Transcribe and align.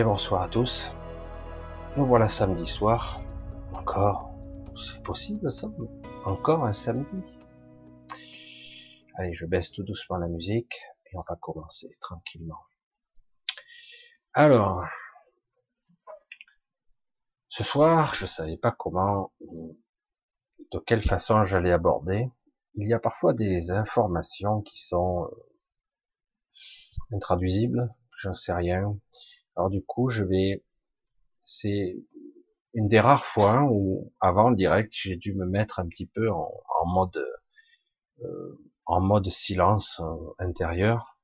Bonsoir 0.00 0.40
à 0.40 0.48
tous. 0.48 0.90
Nous 1.98 2.06
voilà 2.06 2.26
samedi 2.26 2.66
soir. 2.66 3.20
Encore. 3.74 4.32
C'est 4.74 5.02
possible 5.02 5.52
ça? 5.52 5.68
Encore 6.24 6.64
un 6.64 6.72
samedi? 6.72 7.22
Allez, 9.16 9.34
je 9.34 9.44
baisse 9.44 9.70
tout 9.70 9.82
doucement 9.82 10.16
la 10.16 10.28
musique 10.28 10.80
et 11.04 11.16
on 11.18 11.22
va 11.28 11.36
commencer 11.36 11.90
tranquillement. 12.00 12.58
Alors, 14.32 14.82
ce 17.50 17.62
soir, 17.62 18.14
je 18.14 18.24
savais 18.24 18.56
pas 18.56 18.72
comment, 18.72 19.30
de 19.40 20.78
quelle 20.86 21.02
façon 21.02 21.44
j'allais 21.44 21.70
aborder. 21.70 22.30
Il 22.76 22.88
y 22.88 22.94
a 22.94 22.98
parfois 22.98 23.34
des 23.34 23.70
informations 23.70 24.62
qui 24.62 24.82
sont 24.82 25.26
euh, 25.26 27.14
intraduisibles, 27.14 27.94
j'en 28.16 28.32
sais 28.32 28.54
rien. 28.54 28.96
Alors 29.56 29.70
du 29.70 29.82
coup, 29.82 30.08
je 30.08 30.24
vais, 30.24 30.64
c'est 31.44 31.96
une 32.74 32.88
des 32.88 33.00
rares 33.00 33.26
fois 33.26 33.62
où, 33.70 34.12
avant 34.20 34.50
le 34.50 34.56
direct, 34.56 34.92
j'ai 34.94 35.16
dû 35.16 35.34
me 35.34 35.46
mettre 35.46 35.80
un 35.80 35.86
petit 35.86 36.06
peu 36.06 36.30
en, 36.30 36.52
mode, 36.86 37.24
euh, 38.22 38.58
en 38.86 39.00
mode 39.00 39.28
silence 39.28 40.00
euh, 40.00 40.14
intérieur 40.38 41.18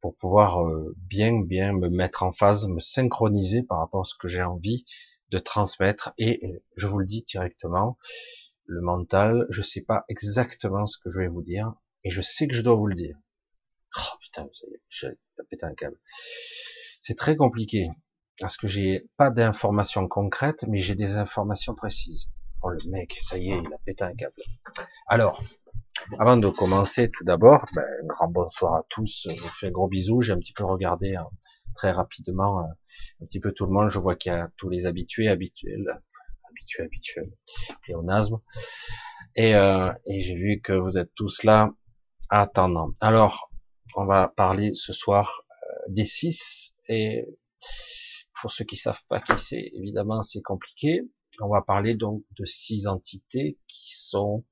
pour 0.00 0.16
pouvoir 0.16 0.66
euh, 0.66 0.94
bien, 0.96 1.40
bien 1.40 1.72
me 1.72 1.88
mettre 1.88 2.22
en 2.22 2.32
phase, 2.32 2.66
me 2.66 2.78
synchroniser 2.78 3.62
par 3.62 3.78
rapport 3.78 4.02
à 4.02 4.04
ce 4.04 4.14
que 4.18 4.28
j'ai 4.28 4.42
envie 4.42 4.86
de 5.30 5.38
transmettre. 5.38 6.12
Et 6.18 6.62
je 6.76 6.86
vous 6.86 6.98
le 6.98 7.06
dis 7.06 7.24
directement, 7.24 7.98
le 8.64 8.80
mental, 8.80 9.46
je 9.50 9.62
sais 9.62 9.82
pas 9.82 10.04
exactement 10.08 10.86
ce 10.86 10.98
que 10.98 11.10
je 11.10 11.18
vais 11.18 11.28
vous 11.28 11.42
dire, 11.42 11.74
et 12.04 12.10
je 12.10 12.22
sais 12.22 12.46
que 12.48 12.54
je 12.54 12.62
dois 12.62 12.74
vous 12.74 12.86
le 12.86 12.94
dire. 12.94 13.18
Oh 13.98 14.16
putain, 14.20 14.48
j'ai 14.88 15.08
pété 15.50 15.66
un 15.66 15.74
câble. 15.74 15.98
C'est 17.00 17.16
très 17.16 17.36
compliqué 17.36 17.90
parce 18.38 18.56
que 18.56 18.68
j'ai 18.68 19.08
pas 19.16 19.30
d'informations 19.30 20.08
concrètes, 20.08 20.64
mais 20.68 20.80
j'ai 20.80 20.94
des 20.94 21.16
informations 21.16 21.74
précises. 21.74 22.30
Oh 22.62 22.70
le 22.70 22.90
mec, 22.90 23.18
ça 23.22 23.38
y 23.38 23.50
est, 23.50 23.58
il 23.58 23.72
a 23.72 23.78
pété 23.84 24.04
un 24.04 24.14
câble. 24.14 24.34
Alors, 25.06 25.42
avant 26.18 26.36
de 26.36 26.48
commencer, 26.48 27.10
tout 27.10 27.24
d'abord, 27.24 27.64
ben, 27.74 27.84
un 28.02 28.06
grand 28.06 28.28
bonsoir 28.28 28.74
à 28.74 28.82
tous. 28.88 29.28
Je 29.30 29.40
vous 29.40 29.48
fais 29.48 29.68
un 29.68 29.70
gros 29.70 29.88
bisou. 29.88 30.20
J'ai 30.20 30.32
un 30.32 30.38
petit 30.38 30.52
peu 30.52 30.64
regardé 30.64 31.14
hein, 31.14 31.26
très 31.74 31.90
rapidement 31.90 32.60
euh, 32.60 32.68
un 33.22 33.26
petit 33.26 33.40
peu 33.40 33.52
tout 33.52 33.66
le 33.66 33.72
monde. 33.72 33.88
Je 33.88 33.98
vois 33.98 34.14
qu'il 34.14 34.32
y 34.32 34.34
a 34.34 34.50
tous 34.56 34.68
les 34.68 34.86
habitués, 34.86 35.28
habituels, 35.28 36.00
habitués, 36.48 36.84
habituels, 36.84 37.32
pléonasme. 37.82 38.40
Et, 39.34 39.54
euh, 39.54 39.92
et 40.06 40.22
j'ai 40.22 40.34
vu 40.34 40.60
que 40.62 40.72
vous 40.72 40.98
êtes 40.98 41.14
tous 41.14 41.44
là 41.44 41.70
attendant. 42.30 42.90
Alors, 43.00 43.50
on 43.96 44.04
va 44.04 44.28
parler 44.28 44.72
ce 44.74 44.92
soir 44.92 45.42
euh, 45.50 45.74
des 45.88 46.04
six 46.04 46.75
et 46.88 47.26
pour 48.40 48.52
ceux 48.52 48.64
qui 48.64 48.76
savent 48.76 49.02
pas 49.08 49.20
qui 49.20 49.38
c'est, 49.38 49.70
évidemment, 49.74 50.22
c'est 50.22 50.42
compliqué. 50.42 51.00
On 51.40 51.48
va 51.48 51.62
parler 51.62 51.94
donc 51.94 52.22
de 52.38 52.44
six 52.44 52.86
entités 52.86 53.58
qui 53.66 53.90
sont 53.90 54.44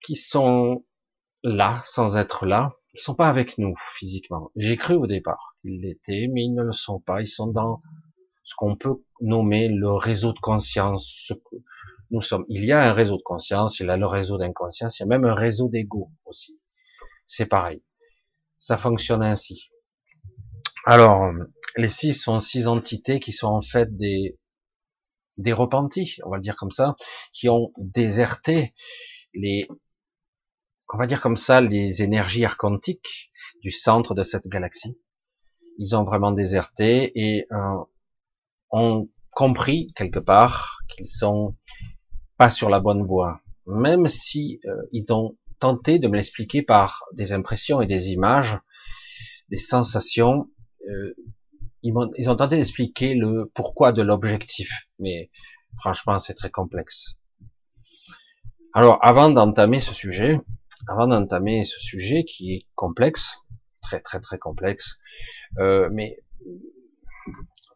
qui 0.00 0.16
sont 0.16 0.84
là 1.42 1.80
sans 1.84 2.16
être 2.16 2.46
là. 2.46 2.76
Ils 2.94 3.00
sont 3.00 3.14
pas 3.14 3.28
avec 3.28 3.56
nous 3.58 3.74
physiquement. 3.96 4.50
J'ai 4.56 4.76
cru 4.76 4.94
au 4.94 5.06
départ 5.06 5.56
qu'ils 5.60 5.80
l'étaient, 5.80 6.28
mais 6.32 6.44
ils 6.44 6.54
ne 6.54 6.62
le 6.62 6.72
sont 6.72 7.00
pas. 7.00 7.20
Ils 7.20 7.28
sont 7.28 7.46
dans 7.46 7.80
ce 8.44 8.54
qu'on 8.56 8.76
peut 8.76 9.02
nommer 9.20 9.68
le 9.68 9.92
réseau 9.92 10.32
de 10.32 10.40
conscience. 10.40 11.10
Ce 11.16 11.34
que 11.34 11.56
nous 12.10 12.20
sommes. 12.20 12.44
Il 12.48 12.64
y 12.64 12.72
a 12.72 12.82
un 12.82 12.92
réseau 12.92 13.16
de 13.16 13.22
conscience, 13.22 13.80
il 13.80 13.86
y 13.86 13.90
a 13.90 13.96
le 13.96 14.06
réseau 14.06 14.36
d'inconscience, 14.36 14.98
il 14.98 15.02
y 15.02 15.04
a 15.04 15.06
même 15.06 15.24
un 15.24 15.32
réseau 15.32 15.68
d'ego 15.68 16.10
aussi. 16.26 16.60
C'est 17.26 17.46
pareil. 17.46 17.82
Ça 18.58 18.76
fonctionne 18.76 19.22
ainsi. 19.22 19.70
Alors, 20.84 21.32
les 21.76 21.88
six 21.88 22.12
sont 22.12 22.38
six 22.38 22.66
entités 22.66 23.20
qui 23.20 23.32
sont 23.32 23.48
en 23.48 23.62
fait 23.62 23.96
des 23.96 24.38
des 25.38 25.52
repentis, 25.52 26.18
on 26.24 26.30
va 26.30 26.36
le 26.36 26.42
dire 26.42 26.56
comme 26.56 26.70
ça, 26.70 26.96
qui 27.32 27.48
ont 27.48 27.72
déserté 27.78 28.74
les, 29.34 29.66
on 30.92 30.98
va 30.98 31.06
dire 31.06 31.20
comme 31.20 31.36
ça, 31.36 31.60
les 31.60 32.02
énergies 32.02 32.44
archontiques 32.44 33.32
du 33.62 33.70
centre 33.70 34.14
de 34.14 34.22
cette 34.22 34.46
galaxie. 34.48 34.98
Ils 35.78 35.96
ont 35.96 36.04
vraiment 36.04 36.32
déserté 36.32 37.12
et 37.18 37.46
euh, 37.50 37.78
ont 38.70 39.08
compris 39.30 39.92
quelque 39.96 40.18
part 40.18 40.80
qu'ils 40.88 41.08
sont 41.08 41.56
pas 42.36 42.50
sur 42.50 42.68
la 42.68 42.80
bonne 42.80 43.06
voie, 43.06 43.40
même 43.66 44.08
si 44.08 44.60
euh, 44.66 44.82
ils 44.92 45.12
ont 45.12 45.38
tenté 45.60 45.98
de 45.98 46.08
me 46.08 46.16
l'expliquer 46.16 46.62
par 46.62 47.04
des 47.14 47.32
impressions 47.32 47.80
et 47.80 47.86
des 47.86 48.10
images, 48.10 48.58
des 49.48 49.56
sensations 49.56 50.50
euh, 50.88 51.14
ils, 51.82 51.96
ont, 51.96 52.10
ils, 52.16 52.30
ont, 52.30 52.36
tenté 52.36 52.56
d'expliquer 52.56 53.14
le 53.14 53.50
pourquoi 53.54 53.92
de 53.92 54.02
l'objectif, 54.02 54.70
mais 54.98 55.30
franchement, 55.78 56.18
c'est 56.18 56.34
très 56.34 56.50
complexe. 56.50 57.16
Alors, 58.74 58.98
avant 59.02 59.30
d'entamer 59.30 59.80
ce 59.80 59.92
sujet, 59.92 60.40
avant 60.88 61.06
d'entamer 61.06 61.64
ce 61.64 61.78
sujet 61.78 62.24
qui 62.24 62.54
est 62.54 62.66
complexe, 62.74 63.38
très 63.82 64.00
très 64.00 64.20
très 64.20 64.38
complexe, 64.38 64.96
euh, 65.58 65.88
mais 65.92 66.18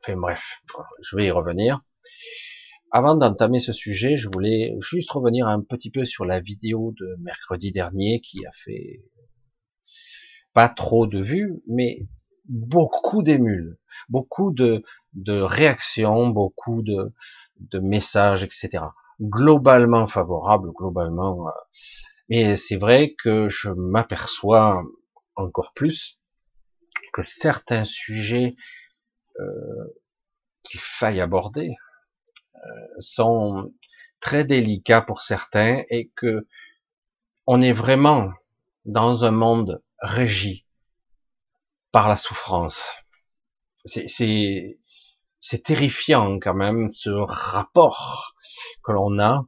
enfin 0.00 0.16
bref, 0.16 0.62
je 1.02 1.16
vais 1.16 1.26
y 1.26 1.30
revenir. 1.30 1.82
Avant 2.92 3.16
d'entamer 3.16 3.58
ce 3.58 3.72
sujet, 3.72 4.16
je 4.16 4.28
voulais 4.32 4.74
juste 4.80 5.10
revenir 5.10 5.48
un 5.48 5.60
petit 5.60 5.90
peu 5.90 6.04
sur 6.04 6.24
la 6.24 6.40
vidéo 6.40 6.94
de 6.98 7.16
mercredi 7.20 7.72
dernier 7.72 8.20
qui 8.20 8.46
a 8.46 8.52
fait 8.52 9.02
pas 10.54 10.68
trop 10.68 11.06
de 11.06 11.20
vues, 11.20 11.60
mais 11.66 12.06
beaucoup 12.48 13.22
d'émules, 13.22 13.78
beaucoup 14.08 14.52
de, 14.52 14.82
de 15.14 15.40
réactions, 15.40 16.28
beaucoup 16.28 16.82
de, 16.82 17.12
de 17.60 17.78
messages, 17.78 18.42
etc. 18.42 18.84
Globalement 19.20 20.06
favorable, 20.06 20.72
globalement. 20.72 21.48
Euh, 21.48 21.52
mais 22.28 22.56
c'est 22.56 22.76
vrai 22.76 23.14
que 23.14 23.48
je 23.48 23.70
m'aperçois 23.70 24.82
encore 25.36 25.72
plus 25.74 26.18
que 27.12 27.22
certains 27.22 27.84
sujets 27.84 28.56
euh, 29.40 29.94
qu'il 30.62 30.80
faille 30.80 31.20
aborder 31.20 31.74
euh, 32.56 32.60
sont 32.98 33.72
très 34.20 34.44
délicats 34.44 35.02
pour 35.02 35.22
certains 35.22 35.82
et 35.90 36.10
que 36.16 36.46
on 37.46 37.60
est 37.60 37.72
vraiment 37.72 38.32
dans 38.84 39.24
un 39.24 39.30
monde 39.30 39.82
régi 40.00 40.65
par 41.92 42.08
la 42.08 42.16
souffrance. 42.16 42.84
C'est 43.84 44.78
terrifiant 45.64 46.38
quand 46.38 46.54
même 46.54 46.88
ce 46.90 47.10
rapport 47.10 48.34
que 48.82 48.92
l'on 48.92 49.18
a 49.18 49.46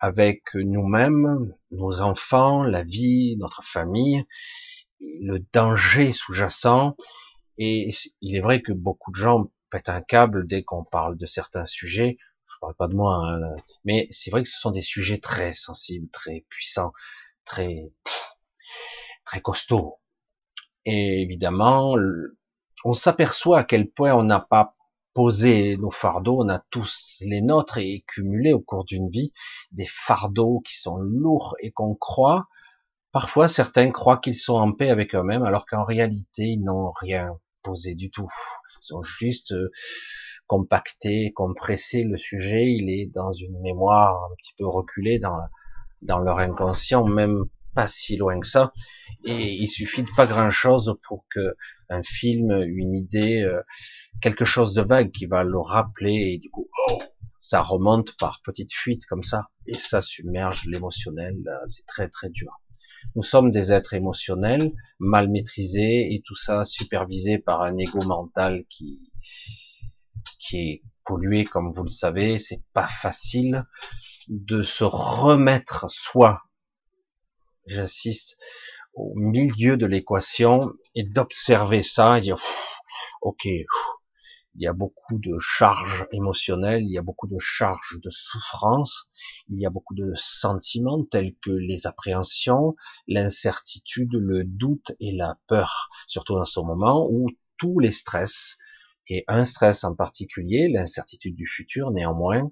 avec 0.00 0.42
nous-mêmes, 0.54 1.54
nos 1.70 2.00
enfants, 2.00 2.62
la 2.62 2.82
vie, 2.82 3.36
notre 3.38 3.62
famille, 3.64 4.24
le 5.00 5.38
danger 5.52 6.12
sous-jacent. 6.12 6.96
Et 7.58 7.90
il 8.20 8.36
est 8.36 8.40
vrai 8.40 8.62
que 8.62 8.72
beaucoup 8.72 9.10
de 9.10 9.16
gens 9.16 9.50
pètent 9.70 9.88
un 9.88 10.00
câble 10.00 10.46
dès 10.46 10.62
qu'on 10.62 10.84
parle 10.84 11.16
de 11.16 11.26
certains 11.26 11.66
sujets. 11.66 12.16
Je 12.46 12.54
parle 12.60 12.74
pas 12.76 12.88
de 12.88 12.94
moi, 12.94 13.16
hein, 13.16 13.56
mais 13.84 14.06
c'est 14.10 14.30
vrai 14.30 14.42
que 14.42 14.48
ce 14.48 14.58
sont 14.58 14.70
des 14.70 14.82
sujets 14.82 15.18
très 15.18 15.52
sensibles, 15.52 16.08
très 16.10 16.46
puissants, 16.48 16.92
très 17.44 17.92
très 19.24 19.40
costauds. 19.40 20.00
Et 20.90 21.20
évidemment, 21.20 21.96
on 22.82 22.94
s'aperçoit 22.94 23.58
à 23.58 23.64
quel 23.64 23.90
point 23.90 24.14
on 24.14 24.22
n'a 24.22 24.40
pas 24.40 24.74
posé 25.12 25.76
nos 25.76 25.90
fardeaux, 25.90 26.42
on 26.42 26.48
a 26.48 26.62
tous 26.70 27.18
les 27.20 27.42
nôtres 27.42 27.76
et 27.76 28.04
cumulé 28.06 28.54
au 28.54 28.60
cours 28.60 28.86
d'une 28.86 29.10
vie 29.10 29.34
des 29.70 29.84
fardeaux 29.84 30.60
qui 30.60 30.78
sont 30.78 30.96
lourds 30.96 31.56
et 31.60 31.72
qu'on 31.72 31.94
croit, 31.94 32.48
parfois 33.12 33.48
certains 33.48 33.90
croient 33.90 34.16
qu'ils 34.16 34.34
sont 34.34 34.54
en 34.54 34.72
paix 34.72 34.88
avec 34.88 35.14
eux-mêmes 35.14 35.42
alors 35.42 35.66
qu'en 35.66 35.84
réalité 35.84 36.44
ils 36.44 36.62
n'ont 36.64 36.90
rien 36.92 37.32
posé 37.62 37.94
du 37.94 38.10
tout. 38.10 38.30
Ils 38.88 38.94
ont 38.94 39.02
juste 39.02 39.52
euh, 39.52 39.70
compacté, 40.46 41.34
compressé 41.34 42.02
le 42.02 42.16
sujet, 42.16 42.64
il 42.64 42.88
est 42.88 43.12
dans 43.12 43.32
une 43.34 43.60
mémoire 43.60 44.14
un 44.24 44.34
petit 44.38 44.54
peu 44.56 44.66
reculée 44.66 45.20
dans 46.00 46.18
leur 46.20 46.38
inconscient, 46.38 47.04
même 47.04 47.44
pas 47.74 47.86
si 47.86 48.16
loin 48.16 48.40
que 48.40 48.46
ça. 48.46 48.72
Et 49.24 49.52
il 49.54 49.68
suffit 49.68 50.02
de 50.02 50.10
pas 50.16 50.26
grand 50.26 50.50
chose 50.50 50.94
pour 51.06 51.24
que 51.30 51.56
un 51.88 52.02
film, 52.02 52.50
une 52.62 52.94
idée, 52.94 53.42
euh, 53.42 53.62
quelque 54.20 54.44
chose 54.44 54.74
de 54.74 54.82
vague 54.82 55.10
qui 55.10 55.26
va 55.26 55.44
le 55.44 55.58
rappeler 55.58 56.32
et 56.34 56.38
du 56.38 56.50
coup, 56.50 56.68
oh, 56.88 57.02
ça 57.40 57.62
remonte 57.62 58.16
par 58.18 58.40
petites 58.44 58.72
fuites 58.72 59.06
comme 59.06 59.22
ça 59.22 59.48
et 59.66 59.74
ça 59.74 60.00
submerge 60.00 60.64
l'émotionnel. 60.66 61.36
C'est 61.68 61.86
très 61.86 62.08
très 62.08 62.28
dur. 62.30 62.60
Nous 63.14 63.22
sommes 63.22 63.50
des 63.50 63.72
êtres 63.72 63.94
émotionnels, 63.94 64.72
mal 64.98 65.28
maîtrisés 65.28 66.12
et 66.12 66.22
tout 66.24 66.34
ça 66.34 66.64
supervisé 66.64 67.38
par 67.38 67.62
un 67.62 67.76
ego 67.78 68.02
mental 68.02 68.64
qui 68.68 69.00
qui 70.38 70.58
est 70.58 70.82
pollué 71.04 71.44
comme 71.44 71.72
vous 71.72 71.84
le 71.84 71.90
savez. 71.90 72.38
C'est 72.38 72.62
pas 72.72 72.86
facile 72.88 73.64
de 74.28 74.62
se 74.62 74.84
remettre 74.84 75.86
soi 75.88 76.42
j'insiste, 77.68 78.38
au 78.94 79.12
milieu 79.14 79.76
de 79.76 79.86
l'équation 79.86 80.72
et 80.94 81.04
d'observer 81.04 81.82
ça 81.82 82.18
et 82.18 82.20
dire, 82.20 82.38
ok, 83.22 83.44
il 84.58 84.62
y 84.62 84.66
a 84.66 84.72
beaucoup 84.72 85.18
de 85.18 85.38
charges 85.38 86.06
émotionnelles, 86.10 86.82
il 86.82 86.90
y 86.90 86.98
a 86.98 87.02
beaucoup 87.02 87.28
de 87.28 87.38
charges 87.38 88.00
de 88.02 88.10
souffrance, 88.10 89.08
il 89.48 89.60
y 89.60 89.66
a 89.66 89.70
beaucoup 89.70 89.94
de 89.94 90.12
sentiments 90.16 91.04
tels 91.04 91.36
que 91.36 91.50
les 91.50 91.86
appréhensions, 91.86 92.74
l'incertitude, 93.06 94.14
le 94.14 94.42
doute 94.42 94.90
et 94.98 95.12
la 95.12 95.38
peur, 95.46 95.90
surtout 96.08 96.34
dans 96.34 96.44
ce 96.44 96.58
moment 96.58 97.06
où 97.08 97.28
tous 97.56 97.78
les 97.78 97.92
stress, 97.92 98.56
et 99.06 99.24
un 99.28 99.44
stress 99.44 99.84
en 99.84 99.94
particulier, 99.94 100.68
l'incertitude 100.68 101.36
du 101.36 101.46
futur 101.46 101.92
néanmoins, 101.92 102.50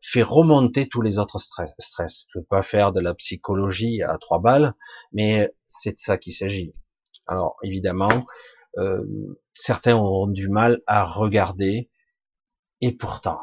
fait 0.00 0.22
remonter 0.22 0.88
tous 0.88 1.02
les 1.02 1.18
autres 1.18 1.38
stress. 1.38 1.72
stress. 1.78 2.26
Je 2.32 2.38
ne 2.38 2.42
veux 2.42 2.46
pas 2.46 2.62
faire 2.62 2.92
de 2.92 3.00
la 3.00 3.14
psychologie 3.14 4.02
à 4.02 4.16
trois 4.18 4.40
balles, 4.40 4.74
mais 5.12 5.52
c'est 5.66 5.92
de 5.92 5.98
ça 5.98 6.18
qu'il 6.18 6.32
s'agit. 6.32 6.72
Alors 7.26 7.56
évidemment, 7.62 8.26
euh, 8.78 9.04
certains 9.54 9.96
auront 9.96 10.28
du 10.28 10.48
mal 10.48 10.82
à 10.86 11.04
regarder, 11.04 11.90
et 12.80 12.92
pourtant, 12.92 13.40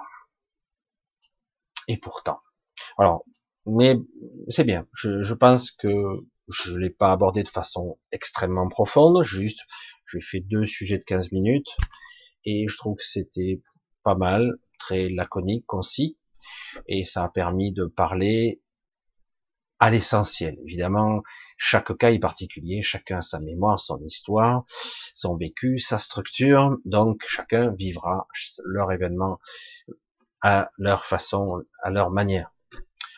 et 1.87 1.97
pourtant. 1.97 2.39
Alors, 2.97 3.25
mais 3.65 3.95
c'est 4.47 4.63
bien. 4.63 4.87
Je, 4.93 5.23
je, 5.23 5.33
pense 5.33 5.71
que 5.71 6.11
je 6.47 6.77
l'ai 6.77 6.89
pas 6.89 7.11
abordé 7.11 7.43
de 7.43 7.49
façon 7.49 7.97
extrêmement 8.11 8.69
profonde. 8.69 9.23
Juste, 9.23 9.61
j'ai 10.07 10.21
fait 10.21 10.39
deux 10.39 10.63
sujets 10.63 10.99
de 10.99 11.03
15 11.03 11.31
minutes 11.31 11.75
et 12.45 12.67
je 12.69 12.77
trouve 12.77 12.95
que 12.95 13.03
c'était 13.03 13.61
pas 14.03 14.15
mal, 14.15 14.53
très 14.79 15.09
laconique, 15.09 15.65
concis 15.65 16.17
et 16.87 17.03
ça 17.03 17.23
a 17.23 17.29
permis 17.29 17.71
de 17.73 17.85
parler 17.85 18.61
à 19.79 19.89
l'essentiel. 19.89 20.57
Évidemment, 20.63 21.21
chaque 21.57 21.95
cas 21.97 22.11
est 22.11 22.19
particulier, 22.19 22.81
chacun 22.81 23.17
a 23.17 23.21
sa 23.21 23.39
mémoire, 23.39 23.79
son 23.79 23.99
histoire, 24.03 24.63
son 25.13 25.35
vécu, 25.35 25.79
sa 25.79 25.97
structure, 25.97 26.77
donc 26.85 27.23
chacun 27.27 27.71
vivra 27.71 28.27
leur 28.63 28.91
événement 28.91 29.39
à 30.41 30.69
leur 30.77 31.05
façon, 31.05 31.63
à 31.81 31.89
leur 31.89 32.11
manière. 32.11 32.51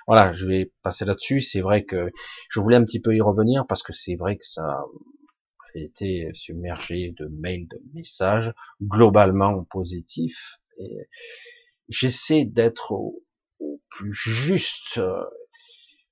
Voilà, 0.08 0.32
je 0.32 0.46
vais 0.46 0.72
passer 0.84 1.04
là-dessus. 1.04 1.42
C'est 1.42 1.60
vrai 1.62 1.84
que 1.84 2.10
je 2.50 2.60
voulais 2.62 2.78
un 2.78 2.86
petit 2.86 3.02
peu 3.02 3.14
y 3.14 3.22
revenir 3.22 3.68
parce 3.68 3.84
que 3.84 3.92
c'est 3.92 4.16
vrai 4.16 4.38
que 4.38 4.46
ça 4.46 4.64
a 4.64 4.86
été 5.78 6.32
submergé 6.34 7.14
de 7.20 7.28
mails, 7.28 7.68
de 7.68 7.82
messages 7.94 8.54
globalement 8.82 9.66
positifs. 9.66 10.60
J'essaie 11.90 12.46
d'être 12.46 12.92
au, 12.92 13.24
plus 13.90 14.14
juste, 14.14 14.98
euh, 14.98 15.24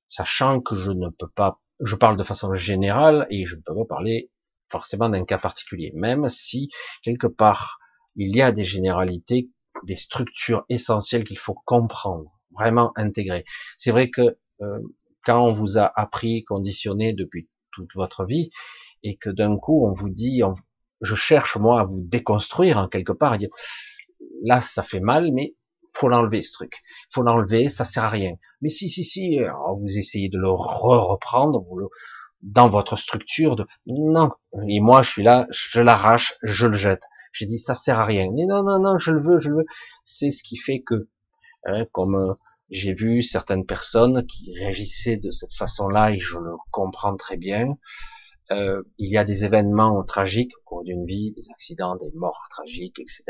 sachant 0.10 0.62
que 0.62 0.76
je 0.76 0.92
ne 0.92 1.10
peux 1.10 1.28
pas, 1.28 1.62
je 1.80 1.96
parle 1.96 2.18
de 2.18 2.24
façon 2.24 2.54
générale 2.56 3.28
et 3.30 3.46
je 3.46 3.56
ne 3.56 3.62
peux 3.62 3.76
pas 3.76 3.86
parler 3.86 4.32
forcément 4.70 5.10
d'un 5.10 5.26
cas 5.26 5.38
particulier, 5.38 5.92
même 5.94 6.30
si 6.30 6.70
quelque 7.04 7.28
part 7.28 7.80
il 8.16 8.36
y 8.36 8.42
a 8.42 8.52
des 8.52 8.64
généralités, 8.64 9.50
des 9.84 9.96
structures 9.96 10.66
essentielles 10.70 11.26
qu'il 11.26 11.38
faut 11.38 11.56
comprendre, 11.66 12.32
vraiment 12.52 12.92
intégrer. 12.96 13.44
C'est 13.78 13.92
vrai 13.92 14.10
que 14.10 14.38
euh, 14.62 14.80
quand 15.24 15.46
on 15.46 15.54
vous 15.54 15.78
a 15.78 15.92
appris, 16.00 16.44
conditionné 16.46 17.14
depuis 17.14 17.50
toute 17.72 17.94
votre 17.94 18.26
vie, 18.26 18.52
et 19.04 19.18
que 19.18 19.30
d'un 19.30 19.58
coup 19.58 19.86
on 19.86 19.94
vous 19.94 20.10
dit, 20.10 20.42
je 21.02 21.16
cherche 21.16 21.58
moi 21.58 21.82
à 21.82 21.84
vous 21.84 22.02
déconstruire 22.02 22.78
en 22.78 22.88
quelque 22.88 23.12
part, 23.12 23.36
et 23.36 23.38
dire, 23.38 23.50
là 24.44 24.62
ça 24.62 24.82
fait 24.82 25.02
mal, 25.02 25.32
mais 25.34 25.56
faut 25.96 26.10
l'enlever 26.10 26.44
ce 26.44 26.52
truc, 26.52 26.82
faut 27.14 27.24
l'enlever, 27.24 27.68
ça 27.70 27.86
sert 27.86 28.04
à 28.04 28.10
rien. 28.10 28.34
Mais 28.62 28.70
si, 28.70 28.90
si, 28.90 29.04
si, 29.04 29.40
vous 29.80 29.98
essayez 29.98 30.30
de 30.30 30.38
le 30.38 30.50
re-reprendre 30.50 31.64
vous 31.70 31.90
dans 32.46 32.70
votre 32.70 32.96
structure. 32.96 33.56
De... 33.56 33.66
Non, 33.88 34.30
et 34.68 34.80
moi 34.80 35.02
je 35.02 35.12
suis 35.12 35.24
là, 35.24 35.48
je 35.50 35.82
l'arrache, 35.82 36.36
je 36.44 36.68
le 36.68 36.74
jette. 36.74 37.04
J'ai 37.34 37.46
dit 37.46 37.58
ça 37.58 37.74
sert 37.74 38.00
à 38.00 38.06
rien. 38.06 38.30
Mais 38.34 38.46
non, 38.46 38.64
non, 38.64 38.80
non, 38.80 38.98
je 38.98 39.12
le 39.12 39.22
veux, 39.22 39.40
je 39.40 39.50
le 39.50 39.58
veux. 39.58 39.66
C'est 40.04 40.30
ce 40.30 40.42
qui 40.42 40.56
fait 40.56 40.82
que, 40.82 41.10
hein, 41.66 41.86
comme 41.92 42.16
euh, 42.16 42.34
j'ai 42.70 42.94
vu 42.94 43.22
certaines 43.22 43.66
personnes 43.66 44.26
qui 44.26 44.54
réagissaient 44.54 45.18
de 45.18 45.32
cette 45.32 45.54
façon-là, 45.54 46.12
et 46.12 46.20
je 46.20 46.38
le 46.38 46.54
comprends 46.72 47.16
très 47.18 47.38
bien. 47.38 47.78
Euh, 48.52 48.84
il 49.00 49.12
y 49.12 49.18
a 49.18 49.24
des 49.24 49.44
événements 49.44 50.04
tragiques 50.04 50.56
au 50.60 50.62
cours 50.64 50.84
d'une 50.84 51.06
vie, 51.06 51.34
des 51.36 51.50
accidents, 51.52 51.96
des 51.96 52.12
morts 52.14 52.46
tragiques, 52.52 53.00
etc. 53.00 53.24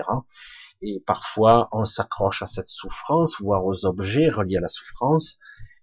Et 0.82 1.02
parfois, 1.06 1.70
on 1.72 1.86
s'accroche 1.86 2.42
à 2.42 2.48
cette 2.48 2.70
souffrance, 2.70 3.40
voire 3.40 3.66
aux 3.66 3.86
objets 3.86 4.30
reliés 4.30 4.58
à 4.58 4.62
la 4.62 4.68
souffrance, 4.68 5.40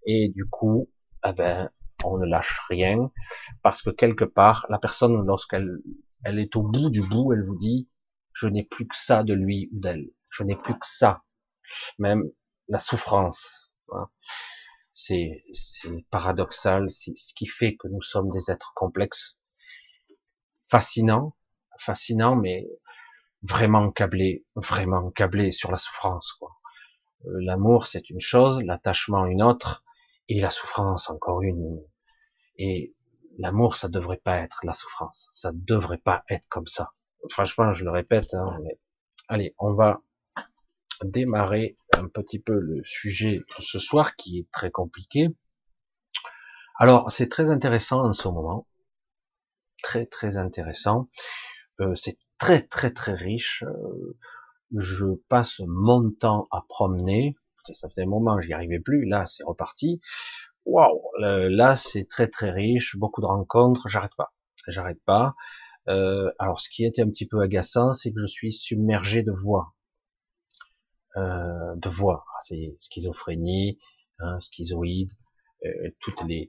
et 0.07 0.29
du 0.29 0.45
coup, 0.47 0.91
eh 1.25 1.33
ben, 1.33 1.71
on 2.05 2.19
ne 2.19 2.27
lâche 2.27 2.61
rien, 2.69 3.11
parce 3.63 3.83
que 3.83 3.91
quelque 3.91 4.25
part, 4.25 4.67
la 4.69 4.79
personne, 4.79 5.25
lorsqu'elle 5.27 5.79
elle 6.25 6.39
est 6.39 6.55
au 6.57 6.63
bout 6.63 6.91
du 6.91 7.03
bout, 7.03 7.33
elle 7.33 7.45
vous 7.45 7.57
dit, 7.57 7.89
je 8.33 8.47
n'ai 8.47 8.65
plus 8.65 8.87
que 8.87 8.97
ça 8.97 9.25
de 9.25 9.35
lui 9.35 9.69
ou 9.73 9.81
d'elle, 9.81 10.11
je 10.31 10.45
n'ai 10.45 10.57
plus 10.57 10.75
que 10.75 10.87
ça, 10.87 11.23
même 11.99 12.25
la 12.69 12.79
souffrance. 12.79 13.73
C'est 14.93 15.45
paradoxal, 16.11 16.91
c'est 16.91 17.17
ce 17.17 17.35
qui 17.35 17.47
fait 17.47 17.77
que 17.77 17.89
nous 17.89 18.03
sommes 18.03 18.31
des 18.31 18.51
êtres 18.51 18.73
complexes, 18.75 19.39
fascinants, 20.69 21.37
fascinants, 21.79 22.37
mais 22.37 22.69
vraiment 23.43 23.91
câblé, 23.91 24.45
vraiment 24.55 25.11
câblé 25.11 25.53
sur 25.53 25.71
la 25.71 25.79
souffrance. 25.79 26.33
Quoi. 26.33 26.51
Euh, 27.27 27.39
l'amour, 27.41 27.87
c'est 27.87 28.11
une 28.11 28.21
chose, 28.21 28.63
l'attachement 28.65 29.27
une 29.27 29.43
autre, 29.43 29.85
et 30.29 30.41
la 30.41 30.51
souffrance 30.51 31.11
encore 31.11 31.43
une. 31.43 31.81
Et 32.57 32.95
l'amour, 33.39 33.77
ça 33.77 33.89
devrait 33.89 34.21
pas 34.23 34.39
être 34.39 34.61
la 34.65 34.73
souffrance, 34.73 35.29
ça 35.33 35.51
devrait 35.55 35.99
pas 35.99 36.25
être 36.29 36.47
comme 36.49 36.67
ça. 36.67 36.93
Franchement, 37.31 37.73
je 37.73 37.85
le 37.85 37.91
répète. 37.91 38.35
Hein. 38.35 38.59
Allez, 39.29 39.55
on 39.59 39.75
va 39.75 40.01
démarrer 41.05 41.77
un 41.97 42.09
petit 42.09 42.39
peu 42.39 42.59
le 42.59 42.83
sujet 42.85 43.39
de 43.39 43.63
ce 43.63 43.79
soir 43.79 44.17
qui 44.17 44.39
est 44.39 44.51
très 44.53 44.71
compliqué. 44.71 45.29
Alors, 46.79 47.11
c'est 47.11 47.29
très 47.29 47.51
intéressant 47.51 48.05
en 48.05 48.13
ce 48.13 48.29
moment, 48.29 48.67
très 49.83 50.07
très 50.07 50.37
intéressant. 50.37 51.09
Euh, 51.81 51.95
c'est 51.95 52.19
très 52.43 52.61
très 52.61 52.91
très 52.91 53.15
riche. 53.15 53.63
Euh, 53.63 54.17
je 54.77 55.07
passe 55.29 55.61
mon 55.65 56.11
temps 56.11 56.49
à 56.51 56.63
promener. 56.69 57.37
Ça 57.75 57.89
faisait 57.89 58.03
un 58.03 58.07
moment 58.07 58.41
j'y 58.41 58.53
arrivais 58.53 58.81
plus. 58.81 59.05
Là, 59.07 59.27
c'est 59.27 59.45
reparti. 59.45 60.01
Waouh, 60.65 61.01
là 61.21 61.77
c'est 61.77 62.09
très 62.09 62.27
très 62.27 62.51
riche, 62.51 62.97
beaucoup 62.97 63.21
de 63.21 63.27
rencontres. 63.27 63.89
J'arrête 63.89 64.15
pas, 64.17 64.33
j'arrête 64.67 65.01
pas. 65.05 65.35
Euh, 65.89 66.33
alors, 66.41 66.61
ce 66.61 66.69
qui 66.69 66.85
était 66.85 67.03
un 67.03 67.09
petit 67.09 67.27
peu 67.27 67.41
agaçant, 67.41 67.93
c'est 67.93 68.13
que 68.13 68.21
je 68.21 68.27
suis 68.27 68.53
submergé 68.53 69.23
de 69.23 69.33
voix, 69.33 69.75
euh, 71.17 71.77
de 71.77 71.89
voix. 71.89 72.25
C'est 72.43 72.75
schizophrénie, 72.79 73.79
hein, 74.19 74.41
schizoïde, 74.41 75.13
euh, 75.64 75.90
toutes 76.00 76.23
les, 76.26 76.49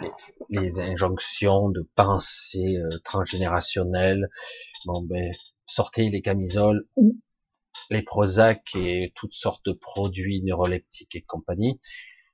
les, 0.00 0.10
les, 0.50 0.80
injonctions 0.80 1.68
de 1.68 1.88
pensée 1.94 2.78
euh, 2.78 2.98
transgénérationnelle. 3.04 4.28
Bon, 4.86 5.02
ben, 5.02 5.32
sortez 5.66 6.08
les 6.10 6.22
camisoles 6.22 6.86
ou 6.96 7.18
les 7.90 8.02
Prozac 8.02 8.74
et 8.76 9.12
toutes 9.14 9.34
sortes 9.34 9.64
de 9.66 9.72
produits 9.72 10.42
neuroleptiques 10.42 11.14
et 11.16 11.22
compagnie. 11.22 11.80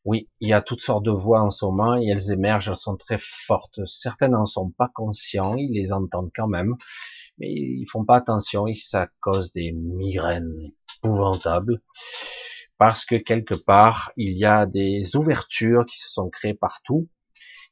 Oui, 0.04 0.28
il 0.40 0.48
y 0.48 0.52
a 0.52 0.62
toutes 0.62 0.80
sortes 0.80 1.04
de 1.04 1.10
voix 1.10 1.42
en 1.42 1.50
ce 1.50 1.64
moment 1.64 1.96
et 2.00 2.06
elles 2.06 2.30
émergent, 2.30 2.68
elles 2.68 2.76
sont 2.76 2.96
très 2.96 3.18
fortes. 3.18 3.80
Certaines 3.86 4.32
n'en 4.32 4.46
sont 4.46 4.70
pas 4.70 4.90
conscients, 4.94 5.56
ils 5.56 5.72
les 5.72 5.92
entendent 5.92 6.30
quand 6.34 6.48
même, 6.48 6.74
mais 7.38 7.50
ils 7.50 7.86
font 7.86 8.04
pas 8.04 8.16
attention 8.16 8.66
et 8.66 8.72
ça 8.72 9.08
cause 9.20 9.52
des 9.52 9.72
migraines 9.72 10.70
épouvantables 10.98 11.82
parce 12.80 13.04
que 13.04 13.16
quelque 13.16 13.54
part, 13.54 14.10
il 14.16 14.32
y 14.32 14.46
a 14.46 14.64
des 14.64 15.14
ouvertures 15.14 15.84
qui 15.84 15.98
se 15.98 16.08
sont 16.08 16.30
créées 16.30 16.54
partout, 16.54 17.10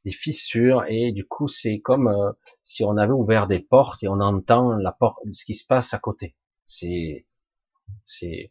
des 0.05 0.11
fissures, 0.11 0.85
et 0.87 1.13
du 1.13 1.27
coup, 1.27 1.49
c'est 1.49 1.81
comme 1.81 2.09
euh, 2.09 2.33
si 2.63 2.85
on 2.85 2.99
avait 2.99 3.15
ouvert 3.15 3.47
des 3.47 3.61
portes 3.61 4.03
et 4.03 4.09
on 4.09 4.21
entend 4.21 4.75
la 4.75 4.93
porte, 4.93 5.21
ce 5.33 5.47
qui 5.47 5.55
se 5.55 5.67
passe 5.67 5.95
à 5.95 5.99
côté. 5.99 6.37
C'est, 6.67 7.27
c'est, 8.05 8.51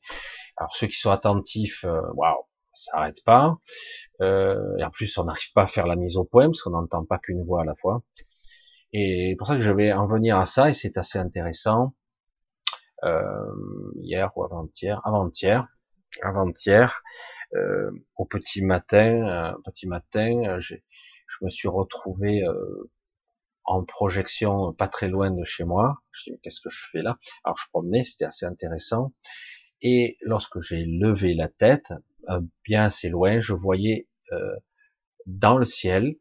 alors 0.57 0.75
ceux 0.75 0.87
qui 0.87 0.97
sont 0.97 1.11
attentifs, 1.11 1.85
euh, 1.85 2.01
waouh, 2.15 2.41
ça 2.73 2.91
n'arrête 2.95 3.23
pas. 3.23 3.57
Euh, 4.21 4.77
et 4.79 4.83
en 4.83 4.89
plus, 4.89 5.15
on 5.19 5.25
n'arrive 5.25 5.51
pas 5.53 5.63
à 5.63 5.67
faire 5.67 5.85
la 5.85 5.95
mise 5.95 6.17
au 6.17 6.25
point 6.25 6.47
parce 6.47 6.63
qu'on 6.63 6.71
n'entend 6.71 7.05
pas 7.05 7.19
qu'une 7.19 7.45
voix 7.45 7.61
à 7.61 7.65
la 7.65 7.75
fois. 7.75 8.01
Et 8.93 9.35
pour 9.37 9.45
ça 9.45 9.55
que 9.57 9.61
je 9.61 9.71
vais 9.71 9.93
en 9.93 10.07
venir 10.07 10.37
à 10.37 10.47
ça, 10.47 10.71
et 10.71 10.73
c'est 10.73 10.97
assez 10.97 11.19
intéressant. 11.19 11.93
hier 14.01 14.31
ou 14.35 14.43
avant-hier, 14.43 14.99
avant-hier, 15.05 15.67
avant-hier, 16.21 17.03
euh, 17.55 17.91
au 18.15 18.25
petit 18.25 18.61
matin, 18.61 19.27
euh, 19.27 19.53
petit 19.65 19.87
matin, 19.87 20.43
euh, 20.45 20.59
je 20.59 20.75
me 21.41 21.49
suis 21.49 21.67
retrouvé 21.67 22.43
en 23.65 23.83
projection 23.83 24.73
pas 24.73 24.87
très 24.87 25.09
loin 25.09 25.29
de 25.29 25.43
chez 25.43 25.65
moi. 25.65 25.97
Je 26.11 26.31
dis 26.31 26.39
qu'est-ce 26.41 26.61
que 26.61 26.69
je 26.69 26.85
fais 26.91 27.01
là? 27.01 27.17
Alors 27.43 27.57
je 27.57 27.67
promenais, 27.69 28.03
c'était 28.03 28.25
assez 28.25 28.45
intéressant. 28.45 29.13
Et 29.81 30.17
lorsque 30.21 30.61
j'ai 30.61 30.85
levé 30.85 31.33
la 31.33 31.49
tête, 31.49 31.93
bien 32.63 32.85
assez 32.85 33.09
loin, 33.09 33.41
je 33.41 33.53
voyais 33.53 34.07
dans 35.25 35.57
le 35.57 35.65
ciel 35.65 36.15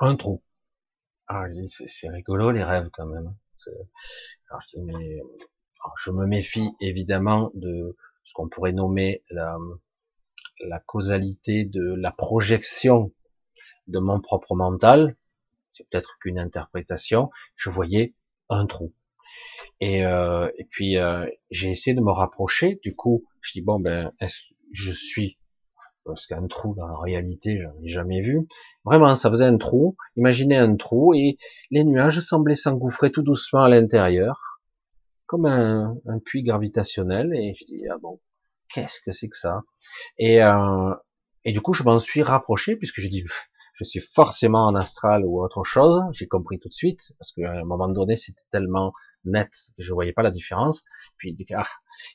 un 0.00 0.16
trou. 0.16 0.42
Ah, 1.28 1.44
c'est 1.86 2.08
rigolo 2.08 2.50
les 2.50 2.64
rêves 2.64 2.90
quand 2.92 3.06
même. 3.06 3.34
Alors, 4.50 4.62
je, 4.62 4.78
dis, 4.78 4.84
mais, 4.84 5.20
je 5.96 6.10
me 6.10 6.26
méfie 6.26 6.70
évidemment 6.80 7.52
de 7.54 7.96
ce 8.24 8.32
qu'on 8.34 8.48
pourrait 8.48 8.72
nommer 8.72 9.24
la, 9.30 9.56
la 10.60 10.80
causalité 10.80 11.64
de 11.64 11.94
la 11.94 12.10
projection 12.10 13.12
de 13.88 13.98
mon 13.98 14.20
propre 14.20 14.54
mental. 14.54 15.16
C'est 15.72 15.88
peut-être 15.88 16.18
qu'une 16.20 16.38
interprétation. 16.38 17.30
Je 17.56 17.70
voyais 17.70 18.14
un 18.48 18.66
trou. 18.66 18.92
Et, 19.80 20.04
euh, 20.04 20.50
et 20.58 20.64
puis 20.64 20.98
euh, 20.98 21.26
j'ai 21.50 21.70
essayé 21.70 21.94
de 21.94 22.02
me 22.02 22.12
rapprocher. 22.12 22.78
Du 22.82 22.94
coup, 22.94 23.24
je 23.40 23.52
dis 23.52 23.62
bon 23.62 23.80
ben, 23.80 24.12
je 24.72 24.92
suis 24.92 25.38
parce 26.04 26.26
qu'un 26.26 26.46
trou 26.46 26.74
dans 26.74 26.86
la 26.86 26.96
réalité, 26.96 27.60
j'en 27.62 27.80
ai 27.82 27.88
jamais 27.88 28.20
vu. 28.20 28.48
Vraiment, 28.84 29.14
ça 29.14 29.30
faisait 29.30 29.44
un 29.44 29.56
trou. 29.56 29.96
Imaginez 30.16 30.56
un 30.56 30.76
trou 30.76 31.14
et 31.14 31.38
les 31.70 31.84
nuages 31.84 32.18
semblaient 32.20 32.56
s'engouffrer 32.56 33.12
tout 33.12 33.22
doucement 33.22 33.62
à 33.62 33.68
l'intérieur, 33.68 34.51
comme 35.32 35.46
un, 35.46 35.96
puits 36.26 36.42
gravitationnel. 36.42 37.32
Et 37.34 37.54
je 37.58 37.64
dis 37.64 37.88
ah 37.90 37.96
bon, 37.96 38.20
qu'est-ce 38.68 39.00
que 39.00 39.12
c'est 39.12 39.30
que 39.30 39.36
ça? 39.36 39.62
Et 40.18 40.42
euh, 40.42 40.94
et 41.46 41.52
du 41.52 41.62
coup, 41.62 41.72
je 41.72 41.82
m'en 41.84 41.98
suis 41.98 42.22
rapproché 42.22 42.76
puisque 42.76 43.00
j'ai 43.00 43.08
dit 43.08 43.24
je 43.74 43.84
suis 43.84 44.00
forcément 44.00 44.66
en 44.66 44.74
astral 44.74 45.24
ou 45.24 45.42
autre 45.42 45.64
chose. 45.64 46.02
J'ai 46.12 46.28
compris 46.28 46.58
tout 46.58 46.68
de 46.68 46.74
suite 46.74 47.14
parce 47.18 47.32
qu'à 47.32 47.50
un 47.50 47.64
moment 47.64 47.88
donné, 47.88 48.14
c'était 48.14 48.44
tellement 48.50 48.92
net 49.24 49.50
que 49.74 49.82
je 49.82 49.94
voyais 49.94 50.12
pas 50.12 50.22
la 50.22 50.30
différence. 50.30 50.84
Puis 51.16 51.34
ah, 51.54 51.66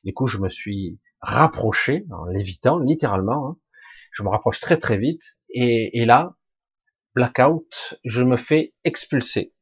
du 0.03 0.13
coup, 0.13 0.27
je 0.27 0.37
me 0.37 0.47
suis 0.47 0.99
rapproché 1.19 2.05
en 2.11 2.25
l'évitant 2.25 2.77
littéralement. 2.77 3.49
Hein. 3.49 3.57
Je 4.11 4.21
me 4.21 4.29
rapproche 4.29 4.59
très 4.59 4.77
très 4.77 4.99
vite 4.99 5.39
et, 5.49 6.01
et 6.01 6.05
là, 6.05 6.35
blackout, 7.15 7.97
je 8.05 8.21
me 8.21 8.37
fais 8.37 8.75
expulser. 8.83 9.55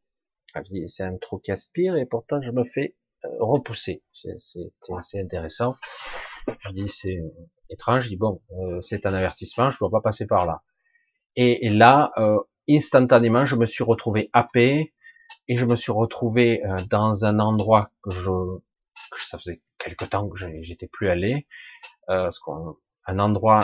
Ah, 0.54 0.62
c'est 0.88 1.04
un 1.04 1.18
trou 1.18 1.40
qui 1.40 1.54
aspire 1.54 1.96
et 1.96 2.06
pourtant 2.06 2.42
je 2.42 2.52
me 2.52 2.66
fais 2.66 2.98
repousser. 3.40 4.04
C'est 4.14 5.20
intéressant. 5.20 5.76
Je 6.48 6.72
dis 6.72 6.90
c'est 6.90 7.20
étrange. 7.70 8.04
Je 8.04 8.10
dis 8.10 8.18
bon, 8.18 8.42
euh, 8.52 8.82
c'est 8.82 9.06
un 9.06 9.14
avertissement, 9.14 9.70
je 9.70 9.80
dois 9.80 9.90
pas 9.90 10.02
passer 10.02 10.26
par 10.26 10.46
là. 10.46 10.64
Et, 11.38 11.70
là, 11.70 12.12
euh, 12.18 12.40
instantanément, 12.70 13.44
je 13.44 13.58
me 13.58 13.66
suis 13.66 13.84
retrouvé 13.84 14.30
happé 14.32 14.94
et 15.48 15.58
je 15.58 15.66
me 15.66 15.76
suis 15.76 15.92
retrouvé 15.92 16.64
euh, 16.66 16.76
dans 16.90 17.26
un 17.26 17.40
endroit 17.40 17.92
que 18.02 18.12
je, 18.12 18.32
que 19.12 19.20
ça 19.20 19.38
faisait 19.38 19.62
quelque 19.78 20.06
temps 20.06 20.28
que 20.30 20.38
j'étais 20.62 20.88
plus 20.88 21.10
allé, 21.10 21.48
euh, 22.10 22.30
un 23.06 23.20
endroit 23.20 23.60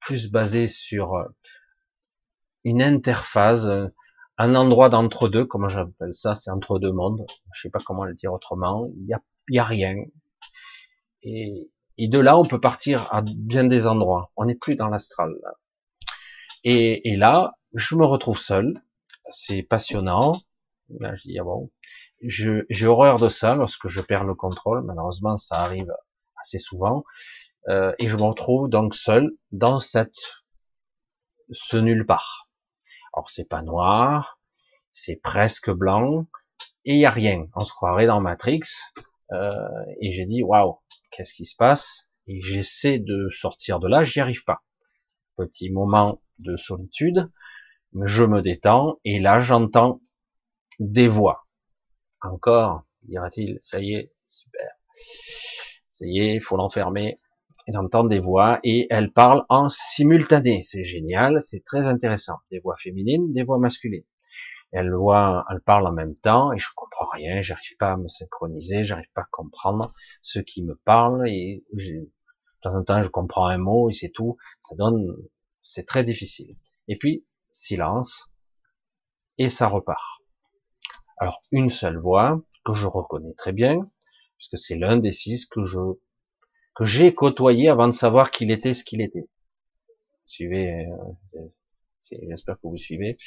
plus 0.00 0.30
basé 0.30 0.66
sur 0.66 1.14
euh, 1.14 1.24
une 2.64 2.82
interface, 2.82 3.66
un 4.42 4.56
endroit 4.56 4.88
d'entre-deux, 4.88 5.44
comment 5.44 5.68
j'appelle 5.68 6.14
ça, 6.14 6.34
c'est 6.34 6.50
entre 6.50 6.80
deux 6.80 6.92
mondes, 6.92 7.24
je 7.54 7.62
sais 7.62 7.70
pas 7.70 7.78
comment 7.78 8.04
le 8.04 8.14
dire 8.14 8.32
autrement, 8.32 8.90
il 8.96 9.06
y 9.06 9.14
a, 9.14 9.20
y 9.48 9.58
a 9.60 9.64
rien. 9.64 9.94
Et, 11.22 11.70
de 11.98 12.18
là, 12.18 12.36
on 12.36 12.44
peut 12.44 12.60
partir 12.60 13.06
à 13.14 13.22
bien 13.22 13.62
des 13.62 13.86
endroits. 13.86 14.32
On 14.36 14.44
n'est 14.46 14.56
plus 14.56 14.74
dans 14.74 14.88
l'astral. 14.88 15.30
Et, 16.64 17.12
et, 17.12 17.16
là, 17.16 17.52
je 17.74 17.94
me 17.94 18.04
retrouve 18.04 18.38
seul. 18.38 18.82
C'est 19.28 19.62
passionnant. 19.62 20.40
Là, 20.98 21.14
je 21.14 21.22
dis, 21.22 21.38
ah 21.38 21.44
bon. 21.44 21.70
J'ai 22.22 22.86
horreur 22.86 23.18
de 23.18 23.28
ça 23.28 23.54
lorsque 23.54 23.86
je 23.86 24.00
perds 24.00 24.24
le 24.24 24.34
contrôle. 24.34 24.82
Malheureusement, 24.84 25.36
ça 25.36 25.60
arrive 25.60 25.92
assez 26.40 26.58
souvent. 26.58 27.04
Euh, 27.68 27.92
et 28.00 28.08
je 28.08 28.16
me 28.16 28.22
retrouve 28.22 28.68
donc 28.68 28.96
seul 28.96 29.30
dans 29.52 29.78
cette 29.78 30.18
ce 31.52 31.76
nulle 31.76 32.06
part. 32.06 32.41
Alors 33.14 33.30
c'est 33.30 33.48
pas 33.48 33.62
noir, 33.62 34.38
c'est 34.90 35.16
presque 35.16 35.70
blanc, 35.70 36.26
et 36.84 36.94
il 36.94 37.00
y 37.00 37.06
a 37.06 37.10
rien. 37.10 37.46
On 37.54 37.64
se 37.64 37.72
croirait 37.72 38.06
dans 38.06 38.20
Matrix. 38.20 38.62
Euh, 39.32 39.68
et 40.00 40.12
j'ai 40.12 40.26
dit 40.26 40.42
waouh, 40.42 40.78
qu'est-ce 41.10 41.34
qui 41.34 41.46
se 41.46 41.56
passe? 41.56 42.10
Et 42.26 42.40
j'essaie 42.42 42.98
de 42.98 43.28
sortir 43.30 43.78
de 43.80 43.88
là, 43.88 44.04
j'y 44.04 44.20
arrive 44.20 44.44
pas. 44.44 44.62
Petit 45.36 45.70
moment 45.70 46.22
de 46.38 46.56
solitude, 46.56 47.30
je 47.94 48.24
me 48.24 48.42
détends 48.42 48.98
et 49.04 49.18
là 49.18 49.40
j'entends 49.40 50.00
des 50.78 51.08
voix. 51.08 51.46
Encore, 52.20 52.84
dira-t-il, 53.02 53.58
ça 53.62 53.80
y 53.80 53.94
est, 53.94 54.12
super. 54.28 54.70
Ça 55.90 56.06
y 56.06 56.20
est, 56.20 56.34
il 56.36 56.40
faut 56.40 56.56
l'enfermer. 56.56 57.16
Et 57.66 57.72
j'entends 57.72 58.04
des 58.04 58.18
voix 58.18 58.58
et 58.64 58.86
elles 58.90 59.12
parlent 59.12 59.44
en 59.48 59.68
simultané. 59.68 60.62
C'est 60.62 60.84
génial, 60.84 61.40
c'est 61.40 61.64
très 61.64 61.86
intéressant. 61.86 62.38
Des 62.50 62.58
voix 62.58 62.76
féminines, 62.76 63.32
des 63.32 63.44
voix 63.44 63.58
masculines. 63.58 64.04
Elles 64.72 64.92
voient, 64.92 65.44
elles 65.50 65.60
parlent 65.60 65.86
en 65.86 65.92
même 65.92 66.14
temps 66.14 66.52
et 66.52 66.58
je 66.58 66.68
comprends 66.74 67.08
rien, 67.12 67.42
j'arrive 67.42 67.76
pas 67.78 67.92
à 67.92 67.96
me 67.96 68.08
synchroniser, 68.08 68.84
j'arrive 68.84 69.10
pas 69.14 69.22
à 69.22 69.28
comprendre 69.30 69.86
ce 70.22 70.40
qui 70.40 70.62
me 70.64 70.74
parle 70.84 71.28
et 71.28 71.62
de 71.72 72.10
temps 72.62 72.74
en 72.74 72.82
temps 72.82 73.02
je 73.02 73.08
comprends 73.08 73.46
un 73.48 73.58
mot 73.58 73.90
et 73.90 73.92
c'est 73.92 74.10
tout. 74.10 74.36
Ça 74.60 74.74
donne 74.76 75.14
c'est 75.62 75.86
très 75.86 76.04
difficile. 76.04 76.56
Et 76.88 76.96
puis, 76.96 77.24
silence, 77.50 78.28
et 79.38 79.48
ça 79.48 79.68
repart. 79.68 80.20
Alors, 81.18 81.40
une 81.52 81.70
seule 81.70 81.98
voix, 81.98 82.42
que 82.64 82.74
je 82.74 82.86
reconnais 82.86 83.34
très 83.34 83.52
bien, 83.52 83.80
puisque 84.36 84.58
c'est 84.58 84.76
l'un 84.76 84.96
des 84.96 85.12
six 85.12 85.46
que 85.46 85.62
je, 85.62 85.78
que 86.74 86.84
j'ai 86.84 87.12
côtoyé 87.12 87.68
avant 87.68 87.86
de 87.86 87.92
savoir 87.92 88.30
qu'il 88.30 88.50
était 88.50 88.74
ce 88.74 88.84
qu'il 88.84 89.00
était. 89.00 89.28
Suivez, 90.26 90.86
euh, 91.34 91.40
j'espère 92.10 92.56
que 92.56 92.66
vous 92.68 92.76
suivez. 92.76 93.18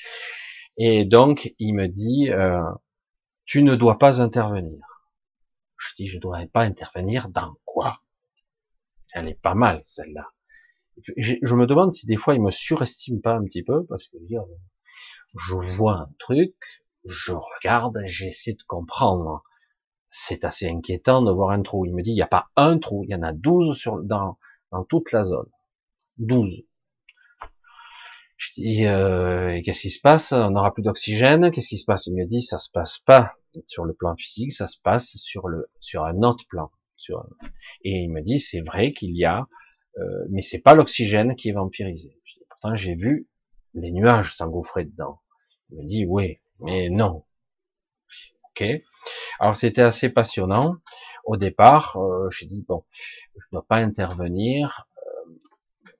Et 0.78 1.06
donc, 1.06 1.54
il 1.60 1.74
me 1.74 1.88
dit, 1.88 2.30
euh, 2.32 2.62
tu 3.46 3.64
ne 3.64 3.76
dois 3.76 3.98
pas 3.98 4.22
intervenir. 4.22 4.80
Je 5.78 5.96
dis, 5.96 6.08
je 6.08 6.16
ne 6.16 6.22
dois 6.22 6.40
pas 6.52 6.62
intervenir 6.62 7.30
dans 7.30 7.56
quoi? 7.66 8.02
Elle 9.14 9.28
est 9.30 9.40
pas 9.40 9.56
mal, 9.56 9.82
celle-là 9.84 10.32
je 11.18 11.56
me 11.56 11.66
demande 11.66 11.94
si 11.94 12.08
des 12.08 12.16
fois 12.16 12.36
il 12.36 12.42
me 12.42 12.52
surestime 12.52 13.22
pas 13.22 13.36
un 13.36 13.44
petit 13.44 13.64
peu, 13.64 13.86
parce 13.86 14.08
que 14.08 14.18
je 14.28 15.54
vois 15.76 15.94
un 15.94 16.10
truc, 16.20 16.56
je 17.06 17.34
regarde, 17.34 17.98
j'essaie 18.06 18.54
de 18.54 18.64
comprendre. 18.68 19.44
C'est 20.18 20.46
assez 20.46 20.68
inquiétant 20.68 21.22
de 21.22 21.32
voir 21.32 21.50
un 21.50 21.62
trou. 21.62 21.86
Il 21.86 21.94
me 21.94 22.02
dit, 22.02 22.12
il 22.12 22.16
n'y 22.16 22.22
a 22.22 22.28
pas 22.28 22.48
un 22.56 22.78
trou, 22.78 23.04
il 23.04 23.12
y 23.12 23.16
en 23.16 23.22
a 23.22 23.34
12 23.34 23.78
sur, 23.78 24.02
dans, 24.02 24.38
dans 24.72 24.84
toute 24.84 25.12
la 25.12 25.24
zone. 25.24 25.50
12. 26.18 26.64
Je 28.38 28.50
dis, 28.56 28.86
euh, 28.86 29.62
qu'est-ce 29.64 29.82
qui 29.82 29.90
se 29.90 30.02
passe? 30.02 30.32
On 30.32 30.52
n'aura 30.52 30.74
plus 30.74 30.84
d'oxygène. 30.84 31.52
Qu'est-ce 31.52 31.70
qui 31.70 31.78
se 31.78 31.86
passe? 31.86 32.08
Il 32.08 32.16
me 32.16 32.26
dit, 32.26 32.42
ça 32.42 32.60
se 32.60 32.70
passe 32.72 33.00
pas 33.00 33.34
sur 33.68 33.86
le 33.86 33.94
plan 33.94 34.16
physique, 34.16 34.52
ça 34.52 34.68
se 34.68 34.78
passe 34.82 35.16
sur 35.18 35.48
le 35.48 35.70
sur 35.80 36.04
un 36.04 36.22
autre 36.24 36.46
plan. 36.48 36.72
Et 37.84 37.92
il 37.92 38.10
me 38.10 38.22
dit, 38.22 38.40
c'est 38.40 38.62
vrai 38.62 38.94
qu'il 38.94 39.16
y 39.16 39.26
a 39.26 39.48
euh, 39.98 40.26
mais 40.30 40.42
c'est 40.42 40.60
pas 40.60 40.76
l'oxygène 40.76 41.36
qui 41.36 41.50
est 41.50 41.54
vampirisé. 41.54 42.18
Pourtant, 42.50 42.76
j'ai 42.76 42.96
vu 42.96 43.28
les 43.74 43.92
nuages 43.92 44.36
s'engouffrer 44.36 44.86
dedans. 44.86 45.20
Il 45.70 45.78
me 45.78 45.86
dit 45.86 46.06
oui, 46.06 46.40
mais 46.60 46.90
non. 46.90 47.25
Alors 49.40 49.56
c'était 49.56 49.82
assez 49.82 50.10
passionnant. 50.10 50.76
Au 51.26 51.38
départ, 51.38 51.98
euh, 51.98 52.30
j'ai 52.30 52.46
dit 52.46 52.64
bon, 52.68 52.84
je 53.36 53.46
ne 53.52 53.58
dois 53.58 53.66
pas 53.68 53.78
intervenir. 53.78 54.88
Euh, 54.98 55.92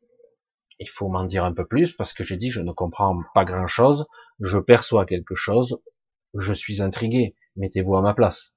il 0.80 0.90
faut 0.90 1.08
m'en 1.08 1.24
dire 1.24 1.46
un 1.46 1.54
peu 1.54 1.66
plus 1.66 1.94
parce 1.94 2.14
que 2.14 2.24
j'ai 2.24 2.38
dit 2.38 2.50
je 2.50 2.62
ne 2.62 2.72
comprends 2.72 3.18
pas 3.34 3.46
grand 3.46 3.68
chose. 3.68 4.06
Je 4.40 4.58
perçois 4.58 5.06
quelque 5.06 5.36
chose. 5.36 5.82
Je 6.34 6.54
suis 6.54 6.82
intrigué. 6.82 7.36
Mettez-vous 7.56 7.96
à 7.96 8.02
ma 8.02 8.14
place. 8.14 8.54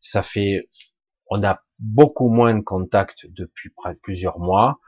Ça 0.00 0.22
fait 0.22 0.68
on 1.30 1.42
a 1.42 1.62
beaucoup 1.78 2.28
moins 2.28 2.54
de 2.54 2.62
contact 2.62 3.26
depuis 3.28 3.70
plusieurs 4.02 4.38
mois. 4.38 4.80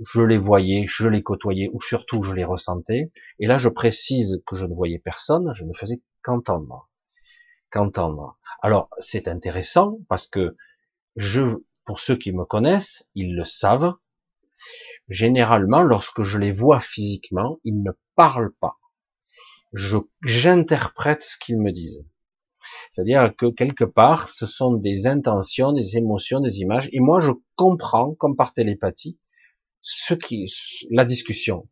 Je 0.00 0.22
les 0.22 0.38
voyais, 0.38 0.86
je 0.88 1.06
les 1.06 1.22
côtoyais, 1.22 1.70
ou 1.72 1.80
surtout 1.80 2.22
je 2.22 2.32
les 2.32 2.44
ressentais. 2.44 3.12
Et 3.38 3.46
là, 3.46 3.58
je 3.58 3.68
précise 3.68 4.42
que 4.46 4.56
je 4.56 4.66
ne 4.66 4.74
voyais 4.74 4.98
personne, 4.98 5.52
je 5.54 5.64
ne 5.64 5.72
faisais 5.72 6.02
qu'entendre. 6.22 6.88
Alors, 8.62 8.90
c'est 8.98 9.28
intéressant 9.28 9.98
parce 10.08 10.26
que 10.26 10.56
je, 11.16 11.42
pour 11.84 12.00
ceux 12.00 12.16
qui 12.16 12.32
me 12.32 12.44
connaissent, 12.44 13.08
ils 13.14 13.34
le 13.34 13.44
savent. 13.44 13.94
Généralement, 15.08 15.82
lorsque 15.82 16.22
je 16.22 16.38
les 16.38 16.52
vois 16.52 16.80
physiquement, 16.80 17.58
ils 17.64 17.82
ne 17.82 17.92
parlent 18.16 18.54
pas. 18.60 18.78
Je, 19.72 19.98
j'interprète 20.22 21.22
ce 21.22 21.36
qu'ils 21.36 21.58
me 21.58 21.72
disent. 21.72 22.04
C'est-à-dire 22.90 23.34
que 23.36 23.46
quelque 23.46 23.84
part, 23.84 24.28
ce 24.28 24.46
sont 24.46 24.72
des 24.74 25.06
intentions, 25.06 25.72
des 25.72 25.96
émotions, 25.96 26.40
des 26.40 26.60
images, 26.60 26.88
et 26.92 27.00
moi 27.00 27.20
je 27.20 27.32
comprends, 27.56 28.14
comme 28.14 28.36
par 28.36 28.54
télépathie, 28.54 29.18
ce 29.82 30.14
qui, 30.14 30.50
la 30.90 31.04
discussion. 31.04 31.68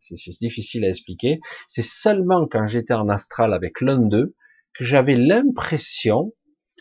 C'est 0.00 0.38
difficile 0.40 0.84
à 0.84 0.88
expliquer. 0.88 1.40
C'est 1.68 1.84
seulement 1.84 2.48
quand 2.48 2.66
j'étais 2.66 2.94
en 2.94 3.10
astral 3.10 3.52
avec 3.52 3.82
l'un 3.82 3.98
d'eux 3.98 4.34
que 4.74 4.84
j'avais 4.84 5.16
l'impression 5.16 6.32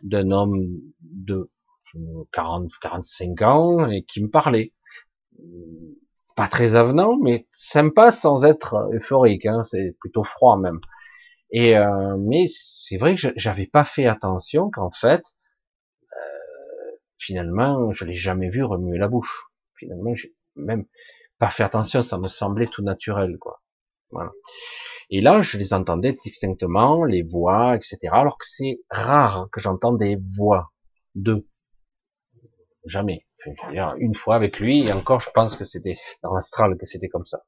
d'un 0.04 0.32
homme 0.32 0.68
de 1.02 1.50
40, 2.32 2.72
45 2.82 3.42
ans 3.44 3.90
et 3.90 4.04
qui 4.04 4.24
me 4.24 4.30
parlait. 4.30 4.74
Pas 6.36 6.48
très 6.48 6.76
avenant, 6.76 7.18
mais 7.18 7.48
sympa 7.52 8.12
sans 8.12 8.44
être 8.44 8.90
euphorique. 8.94 9.46
Hein, 9.46 9.64
c'est 9.64 9.96
plutôt 10.00 10.24
froid 10.24 10.58
même. 10.58 10.80
Et 11.52 11.78
euh, 11.78 12.18
mais 12.18 12.46
c'est 12.50 12.98
vrai 12.98 13.16
que 13.16 13.32
j'avais 13.36 13.68
pas 13.68 13.84
fait 13.84 14.08
attention 14.08 14.72
qu'en 14.72 14.90
fait, 14.90 15.24
euh, 16.12 16.96
finalement, 17.20 17.92
je 17.94 18.06
l'ai 18.06 18.16
jamais 18.16 18.50
vu 18.50 18.64
remuer 18.64 18.98
la 18.98 19.08
bouche. 19.08 19.52
Finalement, 19.78 20.16
j'ai 20.16 20.34
même 20.56 20.86
pas 21.38 21.52
fait 21.52 21.64
attention, 21.64 22.02
ça 22.02 22.18
me 22.18 22.28
semblait 22.28 22.68
tout 22.68 22.82
naturel, 22.82 23.38
quoi. 23.40 23.62
Voilà. 24.10 24.32
Et 25.10 25.22
là, 25.22 25.42
je 25.42 25.58
les 25.58 25.74
entendais 25.74 26.14
distinctement, 26.14 27.04
les 27.04 27.24
voix, 27.24 27.76
etc. 27.76 27.98
Alors 28.12 28.38
que 28.38 28.46
c'est 28.48 28.80
rare 28.90 29.48
que 29.52 29.60
j'entende 29.60 30.00
des 30.00 30.18
voix 30.38 30.72
de 31.16 31.48
jamais. 32.86 33.26
une 33.98 34.16
fois 34.16 34.36
avec 34.36 34.60
lui, 34.60 34.88
et 34.88 34.94
encore, 34.94 35.20
je 35.20 35.30
pense 35.32 35.56
que 35.56 35.66
c'était 35.66 35.98
dans 36.22 36.34
l'astral 36.34 36.78
que 36.78 36.86
c'était 36.86 37.10
comme 37.10 37.26
ça. 37.26 37.44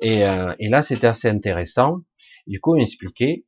Et, 0.00 0.26
euh, 0.26 0.54
et 0.58 0.68
là, 0.68 0.82
c'était 0.82 1.06
assez 1.06 1.28
intéressant. 1.28 2.00
Du 2.46 2.60
coup, 2.60 2.74
il 2.74 2.80
m'expliquait 2.80 3.44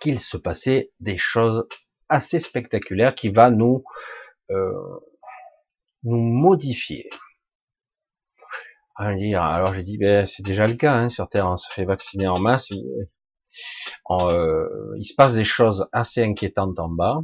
qu'il 0.00 0.18
se 0.18 0.36
passait 0.36 0.92
des 1.00 1.18
choses 1.18 1.66
assez 2.08 2.40
spectaculaires 2.40 3.14
qui 3.14 3.28
va 3.28 3.50
nous 3.50 3.84
euh, 4.50 4.72
nous 6.04 6.18
modifier. 6.18 7.08
Alors 8.98 9.74
j'ai 9.74 9.82
dit, 9.82 9.98
ben, 9.98 10.26
c'est 10.26 10.44
déjà 10.44 10.66
le 10.66 10.74
cas 10.74 10.94
hein, 10.94 11.08
sur 11.10 11.28
Terre, 11.28 11.48
on 11.48 11.56
se 11.56 11.68
fait 11.70 11.84
vacciner 11.84 12.28
en 12.28 12.38
masse. 12.38 12.70
Euh, 14.10 14.94
il 14.98 15.04
se 15.04 15.14
passe 15.14 15.34
des 15.34 15.44
choses 15.44 15.86
assez 15.92 16.22
inquiétantes 16.22 16.78
en 16.78 16.88
bas. 16.88 17.20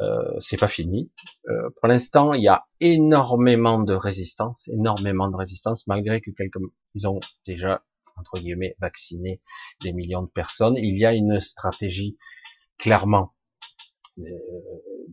Euh, 0.00 0.38
c'est 0.40 0.58
pas 0.58 0.68
fini. 0.68 1.10
Euh, 1.48 1.70
pour 1.78 1.88
l'instant, 1.88 2.34
il 2.34 2.42
y 2.42 2.48
a 2.48 2.66
énormément 2.80 3.78
de 3.78 3.94
résistance, 3.94 4.68
énormément 4.68 5.28
de 5.28 5.36
résistance, 5.36 5.86
malgré 5.86 6.20
que 6.20 6.30
quelques, 6.32 6.58
ils 6.94 7.08
ont 7.08 7.20
déjà 7.46 7.82
entre 8.16 8.38
guillemets 8.38 8.76
vacciné 8.80 9.40
des 9.82 9.92
millions 9.92 10.22
de 10.22 10.30
personnes. 10.30 10.76
Il 10.76 10.98
y 10.98 11.06
a 11.06 11.14
une 11.14 11.40
stratégie 11.40 12.18
clairement 12.78 13.34
euh, 14.18 14.22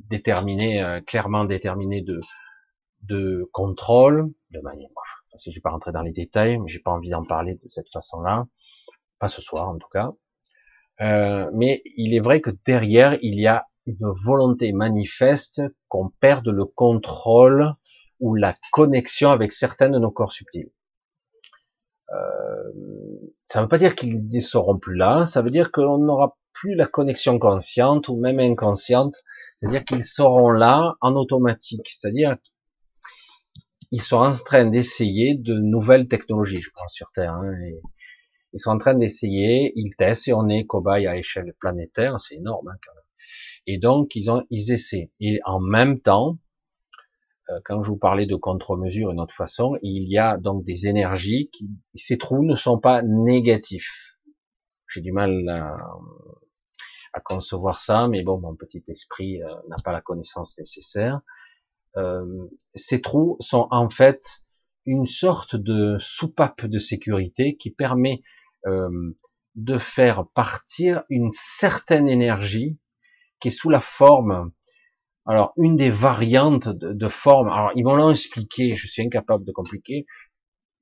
déterminée, 0.09 1.01
clairement 1.05 1.45
déterminée 1.45 2.01
de 2.01 2.19
de 3.03 3.49
contrôle, 3.51 4.31
de 4.51 4.59
manière. 4.59 4.89
Si 5.35 5.51
je 5.51 5.57
vais 5.57 5.61
pas 5.61 5.69
rentrer 5.69 5.91
dans 5.91 6.01
les 6.01 6.11
détails, 6.11 6.57
mais 6.57 6.67
j'ai 6.67 6.79
pas 6.79 6.91
envie 6.91 7.09
d'en 7.09 7.23
parler 7.23 7.55
de 7.55 7.69
cette 7.69 7.89
façon-là, 7.91 8.47
pas 9.19 9.27
ce 9.27 9.41
soir 9.41 9.69
en 9.69 9.77
tout 9.77 9.87
cas. 9.91 10.11
Euh, 11.01 11.49
mais 11.53 11.81
il 11.95 12.13
est 12.13 12.19
vrai 12.19 12.41
que 12.41 12.51
derrière 12.65 13.17
il 13.21 13.39
y 13.39 13.47
a 13.47 13.67
une 13.85 14.11
volonté 14.11 14.71
manifeste 14.73 15.61
qu'on 15.87 16.09
perde 16.09 16.47
le 16.49 16.65
contrôle 16.65 17.73
ou 18.19 18.35
la 18.35 18.55
connexion 18.71 19.31
avec 19.31 19.51
certains 19.51 19.89
de 19.89 19.97
nos 19.97 20.11
corps 20.11 20.31
subtils. 20.31 20.71
Euh, 22.11 22.71
ça 23.45 23.59
ne 23.59 23.65
veut 23.65 23.69
pas 23.69 23.77
dire 23.77 23.95
qu'ils 23.95 24.27
ne 24.27 24.39
seront 24.41 24.77
plus 24.77 24.95
là, 24.95 25.25
ça 25.25 25.41
veut 25.41 25.49
dire 25.49 25.71
qu'on 25.71 25.97
n'aura 25.97 26.37
plus 26.53 26.75
la 26.75 26.85
connexion 26.85 27.39
consciente 27.39 28.09
ou 28.09 28.17
même 28.17 28.39
inconsciente, 28.39 29.15
c'est-à-dire 29.59 29.85
qu'ils 29.85 30.05
seront 30.05 30.51
là 30.51 30.95
en 31.01 31.15
automatique, 31.15 31.89
c'est-à-dire 31.89 32.37
ils 33.91 34.01
sont 34.01 34.17
en 34.17 34.31
train 34.31 34.65
d'essayer 34.65 35.35
de 35.35 35.53
nouvelles 35.53 36.07
technologies, 36.07 36.61
je 36.61 36.69
pense, 36.73 36.93
sur 36.93 37.11
Terre. 37.11 37.33
Hein, 37.33 37.53
ils 38.53 38.59
sont 38.59 38.71
en 38.71 38.77
train 38.77 38.95
d'essayer, 38.95 39.73
ils 39.75 39.95
testent 39.95 40.29
et 40.29 40.33
on 40.33 40.47
est 40.47 40.65
cobaye 40.65 41.07
à 41.07 41.17
échelle 41.17 41.53
planétaire, 41.59 42.19
c'est 42.19 42.35
énorme 42.35 42.69
hein, 42.69 42.77
quand 42.85 42.93
même. 42.93 43.03
Et 43.67 43.77
donc, 43.77 44.15
ils, 44.15 44.31
ont, 44.31 44.43
ils 44.49 44.71
essaient. 44.71 45.11
Et 45.19 45.39
en 45.45 45.59
même 45.59 45.99
temps, 45.99 46.39
euh, 47.49 47.59
quand 47.65 47.81
je 47.81 47.89
vous 47.89 47.97
parlais 47.97 48.25
de 48.25 48.35
contre-mesure, 48.35 49.11
une 49.11 49.19
autre 49.19 49.35
façon, 49.35 49.77
il 49.81 50.09
y 50.09 50.17
a 50.17 50.37
donc 50.37 50.63
des 50.63 50.87
énergies 50.87 51.49
qui, 51.51 51.69
ces 51.93 52.17
trous 52.17 52.43
ne 52.43 52.55
sont 52.55 52.79
pas 52.79 53.01
négatifs. 53.03 54.17
J'ai 54.87 55.01
du 55.01 55.11
mal 55.11 55.47
à, 55.47 55.75
à, 57.13 57.19
concevoir 57.21 57.79
ça, 57.79 58.07
mais 58.07 58.23
bon, 58.23 58.39
mon 58.39 58.55
petit 58.55 58.83
esprit 58.87 59.41
euh, 59.41 59.47
n'a 59.69 59.77
pas 59.83 59.91
la 59.91 60.01
connaissance 60.01 60.57
nécessaire. 60.57 61.21
Euh, 61.97 62.25
ces 62.73 63.01
trous 63.01 63.37
sont 63.39 63.67
en 63.71 63.89
fait 63.89 64.21
une 64.85 65.05
sorte 65.05 65.55
de 65.55 65.97
soupape 65.99 66.65
de 66.65 66.79
sécurité 66.79 67.57
qui 67.57 67.71
permet 67.71 68.21
euh, 68.65 68.89
de 69.55 69.77
faire 69.77 70.25
partir 70.33 71.03
une 71.09 71.31
certaine 71.33 72.07
énergie 72.09 72.77
qui 73.39 73.49
est 73.49 73.51
sous 73.51 73.69
la 73.69 73.79
forme, 73.79 74.51
alors 75.25 75.53
une 75.57 75.75
des 75.75 75.89
variantes 75.89 76.69
de, 76.69 77.07
forme, 77.09 77.49
alors 77.49 77.71
ils 77.75 77.83
m'ont 77.83 78.09
expliqué, 78.09 78.75
je 78.75 78.87
suis 78.87 79.01
incapable 79.01 79.45
de 79.45 79.51
compliquer, 79.51 80.05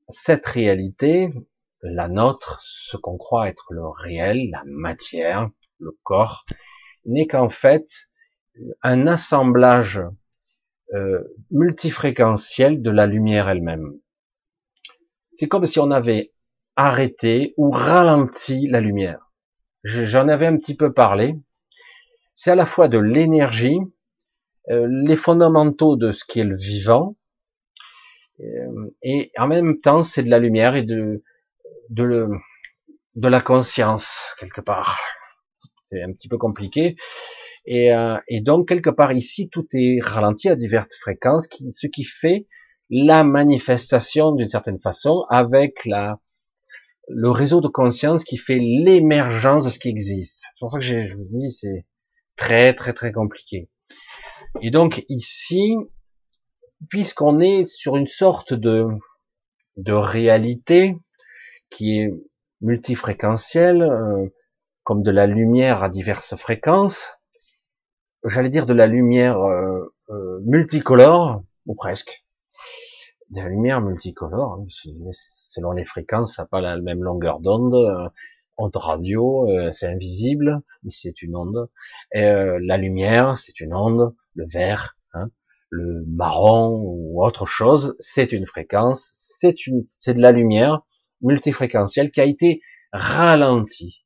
cette 0.10 0.46
réalité, 0.46 1.30
la 1.82 2.08
nôtre, 2.08 2.60
ce 2.62 2.98
qu'on 2.98 3.18
croit 3.18 3.48
être 3.48 3.68
le 3.72 3.88
réel, 3.88 4.50
la 4.52 4.64
matière, 4.66 5.50
le 5.80 5.98
corps, 6.04 6.46
n'est 7.06 7.28
qu'en 7.28 7.50
fait 7.50 7.88
un 8.84 9.08
assemblage 9.08 10.02
euh, 10.94 11.24
multifréquentiel 11.52 12.82
de 12.82 12.92
la 12.92 13.06
lumière 13.06 13.50
elle-même. 13.50 13.94
C'est 15.36 15.48
comme 15.48 15.66
si 15.66 15.80
on 15.80 15.92
avait 15.92 16.34
arrêté 16.76 17.54
ou 17.58 17.72
ralenti 17.72 18.68
la 18.68 18.82
lumière. 18.82 19.32
J'en 19.84 20.28
avais 20.28 20.48
un 20.48 20.58
petit 20.58 20.76
peu 20.76 20.94
parlé 20.94 21.36
c'est 22.40 22.52
à 22.52 22.56
la 22.56 22.66
fois 22.66 22.88
de 22.88 22.98
l'énergie, 22.98 23.78
euh, 24.70 24.88
les 24.90 25.18
fondamentaux 25.18 25.98
de 25.98 26.14
ce 26.14 26.24
qui 26.24 26.40
est 26.40 26.46
le 26.46 26.56
vivant, 26.56 27.18
euh, 28.40 28.96
et 29.04 29.34
en 29.38 29.48
même 29.48 29.82
temps 29.82 30.04
c'est 30.04 30.24
de 30.24 30.30
la 30.30 30.40
lumière 30.40 30.76
et 30.76 30.84
de 30.84 31.22
de, 31.90 32.04
le, 32.04 32.30
de 33.16 33.28
la 33.28 33.42
conscience 33.42 34.36
quelque 34.40 34.62
part. 34.62 34.98
C'est 35.90 36.02
un 36.02 36.14
petit 36.14 36.30
peu 36.30 36.38
compliqué. 36.38 36.96
Et, 37.66 37.94
euh, 37.94 38.18
et, 38.28 38.42
donc 38.42 38.68
quelque 38.68 38.90
part 38.90 39.12
ici 39.14 39.50
tout 39.50 39.66
est 39.74 40.00
ralenti 40.02 40.50
à 40.50 40.56
diverses 40.56 40.96
fréquences, 41.00 41.48
qui, 41.48 41.72
ce 41.72 41.88
qui 41.88 42.04
fait 42.04 42.48
la 42.90 43.24
manifestation 43.24 44.32
d'une 44.32 44.48
certaine 44.48 44.80
façon 44.80 45.26
avec 45.30 45.86
la 45.86 46.20
le 47.10 47.32
réseau 47.32 47.60
de 47.60 47.68
conscience 47.68 48.24
qui 48.24 48.38
fait 48.38 48.60
l'émergence 48.60 49.66
de 49.66 49.70
ce 49.72 49.80
qui 49.80 49.90
existe. 49.90 50.44
C'est 50.54 50.60
pour 50.60 50.72
ça 50.72 50.78
que 50.78 50.86
je 50.86 51.16
vous 51.16 51.24
dis 51.24 51.50
c'est 51.50 51.86
très 52.36 52.74
très 52.74 52.94
très 52.94 53.12
compliqué. 53.12 53.70
Et 54.62 54.72
donc 54.72 55.04
ici, 55.10 55.76
puisqu'on 56.90 57.40
est 57.40 57.66
sur 57.66 57.98
une 57.98 58.08
sorte 58.08 58.54
de, 58.54 58.86
de 59.78 59.94
réalité 59.94 60.96
qui 61.70 62.00
est 62.00 62.12
multifréquentielle, 62.62 63.82
euh, 63.82 64.28
comme 64.84 65.04
de 65.04 65.12
la 65.12 65.28
lumière 65.28 65.84
à 65.84 65.90
diverses 65.90 66.36
fréquences, 66.36 67.19
j'allais 68.26 68.50
dire 68.50 68.66
de 68.66 68.74
la 68.74 68.88
lumière 68.88 69.40
euh, 69.40 69.94
euh, 70.10 70.40
multicolore, 70.46 71.44
ou 71.66 71.76
presque, 71.76 72.26
de 73.30 73.42
la 73.42 73.50
lumière 73.50 73.82
multicolore, 73.82 74.60
hein, 74.60 74.66
selon 75.12 75.72
les 75.72 75.86
fréquences, 75.86 76.36
ça 76.36 76.44
n'a 76.44 76.48
pas 76.48 76.62
la 76.62 76.78
même 76.78 77.04
longueur 77.04 77.40
d'onde, 77.40 78.12
onde 78.60 78.76
radio, 78.76 79.50
euh, 79.50 79.72
c'est 79.72 79.88
invisible, 79.88 80.62
mais 80.84 80.92
c'est 80.92 81.22
une 81.22 81.36
onde. 81.36 81.70
Euh, 82.16 82.60
la 82.62 82.78
lumière, 82.78 83.38
c'est 83.38 83.60
une 83.62 83.74
onde. 83.74 84.14
Le 84.36 84.46
vert, 84.48 84.98
hein, 85.14 85.30
le 85.70 86.04
marron 86.08 86.82
ou 86.84 87.24
autre 87.24 87.46
chose, 87.46 87.96
c'est 88.00 88.32
une 88.34 88.46
fréquence. 88.46 89.08
C'est 89.40 89.66
une, 89.66 89.88
c'est 89.98 90.14
de 90.14 90.22
la 90.22 90.32
lumière 90.32 90.82
multifréquentielle 91.22 92.12
qui 92.12 92.22
a 92.22 92.26
été 92.26 92.62
ralentie. 92.92 94.06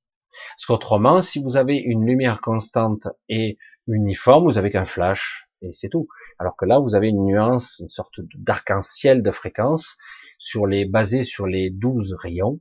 Parce 0.56 0.66
qu'autrement, 0.68 1.22
si 1.22 1.42
vous 1.42 1.58
avez 1.58 1.78
une 1.78 2.06
lumière 2.06 2.40
constante 2.42 3.08
et 3.30 3.58
uniforme, 3.88 4.46
vous 4.46 4.58
avez 4.58 4.72
qu'un 4.72 4.86
flash 4.86 5.48
et 5.62 5.72
c'est 5.72 5.90
tout. 5.90 6.08
Alors 6.40 6.56
que 6.58 6.66
là, 6.66 6.80
vous 6.80 6.96
avez 6.96 7.10
une 7.10 7.26
nuance, 7.26 7.80
une 7.80 7.90
sorte 7.90 8.20
d'arc-en-ciel 8.36 9.22
de 9.22 9.32
fréquence 9.32 9.98
sur 10.38 10.68
les 10.68 10.86
basés 10.86 11.24
sur 11.24 11.48
les 11.48 11.70
12 11.70 12.14
rayons 12.14 12.60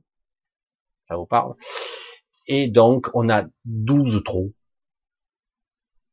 ça 1.05 1.17
vous 1.17 1.25
parle? 1.25 1.55
Et 2.47 2.67
donc, 2.67 3.09
on 3.13 3.29
a 3.29 3.45
12 3.65 4.23
trous. 4.23 4.53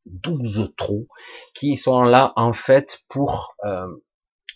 12 0.05 0.73
trous 0.77 1.07
qui 1.53 1.77
sont 1.77 2.01
là, 2.01 2.33
en 2.35 2.53
fait, 2.53 3.01
pour 3.07 3.55
euh, 3.65 3.87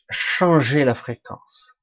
changer 0.09 0.85
la 0.85 0.95
fréquence. 0.95 1.74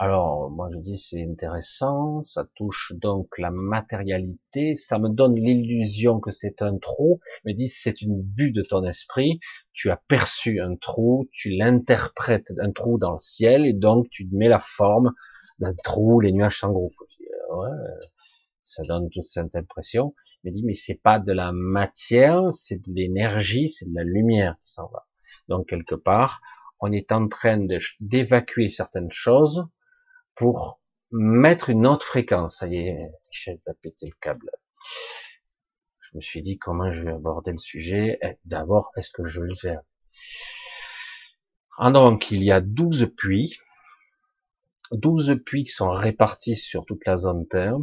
Alors, 0.00 0.48
moi 0.52 0.70
je 0.72 0.78
dis 0.78 0.96
c'est 0.96 1.24
intéressant, 1.24 2.22
ça 2.22 2.46
touche 2.54 2.92
donc 2.94 3.36
la 3.36 3.50
matérialité, 3.50 4.76
ça 4.76 4.96
me 5.00 5.08
donne 5.08 5.34
l'illusion 5.34 6.20
que 6.20 6.30
c'est 6.30 6.62
un 6.62 6.78
trou, 6.78 7.18
me 7.44 7.52
dit 7.52 7.66
c'est 7.66 8.00
une 8.00 8.22
vue 8.36 8.52
de 8.52 8.62
ton 8.62 8.84
esprit, 8.84 9.40
tu 9.72 9.90
as 9.90 9.96
perçu 9.96 10.60
un 10.60 10.76
trou, 10.76 11.28
tu 11.32 11.50
l'interprètes 11.50 12.52
un 12.60 12.70
trou 12.70 12.96
dans 12.96 13.10
le 13.10 13.18
ciel 13.18 13.66
et 13.66 13.72
donc 13.72 14.08
tu 14.10 14.28
mets 14.30 14.48
la 14.48 14.60
forme 14.60 15.14
d'un 15.58 15.74
trou, 15.82 16.20
les 16.20 16.30
nuages 16.30 16.60
s'engouffrent. 16.60 17.02
Ouais, 17.50 17.68
ça 18.62 18.84
donne 18.84 19.08
toute 19.10 19.24
cette 19.24 19.56
impression. 19.56 20.14
Il 20.44 20.52
dit, 20.52 20.62
mais 20.64 20.74
c'est 20.74 21.02
pas 21.02 21.18
de 21.18 21.32
la 21.32 21.50
matière, 21.50 22.52
c'est 22.52 22.78
de 22.78 22.92
l'énergie, 22.94 23.68
c'est 23.68 23.86
de 23.86 23.94
la 23.96 24.04
lumière 24.04 24.54
qui 24.64 24.72
s'en 24.72 24.88
va. 24.88 25.08
Donc, 25.48 25.66
quelque 25.68 25.96
part, 25.96 26.40
on 26.78 26.92
est 26.92 27.10
en 27.10 27.26
train 27.26 27.58
d'évacuer 27.98 28.68
certaines 28.68 29.10
choses 29.10 29.66
pour 30.38 30.80
mettre 31.10 31.68
une 31.68 31.86
autre 31.86 32.06
fréquence. 32.06 32.58
Ça 32.58 32.68
y 32.68 32.76
est, 32.76 33.10
Michel 33.28 33.58
va 33.66 33.74
péter 33.74 34.06
le 34.06 34.16
câble. 34.20 34.50
Je 36.00 36.16
me 36.16 36.20
suis 36.22 36.42
dit 36.42 36.58
comment 36.58 36.92
je 36.92 37.02
vais 37.02 37.12
aborder 37.12 37.50
le 37.52 37.58
sujet. 37.58 38.18
Eh, 38.22 38.36
d'abord, 38.44 38.92
est-ce 38.96 39.10
que 39.10 39.24
je 39.24 39.40
vais 39.40 39.48
le 39.48 39.54
faire? 39.56 39.80
Ah, 41.76 41.90
Donc, 41.90 42.30
il 42.30 42.42
y 42.42 42.52
a 42.52 42.60
12 42.60 43.14
puits. 43.16 43.58
12 44.92 45.40
puits 45.44 45.64
qui 45.64 45.72
sont 45.72 45.90
répartis 45.90 46.56
sur 46.56 46.86
toute 46.86 47.04
la 47.04 47.16
zone 47.16 47.46
Terre, 47.48 47.76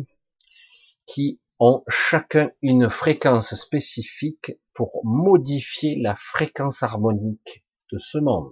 qui 1.06 1.40
ont 1.60 1.84
chacun 1.88 2.52
une 2.62 2.90
fréquence 2.90 3.54
spécifique 3.54 4.54
pour 4.74 5.02
modifier 5.04 5.98
la 6.02 6.16
fréquence 6.16 6.84
harmonique 6.84 7.64
de 7.92 8.00
ce 8.00 8.18
monde. 8.18 8.52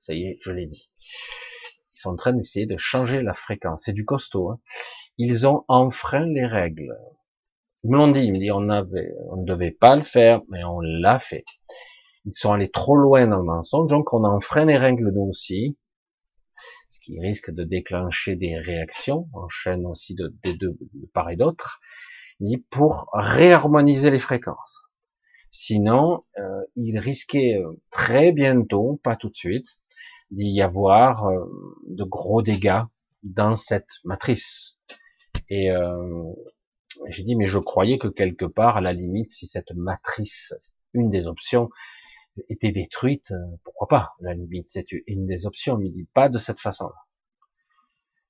Ça 0.00 0.14
y 0.14 0.22
est, 0.24 0.38
je 0.40 0.52
l'ai 0.52 0.66
dit. 0.66 0.90
Ils 1.96 2.00
sont 2.00 2.10
en 2.10 2.16
train 2.16 2.32
d'essayer 2.32 2.66
de 2.66 2.76
changer 2.76 3.22
la 3.22 3.34
fréquence. 3.34 3.84
C'est 3.84 3.92
du 3.92 4.04
costaud. 4.04 4.50
Hein. 4.50 4.60
Ils 5.18 5.46
ont 5.46 5.64
enfreint 5.68 6.26
les 6.26 6.44
règles. 6.44 6.94
Ils 7.82 7.90
me 7.90 7.96
l'ont 7.96 8.10
dit. 8.10 8.24
Ils 8.24 8.32
me 8.32 8.38
disent 8.38 8.52
on 8.52 8.68
avait, 8.68 9.12
on 9.30 9.38
ne 9.38 9.46
devait 9.46 9.70
pas 9.72 9.96
le 9.96 10.02
faire, 10.02 10.42
mais 10.48 10.62
on 10.64 10.80
l'a 10.80 11.18
fait. 11.18 11.44
Ils 12.26 12.34
sont 12.34 12.52
allés 12.52 12.70
trop 12.70 12.96
loin 12.96 13.28
dans 13.28 13.36
le 13.36 13.44
mensonge, 13.44 13.88
donc 13.88 14.12
on 14.12 14.24
enfreint 14.24 14.64
les 14.64 14.76
règles 14.76 15.12
nous 15.12 15.28
aussi, 15.28 15.78
ce 16.88 16.98
qui 16.98 17.20
risque 17.20 17.52
de 17.52 17.62
déclencher 17.62 18.34
des 18.34 18.58
réactions 18.58 19.28
en 19.32 19.48
chaîne 19.48 19.86
aussi 19.86 20.14
de, 20.16 20.34
de, 20.42 20.52
de, 20.52 20.76
part 21.14 21.30
et 21.30 21.36
d'autre, 21.36 21.78
pour 22.68 23.08
réharmoniser 23.12 24.10
les 24.10 24.18
fréquences. 24.18 24.88
Sinon, 25.52 26.24
euh, 26.38 26.42
il 26.74 26.98
risquait 26.98 27.54
euh, 27.54 27.80
très 27.90 28.32
bientôt, 28.32 29.00
pas 29.04 29.14
tout 29.14 29.28
de 29.28 29.36
suite, 29.36 29.80
d'y 30.30 30.60
avoir 30.60 31.26
euh, 31.26 31.44
de 31.86 32.04
gros 32.04 32.42
dégâts 32.42 32.82
dans 33.22 33.56
cette 33.56 33.90
matrice. 34.04 34.78
Et 35.48 35.70
euh, 35.70 36.32
j'ai 37.08 37.22
dit, 37.22 37.36
mais 37.36 37.46
je 37.46 37.58
croyais 37.58 37.98
que 37.98 38.08
quelque 38.08 38.46
part, 38.46 38.76
à 38.76 38.80
la 38.80 38.92
limite, 38.92 39.30
si 39.30 39.46
cette 39.46 39.72
matrice, 39.74 40.54
une 40.92 41.10
des 41.10 41.26
options, 41.28 41.70
était 42.48 42.72
détruite, 42.72 43.30
euh, 43.30 43.56
pourquoi 43.64 43.88
pas? 43.88 44.14
La 44.20 44.34
limite, 44.34 44.64
c'est 44.68 44.86
une 45.06 45.26
des 45.26 45.46
options. 45.46 45.78
Mais 45.78 45.90
dit 45.90 46.08
pas 46.12 46.28
de 46.28 46.38
cette 46.38 46.60
façon-là. 46.60 46.94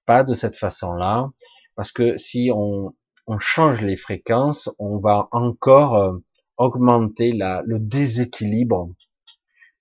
Pas 0.04 0.22
de 0.22 0.34
cette 0.34 0.56
façon-là, 0.56 1.30
parce 1.74 1.92
que 1.92 2.16
si 2.16 2.50
on, 2.54 2.94
on 3.26 3.38
change 3.38 3.82
les 3.82 3.96
fréquences, 3.96 4.70
on 4.78 4.98
va 4.98 5.28
encore 5.32 5.96
euh, 5.96 6.18
augmenter 6.56 7.32
la, 7.32 7.62
le 7.66 7.78
déséquilibre 7.80 8.90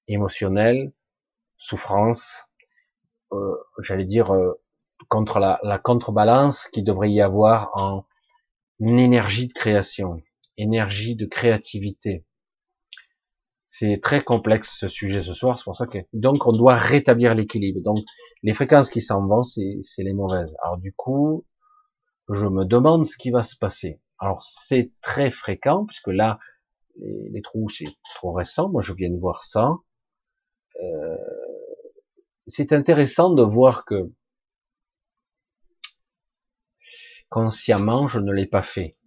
émotionnel, 0.08 0.92
souffrance, 1.58 2.46
euh, 3.32 3.56
j'allais 3.80 4.06
dire 4.06 4.32
euh, 4.34 4.54
contre 5.10 5.40
la, 5.40 5.60
la, 5.64 5.78
contrebalance 5.78 6.68
qui 6.68 6.84
devrait 6.84 7.12
y 7.12 7.22
avoir 7.22 7.72
en 7.74 8.06
énergie 8.80 9.48
de 9.48 9.54
création, 9.54 10.22
énergie 10.58 11.16
de 11.16 11.26
créativité. 11.26 12.26
C'est 13.66 14.00
très 14.02 14.24
complexe 14.24 14.78
ce 14.80 14.88
sujet 14.88 15.22
ce 15.22 15.34
soir, 15.34 15.58
c'est 15.58 15.64
pour 15.64 15.76
ça 15.76 15.88
que 15.88 15.98
donc 16.14 16.48
on 16.48 16.52
doit 16.52 16.76
rétablir 16.76 17.34
l'équilibre. 17.34 17.82
Donc 17.82 17.98
les 18.44 18.54
fréquences 18.54 18.90
qui 18.90 19.02
s'en 19.02 19.26
vont, 19.28 19.44
c'est 19.44 19.82
les 19.98 20.14
mauvaises. 20.14 20.56
Alors 20.64 20.78
du 20.78 20.94
coup, 20.94 21.46
je 22.30 22.46
me 22.48 22.64
demande 22.64 23.06
ce 23.06 23.18
qui 23.18 23.32
va 23.32 23.44
se 23.44 23.58
passer. 23.58 24.00
Alors 24.20 24.44
c'est 24.44 24.92
très 25.02 25.32
fréquent 25.32 25.86
puisque 25.86 26.08
là 26.08 26.40
les, 26.98 27.30
les 27.32 27.42
trous 27.42 27.70
c'est 27.70 27.86
trop 28.16 28.32
récent. 28.34 28.70
Moi 28.70 28.82
je 28.82 28.94
viens 28.94 29.10
de 29.10 29.20
voir 29.20 29.44
ça. 29.44 29.74
Euh, 30.84 31.18
c'est 32.48 32.74
intéressant 32.74 33.30
de 33.30 33.44
voir 33.44 33.86
que 33.86 34.12
consciemment, 37.30 38.08
je 38.08 38.20
ne 38.20 38.32
l'ai 38.32 38.46
pas 38.46 38.62
fait. 38.62 38.98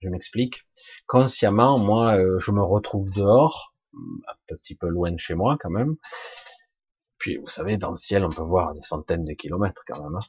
Je 0.00 0.08
m'explique. 0.08 0.66
Consciemment, 1.06 1.78
moi, 1.78 2.16
euh, 2.16 2.38
je 2.38 2.50
me 2.50 2.62
retrouve 2.62 3.10
dehors, 3.12 3.74
un 3.94 4.56
petit 4.56 4.74
peu 4.74 4.88
loin 4.88 5.10
de 5.10 5.18
chez 5.18 5.34
moi 5.34 5.56
quand 5.60 5.70
même. 5.70 5.96
Puis, 7.18 7.38
vous 7.38 7.48
savez, 7.48 7.78
dans 7.78 7.90
le 7.90 7.96
ciel, 7.96 8.24
on 8.24 8.30
peut 8.30 8.42
voir 8.42 8.74
des 8.74 8.82
centaines 8.82 9.24
de 9.24 9.32
kilomètres 9.32 9.82
quand 9.86 10.02
même. 10.02 10.16
Hein. 10.16 10.26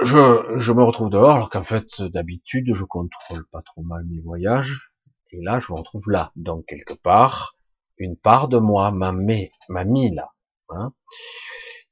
Je, 0.00 0.58
je 0.58 0.72
me 0.72 0.82
retrouve 0.82 1.10
dehors, 1.10 1.36
alors 1.36 1.50
qu'en 1.50 1.64
fait, 1.64 2.02
d'habitude, 2.02 2.74
je 2.74 2.84
contrôle 2.84 3.46
pas 3.46 3.62
trop 3.62 3.82
mal 3.82 4.04
mes 4.04 4.20
voyages. 4.20 4.90
Et 5.30 5.40
là, 5.40 5.60
je 5.60 5.72
me 5.72 5.78
retrouve 5.78 6.10
là. 6.10 6.32
Donc, 6.36 6.66
quelque 6.66 6.94
part, 6.94 7.56
une 7.98 8.16
part 8.16 8.48
de 8.48 8.58
moi 8.58 8.90
m'a 8.90 9.12
mis, 9.12 9.50
m'a 9.68 9.84
mis 9.84 10.14
là. 10.14 10.32
Hein. 10.70 10.92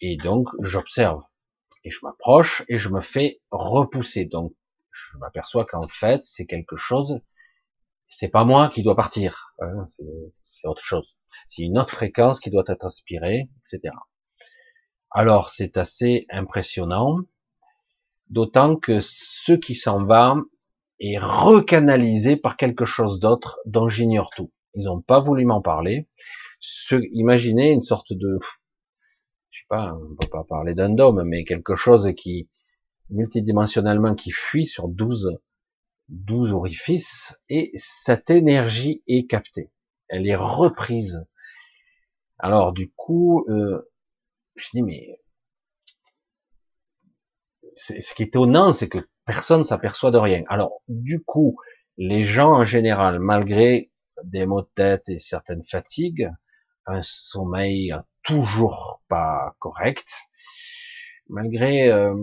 Et 0.01 0.17
donc, 0.17 0.49
j'observe. 0.61 1.23
Et 1.85 1.91
je 1.91 2.01
m'approche 2.03 2.65
et 2.69 2.79
je 2.79 2.89
me 2.89 3.01
fais 3.01 3.41
repousser. 3.51 4.25
Donc, 4.25 4.53
je 4.91 5.19
m'aperçois 5.19 5.65
qu'en 5.65 5.89
fait, 5.89 6.23
c'est 6.25 6.47
quelque 6.47 6.77
chose, 6.77 7.21
c'est 8.09 8.29
pas 8.29 8.45
moi 8.45 8.69
qui 8.69 8.83
dois 8.83 8.95
partir. 8.95 9.55
Hein, 9.61 9.85
c'est 10.43 10.69
autre 10.69 10.85
chose. 10.85 11.19
C'est 11.47 11.63
une 11.63 11.79
autre 11.79 11.95
fréquence 11.95 12.41
qui 12.41 12.51
doit 12.51 12.65
être 12.67 12.85
aspirée, 12.85 13.49
etc. 13.61 13.95
Alors, 15.11 15.49
c'est 15.49 15.77
assez 15.77 16.27
impressionnant. 16.31 17.19
D'autant 18.29 18.77
que 18.77 19.01
ce 19.01 19.53
qui 19.53 19.75
s'en 19.75 20.05
va 20.05 20.37
est 21.01 21.19
recanalisé 21.19 22.37
par 22.37 22.57
quelque 22.57 22.85
chose 22.85 23.19
d'autre 23.19 23.61
dont 23.67 23.89
j'ignore 23.89 24.31
tout. 24.31 24.53
Ils 24.75 24.87
n'ont 24.87 25.01
pas 25.01 25.21
voulu 25.21 25.45
m'en 25.45 25.61
parler. 25.61 26.09
Imaginez 27.13 27.73
une 27.73 27.81
sorte 27.81 28.13
de, 28.13 28.39
je 29.51 29.59
sais 29.59 29.67
pas, 29.69 29.95
on 29.95 30.15
peut 30.15 30.29
pas 30.31 30.45
parler 30.45 30.75
d'un 30.75 30.91
dôme, 30.91 31.23
mais 31.25 31.45
quelque 31.45 31.77
chose 31.77 32.13
qui, 32.17 32.49
multidimensionnellement, 33.11 34.15
qui 34.15 34.31
fuit 34.31 34.67
sur 34.67 34.89
12, 34.89 35.39
12 36.09 36.53
orifices, 36.53 37.41
et 37.49 37.71
cette 37.75 38.31
énergie 38.31 39.03
est 39.07 39.27
captée. 39.27 39.71
Elle 40.09 40.27
est 40.27 40.37
reprise. 40.37 41.25
Alors, 42.39 42.73
du 42.73 42.91
coup, 42.97 43.45
euh, 43.49 43.91
je 44.57 44.69
dis, 44.73 44.83
mais, 44.83 45.21
ce 47.77 48.15
qui 48.15 48.23
est 48.23 48.27
étonnant, 48.27 48.73
c'est 48.73 48.89
que 48.89 48.99
personne 49.25 49.65
s'aperçoit 49.65 50.11
de 50.11 50.19
rien. 50.19 50.43
Alors, 50.49 50.83
du 50.89 51.23
coup, 51.23 51.57
les 51.97 52.25
gens 52.25 52.53
en 52.53 52.65
général, 52.65 53.19
malgré 53.19 53.92
des 54.25 54.47
maux 54.47 54.63
de 54.63 54.71
tête 54.75 55.09
et 55.09 55.19
certaines 55.19 55.63
fatigues, 55.63 56.31
un 56.87 57.03
sommeil 57.03 57.95
toujours 58.23 59.03
pas 59.09 59.55
correct, 59.59 60.07
malgré 61.29 61.91
euh, 61.91 62.15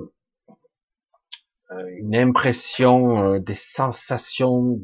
euh, 1.72 1.86
une 1.98 2.16
impression, 2.16 3.24
euh, 3.24 3.40
des 3.40 3.56
sensations, 3.56 4.80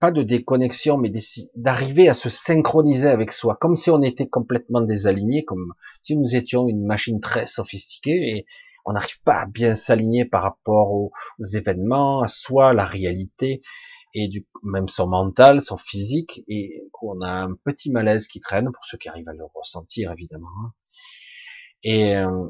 pas 0.00 0.10
de 0.10 0.22
déconnexion, 0.22 0.98
mais 0.98 1.10
d'arriver 1.54 2.08
à 2.08 2.14
se 2.14 2.28
synchroniser 2.28 3.08
avec 3.08 3.32
soi, 3.32 3.56
comme 3.60 3.76
si 3.76 3.90
on 3.90 4.02
était 4.02 4.28
complètement 4.28 4.80
désaligné, 4.80 5.44
comme 5.44 5.72
si 6.02 6.16
nous 6.16 6.34
étions 6.34 6.68
une 6.68 6.84
machine 6.84 7.20
très 7.20 7.46
sophistiquée 7.46 8.36
et 8.36 8.46
on 8.84 8.92
n'arrive 8.92 9.20
pas 9.22 9.40
à 9.40 9.46
bien 9.46 9.74
s'aligner 9.74 10.26
par 10.26 10.42
rapport 10.42 10.92
aux, 10.92 11.10
aux, 11.38 11.44
événements, 11.44 12.20
à 12.20 12.28
soi, 12.28 12.74
la 12.74 12.84
réalité 12.84 13.62
et 14.14 14.28
du, 14.28 14.46
même 14.62 14.88
son 14.88 15.08
mental, 15.08 15.60
son 15.60 15.76
physique, 15.76 16.44
et 16.48 16.88
on 17.02 17.20
a 17.20 17.30
un 17.30 17.54
petit 17.54 17.90
malaise 17.90 18.28
qui 18.28 18.40
traîne 18.40 18.70
pour 18.72 18.84
ceux 18.86 18.96
qui 18.96 19.08
arrivent 19.08 19.28
à 19.28 19.34
le 19.34 19.44
ressentir 19.54 20.12
évidemment. 20.12 20.48
Hein. 20.62 20.72
Et, 21.82 22.16
euh, 22.16 22.48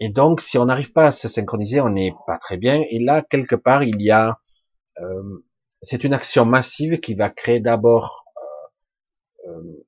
et 0.00 0.10
donc, 0.10 0.40
si 0.40 0.58
on 0.58 0.66
n'arrive 0.66 0.92
pas 0.92 1.06
à 1.06 1.10
se 1.10 1.28
synchroniser, 1.28 1.80
on 1.80 1.90
n'est 1.90 2.14
pas 2.26 2.38
très 2.38 2.56
bien. 2.56 2.82
Et 2.90 2.98
là, 2.98 3.22
quelque 3.22 3.56
part, 3.56 3.82
il 3.82 4.00
y 4.02 4.10
a, 4.10 4.40
euh, 5.00 5.44
c'est 5.82 6.04
une 6.04 6.12
action 6.12 6.44
massive 6.44 7.00
qui 7.00 7.14
va 7.14 7.30
créer 7.30 7.60
d'abord 7.60 8.24
euh, 9.46 9.50
euh 9.50 9.82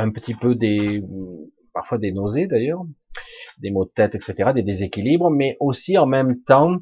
un 0.00 0.10
petit 0.10 0.34
peu 0.34 0.54
des, 0.54 1.02
parfois 1.74 1.98
des 1.98 2.12
nausées 2.12 2.46
d'ailleurs, 2.46 2.84
des 3.58 3.72
maux 3.72 3.84
de 3.84 3.90
tête, 3.90 4.14
etc., 4.14 4.52
des 4.54 4.62
déséquilibres, 4.62 5.28
mais 5.28 5.56
aussi 5.58 5.98
en 5.98 6.06
même 6.06 6.40
temps 6.44 6.76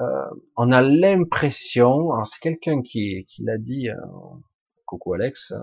euh, 0.00 0.30
on 0.56 0.72
a 0.72 0.82
l'impression, 0.82 2.12
alors 2.12 2.26
c'est 2.26 2.40
quelqu'un 2.40 2.82
qui, 2.82 3.26
l'a 3.38 3.58
dit, 3.58 3.88
euh, 3.88 3.94
coucou 4.86 5.14
Alex, 5.14 5.52
euh, 5.52 5.58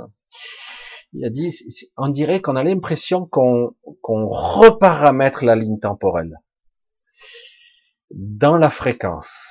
il 1.14 1.26
a 1.26 1.30
dit, 1.30 1.50
on 1.98 2.08
dirait 2.08 2.42
qu'on 2.42 2.56
a 2.56 2.64
l'impression 2.64 3.26
qu'on 3.26 3.76
reparamètre 4.06 5.44
la 5.44 5.56
ligne 5.56 5.80
temporelle 5.80 6.38
dans 8.12 8.58
la 8.58 8.70
fréquence. 8.70 9.50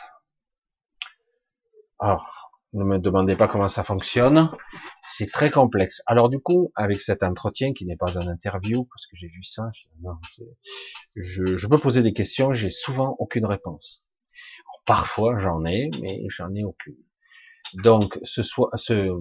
Alors, 1.98 2.50
ne 2.72 2.84
me 2.84 2.98
demandez 2.98 3.36
pas 3.36 3.48
comment 3.48 3.68
ça 3.68 3.84
fonctionne, 3.84 4.50
c'est 5.06 5.30
très 5.30 5.50
complexe. 5.50 6.00
Alors 6.06 6.30
du 6.30 6.40
coup, 6.40 6.72
avec 6.74 7.02
cet 7.02 7.22
entretien 7.22 7.74
qui 7.74 7.84
n'est 7.84 7.96
pas 7.96 8.18
un 8.18 8.28
interview, 8.28 8.84
parce 8.84 9.06
que 9.06 9.16
j'ai 9.16 9.28
vu 9.28 9.42
ça, 9.42 9.68
je 11.16 11.66
peux 11.66 11.78
poser 11.78 12.02
des 12.02 12.14
questions, 12.14 12.54
j'ai 12.54 12.70
souvent 12.70 13.16
aucune 13.18 13.44
réponse. 13.44 14.06
Parfois 14.90 15.38
j'en 15.38 15.64
ai, 15.66 15.88
mais 16.02 16.24
j'en 16.30 16.52
ai 16.52 16.64
aucune. 16.64 16.96
Donc 17.74 18.18
ce 18.24 18.42
ce, 18.42 19.16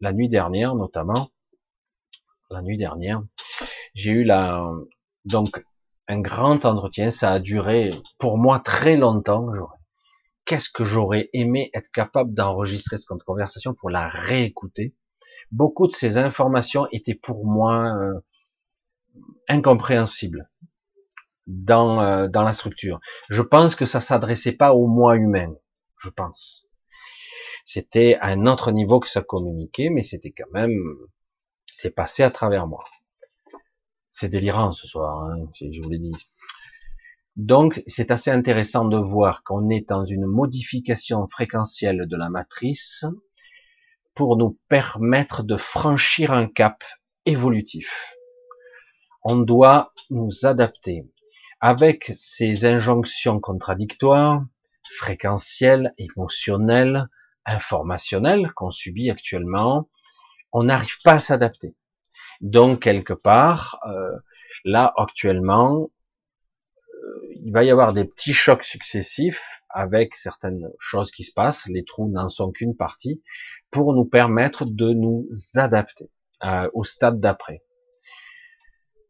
la 0.00 0.14
nuit 0.14 0.30
dernière 0.30 0.74
notamment, 0.74 1.28
la 2.48 2.62
nuit 2.62 2.78
dernière, 2.78 3.22
j'ai 3.94 4.12
eu 4.12 4.24
la 4.24 4.66
donc 5.26 5.62
un 6.08 6.18
grand 6.18 6.64
entretien. 6.64 7.10
Ça 7.10 7.30
a 7.32 7.40
duré 7.40 7.90
pour 8.18 8.38
moi 8.38 8.58
très 8.58 8.96
longtemps. 8.96 9.48
Qu'est-ce 10.46 10.70
que 10.70 10.82
j'aurais 10.82 11.28
aimé 11.34 11.70
être 11.74 11.90
capable 11.90 12.32
d'enregistrer 12.32 12.96
cette 12.96 13.22
conversation 13.22 13.74
pour 13.74 13.90
la 13.90 14.08
réécouter? 14.08 14.94
Beaucoup 15.50 15.88
de 15.88 15.92
ces 15.92 16.16
informations 16.16 16.88
étaient 16.90 17.20
pour 17.22 17.44
moi 17.44 17.84
euh, 17.84 18.18
incompréhensibles 19.46 20.48
dans, 21.52 22.00
euh, 22.00 22.28
dans 22.28 22.42
la 22.42 22.52
structure. 22.52 23.00
Je 23.28 23.42
pense 23.42 23.76
que 23.76 23.86
ça 23.86 24.00
s'adressait 24.00 24.52
pas 24.52 24.74
au 24.74 24.86
moi 24.86 25.16
humain. 25.16 25.54
Je 25.98 26.08
pense. 26.08 26.68
C'était 27.66 28.16
à 28.20 28.28
un 28.28 28.46
autre 28.46 28.72
niveau 28.72 28.98
que 29.00 29.08
ça 29.08 29.22
communiquait, 29.22 29.90
mais 29.90 30.02
c'était 30.02 30.32
quand 30.32 30.50
même, 30.52 30.76
c'est 31.70 31.94
passé 31.94 32.22
à 32.22 32.30
travers 32.30 32.66
moi. 32.66 32.84
C'est 34.10 34.28
délirant 34.28 34.72
ce 34.72 34.86
soir, 34.86 35.24
hein, 35.24 35.48
je 35.54 35.80
vous 35.80 35.90
l'ai 35.90 35.98
dit. 35.98 36.12
Donc, 37.36 37.82
c'est 37.86 38.10
assez 38.10 38.30
intéressant 38.30 38.84
de 38.84 38.98
voir 38.98 39.42
qu'on 39.42 39.70
est 39.70 39.88
dans 39.88 40.04
une 40.04 40.26
modification 40.26 41.26
fréquentielle 41.28 42.06
de 42.06 42.16
la 42.16 42.28
matrice 42.28 43.04
pour 44.14 44.36
nous 44.36 44.58
permettre 44.68 45.42
de 45.42 45.56
franchir 45.56 46.32
un 46.32 46.46
cap 46.46 46.84
évolutif. 47.24 48.14
On 49.22 49.36
doit 49.36 49.94
nous 50.10 50.44
adapter 50.44 51.06
avec 51.62 52.10
ces 52.12 52.66
injonctions 52.66 53.38
contradictoires, 53.38 54.44
fréquentielles, 54.96 55.94
émotionnelles, 55.96 57.08
informationnelles 57.46 58.52
qu'on 58.56 58.72
subit 58.72 59.10
actuellement. 59.10 59.88
On 60.52 60.64
n'arrive 60.64 61.00
pas 61.04 61.14
à 61.14 61.20
s'adapter. 61.20 61.76
Donc 62.40 62.82
quelque 62.82 63.12
part, 63.12 63.78
euh, 63.86 64.10
là 64.64 64.92
actuellement, 64.96 65.88
euh, 66.88 67.28
il 67.44 67.52
va 67.52 67.62
y 67.62 67.70
avoir 67.70 67.92
des 67.92 68.06
petits 68.06 68.34
chocs 68.34 68.64
successifs 68.64 69.62
avec 69.70 70.16
certaines 70.16 70.68
choses 70.80 71.12
qui 71.12 71.22
se 71.22 71.32
passent. 71.32 71.66
Les 71.68 71.84
trous 71.84 72.10
n'en 72.10 72.28
sont 72.28 72.50
qu'une 72.50 72.76
partie 72.76 73.22
pour 73.70 73.94
nous 73.94 74.04
permettre 74.04 74.64
de 74.64 74.90
nous 74.90 75.28
adapter 75.54 76.10
euh, 76.44 76.68
au 76.74 76.82
stade 76.82 77.20
d'après. 77.20 77.62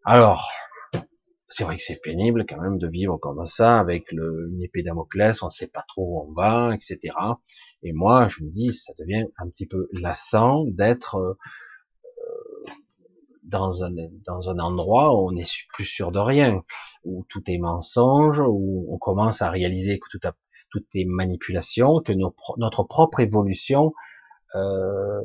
Alors, 0.04 0.50
c'est 1.52 1.64
vrai 1.64 1.76
que 1.76 1.82
c'est 1.82 2.00
pénible 2.00 2.46
quand 2.48 2.60
même 2.60 2.78
de 2.78 2.88
vivre 2.88 3.18
comme 3.18 3.44
ça 3.46 3.78
avec 3.78 4.10
le, 4.10 4.48
une 4.50 4.62
épée 4.62 4.82
Damoclès, 4.82 5.42
on 5.42 5.46
ne 5.46 5.50
sait 5.50 5.68
pas 5.68 5.84
trop 5.86 6.02
où 6.04 6.20
on 6.28 6.32
va, 6.32 6.74
etc. 6.74 7.14
Et 7.82 7.92
moi, 7.92 8.26
je 8.28 8.42
me 8.42 8.50
dis, 8.50 8.72
ça 8.72 8.92
devient 8.98 9.26
un 9.38 9.48
petit 9.48 9.66
peu 9.66 9.88
lassant 9.92 10.64
d'être 10.64 11.16
euh, 11.16 11.34
dans 13.44 13.84
un 13.84 13.92
dans 14.24 14.48
un 14.48 14.58
endroit 14.58 15.14
où 15.14 15.28
on 15.28 15.32
n'est 15.32 15.44
plus 15.74 15.84
sûr 15.84 16.10
de 16.10 16.18
rien, 16.18 16.62
où 17.04 17.26
tout 17.28 17.42
est 17.46 17.58
mensonge, 17.58 18.40
où 18.40 18.86
on 18.88 18.98
commence 18.98 19.42
à 19.42 19.50
réaliser 19.50 19.98
que 19.98 20.18
tout 20.18 20.82
est 20.94 21.04
manipulation, 21.04 22.00
que 22.00 22.12
notre 22.56 22.84
propre 22.84 23.20
évolution, 23.20 23.92
euh, 24.54 25.20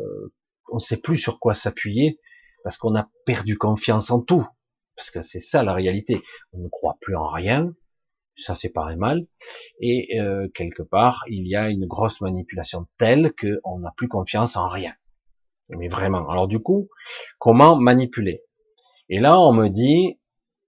on 0.69 0.75
ne 0.75 0.81
sait 0.81 0.97
plus 0.97 1.17
sur 1.17 1.39
quoi 1.39 1.53
s'appuyer 1.53 2.19
parce 2.63 2.75
qu'on 2.75 2.95
a 2.95 3.09
perdu 3.25 3.57
confiance 3.57 4.11
en 4.11 4.19
tout 4.19 4.45
parce 4.97 5.11
que 5.11 5.21
c'est 5.21 5.39
ça 5.39 5.63
la 5.63 5.73
réalité. 5.73 6.21
On 6.51 6.57
ne 6.57 6.67
croit 6.67 6.97
plus 6.99 7.15
en 7.15 7.29
rien, 7.29 7.73
ça 8.35 8.55
c'est 8.55 8.69
pas 8.69 8.93
mal, 8.95 9.25
et 9.79 10.19
euh, 10.19 10.49
quelque 10.53 10.83
part 10.83 11.23
il 11.27 11.47
y 11.47 11.55
a 11.55 11.69
une 11.69 11.85
grosse 11.85 12.19
manipulation 12.19 12.87
telle 12.97 13.33
qu'on 13.39 13.79
n'a 13.79 13.93
plus 13.95 14.09
confiance 14.09 14.57
en 14.57 14.67
rien. 14.67 14.93
Mais 15.69 15.87
vraiment. 15.87 16.27
Alors 16.29 16.47
du 16.47 16.59
coup, 16.59 16.89
comment 17.39 17.77
manipuler? 17.77 18.43
Et 19.09 19.19
là 19.19 19.39
on 19.39 19.53
me 19.53 19.69
dit, 19.69 20.19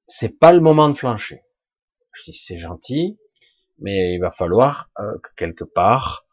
c'est 0.05 0.39
pas 0.39 0.53
le 0.53 0.61
moment 0.61 0.89
de 0.89 0.97
flancher. 0.97 1.41
Je 2.13 2.31
dis 2.31 2.37
c'est 2.37 2.57
gentil, 2.57 3.17
mais 3.79 4.13
il 4.13 4.19
va 4.19 4.31
falloir 4.31 4.89
euh, 4.99 5.17
que 5.23 5.29
quelque 5.35 5.63
part 5.63 6.25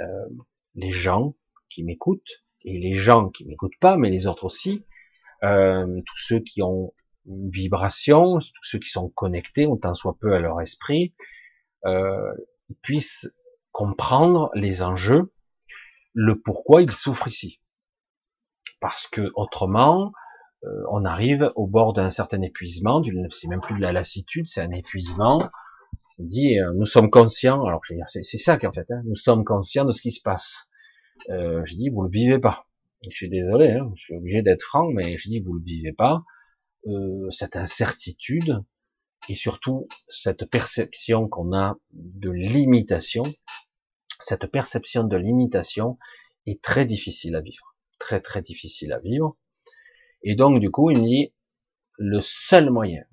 euh, 0.00 0.28
les 0.74 0.92
gens 0.92 1.36
qui 1.68 1.84
m'écoutent 1.84 2.42
et 2.64 2.78
les 2.78 2.94
gens 2.94 3.28
qui 3.28 3.44
m'écoutent 3.44 3.78
pas, 3.80 3.96
mais 3.96 4.08
les 4.08 4.26
autres 4.26 4.44
aussi, 4.44 4.86
tous 5.42 6.16
ceux 6.16 6.40
qui 6.40 6.62
ont 6.62 6.94
une 7.26 7.50
vibration, 7.50 8.38
tous 8.38 8.64
ceux 8.64 8.78
qui 8.78 8.90
sont 8.90 9.08
connectés, 9.08 9.66
autant 9.66 9.94
soit 9.94 10.16
peu 10.20 10.34
à 10.34 10.40
leur 10.40 10.60
esprit, 10.60 11.14
euh, 11.86 12.32
puissent 12.82 13.34
comprendre 13.72 14.50
les 14.54 14.82
enjeux, 14.82 15.32
le 16.12 16.40
pourquoi 16.40 16.82
ils 16.82 16.92
souffrent 16.92 17.28
ici. 17.28 17.60
Parce 18.80 19.06
que 19.06 19.32
autrement, 19.34 20.12
euh, 20.64 20.68
on 20.90 21.04
arrive 21.04 21.50
au 21.56 21.66
bord 21.66 21.92
d'un 21.92 22.10
certain 22.10 22.40
épuisement, 22.42 23.02
c'est 23.30 23.48
même 23.48 23.60
plus 23.60 23.74
de 23.74 23.80
la 23.80 23.92
lassitude, 23.92 24.46
c'est 24.46 24.60
un 24.60 24.70
épuisement. 24.70 25.38
On 26.18 26.24
dit, 26.24 26.60
euh, 26.60 26.72
nous 26.74 26.86
sommes 26.86 27.10
conscients, 27.10 27.64
alors 27.64 27.80
c'est 28.06 28.22
ça 28.22 28.56
qu'en 28.56 28.72
fait, 28.72 28.86
hein, 28.90 29.02
nous 29.04 29.16
sommes 29.16 29.44
conscients 29.44 29.84
de 29.84 29.92
ce 29.92 30.00
qui 30.00 30.12
se 30.12 30.22
passe. 30.22 30.68
Euh, 31.30 31.62
je 31.64 31.74
dis, 31.74 31.90
vous 31.90 32.02
le 32.02 32.10
vivez 32.10 32.38
pas. 32.38 32.66
Je 33.02 33.14
suis 33.14 33.28
désolé, 33.28 33.72
hein, 33.72 33.90
je 33.94 34.04
suis 34.04 34.14
obligé 34.14 34.42
d'être 34.42 34.62
franc, 34.62 34.88
mais 34.90 35.18
je 35.18 35.28
dis, 35.28 35.40
vous 35.40 35.54
le 35.54 35.62
vivez 35.64 35.92
pas. 35.92 36.22
Euh, 36.86 37.30
cette 37.30 37.56
incertitude 37.56 38.62
et 39.30 39.34
surtout 39.34 39.86
cette 40.06 40.44
perception 40.44 41.28
qu'on 41.28 41.54
a 41.56 41.76
de 41.92 42.30
limitation, 42.30 43.22
cette 44.20 44.46
perception 44.48 45.04
de 45.04 45.16
limitation 45.16 45.98
est 46.46 46.60
très 46.62 46.84
difficile 46.84 47.36
à 47.36 47.40
vivre, 47.40 47.74
très 47.98 48.20
très 48.20 48.42
difficile 48.42 48.92
à 48.92 48.98
vivre. 48.98 49.38
Et 50.22 50.34
donc 50.34 50.60
du 50.60 50.70
coup, 50.70 50.90
il 50.90 51.00
me 51.00 51.08
dit 51.08 51.34
le 51.96 52.20
seul 52.20 52.68
moyen, 52.68 53.04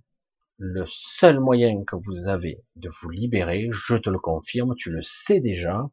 le 0.58 0.84
seul 0.86 1.40
moyen 1.40 1.86
que 1.86 1.96
vous 1.96 2.28
avez 2.28 2.66
de 2.76 2.90
vous 3.02 3.10
libérer, 3.10 3.70
je 3.72 3.96
te 3.96 4.10
le 4.10 4.20
confirme, 4.20 4.76
tu 4.76 4.92
le 4.92 5.02
sais 5.02 5.40
déjà, 5.40 5.90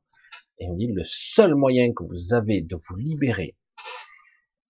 et 0.59 0.64
il 0.64 0.73
me 0.73 0.79
dit 0.79 0.88
le 0.88 1.05
seul 1.05 1.55
moyen 1.55 1.93
que 1.93 2.03
vous 2.03 2.35
avez 2.35 2.61
de 2.61 2.77
vous 2.77 2.97
libérer 2.97 3.57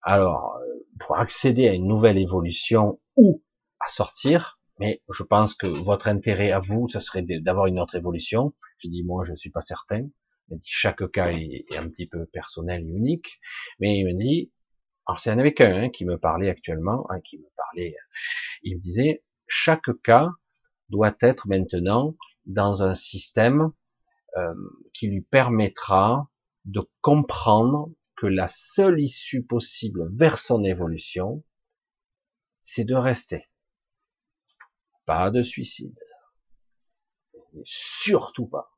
alors, 0.02 0.58
pour 0.98 1.16
accéder 1.16 1.68
à 1.68 1.74
une 1.74 1.86
nouvelle 1.86 2.18
évolution 2.18 3.00
ou 3.16 3.42
à 3.80 3.88
sortir, 3.88 4.58
mais 4.78 5.02
je 5.10 5.22
pense 5.22 5.54
que 5.54 5.66
votre 5.66 6.08
intérêt 6.08 6.52
à 6.52 6.60
vous, 6.60 6.88
ce 6.88 7.00
serait 7.00 7.22
d'avoir 7.22 7.66
une 7.66 7.80
autre 7.80 7.96
évolution. 7.96 8.54
Je 8.78 8.88
dis, 8.88 9.04
moi, 9.04 9.24
je 9.24 9.34
suis 9.34 9.50
pas 9.50 9.60
certain. 9.60 10.08
Il 10.50 10.58
dit, 10.58 10.68
chaque 10.70 11.10
cas 11.10 11.30
est, 11.32 11.66
un 11.76 11.88
petit 11.88 12.06
peu 12.06 12.26
personnel 12.26 12.82
et 12.82 12.90
unique. 12.90 13.40
Mais 13.80 13.98
il 13.98 14.06
me 14.06 14.14
dit, 14.14 14.52
alors 15.06 15.18
c'est 15.18 15.30
un 15.30 15.38
un 15.38 15.82
hein, 15.82 15.88
qui 15.90 16.04
me 16.04 16.18
parlait 16.18 16.50
actuellement, 16.50 17.06
hein, 17.10 17.20
qui 17.20 17.38
me 17.38 17.46
parlait, 17.56 17.96
il 18.62 18.76
me 18.76 18.80
disait, 18.80 19.24
chaque 19.46 19.90
cas 20.04 20.28
doit 20.90 21.16
être 21.20 21.48
maintenant 21.48 22.14
dans 22.46 22.82
un 22.82 22.94
système 22.94 23.72
euh, 24.36 24.54
qui 24.92 25.08
lui 25.08 25.22
permettra 25.22 26.28
de 26.66 26.82
comprendre 27.00 27.90
que 28.18 28.26
la 28.26 28.48
seule 28.48 29.00
issue 29.00 29.44
possible 29.44 30.08
vers 30.12 30.38
son 30.38 30.64
évolution, 30.64 31.44
c'est 32.62 32.84
de 32.84 32.94
rester. 32.94 33.48
Pas 35.06 35.30
de 35.30 35.42
suicide. 35.42 35.96
Surtout 37.64 38.46
pas. 38.46 38.76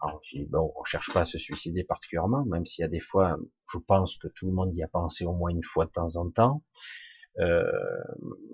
Alors, 0.00 0.20
euh, 0.32 0.46
bon, 0.48 0.72
on 0.76 0.84
cherche 0.84 1.12
pas 1.12 1.20
à 1.20 1.24
se 1.24 1.38
suicider 1.38 1.84
particulièrement, 1.84 2.44
même 2.46 2.66
s'il 2.66 2.82
y 2.82 2.84
a 2.84 2.88
des 2.88 3.00
fois, 3.00 3.38
je 3.72 3.78
pense 3.78 4.16
que 4.16 4.28
tout 4.28 4.46
le 4.46 4.52
monde 4.52 4.74
y 4.74 4.82
a 4.82 4.88
pensé 4.88 5.24
au 5.24 5.32
moins 5.32 5.50
une 5.50 5.64
fois 5.64 5.86
de 5.86 5.90
temps 5.90 6.16
en 6.16 6.30
temps, 6.30 6.64
euh, 7.38 7.62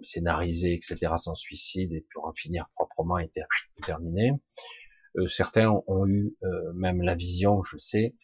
scénariser, 0.02 0.74
etc., 0.74 1.14
son 1.16 1.34
suicide 1.34 1.92
et 1.92 2.06
pour 2.12 2.26
en 2.26 2.34
finir 2.34 2.68
proprement 2.74 3.18
et 3.18 3.32
terminé. 3.82 4.32
Euh, 5.16 5.28
certains 5.28 5.70
ont, 5.86 6.06
eu 6.06 6.36
euh, 6.42 6.72
même 6.74 7.00
la 7.00 7.14
vision, 7.14 7.62
je 7.62 7.78
sais, 7.78 8.14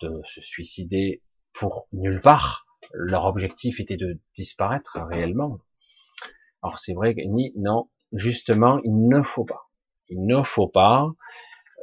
de 0.00 0.20
se 0.24 0.40
suicider 0.40 1.22
pour 1.52 1.88
nulle 1.92 2.20
part. 2.20 2.66
Leur 2.92 3.26
objectif 3.26 3.80
était 3.80 3.96
de 3.96 4.20
disparaître 4.34 4.98
réellement. 5.10 5.58
Alors 6.62 6.78
c'est 6.78 6.94
vrai 6.94 7.14
ni 7.26 7.52
non, 7.56 7.88
justement, 8.12 8.80
il 8.84 9.08
ne 9.08 9.22
faut 9.22 9.44
pas. 9.44 9.68
Il 10.08 10.24
ne 10.24 10.42
faut 10.42 10.68
pas. 10.68 11.10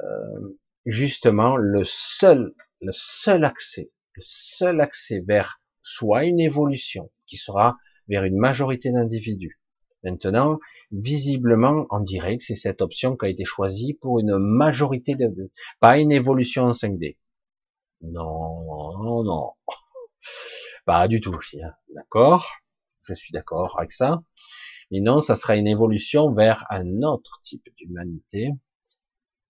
Euh, 0.03 0.57
justement, 0.85 1.55
le 1.55 1.83
seul, 1.85 2.53
le 2.81 2.91
seul 2.93 3.43
accès, 3.43 3.91
le 4.13 4.23
seul 4.25 4.81
accès 4.81 5.23
vers 5.25 5.61
soit 5.81 6.25
une 6.25 6.39
évolution 6.39 7.11
qui 7.27 7.37
sera 7.37 7.77
vers 8.07 8.23
une 8.23 8.37
majorité 8.37 8.91
d'individus. 8.91 9.59
Maintenant, 10.03 10.59
visiblement, 10.91 11.87
on 11.89 11.99
dirait 11.99 12.37
que 12.37 12.43
c'est 12.43 12.55
cette 12.55 12.81
option 12.81 13.15
qui 13.17 13.25
a 13.25 13.29
été 13.29 13.45
choisie 13.45 13.93
pour 13.93 14.19
une 14.19 14.37
majorité 14.37 15.15
de, 15.15 15.51
pas 15.79 15.97
une 15.97 16.11
évolution 16.11 16.63
en 16.63 16.71
5D. 16.71 17.17
Non, 18.01 19.23
non, 19.23 19.53
pas 20.85 21.07
du 21.07 21.19
tout. 21.19 21.37
D'accord, 21.89 22.47
je 23.07 23.13
suis 23.13 23.31
d'accord 23.31 23.77
avec 23.79 23.91
ça. 23.91 24.23
Mais 24.91 24.99
non, 24.99 25.19
ça 25.19 25.35
sera 25.35 25.55
une 25.55 25.67
évolution 25.67 26.31
vers 26.33 26.65
un 26.69 27.01
autre 27.01 27.39
type 27.41 27.65
d'humanité. 27.77 28.51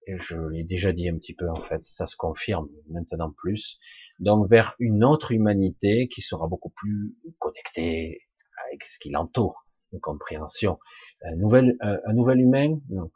Et 0.08 0.18
je 0.18 0.38
l'ai 0.38 0.64
déjà 0.64 0.94
dit 0.94 1.10
un 1.10 1.18
petit 1.18 1.34
peu 1.34 1.50
en 1.50 1.56
fait, 1.56 1.84
ça 1.84 2.06
se 2.06 2.16
confirme 2.16 2.70
maintenant 2.90 3.32
plus. 3.32 3.80
Donc 4.20 4.48
vers 4.50 4.76
une 4.80 5.04
autre 5.04 5.32
humanité 5.32 6.08
qui 6.08 6.22
sera 6.22 6.48
beaucoup 6.48 6.70
plus 6.70 7.16
connectée 7.40 8.22
avec 8.68 8.84
ce 8.84 9.00
qui 9.00 9.10
l'entoure, 9.10 9.66
une 9.92 10.00
compréhension, 10.00 10.80
un 11.24 11.36
nouvel, 11.36 11.76
un, 11.82 12.14
nouvel 12.14 12.40
humain, 12.40 12.80
non, 12.90 13.12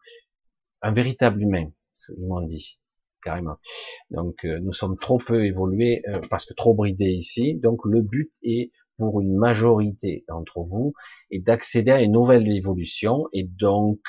un 0.82 0.92
véritable 0.92 1.42
humain, 1.42 1.72
ils 2.18 2.28
m'ont 2.28 2.42
dit 2.42 2.79
carrément. 3.24 3.58
Donc 4.12 4.46
euh, 4.46 4.60
nous 4.62 4.74
sommes 4.74 4.98
trop 4.98 5.18
peu 5.18 5.46
évolués 5.46 6.02
euh, 6.08 6.20
parce 6.30 6.46
que 6.46 6.54
trop 6.54 6.74
bridés 6.74 7.12
ici. 7.12 7.56
Donc 7.56 7.82
le 7.86 8.02
but 8.02 8.32
est 8.44 8.72
pour 8.98 9.22
une 9.22 9.36
majorité 9.36 10.26
d'entre 10.28 10.62
vous 10.62 10.94
est 11.32 11.40
d'accéder 11.40 11.92
à 11.92 12.02
une 12.02 12.12
nouvelle 12.12 12.50
évolution 12.52 13.28
et 13.34 13.44
donc 13.44 14.00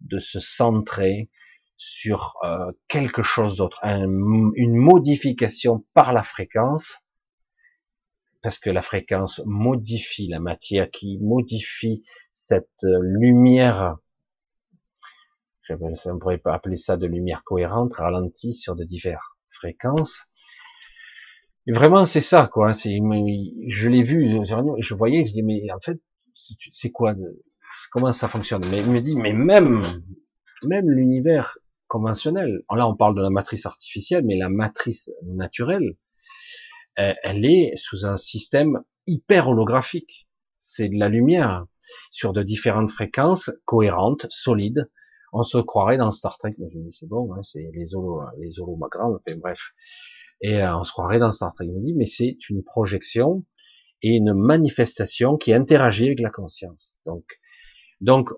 de 0.00 0.18
se 0.18 0.40
centrer 0.40 1.30
sur 1.76 2.34
euh, 2.44 2.72
quelque 2.88 3.22
chose 3.22 3.56
d'autre, 3.56 3.80
une 3.84 4.74
modification 4.74 5.84
par 5.92 6.12
la 6.12 6.22
fréquence, 6.22 7.00
parce 8.42 8.58
que 8.58 8.70
la 8.70 8.80
fréquence 8.80 9.42
modifie 9.44 10.28
la 10.28 10.38
matière, 10.38 10.90
qui 10.90 11.18
modifie 11.20 12.02
cette 12.32 12.86
lumière 13.02 13.96
on 15.70 16.18
pourrait 16.18 16.38
pas 16.38 16.54
appeler 16.54 16.76
ça 16.76 16.96
de 16.96 17.06
lumière 17.06 17.44
cohérente, 17.44 17.94
ralentie 17.94 18.52
sur 18.52 18.76
de 18.76 18.84
diverses 18.84 19.32
fréquences. 19.48 20.22
Et 21.66 21.72
vraiment, 21.72 22.04
c'est 22.04 22.20
ça, 22.20 22.48
quoi. 22.52 22.72
C'est, 22.72 22.98
je 23.68 23.88
l'ai 23.88 24.02
vu, 24.02 24.40
je 24.44 24.94
voyais, 24.94 25.24
je 25.24 25.32
dis, 25.32 25.42
mais 25.42 25.62
en 25.72 25.80
fait, 25.80 25.98
c'est 26.72 26.90
quoi, 26.90 27.14
comment 27.90 28.12
ça 28.12 28.28
fonctionne? 28.28 28.66
Mais 28.68 28.80
il 28.80 28.90
me 28.90 29.00
dit, 29.00 29.16
mais 29.16 29.32
même, 29.32 29.80
même 30.64 30.90
l'univers 30.90 31.56
conventionnel. 31.86 32.62
Là, 32.70 32.88
on 32.88 32.96
parle 32.96 33.14
de 33.14 33.22
la 33.22 33.30
matrice 33.30 33.66
artificielle, 33.66 34.24
mais 34.26 34.36
la 34.36 34.48
matrice 34.48 35.10
naturelle, 35.22 35.96
elle 36.96 37.44
est 37.46 37.72
sous 37.76 38.04
un 38.04 38.16
système 38.16 38.82
hyper 39.06 39.48
holographique. 39.48 40.28
C'est 40.58 40.88
de 40.88 40.98
la 40.98 41.08
lumière 41.08 41.64
sur 42.10 42.32
de 42.32 42.42
différentes 42.42 42.90
fréquences 42.90 43.50
cohérentes, 43.64 44.26
solides, 44.30 44.90
on 45.34 45.42
se 45.42 45.58
croirait 45.58 45.98
dans 45.98 46.10
Star 46.10 46.38
Trek. 46.38 46.54
Mais 46.58 46.68
je 46.72 46.78
dis, 46.78 46.92
c'est 46.92 47.08
bon, 47.08 47.32
hein, 47.34 47.42
c'est 47.42 47.68
les, 47.74 47.94
holo, 47.94 48.22
les 48.38 48.60
hologrammes, 48.60 49.18
enfin, 49.26 49.38
bref. 49.38 49.74
Et 50.40 50.62
euh, 50.62 50.78
on 50.78 50.84
se 50.84 50.92
croirait 50.92 51.18
dans 51.18 51.32
Star 51.32 51.52
Trek. 51.52 51.66
Il 51.66 51.74
me 51.74 51.84
dit, 51.84 51.94
mais 51.94 52.06
c'est 52.06 52.36
une 52.48 52.62
projection 52.62 53.44
et 54.00 54.10
une 54.10 54.32
manifestation 54.32 55.36
qui 55.36 55.52
interagit 55.52 56.06
avec 56.06 56.20
la 56.20 56.30
conscience. 56.30 57.00
Donc, 57.04 57.24
donc 58.00 58.30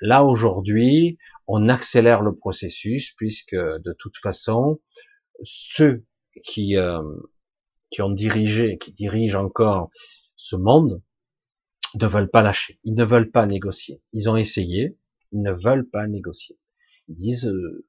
là 0.00 0.24
aujourd'hui, 0.24 1.18
on 1.46 1.68
accélère 1.68 2.22
le 2.22 2.34
processus 2.34 3.14
puisque 3.14 3.56
de 3.56 3.94
toute 3.98 4.16
façon, 4.16 4.80
ceux 5.42 6.04
qui 6.44 6.76
euh, 6.76 7.02
qui 7.90 8.02
ont 8.02 8.10
dirigé, 8.10 8.78
qui 8.78 8.92
dirigent 8.92 9.42
encore 9.42 9.90
ce 10.36 10.56
monde, 10.56 11.02
ne 11.94 12.06
veulent 12.06 12.30
pas 12.30 12.42
lâcher. 12.42 12.78
Ils 12.84 12.94
ne 12.94 13.04
veulent 13.04 13.30
pas 13.30 13.46
négocier. 13.46 14.02
Ils 14.12 14.28
ont 14.28 14.36
essayé, 14.36 14.96
ils 15.32 15.42
ne 15.42 15.52
veulent 15.52 15.88
pas 15.88 16.06
négocier. 16.06 16.58
Ils 17.08 17.16
disent 17.16 17.48
euh, 17.48 17.86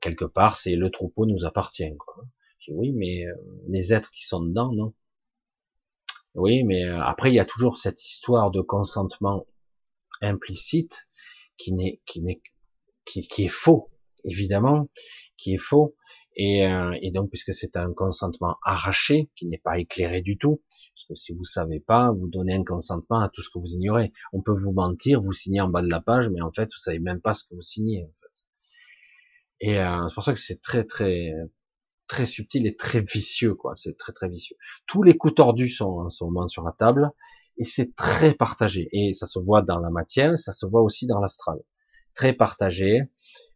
quelque 0.00 0.24
part, 0.24 0.56
c'est 0.56 0.74
le 0.74 0.90
troupeau 0.90 1.26
nous 1.26 1.44
appartient. 1.44 1.96
Quoi. 1.98 2.24
Je 2.60 2.72
dis, 2.72 2.78
oui, 2.78 2.92
mais 2.92 3.26
euh, 3.26 3.34
les 3.68 3.92
êtres 3.92 4.10
qui 4.10 4.24
sont 4.24 4.42
dedans, 4.42 4.72
non. 4.72 4.94
Oui, 6.34 6.62
mais 6.64 6.84
euh, 6.84 7.02
après 7.02 7.30
il 7.30 7.34
y 7.34 7.40
a 7.40 7.44
toujours 7.44 7.78
cette 7.78 8.04
histoire 8.04 8.50
de 8.50 8.60
consentement 8.60 9.46
implicite 10.20 11.08
qui 11.56 11.72
n'est 11.72 12.00
qui 12.06 12.22
n'est 12.22 12.40
qui, 13.04 13.26
qui, 13.26 13.44
est 13.44 13.48
faux, 13.48 13.90
évidemment, 14.24 14.88
qui 15.36 15.54
est 15.54 15.58
faux. 15.58 15.96
Et, 16.40 16.60
et 17.02 17.10
donc, 17.10 17.30
puisque 17.30 17.52
c'est 17.52 17.76
un 17.76 17.92
consentement 17.92 18.56
arraché, 18.64 19.28
qui 19.34 19.46
n'est 19.46 19.58
pas 19.58 19.78
éclairé 19.78 20.22
du 20.22 20.38
tout, 20.38 20.62
parce 20.94 21.06
que 21.08 21.14
si 21.16 21.32
vous 21.34 21.44
savez 21.44 21.80
pas, 21.80 22.12
vous 22.12 22.28
donnez 22.28 22.54
un 22.54 22.64
consentement 22.64 23.20
à 23.20 23.28
tout 23.28 23.42
ce 23.42 23.50
que 23.50 23.58
vous 23.58 23.74
ignorez. 23.74 24.12
On 24.32 24.40
peut 24.40 24.56
vous 24.56 24.72
mentir, 24.72 25.20
vous 25.20 25.32
signez 25.32 25.60
en 25.60 25.68
bas 25.68 25.82
de 25.82 25.88
la 25.88 26.00
page, 26.00 26.28
mais 26.28 26.40
en 26.40 26.52
fait, 26.52 26.66
vous 26.66 26.78
savez 26.78 27.00
même 27.00 27.20
pas 27.20 27.34
ce 27.34 27.42
que 27.42 27.54
vous 27.54 27.62
signez. 27.62 28.06
Et 29.60 29.78
euh, 29.78 30.08
c'est 30.08 30.14
pour 30.14 30.22
ça 30.22 30.32
que 30.32 30.38
c'est 30.38 30.60
très 30.60 30.84
très 30.84 31.32
très 32.06 32.26
subtil 32.26 32.66
et 32.66 32.74
très 32.74 33.02
vicieux, 33.02 33.54
quoi. 33.54 33.74
C'est 33.76 33.96
très 33.96 34.12
très 34.12 34.28
vicieux. 34.28 34.56
Tous 34.86 35.02
les 35.02 35.16
coups 35.16 35.34
tordus 35.34 35.68
sont 35.68 36.00
en 36.06 36.10
ce 36.10 36.24
moment 36.24 36.48
sur 36.48 36.62
la 36.64 36.72
table 36.72 37.10
et 37.58 37.64
c'est 37.64 37.94
très 37.94 38.34
partagé. 38.34 38.88
Et 38.92 39.12
ça 39.12 39.26
se 39.26 39.38
voit 39.38 39.62
dans 39.62 39.78
la 39.78 39.90
matière, 39.90 40.38
ça 40.38 40.52
se 40.52 40.66
voit 40.66 40.82
aussi 40.82 41.06
dans 41.06 41.20
l'astral. 41.20 41.58
Très 42.14 42.32
partagé. 42.32 43.02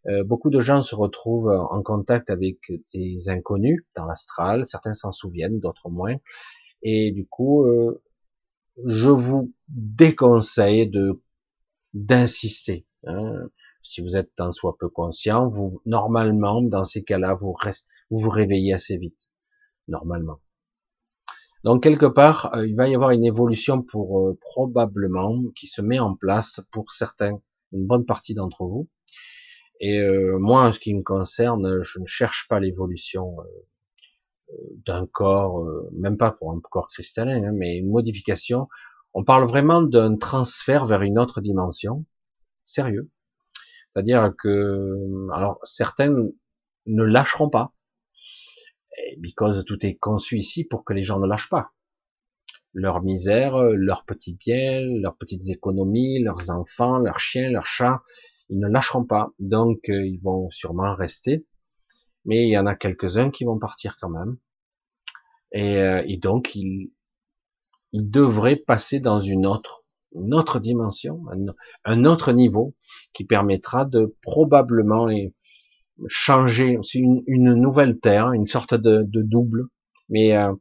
Euh, 0.08 0.24
beaucoup 0.24 0.50
de 0.50 0.60
gens 0.60 0.82
se 0.82 0.94
retrouvent 0.94 1.50
en 1.50 1.82
contact 1.82 2.30
avec 2.30 2.58
des 2.92 3.28
inconnus 3.28 3.84
dans 3.96 4.04
l'astral. 4.04 4.66
Certains 4.66 4.94
s'en 4.94 5.12
souviennent, 5.12 5.60
d'autres 5.60 5.90
moins. 5.90 6.16
Et 6.82 7.12
du 7.12 7.26
coup, 7.26 7.64
euh, 7.64 8.02
je 8.84 9.10
vous 9.10 9.52
déconseille 9.68 10.88
de 10.88 11.22
d'insister. 11.94 12.86
Hein. 13.06 13.48
Si 13.84 14.00
vous 14.00 14.16
êtes 14.16 14.34
tant 14.34 14.52
soit 14.52 14.76
peu 14.78 14.88
conscient, 14.88 15.48
vous 15.48 15.82
normalement 15.86 16.62
dans 16.62 16.84
ces 16.84 17.04
cas-là, 17.04 17.34
vous 17.34 17.52
restez, 17.52 17.88
vous 18.10 18.18
vous 18.18 18.30
réveillez 18.30 18.72
assez 18.72 18.96
vite, 18.96 19.30
normalement. 19.88 20.40
Donc 21.64 21.82
quelque 21.82 22.06
part, 22.06 22.54
euh, 22.54 22.66
il 22.66 22.74
va 22.74 22.88
y 22.88 22.94
avoir 22.94 23.10
une 23.10 23.24
évolution 23.24 23.82
pour 23.82 24.36
probablement 24.40 25.38
qui 25.56 25.66
se 25.66 25.82
met 25.82 25.98
en 25.98 26.16
place 26.16 26.60
pour 26.72 26.90
certains, 26.92 27.38
une 27.72 27.86
bonne 27.86 28.06
partie 28.06 28.34
d'entre 28.34 28.64
vous. 28.64 28.88
Et 29.84 30.00
moi, 30.38 30.68
en 30.68 30.72
ce 30.72 30.78
qui 30.78 30.94
me 30.94 31.02
concerne, 31.02 31.82
je 31.82 31.98
ne 31.98 32.06
cherche 32.06 32.46
pas 32.48 32.60
l'évolution 32.60 33.36
d'un 34.84 35.06
corps, 35.06 35.60
euh, 35.60 35.88
même 35.92 36.16
pas 36.16 36.30
pour 36.30 36.52
un 36.52 36.60
corps 36.60 36.88
cristallin, 36.88 37.44
hein, 37.44 37.52
mais 37.52 37.76
une 37.76 37.90
modification. 37.90 38.68
On 39.14 39.24
parle 39.24 39.46
vraiment 39.46 39.82
d'un 39.82 40.16
transfert 40.16 40.86
vers 40.86 41.02
une 41.02 41.18
autre 41.18 41.40
dimension, 41.40 42.04
sérieux. 42.64 43.10
C'est-à-dire 43.92 44.32
que, 44.38 45.28
alors 45.32 45.58
certains 45.64 46.14
ne 46.86 47.04
lâcheront 47.04 47.50
pas, 47.50 47.74
because 49.18 49.64
tout 49.64 49.84
est 49.84 49.94
conçu 49.96 50.38
ici 50.38 50.64
pour 50.64 50.84
que 50.84 50.92
les 50.92 51.02
gens 51.02 51.18
ne 51.18 51.26
lâchent 51.26 51.50
pas. 51.50 51.72
Leur 52.72 53.02
misère, 53.02 53.58
leurs 53.58 54.04
petits 54.06 54.34
biens, 54.34 54.80
leurs 54.80 55.16
petites 55.16 55.50
économies, 55.50 56.22
leurs 56.22 56.50
enfants, 56.50 56.98
leurs 56.98 57.18
chiens, 57.18 57.50
leurs 57.50 57.66
chats, 57.66 58.02
ils 58.48 58.58
ne 58.58 58.68
lâcheront 58.68 59.04
pas. 59.04 59.30
Donc 59.38 59.88
euh, 59.88 60.06
ils 60.06 60.20
vont 60.22 60.50
sûrement 60.50 60.94
rester 60.94 61.44
mais 62.24 62.44
il 62.44 62.50
y 62.50 62.58
en 62.58 62.66
a 62.66 62.74
quelques-uns 62.74 63.30
qui 63.30 63.44
vont 63.44 63.58
partir 63.58 63.96
quand 64.00 64.10
même. 64.10 64.36
Et, 65.52 65.78
euh, 65.78 66.02
et 66.06 66.16
donc, 66.16 66.54
ils, 66.54 66.92
ils 67.92 68.10
devraient 68.10 68.56
passer 68.56 69.00
dans 69.00 69.20
une 69.20 69.46
autre, 69.46 69.84
une 70.14 70.34
autre 70.34 70.60
dimension, 70.60 71.22
un, 71.84 72.04
autre 72.04 72.32
niveau 72.32 72.74
qui 73.12 73.24
permettra 73.24 73.84
de 73.84 74.16
probablement 74.22 75.08
changer, 76.08 76.78
une, 76.94 77.54
nouvelle 77.54 77.98
terre, 77.98 78.32
une 78.32 78.46
sorte 78.46 78.74
de, 78.74 79.02
de 79.02 79.22
double, 79.22 79.66
mais 80.08 80.36
euh, 80.36 80.54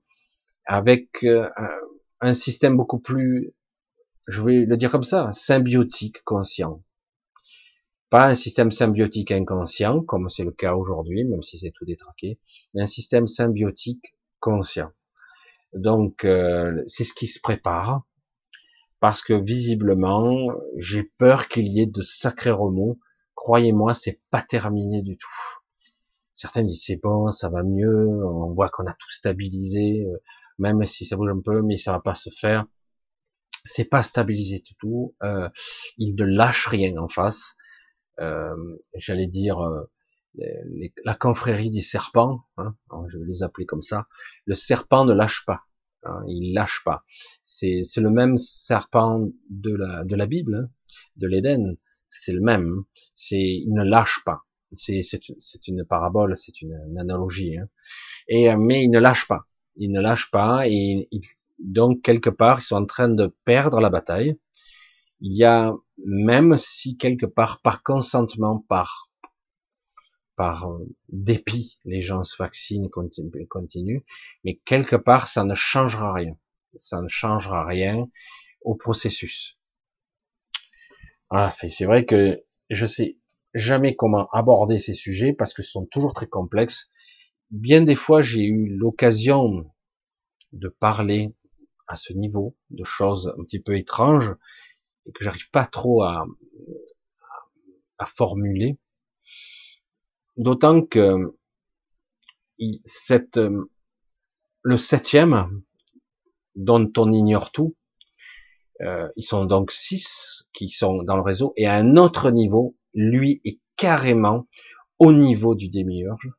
avec 0.65 1.23
euh, 1.23 1.49
un 2.21 2.33
système 2.33 2.75
beaucoup 2.75 2.99
plus, 2.99 3.53
je 4.27 4.41
vais 4.41 4.65
le 4.65 4.77
dire 4.77 4.91
comme 4.91 5.03
ça, 5.03 5.31
symbiotique, 5.31 6.23
conscient. 6.23 6.83
Pas 8.11 8.27
un 8.27 8.35
système 8.35 8.71
symbiotique 8.71 9.31
inconscient, 9.31 10.01
comme 10.01 10.27
c'est 10.29 10.43
le 10.43 10.51
cas 10.51 10.75
aujourd'hui, 10.75 11.23
même 11.23 11.43
si 11.43 11.57
c'est 11.57 11.71
tout 11.71 11.85
détraqué, 11.85 12.39
mais 12.73 12.81
un 12.81 12.85
système 12.85 13.25
symbiotique 13.25 14.17
conscient. 14.41 14.91
Donc, 15.73 16.25
euh, 16.25 16.83
c'est 16.87 17.05
ce 17.05 17.13
qui 17.13 17.25
se 17.25 17.39
prépare, 17.39 18.03
parce 18.99 19.21
que 19.21 19.31
visiblement, 19.31 20.49
j'ai 20.75 21.03
peur 21.03 21.47
qu'il 21.47 21.67
y 21.67 21.79
ait 21.81 21.85
de 21.85 22.01
sacrés 22.01 22.51
remous. 22.51 22.99
Croyez-moi, 23.33 23.93
c'est 23.93 24.19
pas 24.29 24.41
terminé 24.41 25.01
du 25.01 25.15
tout. 25.15 25.29
Certains 26.35 26.63
disent 26.63 26.83
c'est 26.85 27.01
bon, 27.01 27.31
ça 27.31 27.47
va 27.47 27.63
mieux, 27.63 28.09
on 28.25 28.51
voit 28.51 28.67
qu'on 28.67 28.87
a 28.87 28.93
tout 28.93 29.11
stabilisé, 29.11 30.05
euh, 30.05 30.17
même 30.59 30.85
si 30.85 31.05
ça 31.05 31.15
bouge 31.15 31.31
un 31.31 31.39
peu, 31.39 31.61
mais 31.61 31.77
ça 31.77 31.93
va 31.93 32.01
pas 32.01 32.15
se 32.15 32.29
faire. 32.29 32.65
C'est 33.63 33.85
pas 33.85 34.03
stabilisé 34.03 34.59
du 34.59 34.75
tout. 34.75 35.15
Euh, 35.23 35.47
il 35.97 36.13
ne 36.15 36.25
lâche 36.25 36.67
rien 36.67 36.97
en 36.97 37.07
face 37.07 37.55
euh, 38.19 38.55
j'allais 38.95 39.27
dire 39.27 39.59
euh, 39.61 39.83
la 41.03 41.15
confrérie 41.15 41.71
des 41.71 41.81
serpents, 41.81 42.41
hein, 42.57 42.75
je 43.09 43.17
vais 43.17 43.25
les 43.25 43.43
appeler 43.43 43.65
comme 43.65 43.81
ça, 43.81 44.07
le 44.45 44.55
serpent 44.55 45.05
ne 45.05 45.13
lâche 45.13 45.45
pas, 45.45 45.61
hein, 46.03 46.23
il 46.27 46.53
lâche 46.53 46.81
pas. 46.85 47.03
C'est 47.43 47.83
le 47.97 48.09
même 48.09 48.37
serpent 48.37 49.27
de 49.49 49.75
la, 49.75 50.03
de 50.03 50.15
la 50.15 50.25
Bible, 50.27 50.55
hein, 50.55 50.69
de 51.17 51.27
l'Éden, 51.27 51.77
c'est 52.09 52.33
le 52.33 52.41
même, 52.41 52.83
c'est 53.15 53.41
il 53.41 53.73
ne 53.73 53.83
lâche 53.83 54.21
pas. 54.25 54.41
C'est 54.73 55.67
une 55.67 55.83
parabole, 55.83 56.37
c'est 56.37 56.61
une, 56.61 56.97
analogie. 56.97 57.57
Hein. 57.57 57.67
Et 58.29 58.49
euh, 58.49 58.57
mais 58.57 58.83
il 58.83 58.89
ne 58.89 58.99
lâche 58.99 59.27
pas, 59.27 59.47
il 59.75 59.91
ne 59.91 59.99
lâche 59.99 60.31
pas 60.31 60.67
et 60.67 61.09
donc 61.59 62.01
quelque 62.01 62.29
part 62.29 62.59
ils 62.59 62.63
sont 62.63 62.75
en 62.75 62.85
train 62.85 63.09
de 63.09 63.35
perdre 63.43 63.81
la 63.81 63.89
bataille. 63.89 64.37
Il 65.21 65.35
y 65.35 65.43
a 65.43 65.73
même 66.05 66.57
si 66.57 66.97
quelque 66.97 67.25
part 67.25 67.61
par 67.61 67.83
consentement, 67.83 68.65
par 68.67 69.09
par 70.35 70.71
euh, 70.71 70.87
dépit, 71.09 71.77
les 71.85 72.01
gens 72.01 72.23
se 72.23 72.35
vaccinent 72.35 72.89
et 73.35 73.47
continuent, 73.47 74.01
mais 74.43 74.55
quelque 74.65 74.95
part 74.95 75.27
ça 75.27 75.43
ne 75.43 75.53
changera 75.53 76.13
rien. 76.13 76.35
Ça 76.73 77.01
ne 77.01 77.07
changera 77.07 77.65
rien 77.65 78.07
au 78.61 78.75
processus. 78.75 79.59
Ah, 81.29 81.53
c'est 81.69 81.85
vrai 81.85 82.05
que 82.05 82.43
je 82.69 82.85
sais 82.85 83.17
jamais 83.53 83.95
comment 83.95 84.29
aborder 84.31 84.79
ces 84.79 84.93
sujets 84.93 85.33
parce 85.33 85.53
que 85.53 85.61
ce 85.61 85.71
sont 85.71 85.85
toujours 85.85 86.13
très 86.13 86.27
complexes. 86.27 86.91
Bien 87.51 87.81
des 87.81 87.95
fois, 87.95 88.21
j'ai 88.21 88.45
eu 88.45 88.75
l'occasion 88.75 89.71
de 90.53 90.69
parler 90.69 91.33
à 91.87 91.95
ce 91.95 92.13
niveau 92.13 92.55
de 92.69 92.83
choses 92.83 93.33
un 93.37 93.43
petit 93.43 93.59
peu 93.59 93.77
étranges 93.77 94.33
et 95.05 95.11
que 95.11 95.23
j'arrive 95.23 95.49
pas 95.51 95.65
trop 95.65 96.03
à, 96.03 96.25
formuler. 98.15 98.79
D'autant 100.37 100.81
que 100.83 101.37
cette, 102.83 103.39
le 104.63 104.77
septième, 104.77 105.61
dont 106.55 106.91
on 106.97 107.11
ignore 107.11 107.51
tout, 107.51 107.75
euh, 108.81 109.07
ils 109.15 109.23
sont 109.23 109.45
donc 109.45 109.71
six 109.71 110.49
qui 110.53 110.69
sont 110.69 111.03
dans 111.03 111.15
le 111.15 111.21
réseau, 111.21 111.53
et 111.57 111.67
à 111.67 111.75
un 111.75 111.95
autre 111.95 112.31
niveau, 112.31 112.75
lui 112.93 113.39
est 113.45 113.59
carrément 113.75 114.47
au 114.97 115.13
niveau 115.13 115.55
du 115.55 115.69
démiurge. 115.69 116.29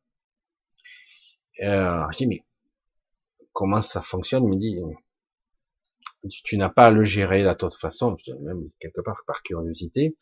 Euh, 1.63 2.03
je 2.13 2.19
dis, 2.19 2.27
mais 2.27 2.45
comment 3.53 3.83
ça 3.83 4.03
fonctionne? 4.03 4.45
Il 4.45 4.51
me 4.51 4.57
dit, 4.57 4.79
tu, 6.29 6.57
n'as 6.57 6.69
pas 6.69 6.87
à 6.87 6.91
le 6.91 7.05
gérer 7.05 7.45
de 7.45 7.53
toute 7.53 7.75
façon, 7.75 8.17
même 8.41 8.69
quelque 8.81 9.01
part 9.01 9.23
par 9.27 9.43
curiosité. 9.43 10.17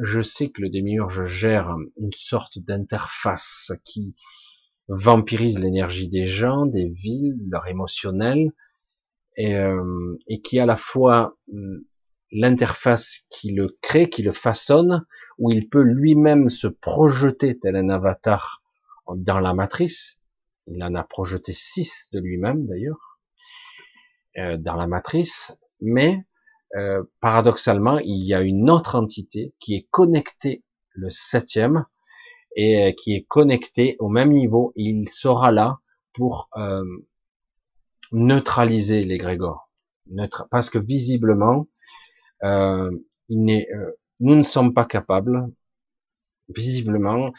Je 0.00 0.22
sais 0.22 0.48
que 0.48 0.62
le 0.62 0.70
démiurge 0.70 1.24
gère 1.24 1.74
une 1.98 2.12
sorte 2.14 2.58
d'interface 2.58 3.72
qui 3.84 4.14
vampirise 4.88 5.58
l'énergie 5.58 6.08
des 6.08 6.26
gens, 6.26 6.66
des 6.66 6.88
villes, 6.88 7.36
leur 7.50 7.66
émotionnel, 7.66 8.52
et, 9.36 9.56
euh, 9.56 10.16
et 10.28 10.40
qui 10.40 10.58
à 10.58 10.66
la 10.66 10.76
fois 10.76 11.36
hum, 11.52 11.84
l'interface 12.32 13.26
qui 13.28 13.52
le 13.52 13.76
crée, 13.82 14.08
qui 14.08 14.22
le 14.22 14.32
façonne, 14.32 15.04
où 15.38 15.50
il 15.50 15.68
peut 15.68 15.82
lui-même 15.82 16.48
se 16.48 16.66
projeter 16.66 17.58
tel 17.58 17.76
un 17.76 17.90
avatar 17.90 18.62
dans 19.14 19.38
la 19.38 19.52
matrice. 19.52 20.18
Il 20.66 20.82
en 20.82 20.94
a 20.94 21.04
projeté 21.04 21.52
six 21.52 22.10
de 22.12 22.20
lui-même 22.20 22.66
d'ailleurs 22.66 23.15
dans 24.36 24.76
la 24.76 24.86
matrice, 24.86 25.56
mais 25.80 26.26
euh, 26.76 27.02
paradoxalement, 27.20 27.98
il 27.98 28.24
y 28.24 28.34
a 28.34 28.42
une 28.42 28.68
autre 28.70 28.96
entité 28.96 29.54
qui 29.60 29.76
est 29.76 29.86
connectée, 29.90 30.62
le 30.90 31.08
septième, 31.10 31.86
et 32.54 32.86
euh, 32.88 32.92
qui 32.92 33.14
est 33.14 33.24
connectée 33.28 33.96
au 33.98 34.08
même 34.08 34.32
niveau. 34.32 34.72
il 34.76 35.08
sera 35.08 35.52
là 35.52 35.78
pour 36.14 36.48
neutraliser 38.12 39.04
les 39.04 39.18
Grégor. 39.18 39.70
Neutre, 40.08 40.46
parce 40.50 40.70
que 40.70 40.78
visiblement, 40.78 41.66
euh, 42.44 42.90
il 43.28 43.66
euh, 43.74 43.92
nous 44.20 44.36
ne 44.36 44.42
sommes 44.42 44.72
pas 44.72 44.84
capables, 44.84 45.50
visiblement, 46.48 47.32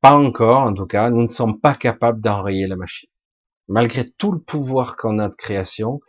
pas 0.00 0.14
encore 0.14 0.62
en 0.62 0.74
tout 0.74 0.86
cas, 0.86 1.10
nous 1.10 1.22
ne 1.22 1.28
sommes 1.28 1.60
pas 1.60 1.74
capables 1.74 2.20
d'enrayer 2.20 2.66
la 2.66 2.76
machine. 2.76 3.10
Malgré 3.68 4.10
tout 4.10 4.32
le 4.32 4.40
pouvoir 4.40 4.96
qu'on 4.96 5.18
a 5.18 5.28
de 5.28 5.34
création, 5.34 6.00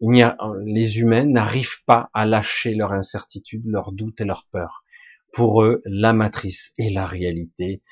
les 0.00 0.98
humains 0.98 1.24
n'arrivent 1.24 1.84
pas 1.84 2.10
à 2.12 2.26
lâcher 2.26 2.74
leur 2.74 2.92
incertitude, 2.92 3.62
leur 3.66 3.92
doute 3.92 4.20
et 4.20 4.24
leur 4.24 4.46
peur. 4.50 4.84
Pour 5.32 5.62
eux, 5.62 5.82
la 5.84 6.12
matrice 6.12 6.72
est 6.78 6.92
la 6.92 7.06
réalité, 7.06 7.82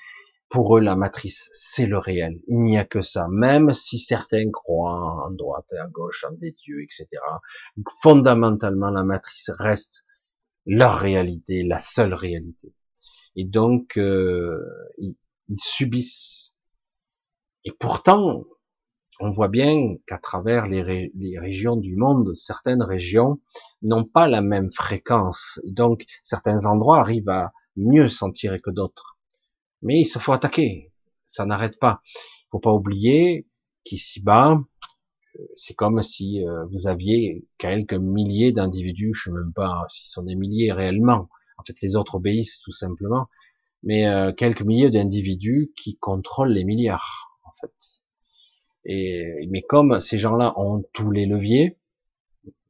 pour 0.55 0.77
eux, 0.77 0.81
la 0.81 0.95
matrice, 0.95 1.51
c'est 1.53 1.87
le 1.87 1.99
réel. 1.99 2.41
Il 2.47 2.61
n'y 2.61 2.79
a 2.79 2.85
que 2.85 3.03
ça. 3.03 3.27
Même 3.29 3.73
si 3.73 3.99
certains 3.99 4.53
croient 4.53 5.27
en 5.27 5.33
droite 5.33 5.67
et 5.73 5.79
à 5.79 5.89
gauche, 5.89 6.25
en 6.25 6.33
des 6.33 6.53
dieux, 6.53 6.81
etc. 6.81 7.09
Fondamentalement, 8.01 8.91
la 8.91 9.03
matrice 9.03 9.51
reste 9.51 10.07
leur 10.65 10.97
réalité, 11.01 11.65
la 11.65 11.81
seule 11.81 12.15
réalité. 12.15 12.73
Et 13.35 13.45
donc, 13.45 13.99
euh, 13.99 14.61
ils, 14.99 15.17
subissent. 15.57 16.55
Et 17.65 17.73
pourtant, 17.73 18.45
on 19.21 19.31
voit 19.31 19.49
bien 19.49 19.97
qu'à 20.07 20.19
travers 20.19 20.67
les, 20.67 20.83
régions 21.39 21.77
du 21.77 21.97
monde, 21.97 22.35
certaines 22.35 22.83
régions 22.83 23.41
n'ont 23.83 24.05
pas 24.05 24.29
la 24.29 24.41
même 24.41 24.73
fréquence. 24.73 25.61
Donc, 25.65 26.05
certains 26.23 26.67
endroits 26.67 27.01
arrivent 27.01 27.29
à 27.29 27.53
mieux 27.77 28.09
s'en 28.09 28.31
tirer 28.31 28.61
que 28.61 28.71
d'autres 28.71 29.15
mais 29.85 30.01
il 30.01 30.07
se 30.07 30.19
faut 30.19 30.33
attaquer. 30.33 30.91
Ça 31.27 31.47
n'arrête 31.47 31.79
pas. 31.79 32.01
Il 32.17 32.47
faut 32.51 32.59
pas 32.59 32.73
oublier 32.73 33.47
qu'ici-bas, 33.85 34.61
c'est 35.57 35.75
comme 35.75 36.03
si 36.03 36.45
euh, 36.45 36.65
vous 36.67 36.87
aviez 36.87 37.47
quelques 37.59 37.95
milliers 37.95 38.53
d'individus, 38.53 39.13
je 39.15 39.31
ne 39.31 39.37
sais 39.37 39.41
même 39.43 39.53
pas 39.53 39.85
s'ils 39.91 40.09
sont 40.09 40.23
des 40.23 40.35
milliers 40.35 40.73
réellement. 40.73 41.29
En 41.59 41.65
fait, 41.65 41.81
les 41.83 41.97
autres 41.97 42.17
obéissent 42.17 42.61
tout 42.61 42.73
simplement, 42.73 43.29
mais 43.83 44.07
euh, 44.07 44.33
quelques 44.33 44.63
milliers 44.63 44.91
d'individus 44.91 45.73
qui 45.77 45.97
contrôlent 45.99 46.53
les 46.53 46.65
milliards, 46.65 47.39
en 47.45 47.53
fait. 47.61 47.94
Et 48.85 49.49
mais 49.51 49.63
comme 49.63 50.01
ces 50.01 50.19
gens-là 50.19 50.55
ont 50.59 50.85
tous 50.93 51.11
les 51.11 51.27
leviers, 51.27 51.79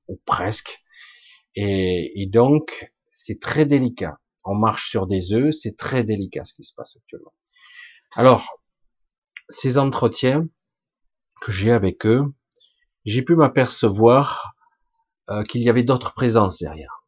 ou 0.08 0.20
presque, 0.26 0.82
et, 1.56 2.22
et 2.22 2.26
donc 2.26 2.92
c'est 3.10 3.40
très 3.40 3.66
délicat 3.66 4.18
on 4.44 4.54
marche 4.54 4.90
sur 4.90 5.06
des 5.06 5.32
œufs, 5.32 5.54
c'est 5.54 5.76
très 5.76 6.04
délicat 6.04 6.44
ce 6.44 6.54
qui 6.54 6.64
se 6.64 6.74
passe 6.74 6.96
actuellement. 6.96 7.32
Alors, 8.14 8.60
ces 9.48 9.78
entretiens 9.78 10.46
que 11.40 11.50
j'ai 11.50 11.72
avec 11.72 12.06
eux, 12.06 12.22
j'ai 13.04 13.22
pu 13.22 13.34
m'apercevoir 13.34 14.54
euh, 15.30 15.44
qu'il 15.44 15.62
y 15.62 15.70
avait 15.70 15.82
d'autres 15.82 16.14
présences 16.14 16.58
derrière. 16.58 17.04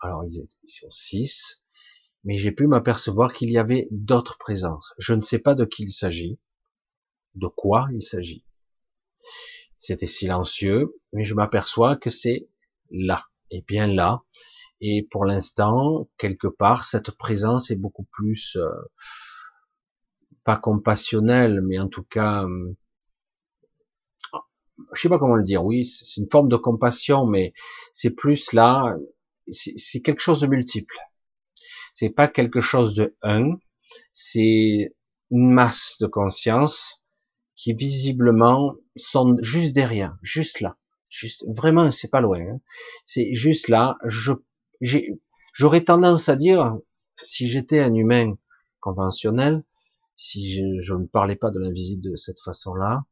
Alors, 0.00 0.24
ils, 0.24 0.46
sont 0.66 0.90
six, 0.90 1.64
mais 2.24 2.38
j'ai 2.38 2.52
pu 2.52 2.66
m'apercevoir 2.66 3.32
qu'il 3.32 3.50
y 3.50 3.58
avait 3.58 3.88
d'autres 3.90 4.38
présences. 4.38 4.94
Je 4.98 5.14
ne 5.14 5.20
sais 5.20 5.38
pas 5.38 5.54
de 5.54 5.64
qui 5.64 5.84
il 5.84 5.90
s'agit, 5.90 6.38
de 7.34 7.46
quoi 7.46 7.88
il 7.92 8.02
s'agit. 8.02 8.44
C'était 9.78 10.06
silencieux, 10.06 10.94
mais 11.12 11.24
je 11.24 11.34
m'aperçois 11.34 11.96
que 11.96 12.10
c'est 12.10 12.48
là, 12.90 13.26
et 13.50 13.62
bien 13.62 13.86
là, 13.86 14.22
et 14.80 15.06
pour 15.10 15.24
l'instant, 15.24 16.08
quelque 16.18 16.46
part, 16.46 16.84
cette 16.84 17.10
présence 17.12 17.70
est 17.70 17.76
beaucoup 17.76 18.06
plus, 18.12 18.56
euh, 18.56 18.68
pas 20.44 20.56
compassionnelle, 20.56 21.60
mais 21.62 21.78
en 21.78 21.88
tout 21.88 22.04
cas, 22.04 22.44
euh, 22.44 22.76
je 24.92 25.00
sais 25.00 25.08
pas 25.08 25.18
comment 25.18 25.36
le 25.36 25.44
dire. 25.44 25.64
Oui, 25.64 25.86
c'est 25.86 26.20
une 26.20 26.28
forme 26.30 26.48
de 26.48 26.56
compassion, 26.56 27.26
mais 27.26 27.52
c'est 27.92 28.10
plus 28.10 28.52
là, 28.52 28.96
c'est 29.50 30.00
quelque 30.00 30.20
chose 30.20 30.40
de 30.40 30.46
multiple. 30.46 30.96
C'est 31.94 32.10
pas 32.10 32.28
quelque 32.28 32.60
chose 32.60 32.94
de 32.94 33.16
un, 33.22 33.56
c'est 34.12 34.94
une 35.30 35.50
masse 35.50 35.98
de 36.00 36.06
conscience 36.06 37.03
qui 37.56 37.74
visiblement 37.74 38.74
sont 38.96 39.36
juste 39.42 39.74
derrière, 39.74 40.16
juste 40.22 40.60
là, 40.60 40.76
juste 41.08 41.44
vraiment, 41.48 41.90
c'est 41.90 42.10
pas 42.10 42.20
loin. 42.20 42.40
Hein. 42.40 42.60
C'est 43.04 43.34
juste 43.34 43.68
là. 43.68 43.96
Je 44.04 44.32
j'aurais 45.52 45.84
tendance 45.84 46.28
à 46.28 46.36
dire, 46.36 46.76
si 47.22 47.48
j'étais 47.48 47.80
un 47.80 47.94
humain 47.94 48.34
conventionnel, 48.80 49.64
si 50.16 50.54
je, 50.82 50.94
ne 50.94 51.06
parlais 51.06 51.36
pas 51.36 51.50
de 51.50 51.58
l'invisible 51.58 52.02
de 52.02 52.16
cette 52.16 52.40
façon-là, 52.40 53.04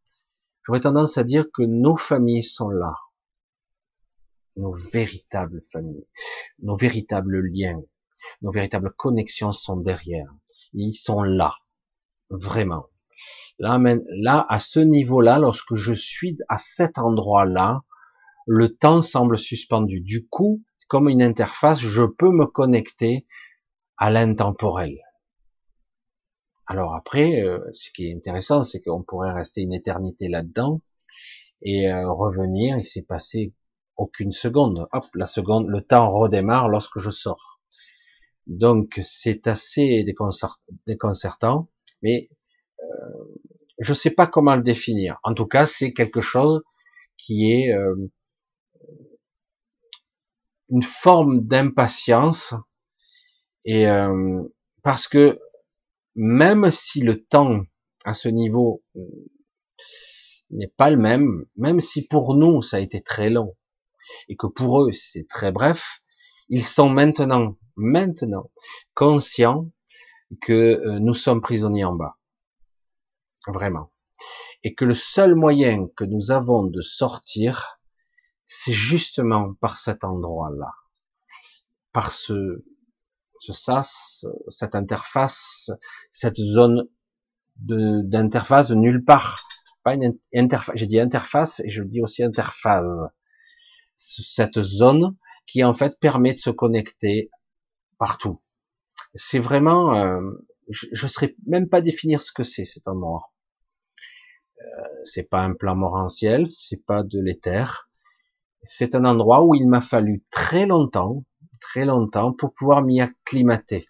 j'aurais 0.65 0.81
tendance 0.81 1.19
à 1.19 1.25
dire 1.25 1.47
que 1.53 1.63
nos 1.63 1.97
familles 1.97 2.45
sont 2.45 2.69
là, 2.69 2.95
nos 4.57 4.73
véritables 4.73 5.63
familles, 5.73 6.07
nos 6.61 6.77
véritables 6.77 7.41
liens, 7.47 7.83
nos 8.43 8.53
véritables 8.53 8.93
connexions 8.93 9.53
sont 9.53 9.77
derrière. 9.77 10.33
Ils 10.75 10.93
sont 10.93 11.23
là, 11.23 11.55
vraiment. 12.31 12.87
Là, 13.59 14.47
à 14.49 14.61
ce 14.61 14.81
niveau-là, 14.81 15.39
lorsque 15.39 15.75
je 15.75 15.93
suis 15.93 16.39
à 16.49 16.59
cet 16.59 16.99
endroit-là, 16.99 17.83
le 18.47 18.75
temps 18.75 19.03
semble 19.03 19.39
suspendu. 19.39 20.01
Du 20.01 20.27
coup, 20.29 20.63
comme 20.89 21.09
une 21.09 21.23
interface, 21.23 21.81
je 21.81 22.03
peux 22.03 22.31
me 22.31 22.47
connecter 22.47 23.27
à 23.97 24.11
l'intemporel. 24.11 24.99
Alors 26.67 26.95
après, 26.95 27.41
euh, 27.41 27.61
ce 27.73 27.91
qui 27.93 28.09
est 28.09 28.15
intéressant, 28.15 28.63
c'est 28.63 28.81
qu'on 28.81 29.03
pourrait 29.03 29.33
rester 29.33 29.63
une 29.63 29.73
éternité 29.73 30.29
là-dedans 30.29 30.81
et 31.63 31.91
euh, 31.91 32.11
revenir. 32.11 32.79
Il 32.79 32.85
s'est 32.85 33.05
passé 33.05 33.53
aucune 33.97 34.33
seconde. 34.33 34.87
Hop, 34.93 35.07
la 35.15 35.27
seconde, 35.27 35.69
le 35.69 35.83
temps 35.83 36.11
redémarre 36.11 36.69
lorsque 36.69 36.99
je 36.99 37.11
sors. 37.11 37.61
Donc 38.47 39.01
c'est 39.03 39.47
assez 39.47 40.05
déconcertant, 40.87 41.69
mais 42.03 42.29
je 43.79 43.91
ne 43.93 43.95
sais 43.95 44.11
pas 44.11 44.27
comment 44.27 44.57
le 44.57 44.63
définir. 44.63 45.19
En 45.23 45.35
tout 45.35 45.47
cas, 45.47 45.67
c'est 45.67 45.93
quelque 45.93 46.21
chose 46.21 46.63
qui 47.17 47.53
est 47.53 47.73
une 50.73 50.83
forme 50.83 51.41
d'impatience 51.47 52.55
et 53.65 53.87
euh, 53.89 54.43
parce 54.83 55.07
que 55.07 55.39
même 56.15 56.71
si 56.71 57.03
le 57.03 57.23
temps 57.23 57.61
à 58.05 58.15
ce 58.15 58.29
niveau 58.29 58.83
euh, 58.97 59.01
n'est 60.51 60.73
pas 60.77 60.91
le 60.91 60.97
même, 60.97 61.45
même 61.57 61.81
si 61.81 62.07
pour 62.07 62.35
nous 62.35 62.63
ça 62.63 62.79
a 62.79 62.81
été 62.81 63.03
très 63.03 63.29
long 63.29 63.55
et 64.29 64.37
que 64.37 64.47
pour 64.47 64.83
eux 64.83 64.93
c'est 64.93 65.29
très 65.29 65.53
bref, 65.53 66.03
Ils 66.49 66.65
sont 66.65 66.91
maintenant, 66.91 67.57
maintenant, 67.77 68.51
conscients 68.95 69.71
que 70.41 70.53
euh, 70.53 70.99
nous 70.99 71.15
sommes 71.15 71.43
prisonniers 71.43 71.85
en 71.85 71.95
bas. 71.95 72.17
Vraiment. 73.47 73.91
Et 74.63 74.75
que 74.75 74.85
le 74.85 74.95
seul 74.95 75.35
moyen 75.35 75.89
que 75.97 76.05
nous 76.05 76.31
avons 76.31 76.65
de 76.65 76.81
sortir, 76.83 77.81
c'est 78.47 78.73
justement 78.73 79.55
par 79.55 79.77
cet 79.77 80.05
endroit-là. 80.05 80.73
Par 81.93 82.13
ce, 82.13 82.65
ce 83.41 83.53
sas, 83.53 84.25
cette 84.49 84.75
interface, 84.75 85.71
cette 86.11 86.37
zone 86.37 86.89
d'interface 87.57 88.69
de, 88.69 88.75
nulle 88.75 89.05
part. 89.05 89.49
Pas 89.83 89.95
une 89.95 90.17
interface, 90.35 90.77
j'ai 90.77 90.87
dit 90.87 91.01
interface 91.01 91.61
et 91.61 91.71
je 91.71 91.83
dis 91.83 92.01
aussi 92.01 92.23
interface. 92.23 92.87
Cette 93.97 94.63
zone 94.63 95.17
qui 95.47 95.65
en 95.65 95.75
fait 95.75 95.99
permet 95.99 96.35
de 96.35 96.39
se 96.39 96.51
connecter 96.51 97.31
partout. 97.99 98.41
C'est 99.15 99.41
vraiment, 99.41 99.95
euh, 99.97 100.21
je 100.71 100.87
ne 100.91 101.09
saurais 101.09 101.35
même 101.47 101.69
pas 101.69 101.81
définir 101.81 102.23
ce 102.23 102.33
que 102.33 102.43
c'est 102.45 102.65
cet 102.65 102.87
endroit. 102.87 103.32
C'est 105.05 105.29
pas 105.29 105.41
un 105.41 105.55
plan 105.55 105.75
morantiel, 105.75 106.49
c'est 106.49 106.85
pas 106.85 107.03
de 107.03 107.21
l'éther. 107.21 107.89
C'est 108.63 108.95
un 108.95 109.05
endroit 109.05 109.45
où 109.45 109.55
il 109.55 109.69
m'a 109.69 109.81
fallu 109.81 110.23
très 110.31 110.67
longtemps, 110.67 111.25
très 111.61 111.85
longtemps 111.85 112.33
pour 112.33 112.55
pouvoir 112.55 112.83
m'y 112.83 113.01
acclimater. 113.01 113.89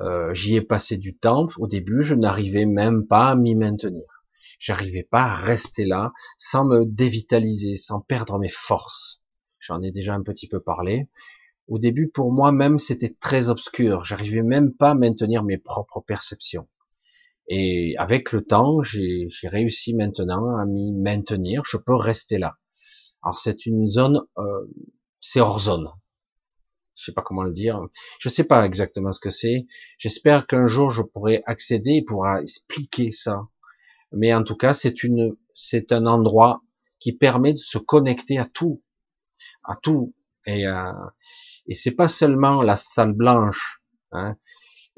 Euh, 0.00 0.34
j'y 0.34 0.56
ai 0.56 0.60
passé 0.60 0.98
du 0.98 1.16
temps. 1.16 1.48
Au 1.58 1.66
début, 1.66 2.02
je 2.02 2.14
n'arrivais 2.14 2.66
même 2.66 3.06
pas 3.06 3.30
à 3.30 3.34
m'y 3.34 3.54
maintenir. 3.54 4.04
J'arrivais 4.58 5.02
pas 5.02 5.24
à 5.24 5.34
rester 5.34 5.84
là 5.84 6.12
sans 6.38 6.64
me 6.64 6.84
dévitaliser, 6.84 7.76
sans 7.76 8.00
perdre 8.00 8.38
mes 8.38 8.48
forces. 8.48 9.22
J'en 9.60 9.82
ai 9.82 9.90
déjà 9.90 10.14
un 10.14 10.22
petit 10.22 10.48
peu 10.48 10.60
parlé. 10.60 11.08
Au 11.68 11.78
début, 11.78 12.08
pour 12.08 12.32
moi-même, 12.32 12.78
c'était 12.78 13.14
très 13.20 13.48
obscur. 13.48 14.04
J'arrivais 14.04 14.42
même 14.42 14.72
pas 14.72 14.90
à 14.90 14.94
maintenir 14.94 15.42
mes 15.42 15.58
propres 15.58 16.00
perceptions. 16.00 16.68
Et 17.48 17.94
avec 17.98 18.32
le 18.32 18.44
temps, 18.44 18.82
j'ai 18.82 19.28
réussi 19.44 19.94
maintenant 19.94 20.56
à 20.56 20.66
m'y 20.66 20.92
maintenir. 20.92 21.62
Je 21.64 21.76
peux 21.76 21.94
rester 21.94 22.38
là. 22.38 22.56
Alors 23.22 23.38
c'est 23.38 23.66
une 23.66 23.90
zone, 23.90 24.22
euh, 24.38 24.66
c'est 25.20 25.40
hors 25.40 25.60
zone. 25.60 25.88
Je 26.96 27.04
sais 27.04 27.12
pas 27.12 27.22
comment 27.22 27.42
le 27.42 27.52
dire. 27.52 27.80
Je 28.18 28.28
sais 28.28 28.44
pas 28.44 28.64
exactement 28.64 29.12
ce 29.12 29.20
que 29.20 29.30
c'est. 29.30 29.66
J'espère 29.98 30.46
qu'un 30.46 30.66
jour 30.66 30.90
je 30.90 31.02
pourrai 31.02 31.42
accéder 31.46 31.96
et 31.96 32.04
pourra 32.04 32.40
expliquer 32.40 33.10
ça. 33.10 33.48
Mais 34.12 34.32
en 34.32 34.42
tout 34.42 34.56
cas, 34.56 34.72
c'est 34.72 35.02
une, 35.02 35.36
c'est 35.54 35.92
un 35.92 36.06
endroit 36.06 36.62
qui 36.98 37.12
permet 37.12 37.52
de 37.52 37.58
se 37.58 37.78
connecter 37.78 38.38
à 38.38 38.46
tout, 38.46 38.82
à 39.64 39.76
tout. 39.76 40.14
Et, 40.46 40.66
euh, 40.66 40.92
et 41.66 41.74
c'est 41.74 41.94
pas 41.94 42.08
seulement 42.08 42.60
la 42.60 42.76
salle 42.76 43.12
blanche. 43.12 43.82
Hein. 44.12 44.36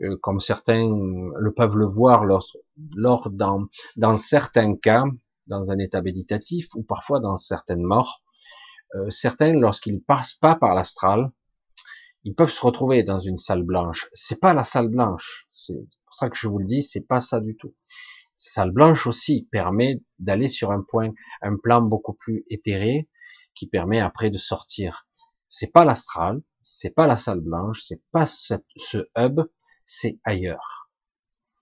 Euh, 0.02 0.16
comme 0.22 0.38
certains 0.38 0.88
le 1.36 1.52
peuvent 1.52 1.76
le 1.76 1.86
voir 1.86 2.24
lors, 2.24 2.46
lors 2.94 3.30
dans, 3.30 3.66
dans 3.96 4.16
certains 4.16 4.76
cas, 4.76 5.04
dans 5.48 5.70
un 5.72 5.78
état 5.78 6.02
méditatif 6.02 6.68
ou 6.74 6.82
parfois 6.82 7.20
dans 7.20 7.36
certaines 7.36 7.82
morts, 7.82 8.22
euh, 8.94 9.10
certains, 9.10 9.52
lorsqu'ils 9.52 10.02
passent 10.02 10.34
pas 10.34 10.54
par 10.54 10.74
l'astral, 10.74 11.30
ils 12.24 12.34
peuvent 12.34 12.50
se 12.50 12.64
retrouver 12.64 13.02
dans 13.02 13.20
une 13.20 13.38
salle 13.38 13.62
blanche. 13.62 14.08
C'est 14.12 14.40
pas 14.40 14.54
la 14.54 14.64
salle 14.64 14.88
blanche. 14.88 15.44
C'est 15.48 15.74
pour 15.74 16.14
ça 16.14 16.30
que 16.30 16.36
je 16.36 16.48
vous 16.48 16.58
le 16.58 16.66
dis, 16.66 16.82
c'est 16.82 17.06
pas 17.06 17.20
ça 17.20 17.40
du 17.40 17.56
tout. 17.56 17.74
Cette 18.36 18.52
salle 18.52 18.70
blanche 18.70 19.06
aussi 19.06 19.48
permet 19.50 20.00
d'aller 20.20 20.48
sur 20.48 20.70
un 20.70 20.82
point, 20.82 21.10
un 21.42 21.56
plan 21.56 21.82
beaucoup 21.82 22.14
plus 22.14 22.44
éthéré, 22.50 23.08
qui 23.54 23.66
permet 23.66 24.00
après 24.00 24.30
de 24.30 24.38
sortir. 24.38 25.08
C'est 25.48 25.72
pas 25.72 25.84
l'astral, 25.84 26.40
c'est 26.60 26.94
pas 26.94 27.06
la 27.06 27.16
salle 27.16 27.40
blanche, 27.40 27.82
c'est 27.86 28.02
pas 28.12 28.26
ce 28.26 29.08
hub, 29.16 29.40
c'est 29.88 30.18
ailleurs. 30.22 30.90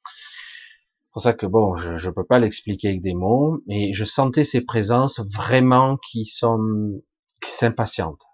C'est 0.04 1.12
pour 1.12 1.22
ça 1.22 1.32
que 1.32 1.46
bon, 1.46 1.76
je, 1.76 1.96
je 1.96 2.10
peux 2.10 2.24
pas 2.24 2.38
l'expliquer 2.38 2.88
avec 2.88 3.00
des 3.00 3.14
mots, 3.14 3.62
mais 3.66 3.94
je 3.94 4.04
sentais 4.04 4.44
ces 4.44 4.60
présences 4.60 5.20
vraiment 5.20 5.96
qui 5.96 6.26
sont, 6.26 7.02
qui 7.40 7.50
s'impatientent. 7.50 8.26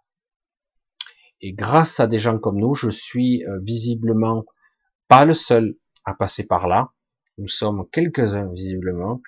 Et 1.43 1.53
grâce 1.53 2.01
à 2.01 2.07
des 2.07 2.19
gens 2.19 2.39
comme 2.39 2.59
nous, 2.59 2.75
je 2.75 2.91
suis 2.91 3.45
euh, 3.45 3.59
visiblement 3.63 4.45
pas 5.09 5.25
le 5.25 5.35
seul 5.35 5.77
à 6.05 6.15
passer 6.15 6.45
par 6.45 6.67
là. 6.67 6.93
Nous 7.39 7.49
sommes 7.49 7.87
quelques-uns 7.93 8.51
visiblement 8.53 9.21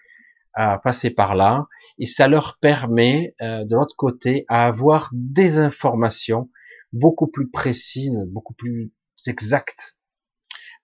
à 0.55 0.79
passer 0.79 1.11
par 1.11 1.35
là, 1.35 1.67
et 1.99 2.07
ça 2.07 2.27
leur 2.27 2.59
permet 2.59 3.35
euh, 3.43 3.65
de 3.65 3.75
l'autre 3.75 3.97
côté 3.97 4.45
à 4.49 4.67
avoir 4.67 5.11
des 5.13 5.59
informations 5.59 6.49
beaucoup 6.93 7.27
plus 7.27 7.51
précises, 7.51 8.25
beaucoup 8.29 8.55
plus 8.55 8.93
exactes 9.27 9.94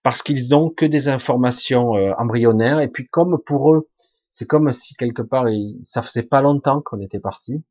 parce 0.03 0.23
qu'ils 0.23 0.49
n'ont 0.51 0.71
que 0.71 0.87
des 0.87 1.09
informations 1.09 1.95
euh, 1.97 2.13
embryonnaires, 2.19 2.81
et 2.81 2.89
puis 2.89 3.07
comme 3.09 3.39
pour 3.45 3.75
eux, 3.75 3.89
c'est 4.31 4.47
comme 4.47 4.73
si 4.73 4.95
quelque 4.95 5.23
part, 5.23 5.47
ça 5.83 6.03
faisait 6.03 6.23
pas 6.23 6.41
longtemps 6.41 6.81
qu'on 6.81 7.01
était 7.01 7.21
parti, 7.21 7.63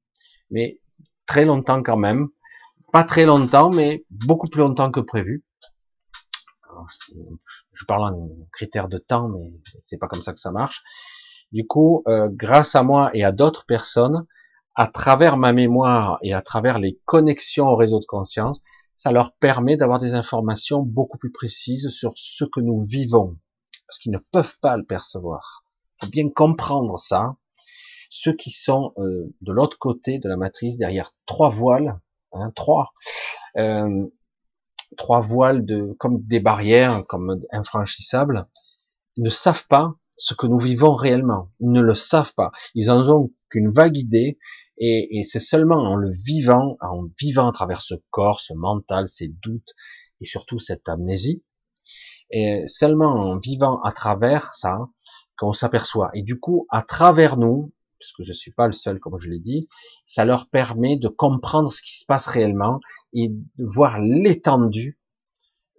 mais 0.52 0.80
très 1.26 1.46
longtemps 1.46 1.82
quand 1.82 1.98
même, 1.98 2.28
pas 2.92 3.04
très 3.04 3.26
longtemps, 3.26 3.70
mais 3.70 4.06
beaucoup 4.10 4.48
plus 4.48 4.62
longtemps 4.62 4.92
que 4.92 5.00
prévu. 5.00 5.44
je 7.74 7.86
parle 7.86 8.14
en 8.14 8.30
critère 8.52 8.90
de 8.90 8.98
temps, 8.98 9.30
mais 9.30 9.52
c'est 9.82 9.98
pas 9.98 10.08
comme 10.08 10.22
ça 10.22 10.34
que 10.34 10.40
ça 10.40 10.52
marche. 10.52 10.84
Du 11.52 11.66
coup, 11.66 12.04
euh, 12.08 12.30
grâce 12.32 12.76
à 12.76 12.84
moi 12.84 13.10
et 13.14 13.24
à 13.24 13.32
d'autres 13.32 13.66
personnes, 13.66 14.26
à 14.76 14.88
travers 14.88 15.38
ma 15.38 15.54
mémoire 15.54 16.20
et 16.22 16.34
à 16.34 16.42
travers 16.42 16.80
les 16.80 17.00
connexions 17.06 17.68
au 17.68 17.76
réseau 17.76 18.00
de 18.00 18.06
conscience, 18.06 18.62
ça 19.00 19.14
leur 19.14 19.32
permet 19.32 19.78
d'avoir 19.78 19.98
des 19.98 20.14
informations 20.14 20.82
beaucoup 20.82 21.18
plus 21.18 21.32
précises 21.32 21.88
sur 21.88 22.12
ce 22.18 22.44
que 22.44 22.60
nous 22.60 22.82
vivons, 22.82 23.38
parce 23.88 23.98
qu'ils 23.98 24.12
ne 24.12 24.18
peuvent 24.18 24.60
pas 24.60 24.76
le 24.76 24.84
percevoir. 24.84 25.64
Il 25.96 26.06
faut 26.06 26.12
bien 26.12 26.30
comprendre 26.30 27.00
ça. 27.00 27.38
Ceux 28.10 28.34
qui 28.34 28.52
sont 28.52 28.92
euh, 28.98 29.34
de 29.40 29.54
l'autre 29.54 29.80
côté 29.80 30.20
de 30.20 30.28
la 30.28 30.36
matrice, 30.36 30.76
derrière 30.76 31.14
trois 31.26 31.48
voiles, 31.48 31.98
hein, 32.34 32.52
trois, 32.58 32.92
euh, 33.56 34.06
trois 34.98 35.22
voiles 35.22 35.64
de 35.64 35.96
comme 35.98 36.22
des 36.24 36.42
barrières, 36.42 37.06
comme 37.08 37.42
infranchissables, 37.54 38.48
ne 39.16 39.30
savent 39.30 39.66
pas 39.68 39.94
ce 40.18 40.34
que 40.34 40.46
nous 40.46 40.60
vivons 40.60 40.94
réellement. 40.94 41.52
Ils 41.62 41.72
ne 41.72 41.82
le 41.82 41.96
savent 41.96 42.34
pas. 42.34 42.52
Ils 42.76 42.92
en 42.92 43.10
ont 43.10 43.32
qu'une 43.50 43.72
vague 43.72 43.96
idée 43.96 44.38
et, 44.80 45.24
c'est 45.26 45.42
seulement 45.42 45.76
en 45.76 45.96
le 45.96 46.10
vivant, 46.10 46.78
en 46.82 47.08
vivant 47.20 47.50
à 47.50 47.52
travers 47.52 47.82
ce 47.82 47.96
corps, 48.10 48.40
ce 48.40 48.54
mental, 48.54 49.08
ces 49.08 49.28
doutes 49.28 49.74
et 50.22 50.26
surtout 50.26 50.60
cette 50.60 50.88
amnésie, 50.88 51.44
et 52.32 52.64
seulement 52.68 53.14
en 53.14 53.38
vivant 53.38 53.82
à 53.82 53.92
travers 53.92 54.54
ça 54.54 54.88
qu'on 55.38 55.54
s'aperçoit. 55.54 56.12
Et 56.14 56.24
du 56.24 56.40
coup, 56.40 56.66
à 56.70 56.82
travers 56.82 57.38
nous, 57.38 57.74
puisque 58.00 58.24
je 58.24 58.32
suis 58.32 58.52
pas 58.52 58.68
le 58.68 58.74
seul, 58.74 59.00
comme 59.00 59.18
je 59.20 59.30
l'ai 59.30 59.40
dit, 59.40 59.68
ça 60.08 60.24
leur 60.24 60.48
permet 60.50 60.98
de 60.98 61.10
comprendre 61.10 61.72
ce 61.72 61.82
qui 61.82 61.98
se 61.98 62.06
passe 62.06 62.28
réellement 62.28 62.80
et 63.14 63.30
de 63.30 63.66
voir 63.66 64.00
l'étendue 64.00 64.98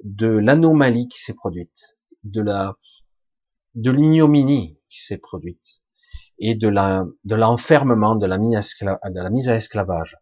de 0.05 0.29
l'anomalie 0.29 1.09
qui 1.09 1.21
s'est 1.21 1.35
produite, 1.35 1.99
de 2.25 2.43
la, 2.43 2.77
de 3.75 3.91
l'ignominie 3.91 4.79
qui 4.91 5.01
s'est 5.01 5.19
produite 5.19 5.80
et 6.41 6.55
de 6.55 6.69
la 6.69 7.07
de 7.25 7.37
l'enfermement, 7.37 8.17
de 8.17 8.27
la 8.27 8.39
mise 8.39 9.49
à 9.49 9.55
esclavage. 9.55 10.17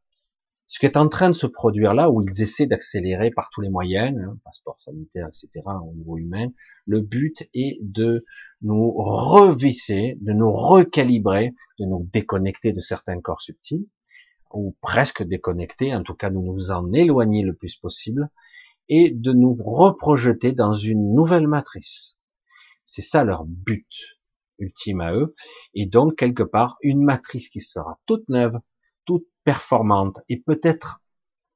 Ce 0.66 0.78
qui 0.78 0.84
est 0.84 0.98
en 0.98 1.08
train 1.08 1.30
de 1.30 1.34
se 1.34 1.46
produire 1.46 1.94
là, 1.94 2.10
où 2.10 2.20
ils 2.20 2.42
essaient 2.42 2.66
d'accélérer 2.66 3.30
par 3.30 3.48
tous 3.50 3.62
les 3.62 3.70
moyens, 3.70 4.14
hein, 4.20 4.36
passeport 4.44 4.78
sanitaire, 4.78 5.28
etc., 5.28 5.64
au 5.64 5.94
niveau 5.94 6.18
humain, 6.18 6.48
le 6.84 7.00
but 7.00 7.48
est 7.54 7.78
de 7.80 8.26
nous 8.60 8.92
revisser, 8.92 10.18
de 10.20 10.34
nous 10.34 10.52
recalibrer, 10.52 11.54
de 11.78 11.86
nous 11.86 12.06
déconnecter 12.12 12.74
de 12.74 12.80
certains 12.80 13.18
corps 13.22 13.40
subtils, 13.40 13.86
ou 14.52 14.76
presque 14.82 15.22
déconnecter, 15.22 15.94
en 15.94 16.02
tout 16.02 16.14
cas 16.14 16.28
de 16.28 16.34
nous 16.34 16.70
en 16.70 16.92
éloigner 16.92 17.44
le 17.44 17.54
plus 17.54 17.76
possible, 17.76 18.28
et 18.90 19.10
de 19.10 19.32
nous 19.32 19.56
reprojeter 19.58 20.52
dans 20.52 20.74
une 20.74 21.14
nouvelle 21.14 21.46
matrice. 21.46 22.18
C'est 22.84 23.02
ça 23.02 23.24
leur 23.24 23.46
but 23.46 24.17
ultime 24.58 25.00
à 25.00 25.12
eux, 25.12 25.34
et 25.74 25.86
donc 25.86 26.16
quelque 26.16 26.42
part 26.42 26.76
une 26.82 27.02
matrice 27.02 27.48
qui 27.48 27.60
sera 27.60 27.98
toute 28.06 28.28
neuve, 28.28 28.58
toute 29.04 29.26
performante, 29.44 30.20
et 30.28 30.40
peut-être, 30.40 31.00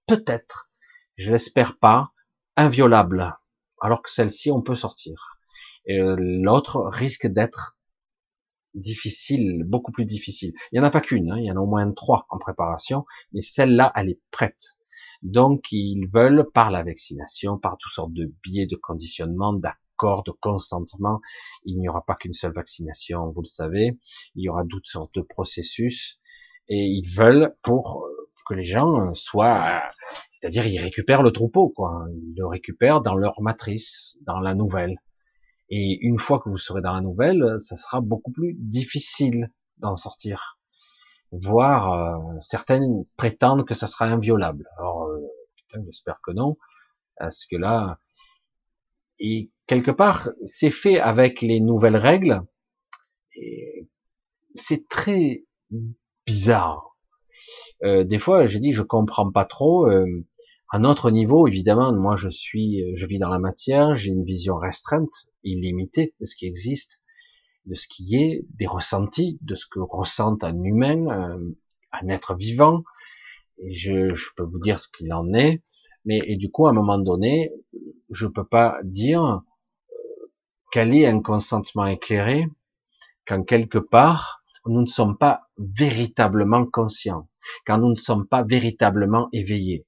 peut-être, 0.06 0.70
je 1.16 1.32
l'espère 1.32 1.78
pas, 1.78 2.12
inviolable, 2.56 3.36
alors 3.80 4.02
que 4.02 4.10
celle-ci 4.10 4.50
on 4.50 4.62
peut 4.62 4.74
sortir. 4.74 5.38
Et 5.86 6.00
euh, 6.00 6.16
l'autre 6.18 6.86
risque 6.86 7.26
d'être 7.26 7.76
difficile, 8.74 9.64
beaucoup 9.66 9.92
plus 9.92 10.04
difficile. 10.04 10.52
Il 10.70 10.76
y 10.76 10.80
en 10.80 10.84
a 10.84 10.90
pas 10.90 11.00
qu'une, 11.00 11.30
hein, 11.30 11.38
il 11.38 11.44
y 11.44 11.50
en 11.50 11.56
a 11.56 11.60
au 11.60 11.66
moins 11.66 11.90
trois 11.92 12.26
en 12.30 12.38
préparation, 12.38 13.04
mais 13.32 13.42
celle-là, 13.42 13.92
elle 13.96 14.10
est 14.10 14.20
prête. 14.30 14.78
Donc, 15.22 15.70
ils 15.70 16.08
veulent, 16.12 16.48
par 16.52 16.70
la 16.70 16.82
vaccination, 16.82 17.58
par 17.58 17.76
toutes 17.78 17.92
sortes 17.92 18.12
de 18.12 18.32
biais 18.42 18.66
de 18.66 18.76
conditionnement, 18.76 19.52
de 20.24 20.32
consentement. 20.32 21.20
Il 21.64 21.78
n'y 21.78 21.88
aura 21.88 22.04
pas 22.04 22.16
qu'une 22.16 22.32
seule 22.32 22.52
vaccination, 22.52 23.30
vous 23.30 23.42
le 23.42 23.46
savez. 23.46 23.98
Il 24.34 24.44
y 24.44 24.48
aura 24.48 24.64
d'autres 24.64 24.88
sortes 24.90 25.14
de 25.14 25.22
processus. 25.22 26.20
Et 26.68 26.84
ils 26.84 27.08
veulent 27.08 27.54
pour 27.62 28.06
que 28.48 28.54
les 28.54 28.64
gens 28.64 29.14
soient 29.14 29.82
C'est-à-dire, 30.40 30.66
ils 30.66 30.78
récupèrent 30.78 31.22
le 31.22 31.30
troupeau, 31.30 31.68
quoi. 31.68 32.06
Ils 32.12 32.34
le 32.36 32.46
récupèrent 32.46 33.00
dans 33.00 33.14
leur 33.14 33.40
matrice, 33.40 34.18
dans 34.26 34.40
la 34.40 34.54
nouvelle. 34.54 34.96
Et 35.70 35.98
une 36.02 36.18
fois 36.18 36.40
que 36.40 36.48
vous 36.48 36.58
serez 36.58 36.82
dans 36.82 36.92
la 36.92 37.00
nouvelle, 37.00 37.56
ça 37.60 37.76
sera 37.76 38.00
beaucoup 38.00 38.30
plus 38.30 38.54
difficile 38.58 39.50
d'en 39.78 39.96
sortir. 39.96 40.58
Voire, 41.32 41.92
euh, 41.92 42.36
certaines 42.40 43.06
prétendent 43.16 43.64
que 43.64 43.74
ça 43.74 43.86
sera 43.86 44.04
inviolable. 44.04 44.68
Alors, 44.78 45.04
euh, 45.04 45.20
j'espère 45.86 46.20
que 46.22 46.32
non. 46.32 46.58
Parce 47.16 47.46
que 47.46 47.56
là, 47.56 47.98
et 49.22 49.50
quelque 49.68 49.92
part, 49.92 50.28
c'est 50.44 50.70
fait 50.70 50.98
avec 50.98 51.42
les 51.42 51.60
nouvelles 51.60 51.96
règles. 51.96 52.42
C'est 54.54 54.88
très 54.88 55.44
bizarre. 56.26 56.96
Euh, 57.84 58.02
des 58.02 58.18
fois, 58.18 58.48
j'ai 58.48 58.58
dit, 58.58 58.72
je 58.72 58.82
comprends 58.82 59.30
pas 59.30 59.44
trop. 59.44 59.86
Euh, 59.86 60.26
à 60.70 60.80
notre 60.80 61.10
niveau, 61.12 61.46
évidemment, 61.46 61.92
moi, 61.92 62.16
je 62.16 62.28
suis, 62.30 62.82
je 62.96 63.06
vis 63.06 63.18
dans 63.18 63.28
la 63.28 63.38
matière, 63.38 63.94
j'ai 63.94 64.10
une 64.10 64.24
vision 64.24 64.58
restreinte, 64.58 65.12
illimitée 65.44 66.14
de 66.20 66.26
ce 66.26 66.34
qui 66.34 66.46
existe, 66.46 67.00
de 67.66 67.76
ce 67.76 67.86
qui 67.86 68.16
est, 68.16 68.44
des 68.50 68.66
ressentis, 68.66 69.38
de 69.40 69.54
ce 69.54 69.66
que 69.70 69.78
ressent 69.78 70.36
un 70.42 70.62
humain, 70.64 71.06
euh, 71.08 71.56
un 71.92 72.08
être 72.08 72.34
vivant. 72.34 72.82
Et 73.58 73.76
je, 73.76 74.14
je 74.14 74.30
peux 74.36 74.44
vous 74.44 74.58
dire 74.58 74.80
ce 74.80 74.88
qu'il 74.88 75.12
en 75.12 75.32
est. 75.32 75.62
Mais 76.04 76.20
et 76.26 76.36
du 76.36 76.50
coup, 76.50 76.66
à 76.66 76.70
un 76.70 76.74
moment 76.74 76.98
donné, 76.98 77.52
je 78.10 78.26
peux 78.26 78.44
pas 78.44 78.78
dire 78.82 79.22
euh, 79.24 79.38
quel 80.70 80.94
est 80.94 81.06
un 81.06 81.20
consentement 81.20 81.86
éclairé 81.86 82.46
quand 83.26 83.42
quelque 83.44 83.78
part 83.78 84.42
nous 84.66 84.82
ne 84.82 84.86
sommes 84.86 85.16
pas 85.16 85.48
véritablement 85.58 86.66
conscients, 86.66 87.28
quand 87.66 87.78
nous 87.78 87.90
ne 87.90 87.96
sommes 87.96 88.26
pas 88.26 88.42
véritablement 88.42 89.28
éveillés. 89.32 89.86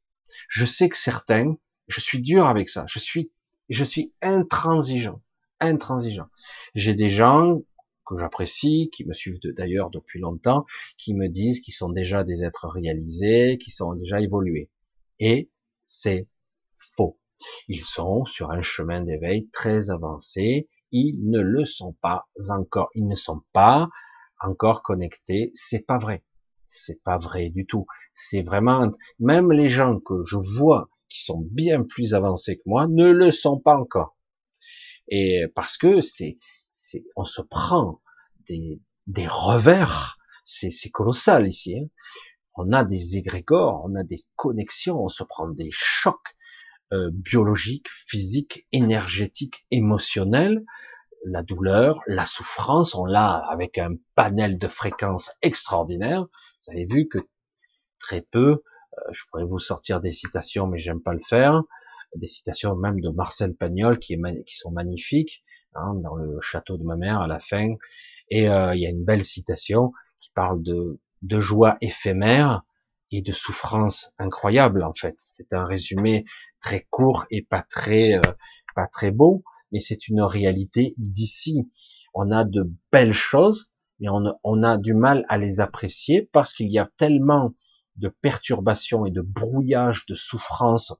Je 0.48 0.66
sais 0.66 0.88
que 0.88 0.96
certains, 0.96 1.56
je 1.88 2.00
suis 2.00 2.20
dur 2.20 2.46
avec 2.46 2.68
ça, 2.68 2.84
je 2.88 2.98
suis, 2.98 3.30
je 3.68 3.84
suis 3.84 4.12
intransigeant, 4.22 5.20
intransigeant. 5.60 6.26
J'ai 6.74 6.94
des 6.94 7.10
gens 7.10 7.60
que 8.06 8.18
j'apprécie, 8.18 8.90
qui 8.92 9.04
me 9.06 9.12
suivent 9.12 9.38
d'ailleurs 9.56 9.90
depuis 9.90 10.20
longtemps, 10.20 10.66
qui 10.98 11.14
me 11.14 11.28
disent 11.28 11.60
qu'ils 11.60 11.74
sont 11.74 11.88
déjà 11.88 12.22
des 12.24 12.44
êtres 12.44 12.68
réalisés, 12.68 13.58
qui 13.58 13.70
sont 13.70 13.94
déjà 13.94 14.20
évolués. 14.20 14.70
Et 15.20 15.48
c'est 15.86 16.28
faux. 16.78 17.18
Ils 17.68 17.82
sont 17.82 18.24
sur 18.24 18.50
un 18.50 18.62
chemin 18.62 19.02
d'éveil 19.02 19.48
très 19.50 19.90
avancé. 19.90 20.68
Ils 20.92 21.18
ne 21.28 21.40
le 21.40 21.64
sont 21.64 21.94
pas 22.00 22.26
encore. 22.50 22.90
Ils 22.94 23.06
ne 23.06 23.16
sont 23.16 23.42
pas 23.52 23.88
encore 24.40 24.82
connectés. 24.82 25.50
C'est 25.54 25.86
pas 25.86 25.98
vrai. 25.98 26.24
C'est 26.66 27.02
pas 27.02 27.18
vrai 27.18 27.50
du 27.50 27.66
tout. 27.66 27.86
C'est 28.14 28.42
vraiment, 28.42 28.90
même 29.18 29.52
les 29.52 29.68
gens 29.68 30.00
que 30.00 30.22
je 30.24 30.36
vois 30.58 30.88
qui 31.08 31.22
sont 31.22 31.46
bien 31.50 31.82
plus 31.82 32.14
avancés 32.14 32.56
que 32.56 32.62
moi 32.66 32.86
ne 32.88 33.10
le 33.10 33.30
sont 33.30 33.60
pas 33.60 33.76
encore. 33.76 34.16
Et 35.08 35.44
parce 35.54 35.76
que 35.76 36.00
c'est, 36.00 36.38
c'est, 36.72 37.04
on 37.16 37.24
se 37.24 37.42
prend 37.42 38.00
des, 38.48 38.80
des 39.06 39.26
revers. 39.26 40.18
C'est, 40.44 40.70
c'est 40.70 40.90
colossal 40.90 41.46
ici. 41.48 41.78
Hein 41.78 41.86
on 42.56 42.72
a 42.72 42.84
des 42.84 43.16
égrégores, 43.16 43.82
on 43.84 43.94
a 43.94 44.02
des 44.02 44.24
connexions, 44.36 45.02
on 45.02 45.08
se 45.08 45.24
prend 45.24 45.48
des 45.48 45.70
chocs 45.72 46.36
euh, 46.92 47.10
biologiques, 47.12 47.88
physiques, 47.88 48.66
énergétiques, 48.72 49.66
émotionnels, 49.70 50.64
la 51.24 51.42
douleur, 51.42 52.00
la 52.06 52.24
souffrance, 52.24 52.94
on 52.94 53.04
l'a 53.04 53.36
avec 53.48 53.78
un 53.78 53.94
panel 54.14 54.58
de 54.58 54.68
fréquences 54.68 55.32
extraordinaire. 55.42 56.22
Vous 56.22 56.72
avez 56.72 56.86
vu 56.86 57.08
que 57.08 57.18
très 57.98 58.20
peu, 58.20 58.62
euh, 58.98 59.12
je 59.12 59.22
pourrais 59.30 59.44
vous 59.44 59.58
sortir 59.58 60.00
des 60.00 60.12
citations, 60.12 60.66
mais 60.66 60.78
j'aime 60.78 61.00
pas 61.00 61.14
le 61.14 61.22
faire, 61.26 61.62
des 62.14 62.28
citations 62.28 62.76
même 62.76 63.00
de 63.00 63.08
Marcel 63.08 63.54
Pagnol 63.54 63.98
qui, 63.98 64.16
sont 64.46 64.70
magnifiques, 64.70 65.42
hein, 65.74 65.94
dans 65.94 66.14
le 66.14 66.40
château 66.40 66.76
de 66.76 66.84
ma 66.84 66.96
mère 66.96 67.20
à 67.20 67.26
la 67.26 67.40
fin. 67.40 67.74
Et 68.30 68.48
euh, 68.48 68.74
il 68.74 68.82
y 68.82 68.86
a 68.86 68.90
une 68.90 69.04
belle 69.04 69.24
citation 69.24 69.92
qui 70.20 70.30
parle 70.34 70.62
de 70.62 71.00
de 71.24 71.40
joie 71.40 71.76
éphémère 71.80 72.62
et 73.10 73.22
de 73.22 73.32
souffrance 73.32 74.12
incroyable 74.18 74.82
en 74.82 74.94
fait. 74.94 75.16
C'est 75.18 75.52
un 75.52 75.64
résumé 75.64 76.24
très 76.60 76.86
court 76.90 77.24
et 77.30 77.42
pas 77.42 77.62
très 77.62 78.14
euh, 78.14 78.32
pas 78.74 78.86
très 78.86 79.10
beau, 79.10 79.42
mais 79.72 79.78
c'est 79.78 80.08
une 80.08 80.20
réalité 80.20 80.94
d'ici. 80.98 81.70
On 82.12 82.30
a 82.30 82.44
de 82.44 82.70
belles 82.92 83.12
choses, 83.12 83.72
mais 84.00 84.08
on, 84.08 84.34
on 84.42 84.62
a 84.62 84.78
du 84.78 84.94
mal 84.94 85.24
à 85.28 85.38
les 85.38 85.60
apprécier 85.60 86.28
parce 86.32 86.52
qu'il 86.52 86.70
y 86.70 86.78
a 86.78 86.90
tellement 86.98 87.54
de 87.96 88.08
perturbations 88.08 89.06
et 89.06 89.10
de 89.10 89.20
brouillage, 89.20 90.06
de 90.06 90.14
souffrance 90.14 90.92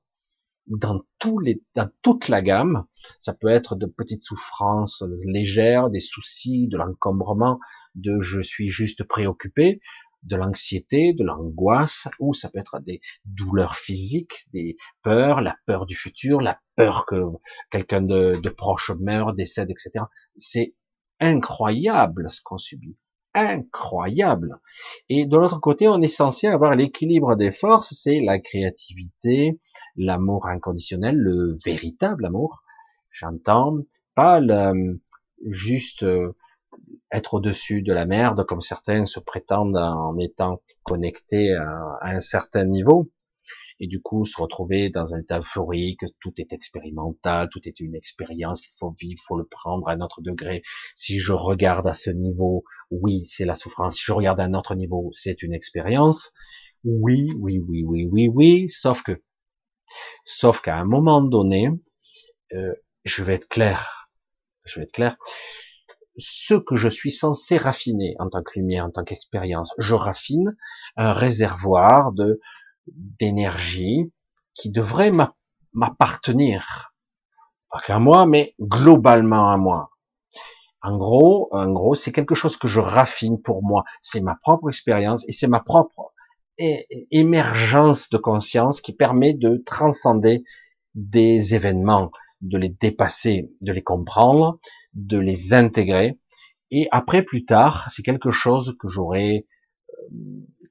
dans 0.66 1.00
tous 1.18 1.38
les, 1.40 1.62
dans 1.74 1.90
toute 2.02 2.28
la 2.28 2.40
gamme. 2.40 2.84
Ça 3.20 3.34
peut 3.34 3.48
être 3.48 3.74
de 3.76 3.86
petites 3.86 4.22
souffrances 4.22 5.02
légères, 5.24 5.90
des 5.90 6.00
soucis, 6.00 6.68
de 6.68 6.78
l'encombrement, 6.78 7.58
de 7.94 8.20
je 8.20 8.40
suis 8.40 8.70
juste 8.70 9.04
préoccupé, 9.04 9.80
de 10.24 10.36
l'anxiété, 10.36 11.12
de 11.12 11.24
l'angoisse, 11.24 12.08
ou 12.18 12.34
ça 12.34 12.50
peut 12.50 12.58
être 12.58 12.80
des 12.80 13.00
douleurs 13.24 13.76
physiques, 13.76 14.46
des 14.52 14.76
peurs, 15.02 15.40
la 15.40 15.56
peur 15.66 15.86
du 15.86 15.94
futur, 15.94 16.40
la 16.40 16.58
peur 16.76 17.06
que 17.06 17.16
quelqu'un 17.70 18.00
de, 18.00 18.48
proche 18.48 18.90
meure, 18.98 19.34
décède, 19.34 19.70
etc. 19.70 20.06
C'est 20.36 20.74
incroyable 21.20 22.30
ce 22.30 22.40
qu'on 22.42 22.58
subit. 22.58 22.96
Incroyable. 23.34 24.60
Et 25.08 25.26
de 25.26 25.36
l'autre 25.36 25.60
côté, 25.60 25.88
on 25.88 26.00
est 26.00 26.08
censé 26.08 26.46
avoir 26.46 26.74
l'équilibre 26.76 27.34
des 27.34 27.50
forces, 27.50 27.92
c'est 27.94 28.20
la 28.20 28.38
créativité, 28.38 29.60
l'amour 29.96 30.46
inconditionnel, 30.46 31.16
le 31.16 31.56
véritable 31.64 32.26
amour. 32.26 32.62
J'entends 33.10 33.78
pas 34.14 34.38
le, 34.40 35.00
juste 35.46 36.04
euh, 36.04 36.32
être 37.14 37.34
au-dessus 37.34 37.82
de 37.82 37.92
la 37.92 38.06
merde, 38.06 38.44
comme 38.44 38.60
certains 38.60 39.06
se 39.06 39.20
prétendent 39.20 39.76
en 39.76 40.18
étant 40.18 40.62
connectés 40.82 41.54
à, 41.54 41.98
un 42.02 42.20
certain 42.20 42.64
niveau, 42.64 43.10
et 43.80 43.86
du 43.86 44.00
coup 44.00 44.24
se 44.24 44.40
retrouver 44.40 44.90
dans 44.90 45.14
un 45.14 45.20
état 45.20 45.38
euphorique, 45.38 46.00
tout 46.20 46.32
est 46.38 46.52
expérimental, 46.52 47.48
tout 47.50 47.60
est 47.68 47.80
une 47.80 47.94
expérience 47.94 48.60
qu'il 48.60 48.72
faut 48.78 48.94
vivre, 48.98 49.22
faut 49.26 49.36
le 49.36 49.46
prendre 49.46 49.88
à 49.88 49.92
un 49.92 50.00
autre 50.00 50.22
degré. 50.22 50.62
Si 50.94 51.18
je 51.20 51.32
regarde 51.32 51.86
à 51.86 51.94
ce 51.94 52.10
niveau, 52.10 52.64
oui, 52.90 53.24
c'est 53.26 53.44
la 53.44 53.54
souffrance. 53.54 53.96
Si 53.96 54.04
je 54.04 54.12
regarde 54.12 54.40
à 54.40 54.44
un 54.44 54.54
autre 54.54 54.74
niveau, 54.74 55.10
c'est 55.12 55.42
une 55.42 55.54
expérience. 55.54 56.32
Oui, 56.84 57.28
oui, 57.38 57.58
oui, 57.58 57.82
oui, 57.84 58.06
oui, 58.10 58.28
oui, 58.28 58.68
sauf 58.68 59.02
que, 59.02 59.22
sauf 60.24 60.60
qu'à 60.60 60.76
un 60.76 60.84
moment 60.84 61.22
donné, 61.22 61.68
euh, 62.52 62.74
je 63.04 63.22
vais 63.24 63.34
être 63.34 63.48
clair, 63.48 64.10
je 64.64 64.78
vais 64.78 64.84
être 64.84 64.92
clair, 64.92 65.16
ce 66.16 66.54
que 66.54 66.76
je 66.76 66.88
suis 66.88 67.12
censé 67.12 67.56
raffiner 67.56 68.14
en 68.18 68.28
tant 68.28 68.42
que 68.42 68.58
lumière, 68.58 68.86
en 68.86 68.90
tant 68.90 69.04
qu'expérience. 69.04 69.72
Je 69.78 69.94
raffine 69.94 70.56
un 70.96 71.12
réservoir 71.12 72.12
de 72.12 72.40
d'énergie 72.86 74.12
qui 74.54 74.70
devrait 74.70 75.12
m'appartenir, 75.72 76.92
pas 77.70 77.80
qu'à 77.80 77.98
moi, 77.98 78.26
mais 78.26 78.54
globalement 78.60 79.50
à 79.50 79.56
moi. 79.56 79.90
En 80.82 80.98
gros, 80.98 81.48
en 81.52 81.72
gros, 81.72 81.94
c'est 81.94 82.12
quelque 82.12 82.34
chose 82.34 82.58
que 82.58 82.68
je 82.68 82.80
raffine 82.80 83.40
pour 83.40 83.62
moi. 83.62 83.84
C'est 84.02 84.20
ma 84.20 84.34
propre 84.34 84.68
expérience 84.68 85.24
et 85.26 85.32
c'est 85.32 85.48
ma 85.48 85.60
propre 85.60 86.12
émergence 86.58 88.10
de 88.10 88.18
conscience 88.18 88.80
qui 88.80 88.92
permet 88.92 89.32
de 89.32 89.62
transcender 89.64 90.44
des 90.94 91.54
événements, 91.54 92.10
de 92.42 92.58
les 92.58 92.68
dépasser, 92.68 93.50
de 93.62 93.72
les 93.72 93.82
comprendre, 93.82 94.60
de 94.94 95.18
les 95.18 95.54
intégrer. 95.54 96.18
Et 96.70 96.88
après, 96.90 97.22
plus 97.22 97.44
tard, 97.44 97.90
c'est 97.90 98.02
quelque 98.02 98.30
chose 98.30 98.76
que 98.80 98.88
j'aurai, 98.88 99.46
euh, 99.90 100.16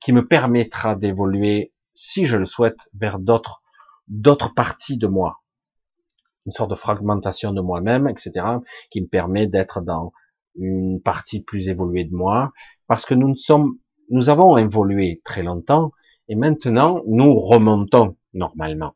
qui 0.01 0.13
me 0.13 0.28
permettra 0.28 0.95
d'évoluer, 0.95 1.74
si 1.95 2.26
je 2.26 2.38
le 2.38 2.45
souhaite, 2.45 2.89
vers 2.93 3.19
d'autres, 3.19 3.61
d'autres 4.07 4.53
parties 4.53 4.97
de 4.97 5.07
moi. 5.07 5.41
Une 6.45 6.51
sorte 6.51 6.71
de 6.71 6.76
fragmentation 6.76 7.53
de 7.53 7.61
moi-même, 7.61 8.07
etc., 8.07 8.45
qui 8.89 9.01
me 9.01 9.07
permet 9.07 9.47
d'être 9.47 9.82
dans 9.82 10.11
une 10.55 11.01
partie 11.01 11.41
plus 11.41 11.69
évoluée 11.69 12.03
de 12.03 12.13
moi, 12.13 12.51
parce 12.88 13.05
que 13.05 13.13
nous 13.13 13.36
sommes, 13.36 13.78
nous 14.09 14.30
avons 14.30 14.57
évolué 14.57 15.21
très 15.24 15.43
longtemps, 15.43 15.91
et 16.28 16.36
maintenant, 16.36 17.01
nous 17.07 17.34
remontons 17.34 18.17
normalement. 18.34 18.95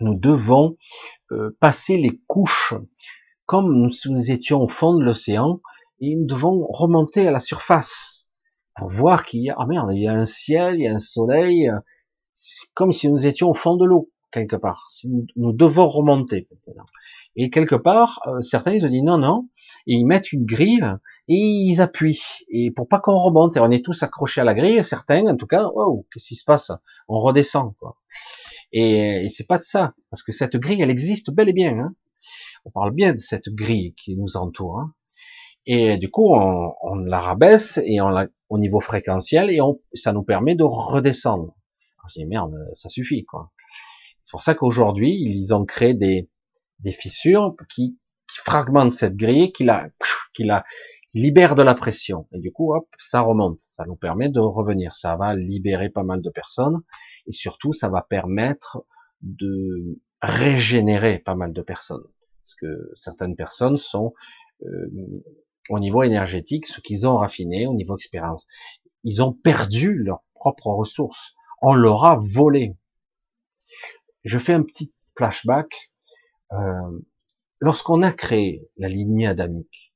Nous 0.00 0.14
devons 0.14 0.76
euh, 1.32 1.56
passer 1.60 1.96
les 1.96 2.20
couches 2.26 2.74
comme 3.46 3.72
nous, 3.72 3.90
nous 4.06 4.30
étions 4.30 4.62
au 4.62 4.68
fond 4.68 4.94
de 4.94 5.04
l'océan, 5.04 5.60
et 6.00 6.14
nous 6.14 6.26
devons 6.26 6.66
remonter 6.68 7.26
à 7.26 7.30
la 7.30 7.40
surface 7.40 8.28
pour 8.76 8.90
voir 8.90 9.24
qu'il 9.24 9.42
y 9.42 9.50
a, 9.50 9.56
ah 9.58 9.66
merde, 9.66 9.90
il 9.94 10.02
y 10.02 10.08
a 10.08 10.12
un 10.12 10.26
ciel, 10.26 10.76
il 10.76 10.82
y 10.82 10.88
a 10.88 10.94
un 10.94 10.98
soleil, 10.98 11.70
c'est 12.32 12.72
comme 12.74 12.92
si 12.92 13.08
nous 13.10 13.26
étions 13.26 13.48
au 13.48 13.54
fond 13.54 13.76
de 13.76 13.86
l'eau, 13.86 14.10
quelque 14.30 14.56
part. 14.56 14.88
Nous, 15.36 15.52
devons 15.52 15.88
remonter. 15.88 16.48
Et 17.34 17.48
quelque 17.48 17.74
part, 17.74 18.20
euh, 18.26 18.42
certains 18.42 18.72
ils 18.72 18.82
se 18.82 18.86
disent 18.86 19.02
non, 19.02 19.18
non, 19.18 19.48
et 19.86 19.94
ils 19.94 20.04
mettent 20.04 20.32
une 20.32 20.44
grille 20.44 20.84
et 21.28 21.34
ils 21.34 21.80
appuient. 21.80 22.22
Et 22.50 22.70
pour 22.70 22.88
pas 22.88 22.98
qu'on 22.98 23.18
remonte, 23.18 23.56
et 23.56 23.60
on 23.60 23.70
est 23.70 23.84
tous 23.84 24.02
accrochés 24.02 24.42
à 24.42 24.44
la 24.44 24.54
grille, 24.54 24.84
certains 24.84 25.26
en 25.26 25.36
tout 25.36 25.46
cas, 25.46 25.68
wow, 25.68 26.06
qu'est-ce 26.12 26.28
qui 26.28 26.34
se 26.34 26.44
passe? 26.44 26.70
On 27.08 27.18
redescend. 27.18 27.74
Quoi. 27.78 27.96
Et, 28.72 29.24
et 29.24 29.30
c'est 29.30 29.46
pas 29.46 29.58
de 29.58 29.62
ça, 29.62 29.94
parce 30.10 30.22
que 30.22 30.32
cette 30.32 30.56
grille, 30.56 30.82
elle 30.82 30.90
existe 30.90 31.30
bel 31.30 31.48
et 31.48 31.54
bien. 31.54 31.78
Hein. 31.78 31.94
On 32.66 32.70
parle 32.70 32.92
bien 32.92 33.14
de 33.14 33.18
cette 33.18 33.48
grille 33.48 33.94
qui 33.94 34.16
nous 34.16 34.36
entoure. 34.36 34.80
Hein. 34.80 34.92
Et 35.66 35.98
du 35.98 36.10
coup, 36.10 36.34
on, 36.34 36.74
on, 36.82 36.96
la 36.96 37.20
rabaisse 37.20 37.80
et 37.84 38.00
on 38.00 38.08
la, 38.08 38.26
au 38.48 38.58
niveau 38.58 38.80
fréquentiel 38.80 39.50
et 39.50 39.60
on, 39.60 39.80
ça 39.94 40.12
nous 40.12 40.24
permet 40.24 40.56
de 40.56 40.64
redescendre. 40.64 41.56
Alors, 41.98 42.08
je 42.08 42.20
dis 42.20 42.26
merde, 42.26 42.54
ça 42.74 42.88
suffit 42.88 43.24
quoi. 43.24 43.52
C'est 44.24 44.32
pour 44.32 44.42
ça 44.42 44.54
qu'aujourd'hui, 44.54 45.16
ils 45.16 45.54
ont 45.54 45.64
créé 45.64 45.94
des, 45.94 46.28
des 46.80 46.90
fissures 46.90 47.54
qui, 47.72 47.98
qui 48.28 48.38
fragmentent 48.38 48.92
cette 48.92 49.16
grille, 49.16 49.52
qui 49.52 49.62
la, 49.62 49.88
qui 50.34 50.42
la, 50.42 50.64
qui 51.08 51.20
libère 51.20 51.54
de 51.54 51.62
la 51.62 51.76
pression. 51.76 52.26
Et 52.32 52.40
du 52.40 52.50
coup, 52.50 52.74
hop, 52.74 52.88
ça 52.98 53.20
remonte. 53.20 53.60
Ça 53.60 53.84
nous 53.86 53.94
permet 53.94 54.28
de 54.28 54.40
revenir. 54.40 54.96
Ça 54.96 55.14
va 55.16 55.36
libérer 55.36 55.88
pas 55.88 56.02
mal 56.02 56.20
de 56.20 56.30
personnes. 56.30 56.82
Et 57.28 57.32
surtout, 57.32 57.72
ça 57.72 57.88
va 57.88 58.02
permettre 58.02 58.84
de 59.22 60.00
régénérer 60.20 61.20
pas 61.20 61.36
mal 61.36 61.52
de 61.52 61.62
personnes. 61.62 62.04
Parce 62.46 62.54
que 62.54 62.92
certaines 62.94 63.34
personnes 63.34 63.76
sont 63.76 64.14
euh, 64.62 64.88
au 65.68 65.80
niveau 65.80 66.04
énergétique, 66.04 66.66
ce 66.66 66.80
qu'ils 66.80 67.08
ont 67.08 67.16
raffiné, 67.16 67.66
au 67.66 67.74
niveau 67.74 67.96
expérience. 67.96 68.46
Ils 69.02 69.20
ont 69.20 69.32
perdu 69.32 69.94
leurs 69.94 70.22
propres 70.32 70.68
ressources. 70.68 71.34
On 71.60 71.74
leur 71.74 72.04
a 72.04 72.20
volé. 72.22 72.76
Je 74.22 74.38
fais 74.38 74.52
un 74.52 74.62
petit 74.62 74.94
flashback. 75.16 75.90
Euh, 76.52 77.00
lorsqu'on 77.58 78.04
a 78.04 78.12
créé 78.12 78.70
la 78.76 78.88
lignée 78.88 79.26
adamique, 79.26 79.92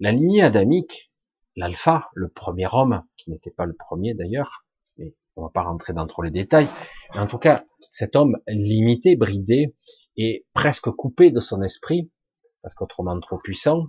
la 0.00 0.12
lignée 0.12 0.42
adamique, 0.42 1.10
l'alpha, 1.56 2.10
le 2.12 2.28
premier 2.28 2.68
homme, 2.70 3.04
qui 3.16 3.30
n'était 3.30 3.50
pas 3.50 3.64
le 3.64 3.74
premier 3.74 4.12
d'ailleurs, 4.12 4.66
mais 4.98 5.14
on 5.36 5.44
va 5.44 5.48
pas 5.48 5.62
rentrer 5.62 5.94
dans 5.94 6.06
trop 6.06 6.20
les 6.20 6.30
détails, 6.30 6.68
en 7.16 7.26
tout 7.26 7.38
cas, 7.38 7.64
cet 7.90 8.16
homme 8.16 8.36
limité, 8.46 9.16
bridé, 9.16 9.74
et 10.22 10.44
presque 10.52 10.90
coupé 10.90 11.30
de 11.30 11.40
son 11.40 11.62
esprit, 11.62 12.10
parce 12.60 12.74
qu'autrement 12.74 13.18
trop 13.20 13.38
puissant, 13.38 13.86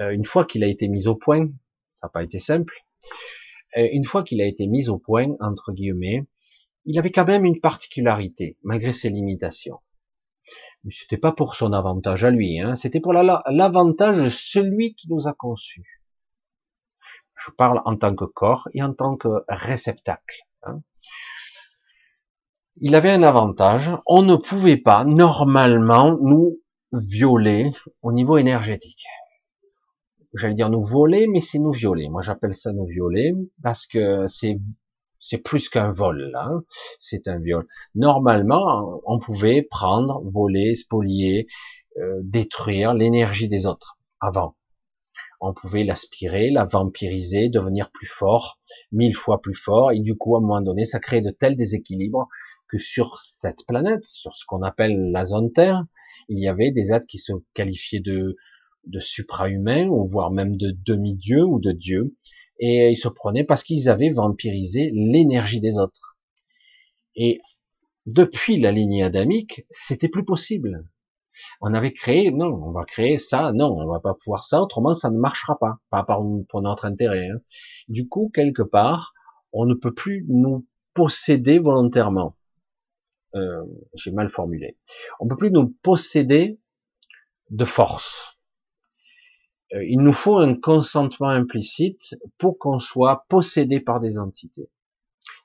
euh, 0.00 0.10
une 0.10 0.24
fois 0.24 0.44
qu'il 0.44 0.64
a 0.64 0.66
été 0.66 0.88
mis 0.88 1.06
au 1.06 1.14
point, 1.14 1.46
ça 1.94 2.08
n'a 2.08 2.10
pas 2.10 2.24
été 2.24 2.40
simple, 2.40 2.74
euh, 3.76 3.88
une 3.92 4.04
fois 4.04 4.24
qu'il 4.24 4.42
a 4.42 4.46
été 4.46 4.66
mis 4.66 4.88
au 4.88 4.98
point, 4.98 5.28
entre 5.38 5.72
guillemets, 5.72 6.26
il 6.86 6.98
avait 6.98 7.12
quand 7.12 7.24
même 7.24 7.44
une 7.44 7.60
particularité, 7.60 8.58
malgré 8.64 8.92
ses 8.92 9.10
limitations. 9.10 9.78
Mais 10.82 10.90
c'était 10.92 11.18
pas 11.18 11.30
pour 11.30 11.54
son 11.54 11.72
avantage 11.72 12.24
à 12.24 12.30
lui, 12.30 12.58
hein, 12.58 12.74
c'était 12.74 13.00
pour 13.00 13.12
l'avantage 13.12 14.16
de 14.16 14.28
celui 14.28 14.96
qui 14.96 15.08
nous 15.08 15.28
a 15.28 15.34
conçus. 15.34 16.02
Je 17.36 17.52
parle 17.52 17.80
en 17.84 17.96
tant 17.96 18.16
que 18.16 18.24
corps 18.24 18.68
et 18.74 18.82
en 18.82 18.92
tant 18.92 19.16
que 19.16 19.28
réceptacle. 19.48 20.42
Hein. 20.64 20.82
Il 22.80 22.94
avait 22.94 23.12
un 23.12 23.22
avantage, 23.22 23.90
on 24.06 24.22
ne 24.22 24.36
pouvait 24.36 24.76
pas 24.76 25.04
normalement 25.04 26.18
nous 26.20 26.58
violer 26.92 27.72
au 28.02 28.12
niveau 28.12 28.36
énergétique 28.36 29.04
j'allais 30.34 30.54
dire 30.54 30.70
nous 30.70 30.82
voler, 30.82 31.26
mais 31.26 31.40
c'est 31.40 31.58
nous 31.58 31.72
violer. 31.72 32.08
Moi, 32.08 32.22
j'appelle 32.22 32.54
ça 32.54 32.72
nous 32.72 32.86
violer 32.86 33.32
parce 33.62 33.86
que 33.86 34.26
c'est 34.28 34.58
c'est 35.20 35.38
plus 35.38 35.70
qu'un 35.70 35.90
vol. 35.90 36.32
Hein. 36.34 36.64
C'est 36.98 37.28
un 37.28 37.38
viol. 37.38 37.66
Normalement, 37.94 39.00
on 39.06 39.18
pouvait 39.18 39.62
prendre, 39.62 40.22
voler, 40.30 40.74
spolier, 40.74 41.46
euh, 41.96 42.20
détruire 42.22 42.92
l'énergie 42.92 43.48
des 43.48 43.64
autres 43.64 43.96
avant. 44.20 44.54
On 45.40 45.54
pouvait 45.54 45.84
l'aspirer, 45.84 46.50
la 46.50 46.64
vampiriser, 46.66 47.48
devenir 47.48 47.90
plus 47.90 48.06
fort, 48.06 48.60
mille 48.92 49.16
fois 49.16 49.40
plus 49.40 49.54
fort, 49.54 49.92
et 49.92 50.00
du 50.00 50.14
coup, 50.14 50.36
à 50.36 50.38
un 50.38 50.42
moment 50.42 50.60
donné, 50.60 50.84
ça 50.84 51.00
crée 51.00 51.22
de 51.22 51.30
tels 51.30 51.56
déséquilibres 51.56 52.28
que 52.74 52.82
sur 52.82 53.18
cette 53.18 53.64
planète, 53.68 54.04
sur 54.04 54.36
ce 54.36 54.44
qu'on 54.46 54.62
appelle 54.62 55.12
la 55.12 55.26
zone 55.26 55.52
Terre, 55.52 55.84
il 56.28 56.42
y 56.42 56.48
avait 56.48 56.72
des 56.72 56.90
êtres 56.92 57.06
qui 57.06 57.18
se 57.18 57.32
qualifiaient 57.54 58.00
de, 58.00 58.36
de 58.86 58.98
supra-humains, 58.98 59.86
ou 59.86 60.08
voire 60.08 60.32
même 60.32 60.56
de 60.56 60.72
demi-dieux 60.84 61.44
ou 61.44 61.60
de 61.60 61.70
dieux, 61.70 62.16
et 62.58 62.90
ils 62.90 62.96
se 62.96 63.06
prenaient 63.06 63.44
parce 63.44 63.62
qu'ils 63.62 63.88
avaient 63.88 64.10
vampirisé 64.10 64.90
l'énergie 64.92 65.60
des 65.60 65.78
autres. 65.78 66.16
Et 67.14 67.40
depuis 68.06 68.58
la 68.58 68.72
lignée 68.72 69.04
adamique, 69.04 69.64
c'était 69.70 70.08
plus 70.08 70.24
possible. 70.24 70.84
On 71.60 71.74
avait 71.74 71.92
créé, 71.92 72.32
non, 72.32 72.60
on 72.60 72.72
va 72.72 72.84
créer 72.84 73.18
ça, 73.18 73.52
non, 73.52 73.76
on 73.78 73.86
va 73.86 74.00
pas 74.00 74.14
pouvoir 74.14 74.42
ça, 74.42 74.60
autrement 74.60 74.96
ça 74.96 75.10
ne 75.10 75.18
marchera 75.18 75.58
pas, 75.60 75.78
pas 75.90 76.04
pour 76.04 76.60
notre 76.60 76.86
intérêt. 76.86 77.28
Hein. 77.28 77.38
Du 77.86 78.08
coup, 78.08 78.32
quelque 78.34 78.62
part, 78.62 79.14
on 79.52 79.64
ne 79.64 79.74
peut 79.74 79.94
plus 79.94 80.26
nous 80.28 80.66
posséder 80.92 81.60
volontairement. 81.60 82.36
Euh, 83.34 83.64
J'ai 83.94 84.12
mal 84.12 84.30
formulé. 84.30 84.78
On 85.20 85.26
peut 85.26 85.36
plus 85.36 85.50
nous 85.50 85.68
posséder 85.82 86.60
de 87.50 87.64
force. 87.64 88.38
Euh, 89.72 89.84
il 89.84 90.00
nous 90.00 90.12
faut 90.12 90.38
un 90.38 90.54
consentement 90.54 91.30
implicite 91.30 92.14
pour 92.38 92.58
qu'on 92.58 92.78
soit 92.78 93.24
possédé 93.28 93.80
par 93.80 94.00
des 94.00 94.18
entités. 94.18 94.70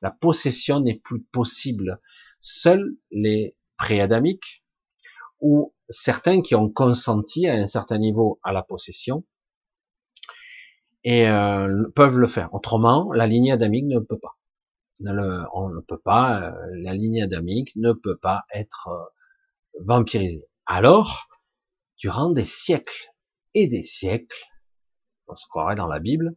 La 0.02 0.12
possession 0.12 0.80
n'est 0.82 1.00
plus 1.00 1.22
possible. 1.22 2.00
Seuls 2.40 2.96
les 3.12 3.56
préadamiques 3.78 4.64
ou 5.40 5.74
certains 5.90 6.42
qui 6.42 6.56
ont 6.56 6.70
consenti 6.70 7.48
à 7.48 7.54
un 7.54 7.68
certain 7.68 7.98
niveau 7.98 8.40
à 8.44 8.54
la 8.54 8.62
possession 8.62 9.24
et 11.04 11.28
euh, 11.28 11.86
peuvent 11.96 12.18
le 12.18 12.28
faire. 12.28 12.54
Autrement, 12.54 13.12
la 13.14 13.26
lignée 13.26 13.52
adamique 13.52 13.86
ne 13.86 14.00
peut 14.00 14.20
pas. 14.20 14.39
On 15.02 15.70
ne 15.70 15.82
peut 15.82 16.00
pas. 16.00 16.42
Euh, 16.42 16.52
la 16.84 16.94
lignée 16.94 17.22
adamique 17.22 17.76
ne 17.76 17.94
peut 17.94 18.18
pas 18.18 18.44
être 18.54 18.90
vampirisée. 19.86 20.46
Alors, 20.66 21.28
durant 21.98 22.30
des 22.30 22.46
siècles, 22.46 23.10
et 23.54 23.68
des 23.68 23.84
siècles, 23.84 24.46
on 25.28 25.36
se 25.36 25.48
croirait 25.48 25.76
dans 25.76 25.88
la 25.88 26.00
Bible, 26.00 26.36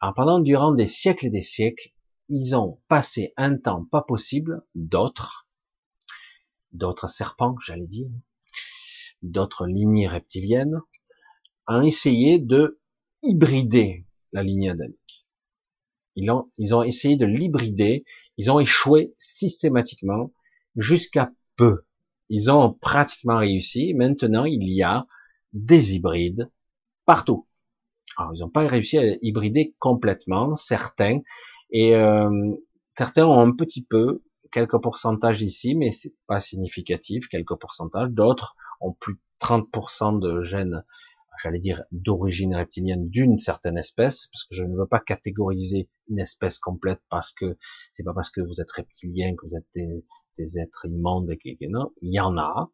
en 0.00 0.12
pendant 0.12 0.38
durant 0.40 0.72
des 0.72 0.86
siècles 0.86 1.26
et 1.26 1.30
des 1.30 1.42
siècles, 1.42 1.90
ils 2.28 2.56
ont 2.56 2.80
passé 2.88 3.32
un 3.36 3.56
temps 3.56 3.84
pas 3.84 4.02
possible, 4.02 4.64
d'autres, 4.74 5.48
d'autres 6.72 7.08
serpents, 7.08 7.56
j'allais 7.64 7.86
dire, 7.86 8.10
d'autres 9.22 9.66
lignées 9.66 10.08
reptiliennes, 10.08 10.80
ont 11.68 11.82
essayé 11.82 12.38
de 12.38 12.80
hybrider 13.22 14.06
la 14.32 14.42
lignée 14.42 14.70
adamique. 14.70 15.05
Ils 16.16 16.30
ont, 16.30 16.50
ils 16.58 16.74
ont 16.74 16.82
essayé 16.82 17.16
de 17.16 17.26
l'hybrider, 17.26 18.04
ils 18.36 18.50
ont 18.50 18.58
échoué 18.58 19.14
systématiquement 19.18 20.32
jusqu'à 20.76 21.30
peu. 21.56 21.84
Ils 22.28 22.50
ont 22.50 22.72
pratiquement 22.72 23.38
réussi. 23.38 23.94
Maintenant, 23.94 24.44
il 24.44 24.68
y 24.68 24.82
a 24.82 25.06
des 25.52 25.94
hybrides 25.94 26.50
partout. 27.04 27.46
Alors, 28.16 28.34
ils 28.34 28.40
n'ont 28.40 28.50
pas 28.50 28.66
réussi 28.66 28.98
à 28.98 29.04
hybrider 29.22 29.74
complètement, 29.78 30.56
certains, 30.56 31.20
et 31.70 31.94
euh, 31.94 32.30
certains 32.96 33.26
ont 33.26 33.40
un 33.40 33.52
petit 33.52 33.84
peu, 33.84 34.22
quelques 34.50 34.80
pourcentages 34.80 35.42
ici, 35.42 35.74
mais 35.74 35.90
c'est 35.90 36.14
pas 36.26 36.40
significatif, 36.40 37.28
quelques 37.28 37.56
pourcentages. 37.56 38.10
D'autres 38.10 38.56
ont 38.80 38.92
plus 38.92 39.14
de 39.14 39.20
30% 39.40 40.18
de 40.18 40.42
gènes, 40.42 40.82
j'allais 41.42 41.58
dire, 41.58 41.84
d'origine 41.92 42.54
reptilienne 42.54 43.08
d'une 43.08 43.36
certaine 43.36 43.78
espèce, 43.78 44.28
parce 44.32 44.44
que 44.44 44.54
je 44.54 44.64
ne 44.64 44.76
veux 44.76 44.86
pas 44.86 45.00
catégoriser 45.00 45.88
une 46.08 46.18
espèce 46.18 46.58
complète 46.58 47.00
parce 47.10 47.32
que 47.32 47.56
c'est 47.92 48.04
pas 48.04 48.14
parce 48.14 48.30
que 48.30 48.40
vous 48.40 48.60
êtes 48.60 48.70
reptilien 48.70 49.34
que 49.34 49.46
vous 49.46 49.56
êtes 49.56 49.66
des, 49.74 50.04
des 50.38 50.58
êtres 50.58 50.86
immondes 50.86 51.30
et 51.30 51.56
que, 51.56 51.66
non, 51.68 51.92
il 52.02 52.14
y 52.14 52.20
en 52.20 52.36
a, 52.38 52.70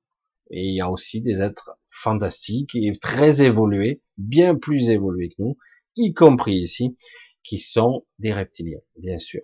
et 0.50 0.64
il 0.64 0.74
y 0.74 0.80
a 0.80 0.90
aussi 0.90 1.22
des 1.22 1.40
êtres 1.40 1.78
fantastiques 1.90 2.74
et 2.74 2.92
très 3.00 3.42
évolués, 3.42 4.02
bien 4.18 4.54
plus 4.54 4.90
évolués 4.90 5.30
que 5.30 5.42
nous, 5.42 5.56
y 5.96 6.12
compris 6.12 6.56
ici, 6.56 6.96
qui 7.44 7.58
sont 7.58 8.06
des 8.18 8.32
reptiliens, 8.32 8.80
bien 8.96 9.18
sûr. 9.18 9.40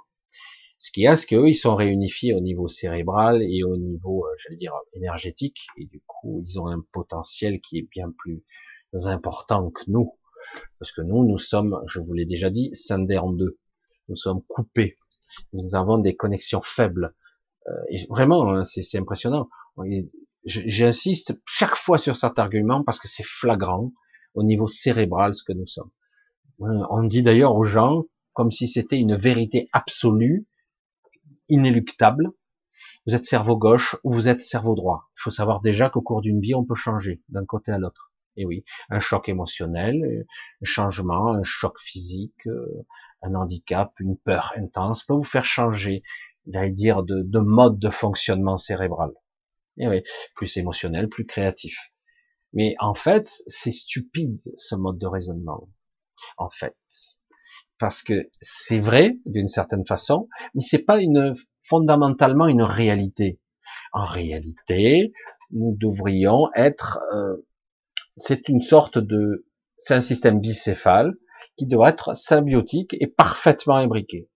Ce 0.79 0.93
qu'il 0.93 1.03
y 1.03 1.07
a, 1.09 1.17
c'est 1.17 1.27
qu'eux, 1.27 1.49
ils 1.49 1.57
sont 1.57 1.75
réunifiés 1.75 2.35
au 2.35 2.41
niveau 2.41 2.69
cérébral 2.69 3.43
et 3.43 3.65
au 3.65 3.77
niveau, 3.77 4.25
euh, 4.25 4.31
j'allais 4.39 4.59
dire, 4.59 4.73
énergétique, 4.93 5.67
et 5.77 5.87
du 5.87 6.01
coup, 6.07 6.45
ils 6.47 6.61
ont 6.61 6.69
un 6.69 6.85
potentiel 6.93 7.61
qui 7.61 7.79
est 7.79 7.89
bien 7.91 8.13
plus 8.17 8.45
important 8.95 9.71
que 9.71 9.83
nous. 9.89 10.19
Parce 10.79 10.93
que 10.93 11.03
nous, 11.03 11.27
nous 11.27 11.39
sommes, 11.39 11.81
je 11.89 12.01
vous 12.01 12.13
l'ai 12.13 12.25
déjà 12.25 12.51
dit, 12.51 12.71
scindés 12.73 13.19
en 13.19 13.33
deux. 13.33 13.59
Nous 14.09 14.17
sommes 14.17 14.43
coupés. 14.49 14.97
Nous 15.53 15.75
avons 15.75 15.99
des 15.99 16.17
connexions 16.17 16.63
faibles. 16.63 17.15
Euh, 17.69 17.73
et 17.91 18.07
vraiment, 18.09 18.51
hein, 18.53 18.65
c'est 18.65 18.99
impressionnant. 18.99 19.49
J'insiste 20.45 21.41
chaque 21.47 21.77
fois 21.77 21.99
sur 21.99 22.17
cet 22.17 22.39
argument 22.39 22.83
parce 22.83 22.99
que 22.99 23.09
c'est 23.09 23.27
flagrant 23.27 23.93
au 24.35 24.43
niveau 24.43 24.67
cérébral 24.67 25.35
ce 25.35 25.43
que 25.43 25.53
nous 25.53 25.67
sommes. 25.67 25.91
On 26.59 27.03
dit 27.05 27.23
d'ailleurs 27.23 27.55
aux 27.55 27.65
gens 27.65 28.05
comme 28.33 28.51
si 28.51 28.69
c'était 28.69 28.99
une 28.99 29.17
vérité 29.17 29.69
absolue, 29.73 30.47
inéluctable. 31.49 32.31
Vous 33.07 33.15
êtes 33.15 33.25
cerveau 33.25 33.57
gauche 33.57 33.97
ou 34.05 34.13
vous 34.13 34.29
êtes 34.29 34.43
cerveau 34.43 34.75
droit. 34.75 35.11
Il 35.17 35.23
faut 35.23 35.31
savoir 35.31 35.61
déjà 35.61 35.91
qu'au 35.91 36.03
cours 36.03 36.21
d'une 36.21 36.41
vie, 36.41 36.55
on 36.55 36.65
peut 36.65 36.75
changer 36.75 37.23
d'un 37.29 37.45
côté 37.45 37.73
à 37.73 37.79
l'autre. 37.79 38.08
Et 38.41 38.47
oui, 38.47 38.65
un 38.89 39.01
choc 39.01 39.29
émotionnel, 39.29 40.25
un 40.63 40.65
changement, 40.65 41.33
un 41.35 41.43
choc 41.43 41.79
physique, 41.81 42.47
euh, 42.47 42.87
un 43.21 43.35
handicap, 43.35 43.93
une 43.99 44.17
peur 44.17 44.53
intense 44.57 45.05
peut 45.05 45.15
vous 45.15 45.25
faire 45.25 45.45
changer 45.45 46.03
j'allais 46.49 46.71
dire, 46.71 47.03
de, 47.03 47.23
de 47.23 47.39
mode 47.39 47.79
de 47.79 47.91
fonctionnement 47.91 48.59
cérébral. 48.59 49.11
Et 49.79 49.89
oui, 49.89 50.03
plus 50.35 50.57
émotionnel, 50.57 51.09
plus 51.09 51.27
créatif. 51.27 51.93
Mais 52.53 52.75
en 52.81 52.95
fait, 52.95 53.29
c'est 53.47 53.73
stupide 53.73 54.41
ce 54.57 54.75
mode 54.75 54.99
de 54.99 55.07
raisonnement. 55.07 55.69
En 56.37 56.51
fait, 56.51 56.75
parce 57.79 58.03
que 58.03 58.29
c'est 58.41 58.81
vrai 58.81 59.19
d'une 59.27 59.47
certaine 59.47 59.87
façon, 59.87 60.29
mais 60.55 60.63
c'est 60.63 60.83
pas 60.83 61.01
une 61.01 61.35
fondamentalement 61.63 62.49
une 62.49 62.63
réalité. 62.63 63.39
En 63.93 64.03
réalité, 64.03 65.13
nous 65.53 65.77
devrions 65.79 66.49
être, 66.55 66.99
euh, 67.15 67.37
c'est 68.19 68.49
une 68.49 68.61
sorte 68.61 68.99
de, 68.99 69.47
c'est 69.79 69.95
un 69.95 70.01
système 70.01 70.41
bicéphale 70.41 71.15
qui 71.57 71.67
doit 71.67 71.91
être 71.91 72.15
symbiotique 72.15 72.97
et 73.01 73.07
parfaitement 73.07 73.77
imbriqué. 73.77 74.29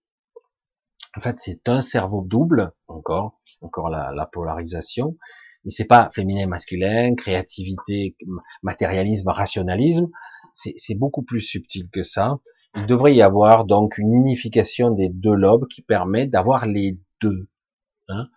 En 1.17 1.21
fait, 1.21 1.37
c'est 1.39 1.69
un 1.69 1.81
cerveau 1.81 2.23
double, 2.27 2.73
encore, 2.89 3.39
encore 3.61 3.91
la, 3.91 4.13
la 4.15 4.27
polarisation. 4.27 5.17
Et 5.65 5.71
c'est 5.71 5.87
pas 5.87 6.11
féminin, 6.13 6.47
masculin, 6.47 7.15
créativité, 7.15 8.17
matérialisme, 8.63 9.29
rationalisme. 9.29 10.11
C'est 10.55 10.95
beaucoup 10.95 11.23
plus 11.23 11.41
subtil 11.41 11.89
que 11.93 12.03
ça. 12.03 12.39
Il 12.75 12.87
devrait 12.87 13.15
y 13.15 13.23
avoir 13.23 13.65
donc 13.65 13.99
une 13.99 14.13
unification 14.13 14.91
des 14.91 15.09
deux 15.09 15.35
lobes 15.35 15.67
qui 15.69 15.83
permet 15.83 16.27
d'avoir 16.27 16.67
les 16.67 16.95
deux. 17.21 17.49
Hein 18.09 18.29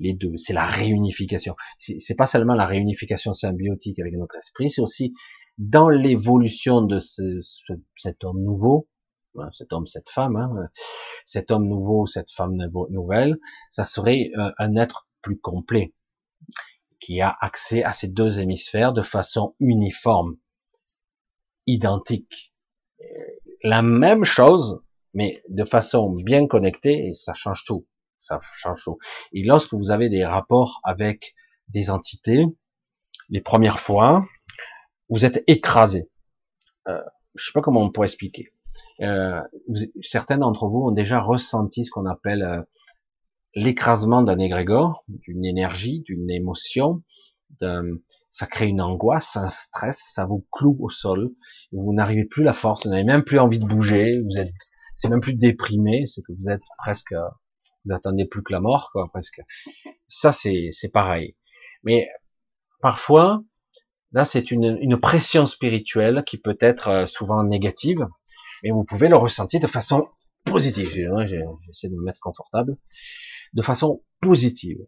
les 0.00 0.12
deux, 0.12 0.36
c'est 0.38 0.52
la 0.52 0.66
réunification. 0.66 1.56
C'est 1.78 2.14
pas 2.14 2.26
seulement 2.26 2.54
la 2.54 2.66
réunification 2.66 3.32
symbiotique 3.32 3.98
avec 3.98 4.14
notre 4.14 4.36
esprit, 4.36 4.70
c'est 4.70 4.82
aussi 4.82 5.14
dans 5.58 5.88
l'évolution 5.88 6.82
de 6.82 7.00
ce, 7.00 7.40
cet 7.96 8.24
homme 8.24 8.42
nouveau, 8.42 8.88
hein, 9.38 9.48
cet 9.52 9.72
homme, 9.72 9.86
cette 9.86 10.10
femme, 10.10 10.36
hein, 10.36 10.68
cet 11.24 11.50
homme 11.50 11.66
nouveau, 11.66 12.06
cette 12.06 12.30
femme 12.30 12.56
nouvelle, 12.90 13.38
ça 13.70 13.84
serait 13.84 14.30
euh, 14.36 14.50
un 14.58 14.76
être 14.76 15.08
plus 15.22 15.38
complet, 15.38 15.94
qui 17.00 17.20
a 17.20 17.34
accès 17.40 17.84
à 17.84 17.92
ces 17.92 18.08
deux 18.08 18.38
hémisphères 18.38 18.92
de 18.92 19.02
façon 19.02 19.54
uniforme, 19.60 20.36
identique. 21.66 22.52
La 23.62 23.82
même 23.82 24.24
chose, 24.24 24.80
mais 25.14 25.40
de 25.48 25.64
façon 25.64 26.10
bien 26.10 26.46
connectée, 26.46 27.08
et 27.08 27.14
ça 27.14 27.32
change 27.34 27.64
tout. 27.64 27.86
Ça 28.18 28.38
change 28.56 28.82
tout. 28.84 28.98
Et 29.32 29.42
lorsque 29.42 29.74
vous 29.74 29.90
avez 29.90 30.08
des 30.08 30.24
rapports 30.24 30.80
avec 30.84 31.34
des 31.68 31.90
entités, 31.90 32.46
les 33.28 33.40
premières 33.40 33.80
fois, 33.80 34.24
vous 35.08 35.24
êtes 35.24 35.42
écrasé. 35.46 36.08
Euh, 36.88 37.00
je 37.34 37.46
sais 37.46 37.52
pas 37.52 37.60
comment 37.60 37.82
on 37.82 37.90
pourrait 37.90 38.08
expliquer. 38.08 38.52
Euh, 39.00 39.40
certains 40.02 40.38
d'entre 40.38 40.68
vous 40.68 40.86
ont 40.88 40.90
déjà 40.90 41.20
ressenti 41.20 41.84
ce 41.84 41.90
qu'on 41.90 42.06
appelle 42.06 42.42
euh, 42.42 42.62
l'écrasement 43.54 44.22
d'un 44.22 44.38
égrégore, 44.38 45.04
d'une 45.08 45.44
énergie, 45.44 46.00
d'une 46.00 46.30
émotion. 46.30 47.02
Ça 48.30 48.46
crée 48.46 48.66
une 48.66 48.80
angoisse, 48.80 49.36
un 49.36 49.48
stress, 49.48 50.00
ça 50.12 50.26
vous 50.26 50.44
cloue 50.50 50.76
au 50.80 50.88
sol. 50.88 51.30
Vous 51.70 51.92
n'arrivez 51.92 52.24
plus 52.24 52.42
la 52.42 52.52
force, 52.52 52.84
vous 52.84 52.90
n'avez 52.90 53.04
même 53.04 53.22
plus 53.22 53.38
envie 53.38 53.60
de 53.60 53.66
bouger. 53.66 54.20
Vous 54.20 54.40
êtes, 54.40 54.52
c'est 54.96 55.08
même 55.08 55.20
plus 55.20 55.34
déprimé, 55.34 56.04
c'est 56.06 56.22
que 56.22 56.32
vous 56.32 56.48
êtes 56.50 56.62
presque, 56.78 57.14
vous 57.84 58.26
plus 58.30 58.42
que 58.42 58.52
la 58.52 58.60
mort, 58.60 58.90
quoi, 58.92 59.08
presque. 59.12 59.40
Ça, 60.08 60.32
c'est, 60.32 60.68
c'est 60.72 60.90
pareil. 60.90 61.36
Mais 61.82 62.08
parfois, 62.80 63.42
Là, 64.14 64.24
c'est 64.24 64.52
une, 64.52 64.78
une, 64.80 64.96
pression 65.00 65.44
spirituelle 65.44 66.22
qui 66.24 66.38
peut 66.38 66.56
être 66.60 66.86
euh, 66.86 67.06
souvent 67.06 67.42
négative, 67.42 68.06
mais 68.62 68.70
vous 68.70 68.84
pouvez 68.84 69.08
le 69.08 69.16
ressentir 69.16 69.58
de 69.58 69.66
façon 69.66 70.08
positive. 70.44 70.88
J'essaie 71.66 71.88
de 71.88 71.96
me 71.96 72.04
mettre 72.04 72.20
confortable. 72.20 72.76
De 73.54 73.62
façon 73.62 74.04
positive. 74.20 74.78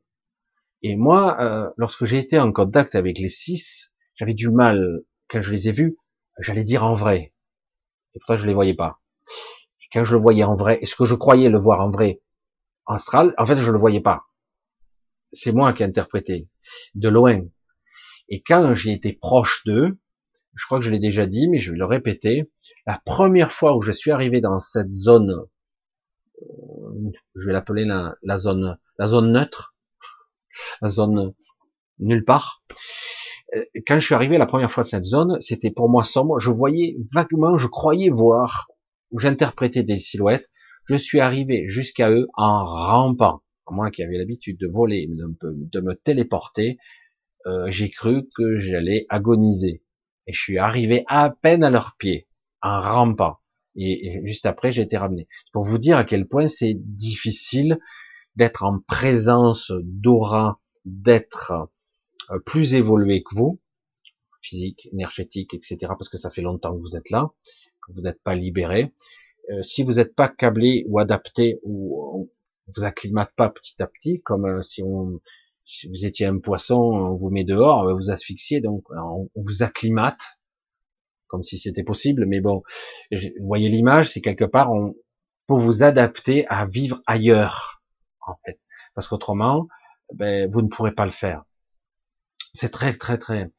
Et 0.83 0.95
moi, 0.95 1.41
euh, 1.41 1.69
lorsque 1.77 2.05
j'ai 2.05 2.19
été 2.19 2.39
en 2.39 2.53
contact 2.53 2.95
avec 2.95 3.19
les 3.19 3.29
six, 3.29 3.95
j'avais 4.15 4.35
du 4.35 4.49
mal, 4.49 5.01
quand 5.29 5.43
je 5.43 5.51
les 5.51 5.69
ai 5.69 5.73
vus, 5.73 5.97
j'allais 6.39 6.63
dire 6.63 6.85
en 6.85 6.95
vrai. 6.95 7.35
Et 8.15 8.21
pourtant, 8.21 8.37
je 8.37 8.47
les 8.47 8.55
voyais 8.55 8.75
pas. 8.75 9.01
Et 9.81 9.87
quand 9.93 10.05
je 10.05 10.15
le 10.15 10.21
voyais 10.21 10.45
en 10.45 10.55
vrai, 10.55 10.79
est-ce 10.83 10.95
que 10.95 11.05
je 11.05 11.17
croyais 11.17 11.49
le 11.49 11.59
voir 11.59 11.81
en 11.81 11.91
vrai, 11.91 12.23
en 12.87 13.47
fait, 13.47 13.57
je 13.57 13.71
le 13.71 13.79
voyais 13.79 14.01
pas. 14.01 14.27
C'est 15.33 15.53
moi 15.53 15.73
qui 15.73 15.83
ai 15.83 15.87
interprété. 15.87 16.49
De 16.95 17.09
loin. 17.09 17.41
Et 18.29 18.43
quand 18.43 18.75
j'ai 18.75 18.93
été 18.93 19.13
proche 19.13 19.63
d'eux, 19.67 19.99
je 20.55 20.65
crois 20.65 20.79
que 20.79 20.85
je 20.85 20.91
l'ai 20.91 20.99
déjà 20.99 21.27
dit, 21.27 21.49
mais 21.49 21.59
je 21.59 21.73
vais 21.73 21.79
le 21.79 21.85
répéter, 21.85 22.51
la 22.87 23.01
première 23.05 23.53
fois 23.53 23.77
où 23.77 23.83
je 23.83 23.93
suis 23.93 24.11
arrivé 24.11 24.41
dans 24.41 24.59
cette 24.59 24.91
zone, 24.91 25.47
euh, 26.43 27.11
je 27.35 27.47
vais 27.47 27.53
l'appeler 27.53 27.85
la, 27.85 28.39
zone, 28.39 28.79
la 28.99 29.07
zone 29.07 29.33
neutre, 29.33 29.77
la 30.81 30.89
zone 30.89 31.35
nulle 31.99 32.25
part. 32.25 32.65
Euh, 33.55 33.65
quand 33.87 33.99
je 33.99 34.05
suis 34.05 34.15
arrivé 34.15 34.39
la 34.39 34.47
première 34.47 34.71
fois 34.71 34.83
dans 34.83 34.89
cette 34.89 35.05
zone, 35.05 35.41
c'était 35.41 35.71
pour 35.71 35.89
moi 35.89 36.05
sombre. 36.05 36.39
Je 36.39 36.51
voyais 36.51 36.97
vaguement, 37.13 37.57
je 37.57 37.67
croyais 37.67 38.11
voir, 38.11 38.69
j'interprétais 39.17 39.83
des 39.83 39.97
silhouettes. 39.97 40.51
Je 40.89 40.97
suis 40.97 41.21
arrivé 41.21 41.69
jusqu'à 41.69 42.11
eux 42.11 42.29
en 42.35 42.65
rampant. 42.65 43.43
Moi 43.69 43.91
qui 43.91 44.03
avais 44.03 44.19
l'habitude 44.19 44.59
de 44.59 44.69
voler, 44.69 45.09
de 45.09 45.81
me 45.81 45.95
téléporter, 45.95 46.79
euh, 47.47 47.71
j'ai 47.71 47.91
cru 47.91 48.29
que 48.35 48.59
j'allais 48.59 49.07
agoniser. 49.09 49.85
Et 50.27 50.33
je 50.33 50.41
suis 50.41 50.59
arrivé 50.59 51.05
à 51.07 51.31
peine 51.31 51.63
à 51.63 51.71
leurs 51.71 51.97
pieds, 51.97 52.27
en 52.61 52.79
rampant. 52.79 53.39
Et, 53.77 54.21
juste 54.25 54.47
après, 54.47 54.73
j'ai 54.73 54.83
été 54.83 54.97
ramené. 54.97 55.29
Pour 55.53 55.65
vous 55.65 55.79
dire 55.79 55.99
à 55.99 56.05
quel 56.05 56.27
point 56.27 56.49
c'est 56.49 56.75
difficile 56.75 57.79
d'être 58.35 58.65
en 58.65 58.81
présence 58.81 59.73
d'aura, 59.83 60.61
d'être 60.85 61.53
euh, 62.31 62.39
plus 62.45 62.75
évolué 62.75 63.23
que 63.23 63.35
vous, 63.37 63.61
physique, 64.43 64.89
énergétique, 64.93 65.55
etc., 65.55 65.79
parce 65.99 66.09
que 66.09 66.19
ça 66.19 66.31
fait 66.31 66.43
longtemps 66.43 66.75
que 66.75 66.81
vous 66.81 66.97
êtes 66.97 67.11
là, 67.11 67.31
que 67.87 67.93
vous 67.93 68.03
n'êtes 68.03 68.23
pas 68.23 68.35
libéré. 68.35 68.93
Euh, 69.51 69.63
si 69.63 69.83
vous 69.83 69.95
n'êtes 69.95 70.15
pas 70.15 70.29
câblé 70.29 70.85
ou 70.89 70.99
adapté, 70.99 71.61
ou 71.63 72.01
on 72.13 72.29
vous 72.77 72.85
acclimate 72.85 73.31
pas 73.37 73.51
petit 73.51 73.81
à 73.83 73.87
petit, 73.87 74.23
comme 74.23 74.63
si 74.63 74.83
on 74.83 75.21
si 75.67 75.89
vous 75.89 76.07
étiez 76.07 76.27
un 76.27 76.39
poisson, 76.39 76.77
on 76.77 77.17
vous 77.17 77.29
met 77.29 77.43
dehors, 77.43 77.93
vous 77.97 78.11
asphyxiez, 78.11 78.61
donc 78.61 78.85
on 78.91 79.29
vous 79.35 79.65
acclimate, 79.65 80.21
comme 81.27 81.43
si 81.43 81.59
c'était 81.59 81.83
possible, 81.83 82.25
mais 82.25 82.41
bon, 82.41 82.63
vous 83.11 83.47
voyez 83.47 83.69
l'image, 83.69 84.11
c'est 84.11 84.21
quelque 84.21 84.45
part 84.45 84.71
on, 84.73 84.95
pour 85.49 85.59
vous 85.59 85.83
adapter 85.83 86.47
à 86.47 86.67
vivre 86.67 87.03
ailleurs, 87.07 87.83
en 88.27 88.37
fait, 88.45 88.61
parce 88.95 89.09
qu'autrement, 89.09 89.67
ben, 90.15 90.49
vous 90.53 90.63
ne 90.63 90.69
pourrez 90.69 90.93
pas 90.93 91.05
le 91.05 91.11
faire. 91.11 91.45
C'est 92.55 92.71
très 92.71 92.97
très 92.97 93.19
très 93.19 93.51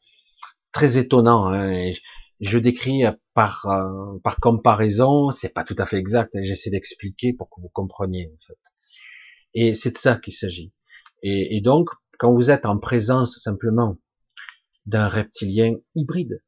très 0.72 0.98
étonnant. 0.98 1.52
Hein, 1.52 1.92
je 2.40 2.58
décris 2.60 3.04
par 3.34 3.66
euh, 3.68 4.20
par 4.24 4.40
comparaison, 4.40 5.32
c'est 5.32 5.50
pas 5.50 5.64
tout 5.64 5.76
à 5.78 5.86
fait 5.86 5.98
exact. 5.98 6.36
Hein, 6.36 6.42
j'essaie 6.44 6.70
d'expliquer 6.70 7.34
pour 7.34 7.50
que 7.50 7.62
vous 7.62 7.70
compreniez 7.70 8.32
en 8.34 8.46
fait. 8.46 8.60
Et 9.54 9.74
c'est 9.74 9.92
de 9.92 9.98
ça 9.98 10.18
qu'il 10.18 10.34
s'agit. 10.34 10.72
Et, 11.24 11.62
donc, 11.62 11.90
quand 12.20 12.32
vous 12.32 12.52
êtes 12.52 12.66
en 12.68 12.78
présence 12.78 13.40
simplement 13.42 13.98
d'un 14.86 15.08
reptilien 15.08 15.74
hybride, 15.96 16.44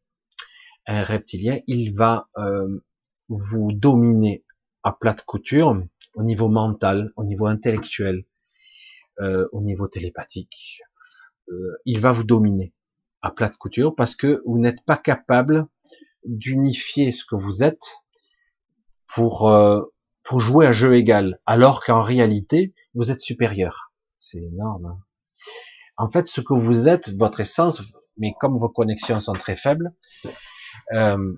un 0.86 1.04
reptilien, 1.04 1.60
il 1.66 1.94
va 1.96 2.30
euh, 2.38 2.84
vous 3.28 3.72
dominer 3.74 4.44
à 4.84 4.92
plate 4.92 5.24
couture 5.24 5.76
au 6.14 6.24
niveau 6.24 6.50
mental, 6.50 7.12
au 7.16 7.24
niveau 7.24 7.48
intellectuel, 7.48 8.26
euh, 9.20 9.48
au 9.52 9.62
niveau 9.62 9.88
télépathique. 9.88 10.82
Euh, 11.50 11.78
il 11.86 12.00
va 12.00 12.12
vous 12.12 12.24
dominer 12.24 12.74
à 13.22 13.32
plate 13.32 13.58
couture 13.58 13.96
parce 13.96 14.16
que 14.16 14.42
vous 14.46 14.60
n'êtes 14.60 14.84
pas 14.86 14.98
capable 14.98 15.68
d'unifier 16.26 17.12
ce 17.12 17.26
que 17.26 17.36
vous 17.36 17.64
êtes 17.64 18.02
pour 19.08 19.52
pour 20.24 20.40
jouer 20.40 20.68
à 20.68 20.72
jeu 20.72 20.96
égal, 20.96 21.40
alors 21.46 21.84
qu'en 21.84 22.02
réalité 22.02 22.74
vous 22.94 23.12
êtes 23.12 23.22
supérieur. 23.22 23.92
C'est 24.20 24.40
énorme. 24.40 24.86
Hein. 24.86 25.00
En 25.98 26.10
fait, 26.10 26.28
ce 26.28 26.42
que 26.42 26.54
vous 26.54 26.88
êtes, 26.88 27.10
votre 27.18 27.40
essence, 27.40 27.82
mais 28.18 28.34
comme 28.40 28.58
vos 28.58 28.70
connexions 28.70 29.20
sont 29.20 29.34
très 29.34 29.56
faibles, 29.56 29.94
euh, 30.94 31.34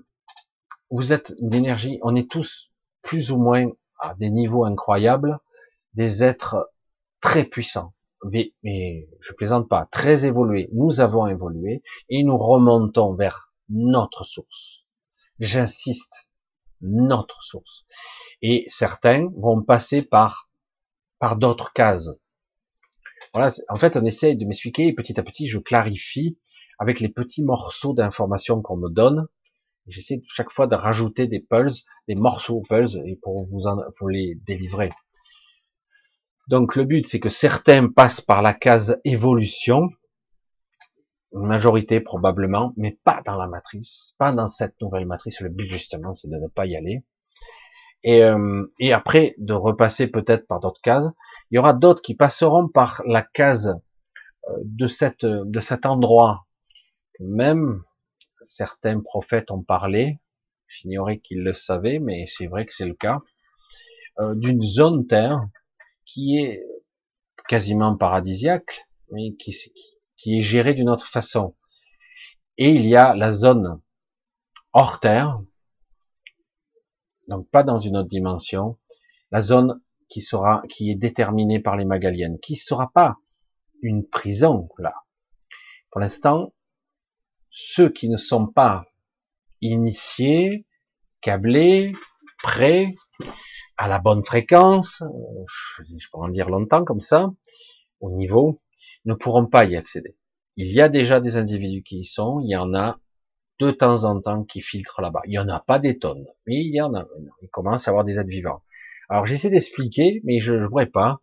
vous 0.90 1.12
êtes 1.12 1.34
d'énergie. 1.40 1.98
On 2.02 2.14
est 2.14 2.30
tous 2.30 2.70
plus 3.02 3.32
ou 3.32 3.38
moins 3.38 3.66
à 3.98 4.14
des 4.14 4.30
niveaux 4.30 4.64
incroyables, 4.64 5.38
des 5.94 6.22
êtres 6.22 6.70
très 7.20 7.44
puissants. 7.44 7.92
Mais, 8.24 8.52
mais 8.62 9.08
je 9.20 9.32
plaisante 9.32 9.68
pas, 9.68 9.88
très 9.90 10.26
évolués. 10.26 10.68
Nous 10.72 11.00
avons 11.00 11.26
évolué 11.26 11.82
et 12.08 12.22
nous 12.22 12.36
remontons 12.36 13.14
vers 13.14 13.51
notre 13.72 14.24
source. 14.24 14.84
J'insiste, 15.40 16.30
notre 16.80 17.42
source. 17.42 17.84
Et 18.42 18.64
certains 18.68 19.28
vont 19.36 19.62
passer 19.62 20.02
par 20.02 20.48
par 21.18 21.36
d'autres 21.36 21.72
cases. 21.72 22.10
Voilà, 23.32 23.52
en 23.68 23.76
fait, 23.76 23.96
on 23.96 24.04
essaye 24.04 24.36
de 24.36 24.44
m'expliquer 24.44 24.88
et 24.88 24.92
petit 24.92 25.20
à 25.20 25.22
petit, 25.22 25.46
je 25.46 25.60
clarifie 25.60 26.36
avec 26.80 26.98
les 26.98 27.08
petits 27.08 27.44
morceaux 27.44 27.94
d'informations 27.94 28.60
qu'on 28.60 28.76
me 28.76 28.90
donne. 28.90 29.28
J'essaie 29.86 30.20
chaque 30.26 30.50
fois 30.50 30.66
de 30.66 30.74
rajouter 30.74 31.28
des 31.28 31.38
pulses, 31.38 31.84
des 32.08 32.16
morceaux 32.16 32.62
pulses, 32.68 32.96
et 33.06 33.20
pour 33.22 33.44
vous, 33.44 33.68
en, 33.68 33.76
vous 34.00 34.08
les 34.08 34.34
délivrer. 34.46 34.90
Donc 36.48 36.74
le 36.74 36.84
but, 36.84 37.06
c'est 37.06 37.20
que 37.20 37.28
certains 37.28 37.88
passent 37.88 38.20
par 38.20 38.42
la 38.42 38.52
case 38.52 39.00
évolution, 39.04 39.90
une 41.32 41.46
majorité 41.46 42.00
probablement, 42.00 42.72
mais 42.76 42.98
pas 43.04 43.22
dans 43.24 43.36
la 43.36 43.46
matrice, 43.46 44.14
pas 44.18 44.32
dans 44.32 44.48
cette 44.48 44.80
nouvelle 44.80 45.06
matrice. 45.06 45.40
Le 45.40 45.48
but 45.48 45.66
justement, 45.66 46.14
c'est 46.14 46.28
de 46.28 46.36
ne 46.36 46.48
pas 46.48 46.66
y 46.66 46.76
aller. 46.76 47.04
Et, 48.04 48.24
euh, 48.24 48.66
et 48.78 48.92
après, 48.92 49.34
de 49.38 49.54
repasser 49.54 50.08
peut-être 50.08 50.46
par 50.46 50.60
d'autres 50.60 50.80
cases. 50.80 51.08
Il 51.50 51.56
y 51.56 51.58
aura 51.58 51.72
d'autres 51.72 52.02
qui 52.02 52.14
passeront 52.14 52.68
par 52.68 53.02
la 53.06 53.22
case 53.22 53.78
euh, 54.48 54.52
de, 54.64 54.86
cette, 54.86 55.24
de 55.24 55.60
cet 55.60 55.86
endroit. 55.86 56.46
Même 57.20 57.82
certains 58.42 59.00
prophètes 59.00 59.50
ont 59.50 59.62
parlé, 59.62 60.18
j'ignorais 60.66 61.18
qu'ils 61.18 61.42
le 61.44 61.52
savaient, 61.52 62.00
mais 62.00 62.26
c'est 62.26 62.46
vrai 62.46 62.66
que 62.66 62.74
c'est 62.74 62.86
le 62.86 62.94
cas, 62.94 63.20
euh, 64.18 64.34
d'une 64.34 64.62
zone 64.62 65.06
terre 65.06 65.40
qui 66.04 66.38
est 66.38 66.64
quasiment 67.48 67.96
paradisiaque, 67.96 68.86
mais 69.12 69.34
qui, 69.34 69.52
qui 69.52 69.91
est 70.38 70.42
gérée 70.42 70.74
d'une 70.74 70.90
autre 70.90 71.06
façon. 71.06 71.56
Et 72.58 72.70
il 72.70 72.86
y 72.86 72.96
a 72.96 73.14
la 73.14 73.32
zone 73.32 73.80
hors 74.72 75.00
terre, 75.00 75.36
donc 77.28 77.48
pas 77.50 77.62
dans 77.62 77.78
une 77.78 77.96
autre 77.96 78.08
dimension, 78.08 78.78
la 79.30 79.40
zone 79.40 79.80
qui 80.08 80.20
sera, 80.20 80.62
qui 80.68 80.90
est 80.90 80.96
déterminée 80.96 81.60
par 81.60 81.76
les 81.76 81.84
Magaliennes, 81.84 82.38
qui 82.40 82.56
sera 82.56 82.90
pas 82.92 83.16
une 83.80 84.06
prison 84.06 84.68
là. 84.78 84.94
Pour 85.90 86.00
l'instant, 86.00 86.54
ceux 87.50 87.90
qui 87.90 88.08
ne 88.08 88.16
sont 88.16 88.46
pas 88.46 88.84
initiés, 89.60 90.66
câblés, 91.20 91.92
prêts, 92.42 92.94
à 93.76 93.88
la 93.88 93.98
bonne 93.98 94.24
fréquence, 94.24 95.02
je 95.98 96.08
pourrais 96.10 96.28
en 96.28 96.32
dire 96.32 96.48
longtemps 96.48 96.84
comme 96.84 97.00
ça, 97.00 97.30
au 98.00 98.10
niveau, 98.10 98.60
ne 99.04 99.14
pourront 99.14 99.46
pas 99.46 99.64
y 99.64 99.76
accéder. 99.76 100.16
Il 100.56 100.70
y 100.72 100.80
a 100.80 100.88
déjà 100.88 101.20
des 101.20 101.36
individus 101.36 101.82
qui 101.82 102.00
y 102.00 102.04
sont, 102.04 102.40
il 102.40 102.50
y 102.50 102.56
en 102.56 102.74
a 102.74 102.98
de 103.58 103.70
temps 103.70 104.04
en 104.04 104.20
temps 104.20 104.44
qui 104.44 104.60
filtrent 104.60 105.00
là-bas. 105.00 105.22
Il 105.26 105.30
n'y 105.30 105.38
en 105.38 105.48
a 105.48 105.60
pas 105.60 105.78
des 105.78 105.98
tonnes, 105.98 106.26
mais 106.46 106.56
il 106.56 106.74
y 106.74 106.80
en 106.80 106.94
a. 106.94 107.06
Il 107.42 107.48
commence 107.48 107.86
à 107.86 107.90
avoir 107.90 108.04
des 108.04 108.18
êtres 108.18 108.28
vivants. 108.28 108.62
Alors 109.08 109.26
j'essaie 109.26 109.50
d'expliquer, 109.50 110.20
mais 110.24 110.40
je 110.40 110.54
ne 110.54 110.66
pourrais 110.66 110.86
pas. 110.86 111.20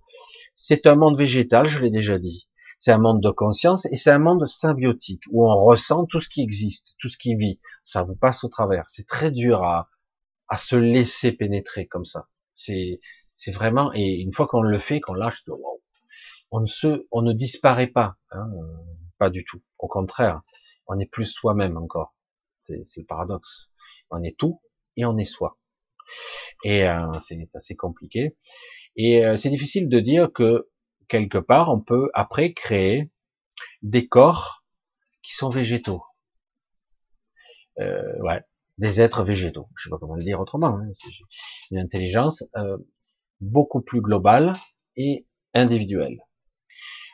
C'est 0.55 0.87
un 0.87 0.95
monde 0.95 1.17
végétal, 1.17 1.67
je 1.67 1.81
l'ai 1.81 1.89
déjà 1.89 2.19
dit. 2.19 2.49
C'est 2.77 2.91
un 2.91 2.97
monde 2.97 3.21
de 3.21 3.29
conscience 3.29 3.85
et 3.87 3.97
c'est 3.97 4.11
un 4.11 4.19
monde 4.19 4.45
symbiotique 4.45 5.23
où 5.31 5.45
on 5.45 5.65
ressent 5.65 6.05
tout 6.05 6.21
ce 6.21 6.29
qui 6.29 6.41
existe, 6.41 6.95
tout 6.99 7.09
ce 7.09 7.17
qui 7.17 7.35
vit. 7.35 7.59
Ça 7.83 8.03
vous 8.03 8.15
passe 8.15 8.43
au 8.45 8.47
travers. 8.47 8.85
C'est 8.87 9.07
très 9.07 9.31
dur 9.31 9.63
à, 9.63 9.89
se 10.57 10.75
laisser 10.75 11.33
pénétrer 11.33 11.87
comme 11.87 12.05
ça. 12.05 12.27
C'est, 12.55 12.99
vraiment, 13.47 13.91
et 13.93 14.19
une 14.21 14.33
fois 14.33 14.47
qu'on 14.47 14.61
le 14.61 14.79
fait, 14.79 15.01
qu'on 15.01 15.13
lâche, 15.13 15.43
on 16.51 16.61
ne 16.61 16.67
se, 16.67 17.07
on 17.11 17.21
ne 17.21 17.33
disparaît 17.33 17.87
pas, 17.87 18.15
hein, 18.31 18.49
pas 19.17 19.29
du 19.29 19.45
tout. 19.45 19.61
Au 19.77 19.87
contraire, 19.87 20.41
on 20.87 20.99
est 20.99 21.05
plus 21.05 21.25
soi-même 21.25 21.77
encore. 21.77 22.15
C'est, 22.63 22.81
le 22.97 23.05
paradoxe. 23.05 23.71
On 24.09 24.23
est 24.23 24.37
tout 24.37 24.61
et 24.97 25.05
on 25.05 25.17
est 25.17 25.25
soi. 25.25 25.57
Et 26.63 26.87
euh, 26.87 27.11
c'est 27.21 27.37
assez 27.53 27.75
compliqué. 27.75 28.35
Et 28.95 29.25
euh, 29.25 29.37
c'est 29.37 29.49
difficile 29.49 29.89
de 29.89 29.99
dire 29.99 30.31
que 30.33 30.69
quelque 31.07 31.37
part 31.37 31.69
on 31.69 31.79
peut 31.79 32.09
après 32.13 32.53
créer 32.53 33.09
des 33.81 34.07
corps 34.07 34.63
qui 35.21 35.35
sont 35.35 35.49
végétaux. 35.49 36.03
Euh, 37.79 38.19
ouais, 38.21 38.41
des 38.77 39.01
êtres 39.01 39.23
végétaux. 39.23 39.69
Je 39.75 39.83
sais 39.83 39.89
pas 39.89 39.97
comment 39.97 40.15
le 40.15 40.23
dire 40.23 40.39
autrement. 40.39 40.79
Hein. 40.79 40.91
Une 41.71 41.79
intelligence 41.79 42.43
beaucoup 43.41 43.81
plus 43.81 44.01
globale 44.01 44.53
et 44.95 45.25
individuelle. 45.53 46.19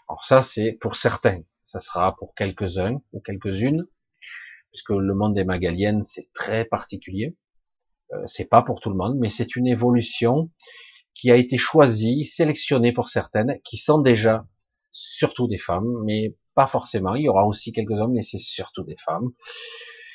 Alors 0.08 0.24
ça, 0.24 0.42
c'est 0.42 0.74
pour 0.74 0.96
certains. 0.96 1.42
Ça 1.64 1.80
sera 1.80 2.16
pour 2.16 2.36
quelques-uns 2.36 3.02
ou 3.12 3.20
quelques-unes, 3.20 3.88
puisque 4.72 4.92
le 4.92 5.14
monde 5.16 5.34
des 5.34 5.46
Magaliennes, 5.46 6.04
c'est 6.04 6.30
très 6.34 6.66
particulier. 6.66 7.36
Euh, 8.14 8.22
c'est 8.26 8.46
pas 8.46 8.62
pour 8.62 8.80
tout 8.80 8.90
le 8.90 8.98
monde, 8.98 9.18
mais 9.20 9.30
c'est 9.30 9.56
une 9.56 9.68
évolution 9.68 10.52
qui 11.16 11.32
a 11.32 11.36
été 11.38 11.58
choisie, 11.58 12.26
sélectionnée 12.26 12.92
pour 12.92 13.08
certaines, 13.08 13.60
qui 13.64 13.78
sont 13.78 14.00
déjà 14.00 14.46
surtout 14.92 15.48
des 15.48 15.58
femmes, 15.58 15.92
mais 16.06 16.36
pas 16.54 16.68
forcément. 16.68 17.16
Il 17.16 17.24
y 17.24 17.30
aura 17.30 17.46
aussi 17.46 17.72
quelques 17.72 17.92
hommes, 17.92 18.14
mais 18.14 18.22
c'est 18.22 18.40
surtout 18.40 18.84
des 18.84 18.98
femmes. 18.98 19.32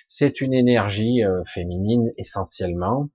C'est 0.09 0.41
une 0.41 0.55
énergie 0.55 1.25
euh, 1.25 1.43
féminine 1.47 2.13
essentiellement, 2.17 3.11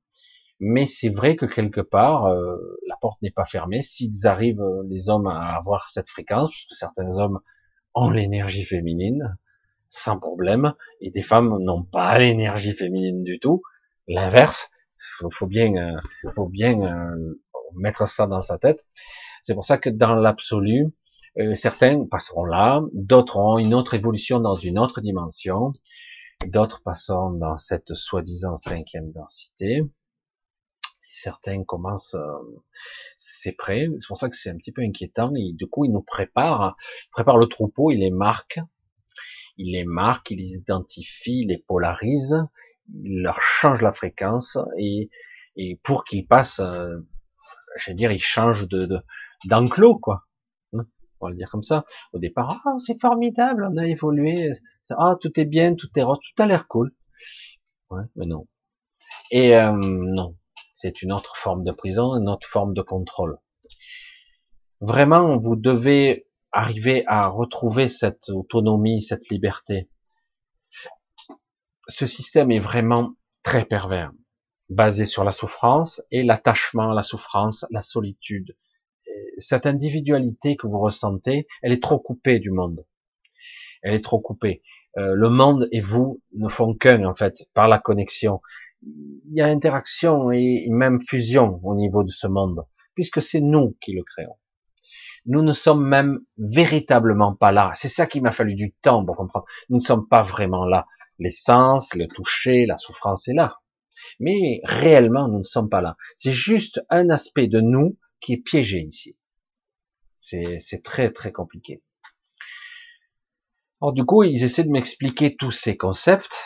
mais 0.60 0.86
c'est 0.86 1.10
vrai 1.10 1.36
que 1.36 1.46
quelque 1.46 1.82
part, 1.82 2.26
euh, 2.26 2.58
la 2.96 3.00
porte 3.00 3.22
n'est 3.22 3.32
pas 3.32 3.46
fermée. 3.46 3.82
S'ils 3.82 4.28
arrivent, 4.28 4.62
euh, 4.62 4.84
les 4.90 5.10
hommes, 5.10 5.28
à 5.28 5.56
avoir 5.56 5.90
cette 5.90 6.10
fréquence, 6.10 6.50
puisque 6.52 6.76
certains 6.76 7.18
hommes 7.18 7.40
ont 7.94 8.10
l'énergie 8.10 8.64
féminine, 8.64 9.38
sans 9.90 10.20
problème, 10.20 10.74
et 11.02 11.12
des 11.12 11.22
femmes 11.22 11.58
n'ont 11.64 11.84
pas 11.84 12.18
l'énergie 12.20 12.74
féminine 12.74 13.24
du 13.24 13.40
tout. 13.40 13.62
L'inverse, 14.08 14.70
faut, 15.18 15.30
faut 15.30 15.48
bien, 15.48 15.98
faut 16.36 16.48
bien 16.48 16.76
mettre 17.76 18.08
ça 18.08 18.28
dans 18.28 18.42
sa 18.42 18.58
tête. 18.58 18.86
C'est 19.42 19.54
pour 19.54 19.66
ça 19.66 19.78
que 19.78 19.90
dans 19.90 20.16
l'absolu, 20.16 20.88
certains 21.54 22.06
passeront 22.06 22.46
là, 22.46 22.82
d'autres 22.94 23.38
auront 23.38 23.58
une 23.58 23.74
autre 23.74 23.94
évolution 23.94 24.40
dans 24.40 24.56
une 24.56 24.78
autre 24.80 25.02
dimension, 25.02 25.72
D'autres 26.48 26.82
passent 26.84 27.08
dans 27.10 27.58
cette 27.58 27.96
soi-disant 27.96 28.56
cinquième 28.56 29.12
densité. 29.12 29.82
Certains 31.16 31.64
commencent, 31.64 32.16
euh, 32.16 32.62
c'est 33.18 33.54
prêt. 33.54 33.88
C'est 34.00 34.08
pour 34.08 34.18
ça 34.18 34.30
que 34.30 34.36
c'est 34.36 34.50
un 34.50 34.58
petit 34.58 34.72
peu 34.72 34.82
inquiétant. 34.82 35.34
Et 35.36 35.54
du 35.54 35.68
coup, 35.68 35.86
ils 35.86 35.92
nous 35.92 36.02
préparent, 36.02 36.76
ils 37.06 37.12
préparent 37.12 37.38
le 37.38 37.48
troupeau, 37.48 37.92
ils 37.92 38.00
les 38.00 38.12
marquent, 38.12 38.60
ils 39.58 39.72
les 39.74 39.86
marquent, 39.86 40.32
ils 40.32 40.40
les 40.40 40.56
identifient, 40.56 41.42
ils 41.42 41.48
les 41.48 41.58
polarisent, 41.58 42.46
ils 42.94 43.22
leur 43.22 43.42
changent 43.42 43.82
la 43.82 43.92
fréquence 43.92 44.58
et, 44.78 45.10
et 45.56 45.80
pour 45.84 46.06
qu'ils 46.06 46.28
passent, 46.28 46.60
euh, 46.60 46.98
je 47.78 47.92
veux 47.92 47.96
dire, 47.96 48.12
ils 48.12 48.22
changent 48.22 48.68
de 48.68 49.00
d'enclos 49.46 50.00
quoi 50.00 50.26
on 51.20 51.28
va 51.28 51.32
le 51.32 51.38
dire 51.38 51.50
comme 51.50 51.64
ça. 51.64 51.86
Au 52.14 52.20
départ, 52.20 52.62
ah, 52.66 52.76
c'est 52.80 53.00
formidable, 53.00 53.68
on 53.72 53.78
a 53.78 53.88
évolué, 53.88 54.52
ah, 54.92 55.16
tout 55.20 55.40
est 55.40 55.46
bien, 55.46 55.76
tout 55.76 55.90
est 55.96 56.04
rose, 56.04 56.20
tout 56.20 56.42
a 56.42 56.46
l'air 56.46 56.68
cool. 56.68 56.94
Ouais, 57.90 58.04
mais 58.16 58.26
non. 58.26 58.48
Et 59.32 59.56
euh, 59.56 59.72
non, 59.74 60.36
c'est 60.86 61.02
une 61.02 61.12
autre 61.12 61.36
forme 61.36 61.64
de 61.64 61.72
prison, 61.72 62.14
une 62.16 62.30
autre 62.30 62.48
forme 62.48 62.76
de 62.76 62.84
contrôle. 62.84 63.40
Vraiment, 64.82 65.38
vous 65.38 65.56
devez 65.56 66.28
arriver 66.52 67.04
à 67.08 67.28
retrouver 67.28 67.90
cette 67.90 68.30
autonomie, 68.30 69.02
cette 69.02 69.30
liberté. 69.30 69.90
Ce 71.88 72.06
système 72.06 72.52
est 72.52 72.60
vraiment 72.60 73.14
très 73.42 73.66
pervers, 73.66 74.12
basé 74.70 75.06
sur 75.06 75.24
la 75.24 75.32
souffrance 75.32 76.04
et 76.12 76.22
l'attachement 76.22 76.92
à 76.92 76.94
la 76.94 77.02
souffrance, 77.02 77.66
la 77.72 77.82
solitude, 77.82 78.56
cette 79.40 79.66
individualité 79.66 80.56
que 80.56 80.68
vous 80.68 80.80
ressentez, 80.80 81.48
elle 81.64 81.74
est 81.74 81.82
trop 81.82 81.98
coupée 81.98 82.38
du 82.38 82.52
monde. 82.52 82.86
Elle 83.82 83.96
est 83.96 84.04
trop 84.04 84.20
coupée. 84.20 84.62
Euh, 84.98 85.14
le 85.16 85.30
monde 85.30 85.68
et 85.72 85.82
vous 85.82 86.22
ne 86.34 86.48
font 86.48 86.76
qu'un 86.76 87.06
en 87.06 87.16
fait 87.16 87.50
par 87.56 87.68
la 87.68 87.80
connexion. 87.80 88.40
Il 88.86 89.34
y 89.34 89.42
a 89.42 89.48
interaction 89.48 90.32
et 90.32 90.68
même 90.70 91.00
fusion 91.00 91.60
au 91.64 91.76
niveau 91.76 92.04
de 92.04 92.10
ce 92.10 92.28
monde, 92.28 92.66
puisque 92.94 93.22
c'est 93.22 93.42
nous 93.42 93.76
qui 93.82 93.94
le 93.94 94.04
créons. 94.04 94.38
Nous 95.26 95.42
ne 95.42 95.54
sommes 95.54 95.84
même 95.84 96.20
véritablement 96.38 97.36
pas 97.36 97.52
là. 97.52 97.72
C'est 97.74 97.90
ça 97.90 98.06
qui 98.06 98.22
m'a 98.22 98.32
fallu 98.32 98.54
du 98.54 98.74
temps 98.74 99.04
pour 99.04 99.18
comprendre. 99.18 99.46
Nous 99.70 99.78
ne 99.78 99.84
sommes 99.84 100.08
pas 100.08 100.22
vraiment 100.22 100.66
là. 100.66 100.86
L'essence, 101.18 101.96
le 101.96 102.08
toucher, 102.08 102.66
la 102.68 102.78
souffrance 102.78 103.28
est 103.28 103.34
là. 103.34 103.60
Mais 104.20 104.62
réellement, 104.64 105.28
nous 105.28 105.40
ne 105.40 105.44
sommes 105.44 105.70
pas 105.70 105.82
là. 105.82 105.98
C'est 106.16 106.32
juste 106.32 106.82
un 106.90 107.10
aspect 107.10 107.48
de 107.48 107.60
nous 107.60 107.98
qui 108.20 108.34
est 108.34 108.44
piégé 108.44 108.82
ici. 108.82 109.18
C'est 110.20 110.84
très 110.84 111.12
très 111.12 111.32
compliqué. 111.32 111.82
Alors 113.82 113.94
du 113.94 114.06
coup, 114.06 114.24
ils 114.24 114.44
essaient 114.44 114.64
de 114.64 114.72
m'expliquer 114.72 115.36
tous 115.36 115.52
ces 115.52 115.76
concepts 115.76 116.38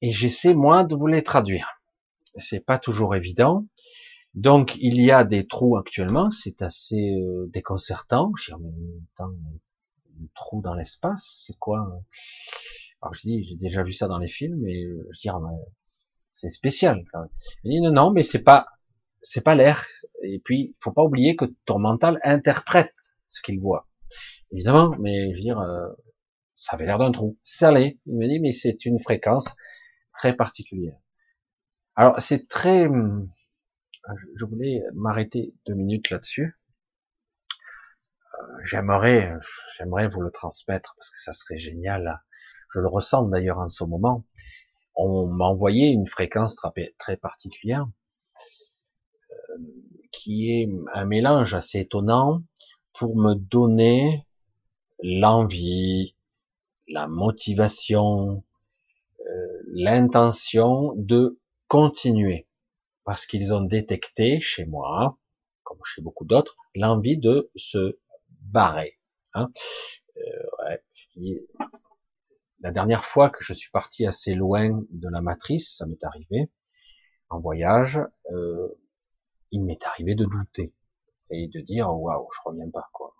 et 0.00 0.12
j'essaie 0.12 0.54
moi 0.54 0.84
de 0.84 0.94
vous 0.94 1.06
les 1.06 1.22
traduire. 1.22 1.77
C'est 2.38 2.64
pas 2.64 2.78
toujours 2.78 3.14
évident. 3.14 3.66
Donc 4.34 4.76
il 4.76 5.00
y 5.00 5.10
a 5.10 5.24
des 5.24 5.46
trous 5.46 5.76
actuellement, 5.76 6.30
c'est 6.30 6.62
assez 6.62 7.14
euh, 7.16 7.50
déconcertant. 7.52 8.32
Je 8.36 8.54
dis, 8.54 8.62
mais 8.62 9.24
un 9.24 9.32
trou 10.34 10.60
dans 10.62 10.74
l'espace, 10.74 11.42
c'est 11.46 11.56
quoi 11.58 11.80
Alors 13.00 13.14
je 13.14 13.22
dis, 13.22 13.46
j'ai 13.48 13.56
déjà 13.56 13.82
vu 13.82 13.92
ça 13.92 14.06
dans 14.06 14.18
les 14.18 14.28
films, 14.28 14.58
mais 14.60 14.84
euh, 14.84 15.08
je 15.12 15.20
dis, 15.20 15.28
c'est 16.34 16.50
spécial. 16.50 17.04
Quand 17.12 17.20
même. 17.20 17.30
Il 17.64 17.70
dit 17.70 17.80
non, 17.80 17.92
non, 17.92 18.10
mais 18.12 18.22
c'est 18.22 18.42
pas, 18.42 18.66
c'est 19.20 19.42
pas 19.42 19.54
l'air. 19.54 19.86
Et 20.22 20.38
puis, 20.38 20.76
faut 20.78 20.92
pas 20.92 21.02
oublier 21.02 21.36
que 21.36 21.46
ton 21.64 21.78
mental 21.78 22.20
interprète 22.22 22.94
ce 23.28 23.42
qu'il 23.42 23.60
voit. 23.60 23.88
Évidemment, 24.52 24.94
mais 24.98 25.32
je 25.32 25.36
veux 25.36 25.42
dire, 25.42 25.58
euh, 25.58 25.88
ça 26.56 26.76
avait 26.76 26.86
l'air 26.86 26.98
d'un 26.98 27.12
trou. 27.12 27.38
Salé. 27.42 27.98
Il 28.06 28.16
me 28.16 28.28
dit, 28.28 28.40
mais 28.40 28.52
c'est 28.52 28.84
une 28.84 29.00
fréquence 29.00 29.54
très 30.16 30.34
particulière. 30.34 30.98
Alors, 32.00 32.20
c'est 32.20 32.46
très, 32.48 32.88
je 34.36 34.44
voulais 34.44 34.84
m'arrêter 34.94 35.52
deux 35.66 35.74
minutes 35.74 36.10
là-dessus. 36.10 36.56
j'aimerais, 38.62 39.34
j'aimerais 39.76 40.06
vous 40.06 40.20
le 40.20 40.30
transmettre 40.30 40.94
parce 40.96 41.10
que 41.10 41.18
ça 41.18 41.32
serait 41.32 41.56
génial. 41.56 42.22
Je 42.72 42.78
le 42.78 42.86
ressens 42.86 43.24
d'ailleurs 43.24 43.58
en 43.58 43.68
ce 43.68 43.82
moment. 43.82 44.24
On 44.94 45.26
m'a 45.26 45.46
envoyé 45.46 45.88
une 45.88 46.06
fréquence 46.06 46.54
très 46.98 47.16
particulière 47.16 47.88
euh, 49.32 49.58
qui 50.12 50.52
est 50.52 50.68
un 50.94 51.04
mélange 51.04 51.52
assez 51.52 51.80
étonnant 51.80 52.44
pour 52.92 53.16
me 53.16 53.34
donner 53.34 54.24
l'envie, 55.02 56.14
la 56.86 57.08
motivation, 57.08 58.44
euh, 59.18 59.62
l'intention 59.66 60.94
de 60.94 61.40
continuer 61.68 62.48
parce 63.04 63.26
qu'ils 63.26 63.54
ont 63.54 63.62
détecté 63.62 64.40
chez 64.40 64.64
moi, 64.64 65.18
comme 65.62 65.78
chez 65.84 66.02
beaucoup 66.02 66.24
d'autres, 66.24 66.56
l'envie 66.74 67.16
de 67.16 67.50
se 67.56 67.98
barrer. 68.28 68.98
Hein. 69.34 69.50
Euh, 70.16 70.76
la 72.60 72.70
dernière 72.70 73.04
fois 73.04 73.30
que 73.30 73.44
je 73.44 73.52
suis 73.52 73.70
parti 73.70 74.06
assez 74.06 74.34
loin 74.34 74.82
de 74.90 75.08
la 75.08 75.20
matrice, 75.20 75.76
ça 75.76 75.86
m'est 75.86 76.02
arrivé 76.04 76.50
en 77.30 77.40
voyage, 77.40 78.00
euh, 78.32 78.68
il 79.50 79.64
m'est 79.64 79.84
arrivé 79.86 80.14
de 80.14 80.24
douter 80.24 80.72
et 81.30 81.48
de 81.48 81.60
dire 81.60 81.88
waouh, 81.88 82.28
je 82.34 82.40
reviens 82.44 82.70
pas 82.70 82.88
quoi. 82.92 83.14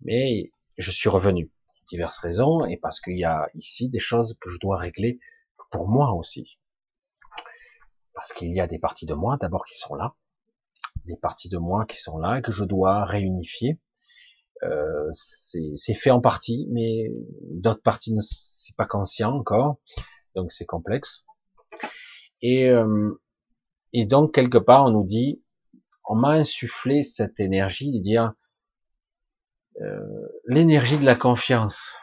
Mais 0.00 0.50
je 0.76 0.90
suis 0.90 1.08
revenu 1.08 1.48
pour 1.48 1.86
diverses 1.88 2.18
raisons 2.18 2.64
et 2.64 2.76
parce 2.76 3.00
qu'il 3.00 3.18
y 3.18 3.24
a 3.24 3.48
ici 3.54 3.88
des 3.88 3.98
choses 3.98 4.36
que 4.40 4.50
je 4.50 4.58
dois 4.60 4.78
régler 4.78 5.20
pour 5.70 5.88
moi 5.88 6.12
aussi. 6.14 6.58
Parce 8.16 8.32
qu'il 8.32 8.52
y 8.52 8.60
a 8.60 8.66
des 8.66 8.78
parties 8.78 9.04
de 9.06 9.12
moi 9.14 9.36
d'abord 9.38 9.64
qui 9.66 9.78
sont 9.78 9.94
là, 9.94 10.16
des 11.04 11.16
parties 11.16 11.50
de 11.50 11.58
moi 11.58 11.84
qui 11.84 12.00
sont 12.00 12.18
là 12.18 12.40
que 12.40 12.50
je 12.50 12.64
dois 12.64 13.04
réunifier. 13.04 13.78
Euh, 14.62 15.10
c'est 15.12 15.94
fait 15.94 16.10
en 16.10 16.22
partie, 16.22 16.66
mais 16.70 17.12
d'autres 17.50 17.82
parties 17.82 18.14
ne 18.14 18.22
c'est 18.22 18.74
pas 18.74 18.86
conscient 18.86 19.36
encore, 19.36 19.76
donc 20.34 20.50
c'est 20.50 20.64
complexe. 20.64 21.26
Et 22.40 22.70
euh, 22.70 23.20
et 23.92 24.06
donc 24.06 24.34
quelque 24.34 24.58
part 24.58 24.86
on 24.86 24.90
nous 24.90 25.04
dit, 25.04 25.42
on 26.06 26.14
m'a 26.14 26.30
insufflé 26.30 27.02
cette 27.02 27.38
énergie 27.38 27.92
de 27.92 28.02
dire 28.02 28.32
euh, 29.82 30.28
l'énergie 30.46 30.98
de 30.98 31.04
la 31.04 31.16
confiance. 31.16 31.94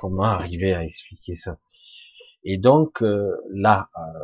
Comment 0.00 0.24
arriver 0.24 0.74
à 0.74 0.84
expliquer 0.84 1.34
ça 1.34 1.58
Et 2.44 2.58
donc 2.58 3.02
euh, 3.02 3.36
là, 3.50 3.90
euh, 3.96 4.18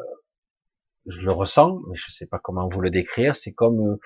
je 1.07 1.21
le 1.25 1.33
ressens, 1.33 1.81
mais 1.89 1.97
je 1.97 2.07
ne 2.09 2.13
sais 2.13 2.27
pas 2.27 2.39
comment 2.39 2.69
vous 2.69 2.81
le 2.81 2.91
décrire. 2.91 3.37
C'est 3.37 3.53
comme 3.53 3.99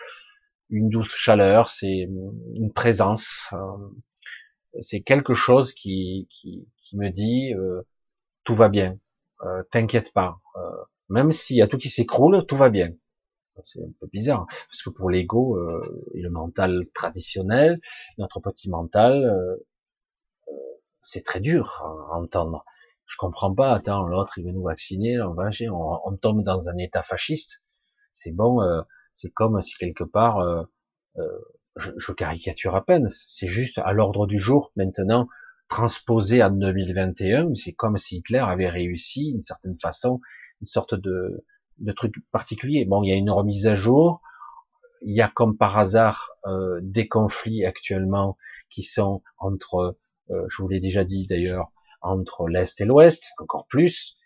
une 0.71 0.89
douce 0.89 1.15
chaleur, 1.15 1.71
c'est 1.71 2.09
une 2.55 2.73
présence, 2.75 3.53
c'est 4.81 5.03
quelque 5.03 5.35
chose 5.35 5.73
qui, 5.73 6.27
qui, 6.31 6.67
qui 6.79 6.97
me 6.97 7.11
dit 7.11 7.53
tout 8.45 8.55
va 8.55 8.69
bien, 8.69 8.99
t'inquiète 9.71 10.12
pas, 10.12 10.41
même 11.09 11.33
s'il 11.33 11.57
y 11.57 11.62
a 11.62 11.69
tout 11.69 11.79
qui 11.79 11.91
s'écroule, 11.91 12.47
tout 12.47 12.57
va 12.57 12.71
bien. 12.71 12.91
C'est 13.65 13.81
un 13.81 13.93
peu 14.01 14.09
bizarre, 14.09 14.43
hein, 14.43 14.47
parce 14.69 14.83
que 14.83 14.91
pour 14.91 15.11
l'ego 15.11 15.57
euh, 15.57 15.81
et 16.15 16.21
le 16.21 16.31
mental 16.31 16.85
traditionnel, 16.93 17.81
notre 18.19 18.41
petit 18.41 18.69
mental, 18.69 19.25
euh, 19.25 19.57
euh, 20.49 20.53
c'est 21.03 21.23
très 21.25 21.41
dur 21.41 21.83
à 21.85 22.19
entendre. 22.19 22.65
Je 23.07 23.16
comprends 23.18 23.55
pas. 23.55 23.74
Attends, 23.74 24.05
l'autre 24.05 24.38
il 24.38 24.44
veut 24.44 24.52
nous 24.52 24.64
vacciner, 24.64 25.20
on 25.20 25.34
va 25.34 25.50
on, 25.70 26.16
tombe 26.16 26.42
dans 26.42 26.68
un 26.68 26.76
état 26.78 27.02
fasciste. 27.02 27.62
C'est 28.12 28.32
bon, 28.32 28.61
c'est 29.14 29.30
comme 29.30 29.61
si 29.61 29.74
quelque 29.76 30.05
part, 30.05 30.66
je, 31.76 31.90
je, 31.96 32.12
caricature 32.12 32.74
à 32.76 32.85
peine. 32.85 33.09
C'est 33.10 33.47
juste 33.47 33.78
à 33.78 33.93
l'ordre 33.93 34.26
du 34.26 34.39
jour 34.39 34.72
maintenant 34.76 35.28
transposé 35.68 36.43
en 36.43 36.51
2021. 36.51 37.55
C'est 37.55 37.72
comme 37.72 37.98
si 37.98 38.18
Hitler 38.18 38.39
avait 38.39 38.68
réussi, 38.68 39.32
d'une 39.32 39.43
certaine 39.43 39.78
façon, 39.78 40.20
une 40.60 40.66
sorte 40.66 40.94
de 40.94 41.44
de 41.78 41.93
trucs 41.93 42.14
particuliers. 42.31 42.85
Bon, 42.85 43.02
il 43.02 43.10
y 43.10 43.12
a 43.12 43.16
une 43.16 43.31
remise 43.31 43.66
à 43.66 43.74
jour. 43.74 44.20
Il 45.02 45.14
y 45.14 45.20
a 45.20 45.28
comme 45.28 45.56
par 45.56 45.76
hasard 45.76 46.32
euh, 46.47 46.81
des 46.82 47.09
conflits 47.09 47.64
actuellement 47.64 48.36
qui 48.70 48.82
sont 48.82 49.22
entre, 49.39 49.97
euh, 50.31 50.47
je 50.48 50.62
vous 50.62 50.68
l'ai 50.68 50.81
déjà 50.81 51.05
dit 51.05 51.26
d'ailleurs, 51.26 51.70
entre 52.05 52.47
l'Est 52.48 52.81
et 52.81 52.85
l'Ouest, 52.85 53.32
encore 53.39 53.66
plus, 53.66 54.16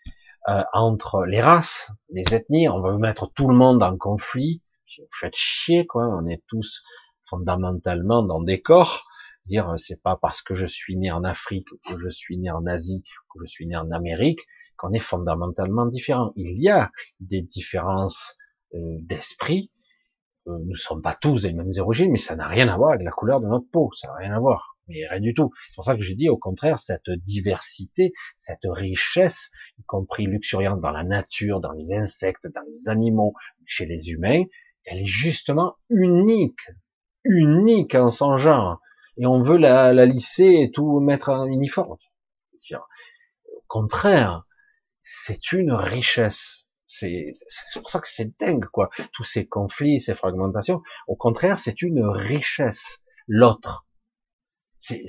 euh, 0.47 0.63
entre 0.73 1.25
les 1.25 1.41
races, 1.41 1.91
les 2.09 2.33
ethnies. 2.33 2.69
On 2.69 2.81
va 2.81 2.95
mettre 2.97 3.31
tout 3.33 3.49
le 3.49 3.55
monde 3.55 3.81
en 3.81 3.97
conflit. 3.97 4.61
Vous 4.97 5.05
faites 5.11 5.35
chier, 5.35 5.87
quoi. 5.87 6.07
On 6.07 6.27
est 6.27 6.43
tous 6.47 6.83
fondamentalement 7.25 8.23
dans 8.23 8.41
des 8.41 8.61
corps. 8.61 9.03
Dire, 9.45 9.73
c'est 9.77 10.01
pas 10.01 10.15
parce 10.15 10.41
que 10.41 10.55
je 10.55 10.65
suis 10.65 10.95
né 10.95 11.11
en 11.11 11.23
Afrique, 11.23 11.67
que 11.87 11.97
je 11.97 12.09
suis 12.09 12.37
né 12.37 12.51
en 12.51 12.65
Asie, 12.65 13.03
que 13.33 13.39
je 13.41 13.45
suis 13.45 13.65
né 13.65 13.75
en 13.75 13.89
Amérique, 13.91 14.41
qu'on 14.77 14.93
est 14.93 14.99
fondamentalement 14.99 15.85
différents. 15.85 16.33
Il 16.35 16.61
y 16.61 16.69
a 16.69 16.91
des 17.19 17.41
différences 17.41 18.35
euh, 18.75 18.97
d'esprit. 19.01 19.71
Euh, 20.49 20.57
nous 20.59 20.71
ne 20.71 20.77
sommes 20.77 21.01
pas 21.01 21.15
tous 21.15 21.43
des 21.43 21.53
mêmes 21.53 21.73
origines, 21.77 22.11
mais 22.11 22.17
ça 22.17 22.35
n'a 22.35 22.47
rien 22.47 22.67
à 22.67 22.77
voir 22.77 22.91
avec 22.91 23.03
la 23.03 23.11
couleur 23.11 23.39
de 23.39 23.47
notre 23.47 23.69
peau. 23.71 23.91
Ça 23.93 24.07
n'a 24.07 24.15
rien 24.15 24.33
à 24.33 24.39
voir, 24.39 24.77
mais 24.87 25.05
rien 25.07 25.19
du 25.19 25.33
tout. 25.33 25.51
C'est 25.69 25.75
pour 25.75 25.85
ça 25.85 25.95
que 25.95 26.01
j'ai 26.01 26.15
dit, 26.15 26.29
au 26.29 26.37
contraire, 26.37 26.79
cette 26.79 27.09
diversité, 27.09 28.13
cette 28.35 28.65
richesse, 28.65 29.51
y 29.77 29.83
compris 29.83 30.25
luxuriante 30.25 30.81
dans 30.81 30.91
la 30.91 31.03
nature, 31.03 31.59
dans 31.59 31.71
les 31.71 31.93
insectes, 31.93 32.47
dans 32.53 32.63
les 32.67 32.89
animaux, 32.89 33.33
chez 33.65 33.85
les 33.85 34.09
humains, 34.09 34.43
elle 34.85 34.99
est 34.99 35.05
justement 35.05 35.75
unique, 35.89 36.61
unique 37.23 37.95
en 37.95 38.09
son 38.09 38.37
genre. 38.37 38.79
Et 39.17 39.25
on 39.25 39.43
veut 39.43 39.57
la, 39.57 39.93
la 39.93 40.05
lisser 40.05 40.61
et 40.61 40.71
tout 40.71 40.99
mettre 40.99 41.29
en 41.29 41.45
uniforme. 41.45 41.97
Au 42.71 43.63
contraire, 43.67 44.43
c'est 45.01 45.51
une 45.51 45.73
richesse. 45.73 46.65
C'est 46.89 47.31
pour 47.75 47.89
ça 47.89 47.99
que 47.99 48.07
c'est 48.07 48.37
dingue, 48.39 48.65
quoi. 48.65 48.89
Tous 49.13 49.23
ces 49.23 49.45
conflits, 49.45 49.99
ces 49.99 50.15
fragmentations. 50.15 50.81
Au 51.07 51.15
contraire, 51.15 51.57
c'est 51.59 51.81
une 51.81 52.03
richesse. 52.03 53.03
L'autre. 53.27 53.85
C'est, 54.79 55.05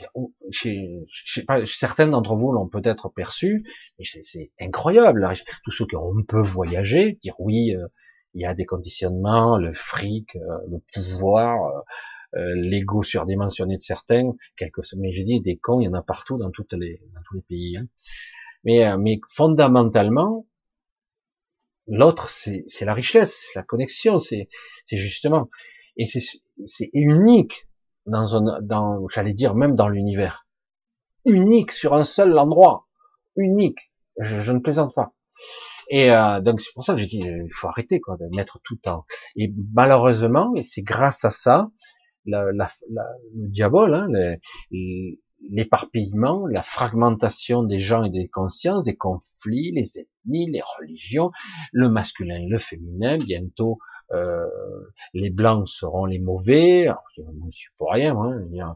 certains 1.65 2.09
d'entre 2.09 2.35
vous 2.35 2.53
l'ont 2.53 2.69
peut-être 2.69 3.09
perçu, 3.09 3.65
c'est 4.03 4.51
incroyable. 4.61 5.33
Tous 5.65 5.71
ceux 5.71 5.87
qui 5.87 5.97
ont 5.97 6.13
peu 6.27 6.41
voyagé, 6.41 7.19
dire 7.23 7.35
oui, 7.39 7.75
euh, 7.77 7.87
il 8.35 8.43
y 8.43 8.47
a 8.47 8.55
des 8.55 8.67
conditionnements, 8.67 9.57
le 9.57 9.73
fric, 9.73 10.37
euh, 10.37 10.41
le 10.69 10.79
pouvoir, 10.93 11.85
euh, 12.35 12.55
l'ego 12.57 13.03
surdimensionné 13.03 13.77
de 13.77 13.83
certains, 13.83 14.33
quelques, 14.57 14.81
mais 14.97 15.13
j'ai 15.13 15.25
dit 15.25 15.41
des 15.41 15.57
cons, 15.57 15.81
il 15.81 15.87
y 15.87 15.89
en 15.89 15.95
a 15.95 16.03
partout 16.03 16.37
dans 16.37 16.51
toutes 16.51 16.75
les, 16.75 17.01
dans 17.15 17.21
tous 17.27 17.37
les 17.37 17.43
pays. 17.43 17.77
Hein. 17.77 17.87
Mais, 18.65 18.87
euh, 18.87 18.99
mais 18.99 19.21
fondamentalement, 19.29 20.47
l'autre, 21.91 22.31
c'est 22.31 22.65
la 22.83 22.95
richesse, 22.95 23.51
la 23.55 23.63
connexion, 23.63 24.19
c'est 24.19 24.49
justement, 24.91 25.51
et 25.97 26.07
c'est 26.07 26.91
unique 26.93 27.69
dans 28.07 28.37
un, 28.37 28.63
dans, 28.63 29.07
j'allais 29.09 29.35
dire 29.35 29.55
même 29.55 29.75
dans 29.75 29.89
l'univers, 29.89 30.47
unique 31.27 31.73
sur 31.73 31.95
un 31.95 32.05
seul 32.05 32.39
endroit, 32.39 32.87
unique. 33.37 33.93
Je, 34.19 34.53
ne 34.53 34.59
plaisante 34.59 34.95
pas. 34.95 35.15
Et 35.89 36.13
euh, 36.13 36.41
donc 36.41 36.61
c'est 36.61 36.73
pour 36.75 36.85
ça 36.85 36.95
que 36.95 37.01
je 37.01 37.07
dis, 37.07 37.21
il 37.21 37.53
faut 37.53 37.69
arrêter 37.69 38.01
quoi, 38.01 38.17
de 38.17 38.37
mettre 38.37 38.61
tout 38.63 38.79
en. 38.87 39.05
Et 39.37 39.53
malheureusement, 39.75 40.53
et 40.57 40.63
c'est 40.63 40.83
grâce 40.83 41.25
à 41.25 41.31
ça, 41.31 41.71
le 42.27 43.49
diable, 43.49 43.95
hein, 43.95 44.09
l'éparpillement, 45.49 46.47
la 46.47 46.63
fragmentation 46.63 47.63
des 47.63 47.79
gens 47.79 48.05
et 48.05 48.11
des 48.11 48.29
consciences, 48.29 48.85
des 48.85 48.97
conflits, 48.97 49.73
les 49.73 49.99
ethnies, 49.99 50.51
les 50.51 50.63
religions, 50.79 51.31
le 51.73 51.89
masculin, 51.89 52.47
le 52.49 52.59
féminin, 52.59 53.17
bientôt 53.19 53.79
euh, 54.13 54.45
les 55.15 55.31
blancs 55.31 55.69
seront 55.69 56.05
les 56.05 56.19
mauvais, 56.19 56.89
je 57.17 57.23
suis 57.53 57.71
pour 57.79 57.93
rien, 57.93 58.17
hein, 58.17 58.75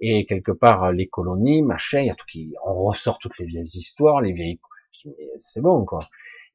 et 0.00 0.26
quelque 0.26 0.50
part 0.50 0.92
les 0.92 1.06
colonies, 1.06 1.62
machin, 1.62 2.00
il 2.00 2.06
y 2.06 2.10
a 2.10 2.14
tout 2.16 2.26
qui, 2.26 2.54
on 2.66 2.74
ressort 2.74 3.18
toutes 3.18 3.38
les 3.38 3.46
vieilles 3.46 3.62
histoires, 3.62 4.20
les 4.20 4.32
vieilles, 4.32 4.60
c'est 5.38 5.60
bon 5.60 5.84
quoi. 5.84 6.00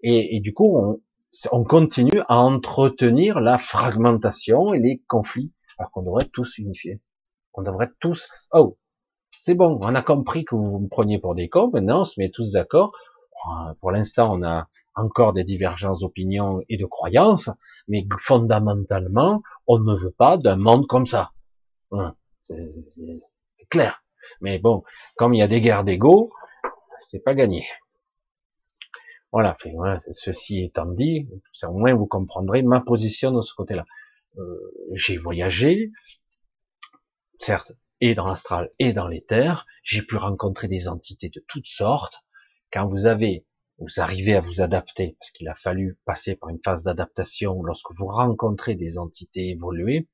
Et, 0.01 0.35
et, 0.35 0.39
du 0.41 0.53
coup, 0.53 0.77
on, 0.77 1.01
on 1.51 1.63
continue 1.63 2.21
à 2.27 2.39
entretenir 2.39 3.39
la 3.39 3.57
fragmentation 3.57 4.73
et 4.73 4.79
les 4.79 5.01
conflits, 5.07 5.53
alors 5.77 5.91
qu'on 5.91 6.03
devrait 6.03 6.27
tous 6.31 6.57
unifier. 6.57 7.01
On 7.53 7.63
devrait 7.63 7.89
tous, 7.99 8.27
oh, 8.51 8.77
c'est 9.31 9.55
bon, 9.55 9.79
on 9.81 9.95
a 9.95 10.01
compris 10.01 10.45
que 10.45 10.55
vous 10.55 10.79
me 10.79 10.87
preniez 10.87 11.19
pour 11.19 11.35
des 11.35 11.49
cons, 11.49 11.69
maintenant 11.71 12.01
on 12.01 12.05
se 12.05 12.19
met 12.19 12.29
tous 12.29 12.51
d'accord. 12.51 12.91
Pour 13.79 13.91
l'instant, 13.91 14.35
on 14.35 14.43
a 14.43 14.67
encore 14.95 15.31
des 15.31 15.43
divergences 15.43 15.99
d'opinion 15.99 16.61
et 16.69 16.77
de 16.77 16.85
croyances, 16.85 17.49
mais 17.87 18.05
fondamentalement, 18.19 19.43
on 19.67 19.79
ne 19.79 19.95
veut 19.95 20.11
pas 20.11 20.37
d'un 20.37 20.57
monde 20.57 20.87
comme 20.87 21.05
ça. 21.05 21.31
Hein, 21.91 22.15
c'est 22.47 23.69
clair. 23.69 24.03
Mais 24.41 24.59
bon, 24.59 24.83
comme 25.15 25.33
il 25.33 25.39
y 25.39 25.43
a 25.43 25.47
des 25.47 25.61
guerres 25.61 25.83
d'ego, 25.83 26.31
c'est 26.97 27.19
pas 27.19 27.35
gagné. 27.35 27.65
Voilà, 29.31 29.55
ceci 30.11 30.63
étant 30.63 30.87
dit, 30.87 31.29
au 31.63 31.73
moins 31.73 31.93
vous 31.93 32.07
comprendrez 32.07 32.63
ma 32.63 32.81
position 32.81 33.31
de 33.31 33.41
ce 33.41 33.53
côté-là. 33.53 33.85
Euh, 34.37 34.73
j'ai 34.93 35.17
voyagé, 35.17 35.91
certes, 37.39 37.73
et 38.01 38.15
dans 38.15 38.27
l'astral 38.27 38.69
et 38.79 38.93
dans 38.93 39.07
l'éther. 39.07 39.65
J'ai 39.83 40.01
pu 40.01 40.15
rencontrer 40.17 40.67
des 40.67 40.87
entités 40.87 41.29
de 41.29 41.43
toutes 41.47 41.67
sortes. 41.67 42.23
Quand 42.71 42.87
vous 42.87 43.05
avez, 43.05 43.45
vous 43.79 43.99
arrivez 43.99 44.35
à 44.35 44.41
vous 44.41 44.61
adapter, 44.61 45.15
parce 45.19 45.31
qu'il 45.31 45.47
a 45.47 45.55
fallu 45.55 45.97
passer 46.05 46.35
par 46.35 46.49
une 46.49 46.59
phase 46.63 46.83
d'adaptation 46.83 47.61
lorsque 47.63 47.91
vous 47.95 48.07
rencontrez 48.07 48.75
des 48.75 48.97
entités 48.97 49.49
évoluées, 49.49 50.07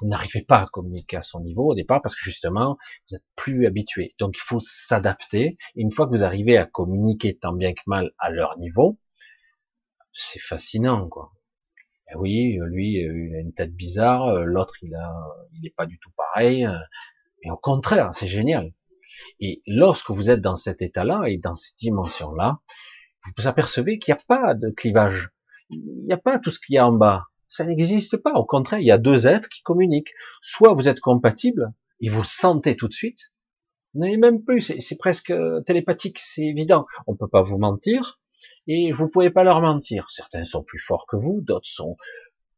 vous 0.00 0.06
n'arrivez 0.06 0.42
pas 0.42 0.62
à 0.62 0.66
communiquer 0.66 1.16
à 1.16 1.22
son 1.22 1.40
niveau 1.40 1.70
au 1.70 1.74
départ 1.74 2.00
parce 2.00 2.14
que 2.14 2.22
justement, 2.22 2.76
vous 3.08 3.16
êtes 3.16 3.24
plus 3.34 3.66
habitué. 3.66 4.14
Donc 4.18 4.36
il 4.36 4.42
faut 4.42 4.60
s'adapter. 4.60 5.58
Une 5.74 5.90
fois 5.90 6.06
que 6.06 6.12
vous 6.12 6.22
arrivez 6.22 6.56
à 6.56 6.66
communiquer 6.66 7.36
tant 7.36 7.52
bien 7.52 7.72
que 7.72 7.82
mal 7.86 8.12
à 8.18 8.30
leur 8.30 8.58
niveau, 8.58 8.98
c'est 10.12 10.40
fascinant, 10.40 11.08
quoi. 11.08 11.32
Et 12.12 12.16
oui, 12.16 12.58
lui, 12.66 12.94
il 12.94 13.34
a 13.36 13.40
une 13.40 13.52
tête 13.52 13.74
bizarre, 13.74 14.44
l'autre, 14.44 14.74
il 14.82 14.94
a, 14.94 15.12
il 15.54 15.66
est 15.66 15.74
pas 15.74 15.86
du 15.86 15.98
tout 15.98 16.10
pareil. 16.16 16.66
Mais 17.44 17.50
au 17.50 17.56
contraire, 17.56 18.12
c'est 18.12 18.28
génial. 18.28 18.72
Et 19.38 19.62
lorsque 19.66 20.10
vous 20.10 20.30
êtes 20.30 20.40
dans 20.40 20.56
cet 20.56 20.82
état-là 20.82 21.24
et 21.28 21.38
dans 21.38 21.54
cette 21.54 21.76
dimension-là, 21.78 22.60
vous 23.36 23.46
apercevez 23.46 23.98
qu'il 23.98 24.14
n'y 24.14 24.20
a 24.20 24.24
pas 24.26 24.54
de 24.54 24.70
clivage. 24.70 25.30
Il 25.70 26.04
n'y 26.06 26.12
a 26.12 26.16
pas 26.16 26.38
tout 26.38 26.50
ce 26.50 26.58
qu'il 26.58 26.74
y 26.74 26.78
a 26.78 26.86
en 26.86 26.92
bas. 26.92 27.26
Ça 27.46 27.64
n'existe 27.64 28.16
pas. 28.16 28.32
Au 28.32 28.44
contraire, 28.44 28.80
il 28.80 28.86
y 28.86 28.90
a 28.90 28.98
deux 28.98 29.26
êtres 29.26 29.48
qui 29.48 29.62
communiquent. 29.62 30.12
Soit 30.40 30.72
vous 30.72 30.88
êtes 30.88 31.00
compatibles 31.00 31.72
et 32.00 32.08
vous 32.08 32.20
le 32.20 32.26
sentez 32.26 32.76
tout 32.76 32.88
de 32.88 32.92
suite. 32.92 33.32
Vous 33.92 34.00
n'avez 34.00 34.16
même 34.16 34.42
plus. 34.42 34.60
C'est 34.78 34.98
presque 34.98 35.32
télépathique. 35.66 36.18
C'est 36.22 36.44
évident. 36.44 36.86
On 37.06 37.16
peut 37.16 37.28
pas 37.28 37.42
vous 37.42 37.58
mentir 37.58 38.20
et 38.66 38.92
vous 38.92 39.08
pouvez 39.08 39.30
pas 39.30 39.44
leur 39.44 39.60
mentir. 39.60 40.10
Certains 40.10 40.44
sont 40.44 40.62
plus 40.62 40.78
forts 40.78 41.06
que 41.08 41.16
vous, 41.16 41.40
d'autres 41.40 41.68
sont 41.68 41.96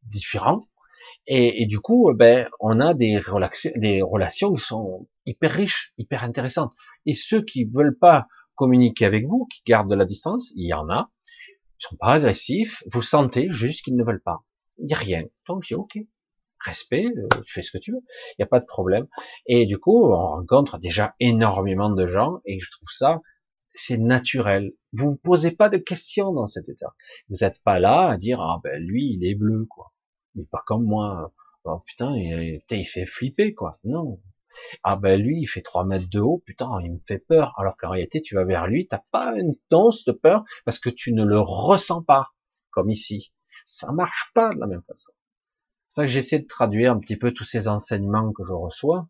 différents. 0.03 0.61
Et, 1.25 1.65
du 1.67 1.79
coup, 1.79 2.11
ben, 2.13 2.47
on 2.59 2.79
a 2.79 2.93
des 2.93 3.17
relations, 3.17 3.71
des 3.77 4.01
relations 4.01 4.53
qui 4.53 4.63
sont 4.63 5.07
hyper 5.25 5.51
riches, 5.51 5.93
hyper 5.97 6.23
intéressantes. 6.23 6.73
Et 7.05 7.13
ceux 7.13 7.41
qui 7.41 7.63
veulent 7.65 7.97
pas 7.97 8.27
communiquer 8.55 9.05
avec 9.05 9.25
vous, 9.25 9.47
qui 9.51 9.61
gardent 9.65 9.93
la 9.93 10.05
distance, 10.05 10.51
il 10.55 10.67
y 10.67 10.73
en 10.73 10.89
a. 10.89 11.09
Ils 11.79 11.87
sont 11.87 11.95
pas 11.95 12.13
agressifs. 12.13 12.83
Vous 12.91 13.01
sentez 13.01 13.47
juste 13.51 13.83
qu'ils 13.83 13.95
ne 13.95 14.03
veulent 14.03 14.21
pas. 14.21 14.43
Il 14.79 14.85
n'y 14.85 14.93
a 14.93 14.97
rien. 14.97 15.23
Donc 15.47 15.63
j'ai 15.63 15.75
ok. 15.75 15.97
Respect, 16.59 17.05
euh, 17.05 17.27
tu 17.45 17.51
fais 17.51 17.61
ce 17.61 17.71
que 17.71 17.77
tu 17.77 17.91
veux. 17.91 18.01
Il 18.31 18.35
n'y 18.39 18.43
a 18.43 18.47
pas 18.47 18.61
de 18.61 18.65
problème. 18.65 19.07
Et 19.47 19.65
du 19.65 19.77
coup, 19.77 20.05
on 20.05 20.15
rencontre 20.15 20.77
déjà 20.77 21.13
énormément 21.19 21.89
de 21.89 22.07
gens 22.07 22.39
et 22.45 22.59
je 22.59 22.71
trouve 22.71 22.89
ça, 22.89 23.21
c'est 23.73 23.97
naturel. 23.97 24.73
Vous 24.91 25.11
ne 25.11 25.15
posez 25.15 25.51
pas 25.51 25.69
de 25.69 25.77
questions 25.77 26.31
dans 26.31 26.45
cet 26.45 26.69
état. 26.69 26.93
Vous 27.29 27.37
n'êtes 27.41 27.61
pas 27.63 27.79
là 27.79 28.09
à 28.09 28.17
dire, 28.17 28.41
ah 28.41 28.59
ben 28.63 28.81
lui, 28.81 29.13
il 29.13 29.25
est 29.25 29.35
bleu, 29.35 29.65
quoi. 29.65 29.93
Il 30.35 30.41
n'est 30.41 30.47
pas 30.47 30.63
comme 30.65 30.85
moi. 30.85 31.33
Oh, 31.65 31.79
putain, 31.85 32.15
il, 32.15 32.85
fait 32.85 33.05
flipper, 33.05 33.53
quoi. 33.53 33.79
Non. 33.83 34.21
Ah 34.83 34.95
ben 34.95 35.19
lui, 35.19 35.41
il 35.41 35.47
fait 35.47 35.61
3 35.61 35.85
mètres 35.85 36.09
de 36.09 36.19
haut, 36.19 36.43
putain, 36.45 36.69
il 36.83 36.93
me 36.93 36.99
fait 37.07 37.19
peur. 37.19 37.53
Alors 37.57 37.75
qu'en 37.77 37.89
réalité, 37.89 38.21
tu 38.21 38.35
vas 38.35 38.43
vers 38.43 38.67
lui, 38.67 38.87
t'as 38.87 39.01
pas 39.11 39.33
une 39.35 39.53
danse 39.71 40.05
de 40.05 40.11
peur 40.11 40.43
parce 40.65 40.79
que 40.79 40.89
tu 40.89 41.13
ne 41.13 41.23
le 41.25 41.39
ressens 41.39 42.03
pas, 42.03 42.29
comme 42.71 42.89
ici 42.89 43.33
ça 43.65 43.91
marche 43.91 44.31
pas 44.33 44.53
de 44.53 44.59
la 44.59 44.67
même 44.67 44.83
façon. 44.83 45.11
C'est 45.89 46.01
ça 46.01 46.05
que 46.05 46.11
j'essaie 46.11 46.39
de 46.39 46.47
traduire 46.47 46.91
un 46.91 46.99
petit 46.99 47.17
peu 47.17 47.31
tous 47.31 47.43
ces 47.43 47.67
enseignements 47.67 48.31
que 48.33 48.43
je 48.43 48.53
reçois, 48.53 49.07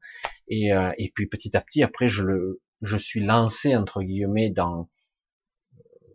et, 0.47 0.73
euh, 0.73 0.91
et 0.97 1.11
puis 1.15 1.27
petit 1.27 1.55
à 1.55 1.61
petit, 1.61 1.81
après, 1.81 2.09
je 2.09 2.23
le, 2.23 2.61
je 2.83 2.97
suis 2.97 3.21
lancé 3.21 3.75
entre 3.75 4.03
guillemets 4.03 4.49
dans, 4.49 4.89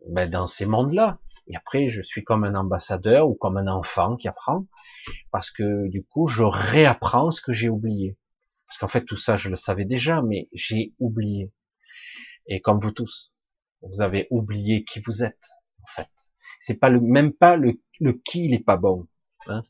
ben, 0.09 0.31
dans 0.31 0.47
ces 0.47 0.66
mondes-là. 0.66 1.19
Et 1.49 1.57
après, 1.57 1.89
je 1.89 2.03
suis 2.03 2.23
comme 2.23 2.45
un 2.45 2.55
ambassadeur 2.55 3.28
ou 3.28 3.35
comme 3.35 3.57
un 3.57 3.69
enfant 3.69 4.16
qui 4.16 4.28
apprend, 4.28 4.66
parce 5.31 5.51
que 5.51 5.89
du 5.89 6.05
coup, 6.05 6.28
je 6.28 6.43
réapprends 6.43 7.31
ce 7.31 7.40
que 7.40 7.53
j'ai 7.53 7.70
oublié. 7.70 8.19
Parce 8.66 8.77
qu'en 8.77 8.89
fait, 8.89 9.07
tout 9.07 9.16
ça, 9.16 9.36
je 9.36 9.49
le 9.49 9.57
savais 9.57 9.86
déjà, 9.86 10.20
mais 10.20 10.51
j'ai 10.53 10.93
oublié. 10.99 11.51
Et 12.47 12.61
comme 12.61 12.81
vous 12.81 12.93
tous, 12.93 13.32
vous 13.81 14.03
avez 14.03 14.27
oublié 14.31 14.85
qui 14.85 15.01
vous 15.01 15.23
êtes, 15.23 15.49
en 15.82 15.86
fait. 15.86 16.11
C'est 16.61 16.77
pas 16.77 16.90
le, 16.90 17.01
même 17.01 17.32
pas 17.32 17.57
le, 17.57 17.81
le 17.99 18.12
qui, 18.12 18.45
il 18.45 18.55
est 18.55 18.65
pas 18.65 18.77
bon. 18.77 19.09
Hein. 19.47 19.62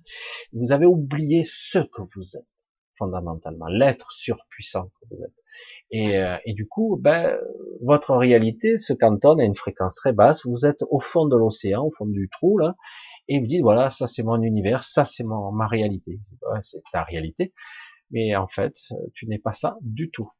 Vous 0.52 0.72
avez 0.72 0.86
oublié 0.86 1.44
ce 1.44 1.78
que 1.78 2.02
vous 2.14 2.36
êtes, 2.36 2.48
fondamentalement, 2.96 3.68
l'être 3.68 4.10
surpuissant 4.10 4.88
que 4.88 5.14
vous 5.14 5.22
êtes. 5.22 5.44
Et, 5.90 6.18
euh, 6.18 6.36
et, 6.44 6.52
du 6.52 6.68
coup, 6.68 6.98
ben, 7.00 7.38
votre 7.82 8.14
réalité 8.14 8.76
se 8.76 8.92
cantonne 8.92 9.40
à 9.40 9.44
une 9.44 9.54
fréquence 9.54 9.94
très 9.94 10.12
basse. 10.12 10.44
Vous 10.44 10.66
êtes 10.66 10.84
au 10.90 11.00
fond 11.00 11.26
de 11.26 11.36
l'océan, 11.36 11.84
au 11.84 11.90
fond 11.90 12.06
du 12.06 12.28
trou 12.28 12.58
là, 12.58 12.74
et 13.28 13.40
vous 13.40 13.46
dites 13.46 13.62
voilà, 13.62 13.90
ça 13.90 14.06
c'est 14.06 14.22
mon 14.22 14.42
univers, 14.42 14.82
ça 14.82 15.04
c'est 15.04 15.24
mon 15.24 15.52
ma 15.52 15.66
réalité. 15.66 16.20
c'est 16.62 16.82
ta 16.92 17.04
réalité, 17.04 17.52
mais 18.10 18.36
en 18.36 18.48
fait, 18.48 18.74
tu 19.14 19.26
n'es 19.28 19.38
pas 19.38 19.52
ça 19.52 19.76
du 19.82 20.10
tout. 20.10 20.30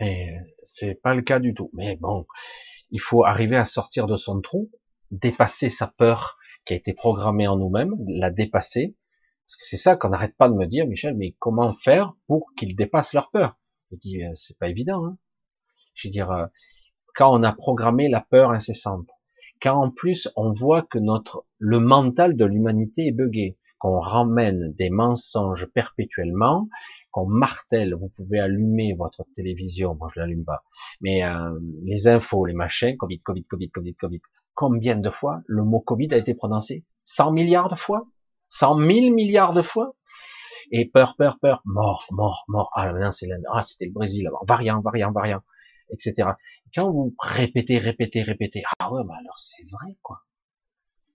Et 0.00 0.28
c'est 0.62 0.94
pas 0.94 1.14
le 1.14 1.22
cas 1.22 1.38
du 1.38 1.54
tout. 1.54 1.70
Mais 1.72 1.96
bon, 1.96 2.26
il 2.90 3.00
faut 3.00 3.24
arriver 3.24 3.56
à 3.56 3.64
sortir 3.64 4.06
de 4.06 4.16
son 4.16 4.40
trou 4.40 4.70
dépasser 5.10 5.70
sa 5.70 5.86
peur 5.86 6.38
qui 6.64 6.72
a 6.72 6.76
été 6.76 6.92
programmée 6.92 7.46
en 7.46 7.56
nous-mêmes, 7.56 7.94
la 8.08 8.30
dépasser. 8.30 8.96
Parce 9.46 9.56
que 9.56 9.66
c'est 9.66 9.76
ça 9.76 9.96
qu'on 9.96 10.08
n'arrête 10.08 10.36
pas 10.36 10.48
de 10.48 10.54
me 10.54 10.66
dire, 10.66 10.86
Michel, 10.86 11.14
mais 11.16 11.36
comment 11.38 11.74
faire 11.74 12.14
pour 12.26 12.52
qu'ils 12.56 12.74
dépassent 12.74 13.12
leur 13.12 13.30
peur? 13.30 13.58
Je 13.94 13.98
dis, 13.98 14.24
euh, 14.24 14.32
c'est 14.34 14.58
pas 14.58 14.68
évident. 14.68 15.06
Hein 15.06 15.16
Je 15.94 16.08
veux 16.08 16.12
dire, 16.12 16.30
euh, 16.30 16.46
quand 17.14 17.32
on 17.32 17.42
a 17.42 17.52
programmé 17.52 18.08
la 18.08 18.20
peur 18.20 18.50
incessante, 18.50 19.10
quand 19.62 19.80
en 19.80 19.90
plus 19.90 20.28
on 20.36 20.52
voit 20.52 20.82
que 20.82 20.98
notre 20.98 21.46
le 21.58 21.78
mental 21.78 22.36
de 22.36 22.44
l'humanité 22.44 23.06
est 23.06 23.12
buggé, 23.12 23.56
qu'on 23.78 24.00
ramène 24.00 24.72
des 24.74 24.90
mensonges 24.90 25.66
perpétuellement, 25.66 26.68
qu'on 27.12 27.26
martèle, 27.26 27.94
vous 27.94 28.08
pouvez 28.08 28.40
allumer 28.40 28.94
votre 28.94 29.24
télévision, 29.36 29.94
moi 29.94 30.08
je 30.12 30.20
l'allume 30.20 30.44
pas, 30.44 30.64
mais 31.00 31.22
euh, 31.24 31.58
les 31.84 32.08
infos, 32.08 32.46
les 32.46 32.54
machins, 32.54 32.96
Covid, 32.96 33.20
Covid, 33.20 33.44
Covid, 33.44 33.70
Covid, 33.70 33.94
Covid, 33.94 34.20
Combien 34.54 34.96
de 34.96 35.10
fois 35.10 35.42
le 35.46 35.64
mot 35.64 35.80
Covid 35.80 36.14
a 36.14 36.16
été 36.16 36.32
prononcé? 36.32 36.84
100 37.06 37.32
milliards 37.32 37.68
de 37.68 37.74
fois? 37.74 38.06
100 38.54 38.78
000 38.78 39.12
milliards 39.12 39.52
de 39.52 39.62
fois 39.62 39.96
Et 40.70 40.88
peur, 40.88 41.16
peur, 41.16 41.40
peur, 41.40 41.60
mort, 41.64 42.06
mort, 42.12 42.44
mort. 42.46 42.70
Ah, 42.74 42.92
là, 42.92 43.10
c'est 43.10 43.28
ah, 43.52 43.62
c'était 43.64 43.86
le 43.86 43.92
Brésil, 43.92 44.26
alors, 44.28 44.44
variant, 44.46 44.80
variant, 44.80 45.10
variant, 45.10 45.42
etc. 45.90 46.30
Quand 46.72 46.90
vous 46.90 47.14
répétez, 47.18 47.78
répétez, 47.78 48.22
répétez, 48.22 48.62
ah 48.78 48.92
ouais, 48.92 49.02
bah 49.04 49.16
alors 49.18 49.38
c'est 49.38 49.64
vrai, 49.70 49.96
quoi. 50.02 50.20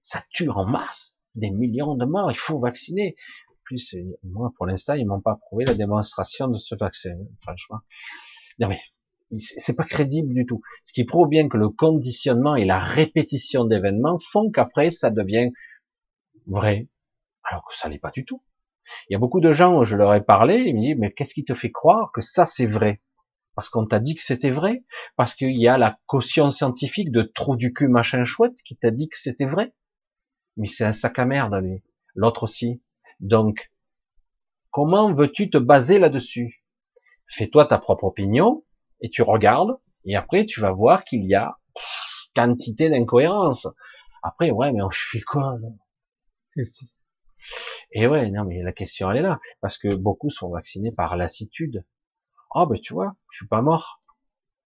Ça 0.01 0.21
tue 0.31 0.49
en 0.49 0.65
masse, 0.65 1.15
des 1.35 1.49
millions 1.49 1.95
de 1.95 2.05
morts, 2.05 2.29
il 2.29 2.37
faut 2.37 2.59
vacciner. 2.59 3.15
En 3.49 3.53
plus, 3.63 3.95
moi, 4.23 4.51
pour 4.57 4.65
l'instant, 4.65 4.95
ils 4.95 5.07
m'ont 5.07 5.21
pas 5.21 5.35
prouvé 5.35 5.63
la 5.63 5.75
démonstration 5.75 6.49
de 6.49 6.57
ce 6.57 6.75
vaccin, 6.75 7.15
franchement. 7.41 7.79
Non 8.59 8.67
mais, 8.67 8.81
c'est 9.37 9.75
pas 9.77 9.83
crédible 9.83 10.33
du 10.33 10.45
tout. 10.45 10.61
Ce 10.83 10.91
qui 10.91 11.05
prouve 11.05 11.29
bien 11.29 11.47
que 11.47 11.57
le 11.57 11.69
conditionnement 11.69 12.57
et 12.57 12.65
la 12.65 12.79
répétition 12.79 13.63
d'événements 13.63 14.17
font 14.19 14.51
qu'après 14.51 14.91
ça 14.91 15.09
devient 15.09 15.51
vrai, 16.47 16.89
alors 17.49 17.65
que 17.67 17.75
ça 17.75 17.89
n'est 17.89 17.99
pas 17.99 18.11
du 18.11 18.25
tout. 18.25 18.43
Il 19.09 19.13
y 19.13 19.15
a 19.15 19.19
beaucoup 19.19 19.41
de 19.41 19.51
gens, 19.51 19.83
je 19.83 19.95
leur 19.95 20.13
ai 20.13 20.23
parlé, 20.23 20.63
ils 20.65 20.75
me 20.75 20.81
disent 20.81 20.95
mais 20.97 21.11
qu'est-ce 21.11 21.33
qui 21.33 21.43
te 21.43 21.53
fait 21.53 21.71
croire 21.71 22.11
que 22.13 22.21
ça 22.21 22.45
c'est 22.45 22.65
vrai? 22.65 23.01
Parce 23.55 23.69
qu'on 23.69 23.85
t'a 23.85 23.99
dit 23.99 24.15
que 24.15 24.21
c'était 24.21 24.51
vrai? 24.51 24.85
Parce 25.17 25.35
qu'il 25.35 25.59
y 25.59 25.67
a 25.67 25.77
la 25.77 25.99
caution 26.05 26.49
scientifique 26.49 27.11
de 27.11 27.23
trou 27.23 27.57
du 27.57 27.73
cul 27.73 27.89
machin 27.89 28.23
chouette 28.23 28.61
qui 28.63 28.77
t'a 28.77 28.91
dit 28.91 29.09
que 29.09 29.17
c'était 29.17 29.45
vrai? 29.45 29.73
Mais 30.57 30.67
c'est 30.67 30.85
un 30.85 30.91
sac 30.91 31.19
à 31.19 31.25
merde, 31.25 31.55
lui. 31.61 31.83
L'autre 32.15 32.43
aussi. 32.43 32.81
Donc, 33.19 33.71
comment 34.71 35.13
veux-tu 35.13 35.49
te 35.49 35.57
baser 35.57 35.99
là-dessus? 35.99 36.63
Fais-toi 37.27 37.65
ta 37.65 37.77
propre 37.77 38.05
opinion, 38.05 38.63
et 39.01 39.09
tu 39.09 39.21
regardes, 39.21 39.77
et 40.05 40.15
après 40.15 40.45
tu 40.45 40.61
vas 40.61 40.71
voir 40.71 41.03
qu'il 41.03 41.25
y 41.25 41.35
a 41.35 41.59
quantité 42.35 42.89
d'incohérences. 42.89 43.67
Après, 44.23 44.51
ouais, 44.51 44.71
mais 44.71 44.81
je 44.91 45.07
fais 45.11 45.21
quoi 45.21 45.57
là? 45.61 45.69
Et 47.91 48.07
ouais, 48.07 48.29
non, 48.29 48.45
mais 48.45 48.61
la 48.61 48.71
question 48.71 49.09
elle 49.11 49.17
est 49.17 49.21
là, 49.21 49.39
parce 49.61 49.77
que 49.77 49.93
beaucoup 49.95 50.29
sont 50.29 50.49
vaccinés 50.49 50.91
par 50.91 51.17
lassitude. 51.17 51.85
Oh 52.55 52.65
ben 52.65 52.79
tu 52.79 52.93
vois, 52.93 53.15
je 53.31 53.37
suis 53.37 53.47
pas 53.47 53.61
mort. 53.61 54.01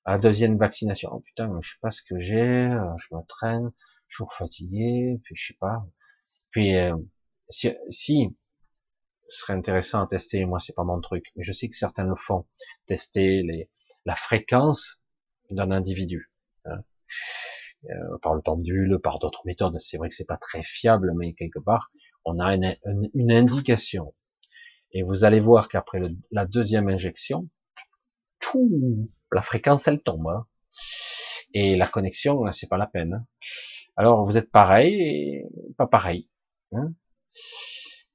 À 0.06 0.14
la 0.14 0.18
deuxième 0.18 0.58
vaccination, 0.58 1.10
oh 1.14 1.20
putain, 1.22 1.50
je 1.62 1.72
sais 1.72 1.78
pas 1.82 1.92
ce 1.92 2.02
que 2.02 2.20
j'ai, 2.20 2.42
euh, 2.42 2.98
je 2.98 3.16
me 3.16 3.22
traîne, 3.28 3.72
toujours 4.10 4.34
fatigué, 4.34 5.20
puis 5.24 5.36
je 5.38 5.48
sais 5.48 5.58
pas. 5.60 5.86
Puis 6.52 6.76
euh, 6.76 6.96
si, 7.50 7.72
si 7.90 8.36
ce 9.30 9.40
serait 9.40 9.54
intéressant 9.54 10.04
à 10.04 10.08
tester, 10.08 10.46
moi 10.46 10.60
c'est 10.60 10.76
pas 10.76 10.84
mon 10.84 11.00
truc, 11.00 11.32
mais 11.36 11.44
je 11.44 11.54
sais 11.54 11.70
que 11.70 11.78
certains 11.78 12.06
le 12.06 12.16
font, 12.16 12.46
tester 12.86 13.44
les 13.44 13.70
la 14.06 14.16
fréquence 14.16 15.02
d'un 15.50 15.72
individu. 15.72 16.32
Hein. 16.66 16.84
Euh, 17.90 18.18
par 18.22 18.34
le 18.34 18.42
pendule, 18.42 18.98
par 19.04 19.20
d'autres 19.20 19.42
méthodes. 19.46 19.78
C'est 19.80 19.98
vrai 19.98 20.08
que 20.08 20.16
c'est 20.16 20.28
pas 20.28 20.38
très 20.38 20.64
fiable, 20.64 21.12
mais 21.18 21.34
quelque 21.34 21.60
part, 21.60 21.92
on 22.26 22.40
a 22.40 22.56
une, 22.56 23.32
indication. 23.32 24.14
Et 24.92 25.04
vous 25.04 25.24
allez 25.24 25.40
voir 25.40 25.70
qu'après 25.70 26.02
la 26.32 26.46
deuxième 26.46 26.90
injection, 26.90 27.50
tout, 28.40 29.10
la 29.32 29.42
fréquence 29.42 29.88
elle 29.88 30.02
tombe. 30.02 30.28
Hein. 30.28 30.46
Et 31.54 31.76
la 31.76 31.88
connexion, 31.88 32.52
c'est 32.52 32.70
pas 32.70 32.78
la 32.78 32.88
peine. 32.88 33.14
Hein. 33.14 33.26
Alors 33.96 34.24
vous 34.24 34.38
êtes 34.38 34.52
pareil 34.52 35.02
et 35.02 35.46
pas 35.78 35.88
pareil. 35.88 36.30
Hein. 36.72 36.94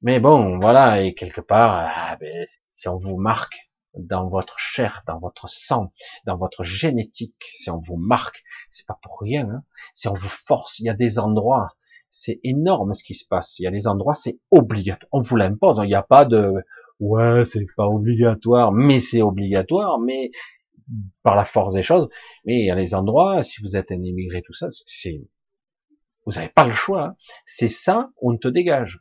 Mais 0.02 0.20
bon, 0.20 0.60
voilà, 0.60 1.02
et 1.02 1.14
quelque 1.14 1.40
part, 1.40 1.88
ah, 1.88 2.16
ben, 2.20 2.46
si 2.68 2.88
on 2.88 2.98
vous 2.98 3.16
marque 3.16 3.68
dans 3.94 4.28
votre 4.28 4.58
chair, 4.58 5.02
dans 5.06 5.18
votre 5.18 5.48
sang, 5.48 5.92
dans 6.24 6.36
votre 6.36 6.62
génétique, 6.62 7.50
si 7.54 7.68
on 7.70 7.80
vous 7.80 7.96
marque, 7.96 8.44
c'est 8.70 8.86
pas 8.86 8.98
pour 9.02 9.18
rien. 9.20 9.48
Hein. 9.50 9.64
Si 9.94 10.06
on 10.06 10.14
vous 10.14 10.28
force, 10.28 10.78
il 10.78 10.86
y 10.86 10.88
a 10.88 10.94
des 10.94 11.18
endroits, 11.18 11.76
c'est 12.10 12.40
énorme 12.44 12.94
ce 12.94 13.04
qui 13.04 13.14
se 13.14 13.26
passe. 13.26 13.58
Il 13.58 13.64
y 13.64 13.66
a 13.66 13.70
des 13.70 13.86
endroits, 13.86 14.14
c'est 14.14 14.38
obligatoire. 14.50 15.08
On 15.12 15.20
vous 15.20 15.36
l'impose. 15.36 15.78
Il 15.82 15.88
n'y 15.88 15.94
a 15.94 16.02
pas 16.02 16.24
de 16.24 16.54
ouais, 17.00 17.44
c'est 17.44 17.64
pas 17.76 17.86
obligatoire, 17.86 18.72
mais 18.72 19.00
c'est 19.00 19.22
obligatoire, 19.22 19.98
mais 19.98 20.30
par 21.22 21.36
la 21.36 21.44
force 21.44 21.74
des 21.74 21.82
choses. 21.82 22.08
Mais 22.44 22.60
il 22.60 22.66
y 22.66 22.70
a 22.70 22.76
des 22.76 22.94
endroits, 22.94 23.42
si 23.42 23.62
vous 23.62 23.76
êtes 23.76 23.92
un 23.92 24.02
immigré, 24.02 24.42
tout 24.42 24.54
ça, 24.54 24.68
c'est 24.86 25.22
vous 26.26 26.32
n'avez 26.34 26.48
pas 26.48 26.66
le 26.66 26.72
choix. 26.72 27.04
Hein. 27.04 27.16
C'est 27.46 27.70
ça, 27.70 28.10
on 28.20 28.36
te 28.36 28.48
dégage. 28.48 29.00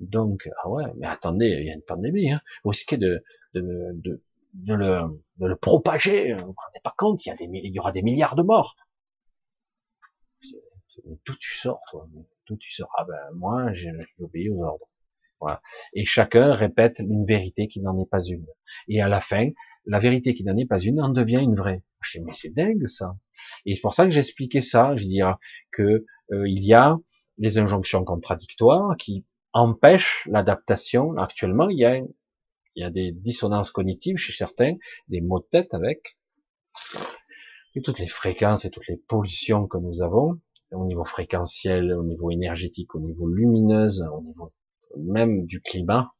Donc, 0.00 0.48
ah 0.62 0.68
ouais, 0.68 0.84
mais 0.98 1.06
attendez, 1.06 1.48
il 1.48 1.66
y 1.66 1.70
a 1.70 1.74
une 1.74 1.82
pandémie. 1.82 2.30
Hein. 2.30 2.40
Vous 2.62 2.70
risquez 2.70 2.98
de, 2.98 3.24
de, 3.54 3.62
de, 3.94 4.22
de, 4.52 4.74
le, 4.74 5.00
de 5.38 5.46
le 5.46 5.56
propager. 5.56 6.34
Vous 6.34 6.40
ne 6.40 6.44
vous 6.46 6.54
rendez 6.56 6.80
pas 6.84 6.94
compte, 6.96 7.24
il 7.24 7.30
y, 7.30 7.32
a 7.32 7.36
des, 7.36 7.48
il 7.50 7.74
y 7.74 7.78
aura 7.78 7.90
des 7.90 8.02
milliards 8.02 8.36
de 8.36 8.42
morts. 8.42 8.76
D'où 11.24 11.36
tu 11.36 11.56
sors, 11.56 11.80
toi? 11.90 12.06
Tu 12.56 12.72
sors 12.72 12.90
Ah 12.96 13.04
ben, 13.04 13.18
moi, 13.34 13.72
j'ai 13.72 13.90
obéi 14.18 14.48
aux 14.48 14.62
ordres. 14.62 14.88
Voilà. 15.40 15.60
Et 15.92 16.04
chacun 16.04 16.52
répète 16.52 16.98
une 16.98 17.24
vérité 17.24 17.68
qui 17.68 17.80
n'en 17.80 17.98
est 18.00 18.08
pas 18.10 18.22
une. 18.24 18.46
Et 18.88 19.00
à 19.00 19.08
la 19.08 19.20
fin, 19.20 19.50
la 19.86 19.98
vérité 19.98 20.34
qui 20.34 20.44
n'en 20.44 20.56
est 20.56 20.66
pas 20.66 20.78
une 20.78 21.00
en 21.00 21.08
devient 21.08 21.40
une 21.40 21.54
vraie. 21.54 21.82
Je 22.00 22.18
dis, 22.18 22.24
mais 22.24 22.32
c'est 22.32 22.54
dingue 22.54 22.86
ça. 22.86 23.16
Et 23.64 23.74
c'est 23.74 23.80
pour 23.80 23.94
ça 23.94 24.04
que 24.04 24.10
j'expliquais 24.10 24.60
ça. 24.60 24.96
Je 24.96 25.04
dis 25.04 25.20
que 25.72 26.04
euh, 26.32 26.48
il 26.48 26.64
y 26.64 26.74
a 26.74 26.98
les 27.38 27.58
injonctions 27.58 28.04
contradictoires 28.04 28.96
qui 28.96 29.24
empêchent 29.52 30.26
l'adaptation. 30.30 31.16
Actuellement, 31.16 31.68
il 31.68 31.78
y 31.78 31.84
a, 31.84 31.96
il 31.96 32.82
y 32.82 32.84
a 32.84 32.90
des 32.90 33.12
dissonances 33.12 33.70
cognitives 33.70 34.16
chez 34.16 34.32
certains, 34.32 34.74
des 35.08 35.20
maux 35.20 35.40
de 35.40 35.46
tête 35.50 35.74
avec, 35.74 36.18
toutes 37.84 38.00
les 38.00 38.08
fréquences 38.08 38.64
et 38.64 38.70
toutes 38.70 38.88
les 38.88 38.96
pollutions 38.96 39.68
que 39.68 39.78
nous 39.78 40.02
avons 40.02 40.40
au 40.72 40.84
niveau 40.84 41.04
fréquentiel, 41.04 41.92
au 41.92 42.04
niveau 42.04 42.30
énergétique, 42.30 42.94
au 42.94 43.00
niveau 43.00 43.28
lumineuse, 43.28 44.02
au 44.12 44.22
niveau 44.22 44.52
même 44.96 45.46
du 45.46 45.60
climat. 45.60 46.14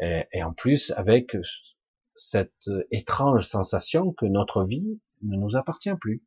Et, 0.00 0.42
en 0.42 0.52
plus, 0.52 0.92
avec 0.92 1.36
cette 2.14 2.70
étrange 2.90 3.46
sensation 3.46 4.12
que 4.12 4.26
notre 4.26 4.64
vie 4.64 5.00
ne 5.22 5.36
nous 5.36 5.56
appartient 5.56 5.94
plus. 6.00 6.22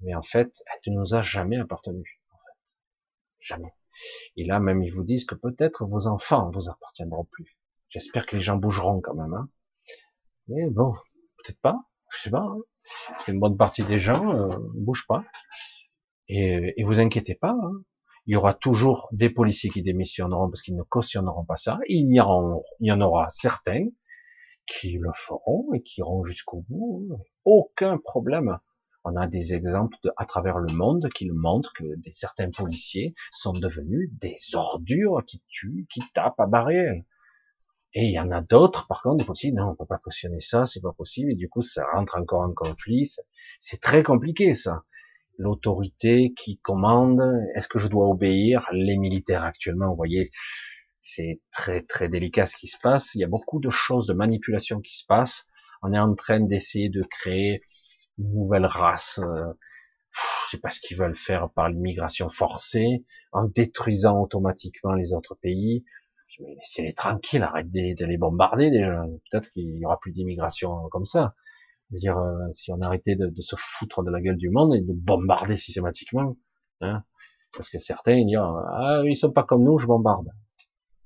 Mais 0.00 0.14
en 0.14 0.22
fait, 0.22 0.62
elle 0.66 0.94
ne 0.94 1.00
nous 1.00 1.14
a 1.14 1.22
jamais 1.22 1.58
appartenu. 1.58 2.22
En 2.32 2.38
fait. 2.38 2.58
Jamais. 3.40 3.74
Et 4.36 4.44
là, 4.44 4.60
même, 4.60 4.82
ils 4.82 4.92
vous 4.92 5.04
disent 5.04 5.26
que 5.26 5.34
peut-être 5.34 5.86
vos 5.86 6.06
enfants 6.06 6.50
vous 6.52 6.70
appartiendront 6.70 7.24
plus. 7.24 7.58
J'espère 7.90 8.24
que 8.24 8.36
les 8.36 8.42
gens 8.42 8.56
bougeront 8.56 9.00
quand 9.00 9.14
même. 9.14 9.34
Hein. 9.34 9.50
Mais 10.48 10.70
bon, 10.70 10.92
peut-être 11.38 11.60
pas. 11.60 11.89
Je 12.10 12.22
sais 12.22 12.30
pas. 12.30 12.46
Hein. 12.46 12.58
Qu'une 13.24 13.40
bonne 13.40 13.56
partie 13.56 13.84
des 13.84 13.98
gens 13.98 14.34
euh, 14.34 14.56
bougent 14.74 15.06
pas. 15.06 15.24
Et, 16.28 16.74
et 16.76 16.84
vous 16.84 17.00
inquiétez 17.00 17.34
pas. 17.34 17.52
Hein. 17.52 17.82
Il 18.26 18.34
y 18.34 18.36
aura 18.36 18.54
toujours 18.54 19.08
des 19.12 19.30
policiers 19.30 19.70
qui 19.70 19.82
démissionneront 19.82 20.48
parce 20.50 20.62
qu'ils 20.62 20.76
ne 20.76 20.82
cautionneront 20.82 21.44
pas 21.44 21.56
ça. 21.56 21.78
Il 21.88 22.14
y, 22.14 22.20
en, 22.20 23.00
aura 23.00 23.28
certains 23.30 23.86
qui 24.66 24.98
le 24.98 25.10
feront 25.16 25.72
et 25.74 25.82
qui 25.82 26.00
iront 26.00 26.22
jusqu'au 26.22 26.64
bout. 26.68 27.08
Aucun 27.44 27.98
problème. 27.98 28.58
On 29.04 29.16
a 29.16 29.26
des 29.26 29.54
exemples 29.54 29.96
à 30.16 30.26
travers 30.26 30.58
le 30.58 30.72
monde 30.74 31.08
qui 31.14 31.24
le 31.24 31.34
montrent 31.34 31.72
que 31.72 31.84
certains 32.12 32.50
policiers 32.50 33.14
sont 33.32 33.52
devenus 33.52 34.10
des 34.20 34.36
ordures 34.52 35.24
qui 35.26 35.42
tuent, 35.48 35.86
qui 35.90 36.00
tapent 36.14 36.38
à 36.38 36.46
barrière. 36.46 37.02
Et 37.92 38.06
il 38.06 38.12
y 38.12 38.20
en 38.20 38.30
a 38.30 38.40
d'autres, 38.40 38.86
par 38.86 39.02
contre, 39.02 39.18
des 39.18 39.24
policiers, 39.24 39.52
non, 39.52 39.70
on 39.70 39.74
peut 39.74 39.86
pas 39.86 39.98
cautionner 39.98 40.40
ça, 40.40 40.64
c'est 40.64 40.80
pas 40.80 40.92
possible, 40.92 41.32
et 41.32 41.34
du 41.34 41.48
coup, 41.48 41.62
ça 41.62 41.84
rentre 41.92 42.16
encore 42.16 42.42
en 42.42 42.52
conflit. 42.52 43.10
C'est 43.58 43.80
très 43.80 44.02
compliqué, 44.02 44.54
ça. 44.54 44.84
L'autorité 45.38 46.32
qui 46.34 46.58
commande, 46.58 47.20
est-ce 47.54 47.66
que 47.66 47.78
je 47.78 47.88
dois 47.88 48.06
obéir? 48.06 48.68
Les 48.72 48.96
militaires 48.96 49.44
actuellement, 49.44 49.88
vous 49.88 49.96
voyez, 49.96 50.30
c'est 51.00 51.40
très 51.50 51.82
très 51.82 52.08
délicat 52.08 52.46
ce 52.46 52.56
qui 52.56 52.68
se 52.68 52.76
passe. 52.80 53.14
Il 53.14 53.20
y 53.20 53.24
a 53.24 53.28
beaucoup 53.28 53.58
de 53.58 53.70
choses 53.70 54.06
de 54.06 54.12
manipulation 54.12 54.80
qui 54.80 54.96
se 54.96 55.06
passent. 55.06 55.48
On 55.82 55.92
est 55.92 55.98
en 55.98 56.14
train 56.14 56.40
d'essayer 56.40 56.90
de 56.90 57.02
créer 57.02 57.62
une 58.18 58.34
nouvelle 58.34 58.66
race. 58.66 59.18
Euh, 59.22 59.52
je 60.12 60.50
sais 60.50 60.58
pas 60.60 60.70
ce 60.70 60.80
qu'ils 60.80 60.96
veulent 60.96 61.16
faire 61.16 61.48
par 61.50 61.70
l'immigration 61.70 62.28
forcée, 62.28 63.04
en 63.32 63.44
détruisant 63.44 64.20
automatiquement 64.20 64.92
les 64.92 65.12
autres 65.12 65.36
pays. 65.36 65.84
Mais 66.40 66.54
laissez-les 66.54 66.94
tranquilles, 66.94 67.42
arrêtez 67.42 67.94
de 67.94 68.06
les 68.06 68.16
bombarder 68.16 68.70
déjà. 68.70 69.04
Peut-être 69.30 69.50
qu'il 69.52 69.76
y 69.76 69.84
aura 69.84 69.98
plus 69.98 70.12
d'immigration 70.12 70.88
comme 70.90 71.04
ça. 71.04 71.34
Je 71.90 71.96
veux 71.96 71.98
dire, 71.98 72.18
euh, 72.18 72.52
si 72.52 72.72
on 72.72 72.80
arrêtait 72.80 73.16
de, 73.16 73.32
se 73.40 73.56
foutre 73.58 74.02
de 74.02 74.10
la 74.10 74.20
gueule 74.20 74.36
du 74.36 74.48
monde 74.48 74.74
et 74.74 74.80
de 74.80 74.92
bombarder 74.92 75.56
systématiquement, 75.56 76.36
hein, 76.80 77.02
parce 77.52 77.68
que 77.68 77.78
certains 77.78 78.14
ils 78.14 78.26
disent 78.26 78.38
ah 78.38 79.02
ils 79.04 79.16
sont 79.16 79.32
pas 79.32 79.42
comme 79.42 79.64
nous, 79.64 79.76
je 79.78 79.86
bombarde. 79.86 80.28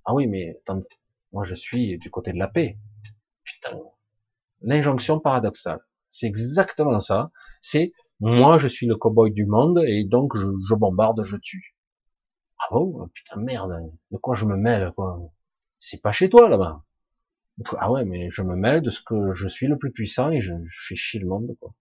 Ah 0.05 0.15
oui, 0.15 0.27
mais 0.27 0.61
moi 1.32 1.44
je 1.44 1.55
suis 1.55 1.98
du 1.98 2.11
côté 2.11 2.32
de 2.32 2.39
la 2.39 2.48
paix. 2.48 2.78
Putain, 3.44 3.78
l'injonction 4.61 5.20
paradoxale. 5.20 5.81
C'est 6.11 6.27
exactement 6.27 7.01
ça. 7.01 7.31
C'est 7.61 7.93
moi 8.20 8.59
je 8.59 8.69
suis 8.69 8.86
le 8.86 8.97
cowboy 8.97 9.32
du 9.32 9.47
monde 9.47 9.81
et 9.86 10.05
donc 10.05 10.36
je, 10.36 10.74
bombarde, 10.74 11.23
je 11.23 11.36
tue. 11.36 11.73
Ah 12.64 12.68
bon? 12.72 13.08
Putain 13.12 13.40
merde, 13.40 13.92
de 14.10 14.16
quoi 14.16 14.34
je 14.34 14.46
me 14.46 14.56
mêle 14.56 14.92
quoi? 14.96 15.18
C'est 15.78 16.00
pas 16.00 16.12
chez 16.12 16.30
toi 16.30 16.48
là-bas. 16.48 16.82
Ah 17.78 17.92
ouais, 17.92 18.04
mais 18.04 18.30
je 18.30 18.42
me 18.42 18.56
mêle 18.56 18.80
de 18.80 18.90
ce 18.90 19.00
que 19.02 19.32
je 19.32 19.46
suis 19.46 19.66
le 19.66 19.76
plus 19.76 19.92
puissant 19.92 20.30
et 20.30 20.40
je, 20.40 20.54
fais 20.70 20.96
chier 20.96 21.20
le 21.20 21.26
monde 21.26 21.56
quoi. 21.60 21.74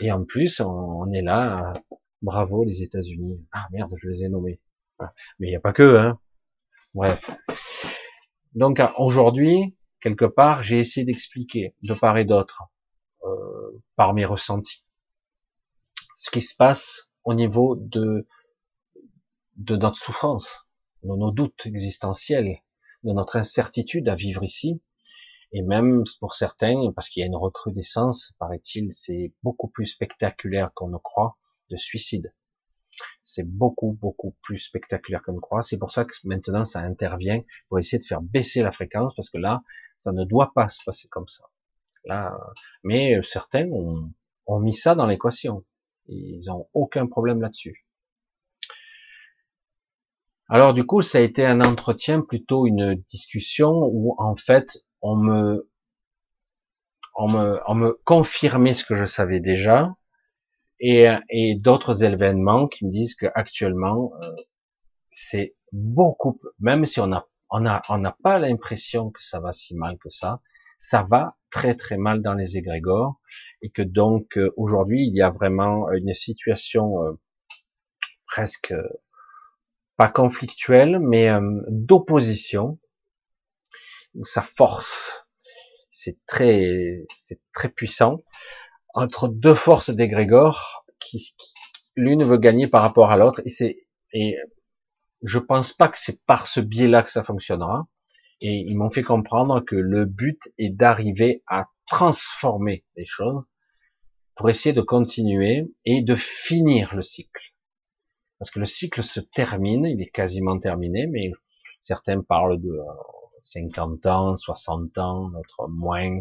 Et 0.00 0.10
en 0.10 0.24
plus, 0.24 0.60
on, 0.60 1.12
est 1.12 1.20
là, 1.22 1.74
bravo 2.22 2.64
les 2.64 2.82
États-Unis. 2.82 3.46
Ah 3.52 3.66
merde, 3.72 3.92
je 4.02 4.08
les 4.08 4.24
ai 4.24 4.28
nommés. 4.30 4.58
Mais 5.38 5.48
il 5.48 5.50
n'y 5.50 5.56
a 5.56 5.60
pas 5.60 5.74
que, 5.74 5.98
hein. 5.98 6.18
Bref. 6.94 7.30
Donc 8.54 8.80
aujourd'hui, 8.96 9.76
quelque 10.00 10.24
part, 10.24 10.62
j'ai 10.62 10.78
essayé 10.78 11.04
d'expliquer 11.04 11.74
de 11.82 11.94
part 11.94 12.16
et 12.16 12.24
d'autre, 12.24 12.64
euh, 13.24 13.82
par 13.96 14.14
mes 14.14 14.24
ressentis, 14.24 14.86
ce 16.16 16.30
qui 16.30 16.40
se 16.40 16.56
passe 16.56 17.10
au 17.24 17.34
niveau 17.34 17.76
de 17.76 18.26
de 19.56 19.76
notre 19.76 19.98
souffrance, 19.98 20.66
de 21.02 21.08
nos 21.08 21.30
doutes 21.30 21.66
existentiels, 21.66 22.58
de 23.04 23.12
notre 23.12 23.36
incertitude 23.36 24.08
à 24.08 24.14
vivre 24.14 24.42
ici, 24.42 24.80
et 25.52 25.62
même 25.62 26.04
pour 26.20 26.34
certains, 26.34 26.92
parce 26.94 27.10
qu'il 27.10 27.20
y 27.20 27.24
a 27.24 27.26
une 27.26 27.36
recrudescence, 27.36 28.34
paraît-il, 28.38 28.92
c'est 28.92 29.32
beaucoup 29.42 29.68
plus 29.68 29.86
spectaculaire 29.86 30.72
qu'on 30.74 30.88
ne 30.88 30.96
croit, 30.96 31.36
de 31.70 31.76
suicide. 31.76 32.32
C'est 33.22 33.46
beaucoup, 33.46 33.92
beaucoup 33.92 34.34
plus 34.42 34.58
spectaculaire 34.58 35.22
qu'on 35.22 35.34
ne 35.34 35.40
croit. 35.40 35.62
C'est 35.62 35.78
pour 35.78 35.90
ça 35.90 36.04
que 36.04 36.14
maintenant 36.24 36.64
ça 36.64 36.80
intervient 36.80 37.42
pour 37.68 37.78
essayer 37.78 37.98
de 37.98 38.04
faire 38.04 38.22
baisser 38.22 38.62
la 38.62 38.72
fréquence, 38.72 39.14
parce 39.14 39.28
que 39.28 39.38
là, 39.38 39.62
ça 39.98 40.12
ne 40.12 40.24
doit 40.24 40.52
pas 40.54 40.68
se 40.68 40.82
passer 40.84 41.08
comme 41.08 41.28
ça. 41.28 41.44
Là, 42.04 42.36
mais 42.82 43.22
certains 43.22 43.68
ont, 43.68 44.58
mis 44.58 44.74
ça 44.74 44.94
dans 44.94 45.06
l'équation. 45.06 45.64
Ils 46.08 46.50
ont 46.50 46.68
aucun 46.72 47.06
problème 47.06 47.40
là-dessus. 47.40 47.86
Alors 50.54 50.74
du 50.74 50.84
coup, 50.84 51.00
ça 51.00 51.16
a 51.16 51.22
été 51.22 51.46
un 51.46 51.62
entretien, 51.62 52.20
plutôt 52.20 52.66
une 52.66 52.96
discussion 53.08 53.70
où 53.90 54.14
en 54.18 54.36
fait 54.36 54.84
on 55.00 55.16
me 55.16 55.70
on 57.14 57.32
me, 57.32 57.58
on 57.66 57.74
me 57.74 57.98
confirmait 58.04 58.74
ce 58.74 58.84
que 58.84 58.94
je 58.94 59.06
savais 59.06 59.40
déjà, 59.40 59.96
et, 60.78 61.06
et 61.30 61.54
d'autres 61.54 62.04
événements 62.04 62.68
qui 62.68 62.84
me 62.84 62.90
disent 62.90 63.14
que 63.14 63.24
actuellement 63.34 64.12
euh, 64.22 64.26
c'est 65.08 65.56
beaucoup, 65.72 66.38
même 66.60 66.84
si 66.84 67.00
on 67.00 67.14
a 67.14 67.26
on 67.48 67.64
a 67.64 67.80
on 67.88 67.96
n'a 67.96 68.14
pas 68.22 68.38
l'impression 68.38 69.10
que 69.10 69.22
ça 69.22 69.40
va 69.40 69.52
si 69.52 69.74
mal 69.74 69.96
que 70.04 70.10
ça, 70.10 70.42
ça 70.76 71.06
va 71.10 71.28
très 71.50 71.76
très 71.76 71.96
mal 71.96 72.20
dans 72.20 72.34
les 72.34 72.58
égrégores. 72.58 73.18
Et 73.62 73.70
que 73.70 73.80
donc 73.80 74.36
euh, 74.36 74.52
aujourd'hui 74.58 75.06
il 75.06 75.16
y 75.16 75.22
a 75.22 75.30
vraiment 75.30 75.90
une 75.92 76.12
situation 76.12 77.02
euh, 77.04 77.12
presque 78.26 78.74
pas 79.96 80.10
conflictuelle 80.10 80.98
mais 81.00 81.30
d'opposition. 81.68 82.78
Où 84.14 84.26
ça 84.26 84.42
force 84.42 85.22
c'est 86.02 86.18
très 86.26 87.06
c'est 87.16 87.40
très 87.52 87.68
puissant. 87.68 88.18
Entre 88.94 89.28
deux 89.28 89.54
forces 89.54 89.90
d'égrégore 89.90 90.84
qui, 90.98 91.18
qui 91.18 91.54
l'une 91.96 92.24
veut 92.24 92.38
gagner 92.38 92.66
par 92.66 92.82
rapport 92.82 93.10
à 93.10 93.16
l'autre 93.16 93.40
et 93.44 93.50
c'est 93.50 93.86
et 94.12 94.36
je 95.22 95.38
pense 95.38 95.72
pas 95.72 95.88
que 95.88 95.98
c'est 95.98 96.24
par 96.24 96.46
ce 96.46 96.60
biais-là 96.60 97.02
que 97.02 97.10
ça 97.10 97.22
fonctionnera. 97.22 97.86
Et 98.40 98.64
ils 98.66 98.76
m'ont 98.76 98.90
fait 98.90 99.04
comprendre 99.04 99.60
que 99.60 99.76
le 99.76 100.04
but 100.04 100.40
est 100.58 100.70
d'arriver 100.70 101.44
à 101.46 101.66
transformer 101.86 102.84
les 102.96 103.06
choses 103.06 103.44
pour 104.34 104.50
essayer 104.50 104.72
de 104.72 104.80
continuer 104.80 105.72
et 105.84 106.02
de 106.02 106.16
finir 106.16 106.96
le 106.96 107.02
cycle 107.02 107.51
parce 108.42 108.50
que 108.50 108.58
le 108.58 108.66
cycle 108.66 109.04
se 109.04 109.20
termine 109.20 109.84
il 109.86 110.02
est 110.02 110.10
quasiment 110.10 110.58
terminé 110.58 111.06
mais 111.06 111.30
Certains 111.82 112.22
parlent 112.22 112.60
de 112.60 112.78
50 113.40 114.06
ans, 114.06 114.36
60 114.36 114.98
ans, 114.98 115.30
d'autres 115.30 115.68
moins, 115.68 116.20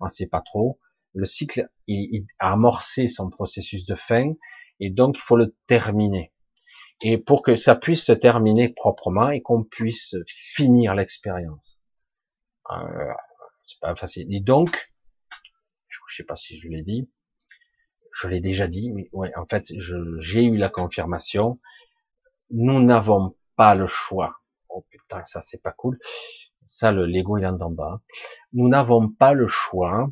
on 0.00 0.08
sait 0.08 0.26
pas 0.26 0.40
trop. 0.40 0.80
Le 1.12 1.26
cycle 1.26 1.68
il, 1.86 2.26
a 2.38 2.52
amorcé 2.52 3.06
son 3.06 3.28
processus 3.28 3.84
de 3.84 3.94
fin 3.94 4.32
et 4.80 4.90
donc 4.90 5.16
il 5.18 5.20
faut 5.20 5.36
le 5.36 5.54
terminer. 5.66 6.32
Et 7.02 7.18
pour 7.18 7.42
que 7.42 7.54
ça 7.54 7.76
puisse 7.76 8.06
se 8.06 8.12
terminer 8.12 8.70
proprement 8.70 9.28
et 9.28 9.42
qu'on 9.42 9.62
puisse 9.62 10.16
finir 10.26 10.94
l'expérience. 10.94 11.82
Euh, 12.72 13.12
c'est 13.66 13.80
pas 13.80 13.94
facile. 13.94 14.34
Et 14.34 14.40
donc, 14.40 14.90
je 16.08 16.16
sais 16.16 16.24
pas 16.24 16.36
si 16.36 16.56
je 16.56 16.68
l'ai 16.68 16.82
dit, 16.82 17.10
je 18.14 18.28
l'ai 18.28 18.40
déjà 18.40 18.68
dit, 18.68 18.92
mais 18.92 19.08
ouais, 19.12 19.32
en 19.36 19.44
fait, 19.44 19.72
j'ai 19.76 20.44
eu 20.44 20.56
la 20.56 20.68
confirmation. 20.68 21.58
Nous 22.50 22.80
n'avons 22.80 23.34
pas 23.56 23.74
le 23.74 23.88
choix. 23.88 24.36
Oh 24.68 24.84
putain, 24.88 25.24
ça 25.24 25.42
c'est 25.42 25.60
pas 25.60 25.72
cool. 25.72 25.98
Ça, 26.66 26.92
le 26.92 27.06
Lego 27.06 27.38
il 27.38 27.44
est 27.44 27.48
en 27.48 27.70
bas. 27.70 28.00
Nous 28.52 28.68
n'avons 28.68 29.08
pas 29.08 29.32
le 29.32 29.48
choix. 29.48 30.08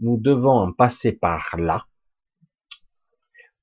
Nous 0.00 0.18
devons 0.18 0.50
en 0.50 0.72
passer 0.72 1.12
par 1.12 1.56
là 1.58 1.86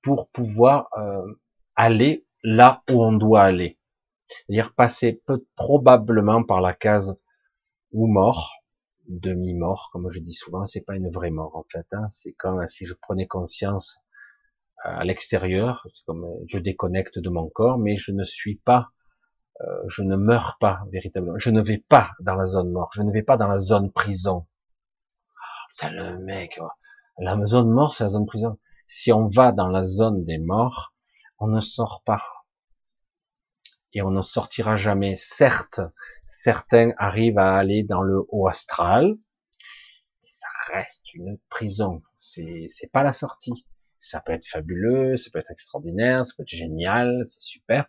pour 0.02 0.30
pouvoir 0.32 0.90
euh, 0.98 1.40
aller 1.76 2.26
là 2.44 2.82
où 2.90 3.04
on 3.04 3.14
doit 3.14 3.44
aller. 3.44 3.78
C'est-à-dire 4.28 4.74
passer 4.74 5.22
probablement 5.56 6.44
par 6.44 6.62
la 6.62 6.74
case 6.74 7.16
ou 7.92 8.08
mort, 8.08 8.54
demi-mort, 9.08 9.90
comme 9.92 10.10
je 10.10 10.20
dis 10.20 10.34
souvent, 10.34 10.66
c'est 10.66 10.86
pas 10.86 10.96
une 10.96 11.10
vraie 11.10 11.32
mort 11.32 11.56
en 11.56 11.66
fait. 11.70 11.88
Hein. 11.92 12.08
C'est 12.12 12.34
comme 12.34 12.68
si 12.68 12.86
je 12.86 12.94
prenais 12.94 13.28
conscience 13.28 14.06
euh, 14.86 14.90
à 14.90 15.04
l'extérieur, 15.04 15.88
comme 16.06 16.26
euh, 16.26 16.46
je 16.48 16.60
déconnecte 16.60 17.20
de 17.20 17.30
mon 17.30 17.50
corps, 17.50 17.78
mais 17.78 17.98
je 17.98 18.12
ne 18.12 18.24
suis 18.24 18.56
pas, 18.56 18.90
euh, 19.62 19.84
je 19.88 20.04
ne 20.04 20.16
meurs 20.16 20.58
pas 20.60 20.82
véritablement. 20.92 21.38
Je 21.38 21.50
ne 21.50 21.62
vais 21.62 21.80
pas 21.80 22.12
dans 22.20 22.36
la 22.36 22.46
zone 22.46 22.72
mort, 22.72 22.92
je 22.94 23.02
ne 23.02 23.12
vais 23.12 23.24
pas 23.24 23.38
dans 23.38 23.48
la 23.48 23.60
zone 23.60 23.92
prison. 23.92 24.46
Oh, 24.46 25.70
putain 25.70 25.92
le 25.92 26.20
mec, 26.20 26.60
oh. 26.62 26.70
la 27.20 27.44
zone 27.46 27.72
mort 27.72 27.94
c'est 27.94 28.04
la 28.04 28.10
zone 28.10 28.26
prison. 28.26 28.60
Si 28.88 29.12
on 29.12 29.28
va 29.28 29.52
dans 29.52 29.68
la 29.68 29.84
zone 29.84 30.24
des 30.26 30.38
morts, 30.38 30.94
on 31.40 31.48
ne 31.48 31.60
sort 31.60 32.04
pas 32.06 32.22
et 33.98 34.04
on 34.04 34.12
ne 34.12 34.22
sortira 34.22 34.78
jamais. 34.78 35.16
Certes, 35.18 35.82
certains 36.24 36.92
arrivent 37.00 37.40
à 37.40 37.56
aller 37.56 37.82
dans 37.82 38.04
le 38.04 38.22
haut 38.30 38.48
astral, 38.48 39.16
mais 40.22 40.30
ça 40.30 40.48
reste 40.72 41.16
une 41.16 41.40
prison. 41.50 42.04
C'est, 42.16 42.68
c'est 42.68 42.92
pas 42.92 43.02
la 43.02 43.12
sortie. 43.12 43.68
Ça 43.98 44.22
peut 44.22 44.34
être 44.34 44.46
fabuleux, 44.46 45.18
ça 45.18 45.32
peut 45.34 45.40
être 45.40 45.50
extraordinaire, 45.50 46.24
ça 46.24 46.34
peut 46.38 46.44
être 46.44 46.50
génial, 46.50 47.24
c'est 47.26 47.42
super, 47.42 47.88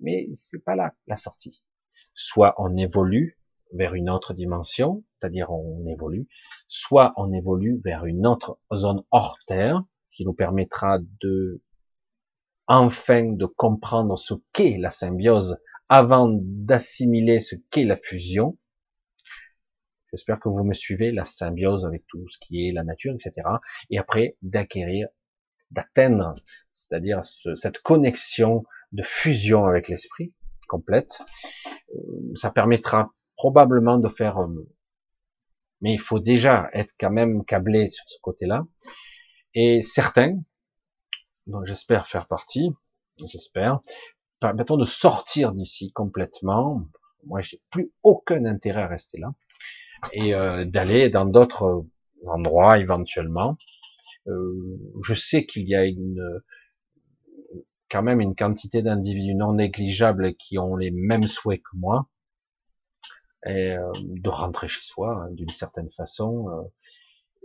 mais 0.00 0.28
c'est 0.34 0.62
pas 0.62 0.76
là 0.76 0.92
la 1.06 1.16
sortie. 1.16 1.64
Soit 2.12 2.54
on 2.58 2.76
évolue 2.76 3.40
vers 3.72 3.94
une 3.94 4.10
autre 4.10 4.34
dimension, 4.34 5.02
c'est-à-dire 5.18 5.50
on 5.50 5.86
évolue, 5.86 6.28
soit 6.68 7.14
on 7.16 7.32
évolue 7.32 7.80
vers 7.82 8.04
une 8.04 8.26
autre 8.26 8.58
zone 8.74 9.02
hors 9.10 9.38
terre 9.46 9.82
qui 10.10 10.26
nous 10.26 10.34
permettra 10.34 10.98
de 11.22 11.62
enfin 12.66 13.24
de 13.24 13.46
comprendre 13.46 14.18
ce 14.18 14.34
qu'est 14.52 14.78
la 14.78 14.90
symbiose 14.90 15.58
avant 15.88 16.28
d'assimiler 16.32 17.40
ce 17.40 17.56
qu'est 17.70 17.84
la 17.84 17.96
fusion. 17.96 18.56
J'espère 20.12 20.40
que 20.40 20.48
vous 20.48 20.64
me 20.64 20.74
suivez, 20.74 21.10
la 21.10 21.24
symbiose 21.24 21.84
avec 21.84 22.06
tout 22.06 22.26
ce 22.28 22.38
qui 22.38 22.68
est 22.68 22.72
la 22.72 22.84
nature, 22.84 23.14
etc. 23.14 23.48
Et 23.90 23.98
après, 23.98 24.36
d'acquérir, 24.42 25.08
d'atteindre, 25.70 26.34
c'est-à-dire 26.72 27.20
cette 27.24 27.78
connexion 27.78 28.64
de 28.92 29.02
fusion 29.02 29.64
avec 29.64 29.88
l'esprit 29.88 30.32
complète. 30.68 31.18
Euh, 31.94 32.32
ça 32.34 32.50
permettra 32.50 33.12
probablement 33.36 33.98
de 33.98 34.08
faire, 34.08 34.38
euh, 34.38 34.68
mais 35.80 35.92
il 35.92 36.00
faut 36.00 36.20
déjà 36.20 36.70
être 36.72 36.94
quand 36.98 37.10
même 37.10 37.44
câblé 37.44 37.90
sur 37.90 38.04
ce 38.06 38.18
côté-là. 38.22 38.66
Et 39.54 39.82
certains, 39.82 40.38
donc 41.46 41.66
j'espère 41.66 42.06
faire 42.06 42.26
partie, 42.26 42.72
j'espère, 43.30 43.80
permettant 44.40 44.76
de 44.76 44.84
sortir 44.84 45.52
d'ici 45.52 45.92
complètement. 45.92 46.86
Moi, 47.24 47.40
j'ai 47.40 47.60
plus 47.70 47.92
aucun 48.02 48.44
intérêt 48.44 48.82
à 48.82 48.88
rester 48.88 49.18
là 49.18 49.32
et 50.12 50.34
euh, 50.34 50.64
d'aller 50.64 51.08
dans 51.10 51.24
d'autres 51.24 51.86
endroits 52.26 52.78
éventuellement. 52.78 53.56
Euh, 54.26 54.78
je 55.02 55.14
sais 55.14 55.46
qu'il 55.46 55.68
y 55.68 55.74
a 55.74 55.84
une 55.84 56.40
quand 57.88 58.02
même 58.02 58.20
une 58.20 58.34
quantité 58.34 58.82
d'individus 58.82 59.34
non 59.34 59.54
négligeables 59.54 60.34
qui 60.36 60.58
ont 60.58 60.76
les 60.76 60.90
mêmes 60.90 61.24
souhaits 61.24 61.62
que 61.62 61.76
moi 61.76 62.08
et 63.44 63.72
euh, 63.72 63.92
de 64.02 64.30
rentrer 64.30 64.66
chez 64.66 64.82
soi 64.82 65.24
hein, 65.24 65.28
d'une 65.32 65.48
certaine 65.50 65.90
façon 65.90 66.46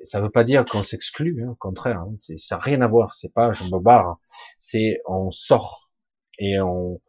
ça 0.06 0.22
veut 0.22 0.30
pas 0.30 0.44
dire 0.44 0.65
qu'on 0.65 0.84
s'exclut, 0.84 1.44
hein, 1.44 1.52
au 1.52 1.56
contraire, 1.56 1.99
hein, 1.99 2.15
ça 2.38 2.56
n'a 2.56 2.61
rien 2.61 2.82
à 2.82 2.88
voir, 2.88 3.14
c'est 3.14 3.34
pas 3.34 3.53
je 3.53 3.64
me 3.65 3.80
barre, 3.80 4.19
c'est 4.60 5.02
on 5.06 5.32
sort 5.32 5.91
et 6.40 6.60
on, 6.60 7.02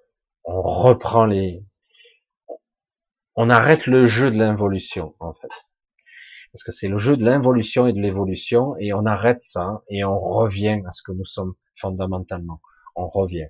on 0.44 0.62
reprend 0.62 1.26
les, 1.26 1.64
on 3.36 3.50
arrête 3.50 3.86
le 3.86 4.06
jeu 4.06 4.30
de 4.30 4.36
l'involution 4.36 5.14
en 5.20 5.34
fait, 5.34 5.48
parce 6.52 6.62
que 6.64 6.72
c'est 6.72 6.88
le 6.88 6.98
jeu 6.98 7.16
de 7.16 7.24
l'involution 7.24 7.86
et 7.86 7.92
de 7.92 8.00
l'évolution 8.00 8.76
et 8.78 8.92
on 8.92 9.06
arrête 9.06 9.42
ça 9.42 9.82
et 9.88 10.04
on 10.04 10.18
revient 10.18 10.82
à 10.86 10.90
ce 10.90 11.02
que 11.02 11.12
nous 11.12 11.26
sommes 11.26 11.54
fondamentalement, 11.76 12.60
on 12.96 13.06
revient. 13.08 13.48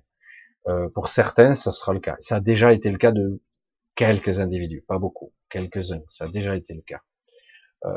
Euh, 0.68 0.88
pour 0.92 1.08
certains, 1.08 1.54
ce 1.54 1.70
sera 1.70 1.94
le 1.94 2.00
cas. 2.00 2.16
Ça 2.20 2.36
a 2.36 2.40
déjà 2.40 2.72
été 2.74 2.90
le 2.90 2.98
cas 2.98 3.12
de 3.12 3.40
quelques 3.94 4.38
individus, 4.38 4.84
pas 4.86 4.98
beaucoup, 4.98 5.32
quelques-uns. 5.48 6.02
Ça 6.10 6.24
a 6.24 6.28
déjà 6.28 6.54
été 6.54 6.74
le 6.74 6.82
cas. 6.82 7.00
Euh, 7.86 7.90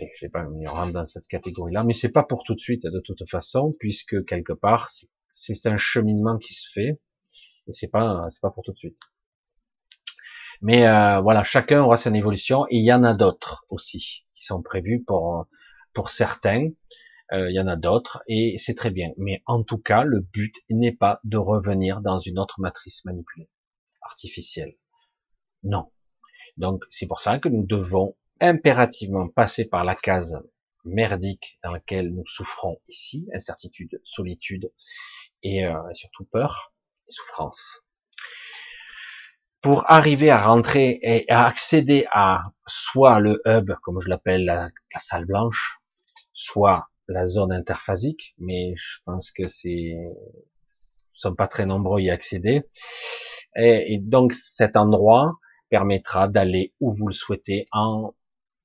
je 0.00 0.06
sais 0.20 0.28
pas 0.28 0.46
on 0.46 0.88
dans 0.90 1.06
cette 1.06 1.26
catégorie-là, 1.26 1.84
mais 1.84 1.92
c'est 1.92 2.12
pas 2.12 2.22
pour 2.22 2.44
tout 2.44 2.54
de 2.54 2.60
suite 2.60 2.84
de 2.84 3.00
toute 3.00 3.28
façon, 3.28 3.72
puisque 3.78 4.24
quelque 4.24 4.52
part 4.52 4.90
c'est 5.32 5.66
un 5.66 5.78
cheminement 5.78 6.38
qui 6.38 6.54
se 6.54 6.70
fait 6.72 7.00
et 7.68 7.72
c'est 7.72 7.88
pas 7.88 8.26
c'est 8.30 8.40
pas 8.40 8.50
pour 8.50 8.62
tout 8.64 8.72
de 8.72 8.78
suite. 8.78 8.98
Mais 10.60 10.86
euh, 10.86 11.20
voilà, 11.20 11.42
chacun 11.44 11.82
aura 11.82 11.96
son 11.96 12.14
évolution 12.14 12.66
et 12.70 12.76
il 12.76 12.84
y 12.84 12.92
en 12.92 13.02
a 13.02 13.14
d'autres 13.14 13.64
aussi 13.68 14.24
qui 14.34 14.44
sont 14.44 14.62
prévus 14.62 15.02
pour 15.02 15.46
pour 15.92 16.10
certains. 16.10 16.68
Euh, 17.32 17.50
il 17.50 17.54
y 17.54 17.60
en 17.60 17.66
a 17.66 17.76
d'autres 17.76 18.22
et 18.28 18.58
c'est 18.58 18.74
très 18.74 18.90
bien. 18.90 19.10
Mais 19.16 19.42
en 19.46 19.62
tout 19.64 19.78
cas, 19.78 20.04
le 20.04 20.20
but 20.20 20.54
n'est 20.70 20.92
pas 20.92 21.20
de 21.24 21.38
revenir 21.38 22.00
dans 22.00 22.18
une 22.18 22.38
autre 22.38 22.60
matrice 22.60 23.04
manipulée, 23.04 23.48
artificielle. 24.02 24.74
Non. 25.62 25.90
Donc 26.56 26.84
c'est 26.90 27.06
pour 27.06 27.20
ça 27.20 27.38
que 27.38 27.48
nous 27.48 27.64
devons 27.64 28.16
impérativement 28.42 29.28
passer 29.28 29.64
par 29.64 29.84
la 29.84 29.94
case 29.94 30.36
merdique 30.84 31.58
dans 31.62 31.70
laquelle 31.70 32.12
nous 32.12 32.26
souffrons 32.26 32.78
ici, 32.88 33.28
incertitude, 33.34 34.00
solitude 34.04 34.72
et 35.42 35.64
euh, 35.64 35.78
surtout 35.94 36.24
peur 36.24 36.74
et 37.08 37.12
souffrance. 37.12 37.82
Pour 39.60 39.88
arriver 39.90 40.30
à 40.30 40.44
rentrer 40.44 40.98
et 41.02 41.30
à 41.30 41.46
accéder 41.46 42.04
à 42.10 42.42
soit 42.66 43.20
le 43.20 43.40
hub, 43.46 43.70
comme 43.82 44.00
je 44.00 44.08
l'appelle 44.08 44.44
la, 44.44 44.70
salle 44.98 45.24
blanche, 45.24 45.78
soit 46.32 46.88
la 47.06 47.26
zone 47.26 47.52
interphasique, 47.52 48.34
mais 48.38 48.74
je 48.76 48.98
pense 49.04 49.30
que 49.30 49.46
c'est 49.46 49.94
sont 51.14 51.36
pas 51.36 51.46
très 51.46 51.66
nombreux 51.66 52.00
y 52.00 52.10
accéder. 52.10 52.62
et 53.54 53.98
donc 54.00 54.32
cet 54.32 54.76
endroit 54.76 55.38
permettra 55.68 56.26
d'aller 56.26 56.74
où 56.80 56.92
vous 56.92 57.06
le 57.06 57.12
souhaitez 57.12 57.68
en 57.70 58.12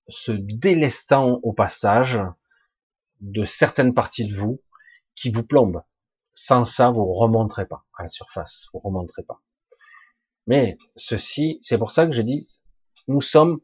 se 0.10 0.32
délestant 0.32 1.40
au 1.44 1.54
passage 1.54 2.22
de 3.22 3.46
certaines 3.46 3.94
parties 3.94 4.28
de 4.28 4.36
vous 4.36 4.62
qui 5.16 5.32
vous 5.32 5.44
plombent. 5.44 5.84
Sans 6.34 6.66
ça, 6.66 6.92
vous 6.92 7.06
remonterez 7.06 7.66
pas 7.66 7.86
à 7.98 8.04
la 8.04 8.10
surface, 8.10 8.68
vous 8.74 8.80
remonterez 8.80 9.24
pas. 9.24 9.42
Mais 10.46 10.78
ceci, 10.96 11.60
c'est 11.62 11.78
pour 11.78 11.92
ça 11.92 12.06
que 12.06 12.14
je 12.14 12.22
dis, 12.22 12.62
nous 13.08 13.22
sommes, 13.22 13.60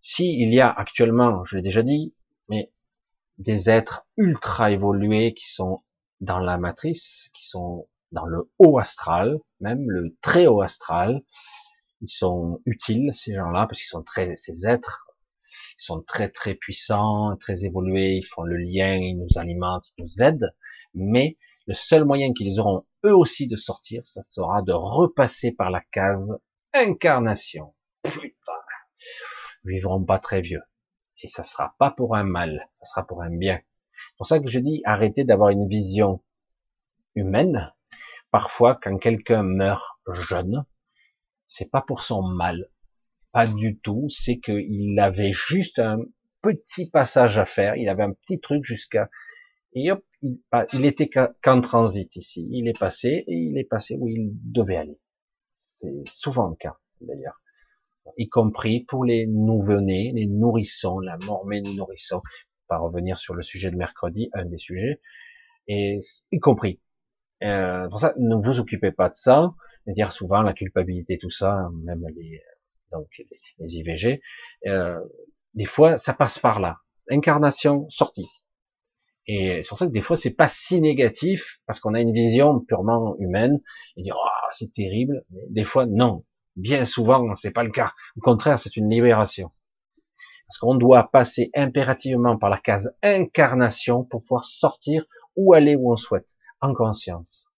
si 0.00 0.32
il 0.38 0.52
y 0.52 0.60
a 0.60 0.70
actuellement, 0.70 1.44
je 1.44 1.56
l'ai 1.56 1.62
déjà 1.62 1.82
dit, 1.82 2.14
mais 2.48 2.72
des 3.38 3.70
êtres 3.70 4.06
ultra 4.16 4.72
évolués 4.72 5.32
qui 5.34 5.50
sont 5.50 5.82
dans 6.20 6.38
la 6.38 6.58
matrice, 6.58 7.30
qui 7.34 7.46
sont 7.46 7.88
dans 8.10 8.26
le 8.26 8.50
haut 8.58 8.78
astral, 8.78 9.38
même 9.60 9.88
le 9.88 10.14
très 10.20 10.46
haut 10.46 10.60
astral, 10.60 11.22
ils 12.02 12.10
sont 12.10 12.60
utiles 12.66 13.10
ces 13.14 13.34
gens-là 13.34 13.66
parce 13.66 13.78
qu'ils 13.78 13.88
sont 13.88 14.02
très, 14.02 14.36
ces 14.36 14.66
êtres 14.66 15.06
ils 15.82 15.86
sont 15.86 16.02
très 16.02 16.28
très 16.28 16.54
puissants, 16.54 17.36
très 17.36 17.64
évolués, 17.64 18.18
ils 18.18 18.26
font 18.26 18.44
le 18.44 18.56
lien, 18.56 18.94
ils 18.94 19.16
nous 19.16 19.36
alimentent, 19.36 19.92
ils 19.96 20.04
nous 20.04 20.22
aident, 20.22 20.54
mais 20.94 21.36
le 21.66 21.74
seul 21.74 22.04
moyen 22.04 22.32
qu'ils 22.32 22.60
auront 22.60 22.86
eux 23.04 23.16
aussi 23.16 23.48
de 23.48 23.56
sortir, 23.56 24.04
ça 24.04 24.22
sera 24.22 24.62
de 24.62 24.72
repasser 24.72 25.50
par 25.50 25.70
la 25.70 25.80
case 25.92 26.38
incarnation. 26.72 27.74
Putain, 28.04 28.52
ils 29.64 29.70
vivront 29.72 30.04
pas 30.04 30.18
très 30.18 30.40
vieux. 30.40 30.62
Et 31.22 31.28
ça 31.28 31.42
sera 31.42 31.74
pas 31.78 31.90
pour 31.90 32.16
un 32.16 32.24
mal, 32.24 32.68
ça 32.80 32.90
sera 32.90 33.06
pour 33.06 33.22
un 33.22 33.36
bien. 33.36 33.60
C'est 33.92 34.16
pour 34.16 34.26
ça 34.26 34.40
que 34.40 34.48
je 34.48 34.58
dis 34.58 34.82
arrêtez 34.84 35.24
d'avoir 35.24 35.50
une 35.50 35.68
vision 35.68 36.22
humaine. 37.14 37.72
Parfois, 38.30 38.78
quand 38.80 38.98
quelqu'un 38.98 39.42
meurt 39.42 39.98
jeune, 40.28 40.64
c'est 41.46 41.70
pas 41.70 41.82
pour 41.82 42.02
son 42.02 42.22
mal, 42.22 42.70
pas 43.32 43.46
du 43.46 43.78
tout. 43.78 44.08
C'est 44.10 44.38
qu'il 44.38 44.98
avait 44.98 45.32
juste 45.32 45.78
un 45.78 45.98
petit 46.42 46.88
passage 46.90 47.38
à 47.38 47.46
faire. 47.46 47.76
Il 47.76 47.88
avait 47.88 48.02
un 48.02 48.12
petit 48.12 48.40
truc 48.40 48.64
jusqu'à 48.64 49.08
et 49.74 49.90
hop, 49.90 50.04
il, 50.22 50.84
était 50.84 51.08
qu'en 51.08 51.60
transit 51.60 52.14
ici. 52.16 52.46
Il 52.50 52.68
est 52.68 52.78
passé 52.78 53.24
et 53.26 53.34
il 53.34 53.58
est 53.58 53.64
passé 53.64 53.96
où 53.98 54.08
il 54.08 54.30
devait 54.52 54.76
aller. 54.76 54.98
C'est 55.54 56.02
souvent 56.06 56.48
le 56.48 56.56
cas 56.56 56.76
d'ailleurs, 57.00 57.40
y 58.16 58.28
compris 58.28 58.84
pour 58.84 59.04
les 59.04 59.26
nouveau-nés, 59.26 60.12
les 60.14 60.26
nourrissons, 60.26 60.98
la 61.00 61.16
mormée 61.26 61.62
des 61.62 61.74
nourrissons. 61.74 62.22
Pas 62.68 62.78
revenir 62.78 63.18
sur 63.18 63.34
le 63.34 63.42
sujet 63.42 63.70
de 63.70 63.76
mercredi, 63.76 64.30
un 64.34 64.44
des 64.44 64.58
sujets, 64.58 65.00
et 65.66 65.98
y 66.30 66.38
compris. 66.38 66.80
Euh, 67.42 67.88
pour 67.88 68.00
ça, 68.00 68.14
ne 68.18 68.36
vous 68.36 68.60
occupez 68.60 68.92
pas 68.92 69.08
de 69.08 69.16
ça. 69.16 69.52
dire 69.86 70.12
souvent 70.12 70.42
la 70.42 70.52
culpabilité, 70.52 71.18
tout 71.18 71.30
ça, 71.30 71.68
même 71.84 72.04
les 72.14 72.40
donc 72.92 73.08
les, 73.58 73.76
IVG, 73.76 74.20
euh, 74.66 75.00
des 75.54 75.64
fois 75.64 75.96
ça 75.96 76.12
passe 76.12 76.38
par 76.38 76.60
là. 76.60 76.78
Incarnation, 77.10 77.88
sortie. 77.88 78.28
Et 79.26 79.60
c'est 79.62 79.68
pour 79.68 79.78
ça 79.78 79.86
que 79.86 79.92
des 79.92 80.00
fois 80.00 80.16
c'est 80.16 80.34
pas 80.34 80.48
si 80.48 80.80
négatif 80.80 81.60
parce 81.66 81.80
qu'on 81.80 81.94
a 81.94 82.00
une 82.00 82.12
vision 82.12 82.60
purement 82.60 83.16
humaine 83.18 83.60
et 83.96 84.02
dire 84.02 84.16
oh, 84.16 84.46
c'est 84.50 84.72
terrible. 84.72 85.24
Des 85.50 85.64
fois 85.64 85.86
non, 85.86 86.24
bien 86.56 86.84
souvent 86.84 87.34
c'est 87.34 87.52
pas 87.52 87.62
le 87.62 87.70
cas. 87.70 87.92
Au 88.16 88.20
contraire, 88.20 88.58
c'est 88.58 88.76
une 88.76 88.90
libération. 88.90 89.50
Parce 90.46 90.58
qu'on 90.58 90.74
doit 90.74 91.10
passer 91.10 91.50
impérativement 91.54 92.36
par 92.36 92.50
la 92.50 92.58
case 92.58 92.94
incarnation 93.02 94.04
pour 94.04 94.20
pouvoir 94.20 94.44
sortir 94.44 95.06
ou 95.34 95.54
aller 95.54 95.76
où 95.76 95.92
on 95.92 95.96
souhaite 95.96 96.36
en 96.60 96.74
conscience. 96.74 97.50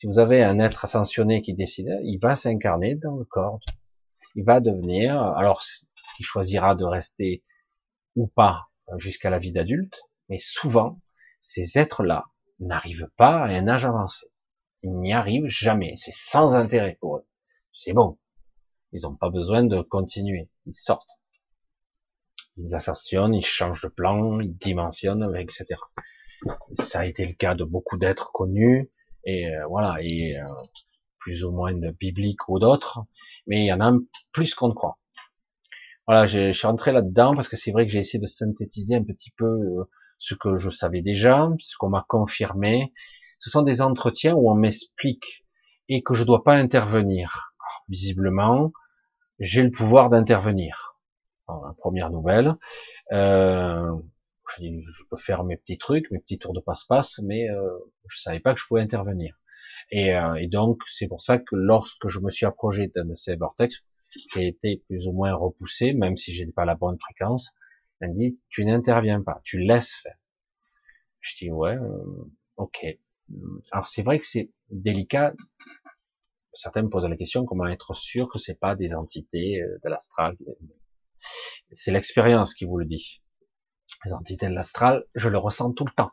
Si 0.00 0.06
vous 0.06 0.18
avez 0.18 0.42
un 0.42 0.58
être 0.60 0.86
ascensionné 0.86 1.42
qui 1.42 1.52
décide, 1.52 2.00
il 2.04 2.18
va 2.18 2.34
s'incarner 2.34 2.94
dans 2.94 3.16
le 3.16 3.24
corps. 3.24 3.60
Il 4.34 4.44
va 4.44 4.60
devenir, 4.60 5.20
alors 5.20 5.62
il 6.18 6.24
choisira 6.24 6.74
de 6.74 6.84
rester 6.84 7.42
ou 8.16 8.26
pas 8.26 8.68
jusqu'à 8.98 9.30
la 9.30 9.38
vie 9.38 9.52
d'adulte, 9.52 10.00
mais 10.28 10.38
souvent, 10.38 11.00
ces 11.40 11.78
êtres-là 11.78 12.26
n'arrivent 12.58 13.10
pas 13.16 13.44
à 13.44 13.48
un 13.48 13.68
âge 13.68 13.84
avancé. 13.84 14.26
Ils 14.82 14.92
n'y 14.92 15.12
arrivent 15.12 15.48
jamais. 15.48 15.94
C'est 15.96 16.14
sans 16.14 16.54
intérêt 16.54 16.96
pour 17.00 17.16
eux. 17.16 17.26
C'est 17.72 17.92
bon. 17.92 18.18
Ils 18.92 19.02
n'ont 19.02 19.16
pas 19.16 19.30
besoin 19.30 19.62
de 19.62 19.80
continuer. 19.80 20.50
Ils 20.66 20.74
sortent. 20.74 21.20
Ils 22.56 22.74
ascensionnent, 22.74 23.34
ils 23.34 23.44
changent 23.44 23.82
de 23.82 23.88
plan, 23.88 24.40
ils 24.40 24.56
dimensionnent, 24.56 25.34
etc. 25.36 25.66
Ça 26.74 27.00
a 27.00 27.06
été 27.06 27.26
le 27.26 27.32
cas 27.34 27.54
de 27.54 27.64
beaucoup 27.64 27.96
d'êtres 27.96 28.32
connus, 28.32 28.90
et 29.24 29.48
euh, 29.48 29.66
voilà, 29.66 29.96
et 30.00 30.38
euh, 30.38 30.44
plus 31.20 31.44
ou 31.44 31.52
moins 31.52 31.72
bibliques 31.98 32.48
ou 32.48 32.58
d'autres, 32.58 33.00
mais 33.46 33.60
il 33.60 33.66
y 33.66 33.72
en 33.72 33.80
a 33.80 33.92
plus 34.32 34.54
qu'on 34.54 34.68
ne 34.68 34.74
croit. 34.74 34.98
Voilà, 36.06 36.26
je, 36.26 36.50
suis 36.50 36.66
rentré 36.66 36.90
là-dedans 36.92 37.34
parce 37.34 37.48
que 37.48 37.56
c'est 37.56 37.70
vrai 37.70 37.86
que 37.86 37.92
j'ai 37.92 38.00
essayé 38.00 38.18
de 38.18 38.26
synthétiser 38.26 38.96
un 38.96 39.04
petit 39.04 39.30
peu 39.30 39.46
euh, 39.46 39.84
ce 40.18 40.34
que 40.34 40.56
je 40.56 40.68
savais 40.70 41.02
déjà, 41.02 41.48
ce 41.60 41.76
qu'on 41.78 41.90
m'a 41.90 42.04
confirmé. 42.08 42.92
Ce 43.38 43.48
sont 43.50 43.62
des 43.62 43.80
entretiens 43.80 44.34
où 44.34 44.50
on 44.50 44.54
m'explique 44.54 45.46
et 45.88 46.02
que 46.02 46.14
je 46.14 46.24
dois 46.24 46.42
pas 46.42 46.54
intervenir. 46.54 47.52
visiblement, 47.88 48.72
j'ai 49.38 49.62
le 49.62 49.70
pouvoir 49.70 50.10
d'intervenir. 50.10 50.96
Première 51.78 52.10
nouvelle. 52.10 52.56
Euh, 53.12 53.92
je, 54.58 55.04
peux 55.08 55.16
faire 55.16 55.44
mes 55.44 55.56
petits 55.56 55.78
trucs, 55.78 56.10
mes 56.10 56.18
petits 56.18 56.38
tours 56.38 56.52
de 56.52 56.60
passe-passe, 56.60 57.20
mais 57.22 57.48
euh, 57.48 57.78
je 58.08 58.20
savais 58.20 58.40
pas 58.40 58.54
que 58.54 58.60
je 58.60 58.66
pouvais 58.66 58.82
intervenir. 58.82 59.39
Et, 59.90 60.14
euh, 60.14 60.34
et 60.34 60.46
donc 60.46 60.82
c'est 60.88 61.08
pour 61.08 61.22
ça 61.22 61.38
que 61.38 61.56
lorsque 61.56 62.08
je 62.08 62.20
me 62.20 62.30
suis 62.30 62.46
approché 62.46 62.90
de 62.94 63.14
ces 63.16 63.36
vortex, 63.36 63.84
j'ai 64.34 64.48
été 64.48 64.82
plus 64.88 65.06
ou 65.06 65.12
moins 65.12 65.34
repoussé, 65.34 65.92
même 65.92 66.16
si 66.16 66.32
j'ai 66.32 66.46
pas 66.46 66.64
la 66.64 66.74
bonne 66.74 66.98
fréquence. 66.98 67.54
Elle 68.00 68.10
me 68.10 68.18
dit, 68.18 68.40
tu 68.48 68.64
n'interviens 68.64 69.22
pas, 69.22 69.40
tu 69.44 69.58
laisses 69.58 69.94
faire. 69.94 70.16
Je 71.20 71.36
dis, 71.36 71.50
ouais, 71.50 71.76
euh, 71.76 72.30
ok. 72.56 72.86
Alors 73.72 73.88
c'est 73.88 74.02
vrai 74.02 74.18
que 74.18 74.26
c'est 74.26 74.50
délicat. 74.70 75.34
Certains 76.52 76.82
me 76.82 76.88
posent 76.88 77.06
la 77.06 77.16
question, 77.16 77.44
comment 77.44 77.66
être 77.66 77.94
sûr 77.94 78.28
que 78.28 78.38
c'est 78.38 78.58
pas 78.58 78.74
des 78.74 78.94
entités 78.94 79.62
euh, 79.62 79.78
de 79.84 79.88
l'astral? 79.88 80.36
C'est 81.72 81.92
l'expérience 81.92 82.54
qui 82.54 82.64
vous 82.64 82.78
le 82.78 82.86
dit. 82.86 83.22
Les 84.04 84.12
entités 84.12 84.48
de 84.48 84.54
l'astral, 84.54 85.04
je 85.14 85.28
le 85.28 85.38
ressens 85.38 85.72
tout 85.72 85.84
le 85.84 85.92
temps. 85.92 86.10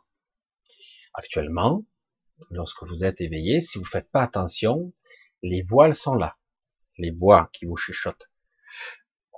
Actuellement, 1.14 1.84
lorsque 2.50 2.82
vous 2.84 3.04
êtes 3.04 3.20
éveillé, 3.20 3.60
si 3.60 3.78
vous 3.78 3.84
faites 3.84 4.10
pas 4.10 4.22
attention, 4.22 4.92
les 5.42 5.62
voiles 5.62 5.94
sont 5.94 6.14
là. 6.14 6.36
Les 6.96 7.10
voix 7.10 7.50
qui 7.52 7.66
vous 7.66 7.76
chuchotent 7.76 8.28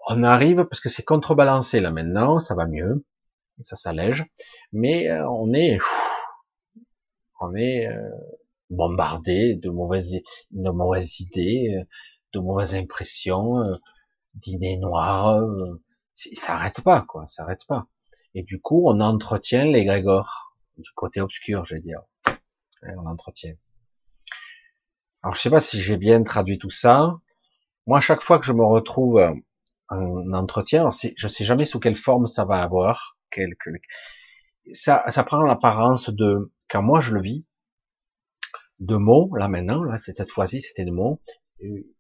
on 0.08 0.22
arrive 0.22 0.64
parce 0.64 0.80
que 0.80 0.88
c'est 0.88 1.04
contrebalancé 1.04 1.80
là 1.80 1.90
maintenant, 1.90 2.38
ça 2.38 2.54
va 2.54 2.66
mieux, 2.66 3.04
ça 3.62 3.76
s'allège, 3.76 4.24
mais 4.72 5.08
euh, 5.08 5.28
on 5.28 5.52
est, 5.52 5.78
on 7.40 7.54
est 7.54 7.86
euh, 7.86 8.10
bombardé 8.70 9.56
de 9.56 9.70
mauvaises, 9.70 10.20
idées, 11.20 11.76
euh, 11.78 11.84
de 12.32 12.40
mauvaises 12.40 12.74
impressions, 12.74 13.62
d'idées 14.34 14.76
noires, 14.78 15.40
ça 16.14 16.54
arrête 16.54 16.80
pas 16.82 17.02
quoi, 17.02 17.26
ça 17.26 17.46
pas. 17.68 17.86
Et 18.34 18.42
du 18.44 18.60
coup, 18.60 18.84
on 18.86 19.00
entretient 19.00 19.64
l'égrégore 19.64 20.54
du 20.76 20.90
côté 20.94 21.20
obscur, 21.20 21.64
je 21.64 21.74
veux 21.74 21.80
dire, 21.80 22.00
on 22.82 23.06
entretient. 23.06 23.54
Alors 25.22 25.34
je 25.34 25.40
sais 25.40 25.50
pas 25.50 25.60
si 25.60 25.80
j'ai 25.80 25.96
bien 25.96 26.22
traduit 26.22 26.58
tout 26.58 26.70
ça. 26.70 27.18
Moi, 27.86 27.98
à 27.98 28.00
chaque 28.00 28.22
fois 28.22 28.38
que 28.38 28.46
je 28.46 28.52
me 28.52 28.64
retrouve 28.64 29.20
un 29.90 30.32
entretien. 30.32 30.80
Alors 30.80 30.92
je 30.92 31.28
sais 31.28 31.44
jamais 31.44 31.64
sous 31.64 31.80
quelle 31.80 31.96
forme 31.96 32.26
ça 32.26 32.44
va 32.44 32.62
avoir. 32.62 33.18
Ça, 34.72 35.24
prend 35.26 35.42
l'apparence 35.42 36.10
de, 36.10 36.52
quand 36.68 36.82
moi 36.82 37.00
je 37.00 37.14
le 37.14 37.20
vis, 37.20 37.44
de 38.78 38.96
mots, 38.96 39.34
là 39.36 39.48
maintenant, 39.48 39.82
là, 39.82 39.98
cette 39.98 40.30
fois-ci, 40.30 40.62
c'était 40.62 40.84
de 40.84 40.90
mots. 40.90 41.20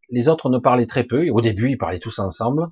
Les 0.08 0.28
autres 0.28 0.48
ne 0.48 0.58
parlaient 0.58 0.86
très 0.86 1.04
peu. 1.04 1.28
Au 1.30 1.40
début, 1.40 1.70
ils 1.70 1.78
parlaient 1.78 1.98
tous 1.98 2.18
ensemble. 2.18 2.68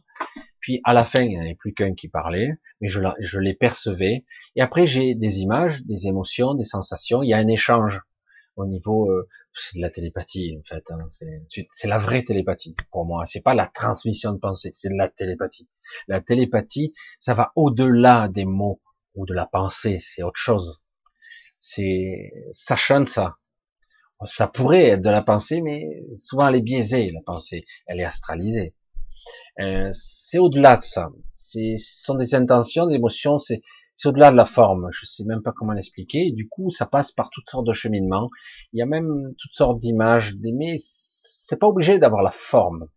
Puis 0.69 0.83
à 0.85 0.93
la 0.93 1.07
fin, 1.07 1.23
il 1.23 1.31
n'y 1.31 1.39
en 1.39 1.41
avait 1.41 1.55
plus 1.55 1.73
qu'un 1.73 1.95
qui 1.95 2.09
parlait, 2.09 2.51
mais 2.83 2.91
je, 2.91 3.01
je 3.21 3.39
les 3.39 3.55
percevais. 3.55 4.27
Et 4.55 4.61
après, 4.61 4.87
j'ai 4.87 5.15
des 5.15 5.39
images, 5.39 5.83
des 5.87 6.09
émotions, 6.09 6.53
des 6.53 6.65
sensations. 6.65 7.23
Il 7.23 7.31
y 7.31 7.33
a 7.33 7.39
un 7.39 7.49
échange 7.49 8.03
au 8.55 8.67
niveau 8.67 9.11
euh, 9.11 9.27
c'est 9.55 9.79
de 9.79 9.81
la 9.81 9.89
télépathie 9.89 10.59
en 10.59 10.63
fait. 10.69 10.85
Hein. 10.91 11.09
C'est 11.73 11.89
la 11.89 11.97
vraie 11.97 12.23
télépathie 12.23 12.75
pour 12.91 13.07
moi. 13.07 13.25
C'est 13.25 13.41
pas 13.41 13.55
la 13.55 13.67
transmission 13.67 14.35
de 14.35 14.39
pensée, 14.39 14.69
c'est 14.75 14.91
de 14.91 14.99
la 14.99 15.09
télépathie. 15.09 15.71
La 16.07 16.21
télépathie, 16.21 16.93
ça 17.19 17.33
va 17.33 17.51
au-delà 17.57 18.29
des 18.29 18.45
mots 18.45 18.83
ou 19.15 19.25
de 19.25 19.33
la 19.33 19.47
pensée. 19.47 20.01
C'est 20.03 20.23
autre 20.23 20.39
chose. 20.39 20.83
C'est 21.63 22.31
sachant 22.51 23.07
ça. 23.07 23.39
Ça 24.27 24.49
pourrait 24.49 24.89
être 24.89 25.03
de 25.03 25.09
la 25.09 25.23
pensée, 25.23 25.63
mais 25.63 26.05
souvent 26.15 26.47
elle 26.47 26.57
est 26.57 26.61
biaisée 26.61 27.11
la 27.11 27.23
pensée. 27.25 27.65
Elle 27.87 28.01
est 28.01 28.05
astralisée. 28.05 28.75
Euh, 29.61 29.89
c'est 29.93 30.39
au-delà 30.39 30.77
de 30.77 30.83
ça. 30.83 31.11
Ce 31.33 31.61
sont 31.79 32.15
des 32.15 32.35
intentions, 32.35 32.87
des 32.87 32.97
émotions. 32.97 33.39
C'est 33.39 33.61
au-delà 34.05 34.31
de 34.31 34.37
la 34.37 34.45
forme. 34.45 34.89
Je 34.93 35.07
sais 35.07 35.25
même 35.25 35.43
pas 35.43 35.53
comment 35.53 35.73
l'expliquer. 35.73 36.31
Du 36.33 36.49
coup, 36.49 36.71
ça 36.71 36.87
passe 36.87 37.13
par 37.13 37.31
toutes 37.31 37.49
sortes 37.49 37.67
de 37.67 37.73
cheminements. 37.73 38.31
Il 38.73 38.79
y 38.79 38.83
a 38.83 38.87
même 38.87 39.31
toutes 39.39 39.55
sortes 39.55 39.79
d'images, 39.79 40.35
mais 40.41 40.77
c'est 40.79 41.59
pas 41.59 41.67
obligé 41.67 41.99
d'avoir 41.99 42.23
la 42.23 42.31
forme. 42.31 42.89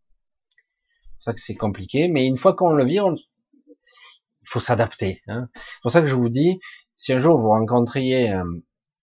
C'est 1.20 1.26
ça 1.26 1.34
que 1.34 1.40
c'est 1.40 1.56
compliqué. 1.56 2.08
Mais 2.08 2.26
une 2.26 2.38
fois 2.38 2.54
qu'on 2.54 2.72
le 2.72 2.86
vit, 2.86 3.00
il 3.00 4.48
faut 4.50 4.60
s'adapter. 4.60 5.22
Hein. 5.28 5.50
C'est 5.56 5.82
pour 5.82 5.92
ça 5.92 6.02
que 6.02 6.08
je 6.08 6.16
vous 6.16 6.30
dis, 6.30 6.60
si 6.96 7.14
un 7.14 7.18
jour 7.18 7.40
vous 7.40 7.50
rencontriez 7.50 8.32
euh, 8.32 8.44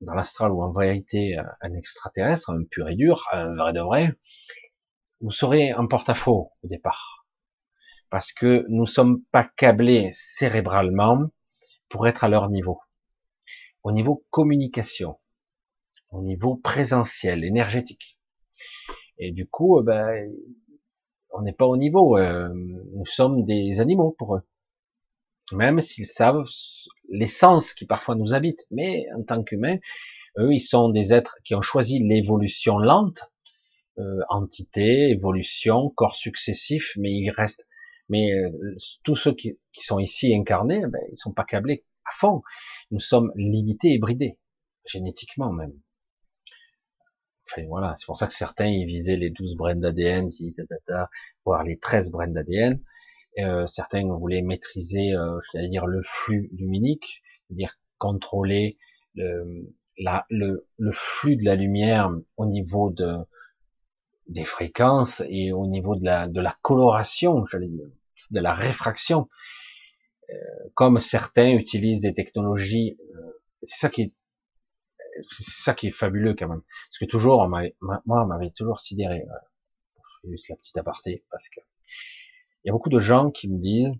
dans 0.00 0.14
l'astral 0.14 0.52
ou 0.52 0.62
en 0.62 0.72
vérité 0.72 1.38
euh, 1.38 1.42
un 1.60 1.74
extraterrestre, 1.74 2.50
un 2.50 2.64
pur 2.70 2.88
et 2.88 2.94
dur, 2.94 3.26
un 3.32 3.55
vrai 3.56 3.72
de 3.72 3.80
vrai, 3.80 4.14
vous 5.20 5.30
serez 5.30 5.74
en 5.74 5.86
porte-à-faux 5.86 6.52
au 6.62 6.68
départ. 6.68 7.18
Parce 8.10 8.32
que 8.32 8.64
nous 8.68 8.86
sommes 8.86 9.22
pas 9.32 9.44
câblés 9.44 10.10
cérébralement 10.14 11.30
pour 11.89 12.06
être 12.09 12.24
à 12.24 12.28
leur 12.28 12.48
niveau. 12.48 12.80
Au 13.82 13.93
niveau 13.93 14.24
communication, 14.30 15.18
au 16.10 16.22
niveau 16.22 16.56
présentiel, 16.56 17.44
énergétique. 17.44 18.18
Et 19.18 19.32
du 19.32 19.47
coup, 19.47 19.78
euh, 19.78 19.82
ben, 19.82 20.32
on 21.30 21.43
n'est 21.43 21.52
pas 21.52 21.66
au 21.66 21.76
niveau. 21.76 22.16
Euh, 22.16 22.48
nous 22.55 23.06
sommes 23.06 23.44
des 23.44 23.80
animaux 23.80 24.14
pour 24.18 24.36
eux. 24.36 24.43
Même 25.52 25.80
s'ils 25.80 26.06
savent 26.06 26.44
l'essence 27.09 27.72
qui 27.72 27.86
parfois 27.86 28.14
nous 28.14 28.35
habite. 28.35 28.66
Mais 28.70 29.06
en 29.16 29.22
tant 29.22 29.43
qu'humains, 29.43 29.78
eux, 30.39 30.52
ils 30.52 30.60
sont 30.60 30.90
des 30.90 31.12
êtres 31.12 31.36
qui 31.44 31.55
ont 31.55 31.62
choisi 31.62 32.01
l'évolution 32.01 32.78
lente, 32.78 33.32
euh, 33.98 34.20
entité, 34.28 35.10
évolution, 35.10 35.90
corps 35.90 36.16
successif, 36.16 36.93
mais 36.97 37.12
ils 37.12 37.30
restent 37.30 37.66
mais 38.09 38.32
euh, 38.32 38.76
tous 39.02 39.16
ceux 39.16 39.35
qui, 39.35 39.59
sont 39.74 39.98
ici 39.98 40.35
incarnés, 40.35 40.82
ben, 40.86 41.01
ils 41.12 41.18
sont 41.18 41.32
pas 41.32 41.44
câblés 41.44 41.85
à 42.05 42.10
fond. 42.14 42.43
Nous 42.90 43.01
sommes 43.01 43.32
limités 43.36 43.94
et 43.94 43.98
bridés, 43.98 44.39
génétiquement 44.86 45.52
même. 45.52 45.72
Enfin, 47.47 47.66
voilà, 47.68 47.94
c'est 47.97 48.06
pour 48.06 48.18
ça 48.18 48.26
que 48.26 48.35
certains 48.35 48.66
ils 48.66 48.86
visaient 48.86 49.16
les 49.16 49.30
12 49.30 49.56
brins 49.56 49.76
d'ADN, 49.76 50.28
voire 51.44 51.64
les 51.64 51.78
13 51.78 52.10
brins 52.10 52.28
d'ADN. 52.28 52.82
Euh, 53.39 53.66
certains 53.66 54.06
voulaient 54.06 54.43
maîtriser, 54.43 55.12
euh, 55.12 55.39
je 55.55 55.60
dire, 55.68 55.86
le 55.86 56.02
flux 56.02 56.51
luminique, 56.52 57.22
c'est-à-dire 57.47 57.78
contrôler 57.98 58.78
le, 59.14 59.72
la, 59.97 60.26
le, 60.28 60.66
le, 60.76 60.93
flux 60.93 61.36
de 61.36 61.44
la 61.44 61.55
lumière 61.55 62.10
au 62.36 62.47
niveau 62.47 62.90
de, 62.90 63.18
des 64.28 64.44
fréquences 64.44 65.22
et 65.28 65.52
au 65.52 65.66
niveau 65.66 65.97
de 65.97 66.05
la, 66.05 66.26
de 66.26 66.40
la 66.40 66.56
coloration, 66.62 67.44
j'allais 67.47 67.68
dire, 67.68 67.86
de 68.30 68.40
la 68.40 68.52
réfraction. 68.52 69.28
Euh, 70.30 70.34
comme 70.74 70.98
certains 71.00 71.52
utilisent 71.52 72.02
des 72.02 72.14
technologies, 72.14 72.98
euh, 73.14 73.42
c'est 73.62 73.78
ça 73.78 73.88
qui 73.88 74.02
est 74.02 74.14
c'est 75.30 75.62
ça 75.62 75.74
qui 75.74 75.88
est 75.88 75.92
fabuleux 75.92 76.34
quand 76.38 76.48
même. 76.48 76.62
Parce 76.62 76.98
que 77.00 77.05
toujours, 77.06 77.40
on 77.40 77.48
moi, 77.48 77.72
on 78.06 78.26
m'avait 78.26 78.50
toujours 78.50 78.80
sidéré. 78.80 79.24
Juste 80.24 80.48
la 80.48 80.56
petite 80.56 80.76
aparté, 80.78 81.24
parce 81.30 81.48
que 81.48 81.60
il 82.62 82.68
y 82.68 82.70
a 82.70 82.72
beaucoup 82.72 82.88
de 82.88 82.98
gens 82.98 83.30
qui 83.30 83.48
me 83.48 83.59
disent, 83.59 83.92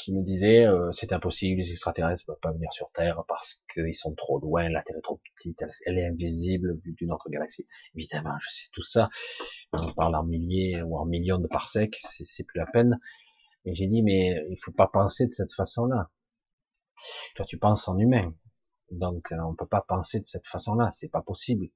qui 0.00 0.12
me 0.12 0.22
disaient, 0.22 0.66
euh, 0.66 0.90
c'est 0.92 1.12
impossible, 1.12 1.60
les 1.60 1.70
extraterrestres 1.70 2.24
ne 2.26 2.32
peuvent 2.32 2.40
pas 2.40 2.52
venir 2.52 2.72
sur 2.72 2.90
Terre 2.92 3.22
parce 3.28 3.62
qu'ils 3.72 3.94
sont 3.94 4.14
trop 4.14 4.38
loin, 4.38 4.68
la 4.68 4.82
Terre 4.82 4.96
est 4.96 5.02
trop 5.02 5.20
petite, 5.34 5.62
elle, 5.86 5.98
est 5.98 6.06
invisible 6.06 6.80
d'une 6.84 7.12
autre 7.12 7.28
galaxie. 7.30 7.66
Évidemment, 7.94 8.36
je 8.40 8.48
sais 8.50 8.68
tout 8.72 8.82
ça. 8.82 9.08
On 9.72 9.92
parle 9.92 10.16
en 10.16 10.24
milliers 10.24 10.82
ou 10.82 10.96
en 10.96 11.04
millions 11.04 11.38
de 11.38 11.46
parsecs, 11.46 11.98
c'est 12.02 12.44
plus 12.44 12.58
la 12.58 12.66
peine. 12.66 12.98
Et 13.64 13.74
j'ai 13.74 13.86
dit, 13.86 14.02
mais 14.02 14.42
il 14.48 14.56
faut 14.62 14.72
pas 14.72 14.88
penser 14.88 15.26
de 15.26 15.32
cette 15.32 15.52
façon-là. 15.52 16.10
Toi, 17.36 17.44
tu 17.46 17.58
penses 17.58 17.88
en 17.88 17.98
humain. 17.98 18.34
Donc, 18.90 19.32
euh, 19.32 19.36
on 19.46 19.54
peut 19.54 19.66
pas 19.66 19.84
penser 19.86 20.20
de 20.20 20.26
cette 20.26 20.46
façon-là. 20.46 20.90
C'est 20.92 21.08
pas 21.08 21.22
possible. 21.22 21.68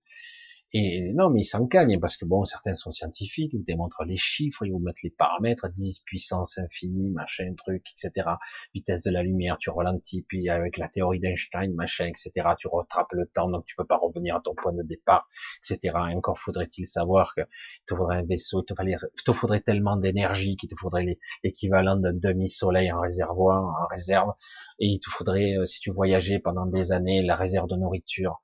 Et 0.77 1.13
non, 1.15 1.31
mais 1.31 1.43
ils 1.43 1.45
s'en 1.45 1.69
cagnent, 1.69 2.01
parce 2.01 2.17
que 2.17 2.25
bon, 2.25 2.45
certains 2.45 2.75
sont 2.75 2.91
scientifiques, 2.91 3.53
ils 3.53 3.59
vous 3.59 3.65
démontrent 3.65 4.05
les 4.05 4.17
chiffres, 4.17 4.67
ils 4.67 4.73
vous 4.73 4.81
mettent 4.81 5.03
les 5.05 5.11
paramètres, 5.11 5.69
10 5.69 6.01
puissance 6.01 6.59
infinie, 6.59 7.13
machin, 7.13 7.55
truc, 7.57 7.87
etc. 7.93 8.29
Vitesse 8.75 9.05
de 9.05 9.13
la 9.13 9.23
lumière, 9.23 9.57
tu 9.59 9.71
ralentis, 9.71 10.23
puis 10.23 10.49
avec 10.51 10.77
la 10.77 10.89
théorie 10.89 11.21
d'Einstein, 11.21 11.73
machin, 11.75 12.07
etc., 12.07 12.33
tu 12.59 12.67
rattrapes 12.67 13.13
le 13.13 13.27
temps, 13.27 13.49
donc 13.49 13.65
tu 13.67 13.77
peux 13.77 13.85
pas 13.85 13.99
revenir 13.99 14.35
à 14.35 14.41
ton 14.41 14.57
point 14.57 14.73
de 14.73 14.83
départ, 14.83 15.29
etc. 15.63 15.95
Et 16.11 16.17
encore 16.17 16.41
faudrait-il 16.41 16.87
savoir 16.89 17.37
que 17.37 17.43
te 17.87 17.95
faudrait 17.95 18.17
un 18.17 18.25
vaisseau, 18.25 18.63
il 18.63 18.67
te, 18.67 18.75
fallait, 18.75 18.97
faudrait 19.33 19.61
tellement 19.61 19.97
d'énergie 19.97 20.57
qu'il 20.57 20.69
te 20.69 20.75
faudrait 20.77 21.19
l'équivalent 21.45 21.95
d'un 21.95 22.15
demi-soleil 22.15 22.91
en 22.91 23.01
réservoir, 23.01 23.63
en 23.63 23.87
réserve, 23.87 24.33
et 24.81 24.87
il 24.87 24.99
te 24.99 25.09
faudrait, 25.09 25.57
euh, 25.57 25.67
si 25.67 25.79
tu 25.79 25.93
voyageais 25.93 26.41
pendant 26.41 26.67
des 26.67 26.91
années, 26.91 27.23
la 27.23 27.37
réserve 27.37 27.69
de 27.69 27.77
nourriture, 27.77 28.41